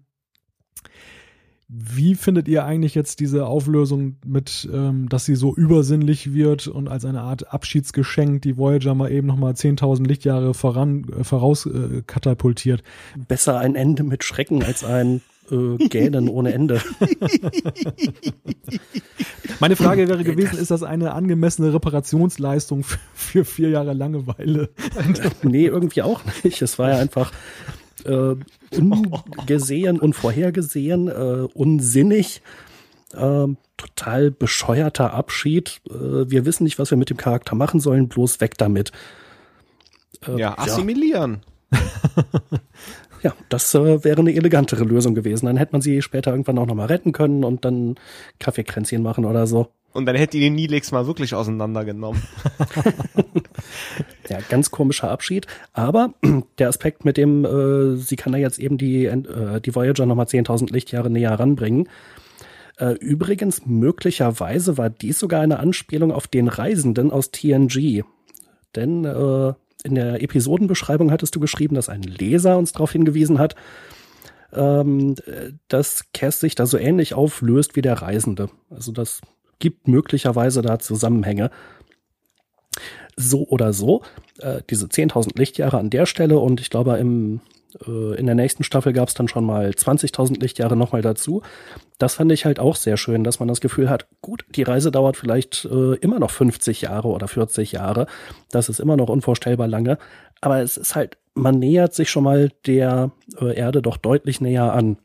Wie 1.68 2.15
findet 2.15 2.47
ihr 2.47 2.65
eigentlich 2.65 2.95
jetzt 2.95 3.19
diese 3.19 3.45
Auflösung 3.45 4.15
mit, 4.26 4.68
ähm, 4.73 5.07
dass 5.07 5.26
sie 5.26 5.35
so 5.35 5.56
übersinnlich 5.56 6.34
wird 6.34 6.68
und 6.68 6.88
als 6.88 7.06
eine 7.06 7.22
Art 7.22 7.53
Abschiedsgeschenk 7.53 8.41
die 8.41 8.57
Voyager 8.57 8.95
mal 8.95 9.11
eben 9.11 9.27
noch 9.27 9.38
mal 9.38 9.53
10.000 9.53 10.07
Lichtjahre 10.07 10.56
voran, 10.56 11.06
äh, 11.15 11.23
voraus 11.23 11.68
äh, 11.68 12.01
katapultiert? 12.07 12.81
Besser 13.27 13.60
ein 13.60 13.76
Ende 13.76 14.01
mit 14.01 14.23
Schrecken 14.23 14.64
als 14.64 14.84
ein 14.84 15.22
äh, 15.51 15.88
Gähnen 15.88 16.30
ohne 16.30 16.53
Ende. 16.53 16.81
Meine 19.59 19.76
Frage 19.76 20.07
wäre 20.07 20.23
gewesen, 20.23 20.57
ist 20.57 20.71
das 20.71 20.84
eine 20.84 21.13
angemessene 21.13 21.73
Reparationsleistung 21.73 22.84
für, 22.84 22.99
für 23.13 23.45
vier 23.45 23.69
Jahre 23.69 23.93
Langeweile? 23.93 24.69
nee, 25.43 25.65
irgendwie 25.65 26.01
auch 26.01 26.21
nicht. 26.43 26.61
Es 26.61 26.80
war 26.80 26.91
ja 26.91 26.97
einfach 26.97 27.31
äh, 28.05 28.35
ungesehen, 28.71 29.99
unvorhergesehen, 29.99 31.07
äh, 31.07 31.47
unsinnig. 31.53 32.41
Äh, 33.13 33.47
total 33.77 34.31
bescheuerter 34.31 35.13
Abschied. 35.13 35.81
Äh, 35.89 36.30
wir 36.30 36.45
wissen 36.45 36.63
nicht, 36.63 36.80
was 36.80 36.91
wir 36.91 36.97
mit 36.97 37.09
dem 37.09 37.17
Charakter 37.17 37.55
machen 37.55 37.80
sollen, 37.80 38.07
bloß 38.07 38.41
weg 38.41 38.57
damit. 38.57 38.91
Äh, 40.27 40.39
ja, 40.39 40.57
assimilieren. 40.57 41.41
Ja. 41.41 41.49
Ja, 43.21 43.33
das 43.49 43.73
äh, 43.75 44.03
wäre 44.03 44.19
eine 44.19 44.33
elegantere 44.33 44.83
Lösung 44.83 45.15
gewesen. 45.15 45.45
Dann 45.45 45.57
hätte 45.57 45.73
man 45.73 45.81
sie 45.81 46.01
später 46.01 46.31
irgendwann 46.31 46.57
auch 46.57 46.65
nochmal 46.65 46.87
retten 46.87 47.11
können 47.11 47.43
und 47.43 47.65
dann 47.65 47.95
Kaffeekränzchen 48.39 49.03
machen 49.03 49.25
oder 49.25 49.47
so. 49.47 49.67
Und 49.91 50.05
dann 50.05 50.15
hätte 50.15 50.37
die 50.37 50.41
den 50.41 50.55
Nilix 50.55 50.91
mal 50.91 51.07
wirklich 51.07 51.33
auseinandergenommen. 51.33 52.21
ja, 54.29 54.37
ganz 54.47 54.69
komischer 54.69 55.09
Abschied. 55.09 55.47
Aber 55.73 56.13
der 56.59 56.69
Aspekt 56.69 57.05
mit 57.05 57.17
dem, 57.17 57.43
äh, 57.43 57.97
sie 57.97 58.15
kann 58.15 58.33
da 58.33 58.37
jetzt 58.37 58.59
eben 58.59 58.77
die, 58.77 59.05
äh, 59.05 59.59
die 59.61 59.75
Voyager 59.75 60.05
nochmal 60.05 60.27
10.000 60.27 60.71
Lichtjahre 60.71 61.09
näher 61.09 61.39
ranbringen, 61.39 61.89
Äh, 62.77 62.93
übrigens, 62.93 63.65
möglicherweise 63.65 64.77
war 64.77 64.89
dies 64.89 65.19
sogar 65.19 65.41
eine 65.41 65.59
Anspielung 65.59 66.13
auf 66.13 66.27
den 66.27 66.47
Reisenden 66.47 67.11
aus 67.11 67.29
TNG. 67.29 68.05
Denn 68.73 69.03
äh, 69.03 69.53
in 69.84 69.95
der 69.95 70.22
Episodenbeschreibung 70.22 71.11
hattest 71.11 71.35
du 71.35 71.39
geschrieben, 71.39 71.76
dass 71.76 71.89
ein 71.89 72.03
Leser 72.03 72.57
uns 72.57 72.73
darauf 72.73 72.91
hingewiesen 72.91 73.39
hat, 73.39 73.56
ähm, 74.53 75.15
dass 75.68 76.06
Cass 76.14 76.39
sich 76.39 76.56
da 76.56 76.65
so 76.65 76.77
ähnlich 76.77 77.14
auflöst 77.14 77.76
wie 77.76 77.81
der 77.81 78.01
Reisende. 78.01 78.49
Also 78.69 78.91
das 78.91 79.22
gibt 79.60 79.88
möglicherweise 79.88 80.61
da 80.61 80.80
Zusammenhänge. 80.80 81.51
So 83.15 83.45
oder 83.47 83.73
so, 83.73 84.03
äh, 84.39 84.61
diese 84.69 84.88
10.000 84.88 85.38
Lichtjahre 85.38 85.77
an 85.77 85.89
der 85.89 86.06
Stelle 86.06 86.39
und 86.39 86.61
ich 86.61 86.69
glaube 86.69 86.97
im 86.97 87.41
in 87.85 88.25
der 88.25 88.35
nächsten 88.35 88.63
Staffel 88.63 88.93
gab 88.93 89.09
es 89.09 89.13
dann 89.13 89.27
schon 89.27 89.45
mal 89.45 89.69
20.000 89.69 90.39
Lichtjahre 90.39 90.75
nochmal 90.75 91.01
dazu. 91.01 91.43
Das 91.99 92.15
fand 92.15 92.31
ich 92.31 92.45
halt 92.45 92.59
auch 92.59 92.75
sehr 92.75 92.97
schön, 92.97 93.23
dass 93.23 93.39
man 93.39 93.47
das 93.47 93.61
Gefühl 93.61 93.89
hat, 93.89 94.07
gut, 94.21 94.43
die 94.55 94.63
Reise 94.63 94.91
dauert 94.91 95.17
vielleicht 95.17 95.65
äh, 95.65 95.95
immer 95.95 96.19
noch 96.19 96.31
50 96.31 96.81
Jahre 96.81 97.09
oder 97.09 97.27
40 97.27 97.73
Jahre. 97.73 98.07
Das 98.51 98.69
ist 98.69 98.79
immer 98.79 98.97
noch 98.97 99.09
unvorstellbar 99.09 99.67
lange. 99.67 99.97
Aber 100.41 100.61
es 100.61 100.77
ist 100.77 100.95
halt, 100.95 101.17
man 101.35 101.59
nähert 101.59 101.93
sich 101.93 102.09
schon 102.09 102.23
mal 102.23 102.51
der 102.65 103.11
äh, 103.39 103.55
Erde 103.55 103.81
doch 103.81 103.97
deutlich 103.97 104.41
näher 104.41 104.73
an. 104.73 104.97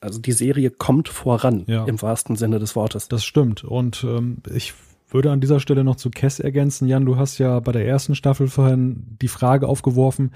Also 0.00 0.20
die 0.20 0.32
Serie 0.32 0.70
kommt 0.70 1.08
voran, 1.08 1.64
ja. 1.66 1.84
im 1.86 2.00
wahrsten 2.02 2.36
Sinne 2.36 2.58
des 2.58 2.76
Wortes. 2.76 3.08
Das 3.08 3.24
stimmt. 3.24 3.64
Und 3.64 4.04
ähm, 4.04 4.38
ich 4.52 4.74
würde 5.08 5.30
an 5.30 5.40
dieser 5.40 5.60
Stelle 5.60 5.84
noch 5.84 5.96
zu 5.96 6.10
Kess 6.10 6.40
ergänzen. 6.40 6.88
Jan, 6.88 7.06
du 7.06 7.16
hast 7.16 7.38
ja 7.38 7.60
bei 7.60 7.72
der 7.72 7.86
ersten 7.86 8.14
Staffel 8.14 8.48
vorhin 8.48 9.16
die 9.22 9.28
Frage 9.28 9.68
aufgeworfen, 9.68 10.32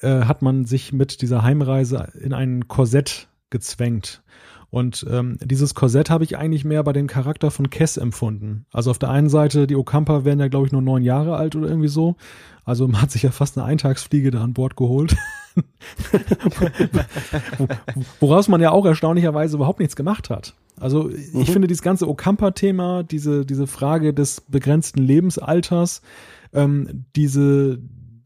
äh, 0.00 0.22
hat 0.22 0.42
man 0.42 0.64
sich 0.64 0.92
mit 0.92 1.22
dieser 1.22 1.42
Heimreise 1.42 2.12
in 2.20 2.32
ein 2.32 2.68
Korsett 2.68 3.28
gezwängt. 3.50 4.22
Und 4.70 5.06
ähm, 5.08 5.38
dieses 5.42 5.74
Korsett 5.74 6.10
habe 6.10 6.24
ich 6.24 6.36
eigentlich 6.36 6.64
mehr 6.64 6.82
bei 6.82 6.92
dem 6.92 7.06
Charakter 7.06 7.50
von 7.50 7.70
Kess 7.70 7.96
empfunden. 7.96 8.66
Also 8.72 8.90
auf 8.90 8.98
der 8.98 9.10
einen 9.10 9.28
Seite, 9.28 9.66
die 9.66 9.76
Okampa 9.76 10.24
werden 10.24 10.40
ja, 10.40 10.48
glaube 10.48 10.66
ich, 10.66 10.72
nur 10.72 10.82
neun 10.82 11.02
Jahre 11.02 11.36
alt 11.36 11.54
oder 11.56 11.68
irgendwie 11.68 11.88
so. 11.88 12.16
Also 12.64 12.88
man 12.88 13.00
hat 13.00 13.12
sich 13.12 13.22
ja 13.22 13.30
fast 13.30 13.56
eine 13.56 13.64
Eintagsfliege 13.64 14.32
da 14.32 14.42
an 14.42 14.54
Bord 14.54 14.76
geholt. 14.76 15.16
Woraus 18.20 18.48
man 18.48 18.60
ja 18.60 18.72
auch 18.72 18.84
erstaunlicherweise 18.84 19.56
überhaupt 19.56 19.78
nichts 19.78 19.94
gemacht 19.94 20.30
hat. 20.30 20.54
Also 20.78 21.08
ich 21.10 21.32
mhm. 21.32 21.44
finde 21.44 21.68
dieses 21.68 21.82
ganze 21.82 22.08
Okampa-Thema, 22.08 23.04
diese, 23.04 23.46
diese 23.46 23.66
Frage 23.66 24.12
des 24.12 24.42
begrenzten 24.42 25.00
Lebensalters, 25.00 26.02
ähm, 26.52 27.06
diese, 27.14 27.78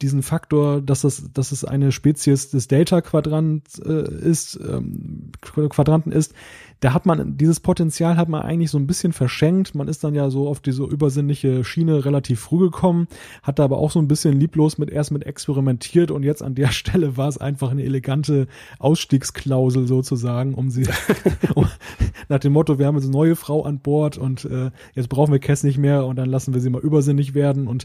diesen 0.03 0.23
Faktor, 0.23 0.81
dass 0.81 1.05
es, 1.05 1.33
dass 1.33 1.53
es 1.53 1.65
eine 1.65 1.93
Spezies 1.93 2.51
des 2.51 2.69
Delta-Quadrant 2.69 3.63
äh, 3.85 4.11
ist, 4.13 4.59
ähm, 4.61 5.33
Quadranten 5.41 6.13
ist, 6.13 6.35
da 6.81 6.95
hat 6.95 7.05
man, 7.07 7.37
dieses 7.37 7.61
Potenzial 7.61 8.17
hat 8.17 8.29
man 8.29 8.43
eigentlich 8.43 8.71
so 8.71 8.79
ein 8.79 8.87
bisschen 8.87 9.13
verschenkt. 9.13 9.75
Man 9.75 9.89
ist 9.89 10.03
dann 10.03 10.15
ja 10.15 10.31
so 10.31 10.49
auf 10.49 10.61
diese 10.61 10.85
übersinnliche 10.85 11.63
Schiene 11.63 12.05
relativ 12.05 12.41
früh 12.41 12.59
gekommen, 12.59 13.07
hat 13.43 13.59
da 13.59 13.65
aber 13.65 13.79
auch 13.79 13.91
so 13.91 13.99
ein 13.99 14.09
bisschen 14.09 14.41
lieblos 14.41 14.79
mit 14.79 14.91
erst 14.91 15.11
mit 15.11 15.25
experimentiert 15.25 16.11
und 16.11 16.23
jetzt 16.23 16.43
an 16.43 16.55
der 16.55 16.69
Stelle 16.73 17.17
war 17.17 17.29
es 17.29 17.39
einfach 17.39 17.71
eine 17.71 17.85
elegante 17.85 18.47
Ausstiegsklausel 18.79 19.87
sozusagen, 19.87 20.55
um 20.55 20.71
sie 20.71 20.87
nach 22.29 22.39
dem 22.39 22.53
Motto, 22.53 22.79
wir 22.79 22.87
haben 22.87 22.97
jetzt 22.97 23.05
eine 23.05 23.13
neue 23.13 23.37
Frau 23.37 23.65
an 23.65 23.81
Bord 23.81 24.17
und 24.17 24.45
äh, 24.47 24.71
jetzt 24.95 25.09
brauchen 25.09 25.33
wir 25.33 25.39
Cass 25.39 25.65
nicht 25.65 25.79
mehr 25.79 26.07
und 26.07 26.17
dann 26.17 26.31
lassen 26.31 26.55
wir 26.55 26.61
sie 26.61 26.71
mal 26.71 26.81
übersinnig 26.81 27.35
werden 27.35 27.67
und 27.67 27.85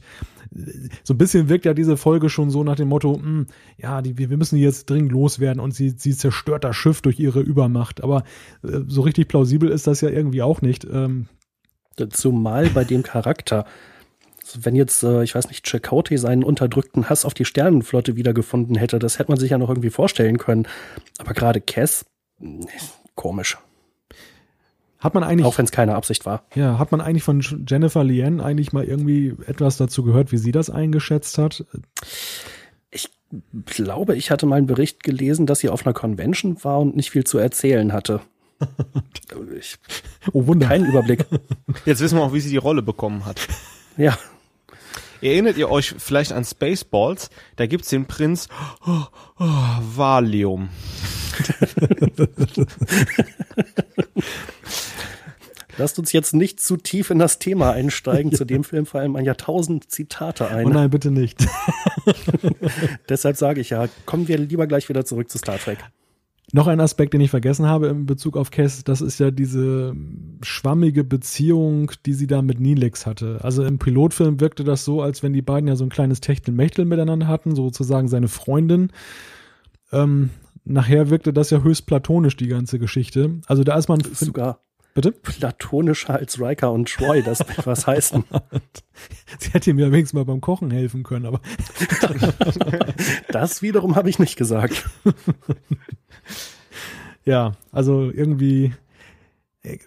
äh, 0.56 0.72
so 1.04 1.14
ein 1.14 1.18
bisschen 1.18 1.50
wirkt 1.50 1.66
ja 1.66 1.74
diese 1.74 1.98
Folge 1.98 2.30
schon 2.30 2.50
so 2.50 2.64
nach 2.64 2.76
dem 2.76 2.90
Motto, 2.90 3.18
mh, 3.18 3.24
hm, 3.24 3.48
ja, 3.78 4.02
die, 4.02 4.18
wir 4.18 4.38
müssen 4.38 4.58
jetzt 4.58 4.90
dringend 4.90 5.12
loswerden 5.12 5.60
und 5.60 5.74
sie, 5.74 5.90
sie 5.98 6.16
zerstört 6.16 6.64
das 6.64 6.76
Schiff 6.76 7.02
durch 7.02 7.20
ihre 7.20 7.42
Übermacht. 7.42 8.04
Aber 8.04 8.24
äh, 8.64 8.85
so 8.88 9.02
richtig 9.02 9.28
plausibel 9.28 9.70
ist 9.70 9.88
das 9.88 10.02
ja 10.02 10.10
irgendwie 10.10 10.42
auch 10.42 10.62
nicht. 10.62 10.86
Ähm, 10.86 11.28
Zumal 12.10 12.70
bei 12.70 12.84
dem 12.84 13.04
Charakter. 13.04 13.66
Wenn 14.56 14.76
jetzt, 14.76 15.02
äh, 15.04 15.24
ich 15.24 15.34
weiß 15.34 15.48
nicht, 15.48 15.66
Chakotay 15.66 16.18
seinen 16.18 16.44
unterdrückten 16.44 17.10
Hass 17.10 17.26
auf 17.26 17.34
die 17.34 17.46
Sternenflotte 17.46 18.16
wiedergefunden 18.16 18.76
hätte, 18.76 19.00
das 19.00 19.18
hätte 19.18 19.32
man 19.32 19.40
sich 19.40 19.52
ja 19.52 19.58
noch 19.58 19.70
irgendwie 19.70 19.90
vorstellen 19.90 20.38
können. 20.38 20.68
Aber 21.18 21.34
gerade 21.34 21.62
Cass, 21.62 22.06
komisch. 23.16 23.58
Hat 25.00 25.14
man 25.14 25.24
eigentlich. 25.24 25.46
Auch 25.46 25.58
wenn 25.58 25.66
es 25.66 25.72
keine 25.72 25.96
Absicht 25.96 26.26
war. 26.26 26.44
Ja, 26.56 26.80
hat 26.80 26.92
man 26.92 27.00
eigentlich 27.00 27.24
von 27.24 27.42
Jennifer 27.68 28.04
Lien 28.04 28.42
eigentlich 28.42 28.74
mal 28.74 28.84
irgendwie 28.84 29.36
etwas 29.46 29.78
dazu 29.78 30.04
gehört, 30.04 30.32
wie 30.32 30.38
sie 30.38 30.52
das 30.52 30.70
eingeschätzt 30.70 31.38
hat? 31.38 31.64
Ich 32.92 33.10
glaube, 33.66 34.16
ich 34.16 34.32
hatte 34.32 34.46
mal 34.46 34.56
einen 34.56 34.68
Bericht 34.68 35.04
gelesen, 35.04 35.46
dass 35.46 35.60
sie 35.60 35.70
auf 35.70 35.86
einer 35.86 35.94
Convention 35.94 36.64
war 36.64 36.80
und 36.80 36.96
nicht 36.96 37.12
viel 37.12 37.24
zu 37.24 37.38
erzählen 37.38 37.94
hatte. 37.94 38.22
Ich, 39.58 39.78
oh 40.34 40.48
Wunder. 40.48 40.68
Keinen 40.68 40.86
Überblick. 40.86 41.26
Jetzt 41.86 42.02
wissen 42.02 42.18
wir 42.18 42.24
auch, 42.24 42.34
wie 42.34 42.40
sie 42.40 42.50
die 42.50 42.58
Rolle 42.58 42.82
bekommen 42.82 43.26
hat. 43.26 43.40
Ja. 43.98 44.18
Erinnert 45.22 45.58
ihr 45.58 45.70
euch 45.70 45.96
vielleicht 45.98 46.34
an 46.34 46.44
Spaceballs? 46.44 47.30
Da 47.56 47.66
gibt's 47.66 47.90
den 47.90 48.06
Prinz 48.06 48.48
oh, 48.86 49.06
oh, 49.40 49.46
Valium. 49.96 50.70
Lasst 55.78 56.00
uns 56.00 56.14
jetzt 56.14 56.34
nicht 56.34 56.62
zu 56.62 56.78
tief 56.78 57.10
in 57.10 57.20
das 57.20 57.38
Thema 57.40 57.72
einsteigen. 57.72 58.32
Zu 58.32 58.46
dem 58.46 58.64
Film 58.64 58.86
fallen 58.86 59.16
ein 59.16 59.26
Jahrtausend 59.26 59.92
Zitate 59.92 60.48
ein. 60.48 60.68
Oh 60.68 60.70
nein, 60.70 60.90
bitte 60.90 61.12
nicht. 61.12 61.46
Deshalb 63.10 63.36
sage 63.36 63.60
ich 63.60 63.72
ja, 63.72 63.88
kommen 64.06 64.28
wir 64.28 64.38
lieber 64.38 64.68
gleich 64.68 64.88
wieder 64.88 65.06
zurück 65.06 65.30
zu 65.30 65.38
Star 65.38 65.58
Trek. 65.58 65.80
Noch 66.56 66.68
ein 66.68 66.80
Aspekt, 66.80 67.14
den 67.14 67.20
ich 67.20 67.32
vergessen 67.32 67.66
habe 67.66 67.88
in 67.88 68.06
Bezug 68.06 68.38
auf 68.38 68.50
Cass, 68.50 68.86
das 68.86 69.02
ist 69.02 69.20
ja 69.20 69.30
diese 69.30 69.94
schwammige 70.42 71.04
Beziehung, 71.04 71.92
die 72.06 72.14
sie 72.14 72.28
da 72.28 72.42
mit 72.42 72.62
Nilix 72.62 73.06
hatte. 73.06 73.40
Also 73.42 73.66
im 73.66 73.78
Pilotfilm 73.78 74.40
wirkte 74.40 74.64
das 74.64 74.86
so, 74.86 75.02
als 75.02 75.22
wenn 75.22 75.34
die 75.34 75.42
beiden 75.42 75.68
ja 75.68 75.76
so 75.76 75.84
ein 75.84 75.90
kleines 75.90 76.22
Techtelmechtel 76.22 76.86
miteinander 76.86 77.28
hatten, 77.28 77.56
sozusagen 77.56 78.08
seine 78.08 78.30
Freundin. 78.30 78.94
Ähm, 79.92 80.30
nachher 80.64 81.10
wirkte 81.10 81.34
das 81.34 81.50
ja 81.50 81.62
höchst 81.62 81.88
platonisch, 81.88 82.38
die 82.38 82.48
ganze 82.48 82.80
Geschichte. 82.80 83.42
Also 83.48 83.66
da 83.66 83.78
ist 83.78 83.90
man. 83.90 84.00
Sogar 84.00 84.62
Bitte? 84.94 85.12
Platonischer 85.12 86.14
als 86.14 86.40
Riker 86.40 86.72
und 86.72 86.88
Troy, 86.88 87.22
das 87.22 87.40
will 87.50 87.66
was 87.66 87.86
heißen. 87.86 88.24
Sie 89.40 89.50
hätte 89.52 89.74
mir 89.74 89.92
wenigstens 89.92 90.14
mal 90.14 90.24
beim 90.24 90.40
Kochen 90.40 90.72
helfen 90.72 91.04
können, 91.04 91.26
aber. 91.26 91.42
das 93.30 93.62
wiederum 93.62 93.98
habe 93.98 94.10
ich 94.10 94.20
nicht 94.20 94.38
gesagt. 94.38 94.90
Ja, 97.26 97.54
also 97.72 98.12
irgendwie, 98.12 98.74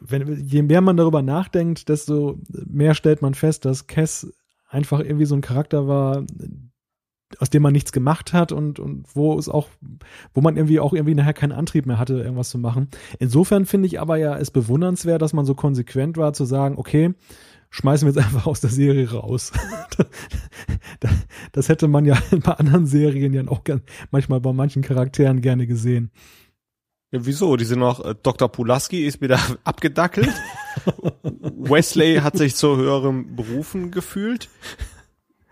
wenn, 0.00 0.44
je 0.46 0.62
mehr 0.62 0.80
man 0.80 0.96
darüber 0.96 1.22
nachdenkt, 1.22 1.88
desto 1.88 2.38
mehr 2.48 2.94
stellt 2.94 3.22
man 3.22 3.34
fest, 3.34 3.64
dass 3.64 3.86
Cass 3.86 4.32
einfach 4.68 5.00
irgendwie 5.00 5.24
so 5.24 5.34
ein 5.34 5.40
Charakter 5.40 5.88
war, 5.88 6.24
aus 7.38 7.50
dem 7.50 7.62
man 7.62 7.72
nichts 7.72 7.92
gemacht 7.92 8.32
hat 8.32 8.52
und, 8.52 8.78
und 8.78 9.04
wo 9.14 9.38
es 9.38 9.48
auch, 9.48 9.68
wo 10.32 10.40
man 10.40 10.56
irgendwie 10.56 10.80
auch 10.80 10.94
irgendwie 10.94 11.14
nachher 11.14 11.34
keinen 11.34 11.52
Antrieb 11.52 11.86
mehr 11.86 11.98
hatte, 11.98 12.20
irgendwas 12.20 12.50
zu 12.50 12.58
machen. 12.58 12.88
Insofern 13.18 13.66
finde 13.66 13.86
ich 13.86 14.00
aber 14.00 14.16
ja 14.16 14.36
es 14.38 14.50
bewundernswert, 14.50 15.20
dass 15.20 15.34
man 15.34 15.44
so 15.44 15.54
konsequent 15.54 16.16
war 16.16 16.32
zu 16.32 16.44
sagen, 16.44 16.76
okay, 16.78 17.14
schmeißen 17.70 18.06
wir 18.06 18.14
jetzt 18.14 18.24
einfach 18.24 18.46
aus 18.46 18.60
der 18.60 18.70
Serie 18.70 19.10
raus. 19.10 19.52
das 21.52 21.68
hätte 21.68 21.86
man 21.86 22.06
ja 22.06 22.18
in 22.30 22.40
bei 22.40 22.52
anderen 22.52 22.86
Serien 22.86 23.34
ja 23.34 23.46
auch 23.48 23.62
gern, 23.62 23.82
manchmal 24.10 24.40
bei 24.40 24.52
manchen 24.52 24.82
Charakteren 24.82 25.42
gerne 25.42 25.66
gesehen. 25.66 26.10
Ja, 27.10 27.20
wieso? 27.24 27.56
Die 27.56 27.64
sind 27.64 27.78
noch, 27.78 28.04
äh, 28.04 28.14
Dr. 28.22 28.48
Pulaski 28.48 29.06
ist 29.06 29.20
wieder 29.20 29.38
abgedackelt. 29.64 30.32
Wesley 31.56 32.16
hat 32.16 32.36
sich 32.36 32.54
zu 32.54 32.76
höherem 32.76 33.34
Berufen 33.36 33.90
gefühlt 33.90 34.48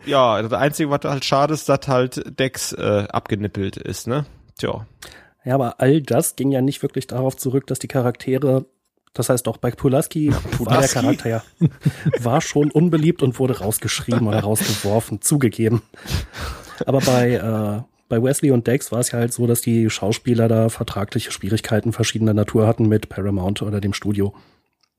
ja, 0.06 0.40
das 0.40 0.52
Einzige, 0.52 0.90
was 0.90 1.00
halt 1.04 1.24
schade 1.24 1.54
ist, 1.54 1.68
dass 1.68 1.86
halt 1.88 2.38
Dex 2.38 2.72
äh, 2.72 3.06
abgenippelt 3.10 3.76
ist, 3.76 4.06
ne? 4.06 4.24
Tja. 4.56 4.86
Ja, 5.44 5.54
aber 5.54 5.80
all 5.80 6.00
das 6.00 6.36
ging 6.36 6.50
ja 6.50 6.60
nicht 6.60 6.82
wirklich 6.82 7.06
darauf 7.06 7.36
zurück, 7.36 7.66
dass 7.66 7.78
die 7.78 7.88
Charaktere, 7.88 8.66
das 9.12 9.28
heißt 9.28 9.46
auch 9.48 9.58
bei 9.58 9.70
Pulaski, 9.70 10.30
Pulaski? 10.30 10.66
war 10.66 10.80
der 10.80 10.88
Charakter 10.88 11.28
ja, 11.28 11.42
war 12.20 12.40
schon 12.40 12.70
unbeliebt 12.70 13.22
und 13.22 13.38
wurde 13.38 13.58
rausgeschrieben 13.58 14.26
oder 14.26 14.40
rausgeworfen, 14.40 15.20
zugegeben. 15.20 15.82
Aber 16.86 17.00
bei, 17.00 17.32
äh, 17.32 17.95
bei 18.08 18.22
Wesley 18.22 18.50
und 18.50 18.66
Dex 18.66 18.92
war 18.92 19.00
es 19.00 19.10
ja 19.10 19.18
halt 19.18 19.32
so, 19.32 19.46
dass 19.46 19.60
die 19.60 19.90
Schauspieler 19.90 20.48
da 20.48 20.68
vertragliche 20.68 21.32
Schwierigkeiten 21.32 21.92
verschiedener 21.92 22.34
Natur 22.34 22.66
hatten 22.66 22.88
mit 22.88 23.08
Paramount 23.08 23.62
oder 23.62 23.80
dem 23.80 23.92
Studio. 23.92 24.34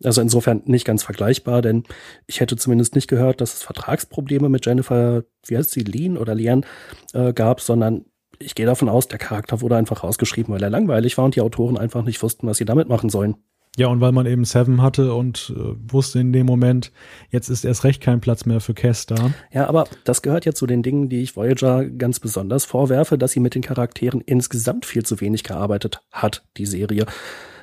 Also 0.03 0.21
insofern 0.21 0.61
nicht 0.65 0.85
ganz 0.85 1.03
vergleichbar, 1.03 1.61
denn 1.61 1.83
ich 2.27 2.39
hätte 2.39 2.55
zumindest 2.55 2.93
nicht 2.93 3.07
gehört, 3.07 3.41
dass 3.41 3.55
es 3.55 3.63
Vertragsprobleme 3.63 4.47
mit 4.47 4.65
Jennifer, 4.65 5.23
wie 5.47 5.57
heißt 5.57 5.71
sie, 5.71 5.81
Lean 5.81 6.17
oder 6.17 6.35
Lian, 6.35 6.65
äh, 7.13 7.33
gab, 7.33 7.61
sondern 7.61 8.05
ich 8.39 8.53
gehe 8.53 8.67
davon 8.67 8.89
aus, 8.89 9.07
der 9.07 9.17
Charakter 9.17 9.61
wurde 9.61 9.75
einfach 9.75 10.03
rausgeschrieben, 10.03 10.53
weil 10.53 10.61
er 10.61 10.69
langweilig 10.69 11.17
war 11.17 11.25
und 11.25 11.35
die 11.35 11.41
Autoren 11.41 11.77
einfach 11.77 12.03
nicht 12.03 12.21
wussten, 12.21 12.45
was 12.47 12.57
sie 12.57 12.65
damit 12.65 12.87
machen 12.87 13.09
sollen. 13.09 13.37
Ja, 13.77 13.87
und 13.87 14.01
weil 14.01 14.11
man 14.11 14.25
eben 14.25 14.43
Seven 14.43 14.81
hatte 14.81 15.13
und 15.13 15.53
äh, 15.55 15.75
wusste 15.91 16.19
in 16.19 16.33
dem 16.33 16.45
Moment, 16.47 16.91
jetzt 17.29 17.49
ist 17.49 17.63
erst 17.63 17.83
recht 17.83 18.01
kein 18.01 18.21
Platz 18.21 18.45
mehr 18.45 18.59
für 18.59 18.73
Cass 18.73 19.05
da. 19.05 19.31
Ja, 19.51 19.67
aber 19.67 19.87
das 20.03 20.21
gehört 20.21 20.45
ja 20.45 20.53
zu 20.53 20.65
den 20.65 20.81
Dingen, 20.81 21.09
die 21.09 21.21
ich 21.21 21.35
Voyager 21.35 21.85
ganz 21.85 22.19
besonders 22.19 22.65
vorwerfe, 22.65 23.17
dass 23.17 23.31
sie 23.31 23.39
mit 23.39 23.53
den 23.53 23.61
Charakteren 23.61 24.21
insgesamt 24.21 24.85
viel 24.85 25.05
zu 25.05 25.21
wenig 25.21 25.43
gearbeitet 25.43 26.01
hat, 26.11 26.43
die 26.57 26.65
Serie. 26.65 27.05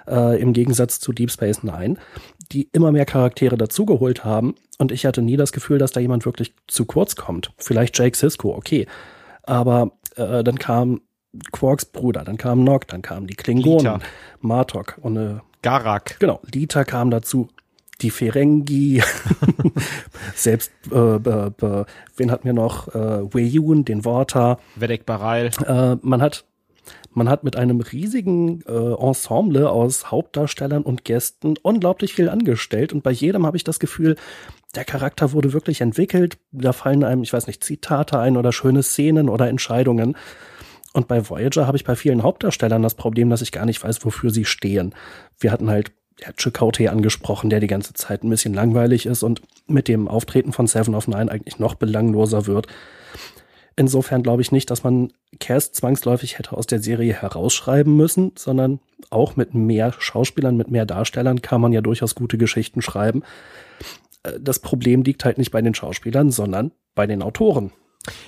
äh, 0.06 0.40
im 0.40 0.52
Gegensatz 0.52 1.00
zu 1.00 1.12
Deep 1.12 1.30
Space 1.30 1.62
Nine, 1.62 1.96
die 2.52 2.68
immer 2.72 2.92
mehr 2.92 3.06
Charaktere 3.06 3.56
dazugeholt 3.56 4.24
haben. 4.24 4.54
Und 4.78 4.92
ich 4.92 5.06
hatte 5.06 5.22
nie 5.22 5.36
das 5.36 5.52
Gefühl, 5.52 5.78
dass 5.78 5.92
da 5.92 6.00
jemand 6.00 6.24
wirklich 6.24 6.54
zu 6.66 6.84
kurz 6.84 7.16
kommt. 7.16 7.52
Vielleicht 7.58 7.98
Jake 7.98 8.16
Sisko, 8.16 8.54
okay. 8.54 8.86
Aber 9.42 9.92
äh, 10.16 10.42
dann 10.42 10.58
kam 10.58 11.00
Quarks 11.52 11.84
Bruder, 11.84 12.24
dann 12.24 12.36
kam 12.36 12.62
Nock, 12.62 12.86
dann 12.88 13.02
kamen 13.02 13.26
die 13.26 13.34
Klingonen, 13.34 13.78
Lita. 13.78 13.98
Martok 14.40 14.98
und 15.00 15.16
äh, 15.16 15.36
Garak. 15.64 16.18
Genau, 16.20 16.40
Lita 16.52 16.84
kam 16.84 17.10
dazu 17.10 17.48
die 18.02 18.10
Ferengi, 18.10 19.02
selbst 20.34 20.72
äh, 20.92 20.96
äh, 20.96 21.46
äh, 21.46 21.84
wen 22.16 22.30
hat 22.30 22.44
mir 22.44 22.52
noch 22.52 22.88
äh, 22.88 23.34
Weiyun, 23.34 23.86
den 23.86 24.04
Worta, 24.04 24.58
Vedek 24.76 25.06
Baral. 25.06 25.50
Äh, 25.66 25.96
man 26.02 26.20
hat 26.20 26.44
man 27.14 27.30
hat 27.30 27.44
mit 27.44 27.56
einem 27.56 27.80
riesigen 27.80 28.60
äh, 28.62 28.72
Ensemble 28.72 29.70
aus 29.70 30.10
Hauptdarstellern 30.10 30.82
und 30.82 31.04
Gästen 31.04 31.54
unglaublich 31.62 32.12
viel 32.12 32.28
angestellt 32.28 32.92
und 32.92 33.02
bei 33.02 33.12
jedem 33.12 33.46
habe 33.46 33.56
ich 33.56 33.64
das 33.64 33.78
Gefühl, 33.78 34.16
der 34.74 34.84
Charakter 34.84 35.32
wurde 35.32 35.54
wirklich 35.54 35.80
entwickelt. 35.80 36.36
Da 36.52 36.72
fallen 36.72 37.04
einem, 37.04 37.22
ich 37.22 37.32
weiß 37.32 37.46
nicht, 37.46 37.64
Zitate 37.64 38.18
ein 38.18 38.36
oder 38.36 38.52
schöne 38.52 38.82
Szenen 38.82 39.30
oder 39.30 39.48
Entscheidungen. 39.48 40.16
Und 40.94 41.08
bei 41.08 41.28
Voyager 41.28 41.66
habe 41.66 41.76
ich 41.76 41.84
bei 41.84 41.96
vielen 41.96 42.22
Hauptdarstellern 42.22 42.82
das 42.82 42.94
Problem, 42.94 43.28
dass 43.28 43.42
ich 43.42 43.52
gar 43.52 43.66
nicht 43.66 43.82
weiß, 43.82 44.04
wofür 44.04 44.30
sie 44.30 44.44
stehen. 44.44 44.94
Wir 45.38 45.50
hatten 45.50 45.68
halt 45.68 45.92
ja, 46.20 46.28
Chakotay 46.36 46.88
angesprochen, 46.88 47.50
der 47.50 47.58
die 47.58 47.66
ganze 47.66 47.92
Zeit 47.94 48.22
ein 48.22 48.30
bisschen 48.30 48.54
langweilig 48.54 49.04
ist 49.04 49.24
und 49.24 49.42
mit 49.66 49.88
dem 49.88 50.06
Auftreten 50.06 50.52
von 50.52 50.68
Seven 50.68 50.94
of 50.94 51.08
Nine 51.08 51.30
eigentlich 51.30 51.58
noch 51.58 51.74
belangloser 51.74 52.46
wird. 52.46 52.68
Insofern 53.76 54.22
glaube 54.22 54.40
ich 54.40 54.52
nicht, 54.52 54.70
dass 54.70 54.84
man 54.84 55.12
Cass 55.40 55.72
zwangsläufig 55.72 56.38
hätte 56.38 56.56
aus 56.56 56.68
der 56.68 56.80
Serie 56.80 57.12
herausschreiben 57.12 57.96
müssen, 57.96 58.30
sondern 58.36 58.78
auch 59.10 59.34
mit 59.34 59.52
mehr 59.52 59.92
Schauspielern, 59.98 60.56
mit 60.56 60.70
mehr 60.70 60.86
Darstellern 60.86 61.42
kann 61.42 61.60
man 61.60 61.72
ja 61.72 61.80
durchaus 61.80 62.14
gute 62.14 62.38
Geschichten 62.38 62.82
schreiben. 62.82 63.24
Äh, 64.22 64.38
das 64.40 64.60
Problem 64.60 65.02
liegt 65.02 65.24
halt 65.24 65.38
nicht 65.38 65.50
bei 65.50 65.60
den 65.60 65.74
Schauspielern, 65.74 66.30
sondern 66.30 66.70
bei 66.94 67.08
den 67.08 67.20
Autoren. 67.20 67.72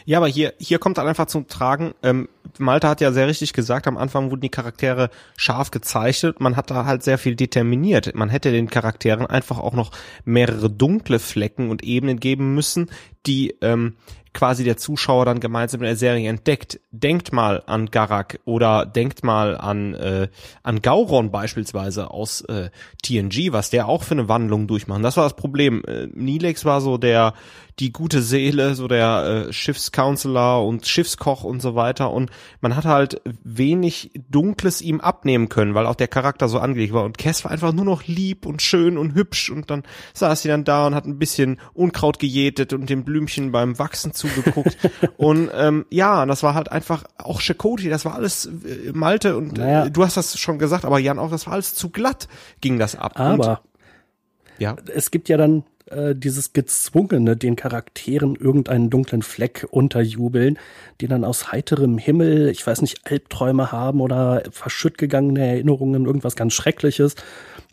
Ja, 0.05 0.19
aber 0.19 0.29
hier, 0.29 0.55
hier 0.59 0.79
kommt 0.79 0.99
dann 0.99 1.07
einfach 1.07 1.27
zum 1.27 1.49
Tragen, 1.49 1.95
ähm, 2.03 2.29
Malte 2.59 2.89
hat 2.89 3.01
ja 3.01 3.13
sehr 3.13 3.27
richtig 3.27 3.53
gesagt, 3.53 3.87
am 3.87 3.97
Anfang 3.97 4.31
wurden 4.31 4.41
die 4.41 4.49
Charaktere 4.49 5.11
scharf 5.37 5.71
gezeichnet, 5.71 6.41
man 6.41 6.57
hat 6.57 6.71
da 6.71 6.85
halt 6.85 7.03
sehr 7.03 7.19
viel 7.19 7.37
determiniert. 7.37 8.15
Man 8.15 8.29
hätte 8.29 8.53
den 8.53 8.69
Charakteren 8.69 9.27
einfach 9.27 9.59
auch 9.59 9.75
noch 9.75 9.91
mehrere 10.25 10.71
dunkle 10.71 11.19
Flecken 11.19 11.71
und 11.71 11.85
Ebenen 11.85 12.21
geben 12.21 12.55
müssen, 12.55 12.91
die 13.27 13.55
ähm, 13.61 13.97
quasi 14.37 14.65
der 14.65 14.77
Zuschauer 14.77 15.25
dann 15.25 15.41
gemeinsam 15.41 15.81
in 15.81 15.87
der 15.87 15.97
Serie 15.97 16.29
entdeckt. 16.29 16.79
Denkt 16.91 17.33
mal 17.33 17.63
an 17.67 17.87
Garak 17.87 18.39
oder 18.45 18.85
denkt 18.85 19.25
mal 19.25 19.57
an, 19.57 19.95
äh, 19.95 20.29
an 20.63 20.83
Gauron 20.83 21.31
beispielsweise 21.31 22.11
aus 22.11 22.43
äh, 22.43 22.69
TNG, 23.03 23.53
was 23.53 23.71
der 23.71 23.89
auch 23.89 24.03
für 24.03 24.13
eine 24.13 24.29
Wandlung 24.29 24.67
durchmacht. 24.67 25.03
Das 25.03 25.17
war 25.17 25.25
das 25.25 25.37
Problem. 25.37 25.83
Äh, 25.87 26.09
Nilex 26.13 26.67
war 26.67 26.83
so 26.83 26.99
der 26.99 27.33
die 27.79 27.93
gute 27.93 28.23
Seele, 28.23 28.75
so 28.75 28.89
der 28.89 29.49
äh, 29.49 29.53
Schiffscounselor 29.53 30.67
und 30.67 30.87
Schiffskoch 30.87 31.45
und 31.45 31.61
so 31.61 31.75
weiter. 31.75 32.11
Und 32.11 32.31
man 32.61 32.75
hat 32.75 32.87
halt 32.87 33.21
wenig 33.45 34.13
Dunkles 34.31 34.81
ihm 34.81 35.01
abnehmen 35.01 35.51
können, 35.51 35.75
weil 35.75 35.87
auch 35.87 35.95
der 35.95 36.09
Charakter 36.09 36.49
so 36.49 36.59
angelegt 36.59 36.95
war. 36.95 37.05
Und 37.05 37.19
Cass 37.19 37.45
war 37.45 37.51
einfach 37.51 37.73
nur 37.73 37.85
noch 37.85 38.05
lieb 38.07 38.47
und 38.47 38.63
schön 38.63 38.97
und 38.97 39.15
hübsch. 39.15 39.51
Und 39.51 39.71
dann 39.71 39.83
saß 40.15 40.43
sie 40.43 40.49
dann 40.49 40.65
da 40.65 40.87
und 40.87 40.95
hat 40.95 41.05
ein 41.05 41.19
bisschen 41.19 41.61
Unkraut 41.75 42.19
gejätet 42.19 42.73
und 42.73 42.89
dem 42.89 43.05
Blümchen 43.17 43.51
beim 43.51 43.79
Wachsen 43.79 44.13
zugeguckt. 44.13 44.77
und 45.17 45.51
ähm, 45.55 45.87
ja, 45.91 46.27
das 46.27 46.43
war 46.43 46.55
halt 46.55 46.71
einfach 46.71 47.05
auch 47.17 47.41
Chakoti, 47.41 47.89
das 47.89 48.05
war 48.05 48.15
alles 48.15 48.47
äh, 48.47 48.93
Malte 48.93 49.37
und 49.37 49.57
naja. 49.57 49.87
äh, 49.87 49.91
du 49.91 50.05
hast 50.05 50.19
das 50.19 50.39
schon 50.39 50.59
gesagt, 50.59 50.85
aber 50.85 50.99
Jan 50.99 51.19
auch, 51.19 51.31
das 51.31 51.47
war 51.47 51.55
alles 51.55 51.75
zu 51.75 51.89
glatt, 51.89 52.29
ging 52.61 52.79
das 52.79 52.95
ab. 52.95 53.19
Aber 53.19 53.63
und, 53.63 54.61
ja. 54.61 54.77
es 54.95 55.11
gibt 55.11 55.31
ja 55.31 55.39
dann 55.39 55.65
äh, 55.87 56.15
dieses 56.15 56.53
gezwungene, 56.53 57.39
den 57.39 57.57
Charakteren 57.57 58.37
irgendeinen 58.37 58.91
dunklen 58.91 59.23
Fleck 59.23 59.67
unterjubeln, 59.71 60.59
die 61.01 61.09
dann 61.09 61.25
aus 61.25 61.53
heiterem 61.53 61.97
Himmel, 61.97 62.51
ich 62.51 62.67
weiß 62.67 62.83
nicht, 62.83 63.11
Albträume 63.11 63.73
haben 63.73 64.03
oder 64.03 64.43
verschüttgegangene 64.51 65.47
Erinnerungen, 65.47 66.05
irgendwas 66.05 66.37
ganz 66.37 66.53
Schreckliches. 66.53 67.15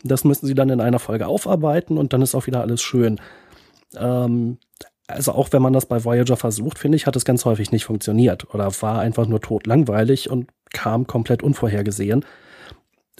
Das 0.04 0.24
müssen 0.24 0.46
sie 0.46 0.54
dann 0.54 0.70
in 0.70 0.80
einer 0.80 1.00
Folge 1.00 1.26
aufarbeiten 1.26 1.98
und 1.98 2.14
dann 2.14 2.22
ist 2.22 2.34
auch 2.34 2.46
wieder 2.46 2.62
alles 2.62 2.80
schön. 2.80 3.20
Ähm, 3.96 4.58
also 5.06 5.32
auch 5.32 5.52
wenn 5.52 5.62
man 5.62 5.72
das 5.72 5.86
bei 5.86 6.04
Voyager 6.04 6.36
versucht, 6.36 6.78
finde 6.78 6.96
ich, 6.96 7.06
hat 7.06 7.16
es 7.16 7.24
ganz 7.24 7.44
häufig 7.44 7.72
nicht 7.72 7.84
funktioniert 7.84 8.54
oder 8.54 8.70
war 8.80 9.00
einfach 9.00 9.26
nur 9.26 9.40
totlangweilig 9.40 10.30
und 10.30 10.50
kam 10.72 11.06
komplett 11.06 11.42
unvorhergesehen. 11.42 12.24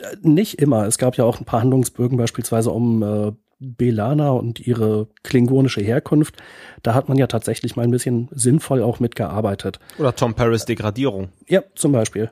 Äh, 0.01 0.17
nicht 0.23 0.61
immer. 0.61 0.87
Es 0.87 0.99
gab 0.99 1.17
ja 1.17 1.25
auch 1.25 1.41
ein 1.41 1.45
paar 1.45 1.61
Handlungsbögen, 1.61 2.17
beispielsweise 2.17 2.71
um 2.71 3.03
äh, 3.03 3.33
Belana 3.59 4.31
und 4.31 4.61
ihre 4.61 5.09
klingonische 5.23 5.81
Herkunft, 5.81 6.37
da 6.83 6.95
hat 6.95 7.09
man 7.09 7.17
ja 7.17 7.27
tatsächlich 7.27 7.77
mal 7.77 7.83
ein 7.83 7.91
bisschen 7.91 8.29
sinnvoll 8.33 8.83
auch 8.83 9.01
mitgearbeitet. 9.01 9.79
Oder 9.99 10.15
Tom 10.15 10.35
Paris 10.35 10.65
Degradierung. 10.65 11.29
Ja, 11.47 11.63
zum 11.75 11.93
Beispiel. 11.93 12.31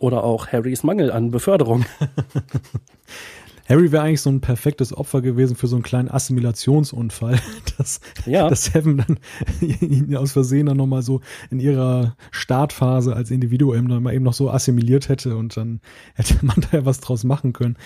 Oder 0.00 0.24
auch 0.24 0.48
Harrys 0.48 0.82
Mangel 0.82 1.10
an 1.10 1.30
Beförderung. 1.30 1.84
Harry 3.68 3.92
wäre 3.92 4.02
eigentlich 4.02 4.20
so 4.20 4.30
ein 4.30 4.40
perfektes 4.40 4.96
Opfer 4.96 5.22
gewesen 5.22 5.56
für 5.56 5.66
so 5.66 5.76
einen 5.76 5.82
kleinen 5.82 6.10
Assimilationsunfall, 6.10 7.38
dass, 7.78 8.00
ja. 8.26 8.48
dass 8.48 8.64
Seven 8.64 8.98
dann 8.98 9.18
ihn 9.80 10.14
aus 10.16 10.32
Versehen 10.32 10.66
dann 10.66 10.76
nochmal 10.76 11.02
so 11.02 11.20
in 11.50 11.60
ihrer 11.60 12.16
Startphase 12.30 13.14
als 13.14 13.30
Individuum 13.30 13.88
dann 13.88 14.02
mal 14.02 14.14
eben 14.14 14.24
noch 14.24 14.34
so 14.34 14.50
assimiliert 14.50 15.08
hätte 15.08 15.36
und 15.36 15.56
dann 15.56 15.80
hätte 16.14 16.36
man 16.42 16.56
da 16.60 16.78
ja 16.78 16.84
was 16.84 17.00
draus 17.00 17.24
machen 17.24 17.52
können. 17.52 17.76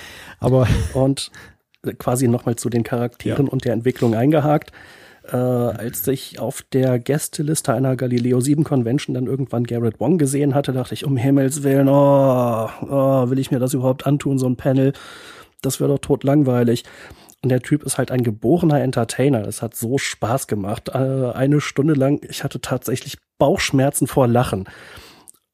Aber. 0.41 0.67
Und 0.95 1.31
quasi 1.99 2.27
nochmal 2.29 2.57
zu 2.57 2.69
den 2.71 2.83
Charakteren 2.83 3.47
ja. 3.47 3.53
und 3.53 3.65
der 3.65 3.73
Entwicklung 3.73 4.15
eingehakt. 4.15 4.73
Äh, 5.31 5.37
als 5.37 6.07
ich 6.09 6.39
auf 6.39 6.63
der 6.73 6.99
Gästeliste 6.99 7.75
einer 7.75 7.97
Galileo 7.97 8.41
7 8.41 8.65
Convention 8.65 9.13
dann 9.15 9.27
irgendwann 9.27 9.65
Garrett 9.65 10.01
Wong 10.01 10.17
gesehen 10.17 10.55
hatte, 10.55 10.73
dachte 10.73 10.95
ich, 10.95 11.05
um 11.05 11.19
Himmels 11.19 11.63
Willen, 11.63 11.89
oh, 11.89 12.69
oh 12.83 13.29
will 13.29 13.39
ich 13.39 13.51
mir 13.51 13.59
das 13.59 13.75
überhaupt 13.75 14.07
antun, 14.07 14.39
so 14.39 14.47
ein 14.47 14.57
Panel? 14.57 14.95
Das 15.63 15.81
wäre 15.81 15.91
doch 15.91 15.99
tot 15.99 16.25
langweilig. 16.25 16.85
Und 17.43 17.51
der 17.51 17.61
Typ 17.61 17.85
ist 17.85 17.99
halt 17.99 18.11
ein 18.11 18.25
geborener 18.25 18.81
Entertainer. 18.81 19.47
Es 19.47 19.63
hat 19.63 19.77
so 19.77 19.99
Spaß 19.99 20.47
gemacht. 20.49 20.89
Äh, 20.89 21.33
eine 21.33 21.61
Stunde 21.61 21.95
lang, 21.95 22.21
ich 22.29 22.43
hatte 22.43 22.61
tatsächlich 22.61 23.19
Bauchschmerzen 23.39 24.07
vor 24.07 24.27
Lachen. 24.27 24.69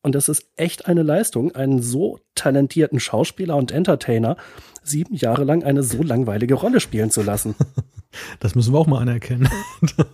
Und 0.03 0.15
das 0.15 0.29
ist 0.29 0.47
echt 0.57 0.87
eine 0.87 1.03
Leistung, 1.03 1.55
einen 1.55 1.81
so 1.81 2.19
talentierten 2.35 3.01
Schauspieler 3.01 3.57
und 3.57 3.73
Entertainer 3.73 4.37
sieben 4.83 5.15
Jahre 5.15 5.45
lang 5.45 5.65
eine 5.65 5.83
so 5.83 6.03
langweilige 6.03 6.55
Rolle 6.55 6.81
spielen 6.81 7.11
zu 7.11 7.23
lassen. 7.23 7.55
Das 8.41 8.55
müssen 8.55 8.73
wir 8.73 8.79
auch 8.79 8.87
mal 8.87 9.01
anerkennen. 9.01 9.49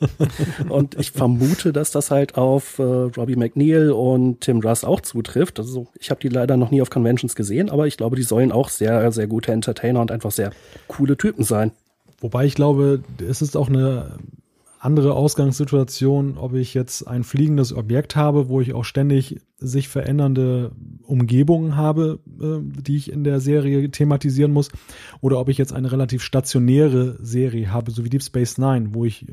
und 0.68 0.98
ich 0.98 1.10
vermute, 1.10 1.72
dass 1.72 1.90
das 1.90 2.10
halt 2.10 2.36
auf 2.36 2.78
äh, 2.78 2.82
Robbie 2.82 3.36
McNeil 3.36 3.90
und 3.90 4.40
Tim 4.40 4.60
Russ 4.60 4.84
auch 4.84 5.00
zutrifft. 5.00 5.58
Also 5.58 5.88
ich 5.98 6.10
habe 6.10 6.20
die 6.20 6.28
leider 6.28 6.56
noch 6.56 6.70
nie 6.70 6.82
auf 6.82 6.90
Conventions 6.90 7.34
gesehen, 7.34 7.70
aber 7.70 7.86
ich 7.86 7.96
glaube, 7.96 8.16
die 8.16 8.22
sollen 8.22 8.52
auch 8.52 8.68
sehr, 8.68 9.12
sehr 9.12 9.26
gute 9.26 9.52
Entertainer 9.52 10.00
und 10.00 10.10
einfach 10.10 10.30
sehr 10.30 10.52
coole 10.88 11.16
Typen 11.16 11.44
sein. 11.44 11.72
Wobei 12.20 12.44
ich 12.44 12.54
glaube, 12.54 13.02
es 13.26 13.42
ist 13.42 13.56
auch 13.56 13.68
eine 13.68 14.18
andere 14.78 15.14
Ausgangssituation, 15.14 16.38
ob 16.38 16.54
ich 16.54 16.72
jetzt 16.74 17.06
ein 17.06 17.22
fliegendes 17.22 17.74
Objekt 17.74 18.16
habe, 18.16 18.48
wo 18.48 18.60
ich 18.60 18.72
auch 18.72 18.84
ständig 18.84 19.40
sich 19.58 19.88
verändernde 19.88 20.72
Umgebungen 21.10 21.76
habe, 21.76 22.20
äh, 22.40 22.58
die 22.82 22.96
ich 22.96 23.12
in 23.12 23.24
der 23.24 23.40
Serie 23.40 23.90
thematisieren 23.90 24.52
muss, 24.52 24.70
oder 25.20 25.38
ob 25.38 25.48
ich 25.48 25.58
jetzt 25.58 25.72
eine 25.72 25.92
relativ 25.92 26.22
stationäre 26.22 27.16
Serie 27.20 27.72
habe, 27.72 27.90
so 27.90 28.04
wie 28.04 28.08
Deep 28.08 28.22
Space 28.22 28.58
Nine, 28.58 28.94
wo 28.94 29.04
ich, 29.04 29.26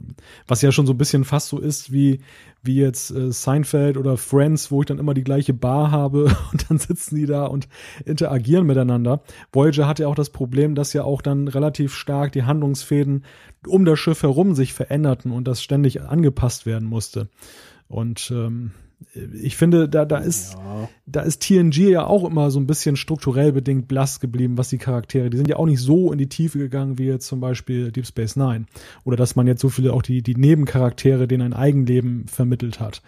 was 0.47 0.61
ja 0.61 0.71
schon 0.71 0.85
so 0.85 0.93
ein 0.93 0.97
bisschen 0.97 1.23
fast 1.23 1.49
so 1.49 1.59
ist 1.59 1.91
wie, 1.91 2.19
wie 2.63 2.75
jetzt 2.75 3.11
äh, 3.11 3.31
Seinfeld 3.31 3.97
oder 3.97 4.17
Friends, 4.17 4.71
wo 4.71 4.81
ich 4.81 4.87
dann 4.87 4.99
immer 4.99 5.13
die 5.13 5.23
gleiche 5.23 5.53
Bar 5.53 5.91
habe 5.91 6.25
und 6.51 6.69
dann 6.69 6.77
sitzen 6.77 7.15
die 7.15 7.25
da 7.25 7.45
und 7.45 7.67
interagieren 8.05 8.65
miteinander. 8.65 9.21
Voyager 9.51 9.87
hat 9.87 9.99
ja 9.99 10.07
auch 10.07 10.15
das 10.15 10.29
Problem, 10.29 10.75
dass 10.75 10.93
ja 10.93 11.03
auch 11.03 11.21
dann 11.21 11.47
relativ 11.47 11.93
stark 11.93 12.31
die 12.31 12.43
Handlungsfäden 12.43 13.23
um 13.65 13.85
das 13.85 13.99
Schiff 13.99 14.23
herum 14.23 14.55
sich 14.55 14.73
veränderten 14.73 15.31
und 15.31 15.47
das 15.47 15.61
ständig 15.61 16.01
angepasst 16.01 16.65
werden 16.65 16.87
musste. 16.87 17.29
Und 17.87 18.31
ähm, 18.31 18.71
ich 19.13 19.57
finde, 19.57 19.87
da, 19.87 20.05
da 20.05 20.17
ist, 20.17 20.53
ja. 20.53 20.89
da 21.05 21.21
ist 21.21 21.41
TNG 21.43 21.89
ja 21.89 22.05
auch 22.05 22.23
immer 22.23 22.49
so 22.49 22.59
ein 22.59 22.67
bisschen 22.67 22.95
strukturell 22.95 23.51
bedingt 23.51 23.87
blass 23.87 24.19
geblieben, 24.19 24.57
was 24.57 24.69
die 24.69 24.79
Charaktere, 24.79 25.29
die 25.29 25.37
sind 25.37 25.47
ja 25.47 25.57
auch 25.57 25.65
nicht 25.65 25.81
so 25.81 26.11
in 26.11 26.17
die 26.17 26.29
Tiefe 26.29 26.57
gegangen 26.57 26.97
wie 26.97 27.05
jetzt 27.05 27.27
zum 27.27 27.39
Beispiel 27.39 27.91
Deep 27.91 28.07
Space 28.07 28.35
Nine. 28.35 28.65
Oder 29.03 29.15
dass 29.15 29.35
man 29.35 29.47
jetzt 29.47 29.61
so 29.61 29.69
viele 29.69 29.93
auch 29.93 30.01
die, 30.01 30.23
die 30.23 30.35
Nebencharaktere, 30.35 31.27
denen 31.27 31.53
ein 31.53 31.59
Eigenleben 31.59 32.27
vermittelt 32.27 32.79
hat. 32.79 33.01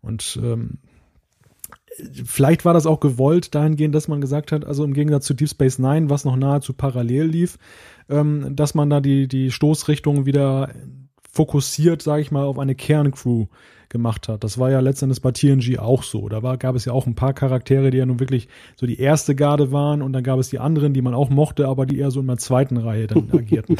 Und 0.00 0.38
ähm, 0.42 0.78
vielleicht 2.24 2.64
war 2.64 2.74
das 2.74 2.86
auch 2.86 3.00
gewollt 3.00 3.54
dahingehend, 3.54 3.94
dass 3.94 4.08
man 4.08 4.20
gesagt 4.20 4.52
hat, 4.52 4.64
also 4.64 4.84
im 4.84 4.94
Gegensatz 4.94 5.26
zu 5.26 5.34
Deep 5.34 5.48
Space 5.48 5.78
Nine, 5.78 6.08
was 6.08 6.24
noch 6.24 6.36
nahezu 6.36 6.72
parallel 6.72 7.26
lief, 7.26 7.58
ähm, 8.08 8.54
dass 8.54 8.74
man 8.74 8.90
da 8.90 9.00
die, 9.00 9.26
die 9.26 9.50
Stoßrichtung 9.50 10.24
wieder 10.24 10.70
fokussiert, 11.32 12.02
sage 12.02 12.22
ich 12.22 12.30
mal, 12.30 12.44
auf 12.44 12.58
eine 12.58 12.74
Kerncrew 12.74 13.46
gemacht 13.92 14.26
hat. 14.26 14.42
Das 14.42 14.58
war 14.58 14.70
ja 14.70 14.80
letztendlich 14.80 15.22
bei 15.22 15.30
TNG 15.30 15.78
auch 15.78 16.02
so. 16.02 16.28
Da 16.28 16.42
war, 16.42 16.56
gab 16.56 16.74
es 16.74 16.84
ja 16.84 16.92
auch 16.92 17.06
ein 17.06 17.14
paar 17.14 17.34
Charaktere, 17.34 17.90
die 17.90 17.98
ja 17.98 18.06
nun 18.06 18.18
wirklich 18.18 18.48
so 18.74 18.86
die 18.86 18.98
erste 18.98 19.36
Garde 19.36 19.70
waren 19.70 20.02
und 20.02 20.12
dann 20.12 20.24
gab 20.24 20.40
es 20.40 20.48
die 20.48 20.58
anderen, 20.58 20.94
die 20.94 21.02
man 21.02 21.14
auch 21.14 21.30
mochte, 21.30 21.68
aber 21.68 21.86
die 21.86 21.98
eher 21.98 22.10
so 22.10 22.20
in 22.20 22.26
der 22.26 22.38
zweiten 22.38 22.78
Reihe 22.78 23.06
dann 23.06 23.30
agierten. 23.32 23.76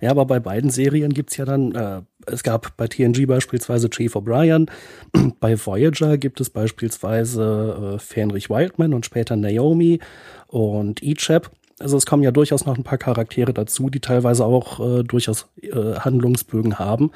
Ja, 0.00 0.10
aber 0.10 0.24
bei 0.24 0.40
beiden 0.40 0.70
Serien 0.70 1.12
gibt's 1.12 1.36
ja 1.36 1.44
dann, 1.44 1.72
äh, 1.72 2.00
es 2.26 2.42
gab 2.42 2.74
bei 2.78 2.88
TNG 2.88 3.26
beispielsweise 3.26 3.90
Chief 3.90 4.16
O'Brien, 4.16 4.68
bei 5.40 5.56
Voyager 5.64 6.16
gibt 6.16 6.40
es 6.40 6.48
beispielsweise 6.50 7.96
äh, 7.96 7.98
Fenrich 7.98 8.48
Wildman 8.48 8.94
und 8.94 9.04
später 9.04 9.36
Naomi 9.36 10.00
und 10.48 11.02
Ichab. 11.02 11.50
Also 11.78 11.96
es 11.96 12.04
kommen 12.04 12.22
ja 12.22 12.30
durchaus 12.30 12.66
noch 12.66 12.76
ein 12.76 12.84
paar 12.84 12.98
Charaktere 12.98 13.54
dazu, 13.54 13.88
die 13.88 14.00
teilweise 14.00 14.44
auch 14.44 14.80
äh, 14.80 15.02
durchaus 15.02 15.48
äh, 15.62 15.94
Handlungsbögen 15.98 16.78
haben 16.78 17.10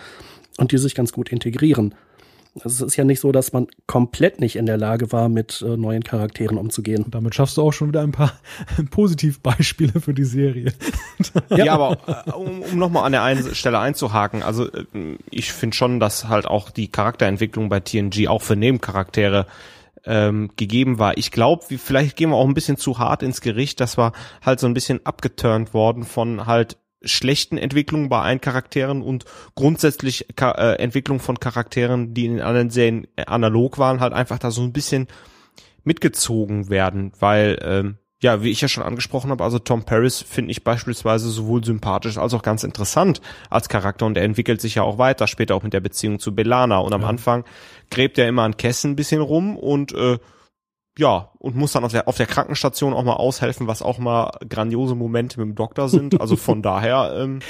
und 0.59 0.73
die 0.73 0.79
sich 0.79 0.95
ganz 0.95 1.13
gut 1.13 1.31
integrieren. 1.31 1.95
Also 2.63 2.85
es 2.85 2.93
ist 2.93 2.97
ja 2.97 3.03
nicht 3.03 3.19
so, 3.19 3.33
dass 3.33 3.53
man 3.53 3.67
komplett 3.87 4.41
nicht 4.41 4.55
in 4.55 4.67
der 4.67 4.77
Lage 4.77 5.11
war, 5.11 5.29
mit 5.29 5.61
äh, 5.67 5.77
neuen 5.77 6.05
Charakteren 6.05 6.57
umzugehen. 6.57 7.03
Und 7.03 7.15
damit 7.15 7.35
schaffst 7.35 7.57
du 7.57 7.63
auch 7.63 7.73
schon 7.73 7.89
wieder 7.89 8.03
ein 8.03 8.13
paar 8.13 8.33
Positivbeispiele 8.91 10.01
für 10.01 10.15
die 10.15 10.25
Serie. 10.25 10.73
ja, 11.51 11.75
aber 11.75 11.99
äh, 12.27 12.31
um, 12.31 12.63
um 12.63 12.79
nochmal 12.79 13.05
an 13.05 13.13
der 13.13 13.25
einen 13.25 13.55
Stelle 13.57 13.81
einzuhaken, 13.81 14.45
also 14.45 14.71
äh, 14.71 14.85
ich 15.31 15.53
finde 15.53 15.77
schon, 15.77 15.99
dass 15.99 16.29
halt 16.29 16.47
auch 16.47 16.71
die 16.71 16.89
Charakterentwicklung 16.89 17.69
bei 17.69 17.81
TNG 17.81 18.29
auch 18.29 18.43
für 18.43 18.55
Nebencharaktere 18.55 19.47
ähm, 20.07 20.51
gegeben 20.57 20.99
war. 21.01 21.17
Ich 21.19 21.33
glaube, 21.33 21.65
vielleicht 21.79 22.17
gehen 22.17 22.31
wir 22.31 22.37
auch 22.37 22.47
ein 22.47 22.55
bisschen 22.55 22.77
zu 22.77 22.99
hart 22.99 23.25
ins 23.25 23.41
Gericht, 23.41 23.81
dass 23.81 23.99
wir 23.99 24.13
halt 24.45 24.61
so 24.61 24.69
ein 24.69 24.75
bisschen 24.75 25.05
abgeturnt 25.05 25.75
worden 25.75 26.05
von 26.05 26.47
halt 26.47 26.77
schlechten 27.07 27.59
Entwicklungen 27.59 28.09
bei 28.09 28.23
einen 28.23 28.41
Charakteren 28.41 29.03
und 29.03 29.25
grundsätzlich 29.55 30.27
äh, 30.41 30.77
Entwicklung 30.77 31.21
von 31.21 31.39
Charakteren, 31.39 32.15
die 32.15 32.27
in 32.27 32.37
den 32.37 32.43
anderen 32.43 32.71
Serien 32.71 33.07
analog 33.27 33.79
waren, 33.79 34.01
halt 34.01 34.13
einfach 34.13 34.39
da 34.39 34.51
so 34.51 34.63
ein 34.63 34.73
bisschen 34.73 35.09
mitgezogen 35.85 36.71
werden, 36.71 37.13
weil 37.19 37.59
ähm, 37.63 37.99
ja, 38.23 38.43
wie 38.43 38.51
ich 38.51 38.63
ja 38.63 38.69
schon 38.69 38.83
angesprochen 38.83 39.31
habe, 39.31 39.45
also 39.45 39.59
Tom 39.59 39.85
Paris 39.85 40.23
finde 40.23 40.51
ich 40.51 40.65
beispielsweise 40.65 41.29
sowohl 41.29 41.63
sympathisch 41.63 42.17
als 42.17 42.33
auch 42.33 42.43
ganz 42.43 42.65
interessant 42.65 43.21
als 43.51 43.69
Charakter 43.69 44.07
und 44.07 44.17
er 44.17 44.25
entwickelt 44.25 44.63
sich 44.63 44.77
ja 44.77 44.83
auch 44.83 44.97
weiter, 44.97 45.27
später 45.27 45.55
auch 45.55 45.63
mit 45.63 45.75
der 45.75 45.81
Beziehung 45.81 46.19
zu 46.19 46.35
Belana 46.35 46.79
und 46.79 46.95
am 46.95 47.03
ja. 47.03 47.09
Anfang 47.09 47.45
gräbt 47.91 48.17
er 48.17 48.27
immer 48.27 48.43
an 48.43 48.57
Kessen 48.57 48.93
ein 48.93 48.97
bisschen 48.97 49.21
rum 49.21 49.59
und 49.59 49.93
äh, 49.93 50.19
ja, 50.99 51.31
und 51.39 51.57
muss 51.57 51.73
dann 51.73 51.85
auf 51.85 51.93
der, 51.93 52.07
auf 52.07 52.17
der 52.17 52.27
Krankenstation 52.27 52.93
auch 52.93 53.03
mal 53.03 53.15
aushelfen, 53.15 53.67
was 53.67 53.83
auch 53.83 53.99
mal 53.99 54.31
grandiose 54.49 54.95
Momente 54.95 55.41
mit 55.41 55.49
dem 55.49 55.55
Doktor 55.55 55.89
sind. 55.89 56.21
Also 56.21 56.37
von 56.37 56.63
daher, 56.63 57.15
ähm, 57.19 57.41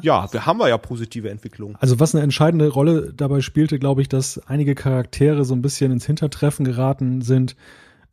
ja, 0.00 0.32
wir 0.32 0.46
haben 0.46 0.58
wir 0.58 0.68
ja 0.68 0.78
positive 0.78 1.28
Entwicklungen. 1.30 1.76
Also 1.80 1.98
was 1.98 2.14
eine 2.14 2.22
entscheidende 2.22 2.68
Rolle 2.68 3.12
dabei 3.14 3.40
spielte, 3.40 3.78
glaube 3.78 4.02
ich, 4.02 4.08
dass 4.08 4.38
einige 4.46 4.74
Charaktere 4.74 5.44
so 5.44 5.54
ein 5.54 5.62
bisschen 5.62 5.90
ins 5.90 6.06
Hintertreffen 6.06 6.64
geraten 6.64 7.22
sind, 7.22 7.56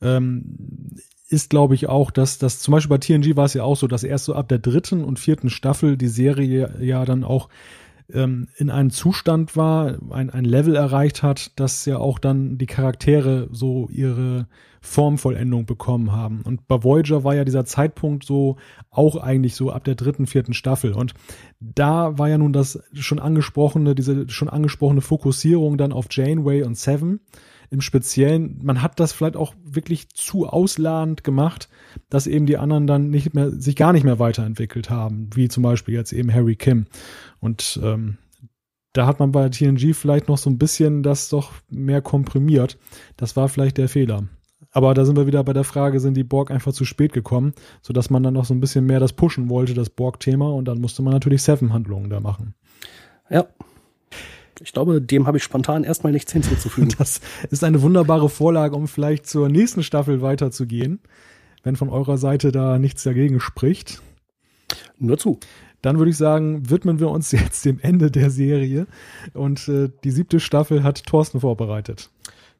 ähm, 0.02 0.58
ist, 1.30 1.50
glaube 1.50 1.76
ich, 1.76 1.88
auch, 1.88 2.12
dass 2.12 2.38
das 2.38 2.60
zum 2.60 2.74
Beispiel 2.74 2.90
bei 2.90 3.00
TNG 3.00 3.36
war 3.36 3.45
es 3.45 3.54
ja 3.54 3.64
auch 3.64 3.76
so, 3.76 3.88
dass 3.88 4.04
erst 4.04 4.26
so 4.26 4.36
ab 4.36 4.48
der 4.50 4.60
dritten 4.60 5.04
und 5.04 5.20
vierten 5.20 5.50
Staffel 5.50 5.98
die 5.98 6.08
Serie 6.08 6.76
ja 6.80 7.06
dann 7.06 7.24
auch 7.24 7.50
ähm, 8.12 8.48
in 8.58 8.70
einem 8.70 8.90
Zustand 8.90 9.56
war, 9.56 9.98
ein, 10.12 10.30
ein 10.30 10.46
Level 10.46 10.76
erreicht 10.76 11.24
hat, 11.24 11.52
dass 11.60 11.86
ja 11.86 11.98
auch 11.98 12.20
dann 12.20 12.58
die 12.58 12.66
Charaktere 12.66 13.48
so 13.52 13.88
ihre 13.90 14.48
Formvollendung 14.82 15.66
bekommen 15.66 16.12
haben. 16.12 16.42
Und 16.44 16.68
bei 16.68 16.84
Voyager 16.84 17.24
war 17.24 17.36
ja 17.36 17.46
dieser 17.46 17.64
Zeitpunkt 17.64 18.26
so 18.26 18.58
auch 18.90 19.16
eigentlich 19.16 19.56
so 19.56 19.72
ab 19.72 19.86
der 19.86 19.96
dritten, 19.96 20.28
vierten 20.28 20.54
Staffel. 20.54 20.94
Und 20.94 21.14
da 21.60 22.18
war 22.18 22.28
ja 22.28 22.38
nun 22.38 22.52
das 22.52 22.84
schon 22.94 23.20
angesprochene, 23.20 23.96
diese 23.96 24.30
schon 24.30 24.50
angesprochene 24.50 25.02
Fokussierung 25.02 25.78
dann 25.78 25.94
auf 25.94 26.08
Janeway 26.10 26.64
und 26.64 26.78
Seven 26.78 27.22
im 27.70 27.82
Speziellen, 27.82 28.60
man 28.62 28.84
hat 28.84 29.00
das 29.00 29.14
vielleicht 29.14 29.36
auch 29.36 29.56
wirklich 29.64 30.10
zu 30.10 30.46
ausladend 30.46 31.24
gemacht, 31.24 31.70
dass 32.10 32.28
eben 32.28 32.45
die 32.45 32.57
anderen 32.57 32.88
dann 32.88 33.10
nicht 33.10 33.34
mehr, 33.34 33.52
sich 33.52 33.76
gar 33.76 33.94
nicht 33.94 34.03
mehr 34.03 34.20
weiterentwickelt 34.20 34.90
haben, 34.90 35.30
wie 35.34 35.48
zum 35.48 35.64
Beispiel 35.64 35.94
jetzt 35.94 36.14
eben 36.14 36.34
Harry 36.34 36.56
Kim. 36.56 36.86
Und 37.40 37.80
ähm, 37.84 38.18
da 38.94 39.07
hat 39.07 39.20
man 39.20 39.32
bei 39.32 39.49
TNG 39.49 39.94
vielleicht 39.94 40.28
noch 40.28 40.38
so 40.38 40.49
ein 40.49 40.57
bisschen 40.57 41.03
das 41.03 41.30
doch 41.30 41.52
mehr 41.70 42.02
komprimiert. 42.02 42.78
Das 43.18 43.36
war 43.36 43.49
vielleicht 43.49 43.78
der 43.78 43.90
Fehler. 43.90 44.24
Aber 44.72 44.94
da 44.94 45.06
sind 45.06 45.18
wir 45.18 45.28
wieder 45.28 45.44
bei 45.44 45.53
der 45.53 45.64
Frage, 45.64 45.99
sind 45.99 46.15
die 46.15 46.24
Borg 46.24 46.49
einfach 46.49 46.74
zu 46.74 46.84
spät 46.86 47.14
gekommen, 47.14 47.53
sodass 47.82 48.10
man 48.10 48.24
dann 48.24 48.34
noch 48.34 48.45
so 48.45 48.53
ein 48.53 48.60
bisschen 48.60 48.86
mehr 48.86 48.99
das 48.99 49.14
pushen 49.14 49.49
wollte, 49.49 49.74
das 49.76 49.90
Borg-Thema, 49.90 50.52
und 50.52 50.65
dann 50.65 50.82
musste 50.82 51.03
man 51.03 51.14
natürlich 51.14 51.44
Seven-Handlungen 51.44 52.10
da 52.10 52.20
machen. 52.20 52.56
Ja, 53.30 53.48
ich 54.61 54.74
glaube, 54.74 55.02
dem 55.02 55.28
habe 55.28 55.38
ich 55.38 55.44
spontan 55.44 55.84
erstmal 55.84 56.14
nichts 56.14 56.32
hinzuzufügen. 56.32 56.94
Das 56.98 57.22
ist 57.49 57.64
eine 57.64 57.82
wunderbare 57.82 58.30
Vorlage, 58.30 58.76
um 58.76 58.88
vielleicht 58.88 59.28
zur 59.28 59.49
nächsten 59.49 59.84
Staffel 59.84 60.22
weiterzugehen, 60.22 60.99
wenn 61.64 61.76
von 61.76 61.90
eurer 61.90 62.18
Seite 62.18 62.52
da 62.52 62.77
nichts 62.77 63.03
dagegen 63.03 63.40
spricht. 63.40 64.02
Nur 64.99 65.18
zu. 65.18 65.40
Dann 65.81 65.98
würde 65.98 66.11
ich 66.11 66.18
sagen, 66.18 66.69
widmen 66.69 66.99
wir 66.99 67.10
uns 67.10 67.31
jetzt 67.31 67.65
dem 67.65 67.80
Ende 67.81 68.11
der 68.11 68.30
Serie 68.30 68.88
und 69.34 69.68
äh, 69.68 69.90
die 70.03 70.11
siebte 70.11 70.40
Staffel 70.40 70.84
hat 70.84 71.06
Thorsten 71.06 71.41
vorbereitet. 71.41 72.10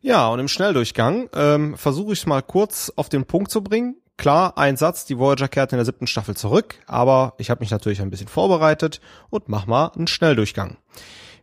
Ja, 0.02 0.28
und 0.28 0.40
im 0.40 0.50
Schnelldurchgang 0.50 1.30
ähm, 1.34 1.78
versuche 1.78 2.12
ich 2.12 2.20
es 2.20 2.26
mal 2.26 2.42
kurz 2.42 2.92
auf 2.98 3.08
den 3.08 3.24
Punkt 3.24 3.52
zu 3.52 3.64
bringen. 3.64 3.96
Klar, 4.18 4.58
ein 4.58 4.76
Satz, 4.76 5.06
die 5.06 5.18
Voyager 5.18 5.48
kehrt 5.48 5.72
in 5.72 5.78
der 5.78 5.86
siebten 5.86 6.08
Staffel 6.08 6.36
zurück, 6.36 6.76
aber 6.86 7.34
ich 7.38 7.50
habe 7.50 7.62
mich 7.62 7.72
natürlich 7.72 8.02
ein 8.02 8.10
bisschen 8.10 8.28
vorbereitet 8.28 9.00
und 9.30 9.48
mach 9.48 9.66
mal 9.66 9.88
einen 9.96 10.08
Schnelldurchgang. 10.08 10.78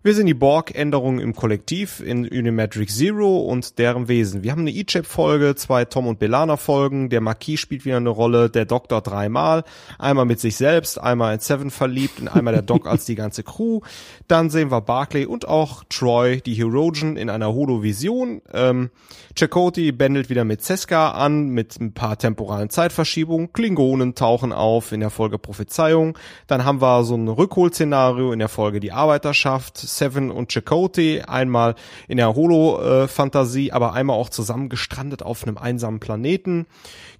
Wir 0.02 0.14
sind 0.14 0.24
die 0.24 0.32
Borg-Änderungen 0.32 1.20
im 1.20 1.34
Kollektiv 1.34 2.00
in 2.00 2.26
Unimetric 2.26 2.88
Zero 2.88 3.40
und 3.40 3.78
deren 3.78 4.08
Wesen. 4.08 4.42
Wir 4.42 4.52
haben 4.52 4.62
eine 4.62 4.70
E-Chip-Folge, 4.70 5.56
zwei 5.56 5.84
Tom 5.84 6.06
und 6.06 6.18
Belana-Folgen, 6.18 7.10
der 7.10 7.20
Marquis 7.20 7.60
spielt 7.60 7.84
wieder 7.84 7.98
eine 7.98 8.08
Rolle, 8.08 8.48
der 8.48 8.64
Doktor 8.64 9.02
dreimal, 9.02 9.62
einmal 9.98 10.24
mit 10.24 10.40
sich 10.40 10.56
selbst, 10.56 10.98
einmal 10.98 11.34
in 11.34 11.40
Seven 11.40 11.70
verliebt 11.70 12.18
und 12.18 12.28
einmal 12.28 12.54
der 12.54 12.62
Doc 12.62 12.86
als 12.86 13.04
die 13.04 13.14
ganze 13.14 13.42
Crew. 13.42 13.80
Dann 14.26 14.48
sehen 14.48 14.70
wir 14.70 14.80
Barclay 14.80 15.26
und 15.26 15.46
auch 15.46 15.84
Troy, 15.90 16.40
die 16.40 16.54
Herogen, 16.54 17.18
in 17.18 17.28
einer 17.28 17.52
Holo-Vision. 17.52 18.40
Ähm, 18.54 18.88
Chakotay 19.36 19.92
bändelt 19.92 20.30
wieder 20.30 20.44
mit 20.46 20.62
Seska 20.62 21.10
an, 21.10 21.50
mit 21.50 21.78
ein 21.78 21.92
paar 21.92 22.16
temporalen 22.16 22.70
Zeitverschiebungen. 22.70 23.52
Klingonen 23.52 24.14
tauchen 24.14 24.54
auf 24.54 24.92
in 24.92 25.00
der 25.00 25.10
Folge 25.10 25.36
Prophezeiung. 25.38 26.16
Dann 26.46 26.64
haben 26.64 26.80
wir 26.80 27.04
so 27.04 27.16
ein 27.16 27.28
Rückholszenario 27.28 28.32
in 28.32 28.38
der 28.38 28.48
Folge 28.48 28.80
Die 28.80 28.92
Arbeiterschaft 28.92 29.89
Seven 29.96 30.30
und 30.30 30.52
Chakotay, 30.52 31.22
einmal 31.22 31.74
in 32.08 32.16
der 32.16 32.34
Holo-Fantasie, 32.34 33.72
aber 33.72 33.92
einmal 33.92 34.16
auch 34.16 34.28
zusammen 34.28 34.68
gestrandet 34.68 35.22
auf 35.22 35.44
einem 35.44 35.58
einsamen 35.58 36.00
Planeten. 36.00 36.66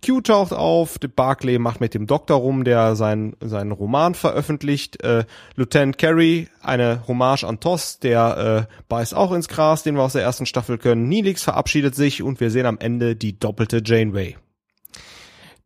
Q 0.04 0.20
taucht 0.22 0.52
auf, 0.52 0.98
Barclay 1.14 1.58
macht 1.58 1.80
mit 1.80 1.94
dem 1.94 2.06
Doktor 2.06 2.38
rum, 2.38 2.64
der 2.64 2.96
seinen, 2.96 3.36
seinen 3.40 3.72
Roman 3.72 4.14
veröffentlicht. 4.14 5.02
Äh, 5.02 5.24
Lieutenant 5.56 5.98
Carey, 5.98 6.48
eine 6.62 7.02
Hommage 7.06 7.44
an 7.44 7.60
Toss, 7.60 7.98
der 7.98 8.66
äh, 8.68 8.74
beißt 8.88 9.14
auch 9.14 9.32
ins 9.32 9.48
Gras, 9.48 9.82
den 9.82 9.96
wir 9.96 10.02
aus 10.02 10.14
der 10.14 10.22
ersten 10.22 10.46
Staffel 10.46 10.78
können. 10.78 11.08
Nilix 11.08 11.42
verabschiedet 11.42 11.94
sich 11.94 12.22
und 12.22 12.40
wir 12.40 12.50
sehen 12.50 12.66
am 12.66 12.78
Ende 12.78 13.16
die 13.16 13.38
doppelte 13.38 13.82
Janeway. 13.84 14.36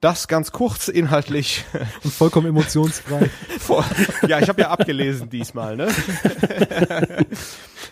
Das 0.01 0.29
ganz 0.29 0.53
kurz 0.53 0.89
inhaltlich. 0.89 1.65
Und 2.03 2.13
vollkommen 2.13 2.49
emotionsfrei. 2.49 3.31
ja, 4.29 4.39
ich 4.41 4.49
habe 4.49 4.63
ja 4.63 4.71
abgelesen 4.71 5.31
diesmal. 5.31 5.77
Ne? 5.77 5.89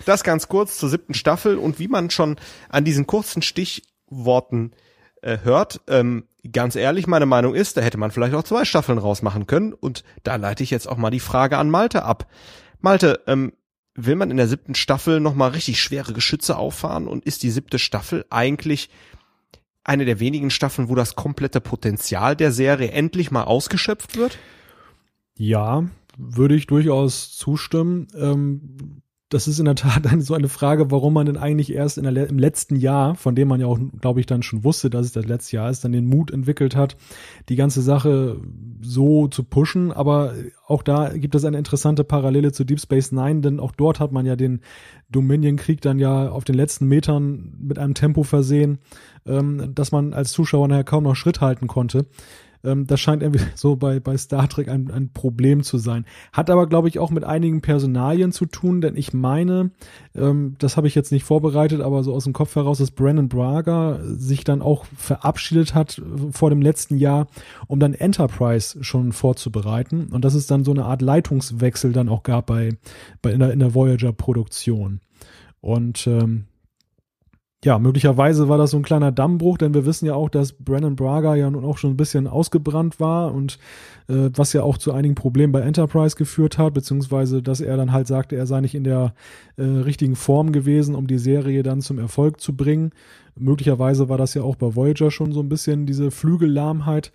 Das 0.04 0.24
ganz 0.24 0.48
kurz 0.48 0.78
zur 0.78 0.88
siebten 0.88 1.14
Staffel 1.14 1.56
und 1.56 1.78
wie 1.78 1.88
man 1.88 2.10
schon 2.10 2.36
an 2.68 2.84
diesen 2.84 3.06
kurzen 3.06 3.42
Stichworten 3.42 4.72
äh, 5.22 5.38
hört, 5.42 5.80
ähm, 5.88 6.24
ganz 6.50 6.76
ehrlich, 6.76 7.06
meine 7.06 7.26
Meinung 7.26 7.54
ist, 7.54 7.76
da 7.76 7.80
hätte 7.80 7.98
man 7.98 8.10
vielleicht 8.10 8.34
auch 8.34 8.42
zwei 8.42 8.64
Staffeln 8.64 8.98
rausmachen 8.98 9.46
können. 9.46 9.72
Und 9.72 10.02
da 10.24 10.36
leite 10.36 10.62
ich 10.62 10.70
jetzt 10.70 10.88
auch 10.88 10.96
mal 10.96 11.10
die 11.10 11.20
Frage 11.20 11.58
an 11.58 11.70
Malte 11.70 12.04
ab. 12.04 12.26
Malte, 12.80 13.20
ähm, 13.26 13.52
will 13.94 14.16
man 14.16 14.30
in 14.30 14.38
der 14.38 14.48
siebten 14.48 14.74
Staffel 14.74 15.20
nochmal 15.20 15.50
richtig 15.50 15.80
schwere 15.80 16.12
Geschütze 16.12 16.56
auffahren 16.56 17.06
und 17.06 17.24
ist 17.24 17.42
die 17.42 17.50
siebte 17.50 17.78
Staffel 17.78 18.24
eigentlich 18.30 18.88
eine 19.84 20.04
der 20.04 20.20
wenigen 20.20 20.50
Staffeln, 20.50 20.88
wo 20.88 20.94
das 20.94 21.16
komplette 21.16 21.60
Potenzial 21.60 22.36
der 22.36 22.52
Serie 22.52 22.90
endlich 22.92 23.30
mal 23.30 23.44
ausgeschöpft 23.44 24.16
wird? 24.16 24.38
Ja, 25.36 25.84
würde 26.16 26.54
ich 26.54 26.66
durchaus 26.66 27.36
zustimmen. 27.36 28.08
Ähm, 28.14 29.01
das 29.32 29.48
ist 29.48 29.58
in 29.58 29.64
der 29.64 29.74
Tat 29.74 30.06
eine, 30.10 30.22
so 30.22 30.34
eine 30.34 30.48
Frage, 30.48 30.90
warum 30.90 31.14
man 31.14 31.26
denn 31.26 31.36
eigentlich 31.36 31.72
erst 31.72 31.98
in 31.98 32.04
der, 32.04 32.28
im 32.28 32.38
letzten 32.38 32.76
Jahr, 32.76 33.14
von 33.14 33.34
dem 33.34 33.48
man 33.48 33.60
ja 33.60 33.66
auch, 33.66 33.78
glaube 34.00 34.20
ich, 34.20 34.26
dann 34.26 34.42
schon 34.42 34.64
wusste, 34.64 34.90
dass 34.90 35.06
es 35.06 35.12
das 35.12 35.26
letzte 35.26 35.56
Jahr 35.56 35.70
ist, 35.70 35.84
dann 35.84 35.92
den 35.92 36.06
Mut 36.06 36.30
entwickelt 36.30 36.76
hat, 36.76 36.96
die 37.48 37.56
ganze 37.56 37.82
Sache 37.82 38.40
so 38.82 39.28
zu 39.28 39.44
pushen. 39.44 39.92
Aber 39.92 40.34
auch 40.66 40.82
da 40.82 41.08
gibt 41.10 41.34
es 41.34 41.44
eine 41.44 41.58
interessante 41.58 42.04
Parallele 42.04 42.52
zu 42.52 42.64
Deep 42.64 42.80
Space 42.80 43.12
Nine, 43.12 43.40
denn 43.40 43.60
auch 43.60 43.72
dort 43.72 44.00
hat 44.00 44.12
man 44.12 44.26
ja 44.26 44.36
den 44.36 44.60
Dominion-Krieg 45.10 45.80
dann 45.80 45.98
ja 45.98 46.30
auf 46.30 46.44
den 46.44 46.54
letzten 46.54 46.86
Metern 46.86 47.54
mit 47.60 47.78
einem 47.78 47.94
Tempo 47.94 48.22
versehen, 48.22 48.78
ähm, 49.26 49.74
dass 49.74 49.92
man 49.92 50.12
als 50.12 50.32
Zuschauer 50.32 50.68
nachher 50.68 50.84
kaum 50.84 51.04
noch 51.04 51.16
Schritt 51.16 51.40
halten 51.40 51.66
konnte. 51.66 52.06
Ähm, 52.64 52.86
das 52.86 53.00
scheint 53.00 53.22
irgendwie 53.22 53.44
so 53.54 53.76
bei, 53.76 54.00
bei 54.00 54.16
Star 54.16 54.48
Trek 54.48 54.68
ein, 54.68 54.90
ein 54.90 55.10
Problem 55.12 55.62
zu 55.62 55.78
sein. 55.78 56.04
Hat 56.32 56.50
aber, 56.50 56.66
glaube 56.66 56.88
ich, 56.88 56.98
auch 56.98 57.10
mit 57.10 57.24
einigen 57.24 57.60
Personalien 57.60 58.32
zu 58.32 58.46
tun, 58.46 58.80
denn 58.80 58.96
ich 58.96 59.12
meine, 59.12 59.70
ähm, 60.14 60.56
das 60.58 60.76
habe 60.76 60.86
ich 60.86 60.94
jetzt 60.94 61.12
nicht 61.12 61.24
vorbereitet, 61.24 61.80
aber 61.80 62.02
so 62.02 62.14
aus 62.14 62.24
dem 62.24 62.32
Kopf 62.32 62.54
heraus, 62.56 62.78
dass 62.78 62.90
Brandon 62.90 63.28
Braga 63.28 64.00
sich 64.04 64.44
dann 64.44 64.62
auch 64.62 64.84
verabschiedet 64.96 65.74
hat 65.74 65.98
äh, 65.98 66.02
vor 66.30 66.50
dem 66.50 66.62
letzten 66.62 66.96
Jahr, 66.96 67.26
um 67.66 67.80
dann 67.80 67.94
Enterprise 67.94 68.82
schon 68.82 69.12
vorzubereiten. 69.12 70.08
Und 70.10 70.24
dass 70.24 70.34
es 70.34 70.46
dann 70.46 70.64
so 70.64 70.70
eine 70.72 70.84
Art 70.84 71.02
Leitungswechsel 71.02 71.92
dann 71.92 72.08
auch 72.08 72.22
gab 72.22 72.46
bei, 72.46 72.70
bei 73.20 73.32
in 73.32 73.40
der, 73.40 73.52
in 73.52 73.58
der 73.58 73.74
Voyager-Produktion. 73.74 75.00
Und 75.60 76.06
ähm, 76.08 76.46
ja, 77.64 77.78
möglicherweise 77.78 78.48
war 78.48 78.58
das 78.58 78.72
so 78.72 78.76
ein 78.76 78.82
kleiner 78.82 79.12
Dammbruch, 79.12 79.56
denn 79.56 79.72
wir 79.72 79.86
wissen 79.86 80.06
ja 80.06 80.14
auch, 80.14 80.28
dass 80.28 80.52
Brandon 80.52 80.96
Braga 80.96 81.36
ja 81.36 81.48
nun 81.48 81.64
auch 81.64 81.78
schon 81.78 81.90
ein 81.92 81.96
bisschen 81.96 82.26
ausgebrannt 82.26 82.98
war 82.98 83.32
und 83.32 83.58
äh, 84.08 84.30
was 84.34 84.52
ja 84.52 84.64
auch 84.64 84.78
zu 84.78 84.92
einigen 84.92 85.14
Problemen 85.14 85.52
bei 85.52 85.60
Enterprise 85.60 86.16
geführt 86.16 86.58
hat, 86.58 86.74
beziehungsweise 86.74 87.40
dass 87.40 87.60
er 87.60 87.76
dann 87.76 87.92
halt 87.92 88.08
sagte, 88.08 88.34
er 88.34 88.46
sei 88.46 88.60
nicht 88.60 88.74
in 88.74 88.82
der 88.82 89.14
äh, 89.56 89.62
richtigen 89.62 90.16
Form 90.16 90.50
gewesen, 90.50 90.96
um 90.96 91.06
die 91.06 91.18
Serie 91.18 91.62
dann 91.62 91.82
zum 91.82 92.00
Erfolg 92.00 92.40
zu 92.40 92.56
bringen. 92.56 92.90
Möglicherweise 93.36 94.08
war 94.08 94.18
das 94.18 94.34
ja 94.34 94.42
auch 94.42 94.56
bei 94.56 94.74
Voyager 94.74 95.12
schon 95.12 95.32
so 95.32 95.40
ein 95.40 95.48
bisschen 95.48 95.86
diese 95.86 96.10
Flügellahmheit. 96.10 97.12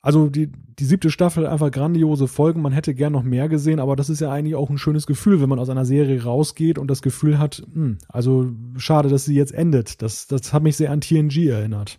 Also 0.00 0.28
die, 0.28 0.50
die 0.78 0.84
siebte 0.84 1.10
Staffel 1.10 1.46
einfach 1.46 1.70
grandiose 1.70 2.28
Folgen. 2.28 2.62
Man 2.62 2.72
hätte 2.72 2.94
gern 2.94 3.12
noch 3.12 3.24
mehr 3.24 3.48
gesehen, 3.48 3.80
aber 3.80 3.96
das 3.96 4.08
ist 4.08 4.20
ja 4.20 4.30
eigentlich 4.30 4.54
auch 4.54 4.70
ein 4.70 4.78
schönes 4.78 5.06
Gefühl, 5.06 5.40
wenn 5.40 5.48
man 5.48 5.58
aus 5.58 5.70
einer 5.70 5.84
Serie 5.84 6.22
rausgeht 6.22 6.78
und 6.78 6.88
das 6.88 7.02
Gefühl 7.02 7.38
hat, 7.38 7.62
hm, 7.72 7.98
also 8.08 8.52
schade, 8.76 9.08
dass 9.08 9.24
sie 9.24 9.34
jetzt 9.34 9.52
endet. 9.52 10.02
Das, 10.02 10.28
das 10.28 10.52
hat 10.52 10.62
mich 10.62 10.76
sehr 10.76 10.92
an 10.92 11.00
TNG 11.00 11.48
erinnert. 11.48 11.98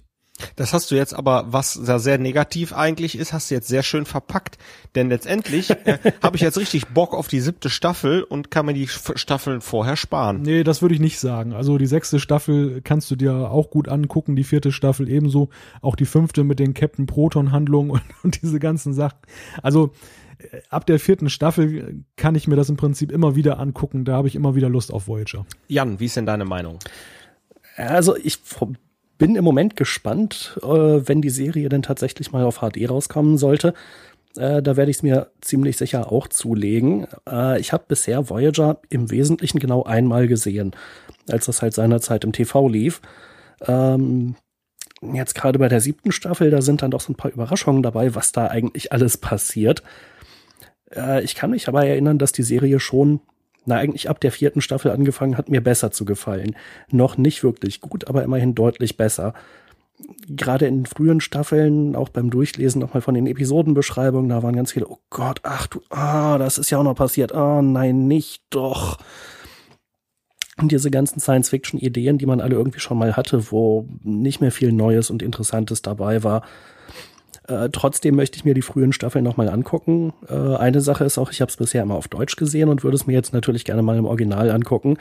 Das 0.55 0.73
hast 0.73 0.91
du 0.91 0.95
jetzt 0.95 1.13
aber, 1.13 1.45
was 1.49 1.79
da 1.85 1.99
sehr 1.99 2.17
negativ 2.17 2.73
eigentlich 2.73 3.17
ist, 3.17 3.33
hast 3.33 3.49
du 3.49 3.55
jetzt 3.55 3.67
sehr 3.67 3.83
schön 3.83 4.05
verpackt. 4.05 4.57
Denn 4.95 5.09
letztendlich 5.09 5.69
äh, 5.69 5.99
habe 6.23 6.35
ich 6.35 6.41
jetzt 6.41 6.57
richtig 6.57 6.87
Bock 6.87 7.13
auf 7.13 7.27
die 7.27 7.39
siebte 7.39 7.69
Staffel 7.69 8.23
und 8.23 8.51
kann 8.51 8.65
mir 8.65 8.73
die 8.73 8.87
Staffeln 8.87 9.61
vorher 9.61 9.95
sparen. 9.95 10.41
Nee, 10.41 10.63
das 10.63 10.81
würde 10.81 10.95
ich 10.95 11.01
nicht 11.01 11.19
sagen. 11.19 11.53
Also 11.53 11.77
die 11.77 11.85
sechste 11.85 12.19
Staffel 12.19 12.81
kannst 12.81 13.09
du 13.11 13.15
dir 13.15 13.51
auch 13.51 13.69
gut 13.69 13.89
angucken, 13.89 14.35
die 14.35 14.43
vierte 14.43 14.71
Staffel 14.71 15.09
ebenso, 15.09 15.49
auch 15.81 15.95
die 15.95 16.05
fünfte 16.05 16.43
mit 16.43 16.59
den 16.59 16.73
Captain 16.73 17.05
Proton 17.05 17.51
Handlungen 17.51 17.91
und, 17.91 18.01
und 18.23 18.41
diese 18.41 18.59
ganzen 18.59 18.93
Sachen. 18.93 19.19
Also 19.61 19.91
äh, 20.39 20.61
ab 20.69 20.85
der 20.85 20.99
vierten 20.99 21.29
Staffel 21.29 22.03
kann 22.15 22.35
ich 22.35 22.47
mir 22.47 22.55
das 22.55 22.69
im 22.69 22.77
Prinzip 22.77 23.11
immer 23.11 23.35
wieder 23.35 23.59
angucken. 23.59 24.05
Da 24.05 24.13
habe 24.13 24.27
ich 24.27 24.35
immer 24.35 24.55
wieder 24.55 24.69
Lust 24.69 24.91
auf 24.91 25.07
Voyager. 25.07 25.45
Jan, 25.67 25.99
wie 25.99 26.05
ist 26.05 26.15
denn 26.15 26.25
deine 26.25 26.45
Meinung? 26.45 26.79
Also 27.75 28.15
ich 28.17 28.39
bin 29.19 29.35
im 29.35 29.43
Moment 29.43 29.75
gespannt, 29.75 30.57
äh, 30.63 30.67
wenn 30.67 31.21
die 31.21 31.29
Serie 31.29 31.69
denn 31.69 31.83
tatsächlich 31.83 32.31
mal 32.31 32.43
auf 32.43 32.61
HD 32.61 32.89
rauskommen 32.89 33.37
sollte. 33.37 33.75
Äh, 34.35 34.63
da 34.63 34.77
werde 34.77 34.89
ich 34.89 34.97
es 34.97 35.03
mir 35.03 35.29
ziemlich 35.41 35.77
sicher 35.77 36.11
auch 36.11 36.27
zulegen. 36.27 37.05
Äh, 37.29 37.59
ich 37.59 37.73
habe 37.73 37.83
bisher 37.87 38.29
Voyager 38.29 38.79
im 38.89 39.11
Wesentlichen 39.11 39.59
genau 39.59 39.83
einmal 39.83 40.27
gesehen, 40.27 40.71
als 41.29 41.45
das 41.45 41.61
halt 41.61 41.73
seinerzeit 41.73 42.23
im 42.23 42.31
TV 42.31 42.67
lief. 42.67 43.01
Ähm, 43.67 44.35
jetzt 45.01 45.35
gerade 45.35 45.59
bei 45.59 45.67
der 45.67 45.81
siebten 45.81 46.11
Staffel, 46.11 46.49
da 46.49 46.61
sind 46.61 46.81
dann 46.81 46.91
doch 46.91 47.01
so 47.01 47.11
ein 47.11 47.17
paar 47.17 47.31
Überraschungen 47.31 47.83
dabei, 47.83 48.15
was 48.15 48.31
da 48.31 48.47
eigentlich 48.47 48.91
alles 48.93 49.17
passiert. 49.17 49.83
Äh, 50.95 51.23
ich 51.23 51.35
kann 51.35 51.51
mich 51.51 51.67
aber 51.67 51.85
erinnern, 51.85 52.19
dass 52.19 52.31
die 52.31 52.43
Serie 52.43 52.79
schon 52.79 53.19
na 53.65 53.75
eigentlich 53.75 54.09
ab 54.09 54.19
der 54.19 54.31
vierten 54.31 54.61
Staffel 54.61 54.91
angefangen 54.91 55.37
hat, 55.37 55.49
mir 55.49 55.61
besser 55.61 55.91
zu 55.91 56.05
gefallen. 56.05 56.55
Noch 56.91 57.17
nicht 57.17 57.43
wirklich 57.43 57.81
gut, 57.81 58.07
aber 58.07 58.23
immerhin 58.23 58.55
deutlich 58.55 58.97
besser. 58.97 59.33
Gerade 60.29 60.65
in 60.65 60.85
frühen 60.85 61.19
Staffeln, 61.19 61.95
auch 61.95 62.09
beim 62.09 62.29
Durchlesen 62.29 62.79
nochmal 62.79 63.01
von 63.01 63.15
den 63.15 63.27
Episodenbeschreibungen, 63.27 64.29
da 64.29 64.41
waren 64.43 64.55
ganz 64.55 64.71
viele, 64.71 64.87
oh 64.87 64.99
Gott, 65.09 65.41
ach 65.43 65.67
du, 65.67 65.81
ah, 65.89 66.37
das 66.37 66.57
ist 66.57 66.69
ja 66.69 66.77
auch 66.77 66.83
noch 66.83 66.95
passiert, 66.95 67.33
ah, 67.33 67.61
nein, 67.61 68.07
nicht 68.07 68.43
doch. 68.49 68.97
Und 70.57 70.71
diese 70.71 70.91
ganzen 70.91 71.19
Science-Fiction-Ideen, 71.19 72.17
die 72.17 72.25
man 72.25 72.41
alle 72.41 72.55
irgendwie 72.55 72.79
schon 72.79 72.97
mal 72.97 73.15
hatte, 73.15 73.51
wo 73.51 73.87
nicht 74.03 74.41
mehr 74.41 74.51
viel 74.51 74.71
Neues 74.71 75.09
und 75.09 75.21
Interessantes 75.21 75.81
dabei 75.81 76.23
war, 76.23 76.43
äh, 77.49 77.69
trotzdem 77.71 78.15
möchte 78.15 78.37
ich 78.37 78.45
mir 78.45 78.53
die 78.53 78.61
frühen 78.61 78.93
Staffeln 78.93 79.23
nochmal 79.23 79.49
angucken. 79.49 80.13
Äh, 80.27 80.55
eine 80.55 80.81
Sache 80.81 81.03
ist 81.03 81.17
auch, 81.17 81.31
ich 81.31 81.41
habe 81.41 81.49
es 81.49 81.57
bisher 81.57 81.83
immer 81.83 81.95
auf 81.95 82.07
Deutsch 82.07 82.35
gesehen 82.35 82.69
und 82.69 82.83
würde 82.83 82.95
es 82.95 83.07
mir 83.07 83.13
jetzt 83.13 83.33
natürlich 83.33 83.65
gerne 83.65 83.81
mal 83.81 83.97
im 83.97 84.05
Original 84.05 84.51
angucken 84.51 84.97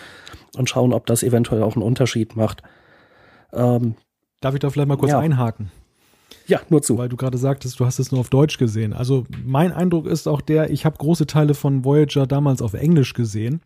und 0.56 0.68
schauen, 0.68 0.92
ob 0.92 1.06
das 1.06 1.22
eventuell 1.22 1.62
auch 1.62 1.76
einen 1.76 1.84
Unterschied 1.84 2.36
macht. 2.36 2.62
Ähm, 3.52 3.94
Darf 4.40 4.54
ich 4.54 4.60
da 4.60 4.70
vielleicht 4.70 4.88
mal 4.88 4.96
kurz 4.96 5.12
ja. 5.12 5.18
einhaken? 5.18 5.70
Ja, 6.46 6.60
nur 6.70 6.80
zu. 6.80 6.96
Weil 6.96 7.08
du 7.08 7.16
gerade 7.16 7.36
sagtest, 7.36 7.78
du 7.78 7.84
hast 7.84 7.98
es 7.98 8.10
nur 8.10 8.20
auf 8.20 8.30
Deutsch 8.30 8.56
gesehen. 8.56 8.92
Also 8.92 9.26
mein 9.44 9.72
Eindruck 9.72 10.06
ist 10.06 10.26
auch 10.26 10.40
der, 10.40 10.70
ich 10.70 10.84
habe 10.86 10.96
große 10.96 11.26
Teile 11.26 11.54
von 11.54 11.84
Voyager 11.84 12.26
damals 12.26 12.62
auf 12.62 12.74
Englisch 12.74 13.12
gesehen. 13.12 13.60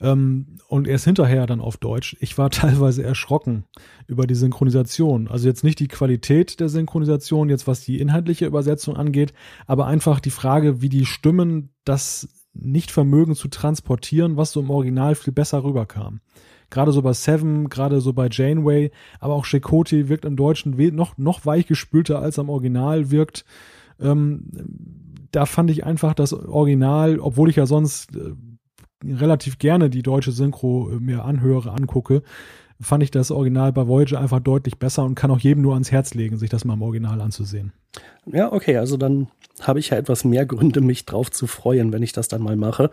Ähm, 0.00 0.58
und 0.68 0.88
erst 0.88 1.04
hinterher 1.04 1.46
dann 1.46 1.60
auf 1.60 1.76
Deutsch. 1.76 2.16
Ich 2.20 2.36
war 2.38 2.50
teilweise 2.50 3.02
erschrocken 3.02 3.64
über 4.06 4.26
die 4.26 4.34
Synchronisation. 4.34 5.28
Also 5.28 5.48
jetzt 5.48 5.64
nicht 5.64 5.80
die 5.80 5.88
Qualität 5.88 6.60
der 6.60 6.68
Synchronisation, 6.68 7.48
jetzt 7.48 7.66
was 7.66 7.80
die 7.84 8.00
inhaltliche 8.00 8.46
Übersetzung 8.46 8.96
angeht, 8.96 9.32
aber 9.66 9.86
einfach 9.86 10.20
die 10.20 10.30
Frage, 10.30 10.82
wie 10.82 10.88
die 10.88 11.06
Stimmen 11.06 11.70
das 11.84 12.28
nicht 12.54 12.90
vermögen 12.90 13.34
zu 13.34 13.48
transportieren, 13.48 14.36
was 14.36 14.52
so 14.52 14.60
im 14.60 14.70
Original 14.70 15.14
viel 15.14 15.32
besser 15.32 15.64
rüberkam. 15.64 16.20
Gerade 16.70 16.92
so 16.92 17.02
bei 17.02 17.12
Seven, 17.12 17.68
gerade 17.68 18.00
so 18.00 18.12
bei 18.12 18.28
Janeway, 18.30 18.90
aber 19.20 19.34
auch 19.34 19.44
Shekoti 19.44 20.08
wirkt 20.08 20.24
im 20.24 20.36
Deutschen 20.36 20.76
noch, 20.94 21.18
noch 21.18 21.44
weichgespülter 21.44 22.20
als 22.20 22.38
am 22.38 22.48
Original 22.48 23.10
wirkt. 23.10 23.44
Ähm, 24.00 24.50
da 25.30 25.46
fand 25.46 25.70
ich 25.70 25.84
einfach 25.84 26.14
das 26.14 26.32
Original, 26.32 27.18
obwohl 27.18 27.50
ich 27.50 27.56
ja 27.56 27.66
sonst 27.66 28.16
äh, 28.16 28.34
relativ 29.12 29.58
gerne 29.58 29.90
die 29.90 30.02
deutsche 30.02 30.32
Synchro 30.32 30.90
äh, 30.90 31.00
mir 31.00 31.24
anhöre, 31.24 31.72
angucke, 31.72 32.22
fand 32.80 33.02
ich 33.02 33.10
das 33.10 33.30
Original 33.30 33.72
bei 33.72 33.86
Voyager 33.86 34.20
einfach 34.20 34.40
deutlich 34.40 34.78
besser 34.78 35.04
und 35.04 35.14
kann 35.14 35.30
auch 35.30 35.38
jedem 35.38 35.62
nur 35.62 35.74
ans 35.74 35.92
Herz 35.92 36.14
legen, 36.14 36.38
sich 36.38 36.50
das 36.50 36.64
mal 36.64 36.74
im 36.74 36.82
Original 36.82 37.20
anzusehen. 37.20 37.72
Ja, 38.26 38.52
okay, 38.52 38.76
also 38.76 38.96
dann 38.96 39.28
habe 39.60 39.78
ich 39.78 39.90
ja 39.90 39.96
etwas 39.96 40.24
mehr 40.24 40.46
Gründe, 40.46 40.80
mich 40.80 41.06
drauf 41.06 41.30
zu 41.30 41.46
freuen, 41.46 41.92
wenn 41.92 42.02
ich 42.02 42.12
das 42.12 42.28
dann 42.28 42.42
mal 42.42 42.56
mache. 42.56 42.90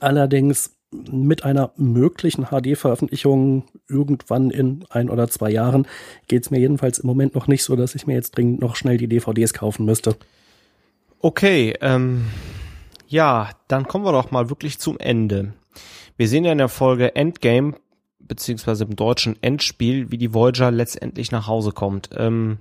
Allerdings 0.00 0.76
mit 0.92 1.44
einer 1.44 1.72
möglichen 1.76 2.46
HD-Veröffentlichung 2.46 3.64
irgendwann 3.88 4.50
in 4.50 4.84
ein 4.90 5.08
oder 5.08 5.28
zwei 5.28 5.50
Jahren 5.50 5.86
geht 6.28 6.44
es 6.44 6.50
mir 6.50 6.58
jedenfalls 6.58 6.98
im 6.98 7.06
Moment 7.06 7.34
noch 7.34 7.46
nicht 7.46 7.64
so, 7.64 7.76
dass 7.76 7.94
ich 7.94 8.06
mir 8.06 8.14
jetzt 8.14 8.36
dringend 8.36 8.60
noch 8.60 8.76
schnell 8.76 8.98
die 8.98 9.08
DVDs 9.08 9.54
kaufen 9.54 9.86
müsste. 9.86 10.16
Okay, 11.20 11.74
ähm, 11.80 12.26
ja, 13.12 13.50
dann 13.68 13.86
kommen 13.86 14.06
wir 14.06 14.12
doch 14.12 14.30
mal 14.30 14.48
wirklich 14.48 14.78
zum 14.78 14.98
Ende. 14.98 15.52
Wir 16.16 16.28
sehen 16.28 16.44
ja 16.44 16.52
in 16.52 16.58
der 16.58 16.70
Folge 16.70 17.14
Endgame, 17.14 17.74
beziehungsweise 18.18 18.84
im 18.84 18.96
deutschen 18.96 19.40
Endspiel, 19.42 20.10
wie 20.10 20.16
die 20.16 20.32
Voyager 20.32 20.70
letztendlich 20.70 21.30
nach 21.30 21.46
Hause 21.46 21.72
kommt. 21.72 22.08
Ähm, 22.16 22.58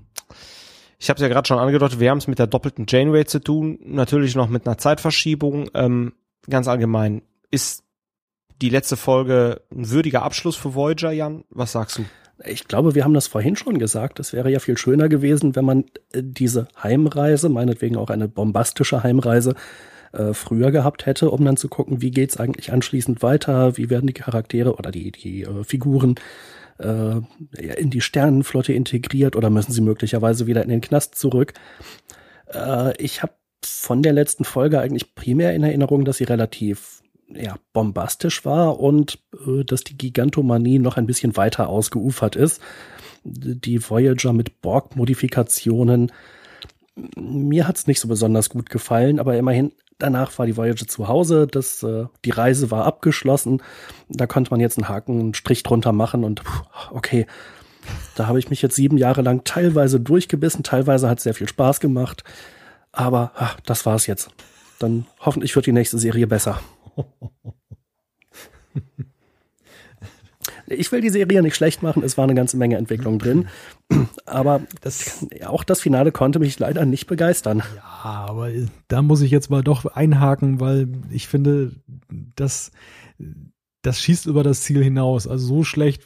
ich 0.99 1.09
habe 1.09 1.17
es 1.17 1.21
ja 1.21 1.29
gerade 1.29 1.47
schon 1.47 1.57
angedeutet, 1.57 2.01
wir 2.01 2.09
haben 2.09 2.17
es 2.17 2.27
mit 2.27 2.37
der 2.37 2.47
doppelten 2.47 2.85
Janeway 2.87 3.25
zu 3.25 3.39
tun, 3.39 3.79
natürlich 3.85 4.35
noch 4.35 4.49
mit 4.49 4.67
einer 4.67 4.77
Zeitverschiebung. 4.77 5.69
Ähm, 5.73 6.13
ganz 6.49 6.67
allgemein, 6.67 7.21
ist 7.49 7.85
die 8.61 8.69
letzte 8.69 8.97
Folge 8.97 9.61
ein 9.73 9.89
würdiger 9.89 10.23
Abschluss 10.23 10.57
für 10.57 10.75
Voyager, 10.75 11.11
Jan? 11.11 11.45
Was 11.49 11.71
sagst 11.71 11.97
du? 11.97 12.05
Ich 12.43 12.67
glaube, 12.67 12.93
wir 12.93 13.05
haben 13.05 13.13
das 13.13 13.27
vorhin 13.27 13.55
schon 13.55 13.79
gesagt. 13.79 14.19
Es 14.19 14.33
wäre 14.33 14.51
ja 14.51 14.59
viel 14.59 14.77
schöner 14.77 15.07
gewesen, 15.07 15.55
wenn 15.55 15.63
man 15.63 15.85
äh, 16.11 16.21
diese 16.21 16.67
Heimreise, 16.83 17.47
meinetwegen 17.47 17.95
auch 17.95 18.09
eine 18.09 18.27
bombastische 18.27 19.01
Heimreise, 19.01 19.55
äh, 20.13 20.33
früher 20.33 20.71
gehabt 20.71 21.05
hätte, 21.05 21.31
um 21.31 21.43
dann 21.45 21.57
zu 21.57 21.69
gucken, 21.69 22.01
wie 22.01 22.11
geht's 22.11 22.37
eigentlich 22.37 22.71
anschließend 22.71 23.21
weiter, 23.21 23.77
wie 23.77 23.89
werden 23.89 24.07
die 24.07 24.13
Charaktere 24.13 24.75
oder 24.75 24.91
die, 24.91 25.11
die 25.11 25.43
äh, 25.43 25.63
Figuren 25.63 26.15
äh, 26.79 27.21
in 27.57 27.89
die 27.89 28.01
Sternenflotte 28.01 28.73
integriert 28.73 29.35
oder 29.35 29.49
müssen 29.49 29.71
sie 29.71 29.81
möglicherweise 29.81 30.47
wieder 30.47 30.63
in 30.63 30.69
den 30.69 30.81
Knast 30.81 31.15
zurück. 31.15 31.53
Äh, 32.53 32.95
ich 33.01 33.23
habe 33.23 33.33
von 33.63 34.01
der 34.01 34.13
letzten 34.13 34.43
Folge 34.43 34.79
eigentlich 34.79 35.15
primär 35.15 35.53
in 35.53 35.63
Erinnerung, 35.63 36.05
dass 36.05 36.17
sie 36.17 36.23
relativ 36.23 37.01
ja, 37.35 37.55
bombastisch 37.73 38.45
war 38.45 38.79
und 38.79 39.19
äh, 39.47 39.63
dass 39.63 39.83
die 39.83 39.97
Gigantomanie 39.97 40.79
noch 40.79 40.97
ein 40.97 41.07
bisschen 41.07 41.37
weiter 41.37 41.69
ausgeufert 41.69 42.35
ist. 42.35 42.61
Die 43.23 43.87
Voyager 43.87 44.33
mit 44.33 44.61
Borg-Modifikationen. 44.61 46.11
Mir 47.15 47.67
hat's 47.67 47.87
nicht 47.87 47.99
so 47.99 48.07
besonders 48.07 48.49
gut 48.49 48.69
gefallen, 48.69 49.19
aber 49.19 49.37
immerhin 49.37 49.71
Danach 50.01 50.39
war 50.39 50.47
die 50.47 50.57
Voyager 50.57 50.87
zu 50.87 51.07
Hause, 51.07 51.45
das, 51.45 51.83
äh, 51.83 52.05
die 52.25 52.31
Reise 52.31 52.71
war 52.71 52.85
abgeschlossen. 52.85 53.61
Da 54.09 54.25
konnte 54.25 54.49
man 54.49 54.59
jetzt 54.59 54.79
einen 54.79 54.89
Haken, 54.89 55.19
einen 55.19 55.33
Strich 55.35 55.61
drunter 55.61 55.91
machen 55.91 56.23
und 56.23 56.41
okay, 56.89 57.27
da 58.15 58.25
habe 58.25 58.39
ich 58.39 58.49
mich 58.49 58.63
jetzt 58.63 58.75
sieben 58.75 58.97
Jahre 58.97 59.21
lang 59.21 59.43
teilweise 59.43 59.99
durchgebissen, 59.99 60.63
teilweise 60.63 61.07
hat 61.07 61.19
es 61.19 61.23
sehr 61.23 61.35
viel 61.35 61.47
Spaß 61.47 61.79
gemacht. 61.79 62.23
Aber 62.91 63.31
ach, 63.35 63.59
das 63.59 63.85
war's 63.85 64.07
jetzt. 64.07 64.31
Dann 64.79 65.05
hoffentlich 65.19 65.55
wird 65.55 65.67
die 65.67 65.71
nächste 65.71 65.99
Serie 65.99 66.25
besser. 66.25 66.59
ich 70.71 70.91
will 70.91 71.01
die 71.01 71.09
Serie 71.09 71.41
nicht 71.41 71.55
schlecht 71.55 71.83
machen, 71.83 72.03
es 72.03 72.17
war 72.17 72.23
eine 72.23 72.35
ganze 72.35 72.57
Menge 72.57 72.77
Entwicklung 72.77 73.19
drin. 73.19 73.47
Aber 74.25 74.61
das, 74.81 75.25
auch 75.45 75.63
das 75.63 75.81
Finale 75.81 76.11
konnte 76.11 76.39
mich 76.39 76.57
leider 76.59 76.85
nicht 76.85 77.07
begeistern. 77.07 77.63
Ja, 77.75 78.25
aber 78.27 78.49
da 78.87 79.01
muss 79.01 79.21
ich 79.21 79.31
jetzt 79.31 79.49
mal 79.49 79.63
doch 79.63 79.85
einhaken, 79.85 80.59
weil 80.59 80.87
ich 81.11 81.27
finde, 81.27 81.73
dass 82.35 82.71
das 83.81 83.99
schießt 83.99 84.25
über 84.27 84.43
das 84.43 84.61
Ziel 84.61 84.83
hinaus. 84.83 85.27
Also 85.27 85.45
so 85.47 85.63
schlecht 85.63 86.03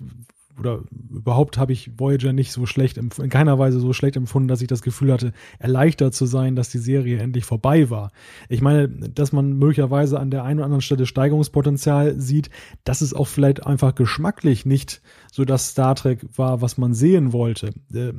oder 0.59 0.83
überhaupt 1.09 1.57
habe 1.57 1.73
ich 1.73 1.91
Voyager 1.97 2.33
nicht 2.33 2.51
so 2.51 2.65
schlecht, 2.65 2.97
in 2.97 3.09
keiner 3.29 3.59
Weise 3.59 3.79
so 3.79 3.93
schlecht 3.93 4.15
empfunden, 4.15 4.47
dass 4.47 4.61
ich 4.61 4.67
das 4.67 4.81
Gefühl 4.81 5.11
hatte, 5.11 5.33
erleichtert 5.59 6.13
zu 6.13 6.25
sein, 6.25 6.55
dass 6.55 6.69
die 6.69 6.77
Serie 6.77 7.19
endlich 7.19 7.45
vorbei 7.45 7.89
war. 7.89 8.11
Ich 8.47 8.61
meine, 8.61 8.87
dass 8.87 9.31
man 9.31 9.57
möglicherweise 9.57 10.19
an 10.19 10.31
der 10.31 10.43
einen 10.43 10.59
oder 10.59 10.65
anderen 10.65 10.81
Stelle 10.81 11.05
Steigerungspotenzial 11.05 12.19
sieht, 12.19 12.49
das 12.83 13.01
ist 13.01 13.13
auch 13.13 13.27
vielleicht 13.27 13.65
einfach 13.65 13.95
geschmacklich 13.95 14.65
nicht 14.65 15.01
so 15.35 15.43
das 15.43 15.71
Star 15.71 15.95
Trek 15.95 16.25
war, 16.37 16.61
was 16.61 16.77
man 16.77 16.93
sehen 16.93 17.33
wollte. 17.33 17.73
Äh, 17.93 18.13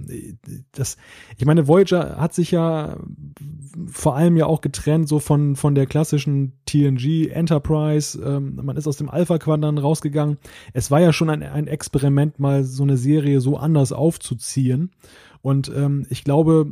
das, 0.72 0.98
ich 1.38 1.46
meine, 1.46 1.66
Voyager 1.66 2.18
hat 2.18 2.34
sich 2.34 2.50
ja 2.50 2.98
vor 3.86 4.16
allem 4.16 4.36
ja 4.36 4.44
auch 4.44 4.60
getrennt 4.60 5.08
so 5.08 5.18
von, 5.18 5.56
von 5.56 5.74
der 5.74 5.86
klassischen 5.86 6.60
TNG 6.66 7.28
Enterprise. 7.30 8.22
Ähm, 8.22 8.60
man 8.62 8.76
ist 8.76 8.86
aus 8.86 8.98
dem 8.98 9.08
Alpha-Quadrant 9.08 9.82
rausgegangen. 9.82 10.36
Es 10.74 10.90
war 10.90 11.00
ja 11.00 11.14
schon 11.14 11.30
ein, 11.30 11.42
ein 11.42 11.68
Experiment, 11.68 12.38
mal 12.38 12.64
so 12.64 12.82
eine 12.82 12.98
Serie 12.98 13.40
so 13.40 13.56
anders 13.56 13.92
aufzuziehen. 13.92 14.90
Und 15.40 15.72
ähm, 15.74 16.06
ich 16.10 16.22
glaube, 16.22 16.66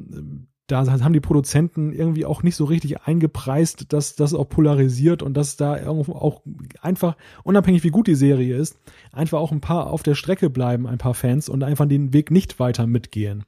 da 0.66 0.86
haben 0.86 1.12
die 1.12 1.20
Produzenten 1.20 1.92
irgendwie 1.92 2.24
auch 2.24 2.42
nicht 2.42 2.56
so 2.56 2.64
richtig 2.64 3.02
eingepreist, 3.02 3.92
dass 3.92 4.16
das 4.16 4.32
auch 4.32 4.48
polarisiert 4.48 5.22
und 5.22 5.34
dass 5.34 5.56
da 5.56 5.78
irgendwo 5.78 6.12
auch 6.12 6.40
einfach, 6.80 7.16
unabhängig 7.42 7.84
wie 7.84 7.90
gut 7.90 8.06
die 8.06 8.14
Serie 8.14 8.56
ist, 8.56 8.78
einfach 9.12 9.38
auch 9.38 9.52
ein 9.52 9.60
paar 9.60 9.90
auf 9.90 10.02
der 10.02 10.14
Strecke 10.14 10.48
bleiben, 10.48 10.86
ein 10.86 10.98
paar 10.98 11.14
Fans 11.14 11.50
und 11.50 11.62
einfach 11.62 11.86
den 11.86 12.14
Weg 12.14 12.30
nicht 12.30 12.58
weiter 12.60 12.86
mitgehen. 12.86 13.44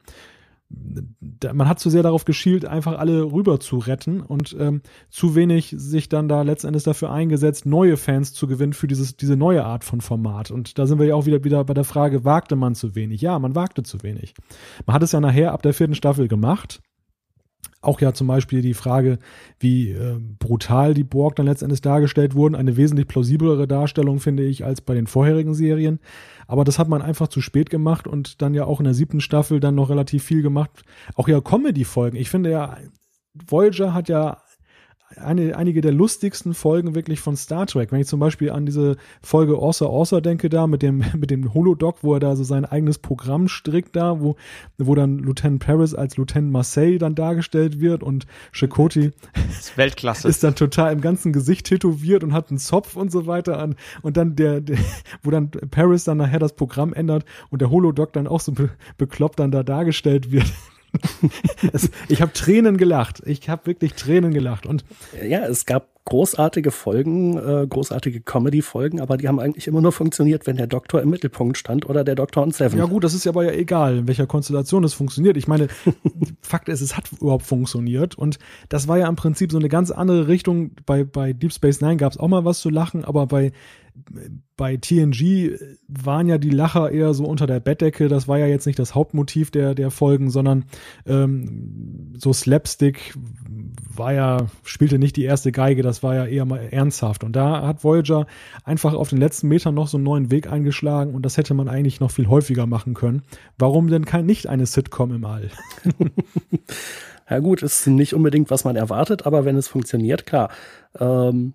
Man 0.69 1.69
hat 1.69 1.79
zu 1.79 1.91
sehr 1.91 2.03
darauf 2.03 2.25
geschielt, 2.25 2.65
einfach 2.65 2.99
alle 2.99 3.33
rüber 3.33 3.61
zu 3.61 3.79
retten 3.79 4.21
und 4.21 4.55
ähm, 4.59 4.83
zu 5.09 5.37
wenig 5.37 5.73
sich 5.79 6.09
dann 6.09 6.29
da 6.29 6.43
letztendlich 6.43 6.83
dafür 6.83 7.13
eingesetzt, 7.13 7.67
neue 7.67 7.97
Fans 7.97 8.35
zu 8.35 8.49
gewinnen 8.49 8.73
für 8.73 8.89
dieses, 8.89 9.17
diese 9.17 9.37
neue 9.37 9.65
Art 9.65 9.85
von 9.85 10.01
Format. 10.01 10.51
Und 10.51 10.77
da 10.79 10.87
sind 10.87 10.99
wir 10.99 11.07
ja 11.07 11.15
auch 11.15 11.25
wieder, 11.25 11.45
wieder 11.45 11.65
bei 11.65 11.73
der 11.73 11.85
Frage, 11.85 12.25
wagte 12.25 12.57
man 12.57 12.75
zu 12.75 12.97
wenig? 12.97 13.21
Ja, 13.21 13.39
man 13.39 13.55
wagte 13.55 13.85
zu 13.85 14.03
wenig. 14.03 14.35
Man 14.87 14.95
hat 14.95 15.05
es 15.05 15.13
ja 15.13 15.21
nachher 15.21 15.53
ab 15.53 15.63
der 15.63 15.73
vierten 15.73 15.95
Staffel 15.95 16.27
gemacht 16.27 16.81
auch 17.81 18.01
ja 18.01 18.13
zum 18.13 18.27
Beispiel 18.27 18.63
die 18.63 18.75
Frage, 18.75 19.19
wie 19.59 19.91
äh, 19.91 20.19
brutal 20.39 20.95
die 20.95 21.05
Borg 21.05 21.37
dann 21.37 21.47
letztendlich 21.47 21.81
dargestellt 21.81 22.35
wurden. 22.35 22.55
Eine 22.55 22.77
wesentlich 22.77 23.07
plausiblere 23.07 23.69
Darstellung, 23.69 24.21
finde 24.21 24.45
ich, 24.45 24.65
als 24.65 24.81
bei 24.81 24.95
den 24.95 25.07
vorherigen 25.07 25.55
Serien. 25.55 26.01
Aber 26.47 26.65
das 26.65 26.79
hat 26.79 26.89
man 26.89 27.03
einfach 27.03 27.29
zu 27.29 27.41
spät 27.41 27.71
gemacht 27.71 28.07
und 28.07 28.43
dann 28.43 28.55
ja 28.55 28.65
auch 28.65 28.81
in 28.81 28.85
der 28.85 28.95
siebten 28.95 29.21
Staffel 29.21 29.61
dann 29.61 29.75
noch 29.75 29.91
relativ 29.91 30.25
viel 30.25 30.43
gemacht. 30.43 30.71
Auch 31.15 31.29
ja 31.29 31.41
Comedy-Folgen. 31.41 32.17
Ich 32.17 32.31
finde 32.31 32.51
ja, 32.51 32.77
Voyager 33.35 33.95
hat 33.95 34.09
ja 34.09 34.39
eine, 35.17 35.57
einige 35.57 35.81
der 35.81 35.93
lustigsten 35.93 36.55
Folgen 36.55 36.95
wirklich 36.95 37.21
von 37.21 37.37
Star 37.37 37.67
Trek. 37.67 37.93
Wenn 37.93 38.01
ich 38.01 38.07
zum 38.07 38.21
Beispiel 38.21 38.51
an 38.51 38.67
diese 38.67 38.97
Folge 39.23 39.59
Orsa 39.59 39.87
Orsa 39.87 40.21
denke 40.21 40.49
da 40.49 40.67
mit 40.67 40.83
dem, 40.83 41.05
mit 41.17 41.31
dem 41.31 41.55
Holodoc, 41.55 41.99
wo 42.03 42.15
er 42.15 42.21
da 42.21 42.37
so 42.37 42.45
sein 42.45 42.65
eigenes 42.65 42.99
Programm 42.99 43.49
strickt 43.49 43.97
da, 43.97 44.21
wo, 44.21 44.37
wo 44.79 44.95
dann 44.95 45.19
Lieutenant 45.19 45.65
Paris 45.65 45.95
als 45.95 46.17
Lieutenant 46.17 46.51
Marseille 46.51 46.99
dann 46.99 47.15
dargestellt 47.15 47.81
wird 47.81 48.03
und 48.03 48.27
Chakoti 48.53 49.13
ist 49.49 49.77
Weltklasse. 49.77 50.29
ist 50.29 50.45
dann 50.45 50.55
total 50.55 50.93
im 50.93 51.01
ganzen 51.01 51.33
Gesicht 51.33 51.67
tätowiert 51.67 52.25
und 52.25 52.33
hat 52.33 52.51
einen 52.51 52.59
Zopf 52.59 52.97
und 52.97 53.11
so 53.11 53.27
weiter 53.27 53.59
an 53.59 53.77
und 54.03 54.17
dann 54.17 54.37
der, 54.37 54.61
der 54.61 54.79
wo 55.23 55.31
dann 55.31 55.51
Paris 55.51 56.05
dann 56.05 56.19
nachher 56.19 56.39
das 56.39 56.55
Programm 56.55 56.93
ändert 56.93 57.25
und 57.51 57.63
der 57.63 57.71
Holodoc 57.71 58.13
dann 58.13 58.27
auch 58.27 58.41
so 58.41 58.53
be 58.53 58.71
bekloppt 58.99 59.39
dann 59.39 59.51
da 59.51 59.63
dargestellt 59.63 60.31
wird 60.31 60.53
ich 62.09 62.23
habe 62.23 62.33
Tränen 62.33 62.77
gelacht. 62.77 63.23
Ich 63.27 63.49
habe 63.49 63.67
wirklich 63.67 63.95
Tränen 63.95 64.33
gelacht. 64.33 64.67
Und 64.67 64.85
ja, 65.23 65.45
es 65.47 65.67
gab 65.67 65.97
großartige 66.07 66.71
Folgen, 66.71 67.37
äh, 67.37 67.67
großartige 67.67 68.21
Comedy-Folgen, 68.21 69.01
aber 69.01 69.17
die 69.17 69.27
haben 69.27 69.41
eigentlich 69.41 69.67
immer 69.67 69.81
nur 69.81 69.91
funktioniert, 69.91 70.47
wenn 70.47 70.57
der 70.57 70.69
Doktor 70.69 71.03
im 71.03 71.11
Mittelpunkt 71.11 71.59
stand 71.59 71.89
oder 71.89 72.05
der 72.05 72.15
Doktor 72.15 72.45
und 72.45 72.55
Seven. 72.55 72.79
Ja 72.79 72.87
gut, 72.87 73.03
das 73.03 73.13
ist 73.13 73.25
ja 73.25 73.33
aber 73.33 73.45
ja 73.45 73.51
egal, 73.51 73.99
in 73.99 74.09
welcher 74.09 74.27
Konstellation 74.27 74.85
es 74.85 74.95
funktioniert. 74.95 75.37
Ich 75.37 75.49
meine, 75.49 75.67
Fakt 76.43 76.69
ist, 76.69 76.81
es 76.81 76.97
hat 76.97 77.11
überhaupt 77.21 77.45
funktioniert 77.45 78.17
und 78.17 78.39
das 78.69 78.87
war 78.87 78.99
ja 78.99 79.09
im 79.09 79.17
Prinzip 79.17 79.51
so 79.51 79.59
eine 79.59 79.69
ganz 79.69 79.91
andere 79.91 80.29
Richtung. 80.29 80.71
Bei, 80.87 81.03
bei 81.03 81.33
Deep 81.33 81.53
Space 81.53 81.81
Nine 81.81 81.97
gab 81.97 82.13
es 82.13 82.19
auch 82.19 82.29
mal 82.29 82.45
was 82.45 82.61
zu 82.61 82.71
lachen, 82.71 83.05
aber 83.05 83.27
bei 83.27 83.51
bei 84.57 84.77
TNG 84.77 85.59
waren 85.89 86.29
ja 86.29 86.39
die 86.39 86.51
Lacher 86.51 86.91
eher 86.91 87.15
so 87.15 87.25
unter 87.25 87.47
der 87.47 87.61
Bettdecke. 87.61 88.09
Das 88.09 88.29
war 88.29 88.39
ja 88.39 88.47
jetzt 88.47 88.67
nicht 88.67 88.79
das 88.79 88.95
Hauptmotiv 88.95 89.51
der, 89.51 89.75
der 89.75 89.91
Folgen, 89.91 90.31
sondern 90.31 90.65
ähm, 91.07 92.15
so 92.17 92.33
Slapstick 92.33 93.15
war 93.95 94.13
ja, 94.13 94.47
spielte 94.65 94.99
nicht 94.99 95.17
die 95.17 95.25
erste 95.25 95.53
Geige, 95.53 95.83
das 95.83 96.03
war 96.03 96.15
ja 96.15 96.27
eher 96.27 96.45
mal 96.45 96.61
ernsthaft. 96.71 97.25
Und 97.25 97.35
da 97.35 97.67
hat 97.67 97.85
Voyager 97.85 98.27
einfach 98.65 98.95
auf 98.95 99.09
den 99.09 99.19
letzten 99.19 99.49
Metern 99.49 99.75
noch 99.75 99.89
so 99.89 99.97
einen 99.97 100.05
neuen 100.05 100.31
Weg 100.31 100.51
eingeschlagen 100.51 101.15
und 101.15 101.25
das 101.25 101.37
hätte 101.37 101.55
man 101.55 101.69
eigentlich 101.69 102.01
noch 102.01 102.11
viel 102.11 102.29
häufiger 102.29 102.67
machen 102.67 102.95
können. 102.95 103.23
Warum 103.59 103.89
denn 103.89 104.05
kein 104.05 104.27
nicht 104.27 104.49
eine 104.49 104.67
Sitcom 104.67 105.15
im 105.15 105.25
All? 105.25 105.51
ja 107.31 107.39
gut, 107.39 107.63
ist 107.63 107.87
nicht 107.87 108.15
unbedingt, 108.15 108.51
was 108.51 108.65
man 108.65 108.77
erwartet, 108.77 109.27
aber 109.27 109.45
wenn 109.45 109.57
es 109.57 109.69
funktioniert, 109.69 110.27
klar. 110.27 110.51
Ähm 110.99 111.55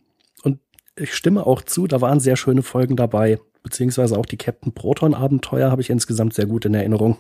ich 1.02 1.14
stimme 1.14 1.46
auch 1.46 1.62
zu, 1.62 1.88
da 1.88 2.02
waren 2.02 2.20
sehr 2.20 2.36
schöne 2.36 2.64
Folgen 2.64 2.96
dabei, 2.96 3.40
beziehungsweise 3.64 4.18
auch 4.18 4.26
die 4.26 4.38
Captain 4.38 4.74
Proton 4.74 5.14
Abenteuer 5.14 5.72
habe 5.72 5.82
ich 5.82 5.90
insgesamt 5.90 6.34
sehr 6.34 6.46
gut 6.46 6.66
in 6.66 6.74
Erinnerung. 6.74 7.18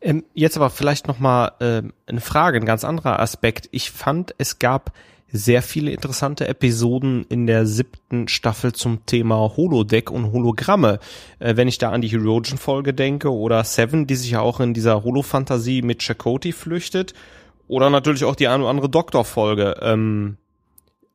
Ähm, 0.00 0.24
jetzt 0.32 0.56
aber 0.56 0.70
vielleicht 0.70 1.08
noch 1.08 1.18
mal 1.18 1.52
äh, 1.60 1.82
eine 2.06 2.20
Frage, 2.20 2.58
ein 2.58 2.64
ganz 2.64 2.84
anderer 2.84 3.20
Aspekt. 3.20 3.68
Ich 3.72 3.90
fand, 3.90 4.34
es 4.38 4.58
gab 4.58 4.92
sehr 5.32 5.62
viele 5.62 5.92
interessante 5.92 6.48
Episoden 6.48 7.24
in 7.28 7.46
der 7.46 7.66
siebten 7.66 8.26
Staffel 8.26 8.72
zum 8.72 9.06
Thema 9.06 9.52
Holodeck 9.56 10.10
und 10.10 10.32
Hologramme. 10.32 10.98
Äh, 11.38 11.56
wenn 11.56 11.68
ich 11.68 11.78
da 11.78 11.90
an 11.90 12.00
die 12.00 12.08
Herogen-Folge 12.08 12.94
denke 12.94 13.32
oder 13.32 13.62
Seven, 13.64 14.06
die 14.06 14.16
sich 14.16 14.30
ja 14.30 14.40
auch 14.40 14.60
in 14.60 14.74
dieser 14.74 15.04
Holo-Fantasie 15.04 15.82
mit 15.82 16.02
Chakoti 16.02 16.52
flüchtet. 16.52 17.14
Oder 17.68 17.90
natürlich 17.90 18.24
auch 18.24 18.34
die 18.34 18.48
eine 18.48 18.64
oder 18.64 18.70
andere 18.70 18.88
Doktor-Folge. 18.88 19.76
Ähm, 19.82 20.38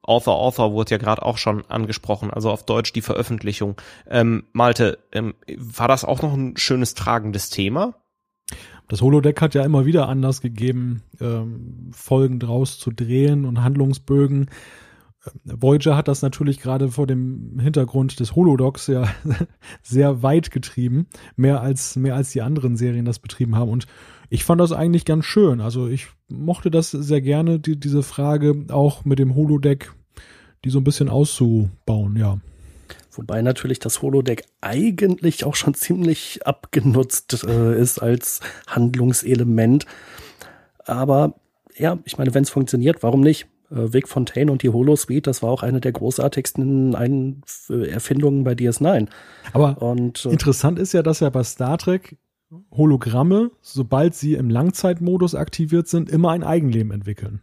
Author 0.06 0.36
Author 0.36 0.72
wurde 0.72 0.92
ja 0.92 0.98
gerade 0.98 1.24
auch 1.24 1.38
schon 1.38 1.66
angesprochen, 1.68 2.32
also 2.32 2.52
auf 2.52 2.66
Deutsch 2.66 2.94
die 2.94 3.02
Veröffentlichung. 3.02 3.76
Ähm, 4.10 4.46
Malte, 4.54 5.00
ähm, 5.12 5.34
war 5.58 5.88
das 5.88 6.06
auch 6.06 6.22
noch 6.22 6.34
ein 6.34 6.58
schönes 6.58 6.94
tragendes 6.94 7.50
Thema? 7.50 7.96
Das 8.88 9.02
Holodeck 9.02 9.42
hat 9.42 9.56
ja 9.56 9.64
immer 9.64 9.86
wieder 9.86 10.08
Anlass 10.08 10.42
gegeben, 10.42 11.02
ähm, 11.20 11.90
Folgen 11.92 12.40
draus 12.40 12.78
zu 12.78 12.92
drehen 12.92 13.46
und 13.46 13.64
Handlungsbögen. 13.64 14.50
Ähm, 15.26 15.62
Voyager 15.62 15.98
hat 15.98 16.08
das 16.08 16.22
natürlich 16.22 16.60
gerade 16.60 16.90
vor 16.90 17.08
dem 17.08 17.60
Hintergrund 17.60 18.20
des 18.20 18.36
Holodocs 18.36 18.88
ja 18.88 19.08
sehr 19.82 20.22
weit 20.22 20.52
getrieben, 20.52 21.08
mehr 21.36 21.62
als 21.62 21.96
mehr 21.96 22.16
als 22.16 22.32
die 22.32 22.44
anderen 22.44 22.78
Serien 22.78 23.06
das 23.06 23.20
betrieben 23.20 23.56
haben 23.56 23.72
und 23.72 23.88
ich 24.30 24.44
fand 24.44 24.62
das 24.62 24.72
eigentlich 24.72 25.06
ganz 25.06 25.26
schön. 25.26 25.62
Also 25.62 25.88
ich 25.88 26.08
mochte 26.28 26.72
das 26.72 26.92
sehr 26.92 27.22
gerne, 27.22 27.60
die, 27.60 27.80
diese 27.80 28.04
Frage 28.04 28.66
auch 28.70 29.06
mit 29.06 29.20
dem 29.20 29.36
Holodeck, 29.36 29.92
die 30.64 30.70
so 30.70 30.80
ein 30.80 30.84
bisschen 30.84 31.10
auszubauen, 31.10 32.16
ja. 32.18 32.40
Wobei 33.12 33.42
natürlich 33.42 33.80
das 33.80 34.02
Holodeck 34.02 34.44
eigentlich 34.62 35.46
auch 35.46 35.56
schon 35.56 35.74
ziemlich 35.74 36.46
abgenutzt 36.46 37.46
äh, 37.48 37.80
ist 37.80 38.00
als 38.00 38.42
Handlungselement. 38.68 39.86
Aber 40.80 41.36
ja, 41.78 41.98
ich 42.06 42.18
meine, 42.18 42.34
wenn 42.34 42.44
es 42.44 42.50
funktioniert, 42.50 43.04
warum 43.04 43.22
nicht? 43.22 43.48
Äh, 43.72 43.94
Vic 43.94 44.08
Fontaine 44.08 44.52
und 44.52 44.64
die 44.64 44.70
Holosuite, 44.70 45.30
das 45.30 45.42
war 45.42 45.50
auch 45.50 45.64
eine 45.64 45.82
der 45.82 45.92
großartigsten 45.92 46.96
Ein 46.96 47.42
Erfindungen 47.70 48.44
bei 48.44 48.54
DS9. 48.54 49.08
Aber 49.54 49.82
und, 49.82 50.26
äh, 50.26 50.30
interessant 50.30 50.80
ist 50.80 50.94
ja, 50.94 51.02
dass 51.02 51.20
ja 51.22 51.30
bei 51.30 51.44
Star 51.44 51.78
Trek 51.78 52.18
Hologramme, 52.72 53.52
sobald 53.62 54.16
sie 54.16 54.34
im 54.36 54.50
Langzeitmodus 54.50 55.36
aktiviert 55.36 55.88
sind, 55.88 56.10
immer 56.10 56.32
ein 56.32 56.44
Eigenleben 56.44 56.92
entwickeln. 56.92 57.42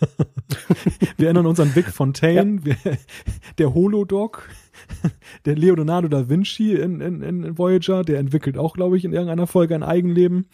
wir 1.16 1.26
erinnern 1.26 1.46
uns 1.46 1.60
an 1.60 1.74
Vic 1.74 1.86
Fontaine, 1.86 2.60
ja. 2.64 2.92
der 3.58 3.74
Holodoc, 3.74 4.48
der 5.44 5.56
Leonardo 5.56 6.08
da 6.08 6.28
Vinci 6.28 6.74
in, 6.74 7.00
in, 7.00 7.22
in 7.22 7.58
Voyager, 7.58 8.02
der 8.02 8.18
entwickelt 8.18 8.58
auch, 8.58 8.74
glaube 8.74 8.96
ich, 8.96 9.04
in 9.04 9.12
irgendeiner 9.12 9.46
Folge 9.46 9.74
ein 9.74 9.82
Eigenleben. 9.82 10.46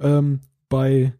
Ähm, 0.00 0.40
bei 0.68 1.12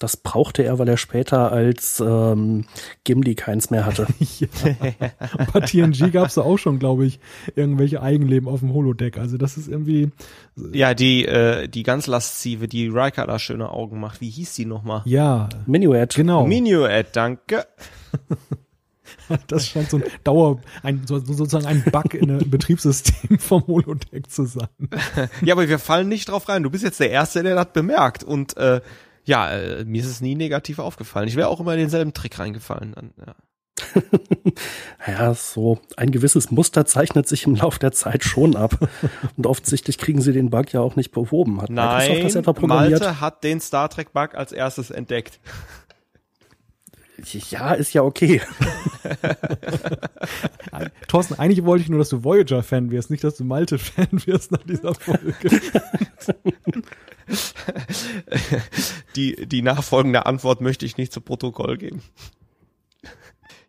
das 0.00 0.16
brauchte 0.16 0.64
er, 0.64 0.78
weil 0.78 0.88
er 0.88 0.96
später 0.96 1.52
als 1.52 2.00
ähm, 2.00 2.64
Gimli 3.04 3.34
keins 3.34 3.70
mehr 3.70 3.84
hatte. 3.84 4.06
ja. 4.38 4.48
Bei 5.52 5.60
TNG 5.60 6.10
gab 6.10 6.28
es 6.28 6.34
da 6.34 6.40
auch 6.40 6.56
schon, 6.56 6.78
glaube 6.78 7.04
ich, 7.04 7.20
irgendwelche 7.54 8.02
Eigenleben 8.02 8.48
auf 8.48 8.60
dem 8.60 8.72
Holodeck. 8.72 9.18
Also 9.18 9.36
das 9.36 9.58
ist 9.58 9.68
irgendwie. 9.68 10.10
Ja, 10.72 10.94
die 10.94 11.26
äh, 11.26 11.68
die 11.68 11.82
ganz 11.82 12.06
laszive, 12.06 12.66
die 12.66 12.88
Riker 12.88 13.26
da 13.26 13.38
schöne 13.38 13.70
Augen 13.70 14.00
macht. 14.00 14.22
Wie 14.22 14.30
hieß 14.30 14.54
die 14.54 14.64
nochmal? 14.64 15.02
Ja. 15.04 15.50
Minuet. 15.66 16.14
Genau. 16.14 16.46
Minuet, 16.46 17.08
danke. 17.12 17.66
das 19.48 19.68
scheint 19.68 19.90
so 19.90 19.98
ein 19.98 20.04
Dauer, 20.24 20.60
ein, 20.82 21.02
so, 21.06 21.18
sozusagen 21.18 21.66
ein 21.66 21.84
Bug 21.84 22.14
in 22.14 22.30
einem 22.30 22.48
Betriebssystem 22.48 23.38
vom 23.38 23.66
Holodeck 23.66 24.30
zu 24.30 24.46
sein. 24.46 24.68
ja, 25.42 25.54
aber 25.54 25.68
wir 25.68 25.78
fallen 25.78 26.08
nicht 26.08 26.30
drauf 26.30 26.48
rein. 26.48 26.62
Du 26.62 26.70
bist 26.70 26.84
jetzt 26.84 27.00
der 27.00 27.10
Erste, 27.10 27.42
der 27.42 27.54
das 27.54 27.72
bemerkt. 27.74 28.24
Und 28.24 28.56
äh, 28.56 28.80
ja, 29.24 29.50
äh, 29.50 29.84
mir 29.84 30.00
ist 30.00 30.08
es 30.08 30.20
nie 30.20 30.34
negativ 30.34 30.78
aufgefallen. 30.78 31.28
Ich 31.28 31.36
wäre 31.36 31.48
auch 31.48 31.60
immer 31.60 31.74
in 31.74 31.80
denselben 31.80 32.12
Trick 32.12 32.38
reingefallen. 32.38 32.92
Dann, 32.94 33.12
ja. 33.18 33.34
ja, 35.06 35.34
so 35.34 35.78
ein 35.96 36.10
gewisses 36.10 36.50
Muster 36.50 36.84
zeichnet 36.86 37.26
sich 37.28 37.46
im 37.46 37.54
Laufe 37.54 37.78
der 37.78 37.92
Zeit 37.92 38.24
schon 38.24 38.56
ab. 38.56 38.76
Und 39.36 39.46
offensichtlich 39.46 39.98
kriegen 39.98 40.20
sie 40.20 40.32
den 40.32 40.50
Bug 40.50 40.72
ja 40.72 40.80
auch 40.80 40.96
nicht 40.96 41.12
behoben. 41.12 41.60
Hat 41.62 41.70
Nein, 41.70 42.08
Microsoft 42.08 42.24
das 42.24 42.34
etwa 42.36 42.52
programmiert? 42.52 43.00
Malte 43.00 43.20
hat 43.20 43.44
den 43.44 43.60
Star 43.60 43.88
Trek 43.88 44.12
Bug 44.12 44.34
als 44.34 44.52
erstes 44.52 44.90
entdeckt. 44.90 45.40
Ja, 47.50 47.72
ist 47.72 47.92
ja 47.92 48.02
okay. 48.02 48.40
Thorsten, 51.08 51.34
eigentlich 51.34 51.64
wollte 51.64 51.82
ich 51.82 51.90
nur, 51.90 51.98
dass 51.98 52.08
du 52.08 52.24
Voyager-Fan 52.24 52.90
wirst, 52.90 53.10
nicht, 53.10 53.24
dass 53.24 53.36
du 53.36 53.44
Malte-Fan 53.44 54.08
wirst 54.26 54.52
nach 54.52 54.62
dieser 54.62 54.94
Folge. 54.94 55.34
die, 59.16 59.46
die 59.46 59.62
nachfolgende 59.62 60.26
Antwort 60.26 60.60
möchte 60.60 60.86
ich 60.86 60.96
nicht 60.96 61.12
zu 61.12 61.20
Protokoll 61.20 61.76
geben. 61.78 62.02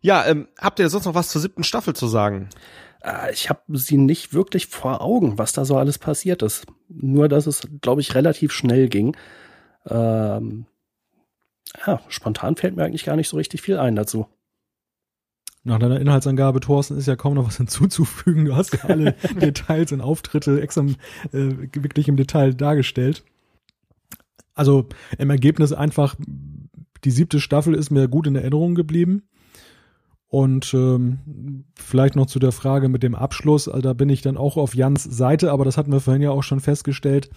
Ja, 0.00 0.26
ähm, 0.26 0.48
habt 0.58 0.78
ihr 0.80 0.88
sonst 0.88 1.04
noch 1.04 1.14
was 1.14 1.28
zur 1.28 1.40
siebten 1.40 1.64
Staffel 1.64 1.94
zu 1.94 2.08
sagen? 2.08 2.48
Äh, 3.02 3.32
ich 3.32 3.48
habe 3.50 3.60
sie 3.78 3.96
nicht 3.96 4.34
wirklich 4.34 4.66
vor 4.66 5.00
Augen, 5.00 5.38
was 5.38 5.52
da 5.52 5.64
so 5.64 5.76
alles 5.76 5.98
passiert 5.98 6.42
ist. 6.42 6.66
Nur, 6.88 7.28
dass 7.28 7.46
es, 7.46 7.68
glaube 7.80 8.00
ich, 8.00 8.14
relativ 8.14 8.52
schnell 8.52 8.88
ging. 8.88 9.16
Ähm, 9.88 10.66
ja, 11.86 12.00
spontan 12.08 12.56
fällt 12.56 12.76
mir 12.76 12.84
eigentlich 12.84 13.04
gar 13.04 13.16
nicht 13.16 13.28
so 13.28 13.36
richtig 13.36 13.62
viel 13.62 13.78
ein 13.78 13.96
dazu. 13.96 14.26
Nach 15.64 15.78
deiner 15.78 16.00
Inhaltsangabe, 16.00 16.58
Thorsten, 16.58 16.98
ist 16.98 17.06
ja 17.06 17.16
kaum 17.16 17.34
noch 17.34 17.46
was 17.46 17.56
hinzuzufügen. 17.58 18.44
Du 18.44 18.56
hast 18.56 18.72
ja 18.74 18.84
alle 18.84 19.12
Details 19.40 19.92
und 19.92 20.00
Auftritte 20.00 20.60
extra 20.60 20.82
äh, 21.32 21.56
wirklich 21.72 22.08
im 22.08 22.16
Detail 22.16 22.54
dargestellt. 22.54 23.24
Also 24.54 24.88
im 25.18 25.30
Ergebnis 25.30 25.72
einfach, 25.72 26.16
die 27.04 27.10
siebte 27.10 27.40
Staffel 27.40 27.74
ist 27.74 27.90
mir 27.90 28.08
gut 28.08 28.26
in 28.26 28.36
Erinnerung 28.36 28.74
geblieben. 28.74 29.22
Und 30.26 30.72
ähm, 30.72 31.64
vielleicht 31.74 32.16
noch 32.16 32.26
zu 32.26 32.38
der 32.38 32.52
Frage 32.52 32.88
mit 32.88 33.02
dem 33.02 33.14
Abschluss, 33.14 33.68
also 33.68 33.82
da 33.82 33.92
bin 33.92 34.08
ich 34.08 34.22
dann 34.22 34.38
auch 34.38 34.56
auf 34.56 34.74
Jans 34.74 35.04
Seite, 35.04 35.52
aber 35.52 35.66
das 35.66 35.76
hatten 35.76 35.92
wir 35.92 36.00
vorhin 36.00 36.22
ja 36.22 36.30
auch 36.30 36.42
schon 36.42 36.60
festgestellt. 36.60 37.28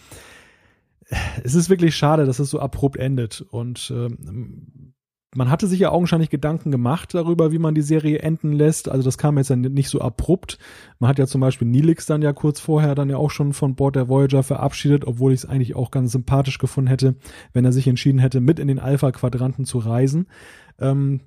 Es 1.44 1.56
ist 1.56 1.70
wirklich 1.70 1.96
schade, 1.96 2.26
dass 2.26 2.40
es 2.40 2.50
so 2.50 2.60
abrupt 2.60 2.98
endet. 2.98 3.42
Und 3.42 3.92
ähm, 3.96 4.94
man 5.36 5.50
hatte 5.50 5.68
sich 5.68 5.80
ja 5.80 5.92
augenscheinlich 5.92 6.30
Gedanken 6.30 6.72
gemacht 6.72 7.14
darüber, 7.14 7.52
wie 7.52 7.60
man 7.60 7.76
die 7.76 7.82
Serie 7.82 8.20
enden 8.20 8.54
lässt. 8.54 8.90
Also 8.90 9.04
das 9.04 9.18
kam 9.18 9.38
jetzt 9.38 9.50
dann 9.50 9.62
nicht 9.62 9.90
so 9.90 10.00
abrupt. 10.00 10.58
Man 10.98 11.10
hat 11.10 11.20
ja 11.20 11.28
zum 11.28 11.42
Beispiel 11.42 11.68
Nilix 11.68 12.06
dann 12.06 12.22
ja 12.22 12.32
kurz 12.32 12.60
vorher 12.60 12.96
dann 12.96 13.10
ja 13.10 13.18
auch 13.18 13.32
schon 13.32 13.54
von 13.54 13.76
Bord 13.76 13.98
der 13.98 14.08
Voyager 14.08 14.44
verabschiedet, 14.44 15.06
obwohl 15.06 15.34
ich 15.34 15.42
es 15.42 15.46
eigentlich 15.46 15.76
auch 15.76 15.92
ganz 15.92 16.14
sympathisch 16.14 16.58
gefunden 16.58 16.88
hätte, 16.88 17.16
wenn 17.52 17.66
er 17.66 17.74
sich 17.74 17.88
entschieden 17.88 18.20
hätte, 18.20 18.40
mit 18.40 18.60
in 18.60 18.70
den 18.70 18.80
Alpha-Quadranten 18.80 19.66
zu 19.66 19.80
reisen. 19.80 20.28
Ähm, 20.80 21.20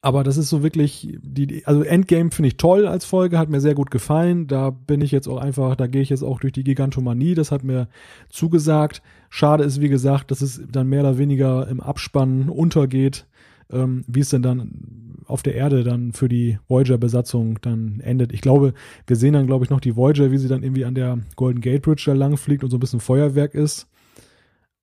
aber 0.00 0.22
das 0.22 0.36
ist 0.36 0.48
so 0.48 0.62
wirklich, 0.62 1.18
die, 1.22 1.66
also 1.66 1.82
Endgame 1.82 2.30
finde 2.30 2.48
ich 2.48 2.56
toll 2.56 2.86
als 2.86 3.04
Folge, 3.04 3.38
hat 3.38 3.48
mir 3.48 3.60
sehr 3.60 3.74
gut 3.74 3.90
gefallen. 3.90 4.46
Da 4.46 4.70
bin 4.70 5.00
ich 5.00 5.10
jetzt 5.10 5.26
auch 5.26 5.38
einfach, 5.38 5.74
da 5.74 5.88
gehe 5.88 6.02
ich 6.02 6.08
jetzt 6.08 6.22
auch 6.22 6.38
durch 6.38 6.52
die 6.52 6.62
Gigantomanie, 6.62 7.34
das 7.34 7.50
hat 7.50 7.64
mir 7.64 7.88
zugesagt. 8.28 9.02
Schade 9.28 9.64
ist, 9.64 9.80
wie 9.80 9.88
gesagt, 9.88 10.30
dass 10.30 10.40
es 10.40 10.62
dann 10.70 10.86
mehr 10.86 11.00
oder 11.00 11.18
weniger 11.18 11.66
im 11.66 11.80
Abspann 11.80 12.48
untergeht, 12.48 13.26
ähm, 13.70 14.04
wie 14.06 14.20
es 14.20 14.30
denn 14.30 14.42
dann 14.42 15.24
auf 15.26 15.42
der 15.42 15.56
Erde 15.56 15.82
dann 15.82 16.12
für 16.12 16.28
die 16.28 16.58
Voyager-Besatzung 16.68 17.58
dann 17.60 17.98
endet. 18.00 18.32
Ich 18.32 18.40
glaube, 18.40 18.74
wir 19.06 19.16
sehen 19.16 19.34
dann, 19.34 19.48
glaube 19.48 19.64
ich, 19.64 19.70
noch 19.70 19.80
die 19.80 19.96
Voyager, 19.96 20.30
wie 20.30 20.38
sie 20.38 20.48
dann 20.48 20.62
irgendwie 20.62 20.84
an 20.84 20.94
der 20.94 21.18
Golden 21.34 21.60
Gate 21.60 21.82
Bridge 21.82 22.04
da 22.06 22.12
lang 22.12 22.36
fliegt 22.36 22.62
und 22.62 22.70
so 22.70 22.76
ein 22.76 22.80
bisschen 22.80 23.00
Feuerwerk 23.00 23.54
ist. 23.54 23.88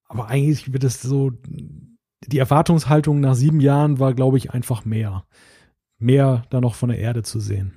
Aber 0.08 0.28
eigentlich 0.28 0.74
wird 0.74 0.84
es 0.84 1.02
so 1.02 1.32
die 2.26 2.40
Erwartungshaltung 2.40 3.20
nach 3.20 3.36
sieben 3.36 3.60
Jahren 3.60 4.00
war, 4.00 4.14
glaube 4.14 4.38
ich, 4.38 4.52
einfach 4.52 4.86
mehr. 4.86 5.26
Mehr 5.98 6.44
da 6.50 6.60
noch 6.60 6.76
von 6.76 6.90
der 6.90 7.00
Erde 7.00 7.24
zu 7.24 7.40
sehen. 7.40 7.74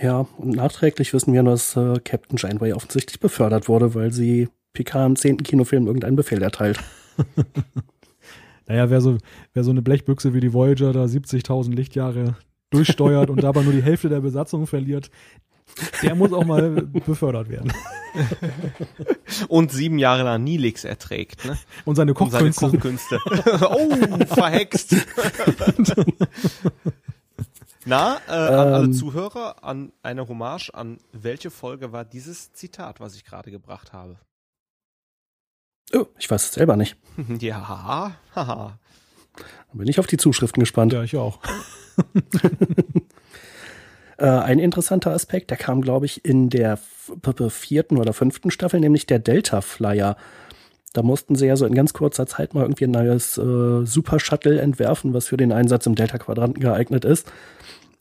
Ja, 0.00 0.26
und 0.38 0.54
nachträglich 0.54 1.12
wissen 1.12 1.32
wir 1.32 1.42
nur, 1.42 1.52
dass 1.52 1.76
äh, 1.76 1.98
Captain 2.04 2.36
Janeway 2.36 2.72
offensichtlich 2.72 3.18
befördert 3.18 3.68
wurde, 3.68 3.94
weil 3.94 4.12
sie 4.12 4.48
Picard 4.72 5.06
im 5.06 5.16
zehnten 5.16 5.42
Kinofilm 5.42 5.86
irgendeinen 5.86 6.16
Befehl 6.16 6.42
erteilt. 6.42 6.78
naja, 8.66 8.90
wer 8.90 9.00
so, 9.00 9.18
wer 9.54 9.64
so 9.64 9.70
eine 9.70 9.82
Blechbüchse 9.82 10.34
wie 10.34 10.40
die 10.40 10.52
Voyager 10.52 10.92
da 10.92 11.04
70.000 11.04 11.74
Lichtjahre 11.74 12.36
durchsteuert 12.70 13.30
und 13.30 13.42
dabei 13.42 13.62
nur 13.62 13.72
die 13.72 13.82
Hälfte 13.82 14.08
der 14.08 14.20
Besatzung 14.20 14.66
verliert, 14.66 15.10
der 16.02 16.14
muss 16.14 16.32
auch 16.32 16.44
mal 16.44 16.70
befördert 16.70 17.48
werden. 17.48 17.72
Und 19.48 19.72
sieben 19.72 19.98
Jahre 19.98 20.22
lang 20.22 20.44
Nilix 20.44 20.84
erträgt, 20.84 21.44
ne? 21.44 21.58
Und 21.84 21.96
seine 21.96 22.14
Kochkünste. 22.14 22.64
Und 22.64 22.70
seine 22.70 22.72
Kochkünste. 22.78 23.20
oh, 23.70 24.34
verhext. 24.34 24.96
Na, 27.88 28.18
äh, 28.26 28.32
an 28.32 28.72
alle 28.72 28.84
ähm. 28.86 28.92
Zuhörer, 28.92 29.62
an 29.62 29.92
eine 30.02 30.26
Hommage 30.26 30.70
an 30.70 30.98
welche 31.12 31.52
Folge 31.52 31.92
war 31.92 32.04
dieses 32.04 32.52
Zitat, 32.52 32.98
was 32.98 33.14
ich 33.14 33.24
gerade 33.24 33.52
gebracht 33.52 33.92
habe? 33.92 34.18
Oh, 35.94 36.06
ich 36.18 36.28
weiß 36.28 36.46
es 36.46 36.52
selber 36.52 36.74
nicht. 36.76 36.96
ja, 37.38 37.68
haha. 37.68 38.16
Dann 38.34 38.78
bin 39.72 39.86
ich 39.86 40.00
auf 40.00 40.08
die 40.08 40.16
Zuschriften 40.16 40.60
gespannt. 40.60 40.92
Ja, 40.92 41.04
ich 41.04 41.16
auch. 41.16 41.38
Äh, 44.18 44.26
ein 44.26 44.58
interessanter 44.58 45.12
Aspekt, 45.12 45.50
der 45.50 45.58
kam, 45.58 45.82
glaube 45.82 46.06
ich, 46.06 46.24
in 46.24 46.48
der 46.48 46.78
vierten 47.48 47.98
oder 47.98 48.12
fünften 48.12 48.50
Staffel, 48.50 48.80
nämlich 48.80 49.06
der 49.06 49.18
Delta 49.18 49.60
Flyer. 49.60 50.16
Da 50.92 51.02
mussten 51.02 51.34
sie 51.34 51.46
ja 51.46 51.56
so 51.56 51.66
in 51.66 51.74
ganz 51.74 51.92
kurzer 51.92 52.26
Zeit 52.26 52.54
mal 52.54 52.62
irgendwie 52.62 52.84
ein 52.84 52.90
neues 52.90 53.36
äh, 53.36 53.84
Super 53.84 54.18
Shuttle 54.18 54.60
entwerfen, 54.60 55.12
was 55.12 55.26
für 55.26 55.36
den 55.36 55.52
Einsatz 55.52 55.86
im 55.86 55.94
Delta-Quadranten 55.94 56.60
geeignet 56.60 57.04
ist. 57.04 57.30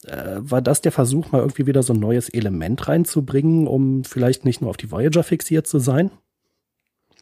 Äh, 0.06 0.36
war 0.38 0.62
das 0.62 0.82
der 0.82 0.94
Versuch, 0.94 1.32
mal 1.32 1.40
irgendwie 1.40 1.68
wieder 1.68 1.84
so 1.84 1.94
ein 1.94 2.00
neues 2.00 2.30
Element 2.30 2.88
reinzubringen, 2.88 3.68
um 3.68 4.06
vielleicht 4.06 4.46
nicht 4.46 4.62
nur 4.62 4.70
auf 4.70 4.78
die 4.78 4.92
Voyager 4.92 5.24
fixiert 5.24 5.68
zu 5.68 5.80
sein? 5.80 6.12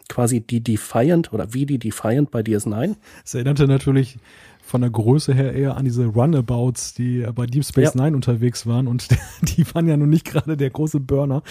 Quasi 0.10 0.42
die 0.42 0.62
Defiant 0.62 1.34
oder 1.34 1.54
wie 1.54 1.66
die 1.66 1.80
Defiant 1.80 2.30
bei 2.30 2.42
DS9? 2.42 2.96
Es 3.26 3.34
erinnerte 3.34 3.68
natürlich 3.68 4.18
von 4.66 4.82
der 4.82 4.90
Größe 4.90 5.34
her 5.34 5.54
eher 5.54 5.78
an 5.78 5.86
diese 5.86 6.06
Runabouts, 6.06 6.94
die 6.94 7.28
bei 7.36 7.46
Deep 7.46 7.66
Space 7.66 7.94
ja. 7.94 8.02
Nine 8.02 8.16
unterwegs 8.16 8.66
waren 8.66 8.88
und 8.88 9.08
die 9.42 9.66
waren 9.76 9.88
ja 9.88 9.98
nun 9.98 10.10
nicht 10.10 10.26
gerade 10.26 10.58
der 10.58 10.70
große 10.70 11.00
Burner. 11.00 11.44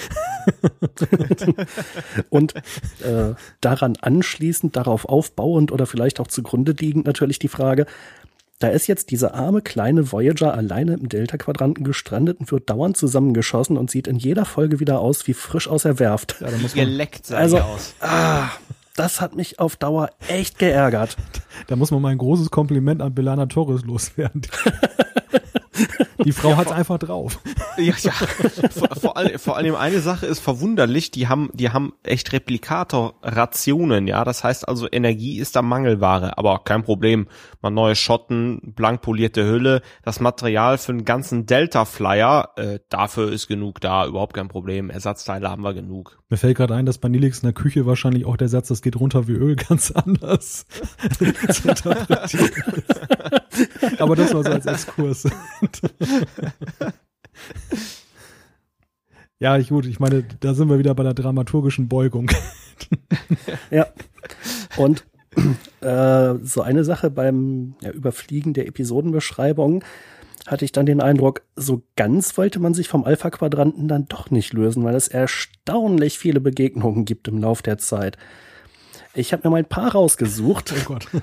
und 2.30 2.54
äh, 2.54 3.34
daran 3.60 3.96
anschließend, 4.00 4.76
darauf 4.76 5.04
aufbauend 5.04 5.70
oder 5.70 5.86
vielleicht 5.86 6.18
auch 6.20 6.26
zugrunde 6.26 6.72
liegend 6.72 7.06
natürlich 7.06 7.38
die 7.38 7.48
Frage, 7.48 7.86
da 8.58 8.68
ist 8.68 8.86
jetzt 8.86 9.10
diese 9.10 9.34
arme 9.34 9.60
kleine 9.60 10.12
Voyager 10.12 10.54
alleine 10.54 10.94
im 10.94 11.08
Delta-Quadranten 11.08 11.84
gestrandet 11.84 12.38
und 12.40 12.50
wird 12.52 12.70
dauernd 12.70 12.96
zusammengeschossen 12.96 13.76
und 13.76 13.90
sieht 13.90 14.06
in 14.06 14.16
jeder 14.16 14.44
Folge 14.44 14.78
wieder 14.80 15.00
aus 15.00 15.26
wie 15.26 15.34
frisch 15.34 15.68
aus 15.68 15.82
der 15.82 15.98
Werft. 15.98 16.36
Ja, 16.40 16.48
da 16.48 16.56
muss 16.58 16.74
man, 16.74 16.86
Geleckt 16.86 17.26
sein 17.26 17.38
also, 17.38 17.58
aus. 17.58 17.94
Ah, 18.00 18.50
das 18.96 19.20
hat 19.20 19.34
mich 19.34 19.58
auf 19.58 19.76
Dauer 19.76 20.10
echt 20.28 20.58
geärgert. 20.58 21.16
Da 21.68 21.76
muss 21.76 21.92
man 21.92 22.02
mal 22.02 22.08
ein 22.08 22.18
großes 22.18 22.50
Kompliment 22.50 23.00
an 23.00 23.14
Belana 23.14 23.46
Torres 23.46 23.84
loswerden. 23.84 24.42
Die 26.24 26.32
Frau 26.32 26.50
ja, 26.50 26.56
hat's 26.56 26.72
einfach 26.72 26.98
drauf. 26.98 27.38
Ja, 27.78 27.94
ja. 28.02 28.12
Vor, 28.12 28.88
vor, 29.00 29.16
all, 29.16 29.38
vor 29.38 29.56
allem 29.56 29.74
eine 29.76 30.00
Sache 30.00 30.26
ist 30.26 30.40
verwunderlich, 30.40 31.10
die 31.10 31.26
haben, 31.26 31.48
die 31.54 31.70
haben 31.70 31.94
echt 32.02 32.30
Replikator-Rationen, 32.32 34.06
ja. 34.06 34.24
Das 34.24 34.44
heißt 34.44 34.68
also, 34.68 34.86
Energie 34.92 35.38
ist 35.38 35.56
da 35.56 35.62
Mangelware, 35.62 36.36
aber 36.36 36.60
kein 36.64 36.82
Problem. 36.82 37.28
Mal 37.62 37.70
neue 37.70 37.94
Schotten, 37.94 38.74
blank 38.76 39.00
polierte 39.00 39.46
Hülle, 39.46 39.80
das 40.02 40.20
Material 40.20 40.76
für 40.76 40.92
den 40.92 41.06
ganzen 41.06 41.46
Delta-Flyer, 41.46 42.50
äh, 42.56 42.78
dafür 42.90 43.32
ist 43.32 43.48
genug 43.48 43.80
da, 43.80 44.06
überhaupt 44.06 44.34
kein 44.34 44.48
Problem. 44.48 44.90
Ersatzteile 44.90 45.48
haben 45.48 45.62
wir 45.62 45.72
genug. 45.72 46.18
Mir 46.28 46.36
fällt 46.36 46.56
gerade 46.56 46.74
ein, 46.74 46.84
dass 46.84 46.98
bei 46.98 47.08
Nilix 47.08 47.38
in 47.38 47.46
der 47.46 47.54
Küche 47.54 47.86
wahrscheinlich 47.86 48.26
auch 48.26 48.36
der 48.36 48.48
Satz, 48.48 48.68
das 48.68 48.82
geht 48.82 49.00
runter 49.00 49.28
wie 49.28 49.32
Öl, 49.32 49.56
ganz 49.68 49.90
anders 49.90 50.66
zu 51.52 51.68
interpretieren 51.68 52.50
Aber 53.98 54.16
das 54.16 54.34
war 54.34 54.42
so 54.42 54.50
als 54.50 54.66
Exkurs. 54.66 55.24
Ja, 59.38 59.58
gut, 59.58 59.86
ich 59.86 60.00
meine, 60.00 60.24
da 60.40 60.54
sind 60.54 60.68
wir 60.68 60.78
wieder 60.78 60.94
bei 60.94 61.02
der 61.02 61.14
dramaturgischen 61.14 61.88
Beugung. 61.88 62.30
ja. 63.70 63.86
Und 64.76 65.04
äh, 65.80 66.34
so 66.42 66.62
eine 66.62 66.84
Sache 66.84 67.10
beim 67.10 67.74
ja, 67.80 67.90
Überfliegen 67.90 68.54
der 68.54 68.66
Episodenbeschreibung 68.66 69.84
hatte 70.46 70.64
ich 70.64 70.72
dann 70.72 70.86
den 70.86 71.00
Eindruck, 71.00 71.42
so 71.54 71.82
ganz 71.96 72.36
wollte 72.36 72.58
man 72.58 72.74
sich 72.74 72.88
vom 72.88 73.04
Alpha-Quadranten 73.04 73.86
dann 73.86 74.06
doch 74.06 74.30
nicht 74.30 74.52
lösen, 74.52 74.82
weil 74.84 74.96
es 74.96 75.08
erstaunlich 75.08 76.18
viele 76.18 76.40
Begegnungen 76.40 77.04
gibt 77.04 77.28
im 77.28 77.38
Lauf 77.38 77.62
der 77.62 77.78
Zeit. 77.78 78.18
Ich 79.14 79.32
habe 79.32 79.46
mir 79.46 79.52
mal 79.52 79.58
ein 79.58 79.68
paar 79.68 79.92
rausgesucht. 79.92 80.72
Oh 80.76 80.84
Gott. 80.84 81.08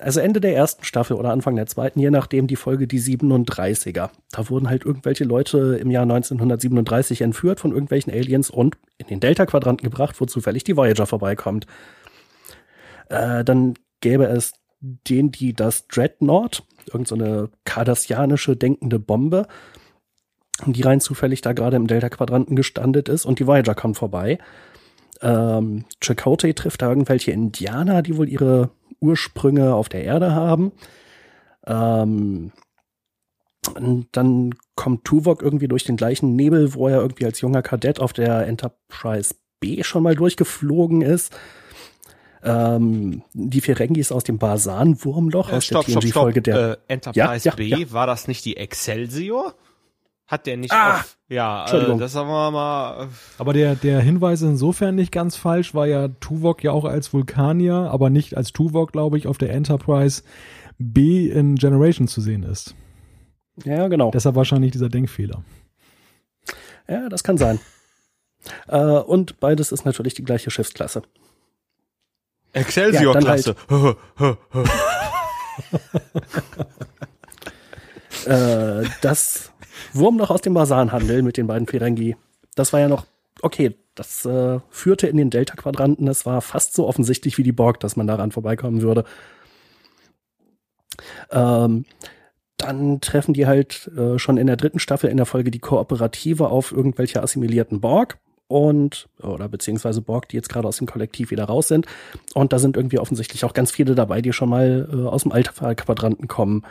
also 0.00 0.20
Ende 0.20 0.40
der 0.40 0.54
ersten 0.54 0.84
Staffel 0.84 1.16
oder 1.16 1.30
Anfang 1.30 1.56
der 1.56 1.66
zweiten, 1.66 2.00
je 2.00 2.10
nachdem 2.10 2.46
die 2.46 2.56
Folge 2.56 2.86
die 2.86 3.00
37er. 3.00 4.10
Da 4.30 4.48
wurden 4.50 4.68
halt 4.68 4.84
irgendwelche 4.84 5.24
Leute 5.24 5.78
im 5.80 5.90
Jahr 5.90 6.04
1937 6.04 7.20
entführt 7.22 7.60
von 7.60 7.72
irgendwelchen 7.72 8.12
Aliens 8.12 8.50
und 8.50 8.76
in 8.96 9.06
den 9.06 9.20
Delta-Quadranten 9.20 9.84
gebracht, 9.84 10.20
wo 10.20 10.26
zufällig 10.26 10.64
die 10.64 10.76
Voyager 10.76 11.06
vorbeikommt. 11.06 11.66
Äh, 13.08 13.44
dann 13.44 13.74
gäbe 14.00 14.26
es 14.26 14.52
den, 14.80 15.32
die 15.32 15.54
das 15.54 15.88
Dreadnought, 15.88 16.62
irgendeine 16.86 17.40
so 17.42 17.48
kardassianische 17.64 18.56
denkende 18.56 18.98
Bombe, 18.98 19.46
die 20.66 20.82
rein 20.82 21.00
zufällig 21.00 21.40
da 21.40 21.52
gerade 21.52 21.76
im 21.76 21.86
Delta-Quadranten 21.86 22.56
gestandet 22.56 23.08
ist 23.08 23.24
und 23.24 23.38
die 23.38 23.46
Voyager 23.46 23.74
kommt 23.74 23.96
vorbei. 23.96 24.38
Ähm, 25.20 25.84
Chakotay 26.00 26.54
trifft 26.54 26.82
da 26.82 26.88
irgendwelche 26.88 27.32
Indianer, 27.32 28.02
die 28.02 28.16
wohl 28.16 28.28
ihre 28.28 28.70
Ursprünge 29.00 29.74
auf 29.74 29.88
der 29.88 30.04
Erde 30.04 30.34
haben. 30.34 30.72
Ähm, 31.66 32.52
und 33.74 34.08
dann 34.12 34.54
kommt 34.74 35.04
Tuvok 35.04 35.42
irgendwie 35.42 35.68
durch 35.68 35.84
den 35.84 35.96
gleichen 35.96 36.36
Nebel, 36.36 36.74
wo 36.74 36.88
er 36.88 37.00
irgendwie 37.00 37.26
als 37.26 37.40
junger 37.40 37.62
Kadett 37.62 38.00
auf 38.00 38.12
der 38.12 38.46
Enterprise 38.46 39.34
B 39.60 39.82
schon 39.82 40.02
mal 40.02 40.14
durchgeflogen 40.14 41.02
ist. 41.02 41.36
Ähm, 42.42 43.22
die 43.32 43.60
Ferengis 43.60 44.12
aus 44.12 44.22
dem 44.22 44.38
Basan-Wurmloch 44.38 45.50
äh, 45.50 45.56
aus 45.56 45.64
stopp, 45.64 45.86
der 45.86 46.00
TNG-Folge 46.00 46.40
der 46.40 46.78
äh, 46.88 46.94
Enterprise 46.94 47.18
Ja, 47.18 47.34
ja, 47.34 47.54
B, 47.56 47.64
ja. 47.66 47.92
war 47.92 48.06
das 48.06 48.28
nicht 48.28 48.44
die 48.44 48.56
Excelsior? 48.56 49.54
Hat 50.28 50.46
der 50.46 50.58
nicht 50.58 50.70
Ah, 50.72 50.96
auf, 50.96 51.16
ja, 51.28 51.64
äh, 51.72 51.96
das 51.96 52.14
haben 52.14 52.28
wir 52.28 52.50
mal, 52.50 53.04
äh, 53.04 53.06
Aber 53.38 53.54
der, 53.54 53.74
der 53.76 54.00
Hinweis 54.00 54.42
ist 54.42 54.48
insofern 54.48 54.94
nicht 54.94 55.10
ganz 55.10 55.36
falsch, 55.36 55.74
weil 55.74 55.88
ja 55.90 56.08
Tuvok 56.08 56.62
ja 56.62 56.70
auch 56.72 56.84
als 56.84 57.14
Vulkanier, 57.14 57.88
aber 57.90 58.10
nicht 58.10 58.36
als 58.36 58.52
Tuvok, 58.52 58.92
glaube 58.92 59.16
ich, 59.16 59.26
auf 59.26 59.38
der 59.38 59.54
Enterprise 59.54 60.22
B 60.78 61.30
in 61.30 61.54
Generation 61.54 62.08
zu 62.08 62.20
sehen 62.20 62.42
ist. 62.42 62.74
Ja, 63.64 63.88
genau. 63.88 64.10
Deshalb 64.10 64.36
wahrscheinlich 64.36 64.72
dieser 64.72 64.90
Denkfehler. 64.90 65.42
Ja, 66.86 67.08
das 67.08 67.24
kann 67.24 67.38
sein. 67.38 67.58
äh, 68.68 68.78
und 68.78 69.40
beides 69.40 69.72
ist 69.72 69.86
natürlich 69.86 70.12
die 70.12 70.24
gleiche 70.24 70.50
Schiffsklasse. 70.50 71.04
Excelsior-Klasse. 72.52 73.56
äh, 78.26 78.86
das 79.00 79.52
Wurmloch 79.92 80.30
aus 80.30 80.40
dem 80.40 80.54
Basanhandel 80.54 81.22
mit 81.22 81.36
den 81.36 81.46
beiden 81.46 81.66
Ferengi, 81.66 82.16
das 82.54 82.72
war 82.72 82.80
ja 82.80 82.88
noch, 82.88 83.06
okay, 83.42 83.76
das 83.94 84.24
äh, 84.24 84.60
führte 84.70 85.06
in 85.06 85.16
den 85.16 85.30
Delta-Quadranten, 85.30 86.06
das 86.06 86.26
war 86.26 86.40
fast 86.40 86.74
so 86.74 86.86
offensichtlich 86.86 87.38
wie 87.38 87.42
die 87.42 87.52
Borg, 87.52 87.80
dass 87.80 87.96
man 87.96 88.06
daran 88.06 88.32
vorbeikommen 88.32 88.82
würde. 88.82 89.04
Ähm, 91.30 91.84
dann 92.56 93.00
treffen 93.00 93.34
die 93.34 93.46
halt 93.46 93.90
äh, 93.96 94.18
schon 94.18 94.36
in 94.36 94.48
der 94.48 94.56
dritten 94.56 94.80
Staffel 94.80 95.10
in 95.10 95.16
der 95.16 95.26
Folge 95.26 95.50
die 95.50 95.60
Kooperative 95.60 96.48
auf 96.48 96.72
irgendwelche 96.72 97.22
assimilierten 97.22 97.80
Borg 97.80 98.18
und 98.48 99.08
oder 99.22 99.48
beziehungsweise 99.48 100.00
Borg, 100.00 100.28
die 100.28 100.36
jetzt 100.36 100.48
gerade 100.48 100.66
aus 100.66 100.78
dem 100.78 100.86
Kollektiv 100.86 101.30
wieder 101.30 101.44
raus 101.44 101.68
sind. 101.68 101.86
Und 102.34 102.52
da 102.52 102.58
sind 102.58 102.76
irgendwie 102.76 102.98
offensichtlich 102.98 103.44
auch 103.44 103.54
ganz 103.54 103.70
viele 103.70 103.94
dabei, 103.94 104.22
die 104.22 104.32
schon 104.32 104.48
mal 104.48 104.88
äh, 104.90 105.06
aus 105.06 105.22
dem 105.22 105.32
Alpha-Quadranten 105.32 106.26
kommen. 106.26 106.64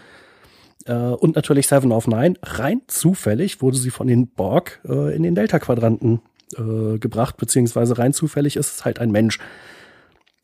Äh, 0.88 0.94
und 0.94 1.36
natürlich 1.36 1.68
Seven 1.68 1.92
of 1.92 2.08
Nine. 2.08 2.36
Rein 2.42 2.82
zufällig 2.88 3.62
wurde 3.62 3.78
sie 3.78 3.92
von 3.92 4.08
den 4.08 4.28
Borg 4.28 4.82
äh, 4.88 5.16
in 5.16 5.24
den 5.24 5.36
Delta-Quadranten 5.36 6.22
äh, 6.56 6.98
gebracht, 6.98 7.38
beziehungsweise 7.38 7.98
rein 7.98 8.14
zufällig 8.14 8.56
ist 8.56 8.76
es 8.76 8.86
halt 8.86 9.00
ein 9.00 9.12
Mensch. 9.12 9.40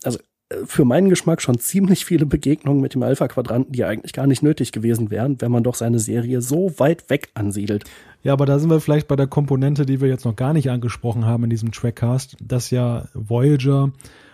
Also 0.03 0.19
äh, 0.49 0.55
für 0.65 0.85
meinen 0.85 1.09
Geschmack 1.09 1.41
schon 1.41 1.59
ziemlich 1.59 2.05
viele 2.05 2.25
Begegnungen 2.25 2.81
mit 2.81 2.93
dem 2.93 3.03
Alpha-Quadranten, 3.03 3.71
die 3.71 3.85
eigentlich 3.85 4.13
gar 4.13 4.27
nicht 4.27 4.43
nötig 4.43 4.71
gewesen 4.71 5.11
wären, 5.11 5.39
wenn 5.41 5.51
man 5.51 5.63
doch 5.63 5.75
seine 5.75 5.99
Serie 5.99 6.41
so 6.41 6.77
weit 6.77 7.09
weg 7.09 7.29
ansiedelt. 7.35 7.85
Ja, 8.21 8.33
aber 8.33 8.45
da 8.45 8.59
sind 8.59 8.69
wir 8.69 8.79
vielleicht 8.79 9.07
bei 9.07 9.15
der 9.15 9.27
Komponente, 9.27 9.85
die 9.85 10.01
wir 10.01 10.09
jetzt 10.09 10.25
noch 10.25 10.35
gar 10.35 10.53
nicht 10.53 10.69
angesprochen 10.69 11.25
haben 11.25 11.45
in 11.45 11.49
diesem 11.49 11.71
Trackcast, 11.71 12.37
dass 12.41 12.69
ja 12.69 13.07
Voyager 13.13 13.91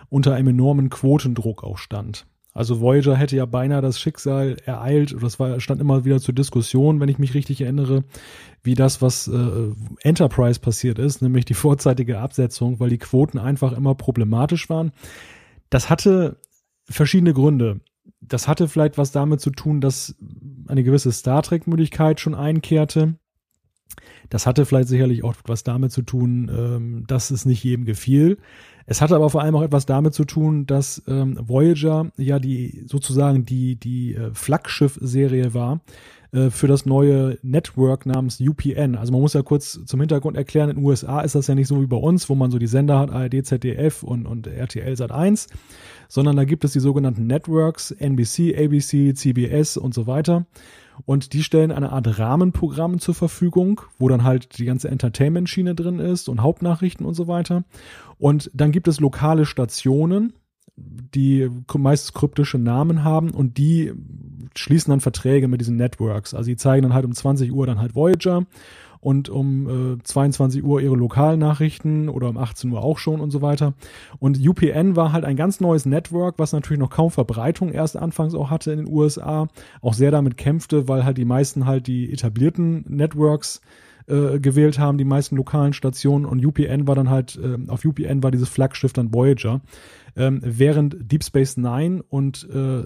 unter 0.08 0.34
einem 0.34 0.48
enormen 0.48 0.90
Quotendruck 0.90 1.62
auch 1.62 1.78
stand. 1.78 2.26
Also 2.52 2.80
Voyager 2.80 3.16
hätte 3.16 3.36
ja 3.36 3.46
beinahe 3.46 3.80
das 3.80 4.00
Schicksal 4.00 4.56
ereilt, 4.64 5.14
das 5.20 5.38
war, 5.38 5.60
stand 5.60 5.80
immer 5.80 6.04
wieder 6.04 6.20
zur 6.20 6.34
Diskussion, 6.34 6.98
wenn 6.98 7.08
ich 7.08 7.18
mich 7.18 7.34
richtig 7.34 7.60
erinnere, 7.60 8.04
wie 8.62 8.74
das, 8.74 9.00
was 9.00 9.28
äh, 9.28 9.72
Enterprise 10.02 10.58
passiert 10.58 10.98
ist, 10.98 11.22
nämlich 11.22 11.44
die 11.44 11.54
vorzeitige 11.54 12.18
Absetzung, 12.18 12.80
weil 12.80 12.90
die 12.90 12.98
Quoten 12.98 13.38
einfach 13.38 13.72
immer 13.72 13.94
problematisch 13.94 14.68
waren. 14.68 14.90
Das 15.70 15.90
hatte 15.90 16.38
verschiedene 16.84 17.34
Gründe. 17.34 17.80
Das 18.20 18.48
hatte 18.48 18.68
vielleicht 18.68 18.98
was 18.98 19.12
damit 19.12 19.40
zu 19.40 19.50
tun, 19.50 19.80
dass 19.80 20.16
eine 20.66 20.82
gewisse 20.82 21.12
Star 21.12 21.42
Trek-Müdigkeit 21.42 22.18
schon 22.18 22.34
einkehrte. 22.34 23.14
Das 24.28 24.46
hatte 24.46 24.66
vielleicht 24.66 24.88
sicherlich 24.88 25.24
auch 25.24 25.34
was 25.46 25.62
damit 25.62 25.92
zu 25.92 26.02
tun, 26.02 26.50
ähm, 26.54 27.04
dass 27.06 27.30
es 27.30 27.44
nicht 27.44 27.62
jedem 27.62 27.84
gefiel. 27.84 28.38
Es 28.86 29.00
hatte 29.00 29.14
aber 29.14 29.30
vor 29.30 29.42
allem 29.42 29.54
auch 29.56 29.62
etwas 29.62 29.86
damit 29.86 30.14
zu 30.14 30.24
tun, 30.24 30.66
dass 30.66 31.02
ähm, 31.06 31.38
Voyager 31.40 32.10
ja 32.16 32.38
die 32.38 32.84
sozusagen 32.86 33.44
die 33.44 33.76
die 33.76 34.14
äh, 34.14 34.30
Flaggschiff-Serie 34.32 35.54
war 35.54 35.80
äh, 36.32 36.50
für 36.50 36.68
das 36.68 36.86
neue 36.86 37.38
Network 37.42 38.06
namens 38.06 38.40
UPN. 38.40 38.94
Also 38.94 39.12
man 39.12 39.20
muss 39.20 39.34
ja 39.34 39.42
kurz 39.42 39.84
zum 39.84 40.00
Hintergrund 40.00 40.36
erklären, 40.36 40.70
in 40.70 40.76
den 40.76 40.84
USA 40.84 41.20
ist 41.20 41.34
das 41.34 41.48
ja 41.48 41.54
nicht 41.54 41.68
so 41.68 41.80
wie 41.80 41.86
bei 41.86 41.96
uns, 41.96 42.28
wo 42.28 42.34
man 42.34 42.50
so 42.50 42.58
die 42.58 42.66
Sender 42.68 42.98
hat, 42.98 43.10
ARD, 43.10 43.44
ZDF 43.44 44.02
und, 44.02 44.26
und 44.26 44.46
RTL 44.46 44.96
Sat 44.96 45.10
1, 45.10 45.48
sondern 46.08 46.36
da 46.36 46.44
gibt 46.44 46.64
es 46.64 46.72
die 46.72 46.80
sogenannten 46.80 47.26
Networks, 47.26 47.90
NBC, 47.90 48.56
ABC, 48.56 49.14
CBS 49.14 49.76
und 49.76 49.92
so 49.92 50.06
weiter. 50.06 50.46
Und 51.06 51.32
die 51.32 51.42
stellen 51.42 51.72
eine 51.72 51.92
Art 51.92 52.18
Rahmenprogramm 52.18 52.98
zur 52.98 53.14
Verfügung, 53.14 53.80
wo 53.98 54.08
dann 54.08 54.24
halt 54.24 54.58
die 54.58 54.64
ganze 54.64 54.88
Entertainment-Schiene 54.88 55.74
drin 55.74 55.98
ist 55.98 56.28
und 56.28 56.42
Hauptnachrichten 56.42 57.06
und 57.06 57.14
so 57.14 57.26
weiter. 57.26 57.64
Und 58.18 58.50
dann 58.54 58.72
gibt 58.72 58.88
es 58.88 59.00
lokale 59.00 59.46
Stationen, 59.46 60.34
die 60.76 61.50
meist 61.74 62.14
kryptische 62.14 62.58
Namen 62.58 63.04
haben 63.04 63.30
und 63.30 63.58
die 63.58 63.92
schließen 64.56 64.90
dann 64.90 65.00
Verträge 65.00 65.48
mit 65.48 65.60
diesen 65.60 65.76
Networks. 65.76 66.34
Also 66.34 66.48
die 66.48 66.56
zeigen 66.56 66.82
dann 66.82 66.94
halt 66.94 67.04
um 67.04 67.12
20 67.12 67.52
Uhr 67.52 67.66
dann 67.66 67.78
halt 67.78 67.94
Voyager 67.94 68.46
und 69.00 69.28
um 69.28 69.96
äh, 69.98 70.02
22 70.02 70.62
Uhr 70.62 70.80
ihre 70.80 70.96
Lokalnachrichten 70.96 72.08
oder 72.08 72.28
um 72.28 72.36
18 72.36 72.70
Uhr 72.70 72.82
auch 72.82 72.98
schon 72.98 73.20
und 73.20 73.30
so 73.30 73.42
weiter. 73.42 73.74
Und 74.18 74.46
UPN 74.46 74.96
war 74.96 75.12
halt 75.12 75.24
ein 75.24 75.36
ganz 75.36 75.60
neues 75.60 75.86
Network, 75.86 76.38
was 76.38 76.52
natürlich 76.52 76.80
noch 76.80 76.90
kaum 76.90 77.10
Verbreitung 77.10 77.72
erst 77.72 77.96
anfangs 77.96 78.34
auch 78.34 78.50
hatte 78.50 78.72
in 78.72 78.78
den 78.84 78.88
USA, 78.88 79.48
auch 79.80 79.94
sehr 79.94 80.10
damit 80.10 80.36
kämpfte, 80.36 80.88
weil 80.88 81.04
halt 81.04 81.18
die 81.18 81.24
meisten 81.24 81.66
halt 81.66 81.86
die 81.86 82.12
etablierten 82.12 82.84
Networks 82.88 83.60
äh, 84.06 84.40
gewählt 84.40 84.78
haben, 84.78 84.98
die 84.98 85.04
meisten 85.04 85.36
lokalen 85.36 85.72
Stationen 85.72 86.26
und 86.26 86.44
UPN 86.44 86.86
war 86.86 86.94
dann 86.94 87.10
halt, 87.10 87.38
äh, 87.42 87.58
auf 87.68 87.84
UPN 87.84 88.22
war 88.22 88.30
dieses 88.30 88.48
Flaggschiff 88.48 88.92
dann 88.92 89.14
Voyager. 89.14 89.60
Ähm, 90.16 90.40
während 90.42 90.96
Deep 91.10 91.22
Space 91.22 91.56
Nine 91.56 92.02
und 92.08 92.48
äh, 92.50 92.82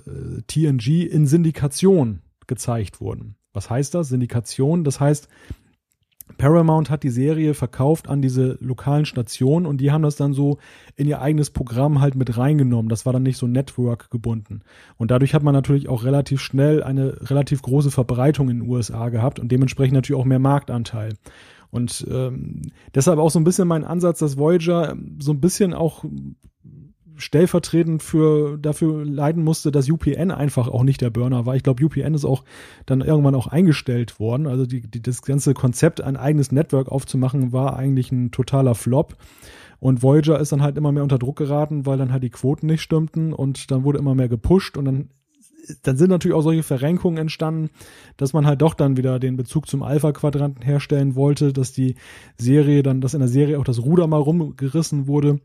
TNG 0.46 1.06
in 1.06 1.26
Syndikation 1.26 2.20
gezeigt 2.46 3.00
wurden. 3.00 3.36
Was 3.54 3.70
heißt 3.70 3.94
das? 3.94 4.08
Syndikation, 4.08 4.84
das 4.84 5.00
heißt, 5.00 5.28
Paramount 6.38 6.90
hat 6.90 7.02
die 7.02 7.10
Serie 7.10 7.54
verkauft 7.54 8.08
an 8.08 8.22
diese 8.22 8.58
lokalen 8.60 9.04
Stationen 9.04 9.66
und 9.66 9.78
die 9.78 9.92
haben 9.92 10.02
das 10.02 10.16
dann 10.16 10.32
so 10.32 10.58
in 10.96 11.06
ihr 11.06 11.20
eigenes 11.20 11.50
Programm 11.50 12.00
halt 12.00 12.14
mit 12.14 12.36
reingenommen. 12.36 12.88
Das 12.88 13.06
war 13.06 13.12
dann 13.12 13.22
nicht 13.22 13.38
so 13.38 13.46
Network 13.46 14.10
gebunden. 14.10 14.62
Und 14.96 15.10
dadurch 15.10 15.34
hat 15.34 15.42
man 15.42 15.54
natürlich 15.54 15.88
auch 15.88 16.04
relativ 16.04 16.40
schnell 16.40 16.82
eine 16.82 17.30
relativ 17.30 17.62
große 17.62 17.90
Verbreitung 17.90 18.48
in 18.50 18.60
den 18.60 18.68
USA 18.68 19.08
gehabt 19.08 19.38
und 19.38 19.50
dementsprechend 19.50 19.94
natürlich 19.94 20.20
auch 20.20 20.26
mehr 20.26 20.38
Marktanteil. 20.38 21.14
Und 21.70 22.06
ähm, 22.08 22.62
deshalb 22.94 23.18
auch 23.18 23.30
so 23.30 23.40
ein 23.40 23.44
bisschen 23.44 23.66
mein 23.66 23.84
Ansatz, 23.84 24.20
dass 24.20 24.38
Voyager 24.38 24.96
so 25.18 25.32
ein 25.32 25.40
bisschen 25.40 25.74
auch 25.74 26.04
stellvertretend 27.16 28.02
für 28.02 28.58
dafür 28.58 29.04
leiden 29.04 29.44
musste, 29.44 29.70
dass 29.70 29.88
UPN 29.88 30.30
einfach 30.30 30.68
auch 30.68 30.82
nicht 30.82 31.00
der 31.00 31.10
Burner 31.10 31.46
war. 31.46 31.56
Ich 31.56 31.62
glaube, 31.62 31.84
UPN 31.84 32.14
ist 32.14 32.24
auch 32.24 32.44
dann 32.86 33.00
irgendwann 33.00 33.34
auch 33.34 33.46
eingestellt 33.46 34.18
worden. 34.18 34.46
Also 34.46 34.66
die, 34.66 34.82
die, 34.82 35.02
das 35.02 35.22
ganze 35.22 35.54
Konzept, 35.54 36.00
ein 36.00 36.16
eigenes 36.16 36.52
Network 36.52 36.88
aufzumachen, 36.88 37.52
war 37.52 37.76
eigentlich 37.76 38.12
ein 38.12 38.30
totaler 38.30 38.74
Flop. 38.74 39.16
Und 39.80 40.02
Voyager 40.02 40.38
ist 40.40 40.52
dann 40.52 40.62
halt 40.62 40.76
immer 40.76 40.92
mehr 40.92 41.02
unter 41.02 41.18
Druck 41.18 41.36
geraten, 41.36 41.86
weil 41.86 41.98
dann 41.98 42.12
halt 42.12 42.22
die 42.22 42.30
Quoten 42.30 42.66
nicht 42.66 42.82
stimmten 42.82 43.32
und 43.32 43.70
dann 43.70 43.84
wurde 43.84 43.98
immer 43.98 44.14
mehr 44.14 44.28
gepusht 44.28 44.76
und 44.76 44.84
dann 44.86 45.08
dann 45.82 45.96
sind 45.96 46.10
natürlich 46.10 46.36
auch 46.36 46.42
solche 46.42 46.62
Verrenkungen 46.62 47.18
entstanden, 47.18 47.70
dass 48.16 48.32
man 48.32 48.46
halt 48.46 48.62
doch 48.62 48.74
dann 48.74 48.96
wieder 48.96 49.18
den 49.18 49.36
Bezug 49.36 49.68
zum 49.68 49.82
Alpha-Quadranten 49.82 50.62
herstellen 50.62 51.14
wollte, 51.14 51.52
dass 51.52 51.72
die 51.72 51.96
Serie 52.36 52.82
dann, 52.82 53.00
dass 53.00 53.14
in 53.14 53.20
der 53.20 53.28
Serie 53.28 53.58
auch 53.58 53.64
das 53.64 53.82
Ruder 53.82 54.06
mal 54.06 54.20
rumgerissen 54.20 55.06
wurde 55.06 55.40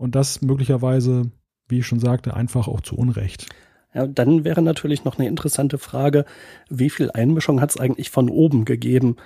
und 0.00 0.14
das 0.14 0.40
möglicherweise, 0.40 1.30
wie 1.68 1.80
ich 1.80 1.86
schon 1.86 2.00
sagte, 2.00 2.34
einfach 2.34 2.68
auch 2.68 2.80
zu 2.80 2.96
Unrecht. 2.96 3.46
Ja, 3.92 4.06
dann 4.06 4.44
wäre 4.44 4.62
natürlich 4.62 5.04
noch 5.04 5.18
eine 5.18 5.28
interessante 5.28 5.76
Frage, 5.76 6.24
wie 6.70 6.88
viel 6.88 7.10
Einmischung 7.10 7.60
hat 7.60 7.70
es 7.70 7.76
eigentlich 7.76 8.08
von 8.08 8.30
oben 8.30 8.64
gegeben? 8.64 9.16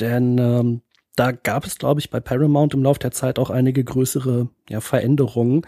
Denn 0.00 0.38
ähm, 0.38 0.82
da 1.14 1.30
gab 1.30 1.64
es, 1.64 1.78
glaube 1.78 2.00
ich, 2.00 2.10
bei 2.10 2.18
Paramount 2.18 2.74
im 2.74 2.82
Laufe 2.82 2.98
der 2.98 3.12
Zeit 3.12 3.38
auch 3.38 3.50
einige 3.50 3.84
größere 3.84 4.48
ja, 4.68 4.80
Veränderungen. 4.80 5.62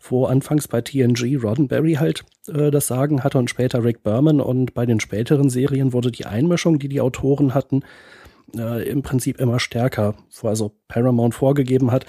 wo 0.00 0.26
anfangs 0.26 0.68
bei 0.68 0.80
TNG 0.82 1.42
Roddenberry 1.42 1.94
halt 1.94 2.24
äh, 2.46 2.70
das 2.70 2.88
Sagen 2.88 3.24
hatte 3.24 3.38
und 3.38 3.48
später 3.48 3.82
Rick 3.82 4.02
Berman 4.02 4.40
und 4.40 4.74
bei 4.74 4.84
den 4.84 5.00
späteren 5.00 5.48
Serien 5.48 5.92
wurde 5.94 6.12
die 6.12 6.26
Einmischung, 6.26 6.78
die 6.78 6.88
die 6.88 7.00
Autoren 7.00 7.54
hatten, 7.54 7.82
äh, 8.56 8.86
im 8.88 9.02
Prinzip 9.02 9.40
immer 9.40 9.58
stärker, 9.58 10.14
wo 10.40 10.48
also 10.48 10.72
Paramount 10.88 11.34
vorgegeben 11.34 11.90
hat, 11.90 12.06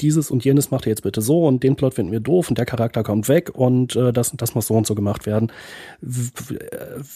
dieses 0.00 0.30
und 0.30 0.44
jenes 0.44 0.70
macht 0.70 0.86
ihr 0.86 0.90
jetzt 0.90 1.02
bitte 1.02 1.20
so 1.20 1.46
und 1.46 1.62
den 1.62 1.76
Plot 1.76 1.94
finden 1.94 2.12
wir 2.12 2.20
doof 2.20 2.48
und 2.48 2.58
der 2.58 2.66
Charakter 2.66 3.02
kommt 3.02 3.28
weg 3.28 3.50
und 3.54 3.96
äh, 3.96 4.12
das 4.12 4.32
das 4.36 4.54
muss 4.54 4.66
so 4.66 4.74
und 4.74 4.86
so 4.86 4.94
gemacht 4.94 5.26
werden. 5.26 5.52
W 6.00 6.30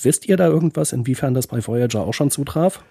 wisst 0.02 0.28
ihr 0.28 0.36
da 0.36 0.48
irgendwas, 0.48 0.92
inwiefern 0.92 1.34
das 1.34 1.46
bei 1.46 1.66
Voyager 1.66 2.02
auch 2.02 2.14
schon 2.14 2.30
zutraf? 2.30 2.82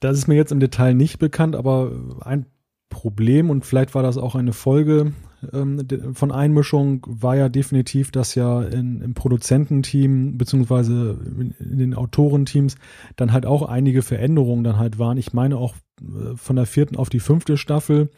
Das 0.00 0.16
ist 0.16 0.28
mir 0.28 0.36
jetzt 0.36 0.52
im 0.52 0.60
Detail 0.60 0.94
nicht 0.94 1.18
bekannt, 1.18 1.56
aber 1.56 1.92
ein 2.20 2.46
Problem 2.88 3.50
und 3.50 3.66
vielleicht 3.66 3.94
war 3.94 4.02
das 4.02 4.16
auch 4.16 4.34
eine 4.34 4.52
Folge 4.52 5.12
ähm, 5.52 5.86
von 6.14 6.32
Einmischung, 6.32 7.04
war 7.06 7.36
ja 7.36 7.48
definitiv, 7.48 8.10
dass 8.10 8.34
ja 8.34 8.62
in, 8.62 9.02
im 9.02 9.14
Produzententeam 9.14 10.38
beziehungsweise 10.38 11.18
in, 11.38 11.54
in 11.58 11.78
den 11.78 11.94
Autorenteams 11.94 12.76
dann 13.16 13.32
halt 13.32 13.46
auch 13.46 13.62
einige 13.62 14.02
Veränderungen 14.02 14.64
dann 14.64 14.78
halt 14.78 14.98
waren. 14.98 15.18
Ich 15.18 15.32
meine 15.32 15.56
auch 15.56 15.74
äh, 16.00 16.36
von 16.36 16.56
der 16.56 16.66
vierten 16.66 16.96
auf 16.96 17.10
die 17.10 17.20
fünfte 17.20 17.56
Staffel. 17.56 18.10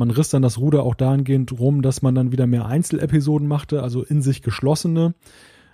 Man 0.00 0.10
riss 0.10 0.30
dann 0.30 0.40
das 0.40 0.56
Ruder 0.56 0.82
auch 0.82 0.94
dahingehend 0.94 1.52
rum, 1.60 1.82
dass 1.82 2.00
man 2.00 2.14
dann 2.14 2.32
wieder 2.32 2.46
mehr 2.46 2.64
Einzelepisoden 2.64 3.46
machte, 3.46 3.82
also 3.82 4.02
in 4.02 4.22
sich 4.22 4.40
geschlossene. 4.40 5.14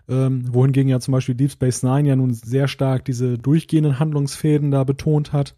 Ähm, 0.09 0.53
wohingegen 0.53 0.89
ja 0.89 0.99
zum 0.99 1.13
Beispiel 1.13 1.37
Deep 1.37 1.53
Space 1.53 1.85
Nine 1.85 2.09
ja 2.09 2.17
nun 2.17 2.35
sehr 2.35 2.67
stark 2.67 3.05
diese 3.05 3.39
durchgehenden 3.39 4.01
Handlungsfäden 4.01 4.73
da 4.73 4.83
betont 4.83 5.33
hat. 5.33 5.55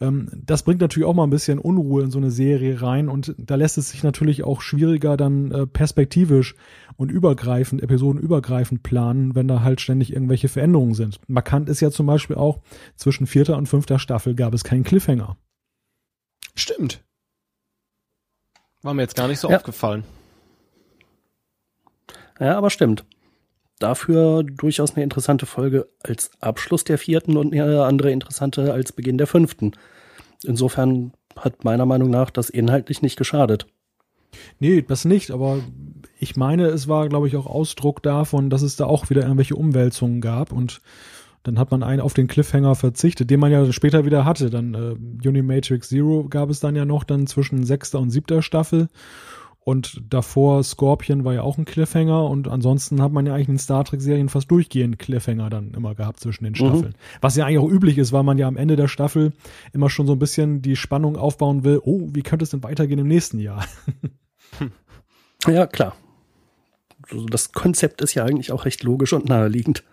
Ähm, 0.00 0.28
das 0.32 0.62
bringt 0.62 0.80
natürlich 0.80 1.08
auch 1.08 1.14
mal 1.14 1.24
ein 1.24 1.30
bisschen 1.30 1.58
Unruhe 1.58 2.04
in 2.04 2.12
so 2.12 2.18
eine 2.18 2.30
Serie 2.30 2.80
rein 2.80 3.08
und 3.08 3.34
da 3.38 3.56
lässt 3.56 3.76
es 3.76 3.90
sich 3.90 4.04
natürlich 4.04 4.44
auch 4.44 4.60
schwieriger 4.60 5.16
dann 5.16 5.50
äh, 5.50 5.66
perspektivisch 5.66 6.54
und 6.96 7.10
übergreifend, 7.10 7.82
episodenübergreifend 7.82 8.84
planen, 8.84 9.34
wenn 9.34 9.48
da 9.48 9.62
halt 9.62 9.80
ständig 9.80 10.12
irgendwelche 10.12 10.46
Veränderungen 10.46 10.94
sind. 10.94 11.18
Markant 11.26 11.68
ist 11.68 11.80
ja 11.80 11.90
zum 11.90 12.06
Beispiel 12.06 12.36
auch, 12.36 12.60
zwischen 12.94 13.26
vierter 13.26 13.56
und 13.56 13.66
fünfter 13.66 13.98
Staffel 13.98 14.36
gab 14.36 14.54
es 14.54 14.62
keinen 14.62 14.84
Cliffhanger. 14.84 15.36
Stimmt. 16.54 17.05
War 18.82 18.94
mir 18.94 19.02
jetzt 19.02 19.16
gar 19.16 19.28
nicht 19.28 19.40
so 19.40 19.50
ja. 19.50 19.56
aufgefallen. 19.56 20.04
Ja, 22.38 22.56
aber 22.56 22.70
stimmt. 22.70 23.04
Dafür 23.78 24.42
durchaus 24.42 24.94
eine 24.94 25.04
interessante 25.04 25.46
Folge 25.46 25.88
als 26.02 26.30
Abschluss 26.40 26.84
der 26.84 26.98
vierten 26.98 27.36
und 27.36 27.52
eine 27.52 27.84
andere 27.84 28.10
interessante 28.10 28.72
als 28.72 28.92
Beginn 28.92 29.18
der 29.18 29.26
fünften. 29.26 29.72
Insofern 30.44 31.12
hat 31.36 31.64
meiner 31.64 31.84
Meinung 31.84 32.10
nach 32.10 32.30
das 32.30 32.48
inhaltlich 32.48 33.02
nicht 33.02 33.16
geschadet. 33.16 33.66
Nee, 34.58 34.82
das 34.82 35.04
nicht, 35.04 35.30
aber 35.30 35.60
ich 36.18 36.36
meine, 36.36 36.66
es 36.66 36.88
war, 36.88 37.08
glaube 37.08 37.28
ich, 37.28 37.36
auch 37.36 37.46
Ausdruck 37.46 38.02
davon, 38.02 38.50
dass 38.50 38.62
es 38.62 38.76
da 38.76 38.86
auch 38.86 39.10
wieder 39.10 39.22
irgendwelche 39.22 39.56
Umwälzungen 39.56 40.20
gab 40.20 40.52
und 40.52 40.80
dann 41.46 41.58
hat 41.58 41.70
man 41.70 41.82
einen 41.84 42.00
auf 42.00 42.12
den 42.12 42.26
Cliffhanger 42.26 42.74
verzichtet, 42.74 43.30
den 43.30 43.38
man 43.38 43.52
ja 43.52 43.72
später 43.72 44.04
wieder 44.04 44.24
hatte. 44.24 44.50
Dann 44.50 44.74
äh, 44.74 45.28
Unimatrix 45.28 45.88
Zero 45.88 46.26
gab 46.28 46.50
es 46.50 46.58
dann 46.58 46.74
ja 46.74 46.84
noch 46.84 47.04
dann 47.04 47.28
zwischen 47.28 47.64
sechster 47.64 48.00
und 48.00 48.10
siebter 48.10 48.42
Staffel. 48.42 48.88
Und 49.60 50.00
davor 50.10 50.62
Scorpion 50.62 51.24
war 51.24 51.34
ja 51.34 51.42
auch 51.42 51.58
ein 51.58 51.64
Cliffhanger 51.64 52.24
und 52.24 52.46
ansonsten 52.46 53.02
hat 53.02 53.12
man 53.12 53.26
ja 53.26 53.34
eigentlich 53.34 53.48
in 53.48 53.58
Star 53.58 53.84
Trek-Serien 53.84 54.28
fast 54.28 54.48
durchgehend 54.50 54.98
Cliffhanger 54.98 55.50
dann 55.50 55.72
immer 55.74 55.94
gehabt 55.94 56.20
zwischen 56.20 56.44
den 56.44 56.52
mhm. 56.52 56.56
Staffeln. 56.56 56.92
Mhm. 56.92 57.18
Was 57.20 57.36
ja 57.36 57.46
eigentlich 57.46 57.58
auch 57.58 57.70
üblich 57.70 57.98
ist, 57.98 58.12
weil 58.12 58.22
man 58.22 58.38
ja 58.38 58.46
am 58.46 58.56
Ende 58.56 58.76
der 58.76 58.88
Staffel 58.88 59.32
immer 59.72 59.90
schon 59.90 60.06
so 60.06 60.12
ein 60.12 60.18
bisschen 60.18 60.62
die 60.62 60.76
Spannung 60.76 61.16
aufbauen 61.16 61.64
will, 61.64 61.80
oh, 61.84 62.08
wie 62.12 62.22
könnte 62.22 62.44
es 62.44 62.50
denn 62.50 62.62
weitergehen 62.62 62.98
im 62.98 63.08
nächsten 63.08 63.38
Jahr? 63.38 63.64
Ja, 65.46 65.66
klar. 65.66 65.94
Das 67.30 67.52
Konzept 67.52 68.00
ist 68.00 68.14
ja 68.14 68.24
eigentlich 68.24 68.50
auch 68.50 68.64
recht 68.64 68.82
logisch 68.82 69.12
und 69.12 69.28
naheliegend. 69.28 69.84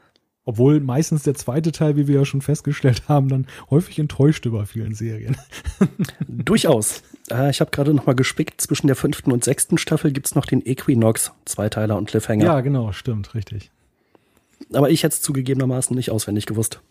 Obwohl 0.46 0.82
meistens 0.82 1.24
der 1.24 1.36
zweite 1.36 1.72
Teil, 1.72 1.96
wie 1.96 2.08
wir 2.08 2.16
ja 2.16 2.26
schon 2.26 2.42
festgestellt 2.42 3.04
haben, 3.08 3.30
dann 3.30 3.48
häufig 3.70 3.98
enttäuscht 4.00 4.46
über 4.46 4.66
vielen 4.66 4.94
Serien. 4.94 5.38
Durchaus. 6.28 7.02
Äh, 7.32 7.50
ich 7.50 7.62
habe 7.62 7.72
gerade 7.72 7.94
noch 7.94 8.06
mal 8.06 8.16
gespickt, 8.16 8.60
zwischen 8.60 8.88
der 8.88 8.98
fünften 8.98 9.32
und 9.32 9.44
sechsten 9.44 9.78
Staffel 9.78 10.12
gibt's 10.12 10.36
noch 10.36 10.46
den 10.46 10.66
Equinox, 10.66 11.32
Zweiteiler 11.46 11.98
und 11.98 12.10
Cliffhanger. 12.10 12.44
Ja, 12.44 12.62
genau, 12.62 12.92
stimmt, 12.92 13.34
richtig. 13.36 13.72
Aber 14.74 14.90
ich 14.90 15.04
hätte 15.04 15.14
es 15.14 15.22
zugegebenermaßen 15.22 15.96
nicht 15.96 16.12
auswendig 16.12 16.46
gewusst. 16.46 16.82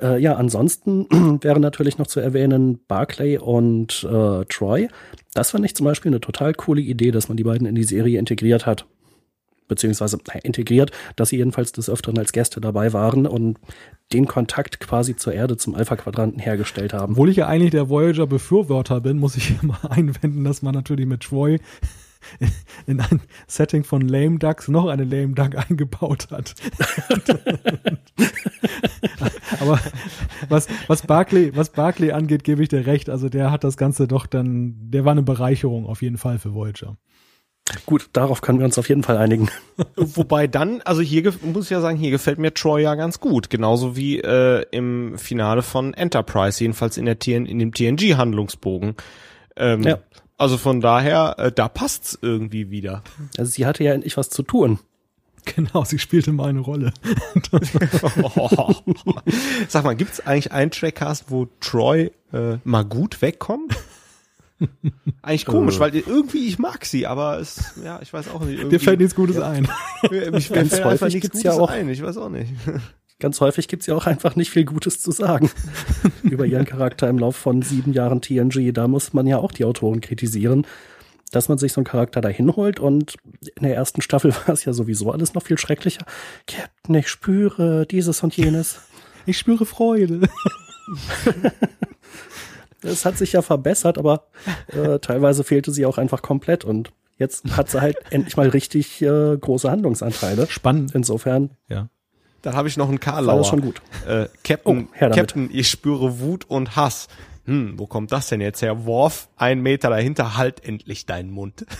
Äh, 0.00 0.20
ja, 0.20 0.36
ansonsten 0.36 1.06
wäre 1.42 1.60
natürlich 1.60 1.96
noch 1.96 2.08
zu 2.08 2.20
erwähnen 2.20 2.80
Barclay 2.88 3.38
und 3.38 4.04
äh, 4.04 4.44
Troy. 4.46 4.88
Das 5.32 5.52
fand 5.52 5.64
ich 5.64 5.74
zum 5.74 5.84
Beispiel 5.84 6.10
eine 6.10 6.20
total 6.20 6.52
coole 6.52 6.82
Idee, 6.82 7.10
dass 7.10 7.28
man 7.28 7.38
die 7.38 7.44
beiden 7.44 7.66
in 7.66 7.74
die 7.74 7.84
Serie 7.84 8.18
integriert 8.18 8.66
hat 8.66 8.86
beziehungsweise 9.68 10.18
integriert, 10.42 10.90
dass 11.16 11.28
sie 11.30 11.36
jedenfalls 11.36 11.72
des 11.72 11.88
Öfteren 11.88 12.18
als 12.18 12.32
Gäste 12.32 12.60
dabei 12.60 12.92
waren 12.92 13.26
und 13.26 13.58
den 14.12 14.26
Kontakt 14.26 14.80
quasi 14.80 15.16
zur 15.16 15.34
Erde 15.34 15.56
zum 15.56 15.74
Alpha-Quadranten 15.74 16.40
hergestellt 16.40 16.92
haben. 16.94 17.12
Obwohl 17.12 17.28
ich 17.28 17.36
ja 17.36 17.46
eigentlich 17.46 17.70
der 17.72 17.88
Voyager-Befürworter 17.88 19.00
bin, 19.00 19.18
muss 19.18 19.36
ich 19.36 19.62
immer 19.62 19.78
einwenden, 19.90 20.44
dass 20.44 20.62
man 20.62 20.74
natürlich 20.74 21.06
mit 21.06 21.20
Troy 21.20 21.58
in 22.86 23.00
ein 23.00 23.20
Setting 23.46 23.84
von 23.84 24.02
Lame 24.02 24.38
Ducks 24.38 24.68
noch 24.68 24.86
eine 24.86 25.04
Lame 25.04 25.34
Duck 25.34 25.56
eingebaut 25.56 26.28
hat. 26.30 26.54
Aber 29.60 29.80
was, 30.48 30.68
was 30.86 31.02
Barclay, 31.02 31.54
was 31.54 31.70
Barclay 31.70 32.12
angeht, 32.12 32.44
gebe 32.44 32.62
ich 32.62 32.68
dir 32.68 32.86
recht. 32.86 33.10
Also 33.10 33.28
der 33.28 33.50
hat 33.50 33.64
das 33.64 33.76
Ganze 33.76 34.06
doch 34.08 34.26
dann, 34.26 34.76
der 34.90 35.04
war 35.04 35.12
eine 35.12 35.22
Bereicherung 35.22 35.86
auf 35.86 36.02
jeden 36.02 36.18
Fall 36.18 36.38
für 36.38 36.54
Voyager. 36.54 36.96
Gut, 37.86 38.08
darauf 38.12 38.40
können 38.40 38.58
wir 38.58 38.64
uns 38.64 38.78
auf 38.78 38.88
jeden 38.88 39.02
Fall 39.02 39.16
einigen. 39.16 39.50
Wobei 39.96 40.46
dann, 40.46 40.80
also 40.82 41.02
hier 41.02 41.32
muss 41.42 41.64
ich 41.64 41.70
ja 41.70 41.80
sagen, 41.80 41.98
hier 41.98 42.10
gefällt 42.10 42.38
mir 42.38 42.54
Troy 42.54 42.82
ja 42.82 42.94
ganz 42.94 43.20
gut, 43.20 43.50
genauso 43.50 43.96
wie 43.96 44.20
äh, 44.20 44.64
im 44.70 45.18
Finale 45.18 45.62
von 45.62 45.94
Enterprise, 45.94 46.62
jedenfalls 46.62 46.96
in 46.96 47.04
der 47.04 47.18
TN, 47.18 47.46
in 47.46 47.58
dem 47.58 47.72
TNG-Handlungsbogen. 47.72 48.94
Ähm, 49.56 49.82
ja. 49.82 49.98
Also 50.36 50.56
von 50.56 50.80
daher, 50.80 51.34
äh, 51.38 51.52
da 51.52 51.68
passt's 51.68 52.18
irgendwie 52.22 52.70
wieder. 52.70 53.02
Also 53.36 53.50
sie 53.50 53.66
hatte 53.66 53.84
ja 53.84 53.92
endlich 53.92 54.16
was 54.16 54.30
zu 54.30 54.42
tun. 54.42 54.78
Genau, 55.56 55.84
sie 55.84 55.98
spielte 55.98 56.32
mal 56.32 56.48
eine 56.48 56.60
Rolle. 56.60 56.92
Sag 59.68 59.84
mal, 59.84 59.96
gibt's 59.96 60.20
eigentlich 60.20 60.52
einen 60.52 60.70
Trackcast, 60.70 61.26
wo 61.28 61.48
Troy 61.60 62.10
äh, 62.32 62.58
mal 62.64 62.84
gut 62.84 63.22
wegkommt? 63.22 63.74
Eigentlich 65.22 65.46
komisch, 65.46 65.76
äh. 65.76 65.80
weil 65.80 65.94
irgendwie 65.94 66.46
ich 66.46 66.58
mag 66.58 66.84
sie, 66.84 67.06
aber 67.06 67.38
es, 67.38 67.74
ja, 67.84 68.00
ich 68.02 68.12
weiß 68.12 68.28
auch 68.28 68.40
nicht. 68.40 68.58
Irgendwie, 68.58 68.78
Dir 68.78 68.80
fällt 68.80 69.00
nichts 69.00 69.14
Gutes 69.14 69.36
ja, 69.36 69.48
ein. 69.48 69.68
Mich 70.32 70.48
fällt 70.48 70.72
einfach 70.72 71.08
nichts 71.08 71.30
Gutes 71.30 71.42
ja 71.42 71.52
auch, 71.52 71.70
ein, 71.70 71.88
ich 71.88 72.02
weiß 72.02 72.16
auch 72.16 72.28
nicht. 72.28 72.52
Ganz 73.20 73.40
häufig 73.40 73.66
gibt's 73.66 73.86
ja 73.86 73.96
auch 73.96 74.06
einfach 74.06 74.36
nicht 74.36 74.50
viel 74.50 74.64
Gutes 74.64 75.00
zu 75.00 75.10
sagen 75.10 75.50
über 76.22 76.46
ihren 76.46 76.64
Charakter 76.64 77.08
im 77.08 77.18
Laufe 77.18 77.38
von 77.38 77.62
sieben 77.62 77.92
Jahren 77.92 78.20
TNG. 78.20 78.72
Da 78.72 78.86
muss 78.86 79.12
man 79.12 79.26
ja 79.26 79.38
auch 79.38 79.50
die 79.50 79.64
Autoren 79.64 80.00
kritisieren, 80.00 80.66
dass 81.32 81.48
man 81.48 81.58
sich 81.58 81.72
so 81.72 81.80
einen 81.80 81.86
Charakter 81.86 82.20
dahin 82.20 82.54
holt 82.54 82.78
und 82.78 83.16
in 83.56 83.64
der 83.64 83.74
ersten 83.74 84.02
Staffel 84.02 84.32
war 84.46 84.50
es 84.50 84.64
ja 84.64 84.72
sowieso 84.72 85.10
alles 85.10 85.34
noch 85.34 85.42
viel 85.42 85.58
schrecklicher. 85.58 86.04
Captain, 86.46 86.94
ich 86.94 87.08
spüre 87.08 87.86
dieses 87.86 88.22
und 88.22 88.36
jenes. 88.36 88.80
Ich 89.26 89.36
spüre 89.36 89.66
Freude. 89.66 90.28
Es 92.82 93.04
hat 93.04 93.18
sich 93.18 93.32
ja 93.32 93.42
verbessert, 93.42 93.98
aber 93.98 94.26
äh, 94.68 94.98
teilweise 94.98 95.44
fehlte 95.44 95.72
sie 95.72 95.86
auch 95.86 95.98
einfach 95.98 96.22
komplett 96.22 96.64
und 96.64 96.92
jetzt 97.18 97.56
hat 97.56 97.70
sie 97.70 97.80
halt 97.80 97.96
endlich 98.10 98.36
mal 98.36 98.48
richtig 98.48 99.02
äh, 99.02 99.36
große 99.36 99.70
Handlungsanteile. 99.70 100.46
Spannend. 100.48 100.94
Insofern. 100.94 101.50
Ja. 101.68 101.88
Dann 102.42 102.54
habe 102.54 102.68
ich 102.68 102.76
noch 102.76 102.88
einen 102.88 103.00
Karlauer. 103.00 103.34
Alles 103.34 103.48
schon 103.48 103.60
gut. 103.60 103.82
Äh, 104.06 104.28
Captain, 104.44 104.88
oh, 104.92 104.96
Captain, 104.98 105.50
ich 105.52 105.68
spüre 105.68 106.20
Wut 106.20 106.44
und 106.48 106.76
Hass. 106.76 107.08
Hm, 107.46 107.78
wo 107.78 107.86
kommt 107.86 108.12
das 108.12 108.28
denn 108.28 108.40
jetzt 108.40 108.62
her? 108.62 108.84
Worf, 108.84 109.28
ein 109.36 109.60
Meter 109.60 109.90
dahinter, 109.90 110.36
halt 110.36 110.64
endlich 110.64 111.06
deinen 111.06 111.30
Mund. 111.30 111.66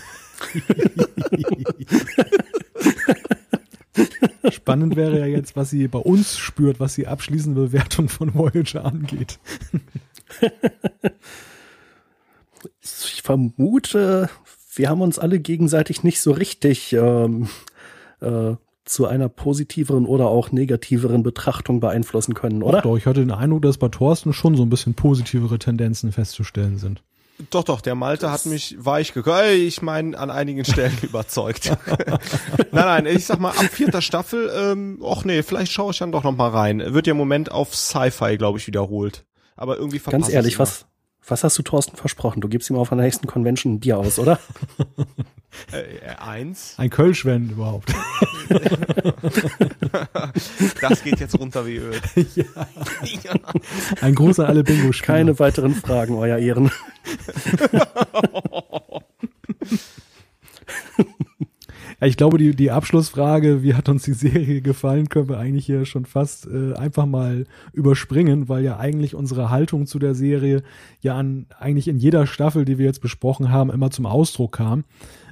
Spannend 4.50 4.96
wäre 4.96 5.18
ja 5.18 5.26
jetzt, 5.26 5.56
was 5.56 5.70
sie 5.70 5.86
bei 5.88 5.98
uns 5.98 6.38
spürt, 6.38 6.80
was 6.80 6.94
die 6.94 7.06
abschließende 7.06 7.60
Bewertung 7.60 8.08
von 8.08 8.34
Voyager 8.34 8.84
angeht. 8.84 9.38
ich 12.80 13.22
vermute, 13.22 14.28
wir 14.74 14.88
haben 14.88 15.00
uns 15.00 15.18
alle 15.18 15.40
gegenseitig 15.40 16.02
nicht 16.02 16.20
so 16.20 16.32
richtig 16.32 16.92
ähm, 16.92 17.48
äh, 18.20 18.54
zu 18.84 19.06
einer 19.06 19.28
positiveren 19.28 20.06
oder 20.06 20.28
auch 20.28 20.50
negativeren 20.50 21.22
Betrachtung 21.22 21.80
beeinflussen 21.80 22.34
können, 22.34 22.62
oder? 22.62 22.80
Doch, 22.80 22.96
ich 22.96 23.06
hatte 23.06 23.20
den 23.20 23.32
Eindruck, 23.32 23.62
dass 23.62 23.76
bei 23.76 23.88
Thorsten 23.88 24.32
schon 24.32 24.56
so 24.56 24.62
ein 24.62 24.70
bisschen 24.70 24.94
positivere 24.94 25.58
Tendenzen 25.58 26.12
festzustellen 26.12 26.78
sind. 26.78 27.02
Doch, 27.50 27.62
doch, 27.62 27.80
der 27.80 27.94
Malte 27.94 28.32
hat 28.32 28.46
mich 28.46 28.76
weich 28.78 29.12
gekocht. 29.12 29.44
Ich 29.54 29.80
meine, 29.80 30.18
an 30.18 30.30
einigen 30.30 30.64
Stellen 30.64 30.96
überzeugt. 31.02 31.70
nein, 32.72 33.04
nein, 33.04 33.06
ich 33.06 33.26
sag 33.26 33.38
mal, 33.38 33.50
ab 33.50 33.66
vierter 33.70 34.02
Staffel, 34.02 34.50
ähm, 34.52 34.98
och 35.00 35.24
nee, 35.24 35.42
vielleicht 35.42 35.70
schaue 35.70 35.92
ich 35.92 35.98
dann 35.98 36.10
doch 36.10 36.24
noch 36.24 36.36
mal 36.36 36.48
rein. 36.48 36.82
Wird 36.94 37.06
ja 37.06 37.12
im 37.12 37.16
Moment 37.16 37.52
auf 37.52 37.76
Sci-Fi, 37.76 38.38
glaube 38.38 38.58
ich, 38.58 38.66
wiederholt 38.66 39.24
aber 39.58 39.76
irgendwie 39.76 39.98
verpasst 39.98 40.22
Ganz 40.22 40.32
ehrlich, 40.32 40.58
was, 40.58 40.86
was 41.26 41.44
hast 41.44 41.58
du 41.58 41.62
Thorsten 41.62 41.96
versprochen? 41.96 42.40
Du 42.40 42.48
gibst 42.48 42.70
ihm 42.70 42.76
auf 42.76 42.92
einer 42.92 43.02
nächsten 43.02 43.26
Convention 43.26 43.74
ein 43.74 43.80
Bier 43.80 43.98
aus, 43.98 44.18
oder? 44.18 44.38
Äh, 45.72 46.14
eins. 46.18 46.74
Ein 46.76 46.90
Kölsch, 46.90 47.24
wenn 47.24 47.48
überhaupt. 47.48 47.94
das 50.80 51.02
geht 51.02 51.20
jetzt 51.20 51.38
runter 51.38 51.66
wie 51.66 51.76
Öl. 51.76 51.98
ja. 52.34 52.44
Ein 54.02 54.14
Gruß 54.14 54.40
an 54.40 54.46
alle 54.46 54.62
bingo 54.62 54.90
-Spieler. 54.90 55.06
Keine 55.06 55.38
weiteren 55.38 55.74
Fragen, 55.74 56.16
euer 56.16 56.36
Ehren. 56.38 56.70
Ja, 62.00 62.06
ich 62.06 62.16
glaube, 62.16 62.38
die, 62.38 62.54
die 62.54 62.70
Abschlussfrage, 62.70 63.62
wie 63.62 63.74
hat 63.74 63.88
uns 63.88 64.04
die 64.04 64.12
Serie 64.12 64.60
gefallen, 64.60 65.08
können 65.08 65.28
wir 65.28 65.38
eigentlich 65.38 65.66
hier 65.66 65.84
schon 65.84 66.04
fast 66.04 66.46
äh, 66.46 66.74
einfach 66.74 67.06
mal 67.06 67.46
überspringen, 67.72 68.48
weil 68.48 68.62
ja 68.64 68.78
eigentlich 68.78 69.14
unsere 69.14 69.50
Haltung 69.50 69.86
zu 69.86 69.98
der 69.98 70.14
Serie 70.14 70.62
ja 71.00 71.16
an 71.16 71.46
eigentlich 71.58 71.88
in 71.88 71.98
jeder 71.98 72.26
Staffel, 72.26 72.64
die 72.64 72.78
wir 72.78 72.86
jetzt 72.86 73.02
besprochen 73.02 73.50
haben, 73.50 73.70
immer 73.70 73.90
zum 73.90 74.06
Ausdruck 74.06 74.52
kam. 74.52 74.84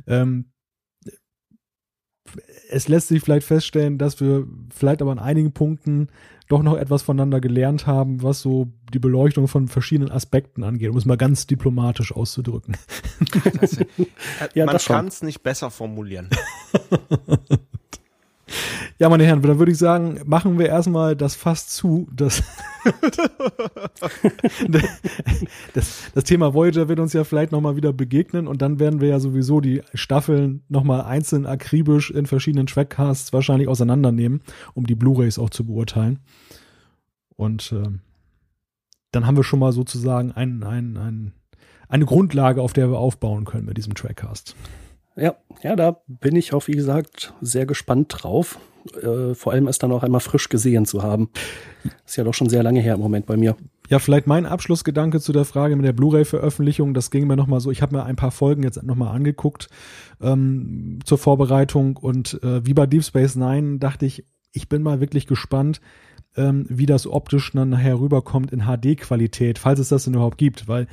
Ähm, 0.09 0.47
es 2.69 2.89
lässt 2.89 3.09
sich 3.09 3.23
vielleicht 3.23 3.47
feststellen, 3.47 3.99
dass 3.99 4.21
wir 4.21 4.47
vielleicht 4.75 5.03
aber 5.03 5.13
an 5.13 5.19
einigen 5.19 5.53
Punkten 5.53 6.09
doch 6.49 6.63
noch 6.63 6.77
etwas 6.77 7.03
voneinander 7.03 7.41
gelernt 7.41 7.87
haben, 7.87 8.23
was 8.23 8.41
so 8.41 8.69
die 8.93 8.99
Beleuchtung 8.99 9.49
von 9.49 9.67
verschiedenen 9.67 10.13
Aspekten 10.13 10.63
angeht, 10.63 10.91
um 10.91 10.97
es 10.97 11.05
mal 11.05 11.17
ganz 11.17 11.47
diplomatisch 11.47 12.13
auszudrücken. 12.13 12.77
Das, 13.61 13.79
äh, 13.79 13.87
ja, 14.55 14.67
man 14.67 14.77
kann 14.77 15.09
es 15.09 15.23
nicht 15.23 15.43
besser 15.43 15.71
formulieren. 15.71 16.29
Ja, 18.99 19.11
meine 19.11 19.25
Herren, 19.25 19.43
dann 19.43 19.59
würde 19.59 19.73
ich 19.73 19.79
sagen, 19.79 20.21
machen 20.25 20.59
wir 20.59 20.67
erstmal 20.69 21.17
das 21.17 21.35
Fass 21.35 21.69
zu. 21.69 22.09
Das, 22.15 22.43
das, 25.75 26.11
das 26.15 26.25
Thema 26.25 26.55
Voyager 26.55 26.89
wird 26.89 27.01
uns 27.01 27.13
ja 27.13 27.25
vielleicht 27.25 27.53
nochmal 27.53 27.77
wieder 27.77 27.93
begegnen 27.93 28.47
und 28.47 28.63
dann 28.63 28.79
werden 28.79 29.01
wir 29.01 29.09
ja 29.09 29.21
sowieso 29.21 29.61
die 29.61 29.83
Staffeln 29.93 30.63
nochmal 30.69 31.03
einzeln 31.03 31.45
akribisch 31.45 32.11
in 32.11 32.25
verschiedenen 32.27 32.67
Trackcasts 32.67 33.35
wahrscheinlich 33.35 33.69
auseinandernehmen, 33.69 34.41
um 34.75 34.87
die 34.87 34.95
Blu-Rays 34.95 35.39
auch 35.39 35.51
zu 35.51 35.67
beurteilen. 35.67 36.21
Und 37.37 37.73
äh, 37.73 37.89
dann 39.13 39.27
haben 39.27 39.37
wir 39.37 39.45
schon 39.45 39.59
mal 39.59 39.73
sozusagen 39.73 40.33
ein, 40.33 40.63
ein, 40.63 40.97
ein, 40.97 41.33
eine 41.89 42.07
Grundlage, 42.07 42.63
auf 42.63 42.73
der 42.73 42.91
wir 42.91 42.99
aufbauen 42.99 43.45
können 43.45 43.67
mit 43.67 43.77
diesem 43.77 43.95
Trackcast. 43.95 44.57
Ja, 45.17 45.37
ja, 45.63 45.77
da 45.77 46.01
bin 46.07 46.37
ich 46.37 46.53
auch, 46.53 46.67
wie 46.69 46.73
gesagt, 46.73 47.33
sehr 47.41 47.67
gespannt 47.67 48.15
drauf. 48.17 48.59
Äh, 49.03 49.35
vor 49.35 49.53
allem 49.53 49.67
es 49.67 49.79
dann 49.79 49.93
auch 49.93 50.03
einmal 50.03 50.21
frisch 50.21 50.49
gesehen 50.49 50.85
zu 50.85 51.03
haben. 51.03 51.31
Ist 52.05 52.17
ja 52.17 52.25
doch 52.25 52.35
schon 52.35 52.49
sehr 52.49 52.63
lange 52.63 52.81
her 52.81 52.95
im 52.95 53.01
Moment 53.01 53.27
bei 53.27 53.37
mir. 53.37 53.57
Ja, 53.89 53.99
vielleicht 53.99 54.27
mein 54.27 54.47
Abschlussgedanke 54.47 55.21
zu 55.21 55.33
der 55.33 55.45
Frage 55.45 55.77
mit 55.77 55.87
der 55.87 55.93
Blu-ray-Veröffentlichung. 55.93 56.93
Das 56.93 57.11
ging 57.11 57.27
mir 57.27 57.37
nochmal 57.37 57.61
so. 57.61 57.71
Ich 57.71 57.83
habe 57.83 57.97
mir 57.97 58.05
ein 58.05 58.17
paar 58.17 58.31
Folgen 58.31 58.63
jetzt 58.63 58.83
nochmal 58.83 59.15
angeguckt 59.15 59.69
ähm, 60.21 60.99
zur 61.05 61.19
Vorbereitung 61.19 61.97
und 61.97 62.43
äh, 62.43 62.65
wie 62.67 62.75
bei 62.75 62.87
Deep 62.87 63.05
Space 63.05 63.37
Nine 63.37 63.79
dachte 63.79 64.07
ich, 64.07 64.25
ich 64.53 64.69
bin 64.69 64.83
mal 64.83 65.01
wirklich 65.01 65.27
gespannt, 65.27 65.81
ähm, 66.37 66.67
wie 66.69 66.87
das 66.87 67.07
optisch 67.07 67.53
dann 67.53 67.71
nachher 67.71 68.01
rüberkommt 68.01 68.53
in 68.53 68.63
HD-Qualität, 68.63 69.59
falls 69.59 69.79
es 69.79 69.89
das 69.89 70.05
denn 70.05 70.15
überhaupt 70.15 70.39
gibt, 70.39 70.69
weil 70.69 70.87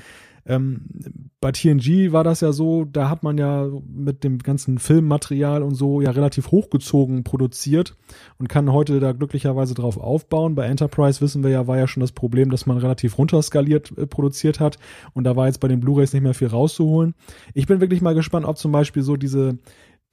ähm, 0.46 0.82
bei 1.40 1.52
TNG 1.52 2.12
war 2.12 2.24
das 2.24 2.42
ja 2.42 2.52
so, 2.52 2.86
da 2.86 3.10
hat 3.10 3.24
man 3.24 3.38
ja 3.38 3.68
mit 3.86 4.24
dem 4.24 4.40
ganzen 4.40 4.78
Filmmaterial 4.78 5.62
und 5.62 5.76
so 5.76 6.02
ja 6.02 6.12
relativ 6.12 6.52
hochgezogen 6.52 7.24
produziert 7.24 7.96
und 8.38 8.48
kann 8.48 8.72
heute 8.72 9.00
da 9.00 9.12
glücklicherweise 9.12 9.74
drauf 9.74 9.98
aufbauen. 9.98 10.56
Bei 10.56 10.66
Enterprise 10.66 11.22
wissen 11.22 11.44
wir 11.44 11.50
ja, 11.50 11.68
war 11.68 11.78
ja 11.78 11.88
schon 11.88 12.02
das 12.02 12.12
Problem, 12.12 12.50
dass 12.50 12.66
man 12.66 12.78
relativ 12.78 13.18
runterskaliert 13.18 13.98
äh, 13.98 14.08
produziert 14.08 14.60
hat 14.60 14.80
und 15.14 15.24
da 15.26 15.36
war 15.36 15.48
jetzt 15.48 15.60
bei 15.60 15.68
den 15.68 15.80
Blu-rays 15.80 16.14
nicht 16.14 16.24
mehr 16.24 16.34
viel 16.34 16.48
rauszuholen. 16.48 17.14
Ich 17.54 17.68
bin 17.68 17.82
wirklich 17.82 18.02
mal 18.02 18.16
gespannt, 18.16 18.46
ob 18.46 18.58
zum 18.58 18.72
Beispiel 18.72 19.04
so 19.04 19.18
diese 19.18 19.58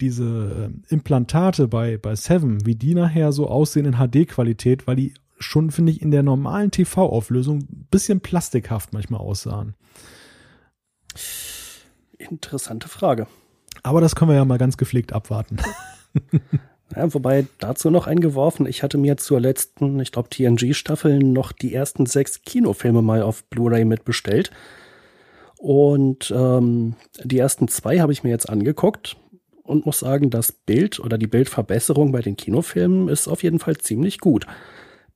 diese 0.00 0.70
äh, 0.88 0.94
Implantate 0.94 1.68
bei, 1.68 1.98
bei 1.98 2.16
Seven, 2.16 2.64
wie 2.66 2.74
die 2.74 2.94
nachher 2.94 3.32
so 3.32 3.48
aussehen 3.48 3.86
in 3.86 3.96
HD-Qualität, 3.96 4.86
weil 4.86 4.96
die 4.96 5.14
schon, 5.38 5.70
finde 5.70 5.92
ich, 5.92 6.02
in 6.02 6.10
der 6.10 6.22
normalen 6.22 6.70
TV-Auflösung 6.70 7.60
ein 7.60 7.86
bisschen 7.90 8.20
plastikhaft 8.20 8.92
manchmal 8.92 9.20
aussahen. 9.20 9.74
Interessante 12.18 12.88
Frage. 12.88 13.26
Aber 13.82 14.00
das 14.00 14.14
können 14.14 14.30
wir 14.30 14.36
ja 14.36 14.44
mal 14.44 14.58
ganz 14.58 14.76
gepflegt 14.76 15.12
abwarten. 15.12 15.58
Ja, 16.96 17.12
wobei 17.14 17.46
dazu 17.58 17.90
noch 17.90 18.06
eingeworfen, 18.06 18.66
ich 18.66 18.82
hatte 18.82 18.98
mir 18.98 19.16
zur 19.16 19.40
letzten, 19.40 20.00
ich 20.00 20.10
glaube, 20.10 20.28
TNG-Staffel 20.28 21.20
noch 21.20 21.52
die 21.52 21.72
ersten 21.72 22.06
sechs 22.06 22.42
Kinofilme 22.42 23.00
mal 23.00 23.22
auf 23.22 23.44
Blu-ray 23.44 23.84
mitbestellt. 23.84 24.50
Und 25.56 26.32
ähm, 26.34 26.96
die 27.22 27.38
ersten 27.38 27.68
zwei 27.68 28.00
habe 28.00 28.12
ich 28.12 28.24
mir 28.24 28.30
jetzt 28.30 28.48
angeguckt 28.48 29.16
und 29.62 29.86
muss 29.86 30.00
sagen, 30.00 30.30
das 30.30 30.52
Bild 30.52 30.98
oder 30.98 31.16
die 31.16 31.28
Bildverbesserung 31.28 32.12
bei 32.12 32.22
den 32.22 32.36
Kinofilmen 32.36 33.08
ist 33.08 33.28
auf 33.28 33.42
jeden 33.42 33.60
Fall 33.60 33.76
ziemlich 33.76 34.18
gut. 34.18 34.46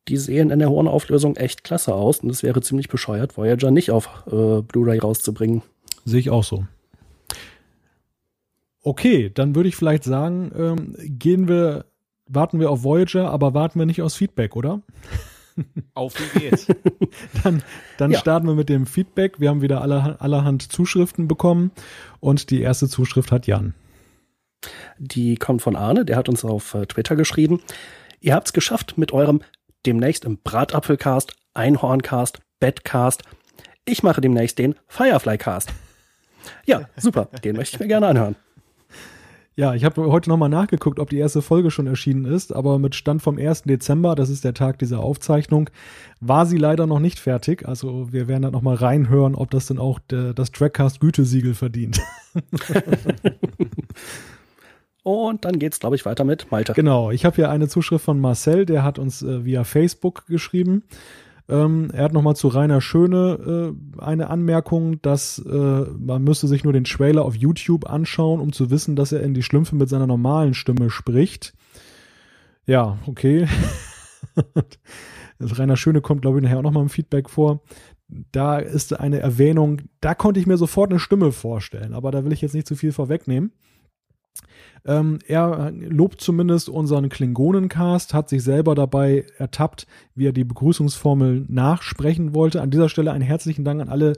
Die 0.07 0.19
sehen 0.19 0.51
in 0.51 0.59
der 0.59 0.71
hohen 0.71 0.87
Auflösung 0.87 1.37
echt 1.37 1.65
klasse 1.65 1.95
aus 1.95 2.21
und 2.21 2.31
es 2.31 2.43
wäre 2.43 2.61
ziemlich 2.61 2.89
bescheuert, 2.89 3.37
Voyager 3.37 3.71
nicht 3.71 3.91
auf 3.91 4.27
äh, 4.27 4.61
Blu-ray 4.61 4.99
rauszubringen. 4.99 5.62
Sehe 6.05 6.20
ich 6.20 6.31
auch 6.31 6.44
so. 6.44 6.66
Okay, 8.82 9.31
dann 9.32 9.55
würde 9.55 9.68
ich 9.68 9.76
vielleicht 9.76 10.05
sagen, 10.05 10.52
ähm, 10.55 10.97
gehen 10.98 11.48
wir, 11.48 11.86
warten 12.26 12.60
wir 12.60 12.70
auf 12.70 12.82
Voyager, 12.82 13.31
aber 13.31 13.55
warten 13.55 13.78
wir 13.78 13.86
nicht 13.86 14.02
aus 14.02 14.14
Feedback, 14.14 14.56
oder? 14.56 14.82
Auf 15.94 16.14
wie 16.18 16.40
geht's? 16.40 16.66
dann 17.44 17.62
dann 17.97 18.10
ja. 18.10 18.18
starten 18.18 18.48
wir 18.48 18.56
mit 18.56 18.68
dem 18.68 18.86
Feedback. 18.86 19.39
Wir 19.39 19.51
haben 19.51 19.62
wieder 19.62 19.81
aller, 19.82 20.20
allerhand 20.20 20.62
Zuschriften 20.62 21.28
bekommen 21.28 21.70
und 22.18 22.51
die 22.51 22.60
erste 22.60 22.89
Zuschrift 22.89 23.31
hat 23.31 23.47
Jan. 23.47 23.72
Die 24.98 25.36
kommt 25.36 25.62
von 25.62 25.76
Arne, 25.76 26.05
der 26.05 26.16
hat 26.16 26.28
uns 26.28 26.44
auf 26.44 26.74
äh, 26.74 26.86
Twitter 26.86 27.16
geschrieben. 27.16 27.60
Ihr 28.20 28.35
habt's 28.35 28.52
geschafft 28.52 28.98
mit 28.98 29.12
eurem 29.12 29.43
demnächst 29.86 30.24
im 30.24 30.39
Bratapfelcast, 30.39 31.36
Einhorncast, 31.52 32.40
Bettcast. 32.59 33.22
Ich 33.85 34.02
mache 34.02 34.20
demnächst 34.20 34.59
den 34.59 34.74
Fireflycast. 34.89 35.72
Ja, 36.66 36.89
super. 36.97 37.29
Den 37.45 37.57
möchte 37.57 37.77
ich 37.77 37.81
mir 37.81 37.89
gerne 37.89 38.09
anhören. 38.09 38.37
Ja, 39.57 39.73
ich 39.75 39.85
habe 39.85 40.11
heute 40.11 40.29
nochmal 40.31 40.49
nachgeguckt, 40.49 40.99
ob 40.99 41.11
die 41.11 41.19
erste 41.19 41.41
Folge 41.41 41.71
schon 41.71 41.87
erschienen 41.87 42.25
ist, 42.25 42.53
aber 42.53 42.81
mit 42.81 42.97
Stand 42.97 43.23
vom 43.23 43.39
1. 43.39 43.62
Dezember, 43.62 44.16
das 44.16 44.29
ist 44.29 44.43
der 44.43 44.53
Tag 44.53 44.81
dieser 44.81 44.99
Aufzeichnung, 44.99 45.71
war 46.21 46.45
sie 46.45 46.59
leider 46.59 46.89
noch 46.89 46.99
nicht 46.99 47.21
fertig. 47.21 47.69
Also 47.69 48.12
wir 48.12 48.27
werden 48.27 48.43
da 48.43 48.51
nochmal 48.51 48.75
reinhören, 48.75 49.37
ob 49.37 49.53
das 49.53 49.66
denn 49.66 49.79
auch 49.79 50.01
der, 50.11 50.35
das 50.35 50.51
Trackcast 50.51 50.99
Gütesiegel 50.99 51.55
verdient. 51.55 52.01
Und 55.05 55.45
dann 55.45 55.61
geht's, 55.61 55.79
glaube 55.79 55.95
ich, 55.95 56.05
weiter 56.05 56.25
mit 56.25 56.51
Malte. 56.51 56.73
Genau, 56.73 57.12
ich 57.12 57.25
habe 57.25 57.37
hier 57.37 57.51
eine 57.51 57.69
Zuschrift 57.69 58.05
von 58.05 58.19
Marcel, 58.19 58.66
der 58.66 58.83
hat 58.83 58.99
uns 58.99 59.23
äh, 59.23 59.45
via 59.45 59.62
Facebook 59.62 60.27
geschrieben. 60.27 60.83
Ähm, 61.49 61.91
er 61.93 62.05
hat 62.05 62.12
nochmal 62.12 62.37
zu 62.37 62.49
Rainer 62.49 62.81
Schöne 62.81 63.75
äh, 63.99 64.01
eine 64.01 64.31
Anmerkung, 64.31 65.01
dass 65.03 65.39
äh, 65.39 65.51
man 65.51 66.25
müsste 66.25 66.49
sich 66.49 66.65
nur 66.65 66.73
den 66.73 66.85
Trailer 66.85 67.25
auf 67.25 67.37
YouTube 67.37 67.89
anschauen, 67.89 68.41
um 68.41 68.53
zu 68.53 68.71
wissen, 68.71 68.97
dass 68.97 69.12
er 69.12 69.23
in 69.23 69.35
die 69.35 69.43
Schlümpfe 69.43 69.77
mit 69.77 69.89
seiner 69.89 70.07
normalen 70.07 70.55
Stimme 70.55 70.89
spricht. 70.89 71.55
Ja, 72.66 72.99
okay. 73.07 73.47
Rainer 75.41 75.77
Schöne 75.77 76.01
kommt, 76.01 76.23
glaube 76.23 76.39
ich, 76.39 76.45
nachher 76.45 76.59
auch 76.59 76.62
nochmal 76.62 76.85
im 76.85 76.89
Feedback 76.89 77.29
vor. 77.29 77.61
Da 78.33 78.59
ist 78.59 78.99
eine 78.99 79.19
Erwähnung, 79.19 79.83
da 80.01 80.15
konnte 80.15 80.41
ich 80.41 80.47
mir 80.47 80.57
sofort 80.57 80.91
eine 80.91 81.01
Stimme 81.01 81.33
vorstellen, 81.33 81.95
aber 81.95 82.11
da 82.11 82.25
will 82.25 82.33
ich 82.33 82.41
jetzt 82.41 82.55
nicht 82.55 82.66
zu 82.66 82.77
viel 82.77 82.93
vorwegnehmen. 82.93 83.53
Ähm, 84.86 85.19
er 85.27 85.73
lobt 85.73 86.20
zumindest 86.20 86.69
unseren 86.69 87.09
Klingonencast, 87.09 88.12
hat 88.12 88.28
sich 88.28 88.43
selber 88.43 88.74
dabei 88.74 89.24
ertappt, 89.39 89.86
wie 90.15 90.27
er 90.27 90.32
die 90.32 90.44
Begrüßungsformel 90.44 91.47
nachsprechen 91.48 92.35
wollte. 92.35 92.61
An 92.61 92.70
dieser 92.70 92.89
Stelle 92.89 93.12
einen 93.12 93.23
herzlichen 93.23 93.65
Dank 93.65 93.81
an 93.81 93.89
alle, 93.89 94.15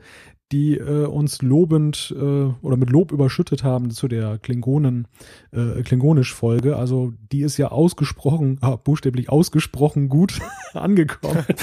die 0.52 0.76
äh, 0.76 1.06
uns 1.06 1.43
lobend 1.43 2.14
äh, 2.16 2.47
oder 2.62 2.76
mit 2.76 2.90
Lob 2.90 3.10
überschüttet 3.12 3.64
haben 3.64 3.90
zu 3.90 4.06
der 4.06 4.38
Klingonen 4.38 5.09
äh, 5.51 5.82
Klingonisch 5.82 6.32
Folge. 6.34 6.76
Also 6.76 7.12
die 7.32 7.43
ist 7.43 7.56
ja 7.56 7.68
ausgesprochen, 7.68 8.59
ah, 8.60 8.76
buchstäblich 8.76 9.28
ausgesprochen 9.28 10.09
gut 10.09 10.38
angekommen. 10.74 11.44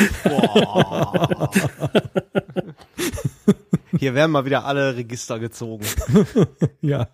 Hier 3.97 4.15
werden 4.15 4.31
mal 4.31 4.45
wieder 4.45 4.65
alle 4.65 4.97
Register 4.97 5.39
gezogen. 5.39 5.85
ja 6.81 7.07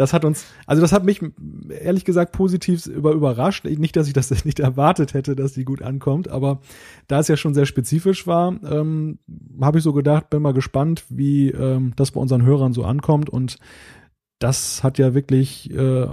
das 0.00 0.14
hat 0.14 0.24
uns, 0.24 0.46
also 0.66 0.80
das 0.80 0.92
hat 0.92 1.04
mich 1.04 1.20
ehrlich 1.68 2.06
gesagt 2.06 2.32
positiv 2.32 2.86
über 2.86 3.12
überrascht. 3.12 3.66
Nicht, 3.66 3.96
dass 3.96 4.06
ich 4.06 4.14
das 4.14 4.30
nicht 4.46 4.58
erwartet 4.58 5.12
hätte, 5.12 5.36
dass 5.36 5.52
die 5.52 5.64
gut 5.64 5.82
ankommt, 5.82 6.28
aber 6.28 6.60
da 7.06 7.20
es 7.20 7.28
ja 7.28 7.36
schon 7.36 7.52
sehr 7.52 7.66
spezifisch 7.66 8.26
war, 8.26 8.56
ähm, 8.64 9.18
habe 9.60 9.78
ich 9.78 9.84
so 9.84 9.92
gedacht, 9.92 10.30
bin 10.30 10.40
mal 10.40 10.54
gespannt, 10.54 11.04
wie 11.10 11.50
ähm, 11.50 11.92
das 11.96 12.12
bei 12.12 12.20
unseren 12.20 12.44
Hörern 12.46 12.72
so 12.72 12.84
ankommt 12.84 13.28
und 13.28 13.58
das 14.38 14.82
hat 14.82 14.96
ja 14.96 15.12
wirklich 15.12 15.70
äh, 15.70 16.06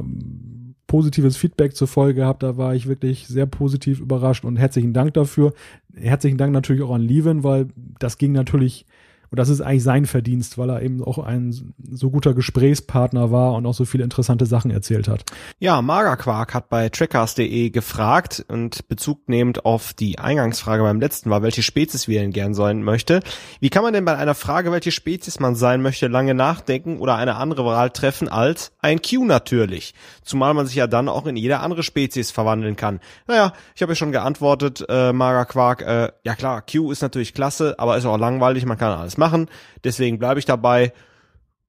positives 0.88 1.38
Feedback 1.38 1.74
zur 1.74 1.88
Folge 1.88 2.16
gehabt. 2.16 2.44
Da 2.44 2.58
war 2.58 2.76
ich 2.76 2.88
wirklich 2.88 3.28
sehr 3.28 3.46
positiv 3.46 4.02
überrascht 4.02 4.44
und 4.44 4.58
herzlichen 4.58 4.92
Dank 4.92 5.14
dafür. 5.14 5.54
Herzlichen 5.96 6.38
Dank 6.38 6.52
natürlich 6.52 6.82
auch 6.82 6.94
an 6.94 7.02
Lieven, 7.02 7.46
weil 7.46 7.70
das 8.00 8.18
ging 8.18 8.34
natürlich 8.34 8.86
Und 9.30 9.40
das 9.40 9.50
ist 9.50 9.62
eigentlich 9.62 9.84
sein 9.84 10.06
Verdienst, 10.06 10.58
weil 10.58 10.70
er 10.70 10.82
eben 10.82 11.04
auch 11.04 11.18
ein 11.18 11.74
so 11.92 12.10
guter 12.10 12.34
Gesprächspartner 12.34 13.32
war 13.32 13.54
und 13.54 13.66
auch 13.66 13.74
so 13.74 13.86
viele 13.86 14.04
interessante 14.04 14.46
Sachen 14.46 14.72
erzählt 14.72 15.08
hat. 15.08 15.24
Ja, 15.60 15.82
Magerquark 15.82 16.54
hat 16.54 16.70
bei 16.70 16.90
trackers.de 16.90 17.70
gefragt 17.70 18.46
und 18.48 18.88
Bezug 18.88 19.28
nehmend 19.28 19.66
auf 19.66 19.94
die 19.94 20.20
Eingangsfrage 20.20 20.84
beim 20.84 21.00
letzten 21.00 21.30
war, 21.30 21.42
welche 21.42 21.64
Spezies 21.64 22.08
wir 22.08 22.22
denn 22.22 22.32
gern 22.32 22.54
sein 22.54 22.84
möchte. 22.84 23.20
Wie 23.60 23.70
kann 23.70 23.84
man 23.84 23.94
denn 23.94 24.06
bei 24.06 24.16
einer 24.16 24.36
Frage, 24.36 24.72
welche 24.72 24.92
Spezies 24.92 25.40
man 25.40 25.56
sein 25.56 25.82
möchte, 25.82 26.08
lange 26.08 26.34
nachdenken 26.34 27.00
oder 27.00 27.16
eine 27.16 27.36
andere 27.36 27.66
Wahl 27.66 27.90
treffen 27.90 28.30
als 28.30 28.72
ein 28.82 29.02
Q 29.02 29.26
natürlich? 29.26 29.94
Zumal 30.24 30.54
man 30.54 30.66
sich 30.66 30.76
ja 30.76 30.88
dann 30.88 31.10
auch 31.10 31.26
in 31.26 31.36
jede 31.36 31.60
andere 31.60 31.84
Spezies 31.84 32.32
verwandeln 32.32 32.76
kann. 32.76 33.00
Naja, 33.28 33.54
ich 33.76 33.82
habe 33.82 33.92
ja 33.92 33.96
schon 33.96 34.12
geantwortet, 34.12 34.86
äh, 34.88 35.12
Magerquark, 35.12 35.82
äh, 35.82 36.12
ja 36.24 36.36
klar, 36.36 36.62
Q 36.62 36.92
ist 36.92 37.02
natürlich 37.02 37.34
klasse, 37.34 37.76
aber 37.78 37.98
ist 37.98 38.06
auch 38.06 38.18
langweilig, 38.18 38.66
man 38.66 38.78
kann 38.78 38.98
alles 38.98 39.17
machen. 39.18 39.48
Deswegen 39.84 40.20
bleibe 40.20 40.40
ich 40.40 40.46
dabei. 40.46 40.94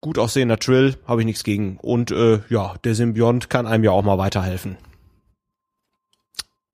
Gut 0.01 0.19
aussehender 0.19 0.59
Trill, 0.59 0.97
habe 1.07 1.23
ich 1.23 1.27
nichts 1.27 1.43
gegen. 1.43 1.77
Und 1.79 2.11
äh, 2.11 2.41
ja, 2.49 2.75
der 2.85 2.95
Symbiont 2.95 3.51
kann 3.51 3.67
einem 3.67 3.85
ja 3.85 3.91
auch 3.91 4.05
mal 4.05 4.19
weiterhelfen. 4.19 4.77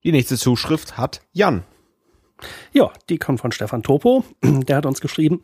Die 0.03 0.11
nächste 0.11 0.37
Zuschrift 0.37 0.97
hat 0.97 1.21
Jan. 1.33 1.63
Ja, 2.71 2.91
die 3.09 3.17
kommt 3.17 3.39
von 3.39 3.51
Stefan 3.51 3.81
Topo. 3.81 4.23
Der 4.43 4.77
hat 4.77 4.85
uns 4.85 5.01
geschrieben, 5.01 5.41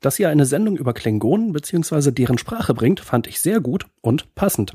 dass 0.00 0.18
ihr 0.18 0.28
eine 0.28 0.44
Sendung 0.44 0.76
über 0.76 0.92
Klingonen 0.92 1.52
bzw. 1.52 2.10
deren 2.10 2.36
Sprache 2.36 2.74
bringt, 2.74 3.00
fand 3.00 3.26
ich 3.26 3.40
sehr 3.40 3.60
gut 3.60 3.86
und 4.02 4.34
passend. 4.34 4.74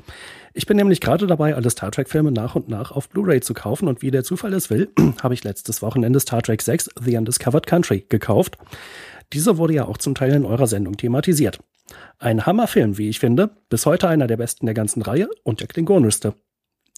Ich 0.54 0.66
bin 0.66 0.78
nämlich 0.78 1.02
gerade 1.02 1.28
dabei, 1.28 1.54
alle 1.56 1.70
Star 1.70 1.92
Trek-Filme 1.92 2.32
nach 2.32 2.56
und 2.56 2.70
nach 2.70 2.92
auf 2.92 3.10
Blu-ray 3.10 3.40
zu 3.42 3.54
kaufen 3.54 3.88
und 3.88 4.02
wie 4.02 4.10
der 4.10 4.24
Zufall 4.24 4.54
es 4.54 4.72
will, 4.72 4.90
habe 5.22 5.36
ich 5.36 5.44
letztes 5.44 5.84
Wochenende 5.84 6.20
Star 6.20 6.42
Trek 6.42 6.62
6 6.64 6.90
The 7.00 7.18
Undiscovered 7.18 7.68
Country 7.68 8.06
gekauft. 8.10 8.58
Dieser 9.34 9.58
wurde 9.58 9.74
ja 9.74 9.86
auch 9.86 9.98
zum 9.98 10.16
Teil 10.16 10.34
in 10.34 10.46
eurer 10.46 10.68
Sendung 10.68 10.98
thematisiert. 10.98 11.60
Ein 12.18 12.46
Hammerfilm, 12.46 12.98
wie 12.98 13.10
ich 13.10 13.20
finde, 13.20 13.52
bis 13.70 13.86
heute 13.86 14.08
einer 14.08 14.28
der 14.28 14.38
besten 14.38 14.66
der 14.66 14.76
ganzen 14.76 15.02
Reihe 15.02 15.30
und 15.44 15.60
der 15.60 15.68
klingonischste. 15.68 16.34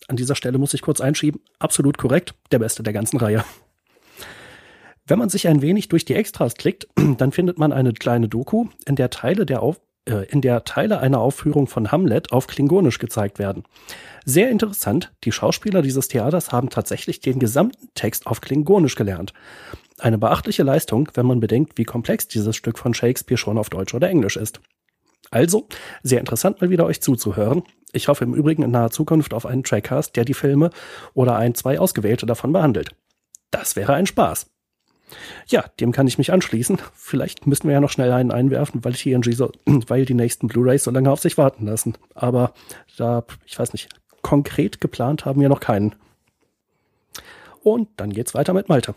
An 0.08 0.16
dieser 0.16 0.36
Stelle 0.36 0.58
muss 0.58 0.74
ich 0.74 0.82
kurz 0.82 1.02
einschieben, 1.02 1.42
absolut 1.60 1.98
korrekt, 1.98 2.34
der 2.52 2.60
beste 2.60 2.84
der 2.84 2.94
ganzen 2.94 3.18
Reihe. 3.18 3.44
Wenn 5.06 5.20
man 5.20 5.30
sich 5.30 5.48
ein 5.48 5.62
wenig 5.62 5.90
durch 5.90 6.06
die 6.06 6.16
Extras 6.16 6.56
klickt, 6.56 6.88
dann 7.18 7.32
findet 7.32 7.58
man 7.58 7.74
eine 7.74 7.94
kleine 7.94 8.30
Doku, 8.30 8.68
in 8.86 8.96
der 8.96 9.10
Teile 9.10 9.46
der 9.46 9.62
Auf 9.62 9.82
in 10.06 10.42
der 10.42 10.64
Teile 10.64 11.00
einer 11.00 11.20
Aufführung 11.20 11.68
von 11.68 11.92
Hamlet 11.92 12.32
auf 12.32 12.48
Klingonisch 12.48 12.98
gezeigt 12.98 13.38
werden. 13.38 13.64
Sehr 14.26 14.50
interessant, 14.50 15.12
die 15.24 15.32
Schauspieler 15.32 15.82
dieses 15.82 16.08
Theaters 16.08 16.52
haben 16.52 16.70
tatsächlich 16.70 17.20
den 17.20 17.40
gesamten 17.40 17.90
Text 17.94 18.26
auf 18.28 18.42
Klingonisch 18.42 18.96
gelernt. 18.96 19.34
Eine 20.00 20.18
beachtliche 20.18 20.64
Leistung, 20.64 21.10
wenn 21.14 21.28
man 21.28 21.40
bedenkt, 21.40 21.78
wie 21.78 21.84
komplex 21.84 22.28
dieses 22.28 22.56
Stück 22.56 22.80
von 22.80 22.94
Shakespeare 22.94 23.38
schon 23.38 23.60
auf 23.60 23.70
Deutsch 23.70 23.94
oder 23.94 24.10
Englisch 24.10 24.38
ist. 24.38 24.60
Also, 25.30 25.68
sehr 26.04 26.20
interessant 26.20 26.60
mal 26.60 26.70
wieder 26.70 26.86
euch 26.86 27.02
zuzuhören. 27.02 27.64
Ich 27.94 28.08
hoffe 28.08 28.24
im 28.24 28.34
Übrigen 28.34 28.64
in 28.64 28.72
naher 28.72 28.92
Zukunft 28.92 29.34
auf 29.34 29.46
einen 29.46 29.64
Trackcast, 29.64 30.16
der 30.16 30.26
die 30.26 30.34
Filme 30.34 30.72
oder 31.14 31.36
ein, 31.36 31.56
zwei 31.56 31.80
ausgewählte 31.80 32.26
davon 32.26 32.52
behandelt. 32.52 32.90
Das 33.52 33.76
wäre 33.76 33.94
ein 33.94 34.08
Spaß. 34.08 34.51
Ja, 35.48 35.66
dem 35.80 35.92
kann 35.92 36.08
ich 36.08 36.18
mich 36.18 36.32
anschließen. 36.32 36.80
Vielleicht 36.94 37.48
müssen 37.48 37.68
wir 37.68 37.74
ja 37.74 37.82
noch 37.82 37.90
schnell 37.90 38.12
einen 38.12 38.32
einwerfen, 38.32 38.84
weil 38.84 38.94
TNG 38.94 39.34
so, 39.34 39.52
weil 39.66 40.06
die 40.06 40.14
nächsten 40.14 40.48
Blu-rays 40.48 40.84
so 40.84 40.92
lange 40.92 41.12
auf 41.12 41.20
sich 41.20 41.38
warten 41.38 41.66
lassen. 41.66 41.96
Aber 42.16 42.54
da, 42.98 43.24
ich 43.46 43.58
weiß 43.58 43.74
nicht, 43.74 43.90
konkret 44.22 44.82
geplant 44.82 45.26
haben 45.26 45.42
wir 45.42 45.50
noch 45.50 45.60
keinen. 45.60 45.96
Und 47.64 47.90
dann 47.98 48.12
geht's 48.12 48.34
weiter 48.34 48.54
mit 48.54 48.70
Malte. 48.70 48.96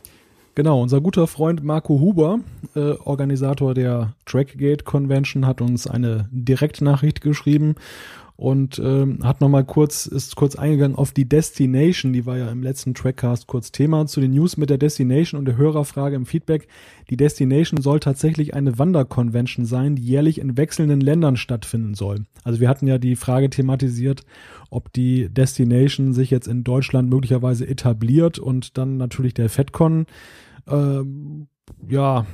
Genau, 0.55 0.81
unser 0.81 1.01
guter 1.01 1.27
Freund 1.27 1.65
Marco 1.65 1.99
Huber, 1.99 2.39
äh, 2.77 2.93
Organisator 3.05 3.75
der 3.75 4.15
Trackgate 4.25 4.85
Convention, 4.85 5.47
hat 5.47 5.61
uns 5.61 5.89
eine 5.89 6.29
Direktnachricht 6.31 7.21
geschrieben 7.21 7.75
und 8.37 8.81
ähm, 8.81 9.21
hat 9.23 9.41
nochmal 9.41 9.65
kurz, 9.65 10.07
ist 10.07 10.35
kurz 10.35 10.57
eingegangen 10.57 10.97
auf 10.97 11.13
die 11.13 11.29
Destination, 11.29 12.13
die 12.13 12.27
war 12.27 12.37
ja 12.37 12.51
im 12.51 12.65
letzten 12.65 12.93
Trackcast 12.93 13.47
kurz 13.47 13.71
Thema, 13.71 14.07
zu 14.07 14.21
den 14.21 14.33
News 14.33 14.57
mit 14.57 14.71
der 14.71 14.79
Destination 14.79 15.39
und 15.39 15.45
der 15.45 15.57
Hörerfrage 15.57 16.17
im 16.17 16.27
Feedback. 16.27 16.67
Die 17.11 17.17
Destination 17.17 17.81
soll 17.81 18.01
tatsächlich 18.01 18.55
eine 18.55 18.77
Wanderconvention 18.79 19.67
sein, 19.67 19.95
die 19.95 20.03
jährlich 20.03 20.41
in 20.41 20.57
wechselnden 20.57 21.01
Ländern 21.01 21.37
stattfinden 21.37 21.95
soll. 21.95 22.25
Also 22.43 22.59
wir 22.59 22.69
hatten 22.69 22.89
ja 22.89 22.99
die 22.99 23.15
Frage 23.15 23.51
thematisiert, 23.51 24.25
ob 24.69 24.93
die 24.93 25.29
Destination 25.29 26.13
sich 26.13 26.31
jetzt 26.31 26.49
in 26.49 26.65
Deutschland 26.65 27.09
möglicherweise 27.09 27.69
etabliert 27.69 28.41
und 28.41 28.77
dann 28.77 28.97
natürlich 28.97 29.35
der 29.35 29.49
FedCon 29.49 30.07
äh, 30.67 31.03
ja 31.89 32.27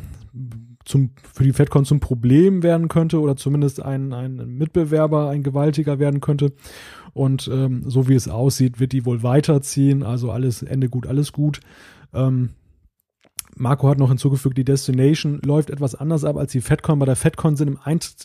zum, 0.84 1.10
für 1.32 1.44
die 1.44 1.52
FedCon 1.52 1.84
zum 1.84 2.00
Problem 2.00 2.62
werden 2.62 2.88
könnte 2.88 3.20
oder 3.20 3.36
zumindest 3.36 3.82
ein, 3.82 4.12
ein 4.12 4.56
Mitbewerber, 4.56 5.28
ein 5.28 5.42
gewaltiger 5.42 5.98
werden 5.98 6.20
könnte. 6.20 6.52
Und 7.12 7.50
ähm, 7.52 7.82
so 7.86 8.08
wie 8.08 8.14
es 8.14 8.28
aussieht, 8.28 8.80
wird 8.80 8.92
die 8.92 9.04
wohl 9.04 9.22
weiterziehen. 9.22 10.02
Also 10.02 10.30
alles 10.30 10.62
Ende 10.62 10.88
gut, 10.88 11.06
alles 11.06 11.32
gut. 11.32 11.60
Ähm, 12.14 12.50
Marco 13.60 13.90
hat 13.90 13.98
noch 13.98 14.08
hinzugefügt, 14.08 14.56
die 14.56 14.64
Destination 14.64 15.38
läuft 15.44 15.68
etwas 15.68 15.94
anders 15.94 16.24
ab 16.24 16.36
als 16.36 16.52
die 16.52 16.62
FedCon. 16.62 16.98
Bei 16.98 17.04
der 17.04 17.14
FedCon 17.14 17.56
sind 17.56 17.68
im 17.68 17.78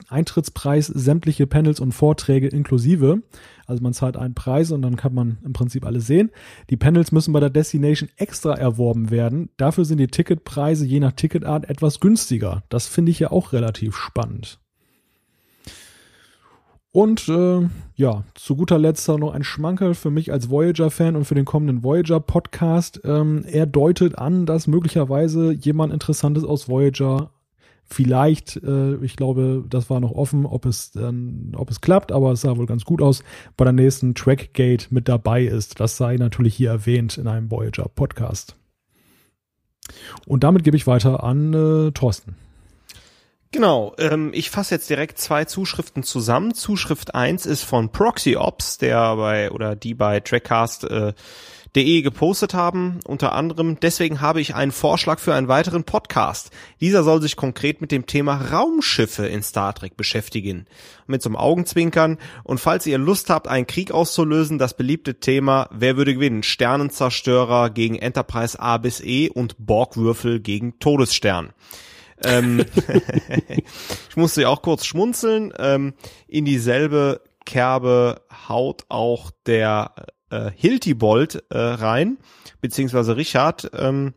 Eintrittspreis 0.09 0.87
sämtliche 0.87 1.45
Panels 1.45 1.81
und 1.81 1.91
Vorträge 1.91 2.47
inklusive. 2.47 3.21
Also 3.67 3.83
man 3.83 3.93
zahlt 3.93 4.15
einen 4.15 4.33
Preis 4.33 4.71
und 4.71 4.81
dann 4.81 4.95
kann 4.95 5.13
man 5.13 5.39
im 5.43 5.51
Prinzip 5.51 5.85
alles 5.85 6.07
sehen. 6.07 6.31
Die 6.69 6.77
Panels 6.77 7.11
müssen 7.11 7.33
bei 7.33 7.41
der 7.41 7.49
Destination 7.49 8.09
extra 8.15 8.53
erworben 8.53 9.11
werden. 9.11 9.49
Dafür 9.57 9.83
sind 9.83 9.97
die 9.97 10.07
Ticketpreise 10.07 10.85
je 10.85 11.01
nach 11.01 11.11
Ticketart 11.11 11.69
etwas 11.69 11.99
günstiger. 11.99 12.63
Das 12.69 12.87
finde 12.87 13.11
ich 13.11 13.19
ja 13.19 13.31
auch 13.31 13.51
relativ 13.51 13.97
spannend. 13.97 14.59
Und 16.95 17.27
äh, 17.27 17.67
ja, 17.95 18.23
zu 18.35 18.55
guter 18.55 18.79
Letzt 18.79 19.09
noch 19.09 19.33
ein 19.33 19.43
Schmankerl 19.43 19.95
für 19.95 20.11
mich 20.11 20.31
als 20.31 20.49
Voyager-Fan 20.49 21.17
und 21.17 21.25
für 21.25 21.35
den 21.35 21.43
kommenden 21.43 21.83
Voyager-Podcast. 21.83 23.01
Ähm, 23.03 23.43
er 23.45 23.65
deutet 23.65 24.17
an, 24.17 24.45
dass 24.45 24.67
möglicherweise 24.67 25.51
jemand 25.51 25.91
Interessantes 25.91 26.45
aus 26.45 26.69
Voyager 26.69 27.31
vielleicht, 27.83 28.63
äh, 28.63 28.95
ich 29.03 29.17
glaube, 29.17 29.65
das 29.69 29.89
war 29.89 29.99
noch 29.99 30.13
offen, 30.13 30.45
ob 30.45 30.65
es 30.65 30.91
dann, 30.91 31.51
ob 31.57 31.69
es 31.69 31.81
klappt, 31.81 32.13
aber 32.13 32.31
es 32.31 32.39
sah 32.39 32.55
wohl 32.55 32.65
ganz 32.65 32.85
gut 32.85 33.01
aus, 33.01 33.25
bei 33.57 33.65
der 33.65 33.73
nächsten 33.73 34.15
Trackgate 34.15 34.87
mit 34.89 35.09
dabei 35.09 35.43
ist. 35.43 35.81
Das 35.81 35.97
sei 35.97 36.15
natürlich 36.15 36.55
hier 36.55 36.69
erwähnt 36.69 37.17
in 37.17 37.27
einem 37.27 37.51
Voyager-Podcast. 37.51 38.55
Und 40.25 40.45
damit 40.45 40.63
gebe 40.63 40.77
ich 40.77 40.87
weiter 40.87 41.25
an 41.25 41.53
äh, 41.53 41.91
Thorsten. 41.91 42.37
Genau, 43.55 43.93
ähm, 43.99 44.31
ich 44.33 44.49
fasse 44.49 44.75
jetzt 44.75 44.89
direkt 44.89 45.17
zwei 45.17 45.45
Zuschriften 45.45 46.03
zusammen. 46.03 46.53
Zuschrift 46.53 47.15
eins 47.15 47.45
ist 47.45 47.63
von 47.63 47.89
ProxyOps, 47.89 48.79
der 48.79 49.15
bei 49.15 49.49
oder 49.49 49.77
die 49.77 49.93
bei 49.93 50.19
Trackcast.de 50.19 51.13
äh, 51.73 52.01
gepostet 52.01 52.53
haben, 52.53 52.99
unter 53.05 53.31
anderem. 53.31 53.79
Deswegen 53.79 54.19
habe 54.19 54.41
ich 54.41 54.55
einen 54.55 54.73
Vorschlag 54.73 55.19
für 55.19 55.33
einen 55.33 55.47
weiteren 55.47 55.85
Podcast. 55.85 56.51
Dieser 56.81 57.03
soll 57.05 57.21
sich 57.21 57.37
konkret 57.37 57.79
mit 57.79 57.93
dem 57.93 58.07
Thema 58.07 58.35
Raumschiffe 58.51 59.25
in 59.25 59.41
Star 59.41 59.73
Trek 59.73 59.95
beschäftigen. 59.95 60.65
Mit 61.07 61.21
so 61.21 61.29
einem 61.29 61.37
Augenzwinkern. 61.37 62.17
Und 62.43 62.59
falls 62.59 62.85
ihr 62.85 62.97
Lust 62.97 63.29
habt, 63.29 63.47
einen 63.47 63.67
Krieg 63.67 63.89
auszulösen, 63.89 64.57
das 64.57 64.75
beliebte 64.75 65.21
Thema, 65.21 65.69
wer 65.71 65.95
würde 65.95 66.15
gewinnen? 66.15 66.43
Sternenzerstörer 66.43 67.69
gegen 67.69 67.95
Enterprise 67.95 68.59
A 68.59 68.79
bis 68.79 68.99
E 68.99 69.29
und 69.29 69.55
Borgwürfel 69.65 70.41
gegen 70.41 70.77
Todesstern. 70.79 71.53
Ähm, 72.23 72.65
ich 74.09 74.15
musste 74.15 74.43
ja 74.43 74.49
auch 74.49 74.61
kurz 74.61 74.85
schmunzeln. 74.85 75.53
Ähm, 75.57 75.93
in 76.27 76.45
dieselbe 76.45 77.21
Kerbe 77.45 78.21
haut 78.47 78.85
auch 78.89 79.31
der 79.45 79.93
äh, 80.29 80.51
Hiltibold 80.55 81.43
äh, 81.49 81.57
rein, 81.57 82.17
beziehungsweise 82.61 83.15
Richard. 83.17 83.69
Ähm, 83.77 84.13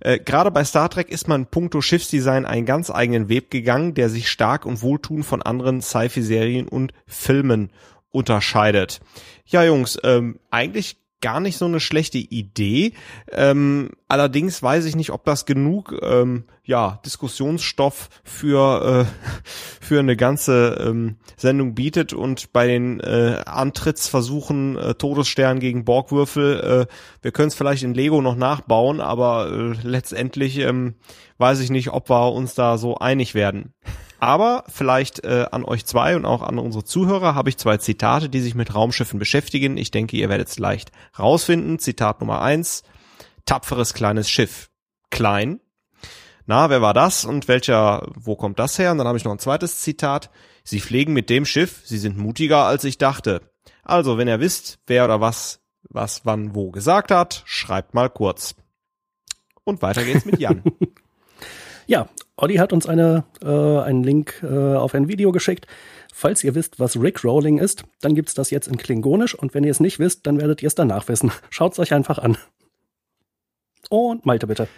äh, 0.00 0.18
Gerade 0.18 0.50
bei 0.50 0.64
Star 0.64 0.88
Trek 0.88 1.10
ist 1.10 1.28
man 1.28 1.46
puncto 1.46 1.80
Schiffsdesign 1.80 2.46
einen 2.46 2.66
ganz 2.66 2.90
eigenen 2.90 3.28
Weg 3.28 3.50
gegangen, 3.50 3.94
der 3.94 4.08
sich 4.08 4.30
stark 4.30 4.66
und 4.66 4.82
wohltuend 4.82 5.24
von 5.24 5.42
anderen 5.42 5.80
Sci-Fi-Serien 5.80 6.68
und 6.68 6.92
Filmen 7.06 7.70
unterscheidet. 8.10 9.00
Ja, 9.46 9.64
Jungs, 9.64 9.98
ähm, 10.04 10.38
eigentlich 10.50 11.01
gar 11.22 11.40
nicht 11.40 11.56
so 11.56 11.64
eine 11.64 11.80
schlechte 11.80 12.18
Idee. 12.18 12.92
Ähm, 13.30 13.90
allerdings 14.08 14.62
weiß 14.62 14.84
ich 14.84 14.96
nicht, 14.96 15.10
ob 15.10 15.24
das 15.24 15.46
genug 15.46 15.98
ähm, 16.02 16.44
ja 16.64 17.00
Diskussionsstoff 17.06 18.10
für 18.22 19.06
äh, 19.06 19.28
für 19.80 20.00
eine 20.00 20.16
ganze 20.16 20.84
ähm, 20.86 21.16
Sendung 21.36 21.74
bietet 21.74 22.12
und 22.12 22.52
bei 22.52 22.66
den 22.66 23.00
äh, 23.00 23.42
Antrittsversuchen 23.46 24.76
äh, 24.76 24.94
Todesstern 24.94 25.60
gegen 25.60 25.84
Borgwürfel, 25.84 26.86
äh, 26.88 26.92
wir 27.22 27.32
können 27.32 27.48
es 27.48 27.54
vielleicht 27.54 27.84
in 27.84 27.94
Lego 27.94 28.20
noch 28.20 28.36
nachbauen, 28.36 29.00
aber 29.00 29.50
äh, 29.50 29.86
letztendlich 29.86 30.58
ähm, 30.58 30.96
weiß 31.38 31.60
ich 31.60 31.70
nicht, 31.70 31.90
ob 31.90 32.10
wir 32.10 32.32
uns 32.32 32.54
da 32.54 32.76
so 32.76 32.98
einig 32.98 33.34
werden. 33.34 33.72
Aber 34.22 34.62
vielleicht 34.68 35.24
äh, 35.24 35.46
an 35.50 35.64
euch 35.64 35.84
zwei 35.84 36.14
und 36.14 36.24
auch 36.26 36.42
an 36.42 36.60
unsere 36.60 36.84
Zuhörer 36.84 37.34
habe 37.34 37.48
ich 37.48 37.56
zwei 37.56 37.78
Zitate, 37.78 38.28
die 38.28 38.38
sich 38.38 38.54
mit 38.54 38.72
Raumschiffen 38.72 39.18
beschäftigen. 39.18 39.76
Ich 39.76 39.90
denke, 39.90 40.16
ihr 40.16 40.28
werdet 40.28 40.46
es 40.46 40.60
leicht 40.60 40.92
rausfinden. 41.18 41.80
Zitat 41.80 42.20
Nummer 42.20 42.40
eins. 42.40 42.84
Tapferes 43.46 43.94
kleines 43.94 44.30
Schiff. 44.30 44.70
Klein. 45.10 45.58
Na, 46.46 46.70
wer 46.70 46.80
war 46.80 46.94
das 46.94 47.24
und 47.24 47.48
welcher, 47.48 48.06
wo 48.14 48.36
kommt 48.36 48.60
das 48.60 48.78
her? 48.78 48.92
Und 48.92 48.98
dann 48.98 49.08
habe 49.08 49.18
ich 49.18 49.24
noch 49.24 49.32
ein 49.32 49.40
zweites 49.40 49.80
Zitat. 49.80 50.30
Sie 50.62 50.80
pflegen 50.80 51.12
mit 51.14 51.28
dem 51.28 51.44
Schiff, 51.44 51.82
sie 51.84 51.98
sind 51.98 52.16
mutiger 52.16 52.64
als 52.64 52.84
ich 52.84 52.98
dachte. 52.98 53.40
Also, 53.82 54.18
wenn 54.18 54.28
ihr 54.28 54.38
wisst, 54.38 54.78
wer 54.86 55.04
oder 55.04 55.20
was, 55.20 55.64
was 55.82 56.24
wann 56.24 56.54
wo 56.54 56.70
gesagt 56.70 57.10
hat, 57.10 57.42
schreibt 57.44 57.92
mal 57.92 58.08
kurz. 58.08 58.54
Und 59.64 59.82
weiter 59.82 60.04
geht's 60.04 60.24
mit 60.24 60.38
Jan. 60.38 60.62
ja, 61.88 62.08
Olli 62.36 62.56
hat 62.56 62.72
uns 62.72 62.86
eine, 62.86 63.24
äh, 63.42 63.48
einen 63.48 64.02
Link 64.02 64.42
äh, 64.42 64.74
auf 64.74 64.94
ein 64.94 65.08
Video 65.08 65.32
geschickt. 65.32 65.66
Falls 66.12 66.42
ihr 66.44 66.54
wisst, 66.54 66.80
was 66.80 67.00
Rick 67.00 67.24
Rolling 67.24 67.58
ist, 67.58 67.84
dann 68.00 68.14
gibt's 68.14 68.34
das 68.34 68.50
jetzt 68.50 68.68
in 68.68 68.76
Klingonisch 68.76 69.34
und 69.34 69.54
wenn 69.54 69.64
ihr 69.64 69.70
es 69.70 69.80
nicht 69.80 69.98
wisst, 69.98 70.26
dann 70.26 70.40
werdet 70.40 70.62
ihr 70.62 70.68
es 70.68 70.74
danach 70.74 71.08
wissen. 71.08 71.30
Schaut's 71.50 71.78
euch 71.78 71.92
einfach 71.92 72.18
an. 72.18 72.36
Und 73.90 74.24
Malte 74.24 74.46
bitte. 74.46 74.68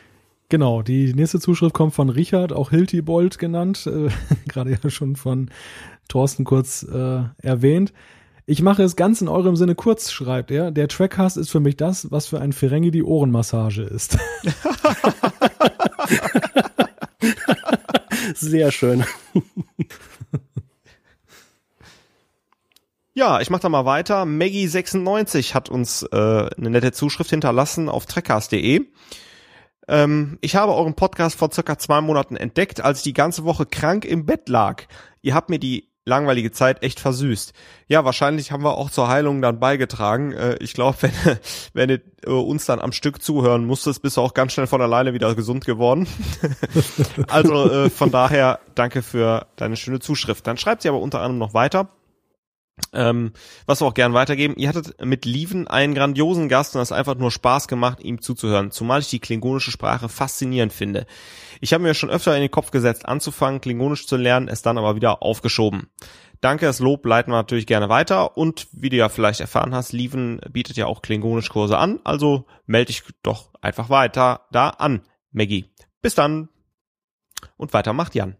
Genau, 0.48 0.82
die 0.82 1.14
nächste 1.14 1.40
Zuschrift 1.40 1.74
kommt 1.74 1.94
von 1.94 2.10
Richard, 2.10 2.52
auch 2.52 2.70
Hiltibold 2.70 3.38
genannt, 3.38 3.86
äh, 3.86 4.08
gerade 4.48 4.78
ja 4.82 4.90
schon 4.90 5.16
von 5.16 5.50
Thorsten 6.08 6.44
kurz 6.44 6.82
äh, 6.82 7.22
erwähnt. 7.38 7.92
Ich 8.46 8.60
mache 8.60 8.82
es 8.82 8.94
ganz 8.94 9.22
in 9.22 9.28
eurem 9.28 9.56
Sinne 9.56 9.74
kurz, 9.74 10.12
schreibt 10.12 10.50
er. 10.50 10.70
Der 10.70 10.88
Trackcast 10.88 11.38
ist 11.38 11.50
für 11.50 11.60
mich 11.60 11.78
das, 11.78 12.10
was 12.10 12.26
für 12.26 12.40
ein 12.40 12.52
Ferengi 12.52 12.90
die 12.90 13.02
Ohrenmassage 13.02 13.82
ist. 13.82 14.18
Sehr 18.34 18.70
schön. 18.72 19.04
Ja, 23.16 23.40
ich 23.40 23.48
mach 23.48 23.60
da 23.60 23.68
mal 23.68 23.84
weiter. 23.84 24.24
Maggie96 24.24 25.54
hat 25.54 25.68
uns 25.68 26.02
äh, 26.02 26.16
eine 26.16 26.70
nette 26.70 26.90
Zuschrift 26.90 27.30
hinterlassen 27.30 27.88
auf 27.88 28.06
trekkast.de. 28.06 28.88
Ähm, 29.86 30.38
ich 30.40 30.56
habe 30.56 30.74
euren 30.74 30.94
Podcast 30.94 31.38
vor 31.38 31.52
circa 31.52 31.78
zwei 31.78 32.00
Monaten 32.00 32.36
entdeckt, 32.36 32.80
als 32.80 32.98
ich 32.98 33.04
die 33.04 33.12
ganze 33.12 33.44
Woche 33.44 33.66
krank 33.66 34.04
im 34.04 34.26
Bett 34.26 34.48
lag. 34.48 34.82
Ihr 35.22 35.34
habt 35.34 35.48
mir 35.48 35.60
die 35.60 35.93
langweilige 36.04 36.50
Zeit 36.52 36.82
echt 36.82 37.00
versüßt. 37.00 37.52
Ja, 37.88 38.04
wahrscheinlich 38.04 38.52
haben 38.52 38.62
wir 38.62 38.76
auch 38.76 38.90
zur 38.90 39.08
Heilung 39.08 39.40
dann 39.40 39.58
beigetragen. 39.58 40.32
Äh, 40.32 40.56
ich 40.60 40.74
glaube, 40.74 40.98
wenn, 41.00 41.12
wenn 41.72 41.88
du 41.88 42.02
äh, 42.26 42.30
uns 42.30 42.66
dann 42.66 42.80
am 42.80 42.92
Stück 42.92 43.22
zuhören 43.22 43.64
musstest, 43.64 44.02
bist 44.02 44.16
du 44.16 44.20
auch 44.20 44.34
ganz 44.34 44.52
schnell 44.52 44.66
von 44.66 44.80
alleine 44.80 45.14
wieder 45.14 45.34
gesund 45.34 45.64
geworden. 45.64 46.06
also 47.28 47.70
äh, 47.70 47.90
von 47.90 48.10
daher 48.10 48.60
danke 48.74 49.02
für 49.02 49.46
deine 49.56 49.76
schöne 49.76 50.00
Zuschrift. 50.00 50.46
Dann 50.46 50.58
schreibt 50.58 50.82
sie 50.82 50.88
aber 50.88 51.00
unter 51.00 51.20
anderem 51.20 51.38
noch 51.38 51.54
weiter. 51.54 51.88
Ähm, 52.92 53.32
was 53.66 53.80
wir 53.80 53.86
auch 53.86 53.94
gern 53.94 54.14
weitergeben. 54.14 54.54
Ihr 54.56 54.68
hattet 54.68 55.00
mit 55.04 55.24
Lieven 55.24 55.68
einen 55.68 55.94
grandiosen 55.94 56.48
Gast 56.48 56.74
und 56.74 56.82
es 56.82 56.90
einfach 56.90 57.14
nur 57.14 57.30
Spaß 57.30 57.68
gemacht, 57.68 58.00
ihm 58.02 58.20
zuzuhören, 58.20 58.72
zumal 58.72 59.00
ich 59.00 59.10
die 59.10 59.20
klingonische 59.20 59.70
Sprache 59.70 60.08
faszinierend 60.08 60.72
finde. 60.72 61.06
Ich 61.64 61.72
habe 61.72 61.82
mir 61.82 61.94
schon 61.94 62.10
öfter 62.10 62.34
in 62.36 62.42
den 62.42 62.50
Kopf 62.50 62.72
gesetzt, 62.72 63.06
anzufangen, 63.06 63.62
klingonisch 63.62 64.06
zu 64.06 64.18
lernen, 64.18 64.48
es 64.48 64.60
dann 64.60 64.76
aber 64.76 64.96
wieder 64.96 65.22
aufgeschoben. 65.22 65.88
Danke, 66.42 66.66
das 66.66 66.78
Lob 66.78 67.06
leiten 67.06 67.32
wir 67.32 67.38
natürlich 67.38 67.66
gerne 67.66 67.88
weiter 67.88 68.36
und 68.36 68.68
wie 68.72 68.90
du 68.90 68.96
ja 68.96 69.08
vielleicht 69.08 69.40
erfahren 69.40 69.74
hast, 69.74 69.94
Lieven 69.94 70.42
bietet 70.50 70.76
ja 70.76 70.84
auch 70.84 71.00
klingonisch 71.00 71.48
Kurse 71.48 71.78
an, 71.78 72.00
also 72.04 72.44
melde 72.66 72.88
dich 72.88 73.02
doch 73.22 73.48
einfach 73.62 73.88
weiter 73.88 74.46
da 74.52 74.68
an, 74.68 75.06
Maggie. 75.32 75.72
Bis 76.02 76.14
dann. 76.14 76.50
Und 77.56 77.72
weiter 77.72 77.94
macht 77.94 78.14
Jan. 78.14 78.36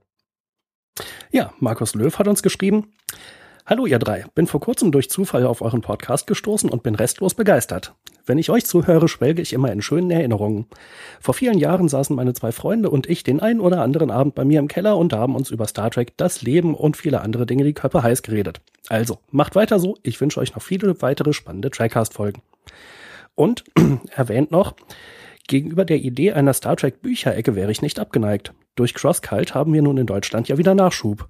Ja, 1.31 1.55
Markus 1.61 1.95
Löw 1.95 2.19
hat 2.19 2.29
uns 2.29 2.43
geschrieben, 2.43 2.93
Hallo 3.67 3.87
ihr 3.87 3.99
drei, 3.99 4.27
bin 4.35 4.47
vor 4.47 4.61
kurzem 4.61 4.93
durch 4.93 5.09
Zufall 5.09 5.47
auf 5.47 5.63
euren 5.63 5.81
Podcast 5.81 6.27
gestoßen 6.27 6.69
und 6.69 6.83
bin 6.83 6.95
restlos 6.95 7.33
begeistert. 7.33 7.95
Wenn 8.27 8.37
ich 8.37 8.51
euch 8.51 8.67
zuhöre, 8.67 9.09
schwelge 9.09 9.41
ich 9.41 9.55
immer 9.55 9.73
in 9.73 9.81
schönen 9.81 10.11
Erinnerungen. 10.11 10.67
Vor 11.19 11.33
vielen 11.33 11.57
Jahren 11.57 11.89
saßen 11.89 12.15
meine 12.15 12.35
zwei 12.35 12.53
Freunde 12.53 12.91
und 12.91 13.09
ich 13.09 13.23
den 13.23 13.41
einen 13.41 13.61
oder 13.61 13.81
anderen 13.81 14.11
Abend 14.11 14.35
bei 14.35 14.45
mir 14.45 14.59
im 14.59 14.69
Keller 14.69 14.99
und 14.99 15.15
haben 15.15 15.35
uns 15.35 15.51
über 15.51 15.67
Star 15.67 15.91
Trek, 15.91 16.13
das 16.19 16.43
Leben 16.43 16.75
und 16.75 16.99
viele 16.99 17.23
andere 17.23 17.47
Dinge 17.47 17.65
die 17.65 17.73
Köpfe 17.73 18.03
heiß 18.03 18.23
geredet. 18.23 18.61
Also, 18.89 19.17
macht 19.31 19.55
weiter 19.55 19.79
so, 19.79 19.97
ich 20.03 20.21
wünsche 20.21 20.41
euch 20.41 20.55
noch 20.55 20.63
viele 20.63 21.01
weitere 21.01 21.33
spannende 21.33 21.71
Trackcast-Folgen. 21.71 22.43
Und 23.35 23.65
erwähnt 24.15 24.51
noch, 24.51 24.75
Gegenüber 25.49 25.87
der 25.87 25.99
Idee 25.99 26.33
einer 26.33 26.53
Star 26.53 26.77
Trek 26.77 27.01
Bücherecke 27.01 27.55
wäre 27.55 27.73
ich 27.73 27.81
nicht 27.81 27.99
abgeneigt. 27.99 28.53
Durch 28.75 28.93
CrossCult 28.93 29.55
haben 29.55 29.73
wir 29.73 29.81
nun 29.81 29.97
in 29.97 30.07
Deutschland 30.07 30.49
ja 30.49 30.59
wieder 30.59 30.75
Nachschub. 30.75 31.29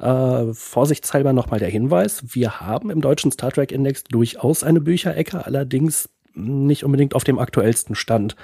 Äh, 0.00 0.54
vorsichtshalber 0.54 1.34
nochmal 1.34 1.58
der 1.58 1.68
Hinweis, 1.68 2.22
wir 2.34 2.60
haben 2.60 2.90
im 2.90 3.02
deutschen 3.02 3.30
Star 3.32 3.50
Trek 3.50 3.70
Index 3.70 4.04
durchaus 4.04 4.64
eine 4.64 4.80
Bücherecke, 4.80 5.44
allerdings 5.44 6.08
nicht 6.40 6.84
unbedingt 6.84 7.14
auf 7.14 7.24
dem 7.24 7.38
aktuellsten 7.38 7.94
Stand. 7.94 8.36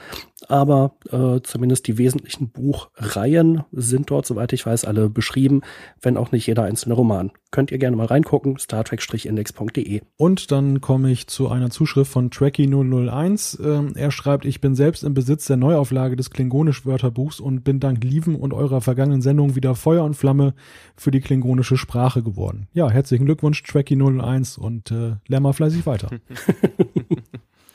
Aber 0.48 0.92
äh, 1.10 1.40
zumindest 1.42 1.86
die 1.86 1.98
wesentlichen 1.98 2.50
Buchreihen 2.50 3.64
sind 3.72 4.10
dort, 4.10 4.26
soweit 4.26 4.52
ich 4.52 4.64
weiß, 4.66 4.84
alle 4.84 5.08
beschrieben, 5.08 5.62
wenn 6.00 6.16
auch 6.16 6.30
nicht 6.30 6.46
jeder 6.46 6.64
einzelne 6.64 6.94
Roman. 6.94 7.32
Könnt 7.50 7.70
ihr 7.70 7.78
gerne 7.78 7.96
mal 7.96 8.06
reingucken, 8.06 8.58
startrek-index.de. 8.58 10.02
Und 10.16 10.50
dann 10.52 10.80
komme 10.80 11.10
ich 11.10 11.26
zu 11.26 11.48
einer 11.48 11.70
Zuschrift 11.70 12.12
von 12.12 12.30
Trekkie001. 12.30 13.64
Ähm, 13.64 13.92
er 13.94 14.10
schreibt, 14.10 14.44
ich 14.44 14.60
bin 14.60 14.74
selbst 14.74 15.04
im 15.04 15.14
Besitz 15.14 15.46
der 15.46 15.56
Neuauflage 15.56 16.16
des 16.16 16.30
Klingonisch-Wörterbuchs 16.30 17.40
und 17.40 17.64
bin 17.64 17.80
dank 17.80 18.04
Lieven 18.04 18.36
und 18.36 18.52
eurer 18.52 18.80
vergangenen 18.80 19.22
Sendung 19.22 19.56
wieder 19.56 19.74
Feuer 19.74 20.04
und 20.04 20.14
Flamme 20.14 20.54
für 20.96 21.10
die 21.10 21.20
klingonische 21.20 21.76
Sprache 21.76 22.22
geworden. 22.22 22.68
Ja, 22.74 22.90
herzlichen 22.90 23.24
Glückwunsch, 23.24 23.62
Trekkie001 23.62 24.58
und 24.58 24.90
äh, 24.90 25.16
lern 25.26 25.42
mal 25.42 25.54
fleißig 25.54 25.86
weiter. 25.86 26.10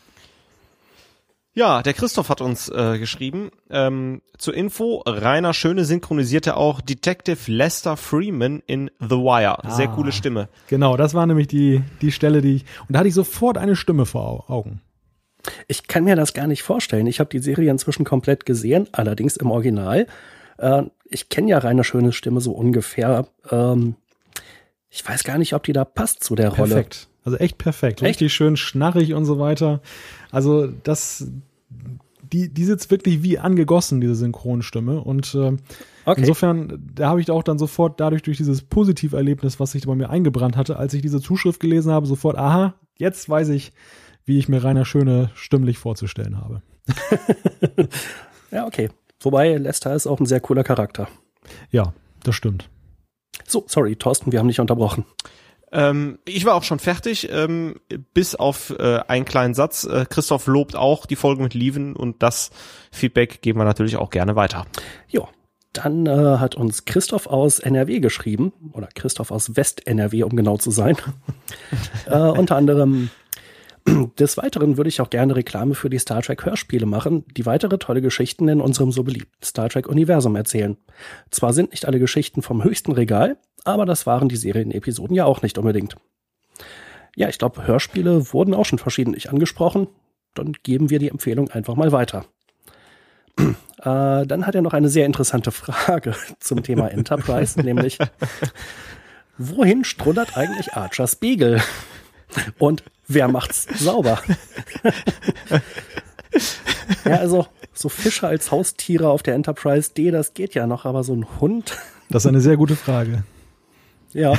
Ja, 1.54 1.82
der 1.82 1.94
Christoph 1.94 2.30
hat 2.30 2.40
uns 2.40 2.70
äh, 2.70 2.98
geschrieben. 2.98 3.52
Ähm, 3.70 4.22
zur 4.38 4.54
Info, 4.54 5.04
Rainer 5.06 5.54
Schöne 5.54 5.84
synchronisierte 5.84 6.56
auch 6.56 6.80
Detective 6.80 7.52
Lester 7.52 7.98
Freeman 7.98 8.64
in 8.68 8.90
The 9.00 9.18
Wire. 9.18 9.58
Sehr 9.70 9.90
ah, 9.90 9.96
coole 9.96 10.14
Stimme. 10.14 10.48
Genau, 10.68 10.96
das 10.96 11.14
war 11.14 11.26
nämlich 11.26 11.48
die, 11.48 11.84
die 12.02 12.14
Stelle, 12.14 12.42
die 12.42 12.56
ich. 12.56 12.66
Und 12.88 12.94
da 12.94 13.00
hatte 13.00 13.10
ich 13.10 13.14
sofort 13.14 13.58
eine 13.58 13.76
Stimme 13.76 14.06
vor 14.06 14.50
Augen. 14.50 14.82
Ich 15.68 15.88
kann 15.88 16.06
mir 16.06 16.16
das 16.16 16.34
gar 16.34 16.48
nicht 16.48 16.64
vorstellen. 16.64 17.08
Ich 17.08 17.20
habe 17.20 17.30
die 17.30 17.40
Serie 17.40 17.70
inzwischen 17.70 18.06
komplett 18.06 18.46
gesehen, 18.46 18.88
allerdings 18.94 19.36
im 19.36 19.52
Original. 19.52 20.08
Äh, 20.58 20.84
ich 21.10 21.28
kenne 21.28 21.50
ja 21.50 21.58
Rainer 21.58 21.84
Schönes 21.84 22.16
Stimme 22.16 22.40
so 22.40 22.54
ungefähr. 22.54 23.28
Ähm, 23.50 23.96
ich 24.90 25.06
weiß 25.08 25.26
gar 25.26 25.38
nicht, 25.38 25.54
ob 25.54 25.64
die 25.64 25.74
da 25.74 25.84
passt 25.84 26.24
zu 26.24 26.36
der 26.36 26.52
perfekt. 26.52 26.60
Rolle. 26.60 26.74
Perfekt. 26.76 27.08
Also 27.24 27.38
echt 27.38 27.58
perfekt. 27.58 28.02
Echt? 28.02 28.10
Richtig 28.10 28.34
schön 28.34 28.58
schnarrig 28.58 29.14
und 29.14 29.26
so 29.26 29.40
weiter. 29.40 29.82
Also 30.32 30.68
das, 30.68 31.28
die, 32.32 32.50
die 32.50 32.66
sitzt 32.66 32.90
wirklich 32.92 33.24
wie 33.24 33.38
angegossen, 33.38 34.02
diese 34.02 34.16
Synchronstimme. 34.16 35.02
Und 35.02 35.36
äh, 35.36 35.58
okay. 36.06 36.22
insofern, 36.22 36.92
da 36.96 37.10
habe 37.10 37.22
ich 37.22 37.30
auch 37.30 37.44
dann 37.44 37.60
sofort 37.60 38.00
dadurch 38.00 38.24
durch 38.24 38.38
dieses 38.38 38.62
Positiverlebnis, 38.64 39.60
was 39.60 39.72
sich 39.72 39.86
bei 39.86 39.96
mir 39.96 40.10
eingebrannt 40.10 40.58
hatte, 40.58 40.78
als 40.78 40.94
ich 40.94 41.02
diese 41.02 41.22
Zuschrift 41.22 41.60
gelesen 41.60 41.92
habe, 41.92 42.08
sofort, 42.08 42.38
aha, 42.38 42.76
jetzt 42.98 43.30
weiß 43.30 43.50
ich, 43.50 43.74
wie 44.26 44.38
ich 44.38 44.50
mir 44.50 44.64
Rainer 44.64 44.86
Schöne 44.86 45.30
stimmlich 45.34 45.78
vorzustellen 45.78 46.38
habe. 46.38 46.62
ja, 48.52 48.66
okay. 48.66 48.90
Wobei 49.20 49.56
Lester 49.58 49.94
ist 49.94 50.08
auch 50.08 50.20
ein 50.20 50.26
sehr 50.26 50.40
cooler 50.40 50.64
Charakter. 50.64 51.08
Ja, 51.70 51.94
das 52.24 52.36
stimmt. 52.36 52.70
So, 53.48 53.66
sorry, 53.68 53.96
Thorsten, 53.96 54.32
wir 54.32 54.40
haben 54.40 54.48
dich 54.48 54.60
unterbrochen. 54.60 55.06
Ähm, 55.72 56.20
ich 56.26 56.46
war 56.46 56.56
auch 56.56 56.64
schon 56.64 56.80
fertig, 56.80 57.30
ähm, 57.32 57.76
bis 58.14 58.36
auf 58.36 58.72
äh, 58.78 59.00
einen 59.08 59.26
kleinen 59.26 59.54
Satz. 59.54 59.86
Äh, 59.86 60.06
Christoph 60.10 60.48
lobt 60.48 60.76
auch 60.76 61.06
die 61.06 61.16
Folge 61.16 61.42
mit 61.42 61.54
Lieven 61.54 61.96
und 61.96 62.22
das 62.24 62.52
Feedback 62.92 63.42
geben 63.42 63.60
wir 63.60 63.66
natürlich 63.66 63.96
auch 63.96 64.10
gerne 64.10 64.36
weiter. 64.36 64.66
Ja, 65.08 65.28
dann 65.74 66.06
äh, 66.06 66.38
hat 66.38 66.56
uns 66.56 66.86
Christoph 66.86 67.28
aus 67.28 67.60
NRW 67.60 68.00
geschrieben, 68.00 68.52
oder 68.74 68.90
Christoph 68.94 69.32
aus 69.32 69.56
West-NRW, 69.56 70.24
um 70.24 70.36
genau 70.36 70.58
zu 70.58 70.72
sein. 70.72 70.98
äh, 72.08 72.18
unter 72.18 72.58
anderem 72.58 73.10
des 74.20 74.38
Weiteren 74.38 74.78
würde 74.78 74.90
ich 74.90 75.02
auch 75.02 75.10
gerne 75.10 75.36
Reklame 75.36 75.74
für 75.74 75.90
die 75.90 75.98
Star 75.98 76.22
Trek 76.22 76.46
Hörspiele 76.46 76.86
machen, 76.86 77.26
die 77.36 77.46
weitere 77.46 77.78
tolle 77.80 78.02
Geschichten 78.02 78.48
in 78.48 78.62
unserem 78.62 78.92
so 78.92 79.04
beliebten 79.04 79.44
Star 79.44 79.70
Trek 79.70 79.88
Universum 79.88 80.36
erzählen. 80.36 80.78
Zwar 81.32 81.54
sind 81.54 81.72
nicht 81.72 81.86
alle 81.88 82.00
Geschichten 82.00 82.42
vom 82.42 82.64
höchsten 82.64 82.92
Regal, 82.92 83.38
aber 83.64 83.86
das 83.86 84.06
waren 84.06 84.30
die 84.30 84.36
Serienepisoden 84.36 85.16
ja 85.16 85.26
auch 85.26 85.42
nicht 85.42 85.58
unbedingt. 85.58 85.96
Ja, 87.16 87.28
ich 87.30 87.38
glaube, 87.38 87.68
Hörspiele 87.68 88.32
wurden 88.34 88.54
auch 88.54 88.66
schon 88.66 88.80
verschiedentlich 88.80 89.30
angesprochen. 89.30 89.88
Dann 90.34 90.54
geben 90.64 90.90
wir 90.90 91.00
die 91.00 91.10
Empfehlung 91.10 91.50
einfach 91.50 91.76
mal 91.76 91.92
weiter. 91.92 92.26
äh, 93.38 93.54
dann 93.80 94.48
hat 94.48 94.56
er 94.56 94.62
noch 94.62 94.74
eine 94.74 94.90
sehr 94.90 95.06
interessante 95.06 95.52
Frage 95.52 96.16
zum 96.40 96.64
Thema 96.64 96.90
Enterprise, 96.90 97.62
nämlich 97.64 97.98
wohin 99.38 99.84
struddert 99.84 100.38
eigentlich 100.38 100.74
Archers 100.74 101.16
Beagle? 101.16 101.62
Und 102.58 102.84
wer 103.08 103.28
macht's 103.28 103.68
sauber? 103.78 104.22
ja, 107.06 107.16
also 107.18 107.48
so 107.74 107.90
Fische 107.90 108.28
als 108.28 108.52
Haustiere 108.52 109.10
auf 109.10 109.22
der 109.24 109.36
Enterprise 109.36 109.92
D, 109.94 110.12
das 110.12 110.34
geht 110.34 110.54
ja 110.54 110.66
noch, 110.68 110.86
aber 110.86 111.04
so 111.04 111.14
ein 111.14 111.26
Hund. 111.42 111.78
Das 112.10 112.24
ist 112.24 112.30
eine 112.30 112.42
sehr 112.42 112.56
gute 112.56 112.78
Frage. 112.78 113.24
Ja, 114.14 114.38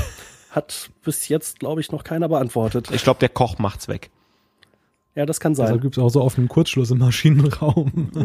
hat 0.51 0.91
bis 1.03 1.29
jetzt, 1.29 1.61
glaube 1.61 1.81
ich, 1.81 1.93
noch 1.93 2.05
keiner 2.05 2.29
beantwortet. 2.29 2.91
Ich 2.93 3.05
glaube, 3.05 3.21
der 3.21 3.29
Koch 3.29 3.59
macht's 3.59 3.89
weg. 3.89 4.11
Ja, 5.15 5.27
das 5.27 5.41
kann 5.41 5.55
sein. 5.55 5.69
Also 5.69 5.81
gibt 5.81 5.97
es 5.97 6.03
auch 6.03 6.09
so 6.09 6.23
oft 6.23 6.39
einen 6.39 6.49
Kurzschluss 6.49 6.91
im 6.91 6.99
Maschinenraum. 6.99 8.11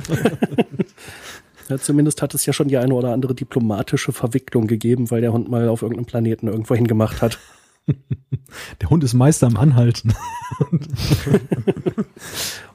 Ja, 1.70 1.78
zumindest 1.78 2.22
hat 2.22 2.34
es 2.34 2.46
ja 2.46 2.54
schon 2.54 2.70
die 2.70 2.78
eine 2.78 2.94
oder 2.94 3.12
andere 3.12 3.36
diplomatische 3.36 4.14
Verwicklung 4.14 4.68
gegeben, 4.68 5.12
weil 5.12 5.22
der 5.22 5.34
Hund 5.34 5.50
mal 5.50 5.68
auf 5.68 5.82
irgendeinem 5.82 6.06
Planeten 6.06 6.48
irgendwo 6.48 6.76
hingemacht 6.76 7.22
hat. 7.22 7.40
Der 8.82 8.90
Hund 8.90 9.04
ist 9.04 9.14
Meister 9.14 9.48
am 9.48 9.56
Anhalten. 9.58 10.14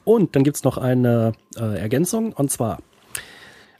und 0.04 0.34
dann 0.34 0.42
gibt's 0.42 0.64
noch 0.64 0.78
eine 0.78 1.32
äh, 1.56 1.78
Ergänzung, 1.78 2.32
und 2.32 2.50
zwar 2.50 2.78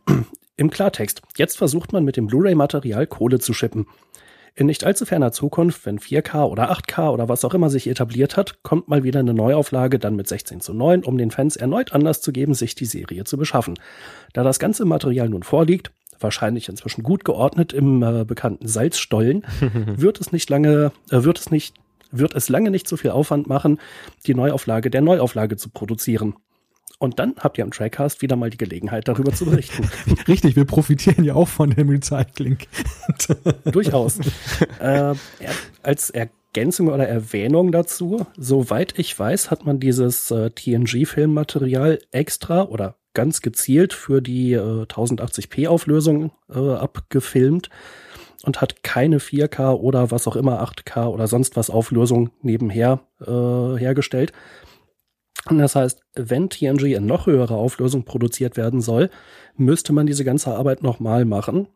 im 0.56 0.70
Klartext. 0.70 1.22
Jetzt 1.36 1.56
versucht 1.56 1.92
man 1.92 2.04
mit 2.04 2.16
dem 2.16 2.26
Blu-ray-Material 2.26 3.06
Kohle 3.06 3.38
zu 3.38 3.54
schippen. 3.54 3.86
In 4.54 4.66
nicht 4.66 4.84
allzu 4.84 5.06
ferner 5.06 5.32
Zukunft, 5.32 5.86
wenn 5.86 5.98
4K 5.98 6.44
oder 6.44 6.70
8K 6.70 7.10
oder 7.10 7.28
was 7.28 7.44
auch 7.44 7.54
immer 7.54 7.70
sich 7.70 7.86
etabliert 7.88 8.36
hat, 8.36 8.62
kommt 8.62 8.86
mal 8.86 9.02
wieder 9.02 9.20
eine 9.20 9.32
Neuauflage 9.32 9.98
dann 9.98 10.14
mit 10.14 10.28
16 10.28 10.60
zu 10.60 10.74
9, 10.74 11.04
um 11.04 11.16
den 11.16 11.30
Fans 11.30 11.56
erneut 11.56 11.92
Anlass 11.94 12.20
zu 12.20 12.32
geben, 12.32 12.52
sich 12.52 12.74
die 12.74 12.84
Serie 12.84 13.24
zu 13.24 13.38
beschaffen. 13.38 13.78
Da 14.34 14.42
das 14.42 14.58
ganze 14.58 14.84
Material 14.84 15.30
nun 15.30 15.42
vorliegt, 15.42 15.90
wahrscheinlich 16.20 16.68
inzwischen 16.68 17.02
gut 17.02 17.24
geordnet 17.24 17.72
im 17.72 18.02
äh, 18.02 18.24
bekannten 18.24 18.68
Salzstollen, 18.68 19.44
wird 19.96 20.20
es 20.20 20.32
nicht 20.32 20.50
lange, 20.50 20.92
äh, 21.10 21.24
wird 21.24 21.38
es 21.38 21.50
nicht, 21.50 21.74
wird 22.10 22.34
es 22.34 22.50
lange 22.50 22.70
nicht 22.70 22.86
so 22.86 22.98
viel 22.98 23.10
Aufwand 23.10 23.46
machen, 23.46 23.80
die 24.26 24.34
Neuauflage 24.34 24.90
der 24.90 25.00
Neuauflage 25.00 25.56
zu 25.56 25.70
produzieren. 25.70 26.34
Und 27.02 27.18
dann 27.18 27.34
habt 27.40 27.58
ihr 27.58 27.64
am 27.64 27.72
Trackcast 27.72 28.22
wieder 28.22 28.36
mal 28.36 28.48
die 28.48 28.58
Gelegenheit, 28.58 29.08
darüber 29.08 29.32
zu 29.32 29.44
berichten. 29.46 29.90
Richtig, 30.28 30.54
wir 30.54 30.64
profitieren 30.64 31.24
ja 31.24 31.34
auch 31.34 31.48
von 31.48 31.70
dem 31.70 31.88
Recycling. 31.88 32.58
Durchaus. 33.64 34.20
äh, 34.78 35.12
als 35.82 36.10
Ergänzung 36.10 36.86
oder 36.86 37.08
Erwähnung 37.08 37.72
dazu, 37.72 38.24
soweit 38.36 39.00
ich 39.00 39.18
weiß, 39.18 39.50
hat 39.50 39.66
man 39.66 39.80
dieses 39.80 40.30
äh, 40.30 40.50
TNG-Filmmaterial 40.50 41.98
extra 42.12 42.62
oder 42.62 42.94
ganz 43.14 43.42
gezielt 43.42 43.94
für 43.94 44.22
die 44.22 44.52
äh, 44.52 44.84
1080p 44.84 45.66
Auflösung 45.66 46.30
äh, 46.54 46.60
abgefilmt 46.60 47.68
und 48.44 48.60
hat 48.60 48.84
keine 48.84 49.18
4K 49.18 49.72
oder 49.72 50.12
was 50.12 50.28
auch 50.28 50.36
immer 50.36 50.62
8K 50.62 51.06
oder 51.08 51.26
sonst 51.26 51.56
was 51.56 51.68
Auflösung 51.68 52.30
nebenher 52.42 53.00
äh, 53.20 53.24
hergestellt, 53.76 54.32
das 55.50 55.74
heißt, 55.74 56.00
wenn 56.14 56.50
TNG 56.50 56.94
in 56.94 57.06
noch 57.06 57.26
höherer 57.26 57.56
Auflösung 57.56 58.04
produziert 58.04 58.56
werden 58.56 58.80
soll, 58.80 59.10
müsste 59.56 59.92
man 59.92 60.06
diese 60.06 60.24
ganze 60.24 60.54
Arbeit 60.54 60.82
nochmal 60.82 61.24
machen. 61.24 61.68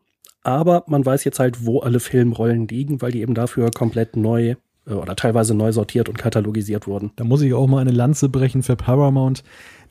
Aber 0.43 0.83
man 0.87 1.05
weiß 1.05 1.25
jetzt 1.25 1.39
halt, 1.39 1.65
wo 1.65 1.79
alle 1.79 1.99
Filmrollen 1.99 2.67
liegen, 2.67 3.01
weil 3.01 3.11
die 3.11 3.21
eben 3.21 3.33
dafür 3.33 3.69
komplett 3.71 4.15
neu 4.15 4.55
äh, 4.87 4.93
oder 4.93 5.15
teilweise 5.15 5.53
neu 5.53 5.71
sortiert 5.71 6.09
und 6.09 6.17
katalogisiert 6.17 6.87
wurden. 6.87 7.11
Da 7.15 7.23
muss 7.23 7.41
ich 7.41 7.53
auch 7.53 7.67
mal 7.67 7.81
eine 7.81 7.91
Lanze 7.91 8.29
brechen 8.29 8.63
für 8.63 8.75
Paramount, 8.75 9.43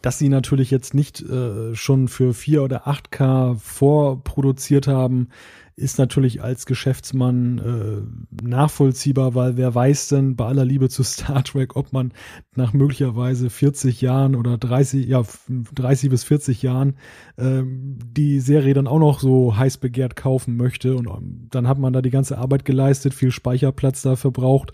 dass 0.02 0.18
sie 0.18 0.28
natürlich 0.28 0.70
jetzt 0.70 0.94
nicht 0.94 1.20
äh, 1.22 1.74
schon 1.74 2.08
für 2.08 2.32
4 2.32 2.62
oder 2.62 2.86
8K 2.86 3.58
vorproduziert 3.58 4.86
haben, 4.86 5.28
ist 5.76 5.98
natürlich 5.98 6.42
als 6.42 6.64
Geschäftsmann 6.64 7.58
äh, 7.58 8.42
nachvollziehbar, 8.42 9.34
weil 9.34 9.58
wer 9.58 9.74
weiß 9.74 10.08
denn 10.08 10.34
bei 10.34 10.46
aller 10.46 10.64
Liebe 10.64 10.88
zu 10.88 11.02
Star 11.02 11.44
Trek, 11.44 11.76
ob 11.76 11.92
man 11.92 12.12
nach 12.54 12.72
möglicherweise 12.72 13.50
40 13.50 14.00
Jahren 14.00 14.34
oder 14.36 14.56
30, 14.56 15.06
ja, 15.06 15.22
30 15.48 16.08
bis 16.08 16.24
40 16.24 16.62
Jahren 16.62 16.96
äh, 17.36 17.62
die 17.62 18.40
Serie 18.40 18.72
dann 18.72 18.86
auch 18.86 18.98
noch 18.98 19.20
so 19.20 19.56
heiß 19.56 19.76
begehrt 19.76 20.16
kaufen 20.16 20.56
möchte. 20.56 20.96
Und 20.96 21.08
ähm, 21.08 21.48
dann 21.50 21.68
hat 21.68 21.78
man 21.78 21.92
da 21.92 22.00
die 22.00 22.10
ganze 22.10 22.38
Arbeit 22.38 22.64
geleistet, 22.64 23.12
viel 23.12 23.30
Speicherplatz 23.30 24.00
da 24.00 24.16
verbraucht 24.16 24.72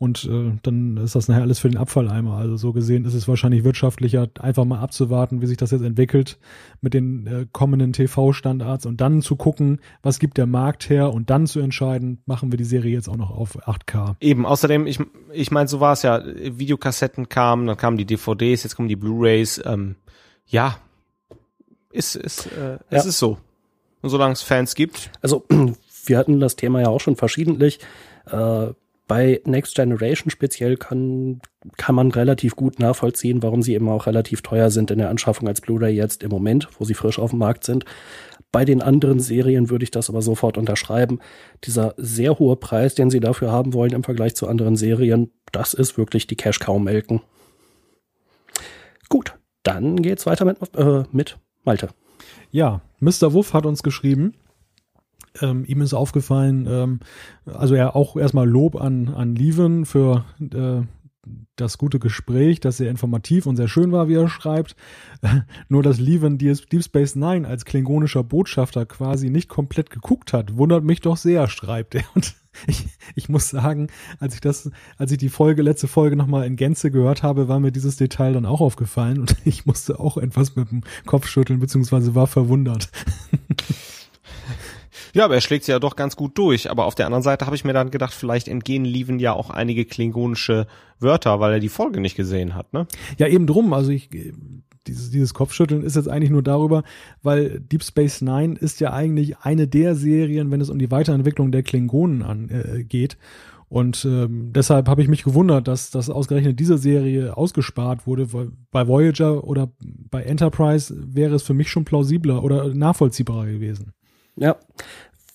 und 0.00 0.24
äh, 0.24 0.52
dann 0.62 0.96
ist 0.96 1.14
das 1.14 1.28
nachher 1.28 1.42
alles 1.42 1.58
für 1.58 1.68
den 1.68 1.76
Abfalleimer. 1.76 2.38
Also 2.38 2.56
so 2.56 2.72
gesehen 2.72 3.04
ist 3.04 3.12
es 3.12 3.28
wahrscheinlich 3.28 3.64
wirtschaftlicher, 3.64 4.30
einfach 4.40 4.64
mal 4.64 4.80
abzuwarten, 4.80 5.42
wie 5.42 5.46
sich 5.46 5.58
das 5.58 5.72
jetzt 5.72 5.82
entwickelt 5.82 6.38
mit 6.80 6.94
den 6.94 7.26
äh, 7.26 7.46
kommenden 7.52 7.92
TV-Standards 7.92 8.86
und 8.86 9.02
dann 9.02 9.20
zu 9.20 9.36
gucken, 9.36 9.78
was 10.02 10.18
gibt 10.18 10.38
der 10.38 10.46
Markt 10.46 10.88
her 10.88 11.12
und 11.12 11.28
dann 11.28 11.46
zu 11.46 11.60
entscheiden, 11.60 12.22
machen 12.24 12.50
wir 12.50 12.56
die 12.56 12.64
Serie 12.64 12.94
jetzt 12.94 13.10
auch 13.10 13.18
noch 13.18 13.30
auf 13.30 13.58
8K. 13.68 14.16
Eben, 14.20 14.46
außerdem, 14.46 14.86
ich, 14.86 15.00
ich 15.34 15.50
meine, 15.50 15.68
so 15.68 15.80
war 15.80 15.92
es 15.92 16.00
ja, 16.00 16.22
Videokassetten 16.24 17.28
kamen, 17.28 17.66
dann 17.66 17.76
kamen 17.76 17.98
die 17.98 18.06
DVDs, 18.06 18.62
jetzt 18.62 18.76
kommen 18.76 18.88
die 18.88 18.96
Blu-Rays, 18.96 19.60
ähm, 19.66 19.96
ja, 20.46 20.78
ist, 21.92 22.16
ist, 22.16 22.46
äh, 22.46 22.70
ja. 22.70 22.78
es 22.88 23.04
ist 23.04 23.18
so. 23.18 23.36
Und 24.00 24.08
solange 24.08 24.32
es 24.32 24.40
Fans 24.40 24.74
gibt. 24.74 25.10
Also, 25.20 25.44
wir 26.06 26.16
hatten 26.16 26.40
das 26.40 26.56
Thema 26.56 26.80
ja 26.80 26.88
auch 26.88 27.00
schon 27.00 27.16
verschiedentlich. 27.16 27.80
Äh, 28.30 28.68
bei 29.10 29.40
Next 29.44 29.74
Generation 29.74 30.30
speziell 30.30 30.76
kann, 30.76 31.40
kann 31.76 31.96
man 31.96 32.12
relativ 32.12 32.54
gut 32.54 32.78
nachvollziehen, 32.78 33.42
warum 33.42 33.60
sie 33.60 33.74
eben 33.74 33.88
auch 33.88 34.06
relativ 34.06 34.40
teuer 34.40 34.70
sind 34.70 34.92
in 34.92 34.98
der 34.98 35.10
Anschaffung 35.10 35.48
als 35.48 35.60
Blu-ray 35.60 35.92
jetzt 35.92 36.22
im 36.22 36.30
Moment, 36.30 36.68
wo 36.78 36.84
sie 36.84 36.94
frisch 36.94 37.18
auf 37.18 37.30
dem 37.30 37.40
Markt 37.40 37.64
sind. 37.64 37.84
Bei 38.52 38.64
den 38.64 38.80
anderen 38.80 39.18
Serien 39.18 39.68
würde 39.68 39.82
ich 39.82 39.90
das 39.90 40.10
aber 40.10 40.22
sofort 40.22 40.56
unterschreiben. 40.56 41.18
Dieser 41.64 41.92
sehr 41.96 42.38
hohe 42.38 42.54
Preis, 42.54 42.94
den 42.94 43.10
sie 43.10 43.18
dafür 43.18 43.50
haben 43.50 43.74
wollen 43.74 43.94
im 43.94 44.04
Vergleich 44.04 44.36
zu 44.36 44.46
anderen 44.46 44.76
Serien, 44.76 45.32
das 45.50 45.74
ist 45.74 45.98
wirklich 45.98 46.28
die 46.28 46.36
Cash-Cow-Melken. 46.36 47.20
Gut, 49.08 49.34
dann 49.64 50.02
geht's 50.02 50.24
weiter 50.24 50.44
mit, 50.44 50.58
äh, 50.76 51.02
mit 51.10 51.36
Malte. 51.64 51.88
Ja, 52.52 52.80
Mr. 53.00 53.32
Wuff 53.32 53.54
hat 53.54 53.66
uns 53.66 53.82
geschrieben, 53.82 54.34
ähm, 55.40 55.64
ihm 55.66 55.80
ist 55.80 55.94
aufgefallen, 55.94 56.66
ähm, 56.68 57.00
also 57.46 57.74
er 57.74 57.96
auch 57.96 58.16
erstmal 58.16 58.48
Lob 58.48 58.80
an, 58.80 59.08
an 59.08 59.34
Lieven 59.34 59.86
für 59.86 60.24
äh, 60.40 60.82
das 61.56 61.78
gute 61.78 61.98
Gespräch, 61.98 62.60
das 62.60 62.78
sehr 62.78 62.90
informativ 62.90 63.46
und 63.46 63.56
sehr 63.56 63.68
schön 63.68 63.92
war, 63.92 64.08
wie 64.08 64.14
er 64.14 64.28
schreibt. 64.28 64.76
Nur, 65.68 65.82
dass 65.82 65.98
Lieven 65.98 66.38
Deep 66.38 66.82
Space 66.82 67.14
Nine 67.14 67.46
als 67.46 67.64
klingonischer 67.64 68.24
Botschafter 68.24 68.86
quasi 68.86 69.30
nicht 69.30 69.48
komplett 69.48 69.90
geguckt 69.90 70.32
hat, 70.32 70.56
wundert 70.56 70.84
mich 70.84 71.00
doch 71.00 71.16
sehr, 71.16 71.48
schreibt 71.48 71.94
er. 71.94 72.04
Und 72.14 72.34
ich, 72.66 72.86
ich 73.14 73.28
muss 73.28 73.50
sagen, 73.50 73.88
als 74.18 74.34
ich 74.34 74.40
das, 74.40 74.70
als 74.96 75.12
ich 75.12 75.18
die 75.18 75.28
Folge, 75.28 75.62
letzte 75.62 75.88
Folge 75.88 76.16
nochmal 76.16 76.46
in 76.46 76.56
Gänze 76.56 76.90
gehört 76.90 77.22
habe, 77.22 77.48
war 77.48 77.60
mir 77.60 77.72
dieses 77.72 77.96
Detail 77.96 78.32
dann 78.32 78.46
auch 78.46 78.60
aufgefallen 78.60 79.20
und 79.20 79.36
ich 79.44 79.66
musste 79.66 80.00
auch 80.00 80.16
etwas 80.16 80.56
mit 80.56 80.70
dem 80.70 80.82
Kopf 81.06 81.26
schütteln, 81.26 81.60
beziehungsweise 81.60 82.14
war 82.14 82.26
verwundert. 82.26 82.90
Ja, 85.14 85.24
aber 85.24 85.34
er 85.34 85.40
schlägt 85.40 85.64
sie 85.64 85.72
ja 85.72 85.78
doch 85.78 85.96
ganz 85.96 86.16
gut 86.16 86.36
durch. 86.38 86.70
Aber 86.70 86.86
auf 86.86 86.94
der 86.94 87.06
anderen 87.06 87.22
Seite 87.22 87.46
habe 87.46 87.56
ich 87.56 87.64
mir 87.64 87.72
dann 87.72 87.90
gedacht, 87.90 88.14
vielleicht 88.14 88.48
entgehen 88.48 88.84
Lieven 88.84 89.18
ja 89.18 89.32
auch 89.32 89.50
einige 89.50 89.84
klingonische 89.84 90.66
Wörter, 90.98 91.40
weil 91.40 91.54
er 91.54 91.60
die 91.60 91.68
Folge 91.68 92.00
nicht 92.00 92.16
gesehen 92.16 92.54
hat, 92.54 92.72
ne? 92.72 92.86
Ja, 93.18 93.26
eben 93.26 93.46
drum. 93.46 93.72
Also 93.72 93.90
ich, 93.90 94.10
dieses, 94.86 95.10
dieses 95.10 95.34
Kopfschütteln 95.34 95.82
ist 95.82 95.96
jetzt 95.96 96.08
eigentlich 96.08 96.30
nur 96.30 96.42
darüber, 96.42 96.82
weil 97.22 97.60
Deep 97.60 97.82
Space 97.82 98.22
Nine 98.22 98.56
ist 98.58 98.80
ja 98.80 98.92
eigentlich 98.92 99.38
eine 99.38 99.66
der 99.66 99.94
Serien, 99.94 100.50
wenn 100.50 100.60
es 100.60 100.70
um 100.70 100.78
die 100.78 100.90
Weiterentwicklung 100.90 101.52
der 101.52 101.62
Klingonen 101.62 102.22
angeht. 102.22 103.14
Äh, 103.14 103.16
und 103.70 104.04
ähm, 104.04 104.50
deshalb 104.52 104.88
habe 104.88 105.00
ich 105.00 105.06
mich 105.06 105.22
gewundert, 105.22 105.68
dass, 105.68 105.92
dass 105.92 106.10
ausgerechnet 106.10 106.58
diese 106.58 106.76
Serie 106.76 107.36
ausgespart 107.36 108.04
wurde, 108.04 108.32
weil 108.32 108.50
bei 108.72 108.88
Voyager 108.88 109.44
oder 109.44 109.70
bei 110.10 110.24
Enterprise 110.24 110.92
wäre 111.06 111.36
es 111.36 111.44
für 111.44 111.54
mich 111.54 111.70
schon 111.70 111.84
plausibler 111.84 112.42
oder 112.42 112.74
nachvollziehbarer 112.74 113.46
gewesen. 113.46 113.92
Ja, 114.36 114.56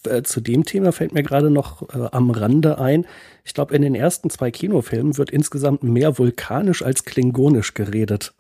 äh, 0.06 0.24
zu 0.24 0.42
dem 0.42 0.66
Thema 0.66 0.92
fällt 0.92 1.14
mir 1.14 1.24
gerade 1.24 1.50
noch 1.50 1.90
äh, 1.94 2.08
am 2.12 2.32
Rande 2.32 2.80
ein. 2.80 3.06
Ich 3.44 3.54
glaube, 3.54 3.76
in 3.76 3.82
den 3.82 3.96
ersten 3.96 4.30
zwei 4.30 4.52
Kinofilmen 4.52 5.18
wird 5.18 5.32
insgesamt 5.32 5.84
mehr 5.84 6.18
vulkanisch 6.18 6.82
als 6.82 7.06
klingonisch 7.06 7.74
geredet. 7.74 8.34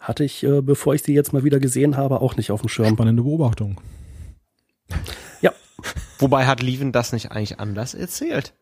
Hatte 0.00 0.24
ich, 0.24 0.42
äh, 0.42 0.60
bevor 0.62 0.94
ich 0.94 1.02
sie 1.02 1.14
jetzt 1.14 1.32
mal 1.32 1.44
wieder 1.44 1.60
gesehen 1.60 1.96
habe, 1.96 2.20
auch 2.20 2.36
nicht 2.36 2.50
auf 2.50 2.60
dem 2.60 2.68
Schirm. 2.68 2.94
Spannende 2.94 3.22
Beobachtung. 3.22 3.80
Ja. 5.40 5.52
Wobei 6.18 6.46
hat 6.46 6.62
Lieven 6.62 6.92
das 6.92 7.12
nicht 7.12 7.30
eigentlich 7.30 7.60
anders 7.60 7.94
erzählt? 7.94 8.52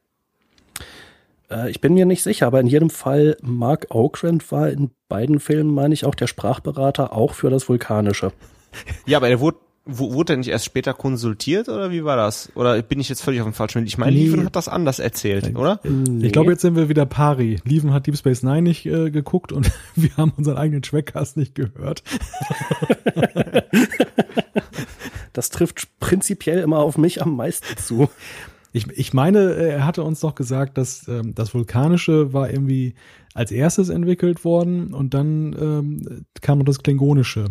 Äh, 1.50 1.70
ich 1.70 1.80
bin 1.80 1.94
mir 1.94 2.06
nicht 2.06 2.22
sicher, 2.22 2.46
aber 2.46 2.60
in 2.60 2.66
jedem 2.66 2.90
Fall, 2.90 3.36
Mark 3.42 3.86
Okrand 3.90 4.50
war 4.52 4.70
in 4.70 4.90
beiden 5.08 5.40
Filmen, 5.40 5.74
meine 5.74 5.94
ich, 5.94 6.04
auch 6.04 6.14
der 6.14 6.26
Sprachberater, 6.26 7.12
auch 7.12 7.34
für 7.34 7.50
das 7.50 7.68
Vulkanische. 7.68 8.32
Ja, 9.06 9.18
aber 9.18 9.28
er 9.28 9.40
wurde 9.40 9.58
wurde 9.98 10.34
er 10.34 10.36
nicht 10.38 10.48
erst 10.48 10.64
später 10.64 10.94
konsultiert 10.94 11.68
oder 11.68 11.90
wie 11.90 12.04
war 12.04 12.16
das? 12.16 12.50
Oder 12.54 12.80
bin 12.82 13.00
ich 13.00 13.08
jetzt 13.08 13.22
völlig 13.22 13.40
auf 13.40 13.46
dem 13.46 13.54
falschen 13.54 13.80
Weg? 13.80 13.88
Ich 13.88 13.98
meine, 13.98 14.12
nee. 14.12 14.24
Lieven 14.24 14.44
hat 14.44 14.56
das 14.56 14.68
anders 14.68 14.98
erzählt, 14.98 15.56
oder? 15.56 15.80
Nee. 15.84 16.26
Ich 16.26 16.32
glaube, 16.32 16.52
jetzt 16.52 16.62
sind 16.62 16.76
wir 16.76 16.88
wieder 16.88 17.06
pari. 17.06 17.60
Lieven 17.64 17.92
hat 17.92 18.06
Deep 18.06 18.16
Space 18.16 18.42
Nine 18.42 18.62
nicht 18.62 18.86
äh, 18.86 19.10
geguckt 19.10 19.52
und 19.52 19.70
wir 19.94 20.16
haben 20.16 20.32
unseren 20.36 20.56
eigenen 20.56 20.82
Trackcast 20.82 21.36
nicht 21.36 21.54
gehört. 21.54 22.02
das 25.32 25.50
trifft 25.50 25.88
prinzipiell 26.00 26.60
immer 26.60 26.78
auf 26.78 26.98
mich 26.98 27.22
am 27.22 27.36
meisten 27.36 27.76
zu. 27.76 28.08
Ich, 28.72 28.86
ich 28.90 29.12
meine, 29.12 29.52
äh, 29.54 29.70
er 29.70 29.86
hatte 29.86 30.02
uns 30.02 30.20
doch 30.20 30.34
gesagt, 30.34 30.78
dass 30.78 31.08
ähm, 31.08 31.34
das 31.34 31.54
Vulkanische 31.54 32.32
war 32.32 32.50
irgendwie 32.50 32.94
als 33.34 33.50
erstes 33.50 33.88
entwickelt 33.88 34.44
worden 34.44 34.94
und 34.94 35.14
dann 35.14 35.56
ähm, 35.60 36.24
kam 36.40 36.58
noch 36.58 36.64
das 36.64 36.82
Klingonische. 36.82 37.46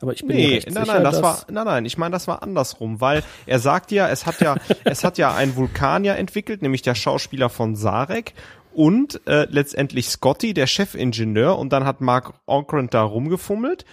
Aber 0.00 0.12
ich 0.12 0.20
bin 0.20 0.36
nee, 0.36 0.46
mir 0.46 0.54
recht 0.56 0.70
nein, 0.70 0.84
sicher, 0.84 0.94
nein, 0.94 1.04
das 1.04 1.22
war, 1.22 1.38
nein, 1.50 1.64
nein, 1.64 1.84
ich 1.84 1.98
meine, 1.98 2.12
das 2.12 2.28
war 2.28 2.42
andersrum, 2.42 3.00
weil 3.00 3.24
er 3.46 3.58
sagt 3.58 3.90
ja, 3.90 4.08
es 4.08 4.26
hat 4.26 4.40
ja, 4.40 4.56
es 4.84 5.02
hat 5.02 5.18
ja 5.18 5.34
ein 5.34 5.56
Vulkanier 5.56 6.16
entwickelt, 6.16 6.62
nämlich 6.62 6.82
der 6.82 6.94
Schauspieler 6.94 7.48
von 7.48 7.74
Sarek 7.74 8.34
und 8.72 9.20
äh, 9.26 9.46
letztendlich 9.50 10.08
Scotty, 10.08 10.54
der 10.54 10.68
Chefingenieur, 10.68 11.58
und 11.58 11.72
dann 11.72 11.84
hat 11.84 12.00
Mark 12.00 12.34
Okrand 12.46 12.94
da 12.94 13.02
rumgefummelt. 13.02 13.84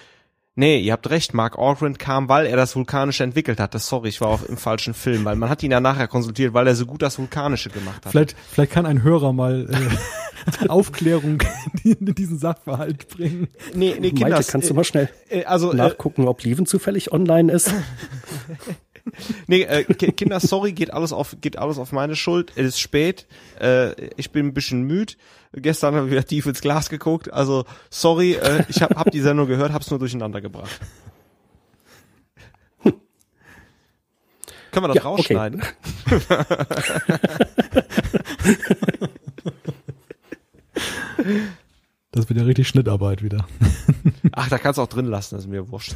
Nee, 0.57 0.79
ihr 0.79 0.93
habt 0.93 1.09
recht, 1.09 1.33
Mark 1.33 1.57
Orgrand 1.57 1.99
kam, 1.99 2.29
weil 2.29 2.45
er 2.45 2.55
das 2.55 2.77
Vulkanische 2.77 3.25
entwickelt 3.25 3.59
hat. 3.59 3.75
Das, 3.75 3.87
sorry, 3.87 4.07
ich 4.07 4.21
war 4.21 4.29
auch 4.29 4.43
im 4.43 4.55
falschen 4.55 4.93
Film, 4.93 5.25
weil 5.25 5.35
man 5.35 5.49
hat 5.49 5.61
ihn 5.63 5.71
ja 5.71 5.81
nachher 5.81 6.07
konsultiert, 6.07 6.53
weil 6.53 6.65
er 6.65 6.75
so 6.75 6.85
gut 6.85 7.01
das 7.01 7.19
Vulkanische 7.19 7.69
gemacht 7.69 8.05
hat. 8.05 8.11
Vielleicht, 8.13 8.37
vielleicht 8.51 8.71
kann 8.71 8.85
ein 8.85 9.03
Hörer 9.03 9.33
mal 9.33 9.67
äh, 9.69 10.67
Aufklärung 10.69 11.43
in 11.83 12.15
diesen 12.15 12.39
Sachverhalt 12.39 13.09
bringen. 13.09 13.49
Nee, 13.73 13.97
nee, 13.99 14.11
Kinder, 14.11 14.29
Malte, 14.29 14.49
kannst 14.49 14.69
du 14.69 14.73
mal 14.73 14.85
schnell 14.85 15.09
äh, 15.29 15.43
also, 15.43 15.73
äh, 15.73 15.75
nachgucken, 15.75 16.25
ob 16.25 16.41
Lieven 16.43 16.65
zufällig 16.65 17.11
online 17.11 17.51
ist? 17.51 17.73
nee, 19.47 19.63
äh, 19.63 19.83
Kinder, 19.83 20.39
sorry, 20.39 20.71
geht 20.71 20.93
alles 20.93 21.11
auf, 21.11 21.35
geht 21.41 21.57
alles 21.57 21.77
auf 21.77 21.91
meine 21.91 22.15
Schuld. 22.15 22.53
Es 22.55 22.67
ist 22.67 22.79
spät. 22.79 23.27
Äh, 23.59 23.91
ich 24.15 24.31
bin 24.31 24.47
ein 24.47 24.53
bisschen 24.53 24.83
müde. 24.83 25.15
Gestern 25.55 25.95
habe 25.95 26.05
ich 26.07 26.11
wieder 26.11 26.25
tief 26.25 26.45
ins 26.45 26.61
Glas 26.61 26.89
geguckt. 26.89 27.31
Also 27.31 27.65
sorry, 27.89 28.33
äh, 28.33 28.65
ich 28.69 28.81
habe 28.81 28.95
hab 28.95 29.11
die 29.11 29.21
Sendung 29.21 29.47
gehört, 29.47 29.71
hab's 29.71 29.89
nur 29.89 29.99
durcheinander 29.99 30.41
gebracht. 30.41 30.79
Können 34.71 34.83
wir 34.83 34.87
das 34.89 34.97
ja, 34.97 35.03
rausschneiden? 35.03 35.61
Okay. 35.61 36.21
Das 42.11 42.29
wird 42.29 42.39
ja 42.39 42.45
richtig 42.45 42.67
Schnittarbeit 42.67 43.23
wieder. 43.23 43.47
Ach, 44.31 44.49
da 44.49 44.57
kannst 44.57 44.77
du 44.77 44.81
auch 44.81 44.87
drin 44.87 45.05
lassen, 45.05 45.35
das 45.35 45.45
ist 45.45 45.49
mir 45.49 45.69
wurscht. 45.69 45.95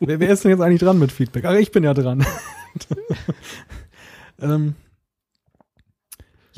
wer, 0.00 0.18
wer 0.20 0.30
ist 0.30 0.44
denn 0.44 0.50
jetzt 0.50 0.60
eigentlich 0.60 0.80
dran 0.80 0.98
mit 0.98 1.12
Feedback? 1.12 1.44
Ach, 1.44 1.54
ich 1.54 1.70
bin 1.70 1.84
ja 1.84 1.94
dran. 1.94 2.24
ähm, 4.40 4.74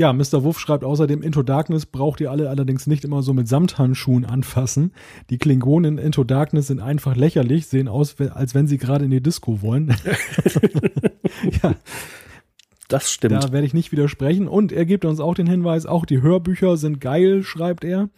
ja, 0.00 0.14
Mr. 0.14 0.44
Wuff 0.44 0.58
schreibt 0.58 0.82
außerdem, 0.82 1.20
Into 1.20 1.42
Darkness 1.42 1.84
braucht 1.84 2.22
ihr 2.22 2.30
alle 2.30 2.48
allerdings 2.48 2.86
nicht 2.86 3.04
immer 3.04 3.22
so 3.22 3.34
mit 3.34 3.48
Samthandschuhen 3.48 4.24
anfassen. 4.24 4.92
Die 5.28 5.36
Klingonen 5.36 5.98
in 5.98 6.06
Into 6.06 6.24
Darkness 6.24 6.68
sind 6.68 6.80
einfach 6.80 7.16
lächerlich, 7.16 7.66
sehen 7.66 7.86
aus, 7.86 8.18
als 8.18 8.54
wenn 8.54 8.66
sie 8.66 8.78
gerade 8.78 9.04
in 9.04 9.10
die 9.10 9.22
Disco 9.22 9.60
wollen. 9.60 9.94
ja. 11.62 11.74
Das 12.88 13.12
stimmt. 13.12 13.44
Da 13.44 13.52
werde 13.52 13.66
ich 13.66 13.74
nicht 13.74 13.92
widersprechen. 13.92 14.48
Und 14.48 14.72
er 14.72 14.86
gibt 14.86 15.04
uns 15.04 15.20
auch 15.20 15.34
den 15.34 15.46
Hinweis, 15.46 15.84
auch 15.84 16.06
die 16.06 16.22
Hörbücher 16.22 16.78
sind 16.78 17.02
geil, 17.02 17.42
schreibt 17.42 17.84
er. 17.84 18.08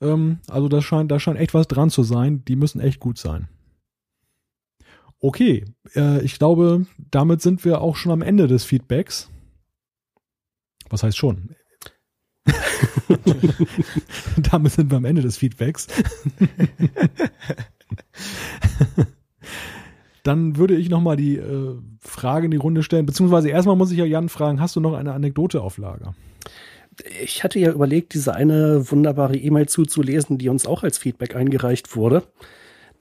Ähm, 0.00 0.38
also 0.48 0.68
das 0.68 0.84
scheint, 0.84 1.10
da 1.10 1.20
scheint 1.20 1.38
echt 1.38 1.52
was 1.52 1.68
dran 1.68 1.90
zu 1.90 2.02
sein. 2.02 2.46
Die 2.48 2.56
müssen 2.56 2.80
echt 2.80 2.98
gut 2.98 3.18
sein. 3.18 3.48
Okay, 5.20 5.66
äh, 5.94 6.22
ich 6.24 6.38
glaube, 6.38 6.86
damit 7.10 7.42
sind 7.42 7.62
wir 7.66 7.82
auch 7.82 7.96
schon 7.96 8.10
am 8.10 8.22
Ende 8.22 8.48
des 8.48 8.64
Feedbacks. 8.64 9.28
Was 10.90 11.02
heißt 11.02 11.16
schon? 11.16 11.56
damit 14.50 14.72
sind 14.72 14.90
wir 14.90 14.98
am 14.98 15.04
Ende 15.04 15.22
des 15.22 15.38
Feedbacks. 15.38 15.86
Dann 20.22 20.56
würde 20.56 20.74
ich 20.74 20.90
nochmal 20.90 21.16
die 21.16 21.36
äh, 21.36 21.78
Frage 21.98 22.44
in 22.44 22.50
die 22.50 22.58
Runde 22.58 22.82
stellen, 22.82 23.06
beziehungsweise 23.06 23.48
erstmal 23.48 23.76
muss 23.76 23.90
ich 23.90 23.96
ja 23.98 24.04
Jan 24.04 24.28
fragen, 24.28 24.60
hast 24.60 24.76
du 24.76 24.80
noch 24.80 24.92
eine 24.92 25.14
Anekdote 25.14 25.62
auf 25.62 25.78
Lager? 25.78 26.14
Ich 27.22 27.42
hatte 27.42 27.58
ja 27.58 27.72
überlegt, 27.72 28.12
diese 28.12 28.34
eine 28.34 28.90
wunderbare 28.90 29.36
E-Mail 29.36 29.66
zuzulesen, 29.68 30.36
die 30.36 30.50
uns 30.50 30.66
auch 30.66 30.82
als 30.82 30.98
Feedback 30.98 31.34
eingereicht 31.34 31.96
wurde 31.96 32.24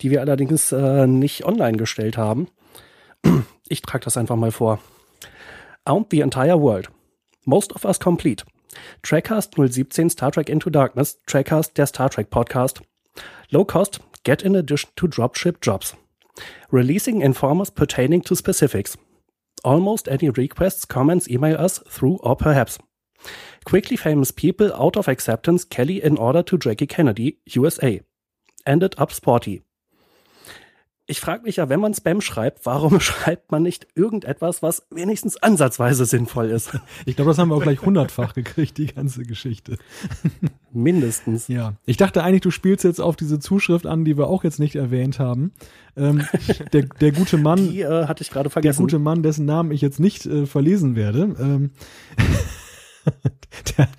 die 0.02 0.12
wir 0.12 0.22
allerdings 0.22 0.72
äh, 0.72 1.08
nicht 1.08 1.46
online 1.46 1.78
gestellt 1.78 2.18
haben. 2.18 2.48
Ich 3.68 3.82
trage 3.82 4.06
das 4.06 4.18
einfach 4.18 4.36
mal 4.36 4.52
vor. 4.52 4.80
Out 5.86 6.08
the 6.12 6.22
entire 6.22 6.62
world. 6.62 6.90
Most 7.50 7.72
of 7.72 7.84
us 7.84 7.98
complete. 7.98 8.44
Trackcast 9.02 9.56
017 9.56 10.12
Star 10.12 10.30
Trek 10.30 10.52
Into 10.52 10.70
Darkness, 10.70 11.18
Trackcast 11.26 11.74
der 11.74 11.88
Star 11.88 12.08
Trek 12.08 12.30
Podcast. 12.30 12.84
Low 13.52 13.66
cost, 13.66 14.00
get 14.24 14.44
in 14.44 14.56
addition 14.56 14.92
to 14.98 15.08
dropship 15.08 15.60
jobs. 15.60 15.96
Releasing 16.70 17.22
informers 17.22 17.72
pertaining 17.72 18.22
to 18.22 18.36
specifics. 18.36 18.96
Almost 19.64 20.08
any 20.08 20.30
requests, 20.30 20.86
comments, 20.86 21.28
email 21.28 21.58
us 21.58 21.80
through 21.90 22.20
or 22.22 22.36
perhaps. 22.36 22.78
Quickly 23.66 23.98
famous 23.98 24.30
people 24.30 24.72
out 24.76 24.96
of 24.96 25.08
acceptance 25.08 25.66
Kelly 25.66 26.04
in 26.04 26.18
order 26.18 26.44
to 26.44 26.58
Jackie 26.60 26.86
Kennedy, 26.86 27.40
USA. 27.48 28.00
Ended 28.68 28.94
up 29.00 29.12
sporty 29.12 29.64
ich 31.10 31.20
frage 31.20 31.44
mich 31.44 31.56
ja, 31.56 31.70
wenn 31.70 31.80
man 31.80 31.94
Spam 31.94 32.22
schreibt, 32.22 32.66
warum 32.66 33.00
schreibt 33.00 33.52
man 33.52 33.64
nicht 33.64 33.88
irgendetwas, 33.96 34.62
was 34.62 34.86
wenigstens 34.92 35.38
ansatzweise 35.38 36.06
sinnvoll 36.06 36.50
ist? 36.50 36.78
Ich 37.06 37.16
glaube, 37.16 37.32
das 37.32 37.40
haben 37.40 37.50
wir 37.50 37.56
auch 37.56 37.64
gleich 37.64 37.82
hundertfach 37.82 38.34
gekriegt, 38.34 38.78
die 38.78 38.88
ganze 38.88 39.24
Geschichte. 39.24 39.78
Mindestens. 40.72 41.48
Ja. 41.48 41.74
Ich 41.86 41.98
dachte 41.98 42.24
eigentlich, 42.24 42.42
du 42.42 42.52
spielst 42.52 42.84
jetzt 42.84 43.02
auf 43.02 43.16
diese 43.16 43.40
Zuschrift 43.40 43.88
an, 43.88 44.06
die 44.06 44.18
wir 44.18 44.28
auch 44.28 44.44
jetzt 44.44 44.60
nicht 44.60 44.76
erwähnt 44.76 45.20
haben. 45.20 45.52
Ähm, 45.98 46.28
der, 46.74 46.84
der 46.84 47.12
gute 47.12 47.38
Mann. 47.38 47.58
Die 47.58 47.82
äh, 47.82 48.06
hatte 48.06 48.22
ich 48.22 48.30
gerade 48.30 48.52
vergessen. 48.52 48.78
Der 48.78 48.84
gute 48.84 49.00
Mann, 49.00 49.24
dessen 49.24 49.46
Namen 49.46 49.72
ich 49.72 49.82
jetzt 49.82 50.00
nicht 50.00 50.28
äh, 50.28 50.46
verlesen 50.46 50.96
werde. 50.96 51.36
Ähm, 51.40 51.72
der, 53.78 53.90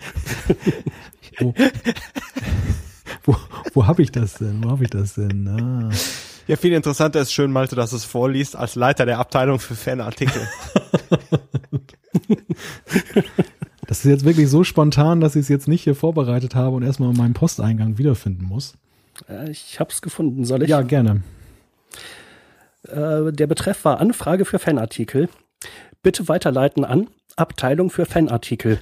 wo 1.41 1.55
wo, 3.25 3.37
wo 3.75 3.87
habe 3.87 4.03
ich 4.03 4.13
das 4.13 4.35
denn? 4.35 4.65
Wo 4.65 4.71
habe 4.71 4.85
ich 4.85 4.91
das 4.91 5.15
denn? 5.15 5.49
Ah. 5.49 5.91
Ja, 6.47 6.57
viel 6.57 6.73
interessanter 6.73 7.21
ist 7.21 7.33
schön, 7.33 7.53
Malte, 7.53 7.77
dass 7.77 7.91
du 7.91 7.97
es 7.97 8.05
vorliest 8.05 8.57
als 8.57 8.75
Leiter 8.75 9.07
der 9.07 9.19
Abteilung 9.19 9.61
für 9.61 9.75
Fanartikel. 9.75 10.43
das 13.87 13.99
ist 13.99 14.05
jetzt 14.05 14.25
wirklich 14.25 14.49
so 14.49 14.65
spontan, 14.65 15.21
dass 15.21 15.37
ich 15.37 15.43
es 15.43 15.49
jetzt 15.49 15.69
nicht 15.69 15.85
hier 15.85 15.95
vorbereitet 15.95 16.55
habe 16.55 16.75
und 16.77 16.83
erstmal 16.83 17.11
in 17.11 17.17
meinem 17.17 17.35
Posteingang 17.35 17.99
wiederfinden 17.99 18.47
muss. 18.47 18.75
Äh, 19.29 19.51
ich 19.51 19.79
habe 19.79 19.91
es 19.91 20.03
gefunden, 20.03 20.45
soll 20.45 20.63
ich? 20.63 20.71
Ja, 20.71 20.83
gerne. 20.83 21.23
Äh, 22.89 23.33
der 23.33 23.47
Betreff 23.47 23.85
war 23.85 24.01
Anfrage 24.01 24.45
für 24.45 24.59
Fanartikel. 24.59 25.29
Bitte 26.03 26.29
weiterleiten 26.29 26.85
an 26.85 27.09
Abteilung 27.37 27.91
für 27.91 28.07
Fanartikel. 28.07 28.81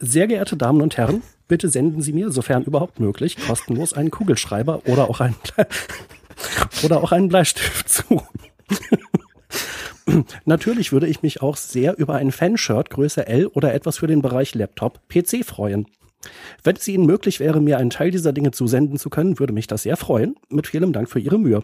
Sehr 0.00 0.28
geehrte 0.28 0.56
Damen 0.56 0.80
und 0.80 0.96
Herren, 0.96 1.22
bitte 1.48 1.68
senden 1.68 2.02
Sie 2.02 2.12
mir, 2.12 2.30
sofern 2.30 2.62
überhaupt 2.62 3.00
möglich, 3.00 3.36
kostenlos 3.36 3.94
einen 3.94 4.10
Kugelschreiber 4.10 4.82
oder 4.86 5.10
auch 5.10 5.20
einen 5.20 5.34
oder 6.84 7.02
auch 7.02 7.10
einen 7.10 7.28
Bleistift 7.28 7.88
zu. 7.88 8.22
Natürlich 10.44 10.92
würde 10.92 11.08
ich 11.08 11.22
mich 11.22 11.42
auch 11.42 11.56
sehr 11.56 11.98
über 11.98 12.14
ein 12.14 12.30
Fanshirt 12.30 12.90
Größe 12.90 13.26
L 13.26 13.46
oder 13.48 13.74
etwas 13.74 13.98
für 13.98 14.06
den 14.06 14.22
Bereich 14.22 14.54
Laptop 14.54 15.00
PC 15.08 15.44
freuen. 15.44 15.86
Wenn 16.62 16.76
es 16.76 16.88
Ihnen 16.88 17.06
möglich 17.06 17.40
wäre, 17.40 17.60
mir 17.60 17.78
einen 17.78 17.90
Teil 17.90 18.10
dieser 18.10 18.32
Dinge 18.32 18.52
zusenden 18.52 18.98
zu 18.98 19.10
können, 19.10 19.38
würde 19.38 19.52
mich 19.52 19.66
das 19.66 19.82
sehr 19.82 19.96
freuen. 19.96 20.36
Mit 20.48 20.66
vielem 20.66 20.92
Dank 20.92 21.08
für 21.08 21.20
Ihre 21.20 21.38
Mühe. 21.38 21.62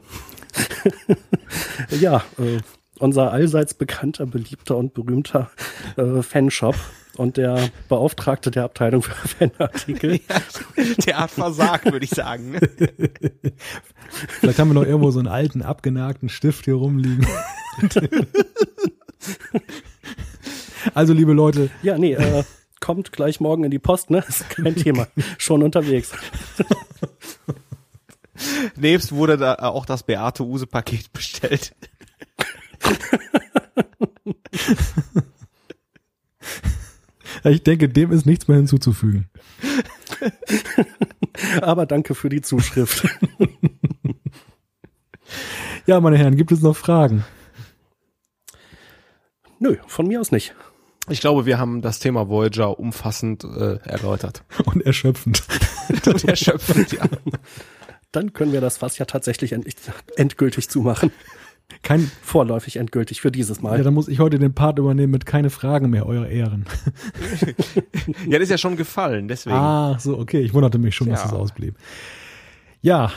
ja, 2.00 2.24
äh, 2.38 2.58
unser 2.98 3.32
allseits 3.32 3.74
bekannter, 3.74 4.26
beliebter 4.26 4.76
und 4.76 4.94
berühmter 4.94 5.50
äh, 5.96 6.22
Fanshop 6.22 6.76
und 7.16 7.36
der 7.36 7.70
Beauftragte 7.88 8.50
der 8.50 8.64
Abteilung 8.64 9.02
für 9.02 9.14
Fanartikel. 9.48 10.20
Ja, 10.76 10.84
der 11.06 11.18
hat 11.18 11.30
versagt, 11.30 11.92
würde 11.92 12.04
ich 12.04 12.10
sagen. 12.10 12.52
Ne? 12.52 12.60
Vielleicht 14.40 14.58
haben 14.58 14.68
wir 14.68 14.74
noch 14.74 14.84
irgendwo 14.84 15.10
so 15.10 15.18
einen 15.18 15.28
alten, 15.28 15.62
abgenagten 15.62 16.28
Stift 16.28 16.64
hier 16.64 16.74
rumliegen. 16.74 17.26
also, 20.94 21.12
liebe 21.12 21.32
Leute. 21.32 21.70
Ja, 21.82 21.98
nee, 21.98 22.14
äh, 22.14 22.44
kommt 22.80 23.12
gleich 23.12 23.40
morgen 23.40 23.64
in 23.64 23.70
die 23.70 23.78
Post, 23.78 24.10
ne? 24.10 24.24
Ist 24.26 24.48
kein 24.50 24.74
Thema. 24.76 25.06
Schon 25.38 25.62
unterwegs. 25.62 26.12
Nebst 28.76 29.12
wurde 29.12 29.36
da 29.36 29.54
auch 29.54 29.86
das 29.86 30.02
Beate 30.02 30.44
Use 30.44 30.66
Paket 30.66 31.12
bestellt. 31.12 31.74
Ich 37.44 37.62
denke, 37.62 37.88
dem 37.88 38.10
ist 38.10 38.24
nichts 38.24 38.48
mehr 38.48 38.56
hinzuzufügen. 38.56 39.28
Aber 41.60 41.84
danke 41.84 42.14
für 42.14 42.30
die 42.30 42.40
Zuschrift. 42.40 43.06
ja, 45.86 46.00
meine 46.00 46.16
Herren, 46.16 46.36
gibt 46.36 46.52
es 46.52 46.62
noch 46.62 46.76
Fragen? 46.76 47.24
Nö, 49.58 49.76
von 49.86 50.06
mir 50.06 50.20
aus 50.20 50.32
nicht. 50.32 50.54
Ich 51.10 51.20
glaube, 51.20 51.44
wir 51.44 51.58
haben 51.58 51.82
das 51.82 51.98
Thema 51.98 52.28
Voyager 52.28 52.78
umfassend 52.78 53.44
äh, 53.44 53.76
erläutert. 53.84 54.42
Und 54.64 54.86
erschöpfend. 54.86 55.42
Und 56.06 56.24
erschöpfend, 56.24 56.92
ja. 56.92 57.04
Dann 58.10 58.32
können 58.32 58.52
wir 58.52 58.62
das 58.62 58.78
Fass 58.78 58.96
ja 58.96 59.04
tatsächlich 59.04 59.52
end 59.52 59.66
endgültig 60.16 60.70
zumachen. 60.70 61.12
Kein 61.82 62.10
vorläufig 62.22 62.76
endgültig 62.76 63.20
für 63.20 63.30
dieses 63.30 63.60
Mal. 63.60 63.78
Ja, 63.78 63.84
dann 63.84 63.94
muss 63.94 64.08
ich 64.08 64.18
heute 64.18 64.38
den 64.38 64.54
Part 64.54 64.78
übernehmen 64.78 65.10
mit 65.10 65.26
keine 65.26 65.50
Fragen 65.50 65.90
mehr, 65.90 66.06
eure 66.06 66.28
Ehren. 66.28 66.66
ja, 68.26 68.38
das 68.38 68.42
ist 68.42 68.50
ja 68.50 68.58
schon 68.58 68.76
gefallen, 68.76 69.28
deswegen. 69.28 69.56
Ah, 69.56 69.98
so, 69.98 70.18
okay. 70.18 70.40
Ich 70.40 70.54
wunderte 70.54 70.78
mich 70.78 70.94
schon, 70.94 71.08
ja. 71.08 71.14
dass 71.14 71.26
es 71.26 71.32
ausblieb. 71.32 71.76
Ja. 72.80 73.12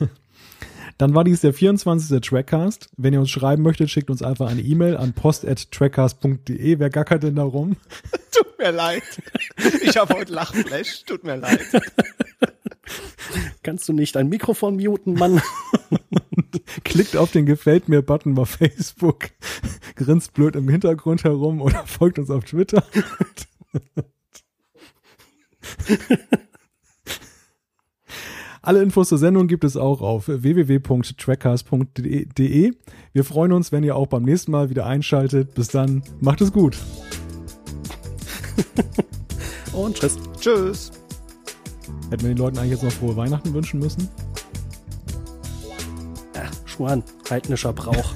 Dann 0.98 1.14
war 1.14 1.22
dies 1.22 1.42
der 1.42 1.54
24. 1.54 2.20
Trackcast. 2.20 2.90
Wenn 2.96 3.12
ihr 3.12 3.20
uns 3.20 3.30
schreiben 3.30 3.62
möchtet, 3.62 3.88
schickt 3.88 4.10
uns 4.10 4.22
einfach 4.22 4.50
eine 4.50 4.60
E-Mail 4.60 4.96
an 4.96 5.12
post.trackcast.de. 5.12 6.78
Wer 6.78 6.90
gackert 6.90 7.22
denn 7.22 7.36
da 7.36 7.44
rum? 7.44 7.76
Tut 8.32 8.58
mir 8.58 8.72
leid. 8.72 9.04
Ich 9.82 9.96
habe 9.96 10.14
heute 10.14 10.32
Lachflash. 10.32 11.04
Tut 11.04 11.22
mir 11.22 11.36
leid. 11.36 11.60
Kannst 13.62 13.88
du 13.88 13.92
nicht 13.92 14.16
ein 14.16 14.28
Mikrofon 14.28 14.76
muten, 14.76 15.14
Mann? 15.14 15.40
Klickt 16.84 17.16
auf 17.16 17.32
den 17.32 17.46
Gefällt 17.46 17.88
mir-Button 17.88 18.34
bei 18.34 18.44
Facebook, 18.44 19.30
grinst 19.96 20.34
blöd 20.34 20.54
im 20.56 20.68
Hintergrund 20.68 21.24
herum 21.24 21.60
oder 21.60 21.84
folgt 21.86 22.18
uns 22.18 22.30
auf 22.30 22.44
Twitter. 22.44 22.84
Alle 28.62 28.82
Infos 28.82 29.08
zur 29.08 29.18
Sendung 29.18 29.46
gibt 29.46 29.62
es 29.64 29.78
auch 29.78 30.02
auf 30.02 30.28
www.trackcast.de. 30.28 32.72
Wir 33.12 33.24
freuen 33.24 33.52
uns, 33.52 33.72
wenn 33.72 33.82
ihr 33.82 33.96
auch 33.96 34.08
beim 34.08 34.24
nächsten 34.24 34.50
Mal 34.50 34.68
wieder 34.68 34.84
einschaltet. 34.84 35.54
Bis 35.54 35.68
dann, 35.68 36.02
macht 36.20 36.42
es 36.42 36.52
gut. 36.52 36.76
Und 39.72 39.96
tschüss. 39.96 40.18
Tschüss. 40.38 40.92
Hätten 42.10 42.22
wir 42.22 42.30
den 42.30 42.38
Leuten 42.38 42.58
eigentlich 42.58 42.72
jetzt 42.72 42.82
noch 42.82 42.92
frohe 42.92 43.16
Weihnachten 43.16 43.54
wünschen 43.54 43.80
müssen? 43.80 44.08
Schuhen, 46.78 47.02
heidnischer 47.28 47.72
Brauch. 47.72 47.96